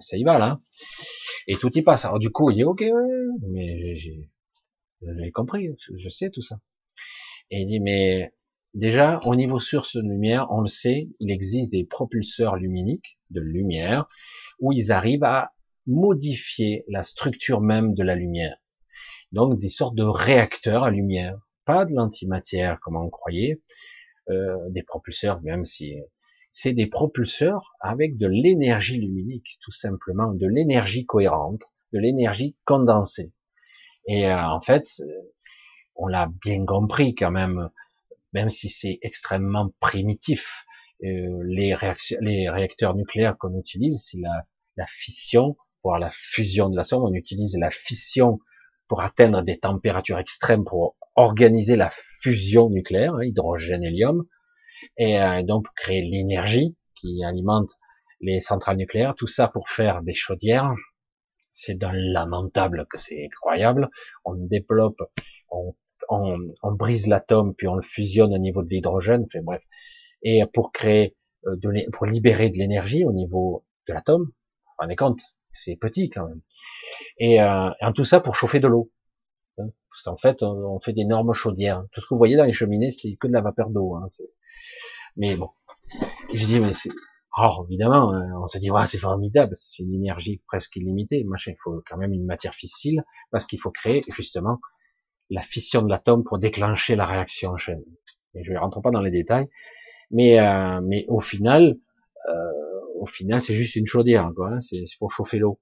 ça 0.00 0.16
y 0.16 0.24
va 0.24 0.38
là. 0.38 0.58
Et 1.46 1.56
tout 1.56 1.76
y 1.76 1.82
passe. 1.82 2.04
Alors 2.04 2.18
du 2.18 2.30
coup, 2.30 2.50
il 2.50 2.56
dit 2.56 2.64
ok, 2.64 2.84
mais 3.50 3.94
j'ai 3.94 4.30
compris, 5.32 5.70
je 5.94 6.08
sais 6.08 6.30
tout 6.30 6.42
ça. 6.42 6.58
Et 7.50 7.60
il 7.60 7.66
dit 7.66 7.80
mais 7.80 8.32
déjà 8.72 9.20
au 9.24 9.34
niveau 9.34 9.58
source 9.58 9.96
de 9.96 10.02
lumière, 10.02 10.46
on 10.50 10.60
le 10.60 10.68
sait, 10.68 11.08
il 11.20 11.30
existe 11.30 11.72
des 11.72 11.84
propulseurs 11.84 12.56
luminiques 12.56 13.18
de 13.30 13.40
lumière 13.40 14.08
où 14.60 14.72
ils 14.72 14.92
arrivent 14.92 15.24
à 15.24 15.52
modifier 15.86 16.84
la 16.88 17.02
structure 17.02 17.60
même 17.60 17.94
de 17.94 18.02
la 18.02 18.14
lumière. 18.14 18.56
Donc 19.32 19.58
des 19.58 19.68
sortes 19.68 19.96
de 19.96 20.04
réacteurs 20.04 20.84
à 20.84 20.90
lumière, 20.90 21.38
pas 21.64 21.84
de 21.84 21.92
l'antimatière 21.92 22.80
comme 22.80 22.96
on 22.96 23.10
croyait, 23.10 23.60
euh, 24.30 24.56
des 24.70 24.82
propulseurs, 24.82 25.42
même 25.42 25.64
si 25.66 25.96
c'est 26.54 26.72
des 26.72 26.86
propulseurs 26.86 27.74
avec 27.80 28.16
de 28.16 28.28
l'énergie 28.28 29.00
luminique, 29.00 29.58
tout 29.60 29.72
simplement, 29.72 30.32
de 30.32 30.46
l'énergie 30.46 31.04
cohérente, 31.04 31.64
de 31.92 31.98
l'énergie 31.98 32.56
condensée. 32.64 33.32
Et 34.06 34.30
euh, 34.30 34.40
en 34.40 34.60
fait, 34.62 34.86
on 35.96 36.06
l'a 36.06 36.30
bien 36.42 36.64
compris 36.64 37.16
quand 37.16 37.32
même, 37.32 37.70
même 38.32 38.50
si 38.50 38.68
c'est 38.68 39.00
extrêmement 39.02 39.74
primitif. 39.80 40.64
Euh, 41.02 41.42
les, 41.44 41.76
les 42.20 42.48
réacteurs 42.48 42.94
nucléaires 42.94 43.36
qu'on 43.36 43.58
utilise, 43.58 44.06
c'est 44.08 44.20
la, 44.20 44.46
la, 44.76 44.86
fission, 44.86 45.56
voire 45.82 45.98
la 45.98 46.10
fusion 46.12 46.70
de 46.70 46.76
la 46.76 46.84
somme. 46.84 47.02
On 47.02 47.14
utilise 47.14 47.58
la 47.58 47.70
fission 47.70 48.38
pour 48.86 49.02
atteindre 49.02 49.42
des 49.42 49.58
températures 49.58 50.20
extrêmes, 50.20 50.64
pour 50.64 50.96
organiser 51.16 51.74
la 51.74 51.90
fusion 51.90 52.70
nucléaire, 52.70 53.14
hein, 53.14 53.24
hydrogène, 53.24 53.82
hélium 53.82 54.24
et 54.96 55.20
euh, 55.20 55.42
donc 55.42 55.64
pour 55.64 55.74
créer 55.74 56.02
l'énergie 56.02 56.76
qui 56.94 57.24
alimente 57.24 57.70
les 58.20 58.40
centrales 58.40 58.76
nucléaires, 58.76 59.14
tout 59.16 59.26
ça 59.26 59.48
pour 59.48 59.68
faire 59.68 60.02
des 60.02 60.14
chaudières. 60.14 60.72
C'est 61.52 61.78
d'un 61.78 61.92
lamentable 61.92 62.86
que 62.90 62.98
c'est 62.98 63.26
incroyable. 63.26 63.88
On 64.24 64.34
développe, 64.34 65.00
on, 65.50 65.74
on, 66.08 66.38
on 66.62 66.72
brise 66.72 67.06
l'atome 67.06 67.54
puis 67.54 67.68
on 67.68 67.76
le 67.76 67.82
fusionne 67.82 68.32
au 68.34 68.38
niveau 68.38 68.62
de 68.62 68.68
l'hydrogène. 68.70 69.24
Enfin 69.26 69.40
bref, 69.42 69.62
et 70.22 70.42
pour 70.52 70.72
créer, 70.72 71.14
euh, 71.46 71.56
de, 71.56 71.90
pour 71.90 72.06
libérer 72.06 72.50
de 72.50 72.56
l'énergie 72.56 73.04
au 73.04 73.12
niveau 73.12 73.64
de 73.86 73.92
l'atome. 73.92 74.22
Vous 74.22 74.30
vous 74.66 74.74
rendez 74.78 74.96
compte, 74.96 75.20
c'est 75.52 75.76
petit 75.76 76.10
quand 76.10 76.26
même. 76.26 76.40
Et, 77.18 77.40
euh, 77.40 77.70
et 77.80 77.92
tout 77.94 78.04
ça 78.04 78.20
pour 78.20 78.34
chauffer 78.34 78.58
de 78.60 78.66
l'eau. 78.68 78.90
Hein, 79.58 79.68
parce 79.90 80.02
qu'en 80.02 80.16
fait, 80.16 80.42
on 80.42 80.80
fait 80.80 80.92
d'énormes 80.92 81.32
chaudières. 81.32 81.84
Tout 81.92 82.00
ce 82.00 82.06
que 82.06 82.14
vous 82.14 82.18
voyez 82.18 82.36
dans 82.36 82.44
les 82.44 82.52
cheminées, 82.52 82.90
c'est 82.90 83.14
que 83.16 83.26
de 83.26 83.32
la 83.32 83.40
vapeur 83.40 83.70
d'eau. 83.70 83.94
Hein. 83.96 84.08
Mais 85.16 85.36
bon, 85.36 85.50
je 86.32 86.44
dis, 86.44 86.60
mais 86.60 86.72
c'est, 86.72 86.90
alors 87.36 87.66
évidemment, 87.68 88.12
hein, 88.12 88.30
on 88.42 88.46
se 88.46 88.58
dit, 88.58 88.70
ouais, 88.70 88.86
c'est 88.86 88.98
formidable, 88.98 89.54
c'est 89.56 89.82
une 89.82 89.94
énergie 89.94 90.42
presque 90.46 90.76
illimitée, 90.76 91.24
machin, 91.24 91.52
il 91.52 91.56
faut 91.62 91.82
quand 91.86 91.96
même 91.96 92.12
une 92.12 92.26
matière 92.26 92.54
fissile, 92.54 93.04
parce 93.30 93.46
qu'il 93.46 93.60
faut 93.60 93.70
créer 93.70 94.02
justement 94.08 94.60
la 95.30 95.40
fission 95.40 95.82
de 95.82 95.88
l'atome 95.88 96.22
pour 96.24 96.38
déclencher 96.38 96.96
la 96.96 97.06
réaction 97.06 97.50
en 97.50 97.56
chaîne. 97.56 97.82
Et 98.34 98.44
je 98.44 98.52
ne 98.52 98.58
rentre 98.58 98.80
pas 98.80 98.90
dans 98.90 99.00
les 99.00 99.10
détails, 99.10 99.48
mais 100.10 100.40
euh, 100.40 100.80
mais 100.82 101.06
au 101.08 101.20
final, 101.20 101.76
euh, 102.28 102.80
au 103.00 103.06
final, 103.06 103.40
c'est 103.40 103.54
juste 103.54 103.76
une 103.76 103.86
chaudière, 103.86 104.30
quoi. 104.34 104.50
Hein, 104.50 104.60
c'est 104.60 104.84
pour 104.98 105.10
chauffer 105.10 105.38
l'eau. 105.38 105.60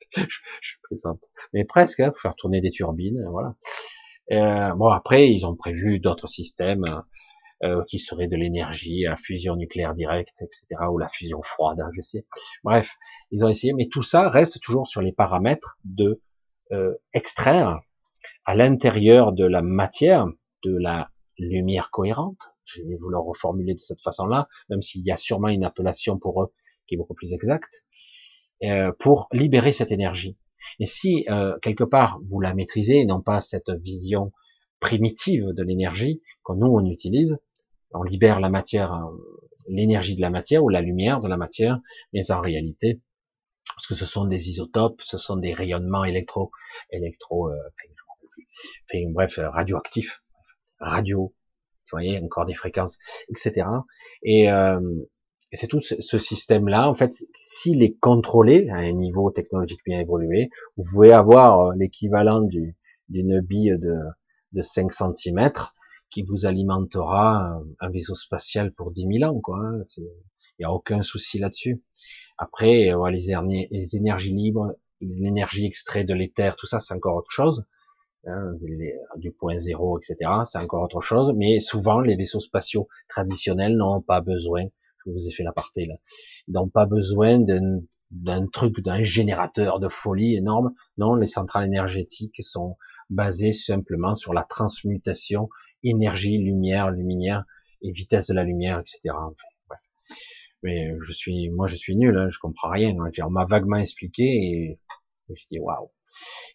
je, 0.16 0.38
je 0.60 0.76
présente, 0.82 1.20
mais 1.52 1.64
presque, 1.64 2.00
hein, 2.00 2.10
pour 2.10 2.20
faire 2.20 2.36
tourner 2.36 2.60
des 2.60 2.70
turbines, 2.70 3.24
voilà. 3.30 3.54
Euh, 4.30 4.74
bon, 4.74 4.88
après, 4.88 5.30
ils 5.30 5.46
ont 5.46 5.56
prévu 5.56 6.00
d'autres 6.00 6.28
systèmes 6.28 6.84
euh, 7.64 7.82
qui 7.88 7.98
serait 7.98 8.28
de 8.28 8.36
l'énergie, 8.36 9.02
la 9.02 9.16
fusion 9.16 9.56
nucléaire 9.56 9.94
directe, 9.94 10.42
etc., 10.42 10.66
ou 10.92 10.98
la 10.98 11.08
fusion 11.08 11.42
froide, 11.42 11.80
hein, 11.80 11.90
je 11.96 12.00
sais. 12.00 12.26
Bref, 12.62 12.96
ils 13.30 13.44
ont 13.44 13.48
essayé, 13.48 13.72
mais 13.72 13.88
tout 13.90 14.02
ça 14.02 14.28
reste 14.28 14.60
toujours 14.60 14.86
sur 14.86 15.00
les 15.00 15.12
paramètres 15.12 15.78
de 15.84 16.22
euh, 16.72 16.94
extraire 17.14 17.80
à 18.44 18.54
l'intérieur 18.54 19.32
de 19.32 19.44
la 19.44 19.62
matière 19.62 20.26
de 20.62 20.76
la 20.76 21.10
lumière 21.38 21.90
cohérente. 21.90 22.52
Je 22.64 22.82
vais 22.82 22.96
vous 23.00 23.08
le 23.08 23.18
reformuler 23.18 23.74
de 23.74 23.80
cette 23.80 24.02
façon-là, 24.02 24.48
même 24.68 24.82
s'il 24.82 25.04
y 25.04 25.10
a 25.10 25.16
sûrement 25.16 25.48
une 25.48 25.64
appellation 25.64 26.18
pour 26.18 26.42
eux 26.42 26.52
qui 26.86 26.94
est 26.94 26.98
beaucoup 26.98 27.14
plus 27.14 27.32
exacte, 27.32 27.86
euh, 27.92 28.17
pour 28.98 29.28
libérer 29.32 29.72
cette 29.72 29.92
énergie. 29.92 30.36
Et 30.80 30.86
si 30.86 31.24
euh, 31.28 31.58
quelque 31.60 31.84
part 31.84 32.20
vous 32.28 32.40
la 32.40 32.54
maîtrisez, 32.54 33.04
non 33.04 33.20
pas 33.20 33.40
cette 33.40 33.70
vision 33.70 34.32
primitive 34.80 35.46
de 35.56 35.62
l'énergie 35.62 36.22
que 36.44 36.52
nous 36.52 36.66
on 36.66 36.84
utilise, 36.84 37.38
on 37.92 38.02
libère 38.02 38.40
la 38.40 38.48
matière, 38.48 38.92
euh, 38.92 39.40
l'énergie 39.68 40.16
de 40.16 40.20
la 40.20 40.30
matière 40.30 40.64
ou 40.64 40.68
la 40.68 40.80
lumière 40.80 41.20
de 41.20 41.28
la 41.28 41.36
matière, 41.36 41.80
mais 42.12 42.30
en 42.30 42.40
réalité, 42.40 43.00
parce 43.74 43.86
que 43.86 43.94
ce 43.94 44.06
sont 44.06 44.24
des 44.24 44.50
isotopes, 44.50 45.00
ce 45.02 45.18
sont 45.18 45.36
des 45.36 45.54
rayonnements 45.54 46.04
électro, 46.04 46.50
électro, 46.90 47.50
euh, 47.50 47.56
enfin, 48.90 49.04
bref, 49.10 49.38
euh, 49.38 49.48
radioactifs, 49.50 50.22
radio, 50.78 51.34
vous 51.90 51.96
voyez, 51.96 52.18
encore 52.18 52.44
des 52.44 52.54
fréquences, 52.54 52.98
etc. 53.30 53.66
Et, 54.22 54.50
euh, 54.50 54.80
et 55.50 55.56
c'est 55.56 55.66
tout 55.66 55.80
ce, 55.80 56.18
système-là, 56.18 56.88
en 56.88 56.94
fait, 56.94 57.14
s'il 57.34 57.82
est 57.82 57.98
contrôlé 57.98 58.68
à 58.68 58.76
un 58.76 58.92
niveau 58.92 59.30
technologique 59.30 59.80
bien 59.84 60.00
évolué, 60.00 60.50
vous 60.76 60.84
pouvez 60.84 61.12
avoir 61.12 61.74
l'équivalent 61.74 62.42
d'une 63.08 63.40
bille 63.40 63.78
de, 63.78 63.96
de 64.52 64.60
5 64.60 64.92
cm 64.92 65.50
qui 66.10 66.22
vous 66.22 66.44
alimentera 66.44 67.60
un 67.80 67.90
vaisseau 67.90 68.14
spatial 68.14 68.72
pour 68.72 68.90
10 68.90 69.06
000 69.20 69.30
ans, 69.30 69.40
quoi. 69.40 69.58
Il 69.96 70.04
hein. 70.04 70.08
n'y 70.58 70.64
a 70.66 70.72
aucun 70.72 71.02
souci 71.02 71.38
là-dessus. 71.38 71.82
Après, 72.36 72.92
euh, 72.92 73.10
les, 73.10 73.34
les, 73.70 73.96
énergies 73.96 74.32
libres, 74.32 74.76
l'énergie 75.00 75.66
extraite 75.66 76.06
de 76.06 76.14
l'éther, 76.14 76.56
tout 76.56 76.66
ça, 76.66 76.78
c'est 76.78 76.94
encore 76.94 77.16
autre 77.16 77.30
chose. 77.30 77.64
Hein, 78.26 78.54
du 79.16 79.30
point 79.32 79.58
zéro, 79.58 79.98
etc. 79.98 80.30
C'est 80.44 80.58
encore 80.58 80.82
autre 80.82 81.00
chose. 81.00 81.32
Mais 81.36 81.60
souvent, 81.60 82.00
les 82.00 82.16
vaisseaux 82.16 82.40
spatiaux 82.40 82.88
traditionnels 83.08 83.76
n'ont 83.76 84.02
pas 84.02 84.20
besoin. 84.20 84.66
Je 85.08 85.12
vous 85.12 85.26
ai 85.26 85.30
fait 85.30 85.42
l'aparté 85.42 85.86
là. 85.86 85.94
Ils 86.46 86.52
n'ont 86.52 86.68
pas 86.68 86.86
besoin 86.86 87.38
d'un 88.10 88.46
truc, 88.46 88.80
d'un 88.80 89.02
générateur 89.02 89.80
de 89.80 89.88
folie 89.88 90.36
énorme. 90.36 90.74
Non, 90.98 91.14
les 91.14 91.26
centrales 91.26 91.64
énergétiques 91.64 92.42
sont 92.42 92.76
basées 93.10 93.52
simplement 93.52 94.14
sur 94.14 94.34
la 94.34 94.44
transmutation 94.44 95.48
énergie, 95.82 96.36
lumière, 96.38 96.90
lumière 96.90 97.44
et 97.80 97.90
vitesse 97.90 98.26
de 98.26 98.34
la 98.34 98.44
lumière, 98.44 98.80
etc. 98.80 99.14
Mais 100.62 100.92
je 101.00 101.12
suis, 101.12 101.48
moi, 101.50 101.66
je 101.68 101.76
suis 101.76 101.96
nul, 101.96 102.16
hein, 102.18 102.28
je 102.30 102.38
comprends 102.38 102.70
rien. 102.70 102.94
Hein. 102.98 103.10
On 103.24 103.30
m'a 103.30 103.44
vaguement 103.44 103.76
expliqué 103.76 104.24
et 104.24 104.80
je 105.28 105.42
dis 105.50 105.58
waouh. 105.58 105.90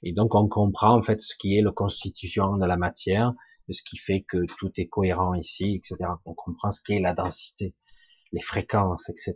Et 0.04 0.12
donc 0.12 0.36
on 0.36 0.48
comprend 0.48 0.98
en 0.98 1.02
fait 1.02 1.22
ce 1.22 1.36
qui 1.38 1.58
est 1.58 1.62
le 1.62 1.72
constitution 1.72 2.58
de 2.58 2.66
la 2.66 2.78
matière, 2.78 3.34
ce 3.72 3.82
qui 3.82 3.98
fait 3.98 4.22
que 4.22 4.46
tout 4.58 4.72
est 4.78 4.88
cohérent 4.88 5.34
ici, 5.36 5.76
etc. 5.76 6.12
On 6.26 6.34
comprend 6.34 6.72
ce 6.72 6.82
qu'est 6.82 7.00
la 7.00 7.14
densité, 7.14 7.74
les 8.34 8.42
fréquences, 8.42 9.10
etc. 9.10 9.34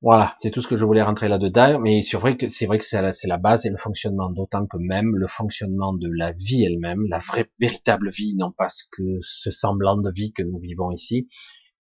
Voilà, 0.00 0.36
c'est 0.38 0.52
tout 0.52 0.62
ce 0.62 0.68
que 0.68 0.76
je 0.76 0.84
voulais 0.84 1.02
rentrer 1.02 1.26
là-dedans, 1.26 1.80
mais 1.80 2.02
c'est 2.02 2.16
vrai 2.16 2.36
que 2.36 2.48
c'est 2.48 2.66
vrai 2.66 2.78
que 2.78 2.84
c'est 2.84 3.26
la, 3.26 3.36
base 3.36 3.66
et 3.66 3.70
le 3.70 3.76
fonctionnement, 3.76 4.30
d'autant 4.30 4.64
que 4.64 4.76
même 4.76 5.16
le 5.16 5.26
fonctionnement 5.26 5.92
de 5.92 6.08
la 6.08 6.30
vie 6.30 6.64
elle-même, 6.64 7.04
la 7.08 7.18
vraie 7.18 7.50
véritable 7.58 8.08
vie, 8.10 8.36
non 8.36 8.52
pas 8.52 8.68
ce 8.68 8.84
que 8.92 9.18
ce 9.22 9.50
semblant 9.50 9.96
de 9.96 10.10
vie 10.12 10.32
que 10.32 10.44
nous 10.44 10.60
vivons 10.60 10.92
ici, 10.92 11.28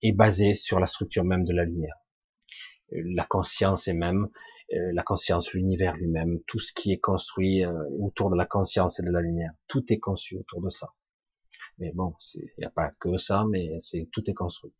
est 0.03 0.13
basé 0.13 0.55
sur 0.55 0.81
la 0.81 0.87
structure 0.87 1.25
même 1.25 1.45
de 1.45 1.53
la 1.53 1.65
lumière. 1.65 1.97
La 2.91 3.27
conscience 3.27 3.87
est 3.87 3.95
même, 3.95 4.29
euh, 4.73 4.93
la 4.95 5.03
conscience, 5.03 5.53
l'univers 5.53 5.95
lui-même, 5.97 6.39
tout 6.47 6.59
ce 6.59 6.73
qui 6.73 6.93
est 6.93 7.01
construit 7.01 7.67
euh, 7.67 7.73
autour 8.01 8.31
de 8.31 8.37
la 8.37 8.47
conscience 8.47 8.99
et 8.99 9.03
de 9.03 9.11
la 9.11 9.21
lumière, 9.21 9.53
tout 9.69 9.85
est 9.91 9.99
conçu 9.99 10.39
autour 10.39 10.63
de 10.63 10.71
ça. 10.71 10.95
Mais 11.79 11.93
bon, 11.93 12.15
il 12.35 12.51
n'y 12.59 12.65
a 12.65 12.71
pas 12.71 12.91
que 12.99 13.17
ça, 13.17 13.45
mais 13.49 13.71
c'est 13.81 14.09
tout 14.13 14.29
est 14.31 14.35
construit. 14.35 14.73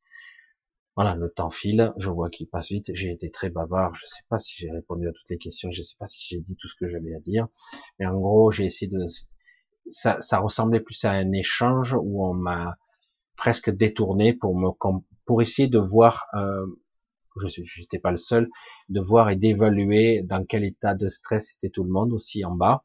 Voilà, 0.97 1.15
le 1.15 1.31
temps 1.31 1.51
file, 1.51 1.93
je 1.99 2.09
vois 2.09 2.31
qu'il 2.31 2.49
passe 2.49 2.71
vite. 2.71 2.91
J'ai 2.95 3.11
été 3.11 3.31
très 3.31 3.51
bavard, 3.51 3.95
je 3.95 4.05
ne 4.05 4.09
sais 4.09 4.23
pas 4.31 4.39
si 4.39 4.55
j'ai 4.57 4.71
répondu 4.71 5.07
à 5.07 5.13
toutes 5.13 5.29
les 5.29 5.37
questions, 5.37 5.71
je 5.71 5.81
ne 5.81 5.85
sais 5.85 5.97
pas 5.99 6.07
si 6.07 6.27
j'ai 6.27 6.41
dit 6.41 6.57
tout 6.57 6.69
ce 6.69 6.75
que 6.75 6.89
j'avais 6.89 7.15
à 7.15 7.21
dire, 7.21 7.49
mais 7.99 8.07
en 8.07 8.19
gros, 8.19 8.51
j'ai 8.51 8.65
essayé 8.65 8.91
de. 8.91 9.05
Ça, 9.89 10.21
ça 10.21 10.39
ressemblait 10.39 10.81
plus 10.81 11.05
à 11.05 11.13
un 11.13 11.33
échange 11.33 11.95
où 11.95 12.27
on 12.27 12.35
m'a 12.35 12.77
presque 13.37 13.71
détourné 13.71 14.33
pour 14.33 14.59
me 14.59 14.71
pour 15.27 15.43
essayer 15.43 15.69
de 15.69 15.79
voir. 15.79 16.27
Euh, 16.35 16.67
je 17.47 17.61
n'étais 17.81 17.99
pas 17.99 18.11
le 18.11 18.17
seul, 18.17 18.49
de 18.89 19.01
voir 19.01 19.29
et 19.29 19.37
d'évaluer 19.37 20.23
dans 20.23 20.45
quel 20.47 20.65
état 20.65 20.95
de 20.95 21.09
stress 21.09 21.55
était 21.57 21.69
tout 21.69 21.85
le 21.85 21.91
monde 21.91 22.15
aussi 22.15 22.45
en 22.47 22.55
bas, 22.55 22.85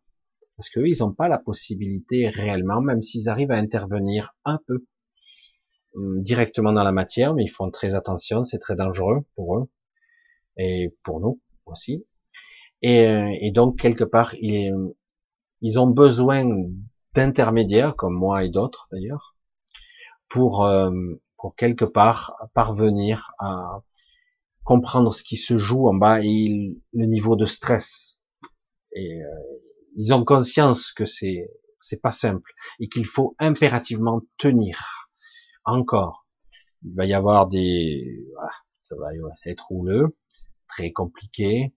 parce 0.61 0.69
qu'eux, 0.69 0.87
ils 0.87 0.99
n'ont 0.99 1.11
pas 1.11 1.27
la 1.27 1.39
possibilité 1.39 2.29
réellement, 2.29 2.81
même 2.81 3.01
s'ils 3.01 3.29
arrivent 3.29 3.49
à 3.49 3.57
intervenir 3.57 4.35
un 4.45 4.59
peu 4.67 4.85
hum, 5.95 6.21
directement 6.21 6.71
dans 6.71 6.83
la 6.83 6.91
matière, 6.91 7.33
mais 7.33 7.45
ils 7.45 7.49
font 7.49 7.71
très 7.71 7.95
attention, 7.95 8.43
c'est 8.43 8.59
très 8.59 8.75
dangereux 8.75 9.25
pour 9.33 9.57
eux 9.57 9.71
et 10.57 10.95
pour 11.01 11.19
nous 11.19 11.41
aussi. 11.65 12.05
Et, 12.83 13.07
et 13.41 13.49
donc 13.49 13.79
quelque 13.79 14.03
part, 14.03 14.35
ils, 14.35 14.71
ont 15.79 15.87
besoin 15.87 16.47
d'intermédiaires 17.15 17.95
comme 17.95 18.13
moi 18.13 18.43
et 18.43 18.49
d'autres 18.49 18.87
d'ailleurs 18.91 19.35
pour 20.29 20.63
euh, 20.63 20.91
pour 21.37 21.55
quelque 21.55 21.85
part 21.85 22.35
parvenir 22.53 23.31
à 23.39 23.81
comprendre 24.63 25.11
ce 25.11 25.23
qui 25.23 25.37
se 25.37 25.57
joue 25.57 25.87
en 25.87 25.95
bas 25.95 26.21
et 26.21 26.77
le 26.93 27.05
niveau 27.05 27.35
de 27.35 27.47
stress. 27.47 28.21
Euh, 28.95 29.23
ils 29.95 30.13
ont 30.13 30.23
conscience 30.23 30.91
que 30.91 31.05
c'est 31.05 31.49
c'est 31.79 32.01
pas 32.01 32.11
simple 32.11 32.51
et 32.79 32.87
qu'il 32.87 33.05
faut 33.05 33.35
impérativement 33.39 34.21
tenir. 34.37 34.77
Encore, 35.65 36.27
il 36.83 36.95
va 36.95 37.05
y 37.05 37.13
avoir 37.13 37.47
des, 37.47 38.23
ça 38.81 38.95
va, 38.95 39.07
ça 39.35 39.41
va 39.45 39.51
être 39.51 39.67
rouleux, 39.67 40.15
très 40.67 40.91
compliqué, 40.91 41.73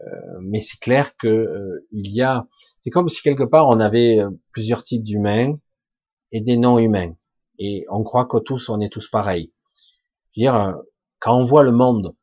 euh, 0.00 0.38
mais 0.40 0.60
c'est 0.60 0.80
clair 0.80 1.16
que 1.16 1.28
euh, 1.28 1.86
il 1.92 2.10
y 2.12 2.22
a, 2.22 2.48
c'est 2.80 2.90
comme 2.90 3.08
si 3.08 3.22
quelque 3.22 3.44
part 3.44 3.68
on 3.68 3.78
avait 3.78 4.20
plusieurs 4.52 4.84
types 4.84 5.04
d'humains 5.04 5.58
et 6.32 6.40
des 6.40 6.56
non-humains, 6.56 7.14
et 7.58 7.84
on 7.90 8.02
croit 8.02 8.26
que 8.26 8.38
tous 8.38 8.68
on 8.68 8.80
est 8.80 8.92
tous 8.92 9.08
pareils. 9.08 9.52
dire, 10.36 10.76
quand 11.18 11.38
on 11.38 11.44
voit 11.44 11.62
le 11.62 11.72
monde 11.72 12.16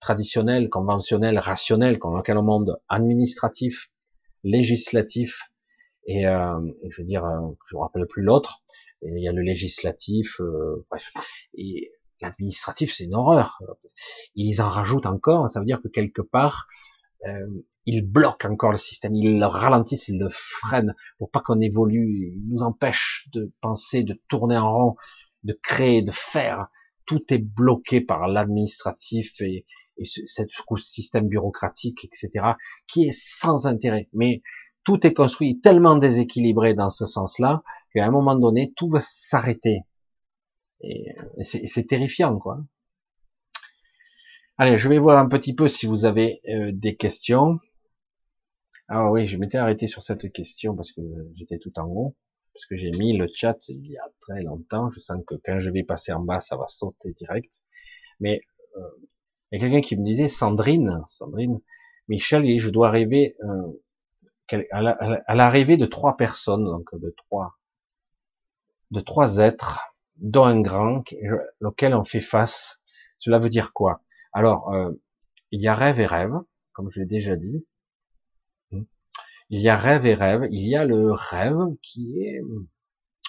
traditionnel, 0.00 0.68
conventionnel, 0.68 1.38
rationnel, 1.38 1.98
dans 1.98 2.16
lequel 2.16 2.36
le 2.36 2.42
monde 2.42 2.78
administratif, 2.88 3.90
législatif, 4.46 5.50
et, 6.06 6.26
euh, 6.26 6.60
je 6.88 7.02
veux 7.02 7.06
dire, 7.06 7.24
euh, 7.24 7.40
je 7.68 7.76
me 7.76 7.80
rappelle 7.80 8.06
plus 8.06 8.22
l'autre, 8.22 8.62
il 9.02 9.22
y 9.22 9.28
a 9.28 9.32
le 9.32 9.42
législatif, 9.42 10.40
euh, 10.40 10.86
bref, 10.90 11.12
et 11.54 11.92
l'administratif, 12.20 12.94
c'est 12.94 13.04
une 13.04 13.14
horreur. 13.14 13.60
Ils 14.34 14.62
en 14.62 14.68
rajoutent 14.68 15.06
encore, 15.06 15.50
ça 15.50 15.60
veut 15.60 15.66
dire 15.66 15.80
que 15.80 15.88
quelque 15.88 16.22
part, 16.22 16.66
euh, 17.26 17.46
ils 17.84 18.02
bloquent 18.02 18.48
encore 18.48 18.72
le 18.72 18.78
système, 18.78 19.14
ils 19.14 19.38
le 19.38 19.46
ralentissent, 19.46 20.08
ils 20.08 20.18
le 20.18 20.28
freinent 20.30 20.94
pour 21.18 21.30
pas 21.30 21.40
qu'on 21.40 21.60
évolue, 21.60 22.32
ils 22.34 22.48
nous 22.48 22.62
empêchent 22.62 23.28
de 23.32 23.52
penser, 23.60 24.02
de 24.02 24.20
tourner 24.28 24.56
en 24.56 24.72
rond, 24.72 24.96
de 25.44 25.58
créer, 25.62 26.02
de 26.02 26.10
faire. 26.10 26.68
Tout 27.04 27.22
est 27.32 27.38
bloqué 27.38 28.00
par 28.00 28.26
l'administratif 28.26 29.40
et, 29.40 29.66
et 29.98 30.04
cette 30.04 30.50
système 30.78 31.28
bureaucratique, 31.28 32.04
etc., 32.04 32.52
qui 32.86 33.04
est 33.04 33.14
sans 33.18 33.66
intérêt. 33.66 34.08
Mais 34.12 34.42
tout 34.84 35.06
est 35.06 35.12
construit 35.12 35.60
tellement 35.60 35.96
déséquilibré 35.96 36.74
dans 36.74 36.90
ce 36.90 37.06
sens-là 37.06 37.62
qu'à 37.92 38.04
un 38.04 38.10
moment 38.10 38.36
donné, 38.36 38.72
tout 38.76 38.88
va 38.88 39.00
s'arrêter. 39.00 39.80
Et, 40.80 41.14
c'est 41.42 41.86
terrifiant, 41.86 42.38
quoi. 42.38 42.64
Allez, 44.58 44.78
je 44.78 44.88
vais 44.88 44.98
voir 44.98 45.18
un 45.18 45.28
petit 45.28 45.54
peu 45.54 45.68
si 45.68 45.86
vous 45.86 46.04
avez 46.04 46.40
euh, 46.48 46.70
des 46.72 46.96
questions. 46.96 47.58
Ah 48.88 49.10
oui, 49.10 49.26
je 49.26 49.36
m'étais 49.36 49.58
arrêté 49.58 49.86
sur 49.86 50.02
cette 50.02 50.32
question 50.32 50.74
parce 50.76 50.92
que 50.92 51.00
j'étais 51.34 51.58
tout 51.58 51.76
en 51.78 51.86
haut, 51.86 52.16
parce 52.54 52.64
que 52.66 52.76
j'ai 52.76 52.90
mis 52.92 53.16
le 53.16 53.26
chat 53.34 53.68
il 53.68 53.84
y 53.90 53.98
a 53.98 54.08
très 54.20 54.42
longtemps. 54.42 54.88
Je 54.90 55.00
sens 55.00 55.22
que 55.26 55.34
quand 55.44 55.58
je 55.58 55.70
vais 55.70 55.82
passer 55.82 56.12
en 56.12 56.20
bas, 56.20 56.40
ça 56.40 56.56
va 56.56 56.68
sauter 56.68 57.12
direct. 57.12 57.60
Mais 58.20 58.40
euh, 58.76 58.80
il 59.50 59.60
y 59.60 59.64
a 59.64 59.68
quelqu'un 59.68 59.86
qui 59.86 59.96
me 59.96 60.04
disait, 60.04 60.28
Sandrine, 60.28 61.02
Sandrine, 61.06 61.60
Michel, 62.08 62.58
je 62.58 62.70
dois 62.70 62.88
arriver 62.88 63.36
euh, 63.44 64.58
à 64.70 65.34
l'arrivée 65.34 65.76
de 65.76 65.86
trois 65.86 66.16
personnes, 66.16 66.64
donc 66.64 66.94
de 66.94 67.14
trois, 67.16 67.58
de 68.90 69.00
trois 69.00 69.38
êtres, 69.38 69.80
dont 70.16 70.44
un 70.44 70.60
grand, 70.60 71.04
lequel 71.60 71.94
on 71.94 72.04
fait 72.04 72.20
face. 72.20 72.82
Cela 73.18 73.38
veut 73.38 73.48
dire 73.48 73.72
quoi? 73.72 74.02
Alors, 74.32 74.72
euh, 74.72 74.92
il 75.50 75.62
y 75.62 75.68
a 75.68 75.74
rêve 75.74 76.00
et 76.00 76.06
rêve, 76.06 76.34
comme 76.72 76.90
je 76.90 77.00
l'ai 77.00 77.06
déjà 77.06 77.36
dit. 77.36 77.66
Il 79.48 79.60
y 79.60 79.68
a 79.68 79.76
rêve 79.76 80.06
et 80.06 80.14
rêve. 80.14 80.48
Il 80.50 80.66
y 80.68 80.74
a 80.74 80.84
le 80.84 81.12
rêve 81.12 81.56
qui 81.80 82.20
est 82.20 82.40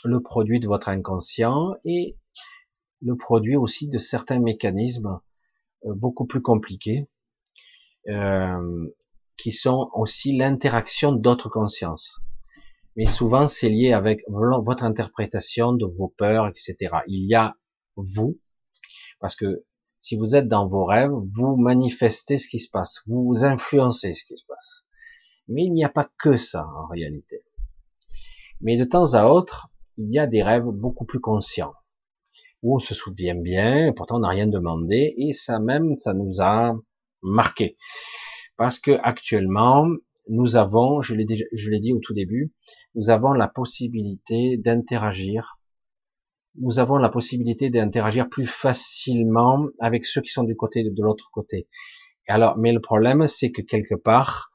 le 0.03 0.21
produit 0.21 0.59
de 0.59 0.67
votre 0.67 0.89
inconscient 0.89 1.75
et 1.85 2.17
le 3.01 3.15
produit 3.15 3.55
aussi 3.55 3.87
de 3.87 3.99
certains 3.99 4.39
mécanismes 4.39 5.19
beaucoup 5.83 6.25
plus 6.25 6.41
compliqués, 6.41 7.07
euh, 8.07 8.87
qui 9.37 9.51
sont 9.51 9.89
aussi 9.93 10.35
l'interaction 10.35 11.11
d'autres 11.11 11.49
consciences. 11.49 12.19
Mais 12.95 13.05
souvent, 13.05 13.47
c'est 13.47 13.69
lié 13.69 13.93
avec 13.93 14.23
votre 14.27 14.83
interprétation 14.83 15.73
de 15.73 15.85
vos 15.85 16.07
peurs, 16.07 16.47
etc. 16.47 16.75
Il 17.07 17.29
y 17.29 17.35
a 17.35 17.55
vous, 17.95 18.39
parce 19.19 19.35
que 19.35 19.65
si 19.99 20.17
vous 20.17 20.35
êtes 20.35 20.47
dans 20.47 20.67
vos 20.67 20.85
rêves, 20.85 21.11
vous 21.33 21.57
manifestez 21.57 22.37
ce 22.37 22.47
qui 22.47 22.59
se 22.59 22.71
passe, 22.71 23.03
vous 23.05 23.43
influencez 23.43 24.15
ce 24.15 24.25
qui 24.25 24.37
se 24.37 24.45
passe. 24.45 24.87
Mais 25.47 25.63
il 25.63 25.73
n'y 25.73 25.85
a 25.85 25.89
pas 25.89 26.09
que 26.17 26.37
ça 26.37 26.65
en 26.65 26.87
réalité. 26.87 27.43
Mais 28.61 28.77
de 28.77 28.83
temps 28.83 29.13
à 29.13 29.25
autre, 29.25 29.69
il 29.97 30.11
y 30.11 30.19
a 30.19 30.27
des 30.27 30.41
rêves 30.41 30.65
beaucoup 30.65 31.05
plus 31.05 31.19
conscients 31.19 31.73
on 32.75 32.79
se 32.79 32.95
souvient 32.95 33.35
bien, 33.35 33.93
pourtant 33.95 34.17
on 34.17 34.19
n'a 34.19 34.29
rien 34.29 34.47
demandé, 34.47 35.13
et 35.17 35.33
ça 35.33 35.59
même, 35.59 35.97
ça 35.97 36.13
nous 36.13 36.41
a 36.41 36.75
marqué. 37.21 37.77
Parce 38.57 38.79
que 38.79 38.91
actuellement, 39.03 39.87
nous 40.29 40.55
avons, 40.55 41.01
je 41.01 41.15
l'ai 41.15 41.25
dit 41.79 41.93
au 41.93 41.99
tout 41.99 42.13
début, 42.13 42.51
nous 42.95 43.09
avons 43.09 43.31
la 43.31 43.47
possibilité 43.47 44.57
d'interagir. 44.57 45.57
Nous 46.59 46.79
avons 46.79 46.97
la 46.97 47.09
possibilité 47.09 47.69
d'interagir 47.69 48.29
plus 48.29 48.47
facilement 48.47 49.67
avec 49.79 50.05
ceux 50.05 50.21
qui 50.21 50.31
sont 50.31 50.43
du 50.43 50.55
côté 50.55 50.83
de, 50.83 51.03
l'autre 51.03 51.29
côté. 51.31 51.67
alors, 52.27 52.57
mais 52.57 52.73
le 52.73 52.81
problème, 52.81 53.27
c'est 53.27 53.51
que 53.51 53.61
quelque 53.61 53.95
part, 53.95 54.49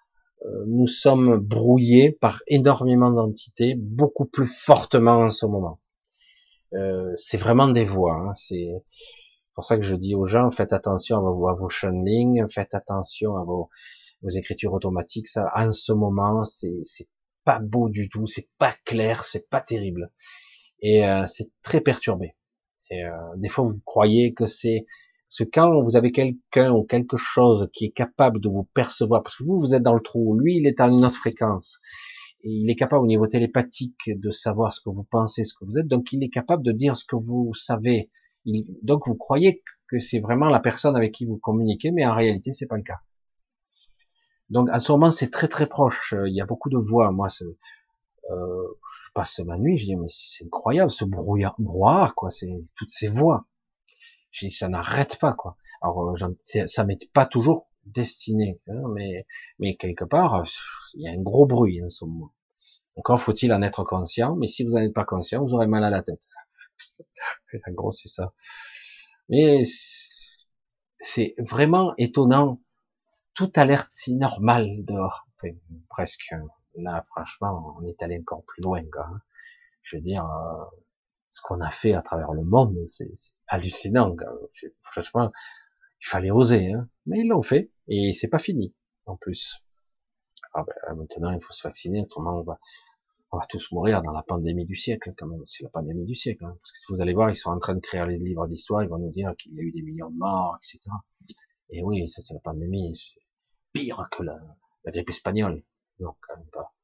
euh, 0.45 0.65
nous 0.67 0.89
sommes 0.89 1.39
brouillés 1.39 2.11
par 2.11 2.41
énormément 2.49 3.11
d'entités, 3.11 3.77
beaucoup 3.77 4.27
plus 4.27 4.47
fortement 4.47 5.19
en 5.19 5.31
ce 5.31 5.47
moment. 5.47 5.79
Euh, 6.75 7.13
c'est 7.17 7.37
vraiment 7.37 7.69
des 7.69 7.85
voix. 7.85 8.15
Hein, 8.15 8.35
c'est 8.35 8.71
pour 9.55 9.65
ça 9.65 9.77
que 9.77 9.83
je 9.83 9.95
dis 9.95 10.15
aux 10.15 10.25
gens 10.25 10.51
faites 10.51 10.73
attention 10.73 11.19
à 11.19 11.21
vos, 11.21 11.49
à 11.49 11.55
vos 11.55 11.69
faites 11.69 12.75
attention 12.75 13.37
à 13.37 13.45
vos, 13.45 13.69
vos 14.23 14.31
écritures 14.31 14.73
automatiques. 14.73 15.29
Ça, 15.29 15.51
en 15.55 15.73
ce 15.73 15.93
moment, 15.93 16.45
c'est 16.45 17.09
pas 17.45 17.59
beau 17.59 17.89
du 17.89 18.09
tout, 18.09 18.27
c'est 18.27 18.49
pas 18.59 18.73
clair, 18.85 19.25
c'est 19.25 19.49
pas 19.49 19.61
terrible, 19.61 20.13
et 20.81 21.07
euh, 21.07 21.27
c'est 21.27 21.51
très 21.63 21.81
perturbé. 21.81 22.37
Et, 22.91 23.05
euh, 23.05 23.11
des 23.37 23.49
fois, 23.49 23.65
vous 23.65 23.81
croyez 23.85 24.33
que 24.33 24.47
c'est 24.47 24.87
ce 25.29 25.45
quand 25.45 25.83
vous 25.83 25.97
avez 25.97 26.13
quelqu'un 26.13 26.73
ou 26.73 26.85
quelque 26.85 27.17
chose 27.17 27.69
qui 27.73 27.87
est 27.87 27.91
capable 27.91 28.41
de 28.41 28.49
vous 28.49 28.69
percevoir, 28.75 29.23
parce 29.23 29.37
que 29.37 29.45
vous, 29.45 29.59
vous 29.59 29.75
êtes 29.75 29.83
dans 29.83 29.95
le 29.95 30.03
trou, 30.03 30.39
lui, 30.39 30.59
il 30.59 30.67
est 30.67 30.81
à 30.81 30.87
une 30.87 31.05
autre 31.05 31.19
fréquence 31.19 31.81
il 32.43 32.71
est 32.71 32.77
capable 32.77 33.05
au 33.05 33.07
niveau 33.07 33.27
télépathique 33.27 34.09
de 34.09 34.31
savoir 34.31 34.73
ce 34.73 34.81
que 34.81 34.91
vous 34.91 35.05
pensez, 35.05 35.45
ce 35.45 35.55
que 35.55 35.65
vous 35.65 35.79
êtes, 35.79 35.87
donc 35.87 36.13
il 36.13 36.23
est 36.25 36.31
capable 36.31 36.63
de 36.63 36.73
dire 36.73 36.97
ce 36.97 37.05
que 37.05 37.17
vous 37.17 37.55
savez. 37.55 38.11
donc 38.83 39.07
vous 39.07 39.17
croyez 39.17 39.63
que 39.89 39.99
c'est 39.99 40.21
vraiment 40.21 40.49
la 40.49 40.61
personne 40.61 40.97
avec 40.97 41.13
qui 41.13 41.27
vous 41.27 41.37
communiquez, 41.37 41.91
mais 41.91 42.07
en 42.07 42.15
réalité, 42.15 42.53
c'est 42.53 42.67
pas 42.67 42.77
le 42.77 42.83
cas. 42.83 43.01
Donc, 44.49 44.69
à 44.71 44.81
ce 44.81 44.93
moment, 44.93 45.11
c'est 45.11 45.31
très 45.31 45.49
très 45.49 45.67
proche. 45.67 46.15
Il 46.27 46.35
y 46.35 46.41
a 46.41 46.47
beaucoup 46.47 46.69
de 46.69 46.79
voix. 46.79 47.11
Moi, 47.13 47.29
euh, 48.31 48.69
je 49.07 49.13
passe 49.15 49.39
ma 49.41 49.59
nuit, 49.59 49.79
je 49.79 49.87
dis 49.87 49.97
mais 49.97 50.09
c'est 50.09 50.45
incroyable 50.45 50.91
ce 50.91 51.05
brouillard, 51.05 51.55
brouillard 51.59 52.15
quoi. 52.15 52.31
C'est 52.31 52.49
toutes 52.77 52.91
ces 52.91 53.09
voix. 53.09 53.47
Je 54.31 54.47
dis 54.47 54.53
ça 54.53 54.69
n'arrête 54.69 55.19
pas 55.19 55.33
quoi. 55.33 55.57
Alors, 55.81 56.15
euh, 56.23 56.67
ça 56.67 56.85
m'est 56.85 57.11
pas 57.13 57.27
toujours 57.27 57.67
destiné, 57.85 58.61
hein, 58.69 58.83
mais 58.95 59.27
mais 59.59 59.77
quelque 59.77 60.05
part, 60.05 60.45
il 60.95 61.03
y 61.03 61.09
a 61.09 61.13
un 61.13 61.23
gros 61.23 61.47
bruit 61.47 61.83
en 61.85 61.91
ce 61.91 62.05
moment. 62.05 62.33
Encore 62.97 63.21
faut-il 63.21 63.53
en 63.53 63.63
être 63.63 63.85
conscient, 63.85 64.37
mais 64.37 64.47
si 64.47 64.65
vous 64.65 64.73
n'en 64.73 64.83
êtes 64.83 64.93
pas 64.93 65.05
conscient, 65.05 65.45
vous 65.45 65.55
aurez 65.55 65.67
mal 65.67 65.85
à 65.85 65.91
la 65.91 66.03
tête. 66.03 66.29
en 67.67 67.73
gros, 67.73 67.93
c'est 67.93 68.09
ça. 68.09 68.33
Mais 69.29 69.63
c'est 70.99 71.35
vraiment 71.39 71.95
étonnant. 71.97 72.61
Tout 73.35 73.51
a 73.57 73.65
l'air 73.65 73.87
si 73.91 74.15
normal 74.15 74.69
dehors. 74.85 75.27
Enfin, 75.37 75.55
presque. 75.89 76.35
Là, 76.75 77.05
franchement, 77.09 77.77
on 77.79 77.87
est 77.87 78.03
allé 78.03 78.19
encore 78.19 78.45
plus 78.45 78.63
loin. 78.63 78.83
Quoi. 78.91 79.07
Hein. 79.07 79.21
Je 79.83 79.97
veux 79.97 80.03
dire, 80.03 80.25
euh, 80.25 80.65
ce 81.29 81.41
qu'on 81.43 81.61
a 81.61 81.71
fait 81.71 81.95
à 81.95 82.03
travers 82.03 82.33
le 82.33 82.45
monde, 82.45 82.79
c'est 82.87 83.11
hallucinant. 83.47 84.15
Franchement, 84.83 85.33
il 86.01 86.07
fallait 86.07 86.31
oser. 86.31 86.73
Hein. 86.73 86.89
Mais 87.07 87.21
ils 87.21 87.29
l'ont 87.29 87.43
fait. 87.43 87.72
Et 87.89 88.15
c'est 88.15 88.29
pas 88.29 88.39
fini, 88.39 88.75
en 89.07 89.17
plus. 89.17 89.65
Ah 90.55 90.65
ben, 90.65 90.97
maintenant, 90.97 91.33
il 91.33 91.43
faut 91.43 91.53
se 91.53 91.67
vacciner, 91.67 92.03
autrement 92.03 92.39
on 92.41 92.43
va, 92.43 92.59
on 93.31 93.39
va 93.39 93.47
tous 93.47 93.71
mourir 93.73 94.03
dans 94.03 94.13
la 94.13 94.23
pandémie 94.23 94.67
du 94.67 94.77
siècle, 94.77 95.13
quand 95.17 95.27
même. 95.27 95.41
C'est 95.47 95.65
la 95.65 95.71
pandémie 95.71 96.05
du 96.05 96.15
siècle. 96.15 96.45
Hein. 96.45 96.57
Parce 96.61 96.73
que 96.73 96.93
vous 96.93 97.01
allez 97.01 97.15
voir, 97.15 97.31
ils 97.31 97.37
sont 97.37 97.51
en 97.51 97.59
train 97.59 97.75
de 97.75 97.81
créer 97.81 98.05
les 98.07 98.19
livres 98.19 98.47
d'histoire, 98.47 98.83
ils 98.83 98.89
vont 98.89 98.99
nous 98.99 99.11
dire 99.11 99.35
qu'il 99.39 99.55
y 99.55 99.61
a 99.61 99.63
eu 99.63 99.73
des 99.73 99.83
millions 99.83 100.11
de 100.11 100.19
morts, 100.19 100.59
etc. 100.63 100.81
Et 101.71 101.83
oui, 101.83 102.09
ça 102.09 102.23
c'est 102.23 102.35
la 102.35 102.41
pandémie, 102.41 102.95
c'est 102.97 103.21
pire 103.73 104.07
que 104.13 104.23
la, 104.23 104.39
la 104.85 104.93
grippe 104.93 105.11
espagnole. 105.11 105.63
Non, 106.01 106.15
quand 106.21 106.37
même 106.37 106.51
pas. 106.51 106.75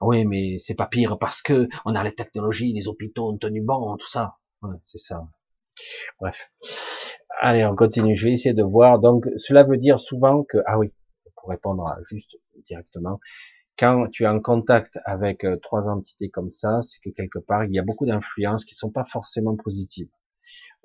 Oui, 0.00 0.24
mais 0.24 0.58
c'est 0.58 0.74
pas 0.74 0.86
pire 0.86 1.18
parce 1.18 1.42
que 1.42 1.68
on 1.84 1.94
a 1.94 2.02
les 2.02 2.14
technologies, 2.14 2.72
les 2.72 2.88
hôpitaux 2.88 3.30
ont 3.30 3.38
tenu 3.38 3.60
bon, 3.60 3.96
tout 3.96 4.08
ça. 4.08 4.38
Ouais, 4.62 4.76
c'est 4.84 4.98
ça. 4.98 5.28
Bref. 6.20 6.50
Allez, 7.40 7.64
on 7.64 7.76
continue. 7.76 8.16
Je 8.16 8.26
vais 8.26 8.32
essayer 8.32 8.54
de 8.54 8.64
voir. 8.64 8.98
Donc, 8.98 9.26
cela 9.36 9.62
veut 9.62 9.76
dire 9.76 10.00
souvent 10.00 10.42
que, 10.42 10.58
ah 10.66 10.78
oui, 10.78 10.92
pour 11.36 11.50
répondre 11.50 11.84
juste 12.10 12.36
directement, 12.66 13.20
quand 13.78 14.08
tu 14.08 14.24
es 14.24 14.28
en 14.28 14.40
contact 14.40 14.98
avec 15.04 15.44
euh, 15.44 15.56
trois 15.56 15.88
entités 15.88 16.30
comme 16.30 16.50
ça, 16.50 16.82
c'est 16.82 16.98
que 17.00 17.10
quelque 17.10 17.38
part, 17.38 17.64
il 17.64 17.72
y 17.72 17.78
a 17.78 17.82
beaucoup 17.82 18.06
d'influences 18.06 18.64
qui 18.64 18.74
sont 18.74 18.90
pas 18.90 19.04
forcément 19.04 19.54
positives. 19.54 20.10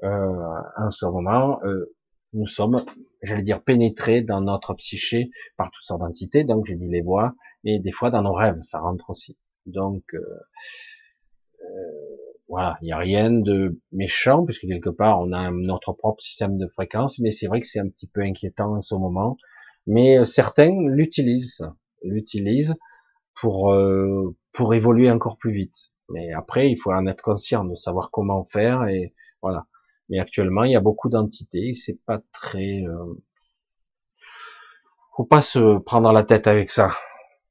Euh, 0.03 0.59
en 0.77 0.91
ce 0.91 1.07
moment, 1.07 1.59
euh, 1.63 1.91
nous 2.33 2.45
sommes, 2.45 2.83
j'allais 3.23 3.41
dire, 3.41 3.63
pénétrés 3.63 4.21
dans 4.21 4.41
notre 4.41 4.75
psyché 4.75 5.31
par 5.57 5.71
toutes 5.71 5.83
sortes 5.83 6.01
d'entités, 6.01 6.43
donc 6.43 6.65
je 6.67 6.75
dis 6.75 6.87
les 6.87 7.01
voix, 7.01 7.33
et 7.63 7.79
des 7.79 7.91
fois 7.91 8.11
dans 8.11 8.21
nos 8.21 8.33
rêves, 8.33 8.61
ça 8.61 8.79
rentre 8.79 9.09
aussi. 9.09 9.37
Donc, 9.65 10.03
voilà, 12.53 12.77
il 12.83 12.85
n'y 12.85 12.91
a 12.91 12.99
rien 12.99 13.31
de 13.31 13.81
méchant, 13.91 14.45
puisque 14.45 14.67
quelque 14.67 14.91
part, 14.91 15.19
on 15.19 15.33
a 15.33 15.49
notre 15.49 15.91
propre 15.91 16.21
système 16.21 16.59
de 16.59 16.67
fréquence, 16.67 17.17
mais 17.17 17.31
c'est 17.31 17.47
vrai 17.47 17.59
que 17.61 17.65
c'est 17.65 17.79
un 17.79 17.89
petit 17.89 18.05
peu 18.05 18.21
inquiétant 18.21 18.75
en 18.75 18.81
ce 18.81 18.93
moment. 18.93 19.37
Mais 19.87 20.19
euh, 20.19 20.23
certains 20.23 20.71
l'utilisent, 20.87 21.67
l'utilisent 22.03 22.75
pour 23.33 23.73
euh, 23.73 24.37
pour 24.51 24.75
évoluer 24.75 25.09
encore 25.09 25.39
plus 25.39 25.51
vite. 25.51 25.93
Mais 26.09 26.31
après, 26.31 26.69
il 26.69 26.77
faut 26.77 26.91
en 26.91 27.07
être 27.07 27.23
conscient, 27.23 27.63
de 27.65 27.73
savoir 27.73 28.11
comment 28.11 28.43
faire 28.43 28.85
et 28.85 29.15
voilà. 29.41 29.65
Mais 30.09 30.19
actuellement, 30.19 30.63
il 30.63 30.73
y 30.73 30.75
a 30.75 30.79
beaucoup 30.79 31.09
d'entités, 31.09 31.73
c'est 31.73 32.05
pas 32.05 32.21
très, 32.33 32.83
euh... 32.83 33.15
faut 35.17 35.25
pas 35.25 35.41
se 35.41 35.79
prendre 35.79 36.11
la 36.11 36.23
tête 36.23 36.45
avec 36.45 36.69
ça. 36.69 36.91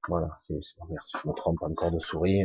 Voilà, 0.09 0.29
c'est, 0.39 0.61
je 0.63 1.29
me 1.29 1.35
trompe 1.35 1.61
encore 1.63 1.91
de 1.91 1.99
souris. 1.99 2.45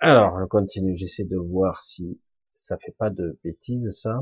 Alors, 0.00 0.38
je 0.38 0.44
continue, 0.44 0.94
j'essaie 0.94 1.24
de 1.24 1.38
voir 1.38 1.80
si 1.80 2.20
ça 2.52 2.76
fait 2.76 2.94
pas 2.98 3.08
de 3.08 3.38
bêtises, 3.42 3.98
ça. 3.98 4.20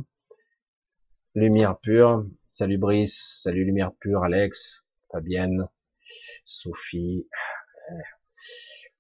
Lumière 1.34 1.80
pure, 1.80 2.24
salut 2.44 2.78
Brice, 2.78 3.40
salut 3.42 3.64
Lumière 3.64 3.92
pure, 3.92 4.22
Alex, 4.22 4.86
Fabienne, 5.10 5.68
Sophie. 6.44 7.28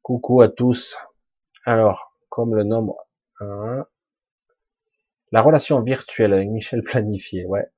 Coucou 0.02 0.40
à 0.40 0.48
tous. 0.48 0.96
Alors, 1.64 2.18
comme 2.28 2.56
le 2.56 2.64
nombre 2.64 3.06
1, 3.38 3.86
la 5.30 5.42
relation 5.42 5.80
virtuelle 5.80 6.32
avec 6.32 6.48
Michel 6.48 6.82
planifié, 6.84 7.46
ouais, 7.46 7.70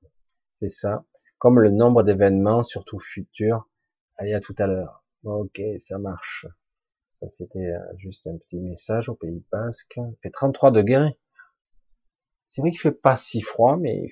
c'est 0.53 0.71
ça. 0.71 1.05
Comme 1.37 1.61
le 1.61 1.71
nombre 1.71 2.03
d'événements, 2.03 2.63
surtout 2.63 2.99
futurs. 2.99 3.69
Allez, 4.17 4.33
à 4.33 4.41
tout 4.41 4.55
à 4.57 4.67
l'heure. 4.67 5.05
Ok, 5.23 5.61
ça 5.79 5.99
marche. 5.99 6.47
Ça, 7.21 7.29
c'était 7.29 7.73
euh, 7.73 7.97
juste 7.97 8.27
un 8.27 8.37
petit 8.37 8.59
message 8.59 9.09
au 9.09 9.15
Pays 9.15 9.43
Basque. 9.51 9.97
Il 9.97 10.17
fait 10.23 10.31
33 10.31 10.71
degrés. 10.71 11.19
C'est 12.49 12.61
vrai 12.61 12.71
qu'il 12.71 12.81
fait 12.81 12.93
pas 12.93 13.17
si 13.17 13.41
froid, 13.41 13.77
mais 13.79 14.07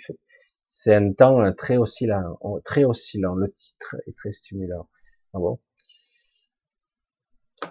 c'est 0.65 0.95
un 0.95 1.13
temps 1.13 1.43
euh, 1.43 1.53
très 1.53 1.77
oscillant, 1.77 2.39
très 2.65 2.85
oscillant. 2.85 3.35
Le 3.35 3.53
titre 3.53 3.97
est 4.07 4.17
très 4.17 4.33
stimulant. 4.33 4.89
Ah 5.35 5.39
bon? 5.39 5.61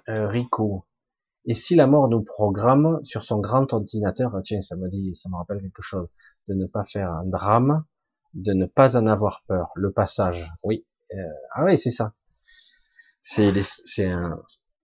Euh, 0.10 0.28
Rico. 0.28 0.86
Et 1.46 1.56
si 1.56 1.76
la 1.76 1.88
mort 1.88 2.10
nous 2.10 2.24
programme 2.24 3.04
sur 3.04 3.24
son 3.24 3.40
grand 3.40 3.74
ordinateur, 3.74 4.36
ah, 4.36 4.42
tiens, 4.44 4.62
ça 4.62 4.76
me 4.76 4.88
dit, 4.88 5.16
ça 5.16 5.30
me 5.30 5.36
rappelle 5.36 5.62
quelque 5.62 5.82
chose, 5.82 6.08
de 6.48 6.54
ne 6.54 6.68
pas 6.68 6.86
faire 6.86 7.12
un 7.12 7.26
drame, 7.26 7.84
de 8.34 8.54
ne 8.54 8.66
pas 8.66 8.96
en 8.98 9.08
avoir 9.08 9.44
peur, 9.48 9.72
le 9.76 9.92
passage. 9.92 10.50
Oui. 10.62 10.86
ah 11.52 11.66
oui, 11.66 11.78
c'est 11.78 11.90
ça. 11.90 12.14
C'est, 13.22 13.52
c'est 13.62 14.08
un, 14.08 14.42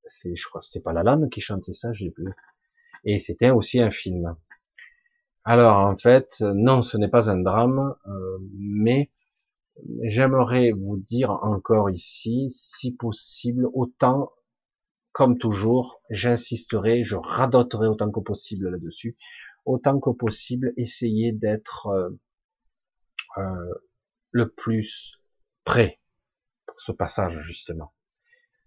c'est, 0.10 0.36
je 0.36 0.48
crois, 0.48 0.62
c'est 0.62 0.82
pas 0.82 0.94
la 0.94 1.04
lame 1.04 1.30
qui 1.30 1.42
chantait 1.42 1.74
ça, 1.74 1.94
j'ai 1.94 2.12
plus. 2.12 2.34
Et 3.06 3.20
c'était 3.20 3.52
aussi 3.52 3.80
un 3.80 3.92
film. 3.92 4.36
Alors 5.46 5.78
en 5.78 5.98
fait, 5.98 6.42
non, 6.42 6.82
ce 6.82 6.98
n'est 6.98 7.08
pas 7.08 7.30
un 7.30 7.40
drame, 7.40 7.96
euh, 8.08 8.38
mais 8.54 9.10
j'aimerais 10.04 10.72
vous 10.72 10.98
dire 10.98 11.32
encore 11.32 11.90
ici, 11.90 12.48
si 12.50 12.96
possible, 12.96 13.68
autant, 13.74 14.32
comme 15.12 15.38
toujours, 15.38 16.02
j'insisterai, 16.10 17.04
je 17.04 17.16
radoterai 17.16 17.88
autant 17.88 18.12
que 18.12 18.20
possible 18.20 18.70
là-dessus, 18.70 19.18
autant 19.66 20.00
que 20.00 20.12
possible, 20.12 20.74
essayez 20.78 21.32
d'être 21.32 21.88
euh, 21.88 22.10
euh, 23.38 23.74
le 24.32 24.50
plus 24.50 25.22
prêt 25.64 26.00
pour 26.66 26.82
ce 26.82 26.92
passage 26.92 27.40
justement 27.40 27.94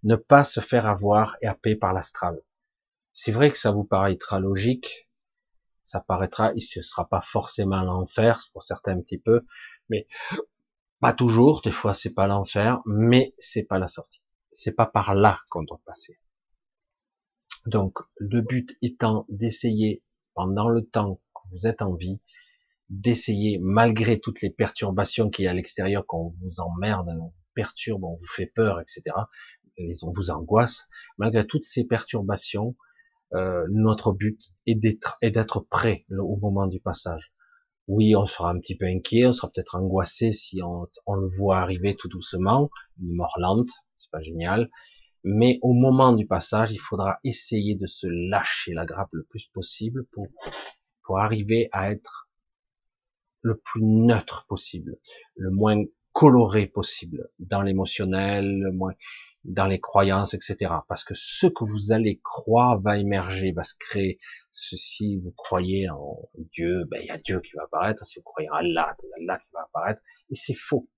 ne 0.02 0.16
pas 0.16 0.44
se 0.44 0.60
faire 0.60 0.86
avoir 0.86 1.36
et 1.42 1.46
happer 1.46 1.76
par 1.76 1.92
l'astral. 1.92 2.40
C'est 3.12 3.32
vrai 3.32 3.50
que 3.50 3.58
ça 3.58 3.70
vous 3.70 3.84
paraîtra 3.84 4.40
logique, 4.40 5.08
ça 5.84 6.00
paraîtra, 6.00 6.52
il 6.54 6.66
ne 6.76 6.82
sera 6.82 7.08
pas 7.08 7.20
forcément 7.20 7.82
l'enfer, 7.82 8.40
pour 8.52 8.62
certains 8.62 8.96
un 8.96 9.00
petit 9.00 9.18
peu, 9.18 9.44
mais 9.88 10.06
pas 11.00 11.12
toujours, 11.12 11.60
des 11.62 11.72
fois 11.72 11.94
c'est 11.94 12.14
pas 12.14 12.26
l'enfer, 12.26 12.80
mais 12.86 13.34
c'est 13.38 13.64
pas 13.64 13.78
la 13.78 13.88
sortie. 13.88 14.22
C'est 14.52 14.72
pas 14.72 14.86
par 14.86 15.14
là 15.14 15.40
qu'on 15.50 15.62
doit 15.62 15.80
passer. 15.84 16.18
Donc, 17.66 17.98
le 18.16 18.40
but 18.40 18.76
étant 18.82 19.24
d'essayer, 19.28 20.02
pendant 20.34 20.68
le 20.68 20.84
temps 20.84 21.20
que 21.34 21.48
vous 21.52 21.66
êtes 21.66 21.82
en 21.82 21.94
vie, 21.94 22.20
d'essayer, 22.90 23.58
malgré 23.62 24.20
toutes 24.20 24.42
les 24.42 24.50
perturbations 24.50 25.30
qu'il 25.30 25.44
y 25.44 25.48
a 25.48 25.52
à 25.52 25.54
l'extérieur, 25.54 26.06
qu'on 26.06 26.28
vous 26.28 26.60
emmerde, 26.60 27.08
on 27.08 27.26
vous 27.26 27.34
perturbe, 27.54 28.04
on 28.04 28.16
vous 28.16 28.26
fait 28.26 28.46
peur, 28.46 28.80
etc., 28.80 29.02
les, 29.78 30.05
on 30.05 30.12
vous 30.12 30.31
angoisse, 30.31 30.89
malgré 31.19 31.47
toutes 31.47 31.65
ces 31.65 31.85
perturbations, 31.85 32.77
euh, 33.35 33.66
notre 33.70 34.12
but 34.12 34.39
est 34.66 34.74
d'être, 34.74 35.61
prêt 35.61 36.05
au 36.11 36.36
moment 36.36 36.66
du 36.66 36.81
passage. 36.81 37.32
Oui, 37.89 38.15
on 38.15 38.27
sera 38.27 38.51
un 38.51 38.59
petit 38.59 38.77
peu 38.77 38.86
inquiet, 38.86 39.27
on 39.27 39.32
sera 39.32 39.51
peut-être 39.51 39.74
angoissé 39.74 40.32
si 40.32 40.62
on, 40.62 40.86
on, 41.07 41.15
le 41.15 41.28
voit 41.28 41.59
arriver 41.59 41.97
tout 41.97 42.09
doucement, 42.09 42.70
une 43.01 43.16
mort 43.16 43.35
lente, 43.39 43.70
c'est 43.97 44.11
pas 44.11 44.23
génial. 44.23 44.70
Mais 45.24 45.59
au 45.62 45.73
moment 45.73 46.12
du 46.12 46.27
passage, 46.27 46.73
il 46.73 46.78
faudra 46.78 47.19
essayer 47.24 47.74
de 47.74 47.86
se 47.86 48.07
lâcher 48.07 48.74
la 48.74 48.85
grappe 48.85 49.12
le 49.12 49.24
plus 49.24 49.47
possible 49.47 50.05
pour, 50.12 50.27
pour 51.05 51.19
arriver 51.19 51.69
à 51.73 51.90
être 51.90 52.28
le 53.43 53.59
plus 53.59 53.82
neutre 53.82 54.47
possible, 54.49 54.97
le 55.36 55.51
moins 55.51 55.82
coloré 56.12 56.66
possible 56.66 57.28
dans 57.39 57.62
l'émotionnel, 57.62 58.61
le 58.61 58.73
moins 58.73 58.94
dans 59.44 59.66
les 59.66 59.81
croyances, 59.81 60.35
etc. 60.35 60.73
Parce 60.89 61.05
que 61.05 61.14
ce 61.14 61.47
que 61.47 61.64
vous 61.64 61.93
allez 61.93 62.20
croire 62.23 62.81
va 62.81 62.98
émerger, 62.98 63.52
va 63.52 63.62
se 63.62 63.74
créer. 63.78 64.19
Si 64.52 65.19
vous 65.20 65.32
croyez 65.32 65.89
en 65.90 66.28
Dieu, 66.52 66.85
ben 66.90 67.01
il 67.02 67.06
y 67.06 67.10
a 67.10 67.19
Dieu 67.19 67.40
qui 67.40 67.52
va 67.56 67.64
apparaître. 67.64 68.05
Si 68.05 68.19
vous 68.19 68.24
croyez 68.24 68.51
en 68.51 68.55
Allah, 68.55 68.93
c'est 68.97 69.09
Allah 69.20 69.39
qui 69.39 69.48
va 69.52 69.62
apparaître. 69.62 70.02
Et 70.31 70.35
c'est 70.35 70.55
faux. 70.55 70.89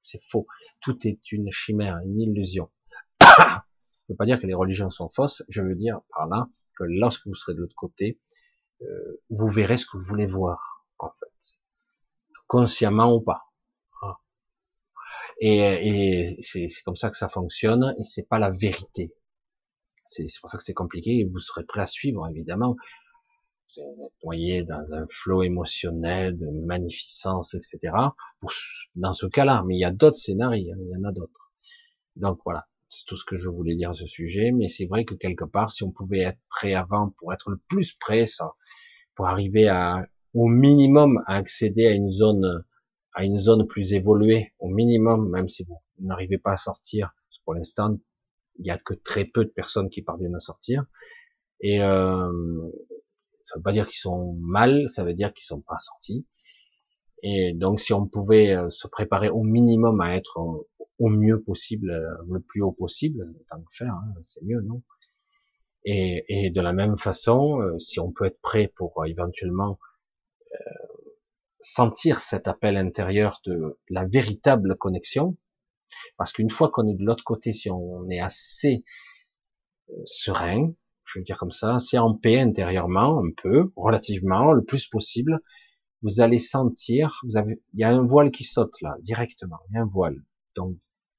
C'est 0.00 0.22
faux. 0.22 0.46
Tout 0.80 1.06
est 1.06 1.32
une 1.32 1.50
chimère, 1.50 1.98
une 2.04 2.20
illusion. 2.20 2.70
je 3.20 3.26
ne 3.28 4.10
veux 4.10 4.16
pas 4.16 4.26
dire 4.26 4.40
que 4.40 4.46
les 4.46 4.54
religions 4.54 4.90
sont 4.90 5.08
fausses. 5.08 5.42
Je 5.48 5.62
veux 5.62 5.74
dire 5.74 6.00
par 6.10 6.26
là 6.26 6.48
que 6.76 6.84
lorsque 6.84 7.26
vous 7.26 7.34
serez 7.34 7.54
de 7.54 7.60
l'autre 7.60 7.76
côté, 7.76 8.20
euh, 8.82 9.22
vous 9.30 9.48
verrez 9.48 9.78
ce 9.78 9.86
que 9.86 9.96
vous 9.96 10.04
voulez 10.04 10.26
voir, 10.26 10.86
en 10.98 11.08
fait, 11.08 11.60
consciemment 12.46 13.14
ou 13.14 13.20
pas. 13.20 13.46
Et, 15.38 16.36
et 16.38 16.42
c'est 16.42 16.68
comme 16.84 16.96
ça 16.96 17.10
que 17.10 17.16
ça 17.16 17.28
fonctionne, 17.28 17.94
et 17.98 18.04
c'est 18.04 18.28
pas 18.28 18.38
la 18.38 18.50
vérité. 18.50 19.12
C'est 20.06 20.26
pour 20.40 20.50
ça 20.50 20.58
que 20.58 20.64
c'est 20.64 20.74
compliqué, 20.74 21.18
et 21.18 21.24
vous 21.24 21.38
serez 21.40 21.64
prêt 21.64 21.82
à 21.82 21.86
suivre, 21.86 22.26
évidemment. 22.28 22.76
Vous 23.68 23.82
êtes 23.82 24.12
noyé 24.24 24.62
dans 24.62 24.92
un 24.92 25.06
flot 25.10 25.42
émotionnel 25.42 26.38
de 26.38 26.46
magnificence, 26.64 27.54
etc. 27.54 27.92
dans 28.94 29.12
ce 29.12 29.26
cas-là, 29.26 29.64
mais 29.66 29.76
il 29.76 29.80
y 29.80 29.84
a 29.84 29.90
d'autres 29.90 30.16
scénarios, 30.16 30.72
hein, 30.72 30.78
il 30.80 30.90
y 30.90 30.96
en 30.96 31.04
a 31.04 31.12
d'autres. 31.12 31.52
Donc 32.14 32.38
voilà, 32.44 32.66
c'est 32.88 33.04
tout 33.06 33.16
ce 33.16 33.24
que 33.24 33.36
je 33.36 33.50
voulais 33.50 33.74
dire 33.74 33.90
à 33.90 33.94
ce 33.94 34.06
sujet, 34.06 34.52
mais 34.52 34.68
c'est 34.68 34.86
vrai 34.86 35.04
que 35.04 35.14
quelque 35.14 35.44
part, 35.44 35.72
si 35.72 35.82
on 35.82 35.90
pouvait 35.90 36.20
être 36.20 36.38
prêt 36.48 36.74
avant 36.74 37.10
pour 37.18 37.32
être 37.34 37.50
le 37.50 37.60
plus 37.68 37.94
prêt, 37.94 38.26
ça, 38.26 38.52
pour 39.16 39.26
arriver 39.26 39.68
à, 39.68 40.06
au 40.32 40.46
minimum, 40.46 41.22
à 41.26 41.34
accéder 41.34 41.86
à 41.86 41.92
une 41.92 42.10
zone, 42.10 42.64
à 43.16 43.24
une 43.24 43.38
zone 43.38 43.66
plus 43.66 43.94
évoluée, 43.94 44.52
au 44.58 44.68
minimum, 44.68 45.30
même 45.30 45.48
si 45.48 45.64
vous 45.64 45.80
n'arrivez 45.98 46.36
pas 46.36 46.52
à 46.52 46.56
sortir, 46.58 47.14
parce 47.24 47.38
que 47.38 47.44
pour 47.44 47.54
l'instant, 47.54 47.96
il 48.58 48.66
y 48.66 48.70
a 48.70 48.78
que 48.78 48.92
très 48.92 49.24
peu 49.24 49.42
de 49.42 49.50
personnes 49.50 49.88
qui 49.88 50.02
parviennent 50.02 50.34
à 50.34 50.38
sortir, 50.38 50.84
et 51.60 51.82
euh, 51.82 52.70
ça 53.40 53.56
veut 53.56 53.62
pas 53.62 53.72
dire 53.72 53.88
qu'ils 53.88 54.00
sont 54.00 54.34
mal, 54.34 54.90
ça 54.90 55.02
veut 55.02 55.14
dire 55.14 55.32
qu'ils 55.32 55.46
sont 55.46 55.62
pas 55.62 55.78
sortis. 55.78 56.26
Et 57.22 57.54
donc, 57.54 57.80
si 57.80 57.94
on 57.94 58.06
pouvait 58.06 58.54
euh, 58.54 58.68
se 58.68 58.86
préparer 58.86 59.30
au 59.30 59.42
minimum 59.42 60.02
à 60.02 60.14
être 60.14 60.38
au 60.98 61.08
mieux 61.08 61.40
possible, 61.42 61.90
euh, 61.90 62.22
le 62.30 62.40
plus 62.40 62.60
haut 62.60 62.72
possible, 62.72 63.32
tant 63.48 63.62
que 63.62 63.74
faire, 63.74 63.94
hein, 63.94 64.12
c'est 64.24 64.42
mieux, 64.44 64.60
non? 64.60 64.82
Et, 65.86 66.24
et, 66.28 66.50
de 66.50 66.60
la 66.60 66.74
même 66.74 66.98
façon, 66.98 67.62
euh, 67.62 67.78
si 67.78 67.98
on 67.98 68.12
peut 68.12 68.26
être 68.26 68.40
prêt 68.42 68.70
pour 68.76 69.06
éventuellement 69.06 69.78
sentir 71.60 72.20
cet 72.20 72.48
appel 72.48 72.76
intérieur 72.76 73.40
de 73.44 73.78
la 73.88 74.04
véritable 74.04 74.76
connexion, 74.76 75.36
parce 76.16 76.32
qu'une 76.32 76.50
fois 76.50 76.70
qu'on 76.70 76.88
est 76.88 76.94
de 76.94 77.04
l'autre 77.04 77.24
côté, 77.24 77.52
si 77.52 77.70
on 77.70 78.08
est 78.10 78.20
assez 78.20 78.84
serein, 80.04 80.72
je 81.04 81.18
veux 81.18 81.24
dire 81.24 81.38
comme 81.38 81.52
ça, 81.52 81.78
c'est 81.78 81.98
en 81.98 82.14
paix 82.14 82.40
intérieurement, 82.40 83.22
un 83.24 83.30
peu, 83.36 83.72
relativement, 83.76 84.52
le 84.52 84.64
plus 84.64 84.88
possible, 84.88 85.40
vous 86.02 86.20
allez 86.20 86.38
sentir, 86.38 87.20
vous 87.24 87.36
avez, 87.36 87.62
il 87.72 87.80
y 87.80 87.84
a 87.84 87.90
un 87.90 88.04
voile 88.04 88.30
qui 88.30 88.44
saute 88.44 88.80
là, 88.82 88.96
directement, 89.00 89.58
il 89.70 89.74
y 89.74 89.78
a 89.78 89.82
un 89.82 89.86
voile. 89.86 90.22
Donc, 90.54 90.76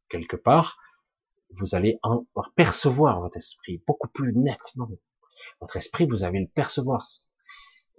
quelque 0.10 0.36
part, 0.36 0.78
vous 1.52 1.76
allez 1.76 2.00
en 2.04 2.26
percevoir 2.56 3.22
votre 3.22 3.38
esprit 3.38 3.82
beaucoup 3.88 4.10
plus 4.10 4.34
nettement. 4.36 4.90
Votre 5.62 5.78
esprit, 5.78 6.06
vous 6.08 6.24
allez 6.24 6.42
le 6.42 6.48
percevoir. 6.48 7.08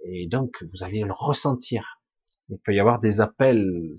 Et 0.05 0.27
donc, 0.27 0.63
vous 0.71 0.83
allez 0.83 1.03
le 1.03 1.11
ressentir. 1.11 1.98
Il 2.49 2.57
peut 2.59 2.73
y 2.73 2.79
avoir 2.79 2.99
des 2.99 3.21
appels, 3.21 3.93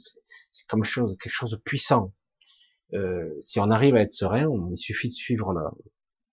c'est 0.52 0.66
comme 0.66 0.85
chose, 0.85 1.16
quelque 1.20 1.32
chose 1.32 1.52
de 1.52 1.56
puissant. 1.56 2.12
Euh, 2.93 3.36
si 3.40 3.60
on 3.60 3.70
arrive 3.70 3.94
à 3.94 4.01
être 4.01 4.12
serein, 4.12 4.48
il 4.70 4.77
suffit 4.77 5.09
de 5.09 5.12
suivre 5.12 5.52
la, 5.52 5.70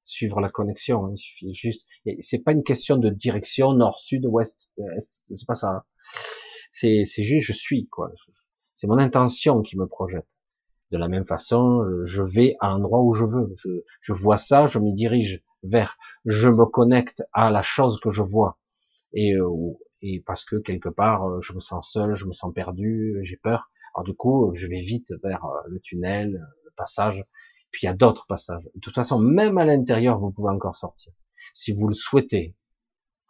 suivre 0.03 0.39
la 0.39 0.49
connexion. 0.49 1.05
Hein. 1.05 1.11
Il 1.13 1.17
suffit 1.17 1.53
juste. 1.53 1.87
C'est 2.19 2.43
pas 2.43 2.53
une 2.53 2.63
question 2.63 2.97
de 2.97 3.09
direction 3.09 3.73
nord, 3.73 3.99
sud, 3.99 4.25
ouest, 4.25 4.71
est. 4.77 4.99
C'est 5.31 5.47
pas 5.47 5.53
ça. 5.53 5.69
Hein. 5.69 5.83
C'est 6.71 7.05
c'est 7.05 7.23
juste 7.23 7.47
je 7.47 7.53
suis 7.53 7.87
quoi. 7.87 8.11
C'est 8.73 8.87
mon 8.87 8.97
intention 8.97 9.61
qui 9.61 9.77
me 9.77 9.87
projette. 9.87 10.27
De 10.91 10.97
la 10.97 11.09
même 11.09 11.25
façon, 11.25 11.83
je 12.03 12.21
vais 12.21 12.55
à 12.61 12.69
un 12.69 12.77
endroit 12.77 13.01
où 13.01 13.13
je 13.13 13.25
veux. 13.25 13.51
Je, 13.55 13.69
je 14.01 14.13
vois 14.13 14.37
ça, 14.37 14.67
je 14.67 14.79
m'y 14.79 14.93
dirige 14.93 15.43
vers. 15.63 15.97
Je 16.25 16.47
me 16.47 16.65
connecte 16.65 17.23
à 17.33 17.51
la 17.51 17.61
chose 17.61 17.99
que 17.99 18.09
je 18.09 18.21
vois. 18.21 18.57
Et 19.13 19.33
euh, 19.33 19.49
et 20.01 20.21
parce 20.21 20.45
que 20.45 20.57
quelque 20.57 20.89
part, 20.89 21.27
euh, 21.27 21.41
je 21.41 21.53
me 21.53 21.59
sens 21.59 21.91
seul, 21.91 22.15
je 22.15 22.25
me 22.25 22.33
sens 22.33 22.53
perdu, 22.53 23.19
j'ai 23.23 23.37
peur. 23.37 23.71
Alors 23.95 24.03
du 24.03 24.15
coup, 24.15 24.51
je 24.55 24.67
vais 24.67 24.81
vite 24.81 25.13
vers 25.23 25.45
euh, 25.45 25.61
le 25.67 25.79
tunnel, 25.79 26.31
le 26.65 26.71
passage, 26.75 27.25
puis 27.71 27.81
il 27.83 27.85
y 27.87 27.89
a 27.89 27.93
d'autres 27.93 28.27
passages. 28.27 28.63
De 28.75 28.79
toute 28.79 28.95
façon, 28.95 29.19
même 29.19 29.57
à 29.57 29.65
l'intérieur, 29.65 30.19
vous 30.19 30.31
pouvez 30.31 30.51
encore 30.51 30.75
sortir, 30.75 31.13
si 31.53 31.73
vous 31.73 31.87
le 31.87 31.95
souhaitez. 31.95 32.55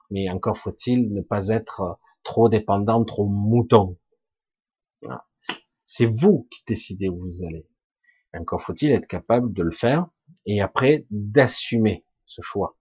Mais 0.10 0.30
encore 0.30 0.58
faut-il 0.58 1.14
ne 1.14 1.22
pas 1.22 1.50
être 1.50 1.82
euh, 1.82 1.94
trop 2.24 2.50
dépendant, 2.50 3.04
trop 3.04 3.28
mouton. 3.28 3.98
C'est 5.90 6.06
vous 6.06 6.48
qui 6.52 6.64
décidez 6.68 7.08
où 7.08 7.18
vous 7.18 7.46
allez. 7.46 7.66
Encore 8.34 8.62
faut-il 8.62 8.92
être 8.92 9.08
capable 9.08 9.54
de 9.54 9.64
le 9.64 9.72
faire 9.72 10.08
et 10.46 10.62
après 10.62 11.06
d'assumer 11.10 12.06
ce 12.26 12.42
choix. 12.42 12.77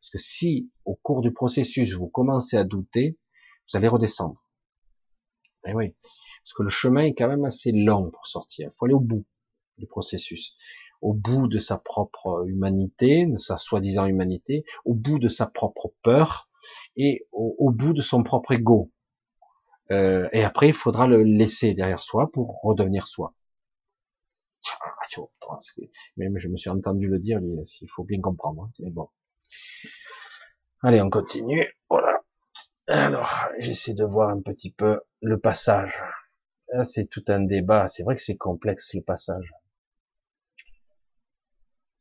Parce 0.00 0.10
que 0.10 0.18
si 0.18 0.70
au 0.84 0.94
cours 0.94 1.20
du 1.20 1.32
processus 1.32 1.92
vous 1.92 2.08
commencez 2.08 2.56
à 2.56 2.64
douter, 2.64 3.18
vous 3.70 3.76
allez 3.76 3.88
redescendre. 3.88 4.42
Et 5.66 5.70
eh 5.70 5.74
oui, 5.74 5.94
parce 6.42 6.54
que 6.54 6.62
le 6.62 6.68
chemin 6.68 7.02
est 7.02 7.14
quand 7.14 7.28
même 7.28 7.44
assez 7.44 7.72
long 7.72 8.10
pour 8.10 8.26
sortir. 8.26 8.70
Il 8.72 8.76
faut 8.76 8.84
aller 8.84 8.94
au 8.94 9.00
bout 9.00 9.26
du 9.78 9.86
processus, 9.86 10.56
au 11.02 11.12
bout 11.12 11.48
de 11.48 11.58
sa 11.58 11.78
propre 11.78 12.44
humanité, 12.46 13.26
de 13.26 13.36
sa 13.36 13.58
soi-disant 13.58 14.06
humanité, 14.06 14.64
au 14.84 14.94
bout 14.94 15.18
de 15.18 15.28
sa 15.28 15.46
propre 15.46 15.92
peur 16.02 16.48
et 16.96 17.26
au, 17.32 17.70
bout 17.70 17.92
de 17.92 18.02
son 18.02 18.22
propre 18.22 18.52
ego. 18.52 18.90
Euh, 19.90 20.28
et 20.32 20.44
après, 20.44 20.68
il 20.68 20.74
faudra 20.74 21.06
le 21.06 21.22
laisser 21.22 21.74
derrière 21.74 22.02
soi 22.02 22.30
pour 22.30 22.60
redevenir 22.62 23.06
soi. 23.06 23.34
Même 26.16 26.38
je 26.38 26.48
me 26.48 26.56
suis 26.56 26.70
entendu 26.70 27.08
le 27.08 27.18
dire, 27.18 27.40
il 27.40 27.88
faut 27.88 28.04
bien 28.04 28.20
comprendre. 28.20 28.64
Hein, 28.64 28.70
mais 28.80 28.90
bon. 28.90 29.08
Allez, 30.82 31.00
on 31.00 31.10
continue. 31.10 31.66
Voilà. 31.90 32.22
Alors, 32.86 33.48
j'essaie 33.58 33.94
de 33.94 34.04
voir 34.04 34.30
un 34.30 34.40
petit 34.40 34.70
peu 34.70 35.00
le 35.20 35.38
passage. 35.38 36.00
C'est 36.84 37.06
tout 37.06 37.24
un 37.28 37.40
débat. 37.40 37.88
C'est 37.88 38.02
vrai 38.02 38.14
que 38.14 38.22
c'est 38.22 38.36
complexe 38.36 38.94
le 38.94 39.02
passage. 39.02 39.52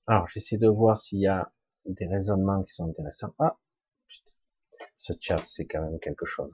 Alors, 0.05 0.27
j'essaie 0.29 0.57
de 0.57 0.67
voir 0.67 0.97
s'il 0.97 1.19
y 1.19 1.27
a 1.27 1.51
des 1.85 2.07
raisonnements 2.07 2.63
qui 2.63 2.73
sont 2.73 2.87
intéressants. 2.87 3.33
Ah, 3.39 3.57
putain. 4.07 4.33
ce 4.95 5.13
chat, 5.19 5.43
c'est 5.43 5.65
quand 5.65 5.81
même 5.81 5.99
quelque 5.99 6.25
chose. 6.25 6.53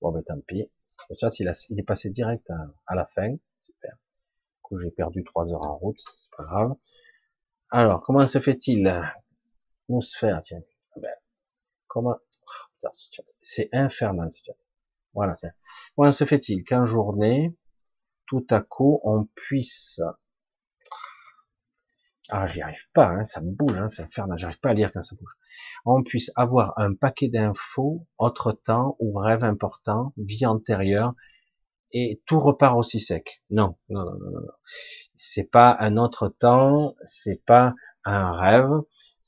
Bon, 0.00 0.12
ben 0.12 0.22
tant 0.22 0.40
pis. 0.40 0.70
Le 1.08 1.16
chat, 1.18 1.40
il, 1.40 1.48
est 1.48 1.82
passé 1.82 2.10
direct 2.10 2.50
à, 2.86 2.94
la 2.94 3.06
fin. 3.06 3.34
Super. 3.60 3.92
Du 3.94 4.60
coup, 4.62 4.76
j'ai 4.76 4.90
perdu 4.90 5.24
trois 5.24 5.46
heures 5.50 5.66
en 5.66 5.76
route. 5.76 5.98
C'est 5.98 6.36
pas 6.36 6.44
grave. 6.44 6.74
Alors, 7.70 8.02
comment 8.02 8.26
se 8.26 8.38
fait-il? 8.38 8.86
Tiens. 10.42 10.62
Ah 10.96 11.00
ben, 11.00 11.14
comment 11.88 12.16
oh. 12.84 12.88
C'est 13.40 13.68
infernal, 13.72 14.30
ce 14.30 14.42
chat. 14.44 14.56
Voilà, 15.14 15.34
tiens. 15.36 15.52
Comment 15.96 16.12
se 16.12 16.24
fait-il 16.24 16.64
qu'en 16.64 16.86
journée, 16.86 17.56
tout 18.26 18.46
à 18.50 18.60
coup, 18.60 19.00
on 19.02 19.24
puisse 19.34 20.00
ah 22.32 22.46
j'y 22.46 22.62
arrive 22.62 22.88
pas, 22.92 23.08
hein, 23.08 23.24
ça 23.24 23.40
bouge, 23.42 23.76
hein, 23.76 23.88
c'est 23.88 24.02
infernal, 24.02 24.38
j'arrive 24.38 24.60
pas 24.60 24.70
à 24.70 24.74
lire 24.74 24.92
quand 24.92 25.02
ça 25.02 25.16
bouge, 25.16 25.36
on 25.84 26.04
puisse 26.04 26.30
avoir 26.36 26.78
un 26.78 26.94
paquet 26.94 27.28
d'infos, 27.28 28.06
autre 28.18 28.52
temps 28.52 28.96
ou 29.00 29.14
rêve 29.14 29.42
important, 29.42 30.12
vie 30.16 30.46
antérieure, 30.46 31.14
et 31.92 32.22
tout 32.26 32.38
repart 32.38 32.76
aussi 32.76 33.00
sec. 33.00 33.42
Non, 33.50 33.76
non, 33.88 34.04
non, 34.04 34.12
non, 34.12 34.30
non. 34.30 34.52
C'est 35.16 35.50
pas 35.50 35.76
un 35.80 35.96
autre 35.96 36.28
temps, 36.28 36.94
c'est 37.02 37.44
pas 37.44 37.74
un 38.04 38.32
rêve, 38.32 38.70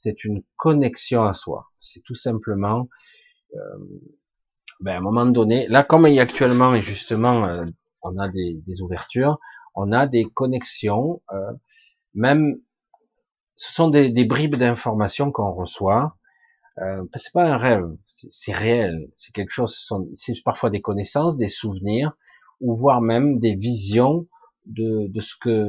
c'est 0.03 0.25
une 0.25 0.43
connexion 0.57 1.25
à 1.25 1.33
soi. 1.33 1.71
C'est 1.79 2.03
tout 2.03 2.17
simplement, 2.17 2.89
euh, 3.55 3.79
ben, 4.81 4.95
à 4.95 4.99
un 4.99 5.01
moment 5.01 5.27
donné, 5.27 5.69
là 5.69 5.85
comme 5.85 6.09
il 6.09 6.15
y 6.15 6.19
a 6.19 6.25
actuellement 6.25 6.75
et 6.75 6.83
justement, 6.83 7.47
euh, 7.47 7.65
on 8.03 8.19
a 8.19 8.29
des, 8.29 8.61
des, 8.67 8.83
ouvertures, 8.83 9.39
on 9.77 9.93
a 9.93 10.09
des 10.09 10.25
connexions, 10.25 11.23
euh, 11.33 11.53
même 12.15 12.61
ce 13.55 13.73
sont 13.73 13.89
des, 13.91 14.11
des 14.11 14.25
bribes 14.25 14.57
d'informations 14.57 15.31
qu'on 15.31 15.53
reçoit. 15.53 16.17
Euh, 16.79 17.05
c'est 17.15 17.33
pas 17.33 17.53
un 17.53 17.57
rêve, 17.57 17.87
c'est 18.07 18.53
réel, 18.53 19.09
c'est 19.15 19.33
quelque 19.33 19.53
chose. 19.53 19.89
C'est 20.15 20.43
parfois 20.43 20.71
des 20.71 20.81
connaissances, 20.81 21.37
des 21.37 21.49
souvenirs, 21.49 22.13
ou 22.61 22.75
voire 22.75 23.03
même 23.03 23.39
des 23.39 23.55
visions 23.55 24.27
de, 24.67 25.07
de 25.09 25.21
ce 25.21 25.37
que 25.41 25.69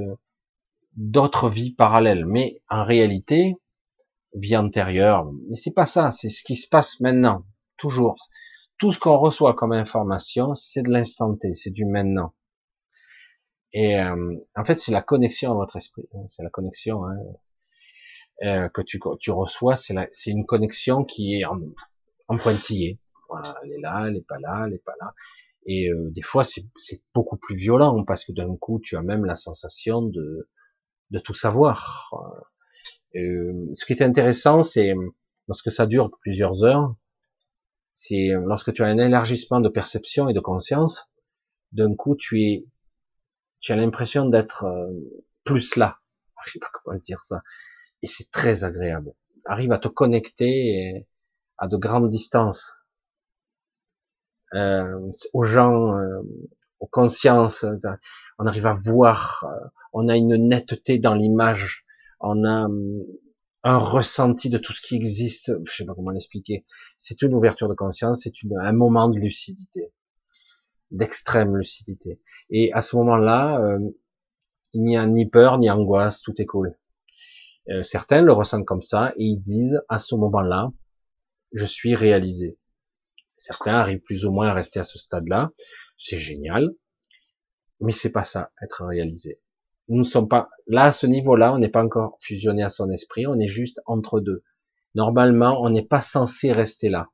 d'autres 0.96 1.50
vies 1.50 1.74
parallèles. 1.74 2.26
Mais 2.26 2.62
en 2.70 2.84
réalité, 2.84 3.58
vie 4.36 4.58
antérieure, 4.58 5.32
mais 5.50 5.56
c'est 5.56 5.74
pas 5.74 5.86
ça, 5.86 6.12
c'est 6.12 6.30
ce 6.30 6.44
qui 6.44 6.56
se 6.56 6.68
passe 6.68 7.00
maintenant, 7.00 7.46
toujours. 7.78 8.18
Tout 8.78 8.92
ce 8.92 9.00
qu'on 9.00 9.18
reçoit 9.18 9.54
comme 9.54 9.72
information, 9.72 10.56
c'est 10.56 10.84
de 10.84 10.90
l'instant 10.90 11.36
T, 11.36 11.54
c'est 11.54 11.70
du 11.72 11.86
maintenant. 11.86 12.34
Et 13.72 14.00
euh, 14.00 14.36
en 14.56 14.66
fait, 14.66 14.80
c'est 14.80 14.92
la 14.92 15.02
connexion 15.02 15.52
à 15.52 15.56
votre 15.56 15.76
esprit, 15.78 16.08
hein, 16.14 16.26
c'est 16.28 16.44
la 16.44 16.50
connexion. 16.50 17.06
Hein, 17.06 17.18
euh, 18.44 18.70
que 18.70 18.82
tu, 18.82 19.00
tu 19.20 19.32
reçois, 19.32 19.76
c'est 19.76 19.96
une 20.28 20.46
connexion 20.46 21.06
qui 21.06 21.40
est 21.40 21.46
en, 21.46 21.60
en 22.28 22.38
pointillé. 22.38 23.00
Voilà, 23.30 23.56
elle 23.64 23.72
est 23.72 23.80
là, 23.80 24.06
elle 24.08 24.18
est 24.18 24.28
pas 24.28 24.40
là, 24.40 24.66
elle 24.68 24.74
est 24.74 24.84
pas 24.84 24.96
là. 25.00 25.14
Et 25.66 25.90
euh, 25.90 26.10
des 26.12 26.22
fois, 26.22 26.44
c'est 26.44 26.66
beaucoup 27.14 27.38
plus 27.38 27.56
violent 27.56 28.04
parce 28.04 28.26
que 28.26 28.32
d'un 28.32 28.56
coup, 28.58 28.80
tu 28.84 28.98
as 28.98 29.02
même 29.02 29.26
la 29.26 29.36
sensation 29.36 30.02
de, 30.02 30.50
de 31.12 31.20
tout 31.20 31.34
savoir. 31.34 32.12
Euh, 33.16 33.70
ce 33.74 33.86
qui 33.86 33.94
est 33.94 34.02
intéressant, 34.02 34.64
c'est 34.64 34.94
lorsque 35.48 35.72
ça 35.72 35.86
dure 35.86 36.12
plusieurs 36.22 36.64
heures, 36.64 36.96
C'est 37.94 38.30
lorsque 38.46 38.74
tu 38.74 38.84
as 38.84 38.88
un 38.88 38.98
élargissement 38.98 39.62
de 39.62 39.70
perception 39.70 40.30
et 40.30 40.34
de 40.34 40.40
conscience, 40.40 41.12
d'un 41.72 41.96
coup 41.96 42.16
tu 42.16 42.44
es, 42.44 42.66
tu 43.60 43.72
as 43.72 43.76
l'impression 43.76 44.26
d'être 44.28 44.66
euh, 44.66 44.92
plus 45.44 45.76
là. 45.76 46.00
Je 46.46 46.54
sais 46.54 46.60
pas 46.60 46.70
comment 46.74 46.98
dire 47.00 47.24
ça. 47.24 47.42
Et 48.02 48.08
c'est 48.08 48.32
très 48.32 48.64
agréable. 48.64 49.14
Arrive 49.46 49.72
à 49.72 49.78
te 49.78 49.88
connecter 49.88 51.06
à 51.58 51.68
de 51.68 51.78
grandes 51.78 52.10
distances 52.10 52.74
euh, 54.54 55.10
aux 55.34 55.44
gens, 55.44 55.98
euh, 55.98 56.22
aux 56.80 56.88
consciences. 56.88 57.66
On 58.38 58.46
arrive 58.46 58.68
à 58.68 58.74
voir. 58.74 59.46
Euh, 59.50 59.68
on 59.94 60.08
a 60.10 60.16
une 60.16 60.48
netteté 60.48 61.00
dans 61.00 61.16
l'image. 61.16 61.86
On 62.24 62.44
a 62.46 62.66
hum, 62.66 63.04
un 63.64 63.78
ressenti 63.78 64.50
de 64.50 64.58
tout 64.58 64.74
ce 64.74 64.82
qui 64.82 64.96
existe. 64.96 65.52
Je 65.66 65.72
sais 65.76 65.86
pas 65.86 65.94
comment 65.94 66.12
l'expliquer. 66.12 66.66
C'est 66.98 67.22
une 67.22 67.34
ouverture 67.34 67.70
de 67.70 67.76
conscience. 67.76 68.22
C'est 68.24 68.34
un 68.62 68.74
moment 68.74 69.10
de 69.10 69.18
lucidité, 69.20 69.94
d'extrême 70.92 71.56
lucidité. 71.56 72.22
Et 72.50 72.74
à 72.74 72.82
ce 72.82 72.96
moment-là, 72.98 73.60
euh, 73.62 73.80
il 74.74 74.84
n'y 74.84 74.98
a 74.98 75.06
ni 75.06 75.30
peur 75.30 75.60
ni 75.60 75.70
angoisse. 75.70 76.22
Tout 76.22 76.42
est 76.42 76.46
cool. 76.46 76.78
Euh, 77.70 77.84
certains 77.84 78.22
le 78.22 78.34
ressentent 78.34 78.66
comme 78.66 78.82
ça 78.82 79.14
et 79.18 79.24
ils 79.24 79.40
disent 79.40 79.80
à 79.88 80.00
ce 80.00 80.16
moment-là, 80.16 80.72
je 81.54 81.66
suis 81.66 81.96
réalisé. 81.96 82.60
Certains 83.38 83.76
arrivent 83.76 84.02
plus 84.02 84.26
ou 84.26 84.32
moins 84.32 84.48
à 84.48 84.54
rester 84.54 84.80
à 84.80 84.84
ce 84.84 84.98
stade-là. 84.98 85.52
C'est 85.98 86.18
génial. 86.18 86.70
Mais 87.80 87.92
c'est 87.92 88.12
pas 88.12 88.24
ça, 88.24 88.52
être 88.62 88.86
réalisé. 88.86 89.42
Nous 89.90 90.00
ne 90.00 90.04
sommes 90.04 90.28
pas, 90.28 90.50
là, 90.68 90.86
à 90.86 90.92
ce 90.92 91.06
niveau-là, 91.06 91.54
on 91.54 91.58
n'est 91.58 91.70
pas 91.70 91.84
encore 91.84 92.18
fusionné 92.22 92.64
à 92.64 92.70
son 92.70 92.90
esprit, 92.90 93.28
on 93.28 93.40
est 93.40 93.48
juste 93.48 93.82
entre 93.86 94.20
deux. 94.20 94.44
Normalement, 94.96 95.62
on 95.62 95.70
n'est 95.70 95.86
pas 95.86 96.02
censé 96.02 96.52
rester 96.52 96.90
là. 96.90 97.10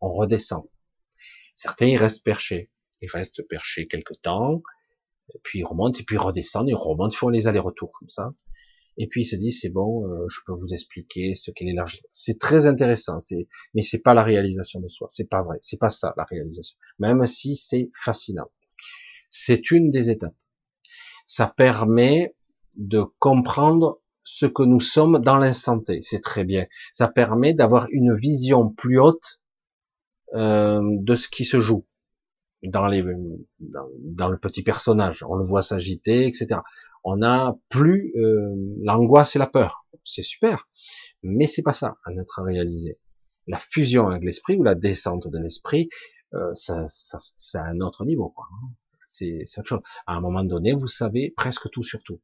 On 0.00 0.12
redescend. 0.12 0.64
Certains, 1.56 1.86
ils 1.86 1.96
restent 1.96 2.24
perchés. 2.24 2.70
Ils 3.00 3.10
restent 3.10 3.46
perchés 3.48 3.86
quelque 3.86 4.14
temps, 4.14 4.62
puis 5.42 5.60
ils 5.60 5.64
remontent, 5.64 5.98
et 5.98 6.04
puis 6.04 6.16
ils 6.16 6.20
redescendent, 6.20 6.68
ils 6.68 6.74
remontent, 6.74 7.14
ils 7.14 7.18
font 7.18 7.28
les 7.28 7.46
allers-retours 7.46 7.92
comme 7.98 8.08
ça 8.08 8.34
et 8.96 9.08
puis 9.08 9.22
il 9.22 9.24
se 9.24 9.36
dit 9.36 9.50
c'est 9.50 9.70
bon, 9.70 10.06
euh, 10.06 10.26
je 10.28 10.40
peux 10.46 10.52
vous 10.52 10.72
expliquer 10.72 11.34
ce 11.34 11.50
qu'est 11.50 11.64
l'élargissement. 11.64 12.08
C'est 12.12 12.38
très 12.38 12.66
intéressant, 12.66 13.20
c'est 13.20 13.48
mais 13.74 13.82
c'est 13.82 14.00
pas 14.00 14.14
la 14.14 14.22
réalisation 14.22 14.80
de 14.80 14.88
soi, 14.88 15.08
c'est 15.10 15.28
pas 15.28 15.42
vrai, 15.42 15.58
c'est 15.62 15.78
pas 15.78 15.90
ça 15.90 16.14
la 16.16 16.24
réalisation. 16.24 16.76
Même 16.98 17.26
si 17.26 17.56
c'est 17.56 17.90
fascinant, 17.94 18.50
c'est 19.30 19.70
une 19.70 19.90
des 19.90 20.10
étapes. 20.10 20.34
Ça 21.26 21.46
permet 21.46 22.34
de 22.76 23.02
comprendre 23.18 24.00
ce 24.20 24.46
que 24.46 24.62
nous 24.62 24.80
sommes 24.80 25.18
dans 25.18 25.36
l'instant 25.36 25.80
T, 25.80 26.00
c'est 26.02 26.20
très 26.20 26.44
bien. 26.44 26.66
Ça 26.92 27.08
permet 27.08 27.54
d'avoir 27.54 27.86
une 27.90 28.14
vision 28.14 28.70
plus 28.70 28.98
haute 28.98 29.40
euh, 30.34 30.80
de 30.82 31.14
ce 31.14 31.28
qui 31.28 31.44
se 31.44 31.58
joue 31.58 31.86
dans 32.62 32.86
les 32.86 33.04
dans, 33.60 34.28
le 34.28 34.38
petit 34.38 34.62
personnage. 34.62 35.22
On 35.28 35.36
le 35.36 35.44
voit 35.44 35.62
s'agiter, 35.62 36.26
etc 36.26 36.60
on 37.04 37.18
n'a 37.18 37.56
plus 37.68 38.12
euh, 38.16 38.54
l'angoisse 38.82 39.36
et 39.36 39.38
la 39.38 39.46
peur. 39.46 39.86
C'est 40.04 40.22
super, 40.22 40.68
mais 41.22 41.46
c'est 41.46 41.62
pas 41.62 41.72
ça 41.72 41.98
un 42.06 42.18
être 42.18 42.42
réalisé. 42.42 42.98
La 43.46 43.58
fusion 43.58 44.08
avec 44.08 44.24
l'esprit 44.24 44.56
ou 44.56 44.62
la 44.62 44.74
descente 44.74 45.28
de 45.28 45.38
l'esprit, 45.38 45.90
euh, 46.32 46.54
ça, 46.54 46.86
ça, 46.88 47.18
c'est 47.36 47.58
à 47.58 47.64
un 47.64 47.80
autre 47.80 48.06
niveau. 48.06 48.30
Quoi. 48.30 48.46
C'est, 49.14 49.44
autre 49.58 49.68
chose. 49.68 49.80
À 50.06 50.14
un 50.14 50.20
moment 50.20 50.44
donné, 50.44 50.72
vous 50.72 50.88
savez 50.88 51.32
presque 51.36 51.70
tout 51.70 51.82
sur 51.82 52.02
tout. 52.02 52.20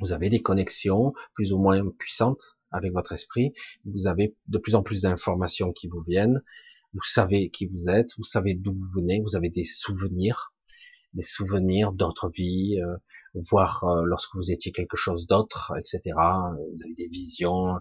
Vous 0.00 0.12
avez 0.12 0.28
des 0.28 0.42
connexions 0.42 1.14
plus 1.34 1.52
ou 1.52 1.58
moins 1.58 1.82
puissantes 1.98 2.58
avec 2.70 2.92
votre 2.92 3.12
esprit. 3.12 3.54
Vous 3.84 4.06
avez 4.06 4.36
de 4.48 4.58
plus 4.58 4.74
en 4.74 4.82
plus 4.82 5.02
d'informations 5.02 5.72
qui 5.72 5.88
vous 5.88 6.02
viennent. 6.02 6.42
Vous 6.92 7.04
savez 7.04 7.50
qui 7.50 7.66
vous 7.66 7.88
êtes. 7.88 8.10
Vous 8.18 8.24
savez 8.24 8.54
d'où 8.54 8.74
vous 8.74 8.90
venez. 8.96 9.20
Vous 9.20 9.36
avez 9.36 9.48
des 9.48 9.64
souvenirs, 9.64 10.52
des 11.14 11.22
souvenirs 11.22 11.92
d'autres 11.92 12.28
vies. 12.28 12.80
Euh, 12.82 12.96
voir 13.34 13.84
euh, 13.84 14.02
lorsque 14.04 14.34
vous 14.36 14.52
étiez 14.52 14.72
quelque 14.72 14.96
chose 14.96 15.26
d'autre, 15.26 15.72
etc. 15.78 16.00
Vous 16.14 16.84
avez 16.84 16.94
des 16.94 17.08
visions, 17.08 17.80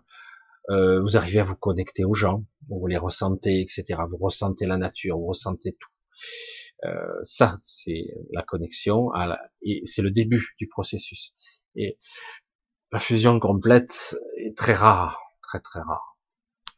euh, 0.70 1.02
vous 1.02 1.18
arrivez 1.18 1.40
à 1.40 1.44
vous 1.44 1.56
connecter 1.56 2.06
aux 2.06 2.14
gens, 2.14 2.44
vous 2.70 2.88
les 2.88 2.98
ressentez, 2.98 3.62
etc. 3.62 4.02
Vous 4.10 4.18
ressentez 4.18 4.66
la 4.66 4.78
nature, 4.78 5.18
vous 5.18 5.28
ressentez 5.28 5.74
tout. 5.74 5.90
Euh, 6.86 7.20
ça, 7.24 7.58
c'est 7.64 8.06
la 8.32 8.44
connexion, 8.44 9.12
à 9.14 9.38
et 9.62 9.82
c'est 9.86 10.02
le 10.02 10.12
début 10.12 10.56
du 10.58 10.68
processus. 10.68 11.34
Et 11.76 11.98
la 12.92 13.00
fusion 13.00 13.40
complète 13.40 14.16
est 14.38 14.58
très 14.58 14.74
rare, 14.74 15.20
très 15.42 15.60
très 15.60 15.80
rare. 15.80 16.18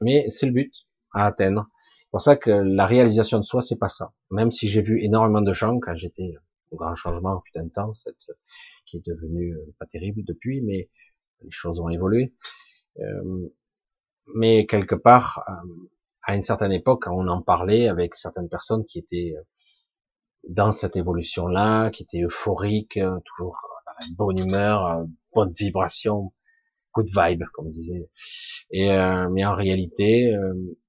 Mais 0.02 0.30
c'est 0.30 0.46
le 0.46 0.54
but 0.54 0.74
à 1.14 1.26
atteindre. 1.26 1.68
C'est 2.02 2.12
pour 2.12 2.22
ça 2.22 2.36
que 2.36 2.52
la 2.52 2.86
réalisation 2.86 3.40
de 3.40 3.44
soi, 3.44 3.62
c'est 3.62 3.80
pas 3.80 3.90
ça. 3.90 4.14
Même 4.32 4.52
si 4.52 4.68
j'ai 4.68 4.82
vu 4.82 5.04
énormément 5.04 5.42
de 5.42 5.54
gens 5.54 5.80
quand 5.80 5.96
j'étais 5.96 6.36
grand 6.76 6.96
changement 6.96 7.42
fut 7.42 7.58
un 7.58 7.68
temps, 7.70 7.94
cette, 7.94 8.16
qui 8.86 8.98
est 8.98 9.06
devenu 9.06 9.54
euh, 9.54 9.74
pas 9.80 9.86
terrible 9.86 10.24
depuis, 10.24 10.62
mais 10.62 10.90
les 11.42 11.52
choses 11.52 11.80
ont 11.80 11.90
évolué. 11.90 12.34
Euh, 13.00 13.50
mais 14.36 14.66
quelque 14.66 14.96
part, 14.96 15.44
euh, 15.50 15.90
à 16.24 16.36
une 16.36 16.42
certaine 16.42 16.72
époque, 16.72 17.06
on 17.08 17.28
en 17.28 17.42
parlait 17.42 17.88
avec 17.88 18.16
certaines 18.16 18.50
personnes 18.50 18.86
qui 18.86 19.00
étaient 19.00 19.36
dans 20.50 20.72
cette 20.72 20.96
évolution-là, 20.96 21.90
qui 21.92 22.04
étaient 22.04 22.24
euphoriques, 22.24 23.00
toujours 23.26 23.68
dans 23.86 23.92
la 24.00 24.16
bonne 24.16 24.40
humeur, 24.40 25.06
bonne 25.34 25.52
vibration, 25.52 26.34
good 26.94 27.08
vibe, 27.08 27.44
comme 27.54 27.72
disait. 27.72 28.10
Et 28.72 28.90
mais 29.32 29.46
en 29.46 29.56
réalité, 29.56 30.36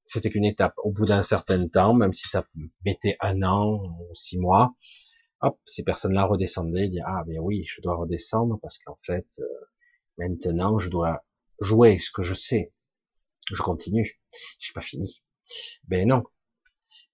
c'était 0.07 0.31
qu'une 0.31 0.45
étape. 0.45 0.75
Au 0.79 0.93
bout 0.93 1.05
d'un 1.05 1.23
certain 1.23 1.67
temps, 1.69 1.95
même 1.95 2.15
si 2.15 2.29
ça 2.29 2.47
mettait 2.85 3.17
un 3.21 3.43
an 3.43 3.83
ou 4.01 4.15
six 4.15 4.39
mois, 4.39 4.75
hop, 5.41 5.59
ces 5.67 5.83
personnes-là 5.85 6.25
redescendaient, 6.25 6.89
disaient 6.89 7.03
ah 7.05 7.25
mais 7.27 7.39
oui, 7.39 7.65
je 7.67 7.81
dois 7.83 7.97
redescendre 7.97 8.59
parce 8.63 8.79
qu'en 8.79 8.99
fait 9.03 9.27
euh, 9.41 9.45
maintenant 10.19 10.79
je 10.79 10.89
dois 10.89 11.25
jouer 11.61 11.99
ce 11.99 12.11
que 12.11 12.23
je 12.23 12.35
sais. 12.35 12.73
Je 13.53 13.63
continue, 13.63 14.21
j'ai 14.59 14.73
pas 14.73 14.81
fini. 14.81 15.23
Ben 15.85 16.09
non, 16.09 16.25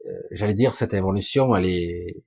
euh, 0.06 0.20
j'allais 0.30 0.54
dire 0.54 0.74
cette 0.74 0.94
évolution, 0.94 1.54
elle 1.56 1.66
est, 1.66 2.24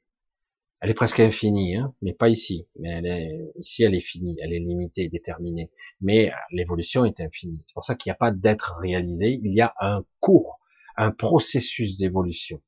elle 0.82 0.90
est 0.90 0.96
presque 0.96 1.20
infinie, 1.20 1.76
hein, 1.76 1.94
mais 2.02 2.14
pas 2.14 2.30
ici. 2.30 2.68
Mais 2.80 2.90
elle 2.90 3.08
est, 3.08 3.52
ici, 3.60 3.84
elle 3.84 3.96
est 3.96 4.02
finie, 4.02 4.38
elle 4.42 4.54
est 4.54 4.60
limitée, 4.60 5.08
déterminée. 5.10 5.72
Mais 6.02 6.32
l'évolution 6.52 7.06
est 7.06 7.22
infinie. 7.22 7.62
C'est 7.66 7.74
pour 7.74 7.84
ça 7.84 7.96
qu'il 7.96 8.10
n'y 8.10 8.16
a 8.16 8.18
pas 8.18 8.32
d'être 8.32 8.76
réalisé. 8.80 9.40
Il 9.44 9.56
y 9.56 9.62
a 9.62 9.74
un 9.80 10.06
cours, 10.20 10.60
un 10.98 11.12
processus 11.12 11.98
d'évolution 11.98 12.62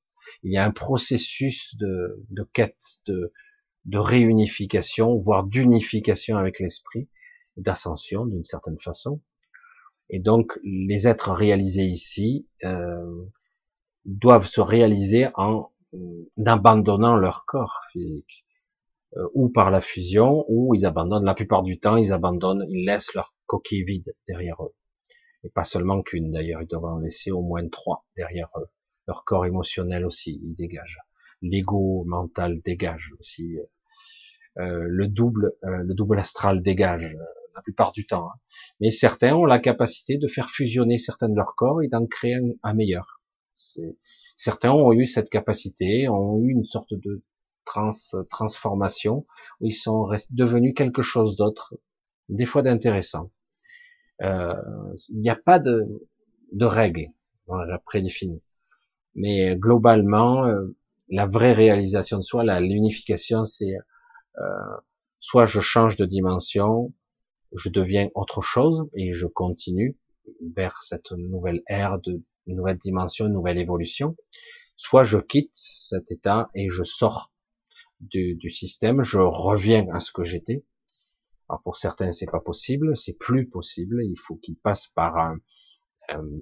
il 0.43 0.53
y 0.53 0.57
a 0.57 0.65
un 0.65 0.71
processus 0.71 1.75
de, 1.75 2.23
de 2.29 2.43
quête, 2.53 3.01
de, 3.05 3.33
de 3.85 3.97
réunification, 3.97 5.17
voire 5.17 5.43
d'unification 5.43 6.37
avec 6.37 6.59
l'esprit, 6.59 7.09
d'ascension 7.55 8.25
d'une 8.25 8.43
certaine 8.43 8.79
façon. 8.79 9.21
Et 10.09 10.19
donc 10.19 10.53
les 10.63 11.07
êtres 11.07 11.31
réalisés 11.31 11.83
ici 11.83 12.47
euh, 12.63 13.25
doivent 14.05 14.47
se 14.47 14.61
réaliser 14.61 15.27
en, 15.35 15.71
abandonnant 16.45 17.15
leur 17.15 17.45
corps 17.45 17.81
physique, 17.91 18.45
euh, 19.15 19.27
ou 19.33 19.49
par 19.49 19.71
la 19.71 19.81
fusion, 19.81 20.45
ou 20.47 20.75
ils 20.75 20.85
abandonnent. 20.85 21.25
La 21.25 21.33
plupart 21.33 21.63
du 21.63 21.79
temps, 21.79 21.97
ils 21.97 22.13
abandonnent, 22.13 22.65
ils 22.69 22.85
laissent 22.85 23.13
leur 23.13 23.33
coquille 23.45 23.83
vide 23.83 24.15
derrière 24.27 24.63
eux. 24.63 24.75
Et 25.43 25.49
pas 25.49 25.63
seulement 25.63 26.01
qu'une 26.01 26.31
d'ailleurs, 26.31 26.61
ils 26.61 26.67
doivent 26.67 26.85
en 26.85 26.99
laisser 26.99 27.31
au 27.31 27.41
moins 27.41 27.67
trois 27.69 28.05
derrière 28.15 28.49
eux 28.57 28.67
leur 29.07 29.23
corps 29.23 29.45
émotionnel 29.45 30.05
aussi, 30.05 30.39
il 30.43 30.55
dégage. 30.55 30.99
L'ego 31.41 32.03
mental 32.05 32.61
dégage 32.61 33.11
aussi. 33.19 33.57
Euh, 34.57 34.85
le 34.87 35.07
double, 35.07 35.53
euh, 35.63 35.83
le 35.83 35.93
double 35.93 36.19
astral 36.19 36.61
dégage 36.61 37.05
euh, 37.05 37.23
la 37.55 37.61
plupart 37.61 37.91
du 37.91 38.05
temps. 38.05 38.29
Hein. 38.29 38.39
Mais 38.79 38.91
certains 38.91 39.35
ont 39.35 39.45
la 39.45 39.59
capacité 39.59 40.17
de 40.17 40.27
faire 40.27 40.49
fusionner 40.49 40.97
certains 40.97 41.29
de 41.29 41.35
leurs 41.35 41.55
corps 41.55 41.81
et 41.81 41.87
d'en 41.87 42.05
créer 42.05 42.37
un, 42.63 42.73
meilleur. 42.73 43.21
Certains 44.37 44.71
ont 44.71 44.93
eu 44.93 45.05
cette 45.05 45.29
capacité, 45.29 46.07
ont 46.07 46.39
eu 46.39 46.51
une 46.51 46.63
sorte 46.63 46.93
de 46.93 47.23
trans, 47.65 47.91
transformation 48.29 49.25
où 49.59 49.65
ils 49.65 49.75
sont 49.75 50.09
devenus 50.29 50.73
quelque 50.75 51.01
chose 51.01 51.35
d'autre, 51.35 51.75
des 52.29 52.45
fois 52.45 52.61
d'intéressant. 52.61 53.31
Il 54.21 54.95
n'y 55.09 55.29
a 55.29 55.35
pas 55.35 55.59
de, 55.59 56.07
de 56.53 56.65
règles 56.65 57.07
prédéfinies. 57.85 58.41
Mais 59.15 59.55
globalement, 59.55 60.45
euh, 60.45 60.75
la 61.09 61.25
vraie 61.25 61.53
réalisation 61.53 62.17
de 62.17 62.23
soi, 62.23 62.43
l'unification, 62.59 63.45
c'est 63.45 63.75
euh, 64.37 64.43
soit 65.19 65.45
je 65.45 65.59
change 65.59 65.95
de 65.95 66.05
dimension, 66.05 66.93
je 67.53 67.69
deviens 67.69 68.09
autre 68.13 68.41
chose 68.41 68.87
et 68.93 69.13
je 69.13 69.25
continue 69.25 69.97
vers 70.55 70.83
cette 70.83 71.11
nouvelle 71.11 71.63
ère 71.67 71.99
de 71.99 72.21
une 72.47 72.57
nouvelle 72.57 72.77
dimension, 72.77 73.27
une 73.27 73.33
nouvelle 73.33 73.57
évolution, 73.59 74.15
soit 74.75 75.03
je 75.03 75.17
quitte 75.17 75.51
cet 75.53 76.11
état 76.11 76.49
et 76.55 76.69
je 76.69 76.83
sors 76.83 77.33
du, 77.99 78.35
du 78.35 78.49
système, 78.49 79.03
je 79.03 79.19
reviens 79.19 79.87
à 79.93 79.99
ce 79.99 80.11
que 80.11 80.23
j'étais. 80.23 80.65
Alors 81.49 81.61
pour 81.63 81.77
certains 81.77 82.11
c'est 82.11 82.29
pas 82.29 82.41
possible, 82.41 82.97
c'est 82.97 83.17
plus 83.17 83.47
possible, 83.47 84.03
il 84.03 84.17
faut 84.17 84.35
qu'ils 84.35 84.57
passent 84.57 84.87
par 84.87 85.17
un, 85.17 85.37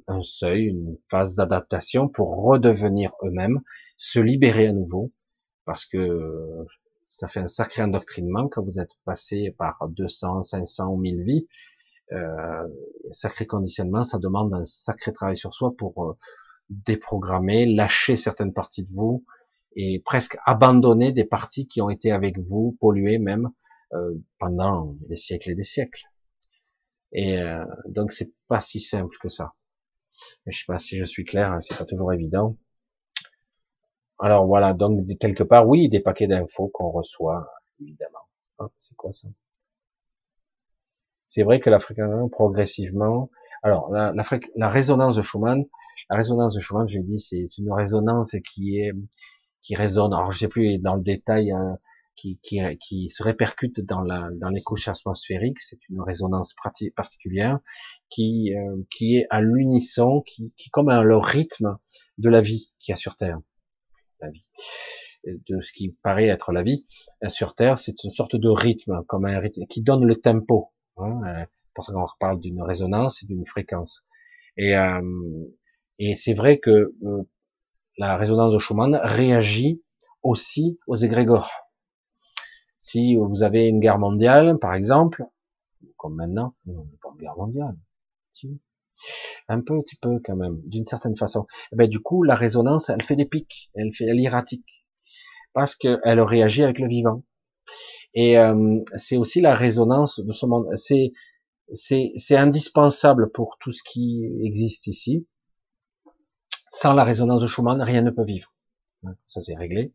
un 0.07 0.23
seuil, 0.23 0.65
une 0.65 0.97
phase 1.09 1.35
d'adaptation 1.35 2.07
pour 2.07 2.43
redevenir 2.43 3.11
eux-mêmes, 3.23 3.61
se 3.97 4.19
libérer 4.19 4.67
à 4.67 4.73
nouveau, 4.73 5.11
parce 5.65 5.85
que 5.85 6.65
ça 7.03 7.27
fait 7.27 7.39
un 7.39 7.47
sacré 7.47 7.83
endoctrinement 7.83 8.47
quand 8.49 8.63
vous 8.63 8.79
êtes 8.79 8.97
passé 9.05 9.53
par 9.57 9.77
200, 9.89 10.43
500 10.43 10.91
ou 10.91 10.97
1000 10.97 11.23
vies. 11.23 11.47
Euh, 12.11 12.67
sacré 13.11 13.45
conditionnement, 13.47 14.03
ça 14.03 14.19
demande 14.19 14.53
un 14.53 14.63
sacré 14.63 15.11
travail 15.11 15.37
sur 15.37 15.53
soi 15.53 15.73
pour 15.75 16.03
euh, 16.03 16.17
déprogrammer, 16.69 17.65
lâcher 17.65 18.15
certaines 18.15 18.53
parties 18.53 18.83
de 18.83 18.93
vous 18.93 19.25
et 19.75 20.01
presque 20.05 20.37
abandonner 20.45 21.11
des 21.11 21.25
parties 21.25 21.67
qui 21.67 21.81
ont 21.81 21.89
été 21.89 22.11
avec 22.11 22.39
vous, 22.39 22.77
polluées 22.79 23.19
même 23.19 23.51
euh, 23.93 24.13
pendant 24.39 24.95
des 25.07 25.15
siècles 25.15 25.51
et 25.51 25.55
des 25.55 25.63
siècles. 25.63 26.05
Et 27.11 27.39
euh, 27.39 27.65
donc 27.87 28.11
c'est 28.11 28.33
pas 28.47 28.59
si 28.59 28.79
simple 28.79 29.15
que 29.21 29.29
ça. 29.29 29.53
Je 30.45 30.57
sais 30.57 30.65
pas 30.67 30.77
si 30.79 30.97
je 30.97 31.05
suis 31.05 31.25
clair, 31.25 31.51
hein, 31.51 31.59
c'est 31.59 31.77
pas 31.77 31.85
toujours 31.85 32.13
évident. 32.13 32.57
Alors 34.19 34.47
voilà, 34.47 34.73
donc 34.73 35.05
quelque 35.19 35.43
part, 35.43 35.67
oui, 35.67 35.89
des 35.89 35.99
paquets 35.99 36.27
d'infos 36.27 36.69
qu'on 36.69 36.89
reçoit, 36.89 37.51
évidemment. 37.81 38.19
C'est 38.79 38.95
quoi 38.95 39.11
ça? 39.11 39.27
C'est 41.35 41.43
vrai 41.43 41.59
que 41.59 41.69
la 41.69 41.79
fréquence 41.79 42.31
progressivement. 42.31 43.29
Alors 43.61 43.91
la, 43.91 44.13
la, 44.55 44.69
résonance 44.69 45.17
de 45.17 45.21
Schumann, 45.21 45.65
la 46.09 46.15
résonance 46.15 46.55
de 46.55 46.61
Schumann, 46.61 46.87
j'ai 46.87 47.03
dit, 47.03 47.19
c'est 47.19 47.45
une 47.57 47.73
résonance 47.73 48.37
qui 48.49 48.79
est 48.79 48.93
qui 49.61 49.75
résonne. 49.75 50.13
Alors 50.13 50.31
je 50.31 50.39
sais 50.39 50.47
plus 50.47 50.77
dans 50.77 50.95
le 50.95 51.03
détail, 51.03 51.51
hein, 51.51 51.77
qui, 52.15 52.39
qui, 52.41 52.61
qui, 52.79 53.09
se 53.09 53.21
répercute 53.21 53.81
dans, 53.81 53.99
la, 53.99 54.29
dans 54.31 54.47
les 54.47 54.61
couches 54.61 54.87
atmosphériques. 54.87 55.59
C'est 55.59 55.79
une 55.89 55.99
résonance 55.99 56.55
particulière 56.95 57.59
qui, 58.09 58.55
euh, 58.55 58.83
qui 58.89 59.17
est 59.17 59.27
à 59.29 59.41
l'unisson, 59.41 60.21
qui, 60.25 60.53
qui 60.55 60.69
comme 60.69 60.87
un, 60.87 61.03
le 61.03 61.17
rythme 61.17 61.75
de 62.17 62.29
la 62.29 62.39
vie 62.39 62.71
qu'il 62.79 62.93
y 62.93 62.93
a 62.93 62.95
sur 62.95 63.17
Terre 63.17 63.39
la 64.21 64.29
vie, 64.29 64.49
de 65.25 65.59
ce 65.59 65.73
qui 65.73 65.89
paraît 66.01 66.27
être 66.27 66.53
la 66.53 66.63
vie 66.63 66.85
sur 67.27 67.55
Terre, 67.55 67.77
c'est 67.77 68.05
une 68.05 68.11
sorte 68.11 68.37
de 68.37 68.47
rythme, 68.47 69.03
comme 69.07 69.25
un 69.25 69.37
rythme 69.37 69.65
qui 69.65 69.81
donne 69.81 70.05
le 70.05 70.15
tempo. 70.15 70.71
Euh, 70.99 71.45
c'est 71.45 71.73
pour 71.73 71.83
ça 71.83 71.93
qu'on 71.93 72.05
parle 72.19 72.39
d'une 72.39 72.61
résonance 72.61 73.23
et 73.23 73.25
d'une 73.25 73.45
fréquence. 73.45 74.07
Et, 74.57 74.75
euh, 74.77 75.01
et 75.99 76.15
c'est 76.15 76.33
vrai 76.33 76.59
que 76.59 76.93
euh, 77.03 77.23
la 77.97 78.17
résonance 78.17 78.53
de 78.53 78.59
Schumann 78.59 78.99
réagit 79.03 79.81
aussi 80.23 80.79
aux 80.87 80.95
égrégores. 80.95 81.51
Si 82.79 83.15
vous 83.15 83.43
avez 83.43 83.67
une 83.67 83.79
guerre 83.79 83.99
mondiale, 83.99 84.57
par 84.59 84.73
exemple, 84.73 85.23
comme 85.97 86.15
maintenant, 86.15 86.55
non, 86.65 86.87
pas 87.01 87.09
une 87.13 87.21
guerre 87.21 87.37
mondiale. 87.37 87.75
Si. 88.31 88.59
Un 89.47 89.61
petit 89.61 89.97
peu 89.97 90.19
quand 90.23 90.35
même, 90.35 90.61
d'une 90.65 90.85
certaine 90.85 91.15
façon. 91.15 91.41
Et 91.41 91.73
eh 91.73 91.75
ben, 91.75 91.89
du 91.89 91.99
coup, 91.99 92.23
la 92.23 92.35
résonance, 92.35 92.89
elle 92.89 93.01
fait 93.01 93.15
des 93.15 93.25
pics, 93.25 93.69
elle 93.75 93.93
fait, 93.93 94.05
elle 94.05 94.21
erratique, 94.21 94.85
parce 95.53 95.75
qu'elle 95.75 96.21
réagit 96.21 96.63
avec 96.63 96.79
le 96.79 96.87
vivant. 96.87 97.23
Et 98.15 98.37
euh, 98.37 98.79
c'est 98.95 99.17
aussi 99.17 99.41
la 99.41 99.53
résonance 99.53 100.19
de 100.19 100.31
ce 100.31 100.45
monde. 100.45 100.67
C'est 100.75 101.11
c'est 101.73 102.37
indispensable 102.37 103.31
pour 103.31 103.57
tout 103.59 103.71
ce 103.71 103.81
qui 103.83 104.25
existe 104.43 104.87
ici. 104.87 105.27
Sans 106.67 106.93
la 106.93 107.03
résonance 107.03 107.41
de 107.41 107.47
Schumann, 107.47 107.81
rien 107.81 108.01
ne 108.01 108.11
peut 108.11 108.23
vivre. 108.23 108.53
Ça 109.27 109.41
c'est 109.41 109.55
réglé. 109.55 109.93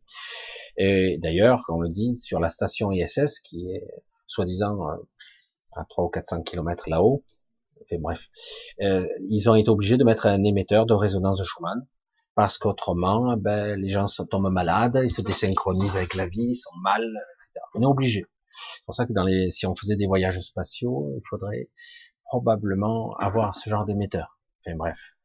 Et 0.77 1.17
d'ailleurs, 1.17 1.63
on 1.69 1.81
le 1.81 1.89
dit 1.89 2.15
sur 2.15 2.39
la 2.39 2.49
station 2.49 2.91
ISS, 2.91 3.39
qui 3.41 3.69
est 3.69 3.87
soi-disant 4.27 4.87
euh, 4.89 4.95
à 5.73 5.85
300 5.85 6.07
ou 6.07 6.09
400 6.09 6.43
kilomètres 6.43 6.89
là-haut, 6.89 7.23
bref, 7.99 8.29
euh, 8.81 9.07
ils 9.29 9.49
ont 9.49 9.55
été 9.55 9.69
obligés 9.69 9.97
de 9.97 10.03
mettre 10.03 10.25
un 10.25 10.43
émetteur 10.43 10.85
de 10.85 10.93
résonance 10.93 11.39
de 11.39 11.43
Schumann 11.43 11.85
parce 12.35 12.57
qu'autrement, 12.57 13.35
ben, 13.37 13.79
les 13.79 13.89
gens 13.89 14.05
tombent 14.29 14.51
malades, 14.51 14.99
ils 15.03 15.09
se 15.09 15.21
désynchronisent 15.21 15.97
avec 15.97 16.15
la 16.15 16.27
vie, 16.27 16.51
ils 16.51 16.55
sont 16.55 16.75
mal, 16.81 17.03
On 17.73 17.81
est 17.81 17.85
obligé. 17.85 18.25
C'est 18.49 18.85
pour 18.85 18.95
ça 18.95 19.05
que 19.05 19.13
si 19.49 19.65
on 19.65 19.75
faisait 19.75 19.95
des 19.95 20.07
voyages 20.07 20.39
spatiaux, 20.39 21.13
il 21.15 21.21
faudrait 21.29 21.69
probablement 22.25 23.15
avoir 23.17 23.55
ce 23.55 23.69
genre 23.69 23.85
d'émetteur. 23.85 24.39
Enfin 24.65 24.75
bref. 24.75 25.15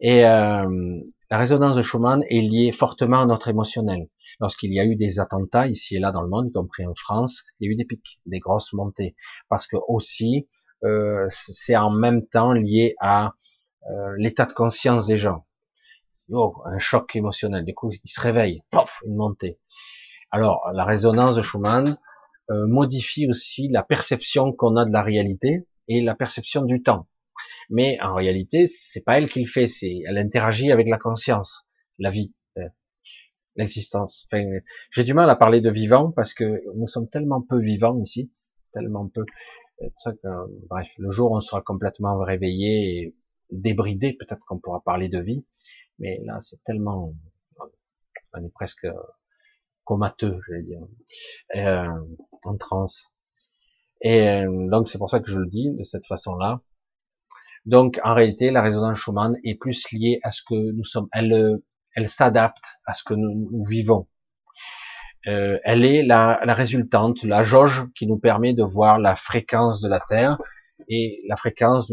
Et 0.00 0.24
euh, 0.24 1.00
la 1.30 1.38
résonance 1.38 1.76
de 1.76 1.82
Schumann 1.82 2.24
est 2.28 2.40
liée 2.40 2.72
fortement 2.72 3.20
à 3.22 3.26
notre 3.26 3.48
émotionnel. 3.48 4.08
Lorsqu'il 4.40 4.72
y 4.72 4.80
a 4.80 4.84
eu 4.84 4.96
des 4.96 5.20
attentats 5.20 5.68
ici 5.68 5.96
et 5.96 6.00
là 6.00 6.10
dans 6.10 6.22
le 6.22 6.28
monde, 6.28 6.48
y 6.48 6.52
compris 6.52 6.86
en 6.86 6.94
France, 6.94 7.44
il 7.58 7.66
y 7.66 7.68
a 7.68 7.72
eu 7.72 7.76
des 7.76 7.84
pics, 7.84 8.20
des 8.26 8.40
grosses 8.40 8.72
montées, 8.72 9.14
parce 9.48 9.66
que 9.66 9.76
aussi 9.88 10.48
euh, 10.84 11.26
c'est 11.30 11.76
en 11.76 11.90
même 11.90 12.26
temps 12.26 12.52
lié 12.52 12.94
à 13.00 13.34
euh, 13.90 14.14
l'état 14.18 14.46
de 14.46 14.52
conscience 14.52 15.06
des 15.06 15.18
gens. 15.18 15.46
Oh, 16.30 16.54
un 16.64 16.78
choc 16.78 17.14
émotionnel. 17.16 17.64
Du 17.64 17.74
coup, 17.74 17.90
ils 17.92 18.10
se 18.10 18.20
réveillent, 18.20 18.62
pof, 18.70 19.00
une 19.06 19.16
montée. 19.16 19.58
Alors, 20.34 20.68
la 20.74 20.84
résonance 20.84 21.36
de 21.36 21.42
Schumann 21.42 21.96
euh, 22.50 22.66
modifie 22.66 23.28
aussi 23.28 23.68
la 23.68 23.84
perception 23.84 24.52
qu'on 24.52 24.74
a 24.74 24.84
de 24.84 24.90
la 24.90 25.00
réalité 25.00 25.68
et 25.86 26.02
la 26.02 26.16
perception 26.16 26.64
du 26.64 26.82
temps. 26.82 27.06
Mais 27.70 28.00
en 28.02 28.16
réalité, 28.16 28.66
c'est 28.66 29.04
pas 29.04 29.16
elle 29.16 29.28
qui 29.28 29.44
le 29.44 29.48
fait, 29.48 29.68
c'est 29.68 30.02
elle 30.04 30.18
interagit 30.18 30.72
avec 30.72 30.88
la 30.88 30.98
conscience, 30.98 31.68
la 32.00 32.10
vie, 32.10 32.34
l'existence. 33.54 34.26
Enfin, 34.26 34.44
j'ai 34.90 35.04
du 35.04 35.14
mal 35.14 35.30
à 35.30 35.36
parler 35.36 35.60
de 35.60 35.70
vivant 35.70 36.10
parce 36.10 36.34
que 36.34 36.62
nous 36.74 36.88
sommes 36.88 37.08
tellement 37.08 37.40
peu 37.40 37.60
vivants 37.60 38.00
ici, 38.02 38.32
tellement 38.72 39.08
peu 39.08 39.24
ça 39.98 40.14
que, 40.14 40.28
bref, 40.68 40.88
le 40.98 41.10
jour 41.10 41.30
où 41.30 41.36
on 41.36 41.40
sera 41.40 41.62
complètement 41.62 42.18
réveillé 42.18 42.98
et 42.98 43.16
débridé, 43.52 44.14
peut-être 44.14 44.44
qu'on 44.46 44.58
pourra 44.58 44.82
parler 44.84 45.08
de 45.08 45.20
vie, 45.20 45.46
mais 46.00 46.18
là 46.24 46.38
c'est 46.40 46.60
tellement, 46.64 47.14
on 48.32 48.44
est 48.44 48.52
presque 48.52 48.88
comateux, 49.84 50.38
je 50.46 50.54
vais 50.54 50.62
dire, 50.62 50.80
euh, 51.56 51.88
en 52.42 52.56
transe. 52.56 53.12
Et 54.00 54.28
euh, 54.28 54.68
donc 54.70 54.88
c'est 54.88 54.98
pour 54.98 55.10
ça 55.10 55.20
que 55.20 55.30
je 55.30 55.38
le 55.38 55.46
dis 55.46 55.70
de 55.70 55.82
cette 55.84 56.06
façon-là. 56.06 56.60
Donc 57.66 58.00
en 58.04 58.14
réalité, 58.14 58.50
la 58.50 58.62
résonance 58.62 58.98
Schumann 58.98 59.36
est 59.44 59.54
plus 59.54 59.90
liée 59.92 60.20
à 60.22 60.30
ce 60.30 60.42
que 60.42 60.54
nous 60.54 60.84
sommes. 60.84 61.08
Elle, 61.12 61.58
elle 61.94 62.08
s'adapte 62.08 62.64
à 62.86 62.92
ce 62.92 63.02
que 63.02 63.14
nous 63.14 63.64
vivons. 63.64 64.08
Euh, 65.26 65.58
elle 65.64 65.86
est 65.86 66.02
la, 66.02 66.40
la, 66.44 66.52
résultante, 66.52 67.22
la 67.22 67.44
jauge 67.44 67.86
qui 67.94 68.06
nous 68.06 68.18
permet 68.18 68.52
de 68.52 68.62
voir 68.62 68.98
la 68.98 69.16
fréquence 69.16 69.80
de 69.80 69.88
la 69.88 70.00
Terre 70.00 70.36
et 70.88 71.22
la 71.28 71.36
fréquence 71.36 71.92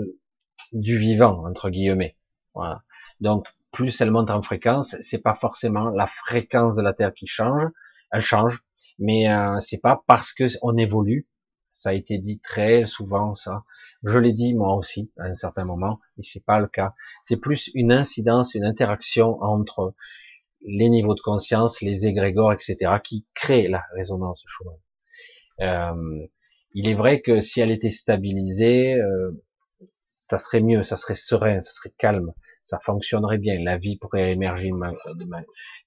du 0.74 0.98
vivant 0.98 1.46
entre 1.48 1.70
guillemets. 1.70 2.18
Voilà. 2.54 2.84
Donc 3.22 3.46
plus 3.72 4.02
elle 4.02 4.11
monte 4.11 4.30
en 4.30 4.41
fréquence, 4.41 4.95
c'est 5.02 5.22
pas 5.22 5.35
forcément 5.35 5.89
la 5.89 6.07
fréquence 6.07 6.76
de 6.76 6.81
la 6.81 6.93
Terre 6.93 7.14
qui 7.14 7.27
change, 7.27 7.64
elle 8.11 8.22
change, 8.22 8.64
mais 8.99 9.31
euh, 9.31 9.60
c'est 9.60 9.80
pas 9.80 10.03
parce 10.07 10.34
que 10.34 10.45
on 10.61 10.77
évolue. 10.77 11.27
Ça 11.73 11.91
a 11.91 11.93
été 11.93 12.18
dit 12.18 12.41
très 12.41 12.85
souvent 12.85 13.34
ça. 13.34 13.64
Je 14.03 14.18
l'ai 14.18 14.34
dit 14.34 14.56
moi 14.56 14.76
aussi 14.76 15.10
à 15.18 15.23
un 15.23 15.35
certain 15.35 15.64
moment, 15.64 15.99
et 16.18 16.23
c'est 16.23 16.43
pas 16.43 16.60
le 16.60 16.68
cas. 16.68 16.93
C'est 17.23 17.38
plus 17.38 17.72
une 17.73 17.93
incidence, 17.93 18.56
une 18.56 18.65
interaction 18.65 19.41
entre 19.41 19.95
les 20.64 20.89
niveaux 20.89 21.15
de 21.15 21.22
conscience, 21.22 21.81
les 21.81 22.06
égrégores, 22.06 22.53
etc., 22.53 22.77
qui 23.03 23.26
créent 23.34 23.69
la 23.69 23.84
résonance 23.95 24.43
Schumann. 24.45 24.77
Euh, 25.61 26.27
il 26.73 26.88
est 26.88 26.93
vrai 26.93 27.22
que 27.22 27.41
si 27.41 27.61
elle 27.61 27.72
était 27.72 27.89
stabilisée, 27.89 28.95
euh, 28.95 29.31
ça 29.99 30.38
serait 30.38 30.61
mieux, 30.61 30.84
ça 30.84 30.98
serait 30.98 31.15
serein, 31.15 31.61
ça 31.61 31.72
serait 31.72 31.93
calme, 31.98 32.34
ça 32.62 32.80
fonctionnerait 32.80 33.38
bien, 33.38 33.60
la 33.64 33.78
vie 33.78 33.98
pourrait 33.98 34.32
émerger. 34.32 34.72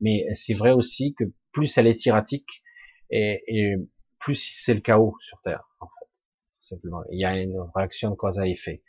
Mais 0.00 0.26
c'est 0.34 0.54
vrai 0.54 0.72
aussi 0.72 1.14
que 1.14 1.24
plus 1.52 1.78
elle 1.78 1.86
est 1.86 2.06
erratique, 2.06 2.62
et, 3.10 3.74
plus 4.18 4.36
c'est 4.36 4.74
le 4.74 4.80
chaos 4.80 5.14
sur 5.20 5.40
Terre, 5.42 5.68
en 5.80 5.86
fait. 5.86 6.08
Simplement, 6.58 7.02
il 7.10 7.20
y 7.20 7.24
a 7.24 7.36
une 7.36 7.58
réaction 7.74 8.10
de 8.10 8.14
cause 8.14 8.40
à 8.40 8.46
effet. 8.46 8.82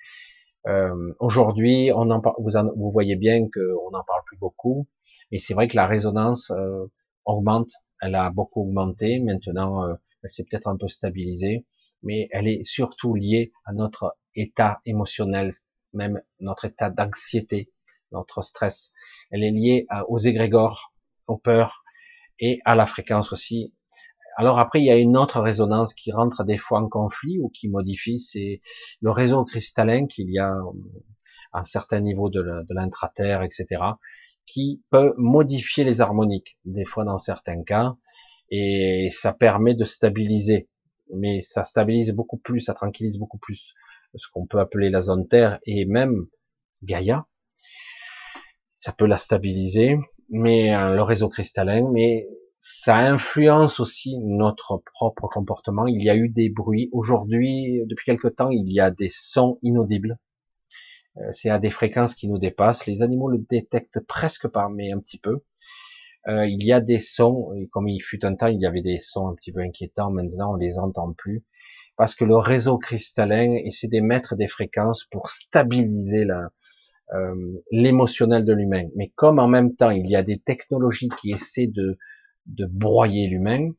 Euh, 0.68 1.14
Aujourd'hui, 1.20 1.92
on 1.94 2.10
en 2.10 2.22
vous, 2.40 2.52
vous 2.76 2.92
voyez 2.92 3.16
bien 3.18 3.48
qu'on 3.50 3.92
n'en 3.92 4.04
parle 4.04 4.24
plus 4.26 4.38
beaucoup. 4.38 4.88
Et 5.32 5.40
c'est 5.40 5.54
vrai 5.54 5.68
que 5.68 5.76
la 5.76 5.86
résonance 5.86 6.52
euh, 6.52 6.86
augmente, 7.26 7.72
elle 8.02 8.16
a 8.16 8.30
beaucoup 8.30 8.62
augmenté, 8.62 9.20
maintenant 9.20 9.84
euh, 9.84 9.96
elle 10.24 10.30
s'est 10.30 10.46
peut-être 10.50 10.68
un 10.68 10.78
peu 10.78 10.88
stabilisée, 10.88 11.66
mais 12.04 12.28
elle 12.32 12.48
est 12.48 12.64
surtout 12.64 13.16
liée 13.16 13.52
à 13.66 13.74
notre 13.74 14.18
état 14.36 14.80
émotionnel, 14.86 15.52
même 15.94 16.22
notre 16.40 16.66
état 16.66 16.90
d'anxiété, 16.90 17.72
notre 18.12 18.42
stress. 18.42 18.94
Elle 19.32 19.44
est 19.44 19.52
liée 19.52 19.88
aux 20.08 20.18
égrégores, 20.18 20.94
aux 21.28 21.38
peurs 21.38 21.84
et 22.40 22.60
à 22.66 22.76
la 22.76 22.86
fréquence 22.86 23.32
aussi. 23.32 23.74
Alors 24.38 24.60
après, 24.60 24.82
il 24.82 24.86
y 24.86 24.92
a 24.92 24.98
une 24.98 25.16
autre 25.16 25.40
résonance 25.40 25.94
qui 25.94 26.12
rentre 26.12 26.44
des 26.44 26.58
fois 26.58 26.82
en 26.82 26.90
conflit 26.90 27.40
ou 27.40 27.50
qui 27.50 27.70
modifie, 27.70 28.20
c'est 28.20 28.62
le 29.02 29.12
réseau 29.12 29.46
cristallin 29.46 30.08
qu'il 30.08 30.30
y 30.30 30.40
a 30.40 30.52
euh, 30.52 30.72
à 31.54 31.60
un 31.60 31.64
certain 31.64 32.02
niveau 32.02 32.30
de 32.30 32.42
l'intraterre, 32.74 33.44
etc 33.44 33.78
qui 34.46 34.84
peut 34.92 35.14
modifier 35.18 35.84
les 35.84 36.02
harmoniques, 36.02 36.58
des 36.66 36.86
fois 36.86 37.04
dans 37.04 37.18
certains 37.18 37.64
cas, 37.64 37.96
et 38.50 39.10
ça 39.12 39.34
permet 39.34 39.74
de 39.74 39.84
stabiliser. 39.84 40.70
Mais 41.14 41.42
ça 41.42 41.64
stabilise 41.66 42.12
beaucoup 42.14 42.38
plus, 42.38 42.62
ça 42.62 42.74
tranquillise 42.74 43.18
beaucoup 43.18 43.38
plus 43.38 43.74
ce 44.16 44.28
qu'on 44.32 44.46
peut 44.46 44.60
appeler 44.60 44.90
la 44.90 45.02
zone 45.02 45.28
Terre, 45.28 45.60
et 45.66 45.86
même 45.86 46.28
Gaïa. 46.84 47.26
Ça 48.86 48.92
peut 48.92 49.08
la 49.08 49.18
stabiliser, 49.18 49.98
mais 50.30 50.70
le 50.70 51.02
réseau 51.02 51.28
cristallin, 51.28 51.90
mais 51.92 52.28
ça 52.56 52.98
influence 52.98 53.80
aussi 53.80 54.20
notre 54.20 54.80
propre 54.94 55.28
comportement. 55.28 55.88
Il 55.88 56.04
y 56.04 56.10
a 56.12 56.16
eu 56.16 56.30
des 56.30 56.50
bruits. 56.50 56.90
Aujourd'hui, 56.92 57.82
depuis 57.88 58.06
quelque 58.06 58.28
temps, 58.28 58.52
il 58.52 58.72
y 58.72 58.80
a 58.80 58.92
des 58.92 59.10
sons 59.10 59.58
inaudibles. 59.64 60.20
Euh, 61.18 61.32
c'est 61.32 61.50
à 61.50 61.58
des 61.58 61.72
fréquences 61.72 62.14
qui 62.14 62.28
nous 62.28 62.38
dépassent. 62.38 62.86
Les 62.86 63.02
animaux 63.02 63.28
le 63.28 63.40
détectent 63.40 64.02
presque 64.02 64.50
pas, 64.50 64.70
mais 64.70 64.92
un 64.92 65.00
petit 65.00 65.18
peu. 65.18 65.40
Euh, 66.28 66.46
il 66.46 66.64
y 66.64 66.72
a 66.72 66.80
des 66.80 67.00
sons, 67.00 67.56
et 67.56 67.68
comme 67.70 67.88
il 67.88 68.02
fut 68.02 68.24
un 68.24 68.36
temps, 68.36 68.50
il 68.50 68.62
y 68.62 68.68
avait 68.68 68.84
des 68.84 69.00
sons 69.00 69.30
un 69.30 69.34
petit 69.34 69.52
peu 69.52 69.62
inquiétants. 69.62 70.12
Maintenant, 70.12 70.54
on 70.54 70.58
les 70.58 70.78
entend 70.78 71.12
plus 71.12 71.44
parce 71.98 72.14
que 72.14 72.24
le 72.24 72.38
réseau 72.38 72.78
cristallin 72.78 73.56
essaie 73.64 73.88
d'émettre 73.88 74.36
des 74.36 74.48
fréquences 74.48 75.06
pour 75.06 75.30
stabiliser 75.30 76.26
la, 76.26 76.52
euh, 77.14 77.54
l'émotionnel 77.72 78.46
de 78.46 78.54
l'humain. 78.54 78.88
Mais 78.96 79.12
comme 79.16 79.40
en 79.40 79.48
même 79.48 79.76
temps, 79.76 79.92
il 79.92 80.10
y 80.10 80.16
a 80.16 80.24
des 80.24 80.40
technologies 80.40 81.10
qui 81.20 81.32
essaient 81.32 81.68
de 81.68 81.98
de 82.46 82.66
broyer 82.66 83.28
l'humain. 83.28 83.72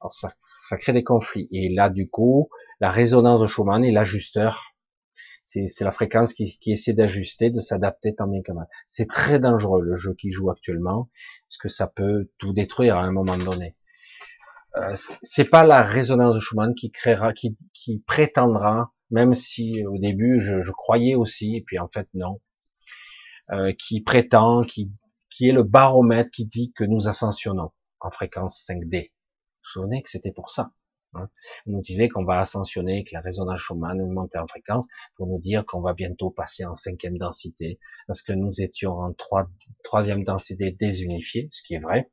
Alors 0.00 0.14
ça, 0.14 0.32
ça 0.68 0.76
crée 0.76 0.92
des 0.92 1.04
conflits. 1.04 1.48
Et 1.50 1.68
là, 1.68 1.88
du 1.88 2.08
coup, 2.08 2.48
la 2.80 2.90
résonance 2.90 3.40
de 3.40 3.46
Schumann 3.46 3.84
est 3.84 3.92
l'ajusteur. 3.92 4.74
C'est 5.44 5.84
la 5.84 5.92
fréquence 5.92 6.32
qui, 6.32 6.58
qui 6.58 6.72
essaie 6.72 6.94
d'ajuster, 6.94 7.50
de 7.50 7.60
s'adapter 7.60 8.14
tant 8.14 8.26
bien 8.26 8.40
que 8.40 8.52
mal. 8.52 8.66
C'est 8.86 9.06
très 9.06 9.38
dangereux 9.38 9.82
le 9.82 9.96
jeu 9.96 10.14
qui 10.14 10.30
joue 10.30 10.50
actuellement, 10.50 11.10
parce 11.46 11.58
que 11.58 11.68
ça 11.68 11.86
peut 11.86 12.30
tout 12.38 12.54
détruire 12.54 12.96
à 12.96 13.02
un 13.02 13.12
moment 13.12 13.36
donné. 13.36 13.76
Euh, 14.76 14.94
c'est 15.20 15.44
pas 15.44 15.64
la 15.64 15.82
résonance 15.82 16.34
de 16.34 16.38
Schumann 16.38 16.74
qui 16.74 16.90
créera, 16.90 17.34
qui, 17.34 17.58
qui 17.74 17.98
prétendra, 18.06 18.94
même 19.10 19.34
si 19.34 19.84
au 19.84 19.98
début 19.98 20.40
je, 20.40 20.62
je 20.62 20.72
croyais 20.72 21.16
aussi, 21.16 21.56
et 21.56 21.62
puis 21.62 21.78
en 21.78 21.88
fait 21.88 22.08
non, 22.14 22.40
euh, 23.50 23.72
qui 23.78 24.00
prétend, 24.00 24.62
qui, 24.62 24.92
qui 25.30 25.48
est 25.48 25.52
le 25.52 25.62
baromètre 25.62 26.30
qui 26.30 26.44
dit 26.44 26.72
que 26.72 26.84
nous 26.84 27.08
ascensionnons 27.08 27.72
en 28.00 28.10
fréquence 28.10 28.64
5D. 28.68 29.10
Vous 29.10 29.64
vous 29.64 29.70
souvenez 29.80 30.02
que 30.02 30.10
c'était 30.10 30.32
pour 30.32 30.50
ça. 30.50 30.72
Hein? 31.14 31.28
On 31.66 31.72
nous 31.72 31.82
disait 31.82 32.08
qu'on 32.08 32.24
va 32.24 32.40
ascensionner, 32.40 33.04
que 33.04 33.10
la 33.12 33.20
résonance 33.20 33.60
Schumann 33.60 33.98
monter 34.10 34.38
en 34.38 34.46
fréquence 34.46 34.86
pour 35.16 35.26
nous 35.26 35.38
dire 35.38 35.64
qu'on 35.64 35.80
va 35.80 35.92
bientôt 35.92 36.30
passer 36.30 36.64
en 36.64 36.74
cinquième 36.74 37.18
densité, 37.18 37.78
parce 38.06 38.22
que 38.22 38.32
nous 38.32 38.60
étions 38.60 38.92
en 38.92 39.12
trois, 39.12 39.48
troisième 39.84 40.24
densité 40.24 40.70
désunifiée, 40.70 41.48
ce 41.50 41.62
qui 41.62 41.74
est 41.74 41.80
vrai, 41.80 42.10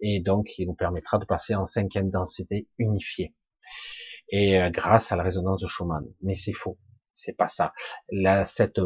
et 0.00 0.20
donc 0.20 0.58
il 0.58 0.66
nous 0.66 0.74
permettra 0.74 1.18
de 1.18 1.24
passer 1.24 1.54
en 1.54 1.64
cinquième 1.64 2.10
densité 2.10 2.68
unifiée, 2.78 3.34
et 4.28 4.60
euh, 4.60 4.70
grâce 4.70 5.12
à 5.12 5.16
la 5.16 5.22
résonance 5.22 5.60
de 5.60 5.66
Schumann. 5.66 6.04
Mais 6.22 6.34
c'est 6.34 6.52
faux, 6.52 6.78
c'est 7.12 7.36
pas 7.36 7.48
ça. 7.48 7.72
Là, 8.10 8.44
cette 8.44 8.80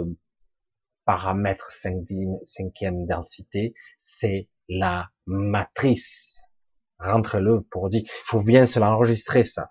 paramètre 1.07 1.71
cinquième 1.71 3.07
densité, 3.07 3.75
c'est 3.97 4.49
la 4.69 5.09
matrice. 5.25 6.43
Rentre-le 6.99 7.63
pour 7.63 7.89
dire, 7.89 8.03
il 8.05 8.25
faut 8.25 8.43
bien 8.43 8.67
se 8.67 8.79
l'enregistrer 8.79 9.45
ça. 9.45 9.69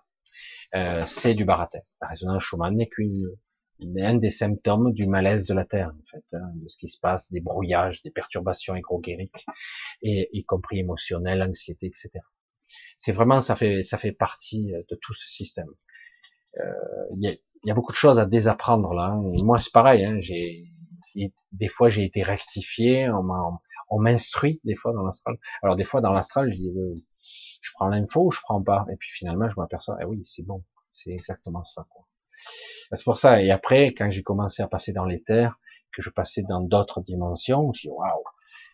Euh, 0.74 1.04
c'est 1.06 1.34
du 1.34 1.44
baratin. 1.44 1.80
La 2.00 2.08
résonance 2.08 2.42
Schumann 2.42 2.74
n'est 2.76 2.88
qu'une 2.88 3.36
un 3.98 4.14
des 4.14 4.30
symptômes 4.30 4.92
du 4.92 5.06
malaise 5.06 5.46
de 5.46 5.54
la 5.54 5.66
Terre, 5.66 5.92
en 5.94 6.04
fait, 6.10 6.24
hein, 6.36 6.50
de 6.54 6.68
ce 6.68 6.78
qui 6.78 6.88
se 6.88 6.98
passe, 6.98 7.30
des 7.30 7.40
brouillages, 7.40 8.00
des 8.02 8.10
perturbations 8.10 8.74
égrogériques, 8.74 9.44
et 10.02 10.30
y 10.32 10.44
compris 10.44 10.78
émotionnelles, 10.78 11.42
anxiété, 11.42 11.86
etc. 11.86 12.10
C'est 12.96 13.12
vraiment, 13.12 13.40
ça 13.40 13.54
fait, 13.54 13.82
ça 13.82 13.98
fait 13.98 14.12
partie 14.12 14.72
de 14.72 14.98
tout 15.02 15.12
ce 15.12 15.28
système. 15.30 15.68
Euh, 16.58 16.72
il 17.18 17.28
y, 17.28 17.68
y, 17.68 17.70
a, 17.70 17.74
beaucoup 17.74 17.92
de 17.92 17.98
choses 17.98 18.18
à 18.18 18.24
désapprendre 18.24 18.94
là. 18.94 19.10
Hein. 19.10 19.32
Et 19.38 19.44
moi, 19.44 19.58
c'est 19.58 19.72
pareil. 19.72 20.04
Hein, 20.04 20.18
j'ai, 20.20 20.64
des 21.52 21.68
fois, 21.68 21.88
j'ai 21.88 22.04
été 22.04 22.22
rectifié. 22.22 23.08
On 23.90 23.98
m'instruit 24.00 24.60
des 24.64 24.74
fois 24.74 24.92
dans 24.92 25.02
l'astral. 25.02 25.38
Alors 25.62 25.76
des 25.76 25.84
fois 25.84 26.00
dans 26.00 26.10
l'astral, 26.12 26.50
euh, 26.50 26.94
je 27.60 27.70
prends 27.74 27.88
l'info 27.88 28.26
ou 28.26 28.30
je 28.30 28.40
prends 28.40 28.62
pas? 28.62 28.86
Et 28.92 28.96
puis 28.96 29.10
finalement, 29.10 29.48
je 29.48 29.54
m'aperçois, 29.56 29.96
eh 30.00 30.04
oui, 30.04 30.20
c'est 30.24 30.44
bon, 30.44 30.64
c'est 30.90 31.12
exactement 31.12 31.64
ça. 31.64 31.86
Quoi. 31.90 32.06
C'est 32.92 33.04
pour 33.04 33.16
ça. 33.16 33.42
Et 33.42 33.50
après, 33.50 33.94
quand 33.94 34.10
j'ai 34.10 34.22
commencé 34.22 34.62
à 34.62 34.68
passer 34.68 34.92
dans 34.92 35.04
les 35.04 35.22
terres, 35.22 35.58
que 35.92 36.02
je 36.02 36.10
passais 36.10 36.42
dans 36.42 36.60
d'autres 36.60 37.00
dimensions, 37.00 37.72
je 37.72 37.82
dis 37.82 37.88
waouh, 37.88 38.22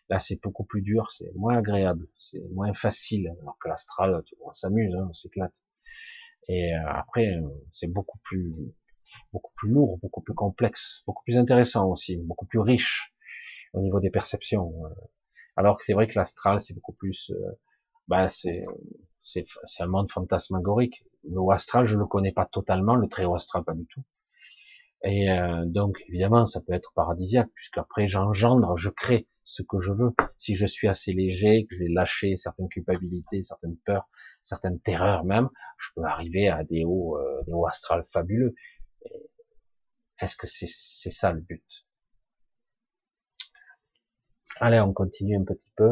là 0.08 0.18
c'est 0.18 0.40
beaucoup 0.42 0.64
plus 0.64 0.82
dur, 0.82 1.10
c'est 1.10 1.32
moins 1.36 1.58
agréable, 1.58 2.08
c'est 2.18 2.42
moins 2.52 2.74
facile. 2.74 3.32
Alors 3.42 3.56
que 3.60 3.68
l'astral, 3.68 4.22
on 4.44 4.52
s'amuse, 4.52 4.94
hein, 4.94 5.06
on 5.08 5.12
s'éclate. 5.12 5.64
Et 6.48 6.74
euh, 6.74 6.80
après, 6.88 7.28
euh, 7.28 7.48
c'est 7.72 7.86
beaucoup 7.86 8.18
plus 8.24 8.52
beaucoup 9.32 9.52
plus 9.56 9.70
lourd, 9.70 9.98
beaucoup 9.98 10.20
plus 10.20 10.34
complexe, 10.34 11.02
beaucoup 11.06 11.22
plus 11.24 11.38
intéressant 11.38 11.88
aussi, 11.88 12.16
beaucoup 12.16 12.46
plus 12.46 12.60
riche 12.60 13.12
au 13.72 13.80
niveau 13.80 14.00
des 14.00 14.10
perceptions. 14.10 14.72
Euh. 14.84 14.88
Alors 15.56 15.76
que 15.76 15.84
c'est 15.84 15.92
vrai 15.92 16.06
que 16.06 16.18
l'astral, 16.18 16.60
c'est 16.60 16.74
beaucoup 16.74 16.92
plus, 16.92 17.30
euh, 17.30 17.58
bah, 18.08 18.28
c'est, 18.28 18.64
c'est, 19.22 19.44
un 19.80 19.86
monde 19.86 20.10
fantasmagorique. 20.10 21.04
Le 21.24 21.40
haut 21.40 21.50
astral, 21.50 21.84
je 21.84 21.98
le 21.98 22.06
connais 22.06 22.32
pas 22.32 22.46
totalement, 22.46 22.94
le 22.94 23.08
très 23.08 23.24
haut 23.24 23.34
astral, 23.34 23.64
pas 23.64 23.74
du 23.74 23.86
tout. 23.86 24.02
Et 25.04 25.30
euh, 25.30 25.64
donc, 25.66 25.98
évidemment, 26.08 26.46
ça 26.46 26.60
peut 26.60 26.72
être 26.72 26.92
paradisiaque, 26.94 27.50
puisqu'après, 27.54 28.08
j'engendre, 28.08 28.76
je 28.76 28.88
crée 28.88 29.28
ce 29.44 29.62
que 29.62 29.80
je 29.80 29.92
veux. 29.92 30.12
Si 30.36 30.54
je 30.54 30.66
suis 30.66 30.88
assez 30.88 31.12
léger, 31.12 31.66
que 31.66 31.74
je 31.74 31.80
vais 31.80 31.88
lâcher 31.88 32.36
certaines 32.36 32.68
culpabilités, 32.68 33.42
certaines 33.42 33.76
peurs, 33.84 34.08
certaines 34.42 34.80
terreurs 34.80 35.24
même, 35.24 35.48
je 35.76 35.88
peux 35.96 36.04
arriver 36.04 36.48
à 36.48 36.62
des 36.62 36.84
hauts, 36.84 37.18
des 37.46 37.52
hauts 37.52 37.66
astrales 37.66 38.04
fabuleux. 38.04 38.54
Est-ce 40.22 40.36
que 40.36 40.46
c'est, 40.46 41.10
ça 41.10 41.32
le 41.32 41.40
but? 41.40 41.84
Allez, 44.60 44.78
on 44.78 44.92
continue 44.92 45.36
un 45.36 45.42
petit 45.42 45.72
peu. 45.74 45.90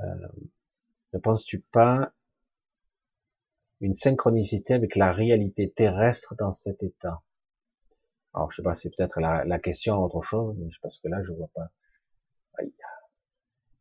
Euh, 0.00 0.28
ne 1.14 1.18
penses-tu 1.18 1.60
pas 1.60 2.12
une 3.80 3.94
synchronicité 3.94 4.74
avec 4.74 4.94
la 4.94 5.10
réalité 5.10 5.70
terrestre 5.70 6.34
dans 6.36 6.52
cet 6.52 6.82
état? 6.82 7.22
Alors, 8.34 8.50
je 8.50 8.56
sais 8.56 8.62
pas, 8.62 8.74
c'est 8.74 8.90
peut-être 8.90 9.22
la, 9.22 9.58
question 9.58 9.96
autre 10.04 10.20
chose, 10.20 10.54
mais 10.58 10.68
parce 10.82 10.98
que 10.98 11.08
là, 11.08 11.22
je 11.22 11.32
vois 11.32 11.50
pas. 11.54 11.70
Aïe. 12.58 12.74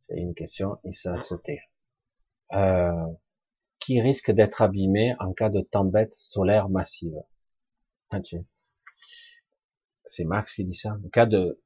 J'ai 0.07 0.19
une 0.21 0.35
question 0.35 0.79
et 0.85 0.93
ça 0.93 1.11
a 1.11 1.17
sauté. 1.17 1.59
Euh, 2.53 3.07
qui 3.79 3.99
risque 3.99 4.31
d'être 4.31 4.61
abîmé 4.61 5.17
en 5.19 5.33
cas 5.33 5.49
de 5.49 5.59
tempête 5.59 6.13
solaire 6.13 6.69
massive? 6.69 7.21
Ah, 8.11 8.21
C'est 10.05 10.25
Max 10.25 10.55
qui 10.55 10.65
dit 10.65 10.75
ça. 10.75 10.97
En 11.03 11.09
cas 11.09 11.25
de 11.25 11.61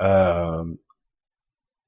euh, 0.00 0.64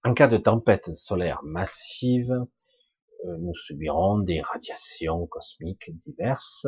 en 0.05 0.15
cas 0.15 0.29
de 0.29 0.37
tempête 0.37 0.95
solaire 0.95 1.41
massive, 1.45 2.33
euh, 2.33 3.37
nous 3.39 3.55
subirons 3.55 4.19
des 4.19 4.41
radiations 4.41 5.27
cosmiques 5.27 5.91
diverses, 5.97 6.67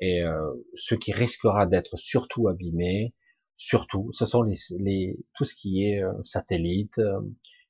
et 0.00 0.22
euh, 0.22 0.52
ce 0.74 0.94
qui 0.94 1.12
risquera 1.12 1.66
d'être 1.66 1.96
surtout 1.96 2.48
abîmé, 2.48 3.14
surtout, 3.56 4.10
ce 4.12 4.26
sont 4.26 4.42
les, 4.42 4.56
les 4.78 5.16
tout 5.34 5.44
ce 5.44 5.54
qui 5.54 5.84
est 5.84 6.02
satellite, 6.22 7.00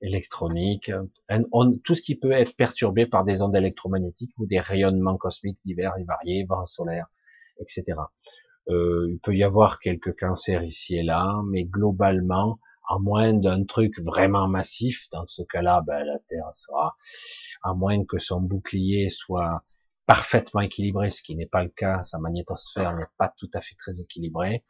électronique, 0.00 0.90
tout 1.84 1.94
ce 1.94 2.02
qui 2.02 2.16
peut 2.16 2.32
être 2.32 2.56
perturbé 2.56 3.06
par 3.06 3.24
des 3.24 3.42
ondes 3.42 3.54
électromagnétiques 3.54 4.32
ou 4.38 4.46
des 4.46 4.58
rayonnements 4.58 5.16
cosmiques 5.16 5.60
divers 5.64 5.96
et 5.98 6.04
variés, 6.04 6.44
vents 6.48 6.66
solaires, 6.66 7.06
etc. 7.60 7.98
Euh, 8.68 9.08
il 9.10 9.18
peut 9.18 9.34
y 9.34 9.42
avoir 9.42 9.80
quelques 9.80 10.18
cancers 10.18 10.62
ici 10.62 10.96
et 10.96 11.02
là, 11.02 11.40
mais 11.50 11.64
globalement, 11.64 12.60
à 12.88 12.98
moins 12.98 13.32
d'un 13.32 13.64
truc 13.64 13.98
vraiment 14.00 14.48
massif, 14.48 15.08
dans 15.10 15.26
ce 15.26 15.42
cas-là, 15.42 15.82
ben, 15.86 16.04
la 16.04 16.18
Terre 16.28 16.48
sera, 16.52 16.96
à 17.62 17.74
moins 17.74 18.04
que 18.04 18.18
son 18.18 18.40
bouclier 18.40 19.08
soit 19.10 19.64
parfaitement 20.06 20.60
équilibré, 20.60 21.10
ce 21.10 21.22
qui 21.22 21.36
n'est 21.36 21.46
pas 21.46 21.62
le 21.62 21.70
cas, 21.70 22.04
sa 22.04 22.18
magnétosphère 22.18 22.96
n'est 22.96 23.06
pas 23.18 23.32
tout 23.36 23.50
à 23.54 23.60
fait 23.60 23.76
très 23.76 24.00
équilibrée. 24.00 24.64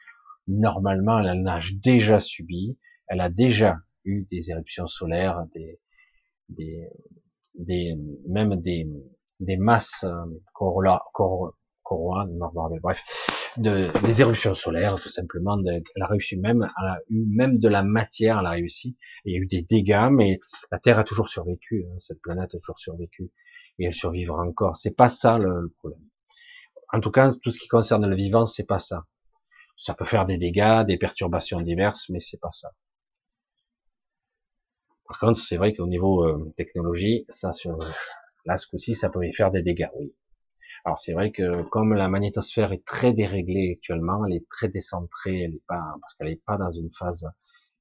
Normalement, 0.46 1.18
elle 1.18 1.46
a 1.46 1.60
déjà 1.74 2.20
subi, 2.20 2.78
elle 3.08 3.20
a 3.20 3.30
déjà 3.30 3.78
eu 4.04 4.26
des 4.30 4.50
éruptions 4.50 4.86
solaires, 4.86 5.44
des, 5.54 5.80
des, 6.48 6.88
des 7.54 7.94
même 8.28 8.56
des, 8.56 8.86
des 9.40 9.56
masses 9.56 10.04
euh, 10.04 10.24
corolla, 10.52 11.02
cor, 11.12 11.54
bref, 12.82 13.02
de, 13.56 13.88
des 14.04 14.20
éruptions 14.20 14.54
solaires, 14.54 14.96
tout 15.00 15.08
simplement. 15.08 15.56
De, 15.56 15.70
elle 15.70 16.02
a 16.02 16.06
réussi 16.06 16.36
même, 16.36 16.68
elle 16.80 16.88
a 16.88 16.98
eu 17.08 17.24
même 17.26 17.58
de 17.58 17.68
la 17.68 17.82
matière, 17.82 18.38
elle 18.38 18.46
a 18.46 18.50
réussi. 18.50 18.96
Il 19.24 19.34
y 19.34 19.36
a 19.36 19.40
eu 19.40 19.46
des 19.46 19.62
dégâts, 19.62 20.08
mais 20.10 20.40
la 20.70 20.78
Terre 20.78 20.98
a 20.98 21.04
toujours 21.04 21.28
survécu. 21.28 21.84
Hein, 21.86 21.96
cette 22.00 22.20
planète 22.20 22.54
a 22.54 22.58
toujours 22.58 22.78
survécu 22.78 23.30
et 23.78 23.86
elle 23.86 23.94
survivra 23.94 24.42
encore. 24.42 24.76
C'est 24.76 24.96
pas 24.96 25.08
ça 25.08 25.38
le, 25.38 25.72
problème. 25.78 26.00
En 26.92 27.00
tout 27.00 27.10
cas, 27.10 27.32
tout 27.42 27.50
ce 27.50 27.58
qui 27.58 27.68
concerne 27.68 28.06
le 28.06 28.16
vivant, 28.16 28.46
c'est 28.46 28.66
pas 28.66 28.78
ça. 28.78 29.06
Ça 29.76 29.94
peut 29.94 30.04
faire 30.04 30.24
des 30.24 30.38
dégâts, 30.38 30.84
des 30.86 30.98
perturbations 30.98 31.60
diverses, 31.60 32.08
mais 32.10 32.20
c'est 32.20 32.40
pas 32.40 32.52
ça. 32.52 32.72
Par 35.06 35.18
contre, 35.18 35.40
c'est 35.40 35.56
vrai 35.56 35.74
qu'au 35.74 35.86
niveau 35.86 36.24
euh, 36.24 36.52
technologie, 36.56 37.26
ça, 37.28 37.52
sur, 37.52 37.78
là, 38.44 38.56
ce 38.56 38.66
coup-ci, 38.66 38.94
ça 38.94 39.10
peut 39.10 39.26
y 39.26 39.32
faire 39.32 39.50
des 39.50 39.62
dégâts, 39.62 39.88
oui. 39.98 40.14
Alors 40.84 41.00
c'est 41.00 41.12
vrai 41.12 41.30
que 41.30 41.62
comme 41.62 41.94
la 41.94 42.08
magnétosphère 42.08 42.72
est 42.72 42.84
très 42.84 43.12
déréglée 43.12 43.74
actuellement, 43.76 44.26
elle 44.26 44.34
est 44.34 44.48
très 44.48 44.68
décentrée, 44.68 45.42
elle 45.42 45.54
est 45.54 45.66
pas 45.68 45.94
parce 46.00 46.14
qu'elle 46.14 46.28
n'est 46.28 46.42
pas 46.44 46.56
dans 46.56 46.70
une 46.70 46.90
phase 46.90 47.28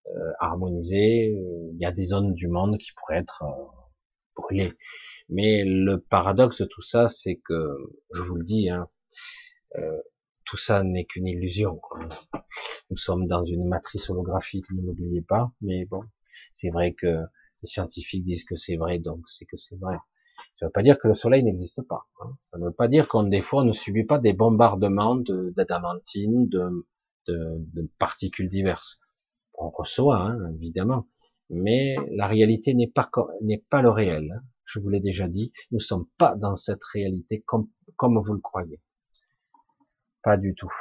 euh, 0.07 0.31
harmonisée. 0.39 1.35
Euh, 1.35 1.71
il 1.73 1.79
y 1.79 1.85
a 1.85 1.91
des 1.91 2.05
zones 2.05 2.33
du 2.33 2.47
monde 2.47 2.77
qui 2.77 2.91
pourraient 2.93 3.19
être 3.19 3.43
euh, 3.43 3.63
brûlées. 4.35 4.73
Mais 5.29 5.63
le 5.65 5.99
paradoxe 5.99 6.61
de 6.61 6.65
tout 6.65 6.81
ça, 6.81 7.07
c'est 7.07 7.37
que, 7.37 7.77
je 8.13 8.21
vous 8.23 8.35
le 8.35 8.43
dis, 8.43 8.69
hein, 8.69 8.87
tout 10.45 10.57
ça 10.57 10.83
n'est 10.83 11.05
qu'une 11.05 11.27
illusion. 11.27 11.79
Nous 12.89 12.97
sommes 12.97 13.27
dans 13.27 13.45
une 13.45 13.67
matrice 13.67 14.09
holographique, 14.09 14.65
ne 14.73 14.81
l'oubliez 14.81 15.21
pas. 15.21 15.51
Mais 15.61 15.85
bon, 15.85 16.03
c'est 16.53 16.69
vrai 16.69 16.93
que 16.93 17.07
les 17.61 17.67
scientifiques 17.67 18.23
disent 18.23 18.43
que 18.43 18.55
c'est 18.55 18.75
vrai, 18.75 18.99
donc 18.99 19.21
c'est 19.29 19.45
que 19.45 19.57
c'est 19.57 19.79
vrai. 19.79 19.97
Ça 20.61 20.67
ne 20.67 20.69
veut 20.69 20.73
pas 20.73 20.83
dire 20.83 20.99
que 20.99 21.07
le 21.07 21.15
soleil 21.15 21.43
n'existe 21.43 21.81
pas. 21.87 22.05
Hein. 22.19 22.37
Ça 22.43 22.59
ne 22.59 22.65
veut 22.65 22.71
pas 22.71 22.87
dire 22.87 23.07
qu'on 23.07 23.23
des 23.23 23.41
fois 23.41 23.63
ne 23.63 23.71
subit 23.71 24.03
pas 24.03 24.19
des 24.19 24.33
bombardements 24.33 25.15
d'adamantine, 25.15 26.47
de, 26.49 26.85
de, 27.27 27.55
de, 27.73 27.89
particules 27.97 28.47
diverses. 28.47 29.01
On 29.55 29.71
reçoit, 29.71 30.19
hein, 30.21 30.53
évidemment, 30.53 31.07
mais 31.49 31.95
la 32.11 32.27
réalité 32.27 32.75
n'est 32.75 32.91
pas 32.91 33.09
n'est 33.41 33.65
pas 33.71 33.81
le 33.81 33.89
réel. 33.89 34.31
Hein. 34.31 34.43
Je 34.65 34.79
vous 34.79 34.89
l'ai 34.89 34.99
déjà 34.99 35.27
dit, 35.27 35.51
nous 35.71 35.79
ne 35.79 35.83
sommes 35.83 36.05
pas 36.19 36.35
dans 36.35 36.55
cette 36.55 36.83
réalité 36.93 37.41
comme, 37.41 37.67
comme 37.95 38.21
vous 38.23 38.33
le 38.33 38.39
croyez. 38.39 38.79
Pas 40.21 40.37
du 40.37 40.53
tout. 40.53 40.71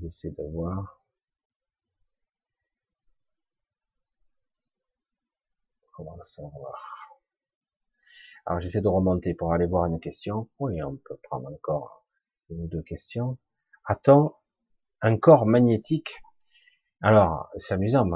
J'essaie 0.00 0.30
de 0.30 0.52
voir. 0.52 1.02
Comment 5.96 6.16
le 6.16 6.24
savoir 6.24 7.18
Alors 8.44 8.60
j'essaie 8.60 8.82
de 8.82 8.88
remonter 8.88 9.32
pour 9.32 9.54
aller 9.54 9.66
voir 9.66 9.86
une 9.86 9.98
question. 9.98 10.50
Oui, 10.58 10.82
on 10.82 10.98
peut 10.98 11.16
prendre 11.22 11.48
encore 11.48 12.04
une 12.50 12.64
ou 12.64 12.68
deux 12.68 12.82
questions. 12.82 13.38
A-t-on 13.86 14.34
un 15.00 15.16
corps 15.16 15.46
magnétique? 15.46 16.22
Alors, 17.00 17.48
c'est 17.56 17.72
amusant, 17.72 18.06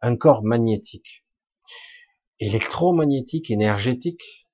un 0.00 0.16
corps 0.16 0.42
magnétique, 0.42 1.24
électromagnétique, 2.40 3.52
énergétique, 3.52 4.48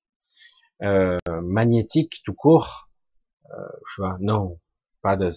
euh, 0.82 1.16
magnétique 1.40 2.20
tout 2.22 2.34
court? 2.34 2.90
Euh, 3.50 3.66
je 3.96 4.02
vois, 4.02 4.18
non, 4.20 4.60
pas 5.00 5.16
de. 5.16 5.32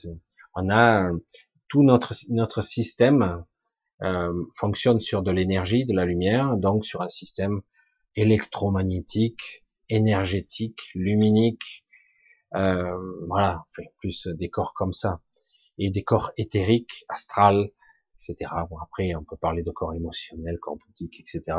On 0.54 0.70
a 0.70 1.10
tout 1.70 1.82
notre 1.82 2.14
notre 2.28 2.62
système 2.62 3.46
euh, 4.02 4.34
fonctionne 4.56 5.00
sur 5.00 5.24
de 5.24 5.32
l'énergie, 5.32 5.86
de 5.86 5.94
la 5.94 6.06
lumière, 6.06 6.58
donc 6.58 6.86
sur 6.86 7.02
un 7.02 7.10
système 7.10 7.62
électromagnétique, 8.16 9.66
énergétique, 9.90 10.80
luminique, 10.96 11.86
euh, 12.56 13.26
voilà, 13.28 13.66
enfin, 13.70 13.88
plus 14.00 14.28
des 14.28 14.50
corps 14.50 14.74
comme 14.74 14.94
ça, 14.94 15.22
et 15.78 15.90
des 15.90 16.04
corps 16.04 16.32
éthériques, 16.38 17.06
astral, 17.10 17.72
etc. 18.16 18.52
Bon, 18.70 18.78
après, 18.78 19.14
on 19.16 19.24
peut 19.24 19.38
parler 19.38 19.64
de 19.64 19.72
corps 19.72 19.94
émotionnel, 19.94 20.58
corps 20.60 20.78
bouddhique, 20.78 21.20
etc. 21.20 21.58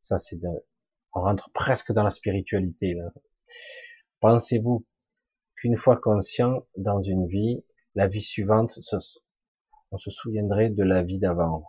ça, 0.00 0.18
c'est 0.18 0.36
de... 0.36 0.48
on 1.14 1.20
rentre 1.20 1.50
presque 1.52 1.92
dans 1.92 2.02
la 2.02 2.10
spiritualité. 2.10 2.96
Pensez-vous 4.20 4.86
qu'une 5.56 5.76
fois 5.76 5.96
conscient 5.96 6.66
dans 6.76 7.00
une 7.02 7.26
vie, 7.26 7.64
la 7.94 8.08
vie 8.08 8.22
suivante, 8.22 8.70
on 9.92 9.98
se 9.98 10.10
souviendrait 10.10 10.70
de 10.70 10.82
la 10.82 11.02
vie 11.02 11.18
d'avant 11.18 11.64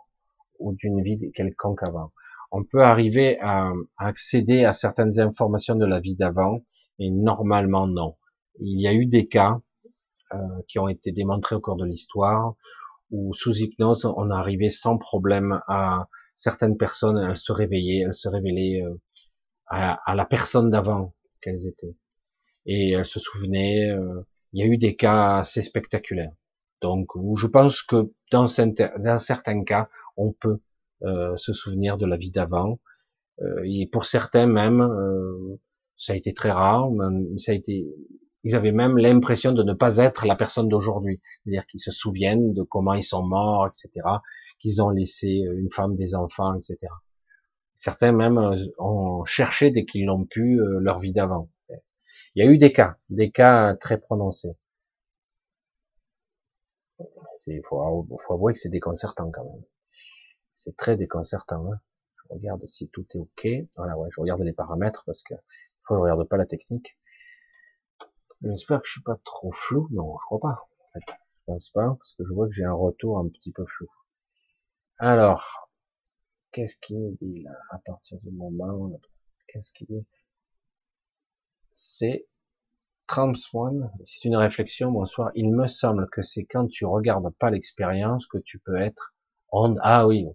ou 0.58 0.74
d'une 0.74 1.02
vie 1.02 1.30
quelconque 1.32 1.82
avant. 1.82 2.12
On 2.50 2.64
peut 2.64 2.82
arriver 2.82 3.38
à, 3.40 3.70
accéder 3.98 4.64
à 4.64 4.72
certaines 4.72 5.20
informations 5.20 5.74
de 5.74 5.84
la 5.84 6.00
vie 6.00 6.16
d'avant, 6.16 6.64
et 6.98 7.10
normalement 7.10 7.86
non. 7.86 8.16
Il 8.60 8.80
y 8.80 8.86
a 8.86 8.94
eu 8.94 9.06
des 9.06 9.28
cas 9.28 9.60
euh, 10.32 10.38
qui 10.68 10.78
ont 10.78 10.88
été 10.88 11.12
démontrés 11.12 11.56
au 11.56 11.60
cours 11.60 11.76
de 11.76 11.84
l'histoire 11.84 12.54
où 13.10 13.34
sous 13.34 13.56
hypnose 13.58 14.06
on 14.16 14.30
arrivait 14.30 14.70
sans 14.70 14.96
problème 14.96 15.60
à 15.68 16.08
certaines 16.34 16.76
personnes, 16.76 17.18
elles 17.18 17.36
se 17.36 17.52
réveillaient, 17.52 18.04
elles 18.06 18.14
se 18.14 18.28
révélaient 18.28 18.82
euh, 18.82 18.94
à, 19.66 20.14
la 20.14 20.24
personne 20.24 20.70
d'avant 20.70 21.14
qu'elles 21.42 21.66
étaient, 21.66 21.96
et 22.66 22.92
elles 22.92 23.04
se 23.04 23.20
souvenaient. 23.20 23.90
Euh, 23.90 24.26
il 24.52 24.64
y 24.64 24.68
a 24.68 24.72
eu 24.72 24.78
des 24.78 24.94
cas 24.96 25.38
assez 25.38 25.62
spectaculaires. 25.62 26.32
Donc, 26.84 27.12
je 27.38 27.46
pense 27.46 27.80
que 27.80 28.12
dans, 28.30 28.46
certains 28.46 29.64
cas, 29.64 29.88
on 30.18 30.32
peut 30.32 30.58
euh, 31.02 31.34
se 31.38 31.54
souvenir 31.54 31.96
de 31.96 32.04
la 32.04 32.18
vie 32.18 32.30
d'avant. 32.30 32.78
Euh, 33.40 33.62
et 33.64 33.88
pour 33.90 34.04
certains 34.04 34.46
même, 34.46 34.82
euh, 34.82 35.58
ça 35.96 36.12
a 36.12 36.16
été 36.16 36.34
très 36.34 36.50
rare. 36.50 36.90
ça 37.38 37.52
a 37.52 37.54
été, 37.54 37.86
ils 38.42 38.54
avaient 38.54 38.70
même 38.70 38.98
l'impression 38.98 39.52
de 39.52 39.62
ne 39.62 39.72
pas 39.72 39.96
être 39.96 40.26
la 40.26 40.36
personne 40.36 40.68
d'aujourd'hui, 40.68 41.22
c'est-à-dire 41.42 41.66
qu'ils 41.68 41.80
se 41.80 41.90
souviennent 41.90 42.52
de 42.52 42.62
comment 42.62 42.92
ils 42.92 43.02
sont 43.02 43.22
morts, 43.22 43.66
etc., 43.66 44.06
qu'ils 44.58 44.82
ont 44.82 44.90
laissé 44.90 45.42
une 45.56 45.72
femme, 45.72 45.96
des 45.96 46.14
enfants, 46.14 46.54
etc. 46.54 46.76
Certains 47.78 48.12
même 48.12 48.38
ont 48.76 49.24
cherché 49.24 49.70
dès 49.70 49.86
qu'ils 49.86 50.04
l'ont 50.04 50.26
pu 50.26 50.60
leur 50.80 51.00
vie 51.00 51.12
d'avant. 51.12 51.48
Il 52.34 52.44
y 52.44 52.46
a 52.46 52.50
eu 52.50 52.58
des 52.58 52.72
cas, 52.72 52.96
des 53.08 53.30
cas 53.30 53.74
très 53.74 53.98
prononcés. 53.98 54.58
Il 57.46 57.62
faut, 57.64 58.06
faut, 58.18 58.34
avouer 58.34 58.52
que 58.52 58.58
c'est 58.58 58.68
déconcertant 58.68 59.30
quand 59.30 59.44
même. 59.44 59.64
C'est 60.56 60.76
très 60.76 60.96
déconcertant. 60.96 61.72
Hein. 61.72 61.80
Je 62.16 62.34
regarde 62.34 62.66
si 62.66 62.88
tout 62.88 63.06
est 63.14 63.18
ok. 63.18 63.48
Voilà, 63.76 63.98
ouais, 63.98 64.08
je 64.12 64.20
regarde 64.20 64.42
les 64.42 64.52
paramètres 64.52 65.04
parce 65.04 65.22
que 65.22 65.34
je 65.88 65.94
regarde 65.94 66.26
pas 66.28 66.36
la 66.36 66.46
technique. 66.46 66.98
J'espère 68.42 68.80
que 68.80 68.86
je 68.86 68.92
suis 68.92 69.02
pas 69.02 69.18
trop 69.24 69.50
flou. 69.52 69.88
Non, 69.90 70.16
je 70.20 70.26
crois 70.26 70.40
pas. 70.40 70.68
En 70.80 70.92
fait, 70.92 71.04
je 71.08 71.44
pense 71.46 71.70
pas 71.70 71.94
parce 71.94 72.14
que 72.14 72.24
je 72.24 72.32
vois 72.32 72.46
que 72.46 72.52
j'ai 72.52 72.64
un 72.64 72.72
retour 72.72 73.18
un 73.18 73.28
petit 73.28 73.52
peu 73.52 73.64
flou. 73.66 73.88
Alors, 74.98 75.70
qu'est-ce 76.52 76.76
qu'il 76.76 77.00
nous 77.00 77.16
dit 77.20 77.42
là 77.42 77.52
à 77.70 77.78
partir 77.78 78.18
du 78.20 78.30
moment 78.30 79.00
Qu'est-ce 79.48 79.72
qu'il 79.72 79.86
dit? 79.88 80.06
C'est 81.72 82.26
Swan, 83.08 83.90
c'est 84.04 84.24
une 84.24 84.36
réflexion, 84.36 84.90
bonsoir. 84.90 85.30
Il 85.34 85.52
me 85.52 85.66
semble 85.66 86.08
que 86.10 86.22
c'est 86.22 86.44
quand 86.44 86.66
tu 86.66 86.84
regardes 86.84 87.30
pas 87.38 87.50
l'expérience 87.50 88.26
que 88.26 88.38
tu 88.38 88.58
peux 88.58 88.76
être 88.76 89.14
en, 89.52 89.74
ah 89.82 90.06
oui. 90.06 90.26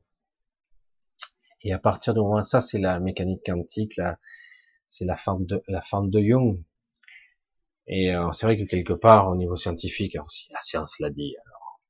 Et 1.61 1.73
à 1.73 1.79
partir 1.79 2.13
du 2.13 2.21
moment, 2.21 2.43
ça 2.43 2.61
c'est 2.61 2.79
la 2.79 2.99
mécanique 2.99 3.41
quantique, 3.45 3.97
là, 3.97 4.17
c'est 4.85 5.05
la 5.05 5.17
fente 5.17 5.45
de, 5.45 5.61
la 5.67 5.81
fente 5.81 6.09
de 6.09 6.21
Jung. 6.21 6.63
Et 7.87 8.15
euh, 8.15 8.31
c'est 8.33 8.45
vrai 8.45 8.55
que 8.55 8.63
quelque 8.63 8.93
part, 8.93 9.29
au 9.29 9.35
niveau 9.35 9.57
scientifique, 9.57 10.15
alors 10.15 10.31
si 10.31 10.49
la 10.51 10.61
science 10.61 10.99
l'a 10.99 11.09
dit, 11.09 11.35
alors, 11.45 11.81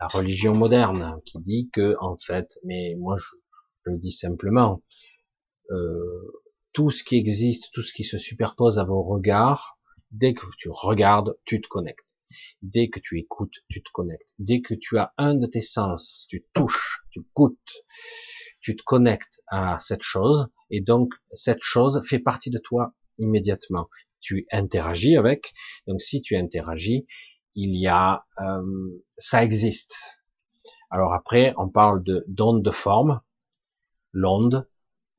la 0.00 0.08
religion 0.08 0.54
moderne 0.54 1.20
qui 1.26 1.38
dit 1.40 1.70
que, 1.72 1.94
en 2.00 2.16
fait, 2.16 2.58
mais 2.64 2.96
moi 2.98 3.16
je, 3.16 3.36
je 3.84 3.92
le 3.92 3.98
dis 3.98 4.12
simplement, 4.12 4.82
euh, 5.70 6.42
tout 6.72 6.90
ce 6.90 7.04
qui 7.04 7.16
existe, 7.16 7.72
tout 7.72 7.82
ce 7.82 7.92
qui 7.92 8.04
se 8.04 8.18
superpose 8.18 8.78
à 8.78 8.84
vos 8.84 9.02
regards, 9.02 9.79
Dès 10.10 10.34
que 10.34 10.46
tu 10.58 10.68
regardes, 10.70 11.36
tu 11.44 11.60
te 11.60 11.68
connectes. 11.68 12.06
Dès 12.62 12.88
que 12.88 13.00
tu 13.00 13.18
écoutes, 13.18 13.54
tu 13.68 13.82
te 13.82 13.90
connectes. 13.92 14.28
Dès 14.38 14.60
que 14.60 14.74
tu 14.74 14.98
as 14.98 15.12
un 15.18 15.34
de 15.34 15.46
tes 15.46 15.62
sens, 15.62 16.26
tu 16.28 16.44
touches, 16.52 17.02
tu 17.10 17.20
goûtes, 17.34 17.84
tu 18.60 18.76
te 18.76 18.82
connectes 18.82 19.40
à 19.48 19.78
cette 19.80 20.02
chose, 20.02 20.48
et 20.70 20.80
donc 20.80 21.12
cette 21.32 21.62
chose 21.62 22.02
fait 22.04 22.18
partie 22.18 22.50
de 22.50 22.58
toi 22.58 22.94
immédiatement. 23.18 23.88
Tu 24.20 24.46
interagis 24.52 25.16
avec, 25.16 25.52
donc 25.86 26.00
si 26.00 26.22
tu 26.22 26.36
interagis, 26.36 27.06
il 27.54 27.76
y 27.76 27.86
a, 27.88 28.24
euh, 28.40 29.02
ça 29.16 29.42
existe. 29.42 29.96
Alors 30.90 31.14
après, 31.14 31.54
on 31.56 31.68
parle 31.68 32.02
de 32.02 32.24
d'onde 32.28 32.62
de 32.62 32.70
forme, 32.70 33.20
l'onde 34.12 34.68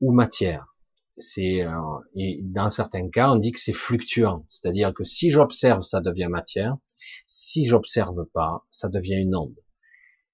ou 0.00 0.12
matière 0.12 0.71
c'est 1.16 1.62
euh, 1.62 1.72
et 2.14 2.40
dans 2.42 2.70
certains 2.70 3.08
cas 3.10 3.30
on 3.30 3.36
dit 3.36 3.52
que 3.52 3.60
c'est 3.60 3.72
fluctuant, 3.72 4.46
c'est-à-dire 4.48 4.94
que 4.94 5.04
si 5.04 5.30
j'observe 5.30 5.82
ça 5.82 6.00
devient 6.00 6.28
matière, 6.30 6.76
si 7.26 7.66
j'observe 7.66 8.24
pas 8.32 8.64
ça 8.70 8.88
devient 8.88 9.20
une 9.20 9.36
onde. 9.36 9.56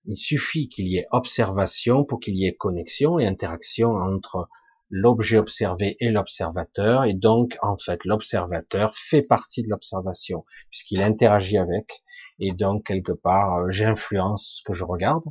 Il 0.06 0.16
suffit 0.16 0.68
qu'il 0.68 0.86
y 0.88 0.98
ait 0.98 1.06
observation 1.10 2.04
pour 2.04 2.20
qu'il 2.20 2.36
y 2.36 2.46
ait 2.46 2.54
connexion 2.54 3.18
et 3.18 3.26
interaction 3.26 3.90
entre 3.90 4.48
l'objet 4.88 5.36
observé 5.36 5.96
et 6.00 6.10
l'observateur. 6.10 7.04
Et 7.04 7.14
donc 7.14 7.58
en 7.60 7.76
fait 7.76 8.04
l'observateur 8.04 8.96
fait 8.96 9.22
partie 9.22 9.62
de 9.62 9.68
l'observation 9.68 10.44
puisqu'il 10.70 11.02
interagit 11.02 11.58
avec. 11.58 12.04
Et 12.38 12.52
donc 12.52 12.86
quelque 12.86 13.12
part 13.12 13.58
euh, 13.58 13.70
j'influence 13.70 14.58
ce 14.58 14.62
que 14.64 14.72
je 14.72 14.84
regarde. 14.84 15.24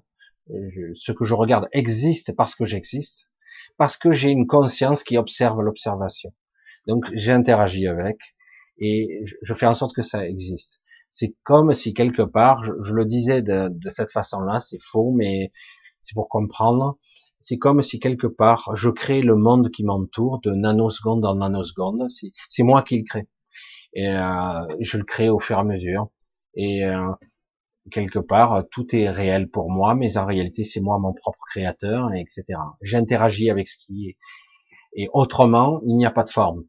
ce 0.96 1.12
que 1.12 1.26
je 1.26 1.34
regarde 1.34 1.68
existe 1.72 2.36
parce 2.36 2.54
que 2.54 2.66
j'existe 2.66 3.32
parce 3.78 3.98
que 3.98 4.12
j'ai 4.12 4.30
une 4.30 4.48
conscience 4.48 5.04
qui 5.04 5.18
observe 5.18 5.62
l'observation. 5.62 6.34
Donc 6.88 7.06
j'interagis 7.14 7.88
avec 7.88 8.18
et 8.80 9.24
je 9.42 9.54
fais 9.54 9.66
en 9.66 9.74
sorte 9.74 9.96
que 9.96 10.02
ça 10.02 10.28
existe. 10.28 10.82
C'est 11.10 11.36
comme 11.44 11.74
si 11.74 11.94
quelque 11.94 12.22
part, 12.22 12.64
je, 12.64 12.94
le 12.94 13.06
disais 13.06 13.42
de, 13.42 13.72
cette 13.90 14.12
façon-là, 14.12 14.60
c'est 14.60 14.82
faux, 14.82 15.12
mais 15.16 15.52
c'est 16.00 16.14
pour 16.14 16.30
comprendre. 16.30 16.98
C'est 17.40 17.58
comme 17.58 17.82
si 17.82 18.00
quelque 18.00 18.28
part 18.28 18.76
je 18.76 18.90
crée 18.90 19.22
le 19.22 19.36
monde 19.36 19.70
qui 19.72 19.84
m'entoure 19.84 20.40
de 20.42 20.52
nanoseconde 20.52 21.26
en 21.26 21.36
nanoseconde. 21.36 22.08
C'est 22.50 22.64
moi 22.64 22.82
qui 22.82 22.98
le 22.98 23.04
crée. 23.04 23.28
Et 23.94 24.10
euh, 24.10 24.68
je 24.82 24.98
le 24.98 25.04
crée 25.04 25.30
au 25.30 25.40
fur 25.40 25.58
et 25.58 25.62
à 25.62 25.64
mesure. 25.64 26.10
Et 26.56 26.86
euh, 26.86 27.12
quelque 27.92 28.20
part, 28.20 28.64
tout 28.72 28.96
est 28.96 29.10
réel 29.10 29.50
pour 29.50 29.70
moi, 29.70 29.96
mais 29.96 30.18
en 30.18 30.26
réalité, 30.26 30.64
c'est 30.64 30.82
moi 30.82 31.00
mon 31.00 31.14
propre 31.14 31.42
créateur, 31.50 32.14
etc. 32.14 32.44
J'interagis 32.82 33.50
avec 33.50 33.68
ce 33.68 33.78
qui 33.78 34.10
est. 34.10 34.18
Et 34.94 35.10
autrement, 35.14 35.82
il 35.86 35.96
n'y 35.96 36.06
a 36.06 36.12
pas 36.12 36.24
de 36.24 36.30
forme. 36.30 36.66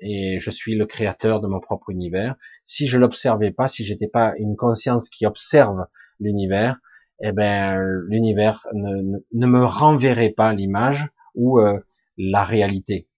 Et 0.00 0.40
je 0.40 0.50
suis 0.50 0.74
le 0.74 0.86
créateur 0.86 1.40
de 1.40 1.46
mon 1.46 1.60
propre 1.60 1.90
univers. 1.90 2.34
Si 2.64 2.86
je 2.88 2.98
l'observais 2.98 3.52
pas, 3.52 3.68
si 3.68 3.84
j'étais 3.84 4.08
pas 4.08 4.34
une 4.38 4.56
conscience 4.56 5.08
qui 5.08 5.26
observe 5.26 5.86
l'univers, 6.18 6.80
eh 7.20 7.32
ben 7.32 7.76
l'univers 8.08 8.66
ne, 8.74 9.46
me 9.46 9.64
renverrait 9.64 10.30
pas 10.30 10.52
l'image 10.52 11.08
ou 11.34 11.60
euh, 11.60 11.78
la 12.16 12.42
réalité 12.42 13.08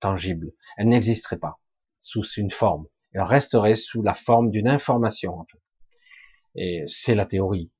tangible. 0.00 0.52
Elle 0.76 0.88
n'existerait 0.88 1.38
pas 1.38 1.58
sous 1.98 2.22
une 2.36 2.52
forme. 2.52 2.86
Elle 3.12 3.22
resterait 3.22 3.76
sous 3.76 4.02
la 4.02 4.14
forme 4.14 4.50
d'une 4.50 4.68
information. 4.68 5.44
Et 6.60 6.82
c'est 6.88 7.14
la 7.14 7.24
théorie. 7.24 7.70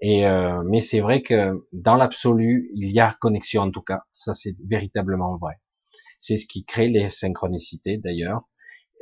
Et 0.00 0.26
euh, 0.26 0.62
mais 0.64 0.80
c'est 0.80 1.00
vrai 1.00 1.22
que 1.22 1.66
dans 1.72 1.96
l'absolu, 1.96 2.70
il 2.74 2.90
y 2.90 3.00
a 3.00 3.16
connexion 3.20 3.62
en 3.62 3.70
tout 3.70 3.82
cas. 3.82 4.02
Ça 4.12 4.34
c'est 4.34 4.56
véritablement 4.66 5.36
vrai. 5.36 5.56
C'est 6.18 6.38
ce 6.38 6.46
qui 6.46 6.64
crée 6.64 6.88
les 6.88 7.10
synchronicités 7.10 7.98
d'ailleurs. 7.98 8.48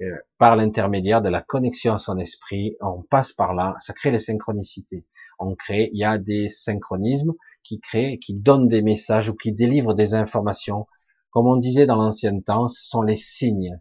Euh, 0.03 0.17
par 0.39 0.57
l'intermédiaire 0.57 1.23
de 1.23 1.31
la 1.31 1.41
connexion 1.41 1.95
à 1.95 1.99
son 1.99 2.19
esprit, 2.19 2.77
on 2.81 3.03
passe 3.03 3.33
par 3.33 3.55
là, 3.55 3.77
ça 3.79 3.95
crée 3.95 4.11
les 4.11 4.19
synchronicités. 4.19 5.07
On 5.39 5.55
crée, 5.55 5.89
il 5.93 5.99
y 6.01 6.05
a 6.05 6.19
des 6.19 6.51
synchronismes 6.51 7.33
qui 7.63 7.81
créent, 7.81 8.19
qui 8.19 8.35
donnent 8.35 8.69
des 8.69 8.83
messages 8.83 9.29
ou 9.31 9.35
qui 9.35 9.53
délivrent 9.53 9.95
des 9.95 10.15
informations. 10.15 10.87
Comme 11.31 11.47
on 11.47 11.57
disait 11.57 11.87
dans 11.87 11.97
l'ancien 11.97 12.39
temps, 12.41 12.69
ce 12.69 12.85
sont 12.85 13.03
les 13.03 13.17
signes. 13.17 13.81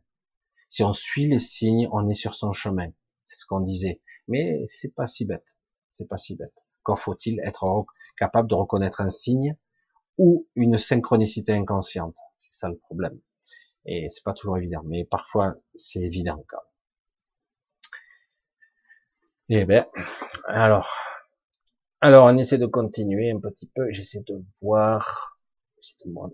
Si 0.69 0.83
on 0.83 0.93
suit 0.93 1.27
les 1.27 1.39
signes, 1.39 1.89
on 1.91 2.07
est 2.09 2.13
sur 2.13 2.35
son 2.35 2.53
chemin. 2.53 2.89
C'est 3.25 3.37
ce 3.37 3.45
qu'on 3.45 3.61
disait. 3.61 4.01
Mais 4.27 4.65
c'est 4.67 4.93
pas 4.93 5.07
si 5.07 5.25
bête. 5.25 5.59
C'est 5.93 6.07
pas 6.07 6.17
si 6.17 6.35
bête. 6.35 6.53
Quand 6.83 6.95
faut-il 6.95 7.39
être 7.41 7.85
capable 8.17 8.49
de 8.49 8.55
reconnaître 8.55 9.01
un 9.01 9.09
signe 9.09 9.57
ou 10.17 10.47
une 10.55 10.77
synchronicité 10.77 11.53
inconsciente 11.53 12.17
C'est 12.37 12.53
ça 12.53 12.69
le 12.69 12.77
problème. 12.77 13.19
Et 13.85 14.09
c'est 14.09 14.23
pas 14.23 14.33
toujours 14.33 14.57
évident, 14.57 14.81
mais 14.85 15.05
parfois 15.05 15.55
c'est 15.75 16.01
évident 16.01 16.43
quand 16.47 16.57
même. 16.57 16.75
Eh 19.47 19.65
ben, 19.65 19.85
alors, 20.47 20.89
alors 22.01 22.25
on 22.25 22.37
essaie 22.37 22.57
de 22.57 22.65
continuer 22.65 23.31
un 23.31 23.39
petit 23.39 23.67
peu. 23.67 23.91
J'essaie 23.91 24.21
de 24.27 24.43
voir. 24.61 25.37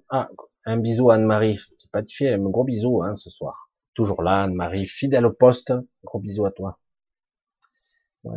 Ah, 0.10 0.30
un 0.66 0.78
bisou 0.78 1.10
Anne-Marie. 1.10 1.60
Pas 1.92 2.04
fait 2.06 2.34
un 2.34 2.40
gros 2.40 2.64
bisou 2.64 3.04
hein, 3.04 3.16
ce 3.16 3.30
soir. 3.30 3.70
Toujours 3.94 4.24
là, 4.24 4.44
Anne-Marie, 4.44 4.86
fidèle 4.88 5.26
au 5.26 5.34
poste. 5.34 5.74
Gros 6.06 6.20
bisou 6.20 6.46
à 6.46 6.52
toi. 6.52 6.80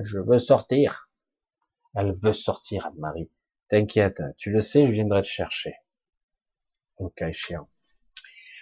Je 0.03 0.19
veux 0.19 0.39
sortir. 0.39 1.11
Elle 1.95 2.17
veut 2.21 2.33
sortir, 2.33 2.87
Anne-Marie. 2.87 3.31
T'inquiète, 3.69 4.23
tu 4.37 4.51
le 4.51 4.61
sais, 4.61 4.87
je 4.87 4.93
viendrai 4.93 5.23
te 5.23 5.29
chercher. 5.29 5.75
Cas 7.17 7.29
échéant. 7.29 7.69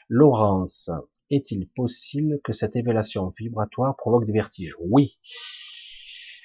Laurence, 0.09 0.91
est-il 1.31 1.69
possible 1.69 2.41
que 2.43 2.53
cette 2.53 2.77
évaluation 2.77 3.33
vibratoire 3.39 3.97
provoque 3.97 4.25
des 4.25 4.33
vertiges? 4.33 4.77
Oui. 4.81 5.21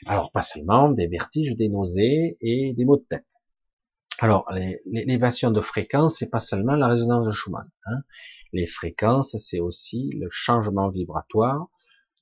Alors, 0.05 0.31
pas 0.31 0.41
seulement 0.41 0.89
des 0.89 1.07
vertiges, 1.07 1.55
des 1.55 1.69
nausées 1.69 2.37
et 2.41 2.73
des 2.73 2.85
maux 2.85 2.97
de 2.97 3.05
tête. 3.09 3.41
Alors, 4.19 4.49
l'élévation 4.85 5.51
de 5.51 5.61
fréquence, 5.61 6.17
c'est 6.17 6.29
pas 6.29 6.39
seulement 6.39 6.75
la 6.75 6.87
résonance 6.87 7.25
de 7.25 7.31
Schumann. 7.31 7.69
Hein. 7.85 8.01
Les 8.53 8.67
fréquences, 8.67 9.37
c'est 9.37 9.59
aussi 9.59 10.09
le 10.13 10.27
changement 10.29 10.89
vibratoire 10.89 11.67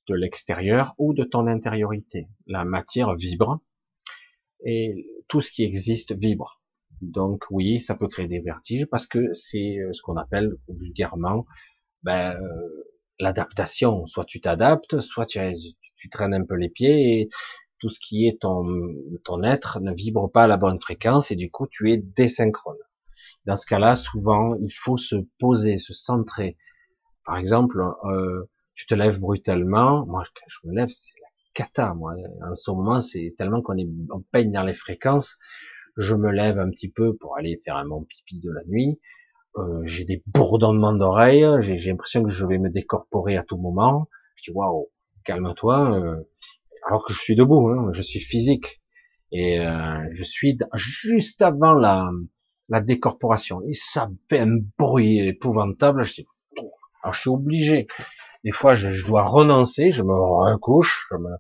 de 0.07 0.15
l'extérieur 0.15 0.93
ou 0.97 1.13
de 1.13 1.23
ton 1.23 1.47
intériorité. 1.47 2.27
La 2.47 2.65
matière 2.65 3.15
vibre 3.15 3.59
et 4.63 5.07
tout 5.27 5.41
ce 5.41 5.51
qui 5.51 5.63
existe 5.63 6.13
vibre. 6.17 6.61
Donc 7.01 7.43
oui, 7.49 7.79
ça 7.79 7.95
peut 7.95 8.07
créer 8.07 8.27
des 8.27 8.39
vertiges 8.39 8.85
parce 8.85 9.07
que 9.07 9.33
c'est 9.33 9.79
euh, 9.79 9.91
ce 9.93 10.01
qu'on 10.01 10.17
appelle 10.17 10.55
vulgairement 10.69 11.45
ben, 12.03 12.35
euh, 12.35 12.85
l'adaptation. 13.19 14.05
Soit 14.07 14.25
tu 14.25 14.41
t'adaptes, 14.41 14.99
soit 15.01 15.25
tu, 15.25 15.39
traînes 16.11 16.33
un 16.33 16.45
peu 16.45 16.55
les 16.55 16.69
pieds 16.69 17.19
et 17.19 17.29
tout 17.79 17.89
ce 17.89 17.99
qui 17.99 18.27
est 18.27 18.41
ton, 18.41 18.65
ton 19.23 19.43
être 19.43 19.79
ne 19.81 19.93
vibre 19.93 20.31
pas 20.31 20.43
à 20.43 20.47
la 20.47 20.57
bonne 20.57 20.79
fréquence 20.79 21.31
et 21.31 21.35
du 21.35 21.51
coup 21.51 21.67
tu 21.67 21.91
es 21.91 21.97
désynchrone. 21.97 22.77
Dans 23.45 23.57
ce 23.57 23.65
cas-là, 23.65 23.95
souvent, 23.95 24.55
il 24.55 24.71
faut 24.71 24.97
se 24.97 25.15
poser, 25.39 25.77
se 25.77 25.93
centrer. 25.93 26.57
Par 27.25 27.37
exemple, 27.37 27.83
euh, 28.05 28.49
tu 28.75 28.85
te 28.85 28.93
lèves 28.93 29.19
brutalement. 29.19 30.05
Moi, 30.05 30.23
quand 30.35 30.45
je 30.47 30.67
me 30.67 30.75
lève, 30.75 30.89
c'est 30.89 31.19
la 31.21 31.27
cata. 31.53 31.93
Moi, 31.93 32.13
en 32.49 32.55
ce 32.55 32.71
moment, 32.71 33.01
c'est 33.01 33.33
tellement 33.37 33.61
qu'on 33.61 33.77
est 33.77 33.87
on 34.11 34.21
peigne 34.31 34.51
dans 34.51 34.63
les 34.63 34.73
fréquences. 34.73 35.37
Je 35.97 36.13
me 36.13 36.31
lève 36.31 36.59
un 36.59 36.69
petit 36.69 36.89
peu 36.89 37.15
pour 37.15 37.37
aller 37.37 37.61
faire 37.63 37.77
un 37.77 37.87
bon 37.87 38.03
pipi 38.03 38.39
de 38.41 38.51
la 38.51 38.61
nuit. 38.67 38.99
Euh, 39.57 39.81
j'ai 39.85 40.03
des 40.03 40.21
bourdonnements 40.27 40.93
d'oreilles. 40.93 41.45
J'ai 41.61 41.77
l'impression 41.89 42.23
que 42.23 42.29
je 42.29 42.45
vais 42.45 42.57
me 42.57 42.69
décorporer 42.69 43.37
à 43.37 43.43
tout 43.43 43.57
moment. 43.57 44.09
Je 44.35 44.51
dis 44.51 44.55
waouh, 44.55 44.89
calme-toi. 45.23 45.97
Euh, 45.97 46.29
alors 46.87 47.05
que 47.05 47.13
je 47.13 47.19
suis 47.19 47.35
debout, 47.35 47.69
hein, 47.69 47.91
je 47.93 48.01
suis 48.01 48.19
physique 48.19 48.81
et 49.31 49.59
euh, 49.59 49.97
je 50.11 50.23
suis 50.23 50.57
juste 50.75 51.41
avant 51.41 51.73
la, 51.73 52.09
la 52.69 52.81
décorporation. 52.81 53.61
Et 53.67 53.73
ça 53.73 54.09
fait 54.29 54.39
un 54.39 54.57
bruit 54.77 55.19
épouvantable. 55.19 56.03
Je 56.03 56.13
dis, 56.15 56.27
alors 57.01 57.13
je 57.13 57.21
suis 57.21 57.29
obligé. 57.29 57.87
Des 58.45 58.51
fois, 58.51 58.75
je, 58.75 59.03
dois 59.03 59.23
renoncer, 59.23 59.89
je 59.89 60.03
me 60.03 60.13
recouche, 60.13 61.07
je 61.11 61.17
me, 61.17 61.31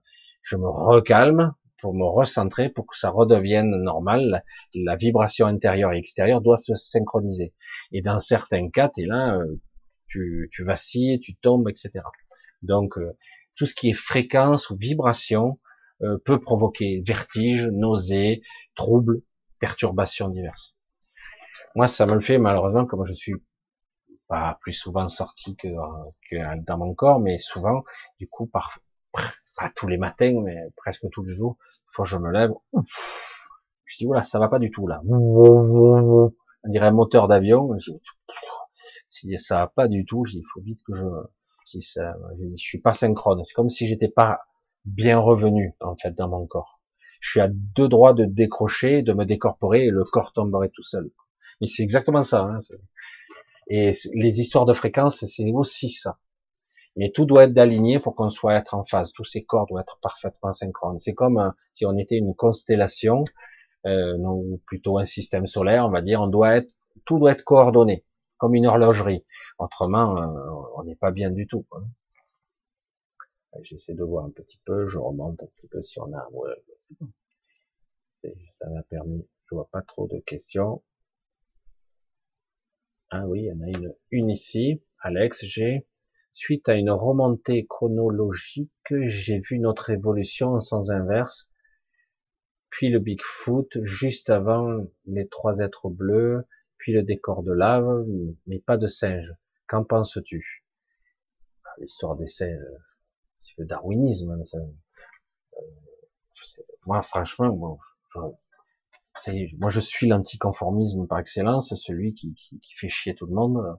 je 0.41 0.57
me 0.57 0.67
recalme 0.67 1.53
pour 1.77 1.93
me 1.93 2.03
recentrer, 2.03 2.69
pour 2.69 2.87
que 2.87 2.97
ça 2.97 3.11
redevienne 3.11 3.69
normal. 3.83 4.43
La, 4.73 4.95
vibration 4.95 5.45
intérieure 5.45 5.93
et 5.93 5.97
extérieure 5.97 6.41
doit 6.41 6.57
se 6.57 6.73
synchroniser. 6.73 7.53
Et 7.91 8.01
dans 8.01 8.19
certains 8.19 8.71
cas, 8.71 8.89
es 8.97 9.05
là, 9.05 9.37
euh, 9.37 9.61
tu, 10.07 10.49
tu 10.51 10.63
vacilles, 10.63 11.19
tu 11.19 11.35
tombes, 11.35 11.69
etc. 11.69 11.91
Donc, 12.63 12.97
euh, 12.97 13.15
tout 13.55 13.67
ce 13.67 13.75
qui 13.75 13.91
est 13.91 13.93
fréquence 13.93 14.71
ou 14.71 14.75
vibration 14.75 15.59
euh, 16.01 16.17
peut 16.25 16.39
provoquer 16.39 17.03
vertige, 17.05 17.67
nausées, 17.67 18.41
troubles, 18.73 19.21
perturbations 19.59 20.29
diverses. 20.29 20.75
Moi, 21.75 21.87
ça 21.87 22.07
me 22.07 22.15
le 22.15 22.21
fait 22.21 22.39
malheureusement, 22.39 22.87
comme 22.87 23.05
je 23.05 23.13
suis 23.13 23.35
pas 24.27 24.57
plus 24.61 24.73
souvent 24.73 25.07
sorti 25.07 25.55
que, 25.55 25.67
que 26.29 26.63
dans 26.65 26.77
mon 26.77 26.93
corps, 26.93 27.19
mais 27.19 27.37
souvent, 27.37 27.83
du 28.19 28.27
coup, 28.27 28.47
par, 28.47 28.79
pas 29.57 29.69
tous 29.75 29.87
les 29.87 29.97
matins, 29.97 30.41
mais 30.43 30.57
presque 30.75 31.05
tous 31.11 31.23
les 31.23 31.33
jours, 31.33 31.57
une 31.61 31.91
fois 31.91 32.05
je 32.05 32.17
me 32.17 32.31
lève, 32.31 32.51
je 33.85 33.97
dis, 33.97 34.05
voilà, 34.05 34.23
ça 34.23 34.39
va 34.39 34.47
pas 34.49 34.59
du 34.59 34.71
tout, 34.71 34.87
là. 34.87 35.01
On 35.07 36.31
dirait 36.65 36.87
un 36.87 36.91
moteur 36.91 37.27
d'avion. 37.27 37.69
Si 39.07 39.37
ça 39.37 39.57
va 39.59 39.67
pas 39.67 39.87
du 39.87 40.05
tout, 40.05 40.23
il 40.33 40.43
faut 40.51 40.61
vite 40.61 40.79
que 40.85 40.93
je, 40.93 41.05
si 41.65 41.81
ça, 41.81 42.15
je 42.39 42.55
suis 42.55 42.81
pas 42.81 42.93
synchrone. 42.93 43.43
C'est 43.45 43.53
comme 43.53 43.69
si 43.69 43.87
j'étais 43.87 44.09
pas 44.09 44.41
bien 44.85 45.19
revenu, 45.19 45.75
en 45.81 45.95
fait, 45.95 46.11
dans 46.11 46.27
mon 46.27 46.47
corps. 46.47 46.81
Je 47.21 47.29
suis 47.29 47.39
à 47.39 47.47
deux 47.47 47.87
droits 47.87 48.13
de 48.13 48.25
décrocher, 48.25 49.01
de 49.01 49.13
me 49.13 49.25
décorporer, 49.25 49.85
et 49.85 49.89
le 49.91 50.03
corps 50.03 50.33
tomberait 50.33 50.69
tout 50.69 50.83
seul. 50.83 51.11
Mais 51.61 51.67
c'est 51.67 51.83
exactement 51.83 52.23
ça. 52.23 52.41
Hein, 52.41 52.57
et 53.67 53.91
les 54.13 54.39
histoires 54.39 54.65
de 54.65 54.73
fréquences, 54.73 55.25
c'est 55.25 55.51
aussi 55.51 55.89
ça. 55.89 56.19
Mais 56.95 57.11
tout 57.11 57.25
doit 57.25 57.43
être 57.43 57.57
aligné 57.57 57.99
pour 57.99 58.15
qu'on 58.15 58.29
soit 58.29 58.53
être 58.53 58.73
en 58.73 58.83
phase. 58.83 59.11
Tous 59.11 59.25
ces 59.25 59.43
corps 59.43 59.65
doivent 59.67 59.81
être 59.81 59.99
parfaitement 60.01 60.53
synchrones. 60.53 60.99
C'est 60.99 61.13
comme 61.13 61.39
euh, 61.39 61.49
si 61.73 61.85
on 61.85 61.97
était 61.97 62.15
une 62.15 62.33
constellation, 62.35 63.25
euh, 63.85 64.17
ou 64.17 64.61
plutôt 64.65 64.97
un 64.97 65.05
système 65.05 65.45
solaire, 65.45 65.85
on 65.85 65.91
va 65.91 66.01
dire. 66.01 66.21
On 66.21 66.27
doit 66.27 66.55
être, 66.55 66.73
tout 67.05 67.19
doit 67.19 67.31
être 67.31 67.43
coordonné, 67.43 68.05
comme 68.37 68.55
une 68.55 68.65
horlogerie. 68.65 69.25
Autrement, 69.59 70.17
euh, 70.17 70.51
on 70.77 70.83
n'est 70.83 70.95
pas 70.95 71.11
bien 71.11 71.31
du 71.31 71.47
tout. 71.47 71.65
J'essaie 73.61 73.93
de 73.93 74.03
voir 74.03 74.25
un 74.25 74.31
petit 74.31 74.59
peu. 74.65 74.87
Je 74.87 74.97
remonte 74.97 75.41
un 75.43 75.47
petit 75.47 75.67
peu 75.67 75.81
si 75.81 75.99
on 75.99 76.13
a. 76.13 76.27
Ouais. 76.31 76.51
Ça 78.51 78.69
m'a 78.69 78.83
permis. 78.83 79.27
Je 79.49 79.55
vois 79.55 79.67
pas 79.71 79.81
trop 79.81 80.07
de 80.07 80.19
questions. 80.19 80.81
Ah 83.17 83.25
oui, 83.27 83.43
il 83.43 83.45
y 83.45 83.51
en 83.53 83.61
a 83.61 83.67
une, 83.67 83.95
une 84.11 84.29
ici. 84.29 84.83
Alex, 84.99 85.45
j'ai, 85.45 85.87
suite 86.33 86.67
à 86.67 86.73
une 86.73 86.89
remontée 86.89 87.65
chronologique, 87.65 88.73
j'ai 88.89 89.39
vu 89.39 89.57
notre 89.59 89.89
évolution 89.89 90.49
en 90.49 90.59
sens 90.59 90.89
inverse, 90.89 91.49
puis 92.69 92.89
le 92.89 92.99
Bigfoot, 92.99 93.81
juste 93.83 94.29
avant 94.29 94.85
les 95.05 95.29
trois 95.29 95.59
êtres 95.59 95.87
bleus, 95.87 96.43
puis 96.77 96.91
le 96.91 97.03
décor 97.03 97.41
de 97.41 97.53
lave, 97.53 98.05
mais 98.47 98.59
pas 98.59 98.75
de 98.75 98.87
singe. 98.87 99.33
Qu'en 99.65 99.85
penses-tu? 99.85 100.65
Ah, 101.63 101.69
L'histoire 101.77 102.17
des 102.17 102.27
singes, 102.27 102.67
c'est 103.39 103.57
le 103.59 103.65
darwinisme. 103.65 104.43
Euh, 104.55 105.61
moi, 106.85 107.01
franchement, 107.01 107.79
bon, 109.27 109.47
moi 109.59 109.69
je 109.69 109.79
suis 109.79 110.07
l'anticonformisme 110.07 111.07
par 111.07 111.19
excellence, 111.19 111.73
celui 111.75 112.13
qui, 112.13 112.33
qui, 112.35 112.59
qui, 112.59 112.73
fait 112.75 112.89
chier 112.89 113.15
tout 113.15 113.25
le 113.25 113.33
monde. 113.33 113.77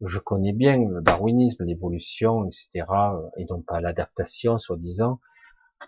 Je 0.00 0.18
connais 0.18 0.52
bien 0.52 0.76
le 0.76 1.00
darwinisme, 1.02 1.64
l'évolution, 1.64 2.46
etc. 2.46 2.84
Et 3.36 3.44
donc 3.44 3.64
pas 3.66 3.80
l'adaptation, 3.80 4.58
soi-disant. 4.58 5.20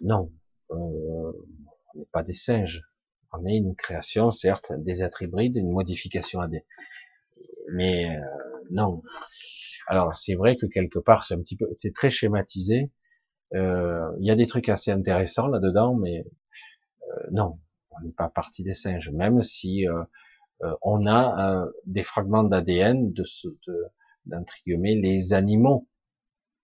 Non, 0.00 0.30
euh, 0.70 0.74
on 0.74 1.98
n'est 1.98 2.06
pas 2.12 2.22
des 2.22 2.34
singes. 2.34 2.82
On 3.32 3.44
est 3.44 3.56
une 3.56 3.74
création, 3.74 4.30
certes, 4.30 4.72
des 4.78 5.02
êtres 5.02 5.22
hybrides, 5.22 5.56
une 5.56 5.70
modification 5.70 6.40
AD. 6.40 6.62
Mais 7.72 8.08
euh, 8.16 8.20
non. 8.70 9.02
Alors 9.88 10.16
c'est 10.16 10.34
vrai 10.34 10.56
que 10.56 10.66
quelque 10.66 10.98
part 10.98 11.24
c'est 11.24 11.34
un 11.34 11.40
petit 11.40 11.56
peu, 11.56 11.68
c'est 11.72 11.92
très 11.92 12.10
schématisé. 12.10 12.90
Euh, 13.54 14.10
il 14.20 14.26
y 14.26 14.30
a 14.30 14.34
des 14.34 14.46
trucs 14.46 14.68
assez 14.68 14.90
intéressants 14.90 15.46
là-dedans, 15.46 15.94
mais 15.94 16.24
euh, 17.08 17.26
non, 17.30 17.52
on 17.98 18.04
n'est 18.04 18.12
pas 18.12 18.28
partie 18.28 18.62
des 18.62 18.72
singes, 18.72 19.10
même 19.10 19.42
si 19.42 19.88
euh, 19.88 20.02
euh, 20.62 20.74
on 20.82 21.06
a 21.06 21.66
des 21.84 22.02
fragments 22.02 22.44
d'ADN 22.44 23.12
de, 23.12 23.24
ce, 23.24 23.48
de 23.66 23.90
les 24.26 25.32
animaux, 25.32 25.88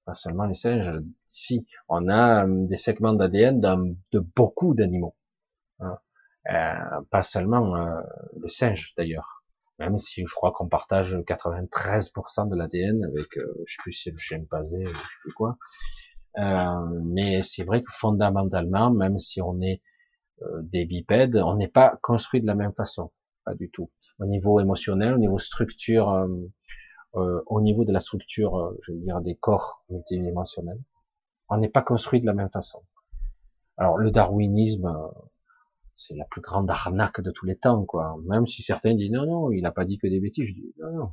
pas 0.04 0.14
seulement 0.14 0.46
les 0.46 0.54
singes. 0.54 0.90
Si 1.26 1.66
on 1.88 2.08
a 2.08 2.46
des 2.46 2.76
segments 2.76 3.12
d'ADN 3.12 3.60
de 3.60 4.18
beaucoup 4.18 4.74
d'animaux, 4.74 5.14
hein. 5.80 5.98
pas 7.10 7.22
seulement 7.22 7.76
le 8.36 8.48
singe 8.48 8.94
d'ailleurs. 8.96 9.44
Même 9.78 9.98
si 9.98 10.24
je 10.26 10.34
crois 10.34 10.52
qu'on 10.52 10.68
partage 10.68 11.16
93% 11.16 12.48
de 12.48 12.56
l'ADN 12.56 13.04
avec, 13.04 13.28
je 13.34 13.74
sais 13.74 13.82
plus 13.82 13.92
si 13.92 14.10
le 14.10 14.18
chimpanzé, 14.18 14.84
je 14.84 14.90
sais 14.90 15.18
plus 15.22 15.32
quoi. 15.32 15.56
mais 16.36 17.42
c'est 17.42 17.64
vrai 17.64 17.82
que 17.82 17.92
fondamentalement, 17.92 18.90
même 18.90 19.18
si 19.18 19.40
on 19.40 19.60
est 19.60 19.80
euh, 19.80 19.91
des 20.62 20.86
bipèdes, 20.86 21.36
on 21.36 21.56
n'est 21.56 21.68
pas 21.68 21.98
construit 22.02 22.40
de 22.40 22.46
la 22.46 22.54
même 22.54 22.72
façon, 22.72 23.12
pas 23.44 23.54
du 23.54 23.70
tout. 23.70 23.90
Au 24.18 24.26
niveau 24.26 24.60
émotionnel, 24.60 25.14
au 25.14 25.18
niveau 25.18 25.38
structure, 25.38 26.10
euh, 26.10 26.28
euh, 27.16 27.42
au 27.46 27.60
niveau 27.60 27.84
de 27.84 27.92
la 27.92 28.00
structure, 28.00 28.74
je 28.82 28.92
veux 28.92 28.98
dire 28.98 29.20
des 29.20 29.36
corps 29.36 29.84
multidimensionnels, 29.90 30.80
on 31.48 31.58
n'est 31.58 31.68
pas 31.68 31.82
construit 31.82 32.20
de 32.20 32.26
la 32.26 32.34
même 32.34 32.50
façon. 32.50 32.82
Alors 33.76 33.98
le 33.98 34.10
darwinisme, 34.10 34.90
c'est 35.94 36.14
la 36.14 36.24
plus 36.24 36.40
grande 36.40 36.70
arnaque 36.70 37.20
de 37.20 37.30
tous 37.30 37.46
les 37.46 37.56
temps, 37.56 37.84
quoi. 37.84 38.16
Même 38.26 38.46
si 38.46 38.62
certains 38.62 38.94
disent 38.94 39.10
non, 39.10 39.26
non, 39.26 39.52
il 39.52 39.62
n'a 39.62 39.72
pas 39.72 39.84
dit 39.84 39.98
que 39.98 40.06
des 40.06 40.20
bêtises, 40.20 40.48
je 40.48 40.54
dis 40.54 40.74
non, 40.78 40.92
non. 40.92 41.12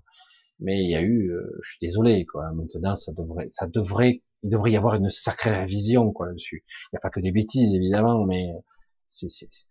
Mais 0.60 0.84
il 0.84 0.90
y 0.90 0.96
a 0.96 1.02
eu, 1.02 1.34
je 1.64 1.70
suis 1.70 1.80
désolé, 1.82 2.26
quoi. 2.26 2.52
Maintenant, 2.52 2.96
ça 2.96 3.14
devrait, 3.14 3.50
ça 3.52 3.68
devrait, 3.68 4.22
il 4.44 4.50
devrait 4.50 4.72
y 4.72 4.78
avoir 4.78 4.96
une 4.96 5.10
sacrée 5.10 5.52
révision, 5.52 6.12
quoi, 6.12 6.32
dessus. 6.34 6.66
Il 6.68 6.90
n'y 6.94 6.98
a 6.98 7.02
pas 7.02 7.10
que 7.10 7.22
des 7.22 7.32
bêtises, 7.32 7.74
évidemment, 7.74 8.26
mais 8.26 8.54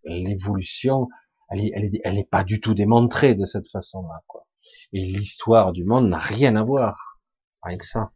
l'évolution, 0.04 1.08
elle 1.50 1.60
est, 1.60 1.72
elle, 1.74 1.84
est, 1.84 2.00
elle 2.04 2.18
est 2.18 2.28
pas 2.28 2.44
du 2.44 2.60
tout 2.60 2.74
démontrée 2.74 3.34
de 3.34 3.44
cette 3.44 3.68
façon-là, 3.68 4.22
quoi. 4.26 4.46
Et 4.92 5.04
l'histoire 5.04 5.72
du 5.72 5.84
monde 5.84 6.08
n'a 6.08 6.18
rien 6.18 6.56
à 6.56 6.62
voir 6.62 7.18
avec 7.62 7.82
ça. 7.82 8.12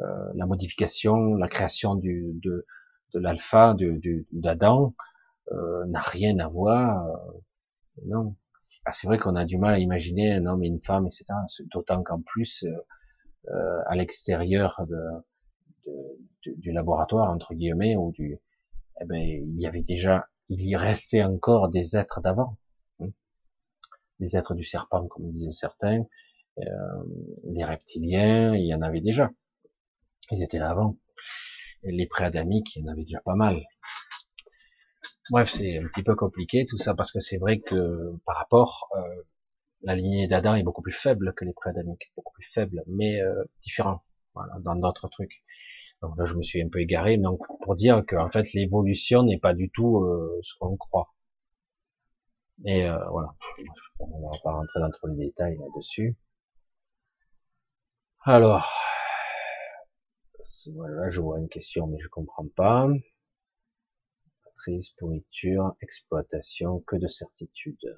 Euh, 0.00 0.04
la 0.34 0.46
modification, 0.46 1.34
la 1.36 1.48
création 1.48 1.94
du, 1.94 2.32
de, 2.42 2.66
de 3.14 3.20
l'alpha, 3.20 3.74
d'Adam, 4.32 4.94
euh, 5.52 5.84
n'a 5.86 6.00
rien 6.00 6.38
à 6.38 6.48
voir. 6.48 7.06
Euh, 7.06 7.40
non. 8.06 8.36
Ah, 8.84 8.92
c'est 8.92 9.06
vrai 9.06 9.18
qu'on 9.18 9.36
a 9.36 9.44
du 9.44 9.56
mal 9.56 9.74
à 9.74 9.78
imaginer 9.78 10.34
un 10.34 10.46
homme 10.46 10.62
et 10.62 10.66
une 10.66 10.82
femme, 10.82 11.06
etc. 11.06 11.24
D'autant 11.72 12.02
qu'en 12.02 12.20
plus, 12.20 12.64
euh, 12.64 12.76
euh, 13.50 13.82
à 13.86 13.94
l'extérieur 13.94 14.84
de, 14.88 15.00
de, 15.86 16.54
du 16.56 16.72
laboratoire 16.72 17.30
entre 17.30 17.54
guillemets 17.54 17.96
ou 17.96 18.10
du, 18.12 18.38
eh 19.00 19.04
ben, 19.04 19.20
il 19.20 19.60
y 19.60 19.66
avait 19.66 19.82
déjà, 19.82 20.28
il 20.48 20.62
y 20.62 20.76
restait 20.76 21.22
encore 21.22 21.68
des 21.68 21.96
êtres 21.96 22.20
d'avant, 22.20 22.56
hein. 23.00 23.08
des 24.20 24.36
êtres 24.36 24.54
du 24.54 24.64
serpent, 24.64 25.06
comme 25.08 25.30
disaient 25.32 25.50
certains, 25.50 26.04
euh, 26.58 26.64
les 27.44 27.64
reptiliens, 27.64 28.54
il 28.54 28.66
y 28.66 28.74
en 28.74 28.82
avait 28.82 29.00
déjà. 29.00 29.30
Ils 30.30 30.42
étaient 30.42 30.58
là 30.58 30.70
avant. 30.70 30.96
Les 31.82 32.06
préadamiques, 32.06 32.76
il 32.76 32.82
y 32.82 32.88
en 32.88 32.92
avait 32.92 33.04
déjà 33.04 33.20
pas 33.20 33.34
mal. 33.34 33.56
Bref, 35.30 35.50
c'est 35.50 35.78
un 35.78 35.86
petit 35.88 36.02
peu 36.02 36.14
compliqué 36.14 36.66
tout 36.66 36.78
ça 36.78 36.94
parce 36.94 37.10
que 37.10 37.20
c'est 37.20 37.38
vrai 37.38 37.60
que 37.60 38.12
par 38.26 38.36
rapport, 38.36 38.88
euh, 38.96 39.22
la 39.82 39.94
lignée 39.94 40.26
d'Adam 40.26 40.54
est 40.54 40.62
beaucoup 40.62 40.82
plus 40.82 40.92
faible 40.92 41.34
que 41.34 41.44
les 41.44 41.52
préadamiques, 41.52 42.12
beaucoup 42.16 42.32
plus 42.32 42.46
faible, 42.50 42.82
mais 42.86 43.20
euh, 43.20 43.44
différent. 43.62 44.02
Voilà, 44.34 44.54
dans 44.60 44.74
d'autres 44.74 45.08
trucs. 45.08 45.44
Donc 46.04 46.18
là, 46.18 46.26
je 46.26 46.34
me 46.34 46.42
suis 46.42 46.60
un 46.60 46.68
peu 46.68 46.80
égaré, 46.80 47.16
mais 47.16 47.28
pour 47.62 47.74
dire 47.76 48.04
que 48.06 48.14
en 48.16 48.30
fait, 48.30 48.52
l'évolution 48.52 49.22
n'est 49.22 49.38
pas 49.38 49.54
du 49.54 49.70
tout 49.70 50.04
euh, 50.04 50.38
ce 50.42 50.52
qu'on 50.58 50.76
croit. 50.76 51.14
Et 52.66 52.84
euh, 52.84 52.98
voilà, 53.10 53.34
on 54.00 54.30
va 54.30 54.38
pas 54.42 54.52
rentrer 54.52 54.80
dans 54.80 54.90
trop 54.90 55.08
les 55.08 55.26
détails 55.26 55.56
là-dessus. 55.56 56.14
Alors, 58.20 58.70
voilà, 60.74 61.08
je 61.08 61.20
vois 61.22 61.38
une 61.38 61.48
question, 61.48 61.86
mais 61.86 61.98
je 61.98 62.08
comprends 62.08 62.48
pas. 62.54 62.86
Matrice, 64.44 64.90
pourriture, 64.90 65.74
exploitation, 65.80 66.80
que 66.80 66.96
de 66.96 67.08
certitude. 67.08 67.96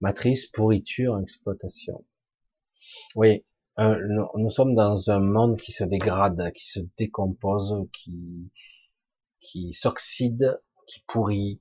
Matrice, 0.00 0.46
pourriture, 0.46 1.20
exploitation. 1.20 2.04
Oui, 3.14 3.44
euh, 3.78 3.96
nous 4.36 4.50
sommes 4.50 4.74
dans 4.74 5.10
un 5.10 5.20
monde 5.20 5.58
qui 5.58 5.72
se 5.72 5.84
dégrade, 5.84 6.52
qui 6.52 6.66
se 6.66 6.80
décompose, 6.96 7.74
qui, 7.92 8.50
qui 9.40 9.72
s'oxyde, 9.72 10.60
qui 10.86 11.04
pourrit, 11.06 11.60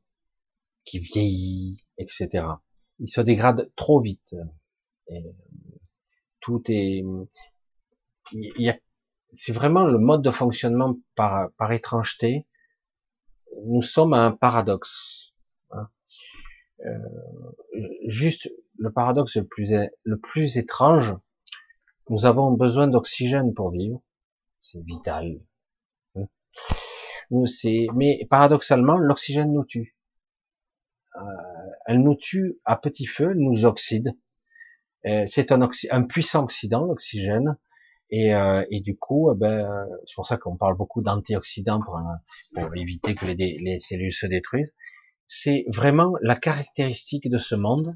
qui 0.83 0.99
vieillit, 0.99 1.77
etc. 1.97 2.47
Il 2.99 3.07
se 3.07 3.21
dégrade 3.21 3.71
trop 3.75 4.01
vite. 4.01 4.35
Et 5.09 5.23
tout 6.39 6.63
est, 6.69 7.03
il 8.31 8.61
y 8.61 8.69
a, 8.69 8.77
c'est 9.33 9.51
vraiment 9.51 9.85
le 9.85 9.99
mode 9.99 10.23
de 10.23 10.31
fonctionnement 10.31 10.97
par, 11.15 11.51
par 11.57 11.71
étrangeté. 11.71 12.47
Nous 13.65 13.81
sommes 13.81 14.13
à 14.13 14.25
un 14.25 14.31
paradoxe. 14.31 15.33
Hein. 15.71 15.89
Euh, 16.85 16.97
juste 18.07 18.49
le 18.77 18.91
paradoxe 18.91 19.37
le 19.37 19.45
plus, 19.45 19.73
le 20.03 20.19
plus 20.19 20.57
étrange, 20.57 21.15
nous 22.09 22.25
avons 22.25 22.51
besoin 22.51 22.87
d'oxygène 22.87 23.53
pour 23.53 23.71
vivre. 23.71 24.01
C'est 24.59 24.83
vital. 24.83 25.39
Hein. 26.15 26.25
Mais 27.95 28.25
paradoxalement, 28.29 28.97
l'oxygène 28.97 29.53
nous 29.53 29.65
tue. 29.65 29.97
Euh, 31.15 31.19
elle 31.85 32.01
nous 32.01 32.15
tue 32.15 32.59
à 32.65 32.75
petit 32.75 33.05
feu, 33.05 33.31
elle 33.31 33.39
nous 33.39 33.65
oxyde. 33.65 34.13
Euh, 35.05 35.23
c'est 35.25 35.51
un, 35.51 36.03
puissant 36.03 36.43
oxydant, 36.43 36.85
l'oxygène. 36.85 37.57
Et, 38.09 38.33
euh, 38.33 38.63
du 38.71 38.97
coup, 38.97 39.31
eh 39.31 39.37
ben, 39.37 39.87
c'est 40.05 40.15
pour 40.15 40.25
ça 40.25 40.37
qu'on 40.37 40.55
parle 40.55 40.77
beaucoup 40.77 41.01
d'antioxydants 41.01 41.81
pour, 41.81 41.99
pour, 42.55 42.75
éviter 42.75 43.15
que 43.15 43.25
les, 43.25 43.79
cellules 43.79 44.13
se 44.13 44.27
détruisent. 44.27 44.73
C'est 45.27 45.65
vraiment 45.67 46.13
la 46.21 46.35
caractéristique 46.35 47.29
de 47.29 47.37
ce 47.37 47.55
monde 47.55 47.93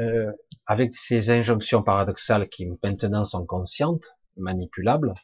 euh, 0.00 0.32
avec 0.66 0.94
ces 0.94 1.30
injonctions 1.30 1.82
paradoxales 1.82 2.48
qui 2.48 2.66
maintenant 2.82 3.24
sont 3.24 3.44
conscientes, 3.44 4.16
manipulables, 4.36 5.14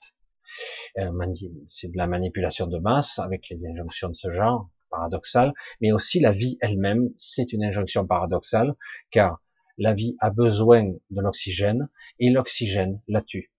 euh, 0.99 1.35
c'est 1.69 1.91
de 1.91 1.97
la 1.97 2.07
manipulation 2.07 2.67
de 2.67 2.79
masse 2.79 3.19
avec 3.19 3.49
les 3.49 3.67
injonctions 3.67 4.09
de 4.09 4.15
ce 4.15 4.31
genre, 4.31 4.69
paradoxales, 4.91 5.53
mais 5.81 5.93
aussi 5.93 6.21
la 6.21 6.31
vie 6.31 6.59
elle-même, 6.61 7.11
c'est 7.17 7.53
une 7.53 7.65
injonction 7.65 8.07
paradoxale, 8.07 8.75
car 9.11 9.43
la 9.79 9.93
vie 9.93 10.17
a 10.21 10.31
besoin 10.31 10.85
de 11.11 11.21
l'oxygène 11.21 11.89
et 12.19 12.31
l'oxygène 12.31 13.01
la 13.09 13.23
tue. 13.23 13.53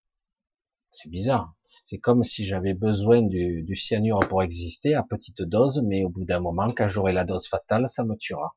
C'est 0.92 1.10
bizarre. 1.10 1.54
C'est 1.86 2.00
comme 2.00 2.24
si 2.24 2.46
j'avais 2.46 2.74
besoin 2.74 3.22
du, 3.22 3.62
du, 3.64 3.76
cyanure 3.76 4.20
pour 4.28 4.42
exister 4.42 4.96
à 4.96 5.04
petite 5.04 5.42
dose, 5.42 5.84
mais 5.86 6.04
au 6.04 6.10
bout 6.10 6.26
d'un 6.26 6.40
moment, 6.40 6.68
quand 6.76 6.88
j'aurai 6.88 7.14
la 7.14 7.24
dose 7.24 7.48
fatale, 7.48 7.88
ça 7.88 8.04
me 8.04 8.16
tuera. 8.16 8.56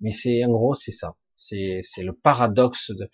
Mais 0.00 0.12
c'est 0.12 0.44
en 0.44 0.50
gros, 0.50 0.74
c'est 0.74 0.92
ça. 0.92 1.16
C'est 1.34 1.82
le 1.98 2.12
paradoxe 2.12 2.90
de 2.90 3.10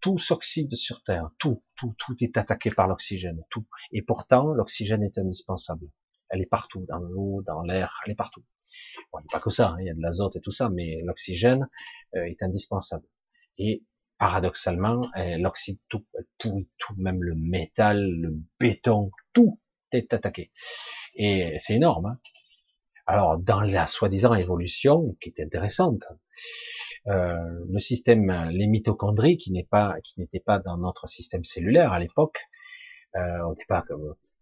tout 0.00 0.18
s'oxyde 0.18 0.74
sur 0.76 1.02
Terre, 1.02 1.30
tout, 1.38 1.62
tout, 1.76 1.94
tout 1.98 2.16
est 2.20 2.36
attaqué 2.36 2.70
par 2.70 2.86
l'oxygène, 2.86 3.42
tout. 3.50 3.66
Et 3.92 4.02
pourtant, 4.02 4.52
l'oxygène 4.52 5.02
est 5.02 5.18
indispensable. 5.18 5.86
Elle 6.30 6.42
est 6.42 6.46
partout, 6.46 6.84
dans 6.88 6.98
l'eau, 6.98 7.42
dans 7.44 7.62
l'air, 7.62 8.00
elle 8.04 8.12
est 8.12 8.16
partout. 8.16 8.44
Bon, 9.12 9.18
il 9.18 9.22
n'y 9.22 9.28
a 9.32 9.38
pas 9.38 9.40
que 9.40 9.50
ça, 9.50 9.70
hein, 9.70 9.76
il 9.80 9.86
y 9.86 9.90
a 9.90 9.94
de 9.94 10.00
l'azote 10.00 10.36
et 10.36 10.40
tout 10.40 10.50
ça, 10.50 10.68
mais 10.68 11.00
l'oxygène 11.04 11.68
euh, 12.14 12.24
est 12.24 12.42
indispensable. 12.42 13.06
Et 13.56 13.82
paradoxalement, 14.18 15.08
elle 15.14 15.46
oxyde 15.46 15.78
tout, 15.88 16.04
elle 16.14 16.26
pourrit 16.38 16.68
tout, 16.78 16.94
même 16.96 17.22
le 17.22 17.34
métal, 17.34 17.98
le 17.98 18.36
béton, 18.60 19.10
tout 19.32 19.58
est 19.92 20.12
attaqué. 20.12 20.52
Et 21.14 21.54
c'est 21.58 21.74
énorme. 21.74 22.06
Hein. 22.06 22.18
Alors, 23.06 23.38
dans 23.38 23.62
la 23.62 23.86
soi-disant 23.86 24.34
évolution, 24.34 25.16
qui 25.20 25.30
est 25.30 25.42
intéressante, 25.42 26.04
euh, 27.06 27.64
le 27.68 27.78
système, 27.78 28.50
les 28.50 28.66
mitochondries, 28.66 29.36
qui 29.36 29.52
n'est 29.52 29.68
pas, 29.70 29.96
qui 30.02 30.20
n'était 30.20 30.40
pas 30.40 30.58
dans 30.58 30.76
notre 30.76 31.08
système 31.08 31.44
cellulaire 31.44 31.92
à 31.92 32.00
l'époque, 32.00 32.38
euh, 33.16 33.42
au 33.44 33.54
départ, 33.54 33.84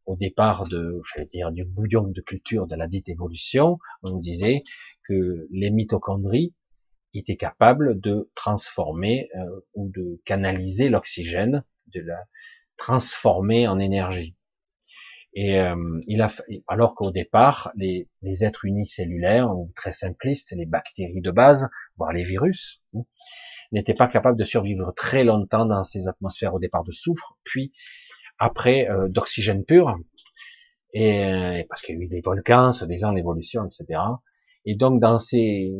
au 0.07 0.17
départ 0.17 0.69
de, 0.69 1.01
je 1.05 1.21
vais 1.21 1.27
dire, 1.27 1.53
du 1.53 1.65
bouillon 1.65 2.09
de 2.09 2.21
culture 2.21 2.67
de 2.67 2.77
la 2.77 2.87
dite 2.87 3.09
évolution, 3.09 3.79
on 4.03 4.11
nous 4.11 4.21
disait 4.21 4.63
que 5.09 5.47
les 5.51 5.71
mitochondries 5.71 6.55
étaient 7.15 7.37
capables 7.37 8.01
de 8.01 8.31
transformer 8.35 9.29
euh, 9.37 9.61
ou 9.75 9.91
de 9.91 10.21
canaliser 10.25 10.89
l'oxygène, 10.89 11.65
de 11.95 12.01
la 12.01 12.25
transformer 12.77 13.67
en 13.69 13.79
énergie. 13.79 14.37
Et 15.39 15.61
euh, 15.61 16.01
il 16.07 16.23
a, 16.23 16.33
alors 16.67 16.95
qu'au 16.95 17.11
départ, 17.11 17.71
les, 17.77 18.09
les, 18.23 18.43
êtres 18.43 18.65
unicellulaires 18.65 19.55
ou 19.55 19.71
très 19.77 19.93
simplistes, 19.93 20.55
les 20.57 20.65
bactéries 20.65 21.21
de 21.21 21.31
base, 21.31 21.69
voire 21.99 22.15
les 22.15 22.25
virus, 22.25 22.83
hein, 22.95 23.03
n'étaient 23.71 23.93
pas 23.93 24.09
capables 24.09 24.39
de 24.39 24.45
survivre 24.45 24.95
très 24.97 25.25
longtemps 25.25 25.67
dans 25.67 25.83
ces 25.83 26.09
atmosphères 26.09 26.55
au 26.55 26.59
départ 26.59 26.85
de 26.85 26.93
soufre, 26.93 27.37
puis 27.45 27.75
après 28.39 28.89
euh, 28.89 29.09
d'oxygène 29.09 29.67
pur, 29.67 29.95
et, 30.95 31.67
parce 31.69 31.83
qu'il 31.83 31.97
y 31.97 31.99
a 31.99 32.03
eu 32.05 32.09
des 32.09 32.23
volcans, 32.23 32.73
se 32.73 32.87
disant 32.87 33.13
l'évolution, 33.13 33.67
etc. 33.67 34.01
Et 34.65 34.75
donc 34.75 35.03
dans 35.03 35.19
ces 35.19 35.71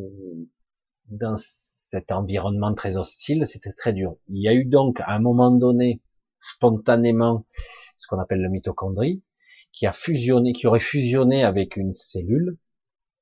dans 1.07 1.33
cet 1.35 2.11
environnement 2.11 2.75
très 2.75 2.95
hostile, 2.97 3.47
c'était 3.47 3.73
très 3.73 3.93
dur. 3.93 4.17
Il 4.27 4.43
y 4.43 4.49
a 4.49 4.53
eu 4.53 4.65
donc 4.65 4.99
à 4.99 5.15
un 5.15 5.19
moment 5.19 5.49
donné, 5.49 6.03
spontanément, 6.39 7.47
ce 7.95 8.05
qu'on 8.05 8.19
appelle 8.19 8.43
le 8.43 8.49
mitochondrie, 8.49 9.23
qui 9.71 9.85
a 9.85 9.93
fusionné, 9.93 10.53
qui 10.53 10.67
aurait 10.67 10.79
fusionné 10.79 11.43
avec 11.43 11.77
une 11.77 11.93
cellule, 11.93 12.57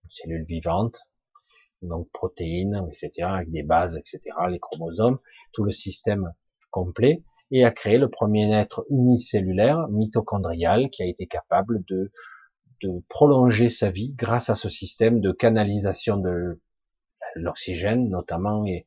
une 0.03 0.09
cellule 0.09 0.45
vivante, 0.45 1.01
donc 1.82 2.09
protéines, 2.11 2.88
etc., 2.90 3.27
avec 3.27 3.51
des 3.51 3.64
bases, 3.64 3.98
etc., 3.98 4.19
les 4.49 4.59
chromosomes, 4.59 5.19
tout 5.53 5.64
le 5.64 5.72
système 5.72 6.33
complet, 6.72 7.24
et 7.51 7.64
a 7.64 7.72
créé 7.72 7.98
le 7.98 8.09
premier 8.09 8.51
être 8.53 8.85
unicellulaire 8.90 9.88
mitochondrial 9.90 10.90
qui 10.90 11.03
a 11.03 11.06
été 11.06 11.27
capable 11.27 11.83
de, 11.88 12.11
de 12.82 13.03
prolonger 13.07 13.69
sa 13.69 13.90
vie 13.90 14.14
grâce 14.14 14.49
à 14.49 14.56
ce 14.56 14.69
système 14.69 15.22
de 15.22 15.32
canalisation 15.32 16.17
de 16.17 16.59
l'oxygène 17.35 18.09
notamment 18.09 18.65
et, 18.65 18.85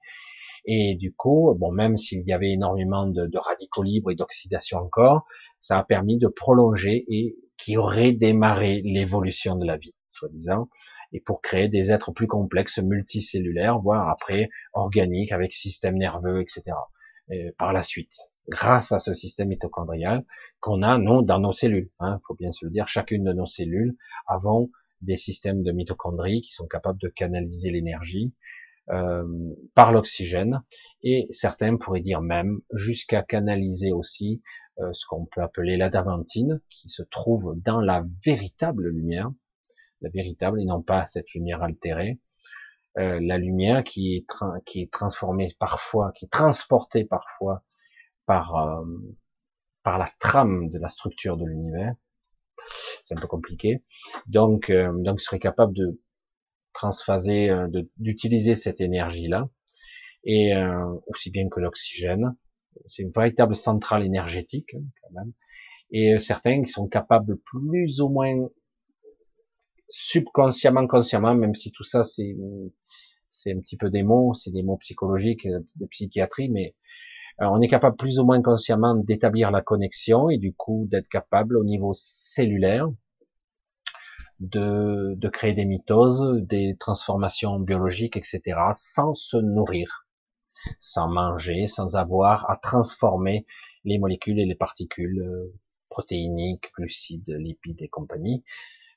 et 0.64 0.96
du 0.96 1.14
coup, 1.14 1.54
bon, 1.58 1.72
même 1.72 1.96
s'il 1.96 2.26
y 2.26 2.32
avait 2.32 2.50
énormément 2.50 3.06
de, 3.06 3.26
de 3.26 3.38
radicaux 3.38 3.82
libres 3.82 4.10
et 4.10 4.14
d'oxydation 4.14 4.78
encore, 4.78 5.24
ça 5.60 5.78
a 5.78 5.84
permis 5.84 6.18
de 6.18 6.28
prolonger 6.28 7.04
et 7.08 7.36
qui 7.58 7.76
aurait 7.76 8.12
démarré 8.12 8.82
l'évolution 8.84 9.56
de 9.56 9.66
la 9.66 9.76
vie, 9.76 9.94
soi-disant, 10.12 10.68
et 11.12 11.20
pour 11.20 11.42
créer 11.42 11.68
des 11.68 11.90
êtres 11.90 12.12
plus 12.12 12.26
complexes, 12.26 12.78
multicellulaires, 12.78 13.78
voire 13.78 14.08
après 14.08 14.48
organiques, 14.72 15.32
avec 15.32 15.52
système 15.52 15.96
nerveux, 15.96 16.40
etc. 16.40 16.76
par 17.58 17.72
la 17.72 17.82
suite, 17.82 18.16
grâce 18.48 18.92
à 18.92 18.98
ce 18.98 19.12
système 19.12 19.48
mitochondrial 19.48 20.24
qu'on 20.60 20.82
a, 20.82 20.98
non, 20.98 21.22
dans 21.22 21.40
nos 21.40 21.52
cellules. 21.52 21.90
Hein, 22.00 22.20
faut 22.26 22.34
bien 22.34 22.52
se 22.52 22.64
le 22.64 22.70
dire, 22.70 22.88
chacune 22.88 23.24
de 23.24 23.32
nos 23.32 23.46
cellules 23.46 23.96
avons 24.26 24.70
des 25.02 25.16
systèmes 25.16 25.62
de 25.62 25.72
mitochondries 25.72 26.40
qui 26.40 26.52
sont 26.52 26.66
capables 26.66 26.98
de 27.00 27.08
canaliser 27.08 27.70
l'énergie 27.70 28.32
euh, 28.90 29.24
par 29.74 29.92
l'oxygène, 29.92 30.62
et 31.02 31.26
certains 31.30 31.76
pourraient 31.76 32.00
dire 32.00 32.22
même 32.22 32.60
jusqu'à 32.72 33.22
canaliser 33.22 33.92
aussi 33.92 34.42
ce 34.92 35.06
qu'on 35.06 35.26
peut 35.26 35.42
appeler 35.42 35.76
l'adamantine, 35.76 36.60
qui 36.70 36.88
se 36.88 37.02
trouve 37.02 37.54
dans 37.64 37.80
la 37.80 38.04
véritable 38.24 38.88
lumière, 38.88 39.30
la 40.00 40.10
véritable 40.10 40.60
et 40.60 40.64
non 40.64 40.82
pas 40.82 41.06
cette 41.06 41.30
lumière 41.32 41.62
altérée, 41.62 42.20
euh, 42.98 43.20
la 43.22 43.38
lumière 43.38 43.84
qui 43.84 44.16
est, 44.16 44.26
qui 44.64 44.82
est 44.82 44.92
transformée 44.92 45.54
parfois, 45.60 46.12
qui 46.12 46.24
est 46.24 46.32
transportée 46.32 47.04
parfois 47.04 47.62
par 48.26 48.56
euh, 48.56 48.84
par 49.84 49.98
la 49.98 50.10
trame 50.18 50.68
de 50.70 50.78
la 50.78 50.88
structure 50.88 51.36
de 51.36 51.46
l'univers. 51.46 51.94
C'est 53.04 53.16
un 53.16 53.20
peu 53.20 53.28
compliqué. 53.28 53.84
Donc, 54.26 54.68
euh, 54.68 54.92
donc, 55.02 55.20
serait 55.20 55.38
capable 55.38 55.74
de 55.74 56.00
transphaser, 56.72 57.50
d'utiliser 57.96 58.54
cette 58.54 58.80
énergie-là, 58.80 59.48
et 60.24 60.52
aussi 61.06 61.30
bien 61.30 61.48
que 61.48 61.58
l'oxygène, 61.58 62.36
c'est 62.88 63.02
une 63.02 63.10
véritable 63.10 63.56
centrale 63.56 64.04
énergétique 64.04 64.74
hein, 64.74 64.84
quand 65.02 65.10
même. 65.12 65.32
Et 65.90 66.14
euh, 66.14 66.18
certains 66.18 66.62
qui 66.62 66.70
sont 66.70 66.88
capables 66.88 67.38
plus 67.38 68.00
ou 68.00 68.08
moins 68.08 68.48
subconsciemment, 69.88 70.86
consciemment, 70.86 71.34
même 71.34 71.54
si 71.54 71.72
tout 71.72 71.84
ça 71.84 72.04
c'est 72.04 72.36
c'est 73.30 73.52
un 73.52 73.60
petit 73.60 73.76
peu 73.76 73.90
des 73.90 74.02
mots, 74.02 74.34
c'est 74.34 74.50
des 74.50 74.62
mots 74.62 74.78
psychologiques 74.78 75.46
euh, 75.46 75.60
de 75.76 75.86
psychiatrie, 75.86 76.48
mais 76.50 76.74
euh, 77.40 77.46
on 77.50 77.60
est 77.60 77.68
capable 77.68 77.96
plus 77.96 78.18
ou 78.18 78.24
moins 78.24 78.42
consciemment 78.42 78.94
d'établir 78.94 79.50
la 79.50 79.62
connexion 79.62 80.30
et 80.30 80.38
du 80.38 80.52
coup 80.54 80.86
d'être 80.90 81.08
capable 81.08 81.56
au 81.56 81.64
niveau 81.64 81.92
cellulaire 81.94 82.88
de, 84.40 85.14
de 85.16 85.28
créer 85.28 85.52
des 85.52 85.64
mitoses, 85.64 86.42
des 86.42 86.76
transformations 86.78 87.58
biologiques, 87.58 88.16
etc., 88.16 88.40
sans 88.72 89.14
se 89.14 89.36
nourrir 89.36 90.07
sans 90.78 91.08
manger, 91.08 91.66
sans 91.66 91.96
avoir 91.96 92.50
à 92.50 92.56
transformer 92.56 93.46
les 93.84 93.98
molécules 93.98 94.38
et 94.40 94.46
les 94.46 94.54
particules 94.54 95.20
euh, 95.20 95.54
protéiniques, 95.88 96.72
glucides, 96.74 97.30
lipides 97.30 97.82
et 97.82 97.88
compagnie. 97.88 98.44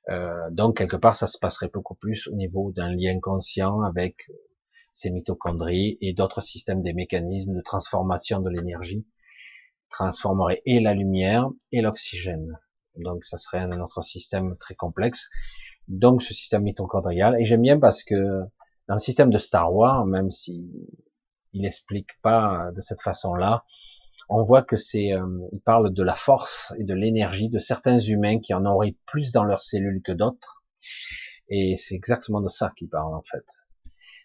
Euh, 0.10 0.50
donc 0.52 0.78
quelque 0.78 0.98
part, 0.98 1.16
ça 1.16 1.28
se 1.28 1.38
passerait 1.38 1.70
beaucoup 1.74 1.96
plus 1.96 2.28
au 2.28 2.36
niveau 2.36 2.72
d'un 2.72 2.94
lien 2.94 3.20
conscient 3.20 3.82
avec 3.82 4.30
ces 4.94 5.10
mitochondries 5.10 5.98
et 6.02 6.14
d'autres 6.14 6.42
systèmes 6.42 6.82
des 6.82 6.94
mécanismes 6.94 7.56
de 7.56 7.62
transformation 7.62 8.42
de 8.42 8.50
l'énergie 8.50 9.06
transformerait 9.90 10.62
et 10.66 10.80
la 10.80 10.94
lumière 10.94 11.50
et 11.72 11.82
l'oxygène. 11.82 12.58
Donc 12.96 13.24
ça 13.26 13.38
serait 13.38 13.60
un 13.60 13.80
autre 13.80 14.02
système 14.02 14.58
très 14.58 14.76
complexe. 14.76 15.30
Donc 15.88 16.24
ce 16.24 16.34
système 16.34 16.64
mitochondrial, 16.64 17.40
et 17.40 17.44
j'aime 17.44 17.62
bien 17.62 17.80
parce 17.80 18.04
que 18.04 18.16
dans 18.88 18.96
le 18.96 19.00
système 19.00 19.30
de 19.30 19.38
Star 19.38 19.74
Wars, 19.74 20.06
même 20.06 20.32
si 20.32 20.72
il 21.54 21.66
explique 21.66 22.10
pas 22.22 22.72
de 22.76 22.82
cette 22.82 23.02
façon-là. 23.02 23.66
On 24.30 24.44
voit 24.44 24.62
que 24.62 24.76
c'est, 24.76 25.14
euh, 25.14 25.48
il 25.52 25.60
parle 25.60 25.94
de 25.94 26.04
la 26.04 26.16
force 26.16 26.74
et 26.78 26.84
de 26.84 26.94
l'énergie 26.94 27.50
de 27.50 27.60
certains 27.60 27.98
humains 27.98 28.40
qui 28.40 28.54
en 28.54 28.66
auraient 28.66 28.96
plus 29.06 29.32
dans 29.32 29.44
leurs 29.44 29.62
cellules 29.62 30.02
que 30.02 30.12
d'autres. 30.12 30.64
Et 31.50 31.76
c'est 31.76 31.96
exactement 31.96 32.42
de 32.42 32.48
ça 32.48 32.72
qu'il 32.78 32.90
parle 32.90 33.14
en 33.14 33.24
fait. 33.24 33.46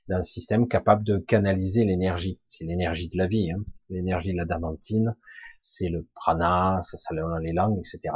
D'un 0.09 0.23
système 0.23 0.69
capable 0.69 1.03
de 1.03 1.19
canaliser 1.19 1.85
l'énergie. 1.85 2.41
C'est 2.47 2.65
l'énergie 2.65 3.09
de 3.09 3.19
la 3.19 3.27
vie, 3.27 3.51
hein. 3.51 3.65
l'énergie 3.91 4.33
de 4.33 4.37
la 4.37 4.45
damantine, 4.45 5.17
c'est 5.61 5.89
le 5.89 6.07
prana, 6.15 6.79
ça, 6.83 6.99
ça 6.99 7.15
dans 7.15 7.39
les 7.39 7.53
langues, 7.53 7.79
etc. 7.79 8.15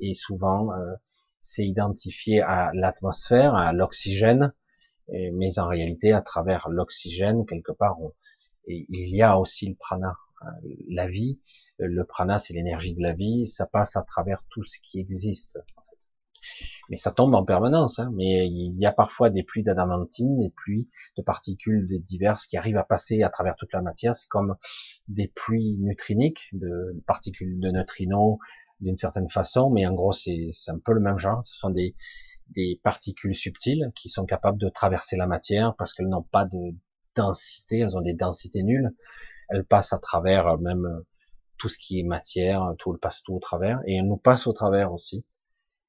Et 0.00 0.12
souvent, 0.12 0.72
euh, 0.74 0.94
c'est 1.40 1.64
identifié 1.64 2.42
à 2.42 2.70
l'atmosphère, 2.74 3.54
à 3.54 3.72
l'oxygène, 3.72 4.52
mais 5.08 5.58
en 5.58 5.66
réalité, 5.66 6.12
à 6.12 6.20
travers 6.20 6.68
l'oxygène, 6.68 7.44
quelque 7.46 7.72
part, 7.72 7.96
et 8.66 8.86
il 8.88 9.16
y 9.16 9.22
a 9.22 9.38
aussi 9.38 9.68
le 9.68 9.74
prana, 9.74 10.16
hein, 10.42 10.52
la 10.88 11.06
vie. 11.06 11.40
Le 11.78 12.04
prana, 12.04 12.38
c'est 12.38 12.54
l'énergie 12.54 12.94
de 12.94 13.02
la 13.02 13.12
vie. 13.12 13.46
Ça 13.46 13.66
passe 13.66 13.96
à 13.96 14.02
travers 14.02 14.42
tout 14.50 14.62
ce 14.62 14.78
qui 14.82 14.98
existe. 14.98 15.58
Mais 16.90 16.96
ça 16.96 17.10
tombe 17.10 17.34
en 17.34 17.44
permanence. 17.44 17.98
Hein. 17.98 18.10
Mais 18.14 18.48
il 18.48 18.76
y 18.78 18.86
a 18.86 18.92
parfois 18.92 19.30
des 19.30 19.42
pluies 19.42 19.62
d'adamantine, 19.62 20.40
des 20.40 20.50
pluies 20.50 20.88
de 21.16 21.22
particules 21.22 21.88
diverses 22.02 22.46
qui 22.46 22.56
arrivent 22.56 22.78
à 22.78 22.84
passer 22.84 23.22
à 23.22 23.30
travers 23.30 23.54
toute 23.56 23.72
la 23.72 23.82
matière. 23.82 24.14
C'est 24.14 24.28
comme 24.28 24.56
des 25.08 25.28
pluies 25.28 25.78
neutriniques, 25.78 26.48
de 26.52 27.02
particules 27.06 27.60
de 27.60 27.70
neutrinos 27.70 28.38
d'une 28.80 28.96
certaine 28.96 29.28
façon. 29.28 29.70
Mais 29.70 29.86
en 29.86 29.94
gros, 29.94 30.12
c'est 30.12 30.52
un 30.68 30.78
peu 30.78 30.92
le 30.92 31.00
même 31.00 31.18
genre. 31.18 31.44
Ce 31.44 31.56
sont 31.56 31.70
des, 31.70 31.94
des 32.48 32.80
particules 32.82 33.34
subtiles 33.34 33.92
qui 33.94 34.08
sont 34.08 34.26
capables 34.26 34.58
de 34.58 34.68
traverser 34.68 35.16
la 35.16 35.26
matière 35.26 35.74
parce 35.76 35.94
qu'elles 35.94 36.08
n'ont 36.08 36.22
pas 36.22 36.44
de 36.44 36.74
densité, 37.16 37.80
elles 37.80 37.96
ont 37.96 38.02
des 38.02 38.14
densités 38.14 38.62
nulles, 38.62 38.94
elles 39.48 39.64
passent 39.64 39.92
à 39.92 39.98
travers 39.98 40.46
euh, 40.46 40.56
même 40.58 40.86
euh, 40.86 41.06
tout 41.58 41.68
ce 41.68 41.78
qui 41.78 42.00
est 42.00 42.04
matière, 42.04 42.74
tout 42.78 42.92
le 42.92 42.98
passe 42.98 43.22
tout 43.22 43.34
au 43.34 43.38
travers, 43.38 43.80
et 43.86 43.96
elles 43.96 44.06
nous 44.06 44.16
passent 44.16 44.46
au 44.46 44.52
travers 44.52 44.92
aussi. 44.92 45.24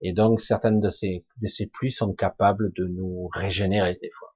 Et 0.02 0.14
donc 0.14 0.42
certaines 0.42 0.80
de 0.80 0.90
ces, 0.90 1.26
de 1.42 1.48
ces 1.48 1.68
pluies 1.68 1.92
sont 1.92 2.14
capables 2.14 2.74
de 2.74 2.86
nous 2.88 3.28
régénérer 3.28 3.98
des 4.02 4.12
fois, 4.12 4.36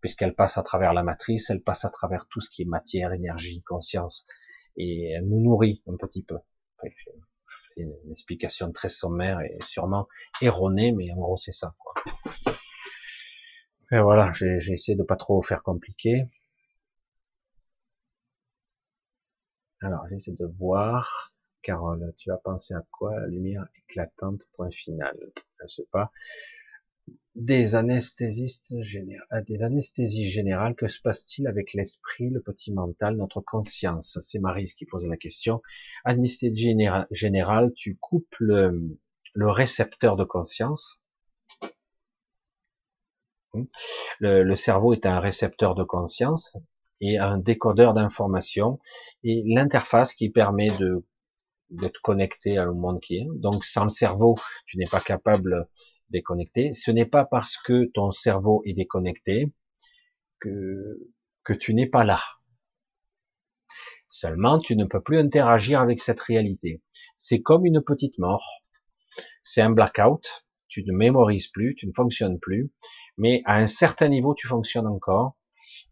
puisqu'elles 0.00 0.34
passent 0.34 0.58
à 0.58 0.62
travers 0.62 0.92
la 0.92 1.02
matrice, 1.02 1.50
elles 1.50 1.62
passent 1.62 1.84
à 1.84 1.90
travers 1.90 2.26
tout 2.28 2.40
ce 2.40 2.50
qui 2.50 2.62
est 2.62 2.66
matière, 2.66 3.12
énergie, 3.12 3.60
conscience, 3.60 4.26
et 4.76 5.10
elles 5.10 5.28
nous 5.28 5.40
nourrissent 5.40 5.82
un 5.86 5.96
petit 5.96 6.22
peu. 6.22 6.38
une 7.76 8.10
explication 8.10 8.72
très 8.72 8.88
sommaire 8.88 9.40
et 9.40 9.58
sûrement 9.62 10.08
erronée, 10.40 10.92
mais 10.92 11.12
en 11.12 11.16
gros 11.16 11.36
c'est 11.36 11.52
ça. 11.52 11.74
Quoi. 11.78 12.54
Et 13.92 13.98
voilà, 14.00 14.32
j'ai 14.32 14.72
essayé 14.72 14.96
de 14.96 15.02
pas 15.02 15.16
trop 15.16 15.42
faire 15.42 15.62
compliqué. 15.62 16.26
Alors, 19.82 20.06
j'essaie 20.08 20.32
de 20.32 20.46
voir. 20.46 21.32
Carole, 21.62 22.14
tu 22.16 22.30
as 22.30 22.36
pensé 22.38 22.74
à 22.74 22.84
quoi? 22.90 23.18
La 23.18 23.26
lumière 23.26 23.66
éclatante, 23.76 24.46
point 24.54 24.70
final. 24.70 25.16
Je 25.60 25.66
sais 25.66 25.86
pas. 25.90 26.10
Des 27.34 27.74
anesthésistes 27.74 28.80
généraux, 28.82 29.24
ah, 29.30 29.42
des 29.42 29.62
anesthésies 29.62 30.30
générales, 30.30 30.74
que 30.74 30.86
se 30.86 31.00
passe-t-il 31.00 31.46
avec 31.48 31.72
l'esprit, 31.74 32.30
le 32.30 32.40
petit 32.40 32.72
mental, 32.72 33.16
notre 33.16 33.40
conscience? 33.40 34.18
C'est 34.20 34.40
Marise 34.40 34.74
qui 34.74 34.86
pose 34.86 35.06
la 35.06 35.16
question. 35.16 35.62
Anesthésie 36.04 36.76
générale, 37.10 37.72
tu 37.74 37.96
coupes 37.96 38.36
le 38.38 38.96
récepteur 39.34 40.16
de 40.16 40.24
conscience, 40.24 41.02
Hein. 43.54 43.64
Le, 44.20 44.54
cerveau 44.54 44.92
est 44.92 45.06
un 45.06 45.20
récepteur 45.20 45.74
de 45.74 45.84
conscience 45.84 46.56
et 47.00 47.18
un 47.18 47.38
décodeur 47.38 47.94
d'informations 47.94 48.78
et 49.24 49.42
l'interface 49.46 50.14
qui 50.14 50.30
permet 50.30 50.68
de, 50.78 51.04
te 51.78 52.00
connecter 52.02 52.58
à 52.58 52.64
le 52.64 52.74
monde 52.74 53.00
qui 53.00 53.16
est. 53.16 53.26
Donc 53.34 53.64
sans 53.64 53.84
le 53.84 53.88
cerveau, 53.88 54.36
tu 54.66 54.76
n'es 54.76 54.86
pas 54.86 55.00
capable 55.00 55.50
de 55.50 55.64
déconnecter. 56.10 56.72
Ce 56.72 56.90
n'est 56.90 57.06
pas 57.06 57.24
parce 57.24 57.56
que 57.56 57.90
ton 57.92 58.10
cerveau 58.10 58.62
est 58.66 58.74
déconnecté 58.74 59.52
que, 60.40 61.10
que 61.44 61.52
tu 61.52 61.74
n'es 61.74 61.86
pas 61.86 62.04
là. 62.04 62.20
Seulement, 64.08 64.58
tu 64.58 64.76
ne 64.76 64.84
peux 64.84 65.00
plus 65.00 65.18
interagir 65.18 65.80
avec 65.80 66.02
cette 66.02 66.20
réalité. 66.20 66.82
C'est 67.16 67.40
comme 67.42 67.64
une 67.64 67.80
petite 67.80 68.18
mort. 68.18 68.44
C'est 69.44 69.60
un 69.60 69.70
blackout. 69.70 70.44
Tu 70.66 70.84
ne 70.84 70.92
mémorises 70.92 71.48
plus, 71.48 71.74
tu 71.76 71.86
ne 71.86 71.92
fonctionnes 71.92 72.38
plus. 72.40 72.70
Mais 73.20 73.42
à 73.44 73.56
un 73.56 73.66
certain 73.66 74.08
niveau, 74.08 74.34
tu 74.34 74.48
fonctionnes 74.48 74.86
encore. 74.86 75.36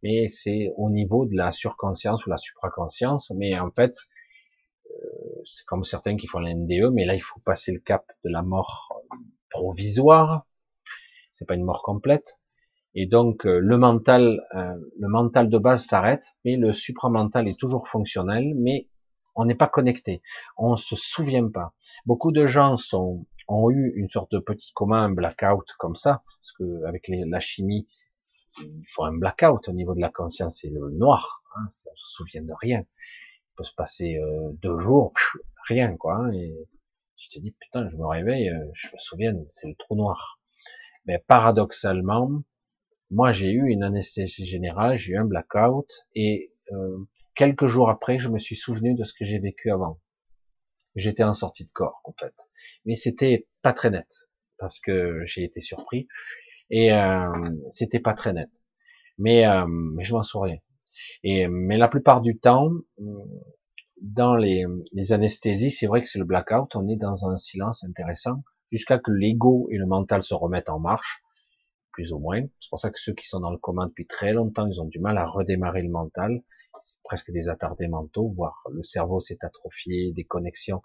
Mais 0.03 0.29
c'est 0.29 0.73
au 0.77 0.91
niveau 0.91 1.27
de 1.27 1.37
la 1.37 1.53
surconscience 1.53 2.25
ou 2.25 2.31
la 2.31 2.39
supraconscience. 2.39 3.31
Mais 3.37 3.59
en 3.59 3.71
fait, 3.71 3.93
euh, 4.91 5.43
c'est 5.45 5.67
comme 5.67 5.85
certains 5.85 6.17
qui 6.17 6.27
font 6.27 6.41
l'NDE, 6.41 6.91
mais 6.93 7.05
là, 7.05 7.15
il 7.15 7.21
faut 7.21 7.41
passer 7.41 7.71
le 7.71 7.81
cap 7.81 8.11
de 8.25 8.31
la 8.31 8.43
mort 8.43 9.03
provisoire. 9.51 10.47
C'est 11.33 11.47
pas 11.47 11.55
une 11.55 11.65
mort 11.65 11.83
complète. 11.83 12.41
Et 12.95 13.07
donc 13.07 13.47
euh, 13.47 13.59
le 13.59 13.77
mental, 13.77 14.41
euh, 14.55 14.75
le 14.99 15.09
mental 15.09 15.51
de 15.51 15.59
base 15.59 15.85
s'arrête, 15.85 16.35
mais 16.45 16.57
le 16.57 16.73
supramental 16.73 17.47
est 17.47 17.59
toujours 17.59 17.89
fonctionnel, 17.89 18.55
mais 18.57 18.89
on 19.35 19.45
n'est 19.45 19.55
pas 19.55 19.69
connecté, 19.69 20.23
on 20.57 20.77
se 20.77 20.97
souvient 20.97 21.49
pas. 21.49 21.75
Beaucoup 22.07 22.33
de 22.33 22.47
gens 22.47 22.77
sont, 22.77 23.27
ont 23.49 23.71
eu 23.71 23.93
une 23.97 24.09
sorte 24.11 24.33
de 24.33 24.39
petit 24.39 24.73
coma, 24.73 24.99
un 24.99 25.11
blackout 25.11 25.73
comme 25.79 25.97
ça, 25.97 26.23
parce 26.25 26.53
que 26.53 26.85
avec 26.85 27.09
la 27.09 27.41
chimie, 27.41 27.89
il 28.61 28.85
faut 28.89 29.05
un 29.05 29.17
blackout 29.17 29.69
au 29.69 29.73
niveau 29.73 29.95
de 29.95 30.01
la 30.01 30.11
conscience, 30.11 30.61
c'est 30.61 30.71
le 30.71 30.91
noir, 30.91 31.43
hein, 31.57 31.67
on 31.67 31.71
se 31.71 32.11
souvient 32.11 32.43
de 32.43 32.53
rien. 32.61 32.81
Il 32.81 33.57
peut 33.57 33.65
se 33.65 33.75
passer 33.75 34.19
euh, 34.19 34.51
deux 34.63 34.79
jours, 34.79 35.13
rien 35.67 35.97
quoi, 35.97 36.17
hein, 36.17 36.33
et 36.33 36.55
tu 37.17 37.29
te 37.29 37.39
dis 37.41 37.53
putain, 37.53 37.89
je 37.91 37.97
me 37.97 38.07
réveille, 38.07 38.53
je 38.75 38.89
me 38.89 38.99
souviens, 38.99 39.35
c'est 39.49 39.69
le 39.69 39.75
trou 39.75 39.97
noir. 39.97 40.41
Mais 41.07 41.19
paradoxalement, 41.27 42.43
moi, 43.11 43.33
j'ai 43.33 43.51
eu 43.51 43.69
une 43.69 43.83
anesthésie 43.83 44.45
générale, 44.45 44.99
j'ai 44.99 45.13
eu 45.13 45.17
un 45.17 45.25
blackout, 45.25 45.91
et 46.15 46.53
euh, 46.73 46.99
quelques 47.35 47.67
jours 47.67 47.89
après, 47.89 48.19
je 48.19 48.29
me 48.29 48.39
suis 48.39 48.57
souvenu 48.57 48.95
de 48.95 49.05
ce 49.05 49.15
que 49.15 49.25
j'ai 49.25 49.39
vécu 49.39 49.71
avant. 49.71 49.99
J'étais 50.97 51.23
en 51.23 51.35
sortie 51.35 51.65
de 51.65 51.71
corps, 51.71 52.03
fait. 52.19 52.35
Mais 52.85 52.95
c'était 52.97 53.47
pas 53.63 53.73
très 53.73 53.91
net, 53.91 54.09
parce 54.59 54.81
que 54.81 55.23
j'ai 55.27 55.45
été 55.45 55.61
surpris, 55.61 56.09
et 56.71 56.93
euh, 56.93 57.51
c'était 57.71 58.01
pas 58.01 58.15
très 58.15 58.33
net. 58.33 58.51
Mais, 59.19 59.47
euh, 59.47 59.67
mais 59.67 60.05
je 60.05 60.15
m'en 60.15 60.23
souviens. 60.23 60.59
Et, 61.23 61.47
mais 61.49 61.77
la 61.77 61.89
plupart 61.89 62.21
du 62.21 62.39
temps, 62.39 62.71
dans 64.01 64.37
les, 64.37 64.65
les 64.93 65.13
anesthésies, 65.13 65.71
c'est 65.71 65.87
vrai 65.87 66.01
que 66.01 66.09
c'est 66.09 66.19
le 66.19 66.25
blackout, 66.25 66.75
on 66.75 66.89
est 66.89 66.97
dans 66.97 67.27
un 67.27 67.37
silence 67.37 67.85
intéressant, 67.85 68.43
jusqu'à 68.71 68.99
que 68.99 69.11
l'ego 69.11 69.69
et 69.71 69.77
le 69.77 69.87
mental 69.87 70.23
se 70.23 70.35
remettent 70.35 70.71
en 70.71 70.81
marche, 70.81 71.23
plus 71.99 72.13
ou 72.13 72.21
moins. 72.21 72.43
C'est 72.61 72.71
pour 72.71 72.79
ça 72.79 72.91
que 72.91 73.01
ceux 73.01 73.13
qui 73.13 73.27
sont 73.27 73.41
dans 73.41 73.51
le 73.51 73.59
coma 73.59 73.87
depuis 73.87 74.07
très 74.07 74.33
longtemps, 74.33 74.69
ils 74.69 74.81
ont 74.81 74.85
du 74.85 75.01
mal 75.01 75.19
à 75.19 75.27
redémarrer 75.27 75.83
le 75.83 75.89
mental. 75.89 76.45
C'est 76.81 77.03
presque 77.03 77.33
des 77.33 77.49
attardés 77.49 77.89
mentaux, 77.89 78.33
voire 78.37 78.63
le 78.73 78.85
cerveau 78.85 79.19
s'est 79.19 79.45
atrophié, 79.45 80.13
des 80.13 80.23
connexions, 80.23 80.81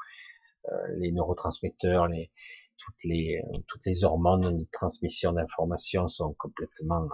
euh, 0.71 0.75
les 0.97 1.11
neurotransmetteurs, 1.11 2.07
les, 2.07 2.31
toutes 2.79 3.03
les 3.03 3.39
euh, 3.45 3.59
toutes 3.67 3.85
les 3.85 4.03
hormones 4.03 4.57
de 4.57 4.65
transmission 4.71 5.33
d'informations 5.33 6.07
sont 6.07 6.33
complètement. 6.33 7.07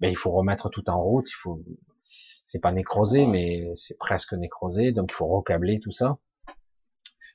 Ben, 0.00 0.08
il 0.08 0.16
faut 0.16 0.32
remettre 0.32 0.68
tout 0.68 0.90
en 0.90 1.00
route. 1.00 1.30
Il 1.30 1.38
faut, 1.40 1.62
c'est 2.44 2.58
pas 2.58 2.72
nécrosé, 2.72 3.26
mais 3.26 3.70
c'est 3.76 3.96
presque 3.96 4.32
nécrosé, 4.32 4.90
donc 4.90 5.10
il 5.12 5.14
faut 5.14 5.28
recabler 5.28 5.78
tout 5.78 5.92
ça. 5.92 6.18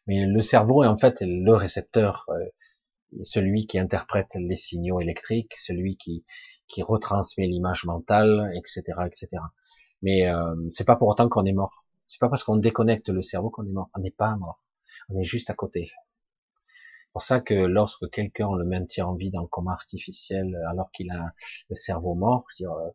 Mais 0.07 0.25
le 0.25 0.41
cerveau 0.41 0.83
est 0.83 0.87
en 0.87 0.97
fait 0.97 1.21
le 1.21 1.53
récepteur. 1.53 2.25
Euh, 2.31 2.45
celui 3.23 3.67
qui 3.67 3.79
interprète 3.79 4.35
les 4.35 4.55
signaux 4.55 4.99
électriques, 4.99 5.53
celui 5.57 5.97
qui, 5.97 6.25
qui 6.67 6.81
retransmet 6.81 7.47
l'image 7.47 7.85
mentale, 7.85 8.51
etc., 8.55 8.83
etc. 9.05 9.27
Mais 10.01 10.29
euh, 10.29 10.55
c'est 10.71 10.85
pas 10.85 10.95
pour 10.95 11.07
autant 11.07 11.29
qu'on 11.29 11.45
est 11.45 11.53
mort. 11.53 11.85
C'est 12.07 12.19
pas 12.19 12.29
parce 12.29 12.43
qu'on 12.43 12.57
déconnecte 12.57 13.09
le 13.09 13.21
cerveau 13.21 13.49
qu'on 13.49 13.65
est 13.65 13.71
mort. 13.71 13.89
On 13.95 14.01
n'est 14.01 14.11
pas 14.11 14.35
mort. 14.35 14.61
On 15.09 15.19
est 15.19 15.23
juste 15.23 15.49
à 15.49 15.53
côté. 15.53 15.91
C'est 15.91 17.11
pour 17.13 17.21
ça 17.21 17.39
que 17.39 17.53
lorsque 17.53 18.09
quelqu'un 18.09 18.49
le 18.55 18.65
maintient 18.65 19.07
en 19.07 19.15
vie 19.15 19.31
dans 19.31 19.41
le 19.41 19.47
coma 19.47 19.71
artificiel 19.71 20.55
alors 20.69 20.91
qu'il 20.91 21.11
a 21.11 21.33
le 21.69 21.75
cerveau 21.75 22.13
mort, 22.13 22.45
je 22.57 22.63
veux 22.63 22.69
dire, 22.69 22.77
euh, 22.77 22.89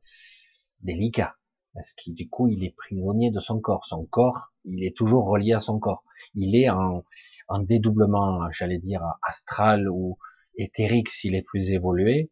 délicat. 0.82 1.36
Parce 1.74 1.92
qu'il 1.92 2.14
du 2.14 2.28
coup 2.28 2.48
il 2.48 2.64
est 2.64 2.74
prisonnier 2.76 3.30
de 3.30 3.40
son 3.40 3.60
corps. 3.60 3.86
Son 3.86 4.04
corps, 4.04 4.52
il 4.64 4.84
est 4.84 4.96
toujours 4.96 5.26
relié 5.26 5.52
à 5.54 5.60
son 5.60 5.78
corps. 5.78 6.04
Il 6.34 6.54
est 6.54 6.68
en, 6.68 7.04
en 7.50 7.58
dédoublement, 7.58 8.48
j'allais 8.52 8.78
dire 8.78 9.02
astral 9.22 9.88
ou 9.88 10.18
éthérique 10.56 11.08
s'il 11.08 11.34
est 11.34 11.42
plus 11.42 11.72
évolué, 11.72 12.30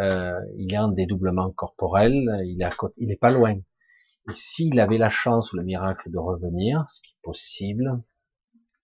euh, 0.00 0.38
il 0.56 0.72
est 0.72 0.78
en 0.78 0.88
dédoublement 0.88 1.50
corporel, 1.50 2.14
il 2.46 2.62
est, 2.62 2.64
à 2.64 2.70
il 2.96 3.10
est 3.10 3.16
pas 3.16 3.32
loin. 3.32 3.54
Et 3.54 4.32
s'il 4.32 4.78
avait 4.78 4.98
la 4.98 5.10
chance 5.10 5.52
ou 5.52 5.56
le 5.56 5.64
miracle 5.64 6.10
de 6.10 6.18
revenir, 6.18 6.86
ce 6.88 7.02
qui 7.02 7.12
est 7.12 7.22
possible, 7.22 8.02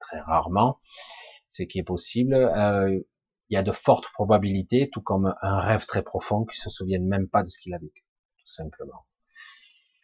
très 0.00 0.20
rarement, 0.20 0.80
ce 1.46 1.62
qui 1.62 1.78
est 1.78 1.84
possible, 1.84 2.34
euh, 2.34 3.00
il 3.48 3.54
y 3.54 3.56
a 3.56 3.62
de 3.62 3.72
fortes 3.72 4.10
probabilités, 4.12 4.90
tout 4.92 5.00
comme 5.00 5.32
un 5.40 5.60
rêve 5.60 5.86
très 5.86 6.02
profond, 6.02 6.44
qu'il 6.44 6.60
se 6.60 6.70
souvienne 6.70 7.06
même 7.06 7.28
pas 7.28 7.44
de 7.44 7.48
ce 7.48 7.58
qu'il 7.60 7.72
a 7.72 7.78
vécu, 7.78 8.04
tout 8.38 8.48
simplement. 8.48 9.06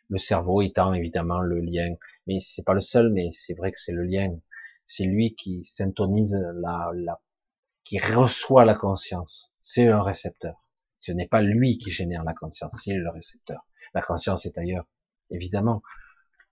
Le 0.08 0.18
cerveau 0.18 0.62
étant 0.62 0.94
évidemment 0.94 1.40
le 1.40 1.60
lien, 1.60 1.94
mais 2.28 2.38
c'est 2.40 2.62
pas 2.62 2.74
le 2.74 2.80
seul, 2.80 3.10
mais 3.12 3.30
c'est 3.32 3.54
vrai 3.54 3.72
que 3.72 3.80
c'est 3.80 3.92
le 3.92 4.04
lien 4.04 4.38
c'est 4.84 5.04
lui 5.04 5.34
qui 5.34 5.64
syntonise 5.64 6.36
la, 6.56 6.90
la, 6.94 7.20
qui 7.84 7.98
reçoit 7.98 8.64
la 8.64 8.74
conscience. 8.74 9.52
C'est 9.60 9.88
un 9.88 10.02
récepteur. 10.02 10.64
Ce 10.98 11.12
n'est 11.12 11.28
pas 11.28 11.42
lui 11.42 11.78
qui 11.78 11.90
génère 11.90 12.24
la 12.24 12.34
conscience, 12.34 12.80
c'est 12.82 12.94
le 12.94 13.10
récepteur. 13.10 13.66
La 13.94 14.02
conscience 14.02 14.46
est 14.46 14.56
ailleurs, 14.58 14.86
évidemment. 15.30 15.82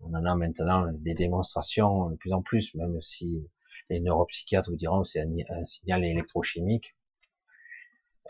On 0.00 0.14
en 0.14 0.24
a 0.24 0.34
maintenant 0.34 0.90
des 0.92 1.14
démonstrations 1.14 2.10
de 2.10 2.16
plus 2.16 2.32
en 2.32 2.42
plus, 2.42 2.74
même 2.74 3.00
si 3.00 3.48
les 3.88 4.00
neuropsychiatres 4.00 4.70
vous 4.70 4.76
diront 4.76 5.02
que 5.02 5.08
c'est 5.08 5.22
un, 5.22 5.64
signal 5.64 6.04
électrochimique. 6.04 6.96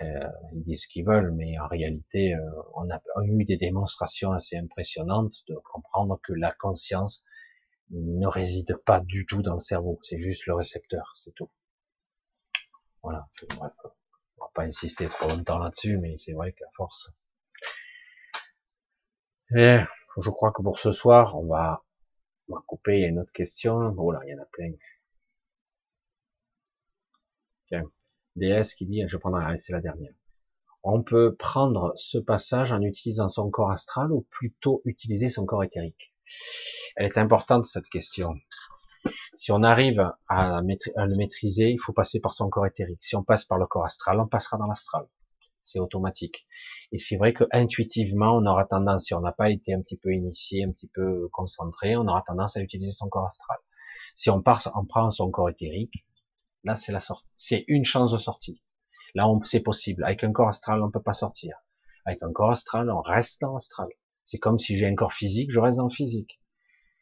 Euh, 0.00 0.28
ils 0.54 0.62
disent 0.62 0.82
ce 0.82 0.88
qu'ils 0.88 1.04
veulent, 1.04 1.32
mais 1.32 1.58
en 1.58 1.66
réalité, 1.66 2.34
euh, 2.34 2.40
on 2.74 2.90
a 2.90 3.00
eu 3.24 3.44
des 3.44 3.56
démonstrations 3.56 4.32
assez 4.32 4.56
impressionnantes 4.56 5.34
de 5.48 5.56
comprendre 5.72 6.18
que 6.22 6.32
la 6.32 6.52
conscience 6.52 7.24
ne 7.92 8.26
réside 8.26 8.76
pas 8.84 9.00
du 9.00 9.26
tout 9.26 9.42
dans 9.42 9.54
le 9.54 9.60
cerveau, 9.60 10.00
c'est 10.02 10.18
juste 10.18 10.46
le 10.46 10.54
récepteur, 10.54 11.12
c'est 11.16 11.34
tout. 11.34 11.50
Voilà, 13.02 13.28
bref, 13.56 13.72
on 14.38 14.44
va 14.44 14.50
pas 14.54 14.62
insister 14.62 15.08
trop 15.08 15.28
longtemps 15.28 15.58
là-dessus, 15.58 15.98
mais 15.98 16.16
c'est 16.16 16.32
vrai 16.32 16.52
qu'à 16.52 16.66
force. 16.76 17.12
Et 19.54 19.78
je 20.16 20.30
crois 20.30 20.52
que 20.52 20.62
pour 20.62 20.78
ce 20.78 20.92
soir, 20.92 21.38
on 21.38 21.46
va, 21.46 21.84
on 22.48 22.54
va 22.54 22.62
couper, 22.66 22.98
il 22.98 23.00
y 23.02 23.04
a 23.04 23.08
une 23.08 23.18
autre 23.18 23.32
question. 23.32 23.92
Voilà, 23.92 24.20
il 24.24 24.30
y 24.30 24.34
en 24.34 24.42
a 24.42 24.46
plein. 24.46 24.72
Tiens, 27.66 27.84
DS 28.36 28.74
qui 28.74 28.86
dit, 28.86 29.04
je 29.06 29.16
prendrai, 29.16 29.58
c'est 29.58 29.72
la 29.72 29.80
dernière. 29.80 30.14
On 30.82 31.02
peut 31.02 31.34
prendre 31.34 31.92
ce 31.96 32.18
passage 32.18 32.72
en 32.72 32.80
utilisant 32.82 33.28
son 33.28 33.50
corps 33.50 33.70
astral 33.70 34.10
ou 34.12 34.22
plutôt 34.30 34.80
utiliser 34.84 35.28
son 35.28 35.44
corps 35.46 35.64
éthérique? 35.64 36.11
Elle 36.96 37.06
est 37.06 37.18
importante 37.18 37.66
cette 37.66 37.88
question. 37.88 38.34
Si 39.34 39.50
on 39.50 39.62
arrive 39.62 40.12
à, 40.28 40.60
le 40.60 41.16
maîtriser, 41.16 41.70
il 41.70 41.78
faut 41.78 41.92
passer 41.92 42.20
par 42.20 42.34
son 42.34 42.48
corps 42.48 42.66
éthérique. 42.66 43.02
Si 43.02 43.16
on 43.16 43.24
passe 43.24 43.44
par 43.44 43.58
le 43.58 43.66
corps 43.66 43.84
astral, 43.84 44.20
on 44.20 44.28
passera 44.28 44.58
dans 44.58 44.66
l'astral. 44.66 45.06
C'est 45.62 45.78
automatique. 45.78 46.46
Et 46.92 46.98
c'est 46.98 47.16
vrai 47.16 47.32
que 47.32 47.44
intuitivement, 47.52 48.36
on 48.36 48.46
aura 48.46 48.64
tendance, 48.64 49.06
si 49.06 49.14
on 49.14 49.20
n'a 49.20 49.32
pas 49.32 49.50
été 49.50 49.74
un 49.74 49.80
petit 49.80 49.96
peu 49.96 50.12
initié, 50.12 50.64
un 50.64 50.72
petit 50.72 50.88
peu 50.88 51.28
concentré, 51.32 51.96
on 51.96 52.06
aura 52.06 52.22
tendance 52.22 52.56
à 52.56 52.60
utiliser 52.60 52.92
son 52.92 53.08
corps 53.08 53.26
astral. 53.26 53.58
Si 54.14 54.28
on, 54.28 54.42
part, 54.42 54.60
on 54.74 54.84
prend 54.84 55.10
son 55.10 55.30
corps 55.30 55.48
éthérique, 55.48 56.04
là 56.64 56.74
c'est 56.74 56.92
la 56.92 57.00
sortie. 57.00 57.26
C'est 57.36 57.64
une 57.68 57.84
chance 57.84 58.12
de 58.12 58.18
sortie. 58.18 58.62
Là, 59.14 59.28
c'est 59.44 59.62
possible. 59.62 60.04
Avec 60.04 60.24
un 60.24 60.32
corps 60.32 60.48
astral, 60.48 60.82
on 60.82 60.90
peut 60.90 61.02
pas 61.02 61.12
sortir. 61.12 61.56
Avec 62.04 62.22
un 62.22 62.32
corps 62.32 62.50
astral, 62.50 62.90
on 62.90 63.00
reste 63.00 63.40
dans 63.40 63.54
l'astral. 63.54 63.88
C'est 64.24 64.38
comme 64.38 64.58
si 64.58 64.76
j'ai 64.76 64.86
un 64.86 64.94
corps 64.94 65.12
physique, 65.12 65.50
je 65.50 65.60
reste 65.60 65.78
dans 65.78 65.88
le 65.88 65.90
physique. 65.90 66.40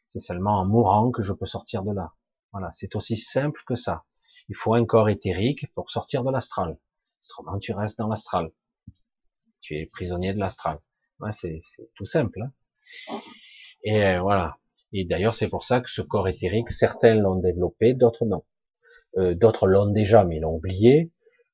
C'est 0.09 0.19
seulement 0.19 0.59
en 0.59 0.65
mourant 0.65 1.11
que 1.11 1.23
je 1.23 1.33
peux 1.33 1.45
sortir 1.45 1.83
de 1.83 1.93
là. 1.93 2.13
Voilà, 2.51 2.69
c'est 2.73 2.95
aussi 2.95 3.17
simple 3.17 3.61
que 3.65 3.75
ça. 3.75 4.03
Il 4.49 4.55
faut 4.55 4.73
un 4.73 4.85
corps 4.85 5.09
éthérique 5.09 5.71
pour 5.73 5.89
sortir 5.89 6.23
de 6.23 6.31
l'astral. 6.31 6.77
Autrement, 7.23 7.59
tu 7.59 7.73
restes 7.73 7.99
dans 7.99 8.07
l'astral. 8.07 8.51
Tu 9.61 9.77
es 9.77 9.85
prisonnier 9.85 10.33
de 10.33 10.39
l'astral. 10.39 10.79
c'est 11.31 11.59
tout 11.95 12.05
simple. 12.05 12.41
Hein. 12.41 13.21
Et 13.83 14.03
euh, 14.03 14.19
voilà. 14.19 14.57
Et 14.93 15.05
d'ailleurs, 15.05 15.33
c'est 15.33 15.47
pour 15.47 15.63
ça 15.63 15.79
que 15.79 15.89
ce 15.89 16.01
corps 16.01 16.27
éthérique, 16.27 16.69
certains 16.69 17.15
l'ont 17.15 17.39
développé, 17.39 17.93
d'autres 17.93 18.25
non. 18.25 18.43
Euh, 19.17 19.35
d'autres 19.35 19.67
l'ont 19.67 19.89
déjà, 19.89 20.25
mais 20.25 20.39
l'ont 20.39 20.55
oublié. 20.55 21.11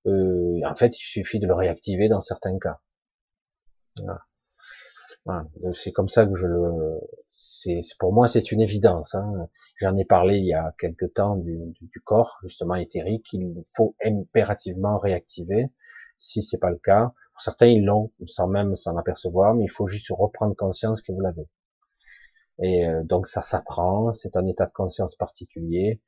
Euh, 0.08 0.60
en 0.66 0.76
fait, 0.76 0.98
il 0.98 1.04
suffit 1.04 1.40
de 1.40 1.48
le 1.48 1.54
réactiver 1.54 2.10
dans 2.10 2.22
certains 2.22 2.58
cas. 2.58 2.80
C'est 5.74 5.92
comme 5.92 6.10
ça 6.10 6.26
que 6.26 6.36
je 6.36 6.48
le. 6.48 7.00
C'est 7.28 7.82
pour 8.00 8.14
moi 8.14 8.28
c'est 8.28 8.52
une 8.52 8.62
évidence. 8.62 9.16
Hein. 9.16 9.50
J'en 9.78 9.98
ai 9.98 10.06
parlé 10.06 10.38
il 10.38 10.46
y 10.46 10.54
a 10.54 10.74
quelque 10.80 11.06
temps 11.06 11.36
du, 11.36 11.60
du, 11.82 12.02
corps 12.02 12.40
justement 12.44 12.76
éthérique 12.76 13.26
qu'il 13.26 13.54
faut 13.76 13.96
impérativement 14.04 14.98
réactiver. 14.98 15.70
Si 16.18 16.44
c'est 16.44 16.60
pas 16.60 16.70
le 16.70 16.78
cas, 16.78 17.12
pour 17.34 17.42
certains 17.42 17.68
ils 17.68 17.84
l'ont 17.84 18.12
sans 18.26 18.48
même 18.48 18.76
s'en 18.76 18.96
apercevoir, 18.98 19.54
mais 19.54 19.66
il 19.66 19.72
faut 19.72 19.88
juste 19.88 20.08
reprendre 20.12 20.56
conscience 20.56 21.02
que 21.02 21.12
vous 21.12 21.22
l'avez. 21.22 21.48
Et 22.60 22.88
euh, 22.88 23.04
donc 23.04 23.28
ça 23.28 23.42
s'apprend, 23.42 24.14
c'est 24.14 24.38
un 24.38 24.48
état 24.48 24.66
de 24.66 24.72
conscience 24.72 25.16
particulier. 25.16 26.02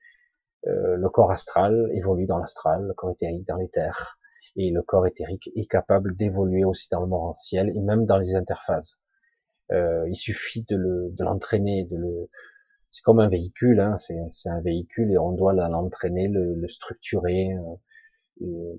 Euh, 0.68 0.96
le 0.96 1.10
corps 1.10 1.32
astral 1.32 1.90
évolue 1.94 2.26
dans 2.26 2.38
l'astral, 2.38 2.84
le 2.88 2.94
corps 2.94 3.12
éthérique 3.12 3.48
dans 3.48 3.58
l'éther, 3.58 4.18
et 4.56 4.72
le 4.72 4.82
corps 4.82 5.08
éthérique 5.08 5.50
est 5.56 5.70
capable 5.70 6.16
d'évoluer 6.16 6.66
aussi 6.66 6.88
dans 6.92 7.02
le 7.02 7.08
morantiel 7.08 7.70
et 7.70 7.80
même 7.82 8.06
dans 8.06 8.18
les 8.18 8.36
interphases. 8.36 9.00
Euh, 9.72 10.08
il 10.10 10.16
suffit 10.16 10.64
de 10.64 11.12
l'entraîner, 11.20 11.86
de, 11.86 11.96
le, 11.96 12.30
c'est 12.92 13.04
comme 13.04 13.20
un 13.20 13.30
véhicule, 13.30 13.80
hein, 13.80 13.98
c'est 13.98 14.50
un 14.50 14.62
véhicule 14.62 15.12
et 15.12 15.18
on 15.18 15.32
doit 15.34 15.54
l'entraîner, 15.54 16.28
le, 16.28 16.56
le, 16.56 16.68
structurer, 16.68 17.50
euh, 18.42 18.76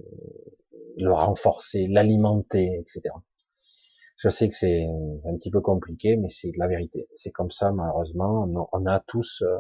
le 0.99 1.12
renforcer, 1.12 1.86
l'alimenter, 1.86 2.77
etc. 2.81 3.15
Je 4.17 4.28
sais 4.28 4.49
que 4.49 4.55
c'est 4.55 4.86
un 5.25 5.35
petit 5.36 5.51
peu 5.51 5.60
compliqué, 5.60 6.17
mais 6.17 6.28
c'est 6.28 6.52
la 6.57 6.67
vérité. 6.67 7.09
C'est 7.15 7.31
comme 7.31 7.51
ça, 7.51 7.73
malheureusement. 7.73 8.69
On 8.73 8.86
a 8.86 9.01
tous, 9.01 9.43
euh, 9.43 9.59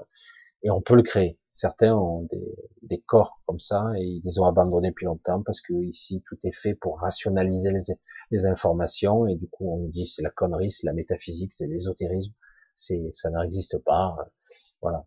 et 0.62 0.70
on 0.70 0.80
peut 0.80 0.96
le 0.96 1.02
créer. 1.02 1.38
Certains 1.52 1.94
ont 1.94 2.22
des, 2.22 2.54
des, 2.82 3.00
corps 3.00 3.40
comme 3.46 3.60
ça 3.60 3.90
et 3.96 4.02
ils 4.02 4.22
les 4.24 4.38
ont 4.38 4.44
abandonnés 4.44 4.90
depuis 4.90 5.06
longtemps 5.06 5.42
parce 5.42 5.60
que 5.60 5.72
ici 5.74 6.22
tout 6.26 6.38
est 6.44 6.54
fait 6.54 6.74
pour 6.74 7.00
rationaliser 7.00 7.72
les, 7.72 7.94
les 8.30 8.46
informations 8.46 9.26
et 9.26 9.34
du 9.34 9.48
coup 9.48 9.68
on 9.70 9.88
dit 9.88 10.06
c'est 10.06 10.22
la 10.22 10.30
connerie, 10.30 10.70
c'est 10.70 10.86
la 10.86 10.92
métaphysique, 10.92 11.52
c'est 11.52 11.66
l'ésotérisme, 11.66 12.32
c'est 12.74 13.10
ça 13.12 13.30
n'existe 13.30 13.78
pas. 13.78 14.16
Voilà. 14.80 15.04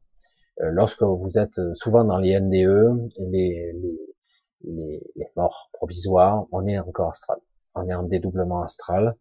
Euh, 0.62 0.70
lorsque 0.72 1.02
vous 1.04 1.38
êtes 1.38 1.60
souvent 1.74 2.04
dans 2.04 2.18
les 2.18 2.40
NDE, 2.40 3.10
les, 3.20 3.74
les, 3.74 4.16
les, 4.64 5.02
les 5.16 5.28
morts 5.36 5.70
provisoires, 5.74 6.46
on 6.52 6.68
est 6.68 6.78
encore 6.78 7.10
astral, 7.10 7.40
on 7.76 7.88
est 7.88 7.94
en 7.94 8.04
dédoublement 8.04 8.62
astral. 8.62 9.16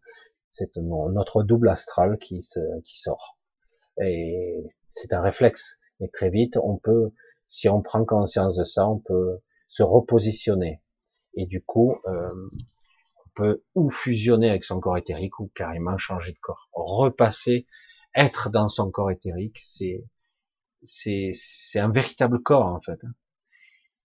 C'est 0.51 0.75
notre 0.77 1.41
double 1.41 1.69
astral 1.69 2.19
qui, 2.19 2.43
se, 2.43 2.59
qui 2.81 2.99
sort. 2.99 3.39
Et 3.99 4.63
c'est 4.87 5.13
un 5.13 5.21
réflexe 5.21 5.79
et 6.03 6.09
très 6.09 6.29
vite, 6.29 6.57
on 6.57 6.77
peut, 6.77 7.11
si 7.45 7.69
on 7.69 7.81
prend 7.81 8.05
conscience 8.05 8.55
de 8.57 8.63
ça, 8.63 8.87
on 8.87 8.99
peut 8.99 9.39
se 9.67 9.83
repositionner. 9.83 10.81
Et 11.35 11.45
du 11.45 11.63
coup, 11.63 11.95
euh, 12.05 12.29
on 13.25 13.29
peut 13.35 13.63
ou 13.75 13.89
fusionner 13.89 14.49
avec 14.49 14.65
son 14.65 14.79
corps 14.79 14.97
éthérique 14.97 15.39
ou 15.39 15.51
carrément 15.55 15.97
changer 15.97 16.33
de 16.33 16.39
corps. 16.39 16.69
Repasser, 16.73 17.65
être 18.15 18.49
dans 18.49 18.69
son 18.69 18.91
corps 18.91 19.11
éthérique, 19.11 19.59
c'est 19.61 20.05
c'est 20.83 21.31
c'est 21.33 21.79
un 21.79 21.89
véritable 21.91 22.41
corps 22.41 22.67
en 22.67 22.81
fait. 22.81 22.99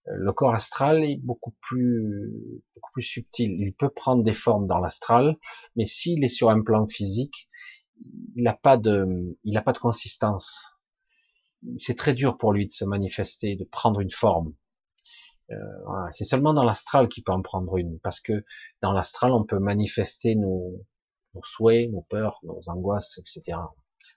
Le 0.06 0.32
corps 0.32 0.54
astral 0.54 1.04
est 1.04 1.16
beaucoup 1.16 1.54
plus 1.60 2.32
beaucoup 2.74 2.92
plus 2.92 3.02
subtil. 3.02 3.56
Il 3.58 3.74
peut 3.74 3.90
prendre 3.90 4.22
des 4.22 4.32
formes 4.32 4.66
dans 4.66 4.78
l'astral, 4.78 5.36
mais 5.76 5.84
s'il 5.84 6.24
est 6.24 6.28
sur 6.28 6.48
un 6.48 6.62
plan 6.62 6.86
physique, 6.86 7.50
il 8.36 8.44
n'a 8.44 8.54
pas 8.54 8.78
de 8.78 9.36
il 9.44 9.52
n'a 9.52 9.62
pas 9.62 9.72
de 9.72 9.78
consistance 9.78 10.77
c'est 11.78 11.96
très 11.96 12.14
dur 12.14 12.38
pour 12.38 12.52
lui 12.52 12.66
de 12.66 12.72
se 12.72 12.84
manifester, 12.84 13.56
de 13.56 13.64
prendre 13.64 14.00
une 14.00 14.10
forme. 14.10 14.54
Euh. 15.50 15.56
C'est 16.12 16.24
seulement 16.24 16.54
dans 16.54 16.64
l'astral 16.64 17.08
qu'il 17.08 17.24
peut 17.24 17.32
en 17.32 17.42
prendre 17.42 17.76
une, 17.76 17.98
parce 18.00 18.20
que 18.20 18.44
dans 18.82 18.92
l'astral, 18.92 19.32
on 19.32 19.44
peut 19.44 19.58
manifester 19.58 20.34
nos, 20.34 20.84
nos, 21.34 21.42
souhaits, 21.44 21.90
nos 21.90 22.02
peurs, 22.02 22.40
nos 22.42 22.62
angoisses, 22.66 23.18
etc. 23.18 23.58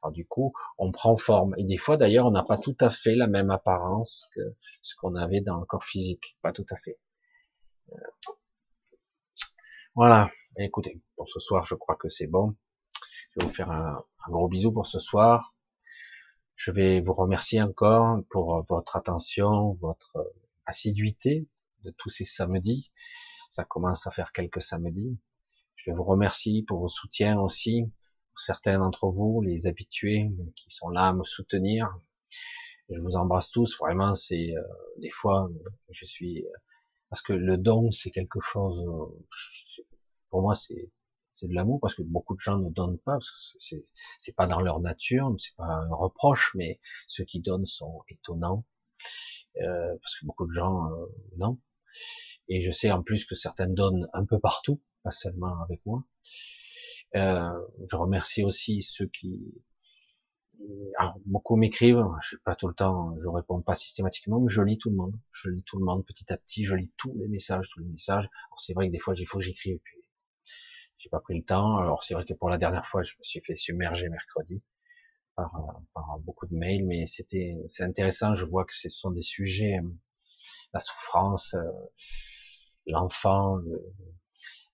Alors 0.04 0.12
du 0.12 0.26
coup, 0.26 0.54
on 0.78 0.92
prend 0.92 1.16
forme. 1.18 1.56
Et 1.58 1.64
des 1.64 1.78
fois, 1.78 1.98
d'ailleurs, 1.98 2.26
on 2.26 2.32
n'a 2.32 2.44
pas 2.44 2.58
tout 2.58 2.76
à 2.80 2.90
fait 2.90 3.16
la 3.16 3.28
même 3.28 3.50
apparence 3.50 4.30
que 4.36 4.42
ce 4.82 4.96
qu'on 4.96 5.16
avait 5.16 5.42
dans 5.42 5.60
le 5.60 5.66
corps 5.66 5.84
physique. 5.84 6.38
Pas 6.42 6.52
tout 6.52 6.66
à 6.72 6.76
fait. 6.78 7.00
Euh, 7.92 7.96
voilà. 9.96 10.32
Écoutez, 10.58 11.02
pour 11.16 11.30
ce 11.30 11.40
soir, 11.40 11.66
je 11.66 11.76
crois 11.76 11.96
que 11.96 12.10
c'est 12.10 12.28
bon. 12.28 12.56
Je 13.32 13.40
vais 13.40 13.46
vous 13.46 13.54
faire 13.54 13.72
un 13.72 14.04
gros 14.30 14.50
bisou 14.50 14.74
pour 14.74 14.86
ce 14.86 15.00
soir. 15.00 15.56
Je 16.64 16.70
vais 16.70 17.02
vous 17.02 17.14
remercier 17.14 17.60
encore 17.60 18.20
pour 18.30 18.56
euh, 18.56 18.62
votre 18.70 18.96
attention, 18.96 19.74
votre 19.82 20.18
euh, 20.18 20.30
assiduité 20.68 21.48
de 21.84 21.90
tous 21.98 22.12
ces 22.12 22.24
samedis. 22.24 22.92
Ça 23.50 23.64
commence 23.64 24.06
à 24.06 24.12
faire 24.12 24.32
quelques 24.32 24.62
samedis. 24.62 25.18
Je 25.76 25.90
vais 25.90 25.98
vous 25.98 26.04
remercier 26.04 26.62
pour 26.62 26.80
vos 26.80 26.88
soutiens 26.88 27.40
aussi, 27.40 27.92
pour 28.30 28.40
certains 28.40 28.78
d'entre 28.78 29.10
vous, 29.10 29.42
les 29.42 29.66
habitués 29.66 30.30
qui 30.56 30.70
sont 30.70 30.90
là 30.90 31.08
à 31.08 31.14
me 31.14 31.24
soutenir. 31.24 31.98
Je 32.92 33.00
vous 33.00 33.16
embrasse 33.16 33.50
tous. 33.50 33.76
Vraiment, 33.80 34.14
c'est 34.14 34.56
euh, 34.56 34.62
des 35.00 35.10
fois, 35.10 35.50
je 35.90 36.06
suis 36.06 36.46
parce 37.10 37.24
que 37.24 37.34
le 37.34 37.58
don, 37.58 37.92
c'est 37.92 38.12
quelque 38.12 38.40
chose. 38.40 38.88
Pour 40.30 40.44
moi, 40.44 40.54
c'est 40.54 40.92
c'est 41.34 41.48
de 41.48 41.54
l'amour 41.54 41.80
parce 41.82 41.96
que 41.96 42.02
beaucoup 42.02 42.36
de 42.36 42.42
gens 42.42 42.58
ne 42.58 42.70
donnent 42.70 43.00
pas 43.00 43.14
parce 43.14 43.32
que 43.32 43.58
c'est 43.60 43.86
c'est 44.18 44.36
pas 44.36 44.48
dans 44.48 44.62
leur 44.62 44.80
nature, 44.80 45.34
c'est 45.40 45.56
pas 45.56 45.66
un 45.66 45.94
reproche, 45.94 46.54
mais 46.56 46.80
ceux 47.08 47.26
qui 47.26 47.42
donnent 47.42 47.66
sont 47.66 48.04
étonnants 48.10 48.66
euh, 49.62 49.96
parce 50.02 50.20
que 50.20 50.26
beaucoup 50.26 50.48
de 50.48 50.54
gens 50.54 50.92
euh, 50.92 51.06
non. 51.38 51.60
Et 52.48 52.64
je 52.66 52.72
sais 52.72 52.92
en 52.92 53.04
plus 53.04 53.26
que 53.26 53.36
certains 53.36 53.68
donnent 53.68 54.08
un 54.14 54.26
peu 54.26 54.40
partout, 54.40 54.82
pas 55.04 55.12
seulement 55.12 55.62
avec 55.64 55.86
moi. 55.86 56.04
Euh, 57.16 57.52
je 57.90 57.96
remercie 57.96 58.44
aussi 58.44 58.82
ceux 58.82 59.08
qui 59.08 59.54
alors, 61.00 61.20
beaucoup 61.26 61.56
m'écrivent, 61.56 62.06
je 62.22 62.28
suis 62.30 62.38
pas 62.38 62.56
tout 62.56 62.68
le 62.68 62.74
temps, 62.74 63.16
je 63.22 63.28
réponds 63.30 63.62
pas 63.62 63.76
systématiquement, 63.76 64.40
mais 64.40 64.50
je 64.50 64.62
lis 64.62 64.78
tout 64.78 64.90
le 64.90 64.96
monde. 64.96 65.18
Je 65.32 65.50
lis 65.50 65.64
tout 65.64 65.80
le 65.80 65.86
monde 65.86 66.06
petit 66.06 66.32
à 66.32 66.38
petit, 66.38 66.66
je 66.66 66.76
lis 66.76 66.92
tous 66.98 67.16
les 67.18 67.28
messages, 67.28 67.70
tous 67.70 67.80
les 67.80 67.88
messages. 67.88 68.26
Alors 68.26 68.60
c'est 68.60 68.74
vrai 68.74 68.88
que 68.88 68.92
des 68.92 69.00
fois 69.00 69.14
il 69.18 69.26
faut 69.26 69.40
que 69.40 69.44
j'écrive, 69.44 69.80
puis 69.84 69.98
j'ai 71.02 71.10
pas 71.10 71.20
pris 71.20 71.36
le 71.38 71.44
temps. 71.44 71.78
Alors 71.78 72.04
c'est 72.04 72.14
vrai 72.14 72.26
que 72.26 72.34
pour 72.34 72.50
la 72.50 72.58
dernière 72.58 72.86
fois, 72.86 73.04
je 73.04 73.14
me 73.18 73.24
suis 73.24 73.42
fait 73.42 73.56
submerger 73.56 74.10
mercredi 74.10 74.62
par, 75.36 75.52
par 75.94 76.20
beaucoup 76.20 76.48
de 76.48 76.56
mails, 76.56 76.86
mais 76.86 77.06
c'était 77.08 77.56
c'est 77.68 77.84
intéressant. 77.84 78.36
Je 78.36 78.46
vois 78.46 78.66
que 78.66 78.76
ce 78.76 78.90
sont 78.90 79.12
des 79.12 79.24
sujets, 79.24 79.80
euh, 79.80 79.90
la 80.74 80.80
souffrance, 80.80 81.56
euh, 81.56 81.64
l'enfant, 82.86 83.58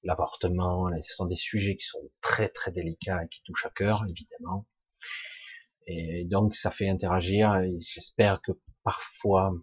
l'avortement, 0.03 0.89
ce 1.01 1.13
sont 1.13 1.25
des 1.25 1.35
sujets 1.35 1.75
qui 1.75 1.85
sont 1.85 2.09
très 2.21 2.49
très 2.49 2.71
délicats 2.71 3.23
et 3.23 3.27
qui 3.29 3.41
touchent 3.43 3.65
à 3.65 3.69
cœur, 3.69 4.03
évidemment. 4.09 4.65
Et 5.87 6.25
donc 6.25 6.55
ça 6.55 6.71
fait 6.71 6.89
interagir. 6.89 7.61
J'espère 7.79 8.41
que 8.41 8.51
parfois, 8.83 9.53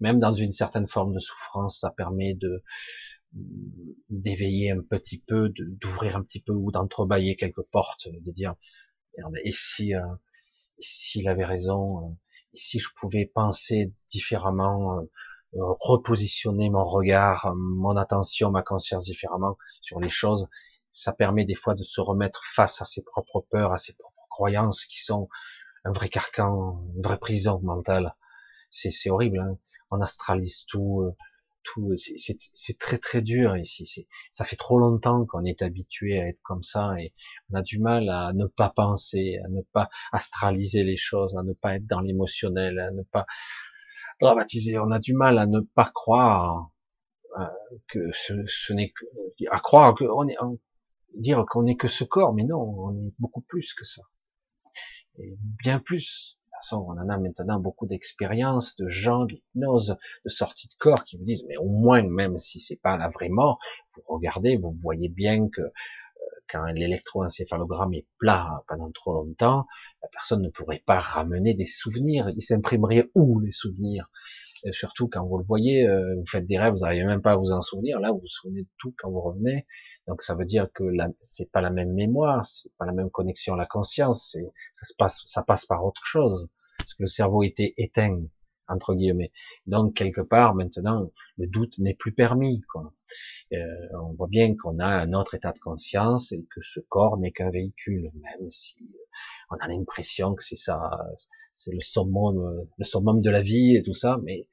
même 0.00 0.18
dans 0.18 0.34
une 0.34 0.52
certaine 0.52 0.88
forme 0.88 1.14
de 1.14 1.20
souffrance, 1.20 1.80
ça 1.80 1.90
permet 1.90 2.34
de 2.34 2.62
d'éveiller 4.10 4.70
un 4.70 4.80
petit 4.80 5.18
peu, 5.18 5.52
d'ouvrir 5.56 6.16
un 6.16 6.22
petit 6.22 6.40
peu 6.40 6.52
ou 6.52 6.70
d'entrebâiller 6.70 7.36
quelques 7.36 7.62
portes, 7.62 8.08
de 8.08 8.30
dire 8.30 8.54
et 9.44 9.52
si, 9.52 9.94
euh, 9.94 10.00
s'il 10.78 11.28
avait 11.28 11.44
raison, 11.44 11.98
euh, 11.98 12.12
et 12.52 12.58
si 12.58 12.78
je 12.78 12.88
pouvais 12.96 13.26
penser 13.26 13.92
différemment, 14.08 14.98
euh, 14.98 15.02
repositionner 15.52 16.70
mon 16.70 16.84
regard, 16.84 17.54
mon 17.56 17.96
attention, 17.96 18.50
ma 18.50 18.62
conscience 18.62 19.04
différemment 19.04 19.56
sur 19.82 20.00
les 20.00 20.08
choses, 20.08 20.48
ça 20.90 21.12
permet 21.12 21.44
des 21.44 21.54
fois 21.54 21.74
de 21.74 21.82
se 21.82 22.00
remettre 22.00 22.42
face 22.44 22.82
à 22.82 22.84
ses 22.84 23.04
propres 23.04 23.44
peurs, 23.50 23.72
à 23.72 23.78
ses 23.78 23.94
propres 23.94 24.26
croyances 24.30 24.84
qui 24.84 25.00
sont 25.02 25.28
un 25.84 25.92
vrai 25.92 26.08
carcan, 26.08 26.84
une 26.96 27.02
vraie 27.02 27.18
prison 27.18 27.60
mentale. 27.62 28.16
C'est 28.70 29.10
horrible, 29.10 29.38
hein 29.38 29.58
on 29.90 30.00
astralise 30.00 30.64
tout, 30.66 31.14
tout, 31.64 31.94
c'est 31.96 32.78
très 32.78 32.98
très 32.98 33.22
dur 33.22 33.56
ici. 33.56 34.06
Ça 34.30 34.44
fait 34.44 34.56
trop 34.56 34.78
longtemps 34.78 35.26
qu'on 35.26 35.44
est 35.44 35.62
habitué 35.62 36.20
à 36.20 36.28
être 36.28 36.40
comme 36.42 36.62
ça 36.62 36.94
et 37.00 37.12
on 37.50 37.56
a 37.56 37.62
du 37.62 37.78
mal 37.78 38.08
à 38.08 38.32
ne 38.32 38.46
pas 38.46 38.70
penser, 38.70 39.38
à 39.44 39.48
ne 39.48 39.62
pas 39.72 39.88
astraliser 40.12 40.84
les 40.84 40.96
choses, 40.96 41.36
à 41.36 41.42
ne 41.42 41.52
pas 41.52 41.76
être 41.76 41.86
dans 41.86 42.00
l'émotionnel, 42.00 42.78
à 42.78 42.90
ne 42.90 43.02
pas 43.02 43.26
dramatiser. 44.20 44.78
On 44.78 44.90
a 44.90 44.98
du 44.98 45.14
mal 45.14 45.38
à 45.38 45.46
ne 45.46 45.60
pas 45.60 45.90
croire 45.92 46.70
euh, 47.38 47.46
que 47.88 48.12
ce, 48.12 48.72
n'est 48.72 48.90
que, 48.90 49.04
à 49.50 49.58
croire 49.58 49.94
qu'on 49.94 50.28
est, 50.28 50.36
dire 51.16 51.44
qu'on 51.48 51.64
n'est 51.64 51.76
que 51.76 51.88
ce 51.88 52.04
corps, 52.04 52.32
mais 52.32 52.44
non, 52.44 52.60
on 52.60 52.96
est 52.96 53.12
beaucoup 53.18 53.40
plus 53.40 53.74
que 53.74 53.84
ça, 53.84 54.02
et 55.18 55.36
bien 55.62 55.80
plus 55.80 56.38
on 56.72 56.90
en 56.90 57.08
a 57.08 57.18
maintenant 57.18 57.58
beaucoup 57.60 57.86
d'expériences, 57.86 58.76
de 58.76 58.88
gens, 58.88 59.24
d'hypnose, 59.24 59.96
de 60.24 60.28
sortie 60.28 60.68
de 60.68 60.74
corps 60.78 61.04
qui 61.04 61.16
vous 61.16 61.24
disent, 61.24 61.44
mais 61.48 61.56
au 61.56 61.68
moins, 61.68 62.02
même 62.02 62.38
si 62.38 62.60
c'est 62.60 62.80
pas 62.80 62.96
la 62.96 63.08
vraie 63.08 63.28
mort, 63.28 63.58
vous 63.94 64.02
regardez, 64.06 64.56
vous 64.56 64.76
voyez 64.82 65.08
bien 65.08 65.48
que 65.48 65.62
euh, 65.62 65.70
quand 66.48 66.64
l'électroencéphalogramme 66.66 67.94
est 67.94 68.06
plat 68.18 68.62
pendant 68.68 68.90
trop 68.92 69.14
longtemps, 69.14 69.66
la 70.02 70.08
personne 70.08 70.42
ne 70.42 70.50
pourrait 70.50 70.82
pas 70.84 70.98
ramener 70.98 71.54
des 71.54 71.66
souvenirs. 71.66 72.30
Il 72.34 72.42
s'imprimerait 72.42 73.10
où 73.14 73.40
les 73.40 73.52
souvenirs? 73.52 74.10
Et 74.64 74.72
surtout 74.72 75.08
quand 75.08 75.26
vous 75.26 75.38
le 75.38 75.44
voyez, 75.44 75.86
euh, 75.86 76.14
vous 76.16 76.26
faites 76.26 76.46
des 76.46 76.58
rêves, 76.58 76.72
vous 76.72 76.80
n'arrivez 76.80 77.04
même 77.04 77.20
pas 77.20 77.32
à 77.32 77.36
vous 77.36 77.52
en 77.52 77.60
souvenir. 77.60 78.00
Là, 78.00 78.12
vous 78.12 78.20
vous 78.20 78.28
souvenez 78.28 78.62
de 78.62 78.68
tout 78.78 78.94
quand 78.98 79.10
vous 79.10 79.20
revenez. 79.20 79.66
Donc 80.06 80.22
ça 80.22 80.34
veut 80.34 80.44
dire 80.44 80.68
que 80.74 80.84
c'est 81.22 81.50
pas 81.50 81.60
la 81.60 81.70
même 81.70 81.92
mémoire, 81.92 82.44
c'est 82.44 82.72
pas 82.76 82.84
la 82.84 82.92
même 82.92 83.10
connexion 83.10 83.54
à 83.54 83.56
la 83.56 83.66
conscience. 83.66 84.36
Ça 84.72 84.86
se 84.86 84.94
passe, 84.94 85.22
ça 85.26 85.42
passe 85.42 85.66
par 85.66 85.84
autre 85.84 86.04
chose 86.04 86.48
parce 86.78 86.94
que 86.94 87.02
le 87.02 87.08
cerveau 87.08 87.42
était 87.42 87.74
éteint 87.78 88.20
entre 88.68 88.94
guillemets. 88.94 89.32
Donc 89.66 89.94
quelque 89.94 90.20
part 90.20 90.54
maintenant, 90.54 91.10
le 91.36 91.46
doute 91.46 91.78
n'est 91.78 91.94
plus 91.94 92.12
permis. 92.12 92.62
Quoi. 92.72 92.92
Euh, 93.52 93.58
on 94.02 94.14
voit 94.14 94.28
bien 94.28 94.56
qu'on 94.56 94.78
a 94.78 94.86
un 94.86 95.12
autre 95.12 95.34
état 95.34 95.52
de 95.52 95.58
conscience 95.58 96.32
et 96.32 96.44
que 96.54 96.60
ce 96.62 96.80
corps 96.80 97.18
n'est 97.18 97.32
qu'un 97.32 97.50
véhicule, 97.50 98.10
même 98.14 98.50
si 98.50 98.78
on 99.50 99.56
a 99.56 99.68
l'impression 99.68 100.34
que 100.34 100.42
c'est 100.42 100.56
ça, 100.56 100.90
c'est 101.52 101.72
le 101.72 101.80
summum, 101.80 102.66
le 102.76 102.84
summum 102.84 103.20
de 103.20 103.30
la 103.30 103.42
vie 103.42 103.76
et 103.76 103.82
tout 103.82 103.94
ça, 103.94 104.18
mais 104.22 104.48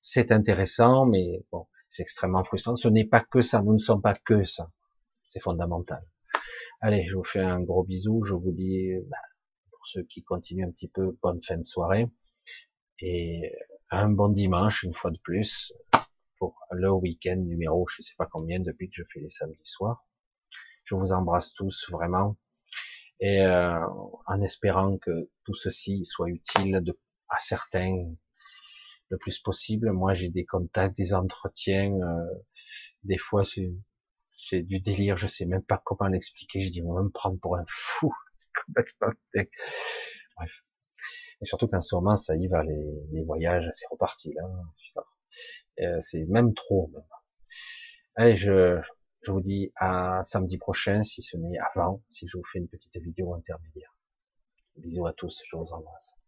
c'est 0.00 0.32
intéressant, 0.32 1.06
mais 1.06 1.44
bon, 1.52 1.66
c'est 1.88 2.02
extrêmement 2.02 2.44
frustrant. 2.44 2.76
Ce 2.76 2.88
n'est 2.88 3.04
pas 3.04 3.20
que 3.20 3.42
ça, 3.42 3.62
nous 3.62 3.74
ne 3.74 3.78
sommes 3.78 4.02
pas 4.02 4.14
que 4.14 4.44
ça. 4.44 4.70
C'est 5.30 5.38
fondamental. 5.38 6.04
Allez, 6.80 7.04
je 7.04 7.14
vous 7.14 7.22
fais 7.22 7.38
un 7.38 7.60
gros 7.60 7.84
bisou. 7.84 8.24
Je 8.24 8.34
vous 8.34 8.50
dis, 8.50 8.90
bah, 9.08 9.16
pour 9.70 9.86
ceux 9.86 10.02
qui 10.02 10.24
continuent 10.24 10.66
un 10.66 10.72
petit 10.72 10.88
peu, 10.88 11.16
bonne 11.22 11.40
fin 11.40 11.56
de 11.56 11.62
soirée 11.62 12.08
et 12.98 13.52
un 13.90 14.08
bon 14.08 14.30
dimanche 14.30 14.82
une 14.82 14.92
fois 14.92 15.12
de 15.12 15.18
plus 15.18 15.72
pour 16.36 16.58
le 16.72 16.90
week-end 16.90 17.36
numéro, 17.36 17.86
je 17.86 18.02
sais 18.02 18.16
pas 18.18 18.26
combien 18.26 18.58
depuis 18.58 18.88
que 18.88 18.96
je 18.96 19.04
fais 19.12 19.20
les 19.20 19.28
samedis 19.28 19.60
soirs. 19.62 20.04
Je 20.82 20.96
vous 20.96 21.12
embrasse 21.12 21.54
tous 21.54 21.88
vraiment 21.92 22.36
et 23.20 23.42
euh, 23.42 23.86
en 24.26 24.42
espérant 24.42 24.98
que 24.98 25.30
tout 25.44 25.54
ceci 25.54 26.04
soit 26.04 26.28
utile 26.28 26.82
à 27.28 27.38
certains 27.38 28.04
le 29.10 29.18
plus 29.18 29.38
possible. 29.38 29.92
Moi, 29.92 30.14
j'ai 30.14 30.28
des 30.28 30.44
contacts, 30.44 30.96
des 30.96 31.14
entretiens. 31.14 31.92
Euh, 31.92 32.34
des 33.04 33.18
fois, 33.18 33.44
c'est 33.44 33.72
du 34.52 34.80
délire. 34.80 35.16
Je 35.16 35.26
sais 35.26 35.46
même 35.46 35.62
pas 35.62 35.82
comment 35.84 36.08
l'expliquer. 36.08 36.62
Je 36.62 36.70
dis, 36.70 36.82
on 36.82 36.94
va 36.94 37.02
me 37.02 37.10
prendre 37.10 37.38
pour 37.40 37.56
un 37.56 37.64
fou. 37.68 38.12
C'est 38.32 38.50
complètement. 38.66 39.12
Bref. 40.36 40.64
Et 41.42 41.46
surtout 41.46 41.68
qu'en 41.68 41.80
ce 41.80 41.94
moment, 41.94 42.16
ça 42.16 42.36
y 42.36 42.46
va, 42.48 42.62
les, 42.62 43.22
voyages, 43.24 43.66
c'est 43.72 43.86
reparti 43.90 44.34
là. 44.34 44.42
Euh, 45.80 45.96
c'est 46.00 46.24
même 46.26 46.52
trop. 46.52 46.92
Allez, 48.14 48.36
je, 48.36 48.78
je 49.22 49.32
vous 49.32 49.40
dis 49.40 49.72
à 49.76 50.20
samedi 50.22 50.58
prochain, 50.58 51.02
si 51.02 51.22
ce 51.22 51.38
n'est 51.38 51.58
avant, 51.58 52.02
si 52.10 52.26
je 52.26 52.36
vous 52.36 52.44
fais 52.44 52.58
une 52.58 52.68
petite 52.68 52.96
vidéo 52.98 53.34
intermédiaire. 53.34 53.96
Bisous 54.76 55.06
à 55.06 55.14
tous, 55.14 55.42
je 55.46 55.56
vous 55.56 55.72
embrasse. 55.72 56.19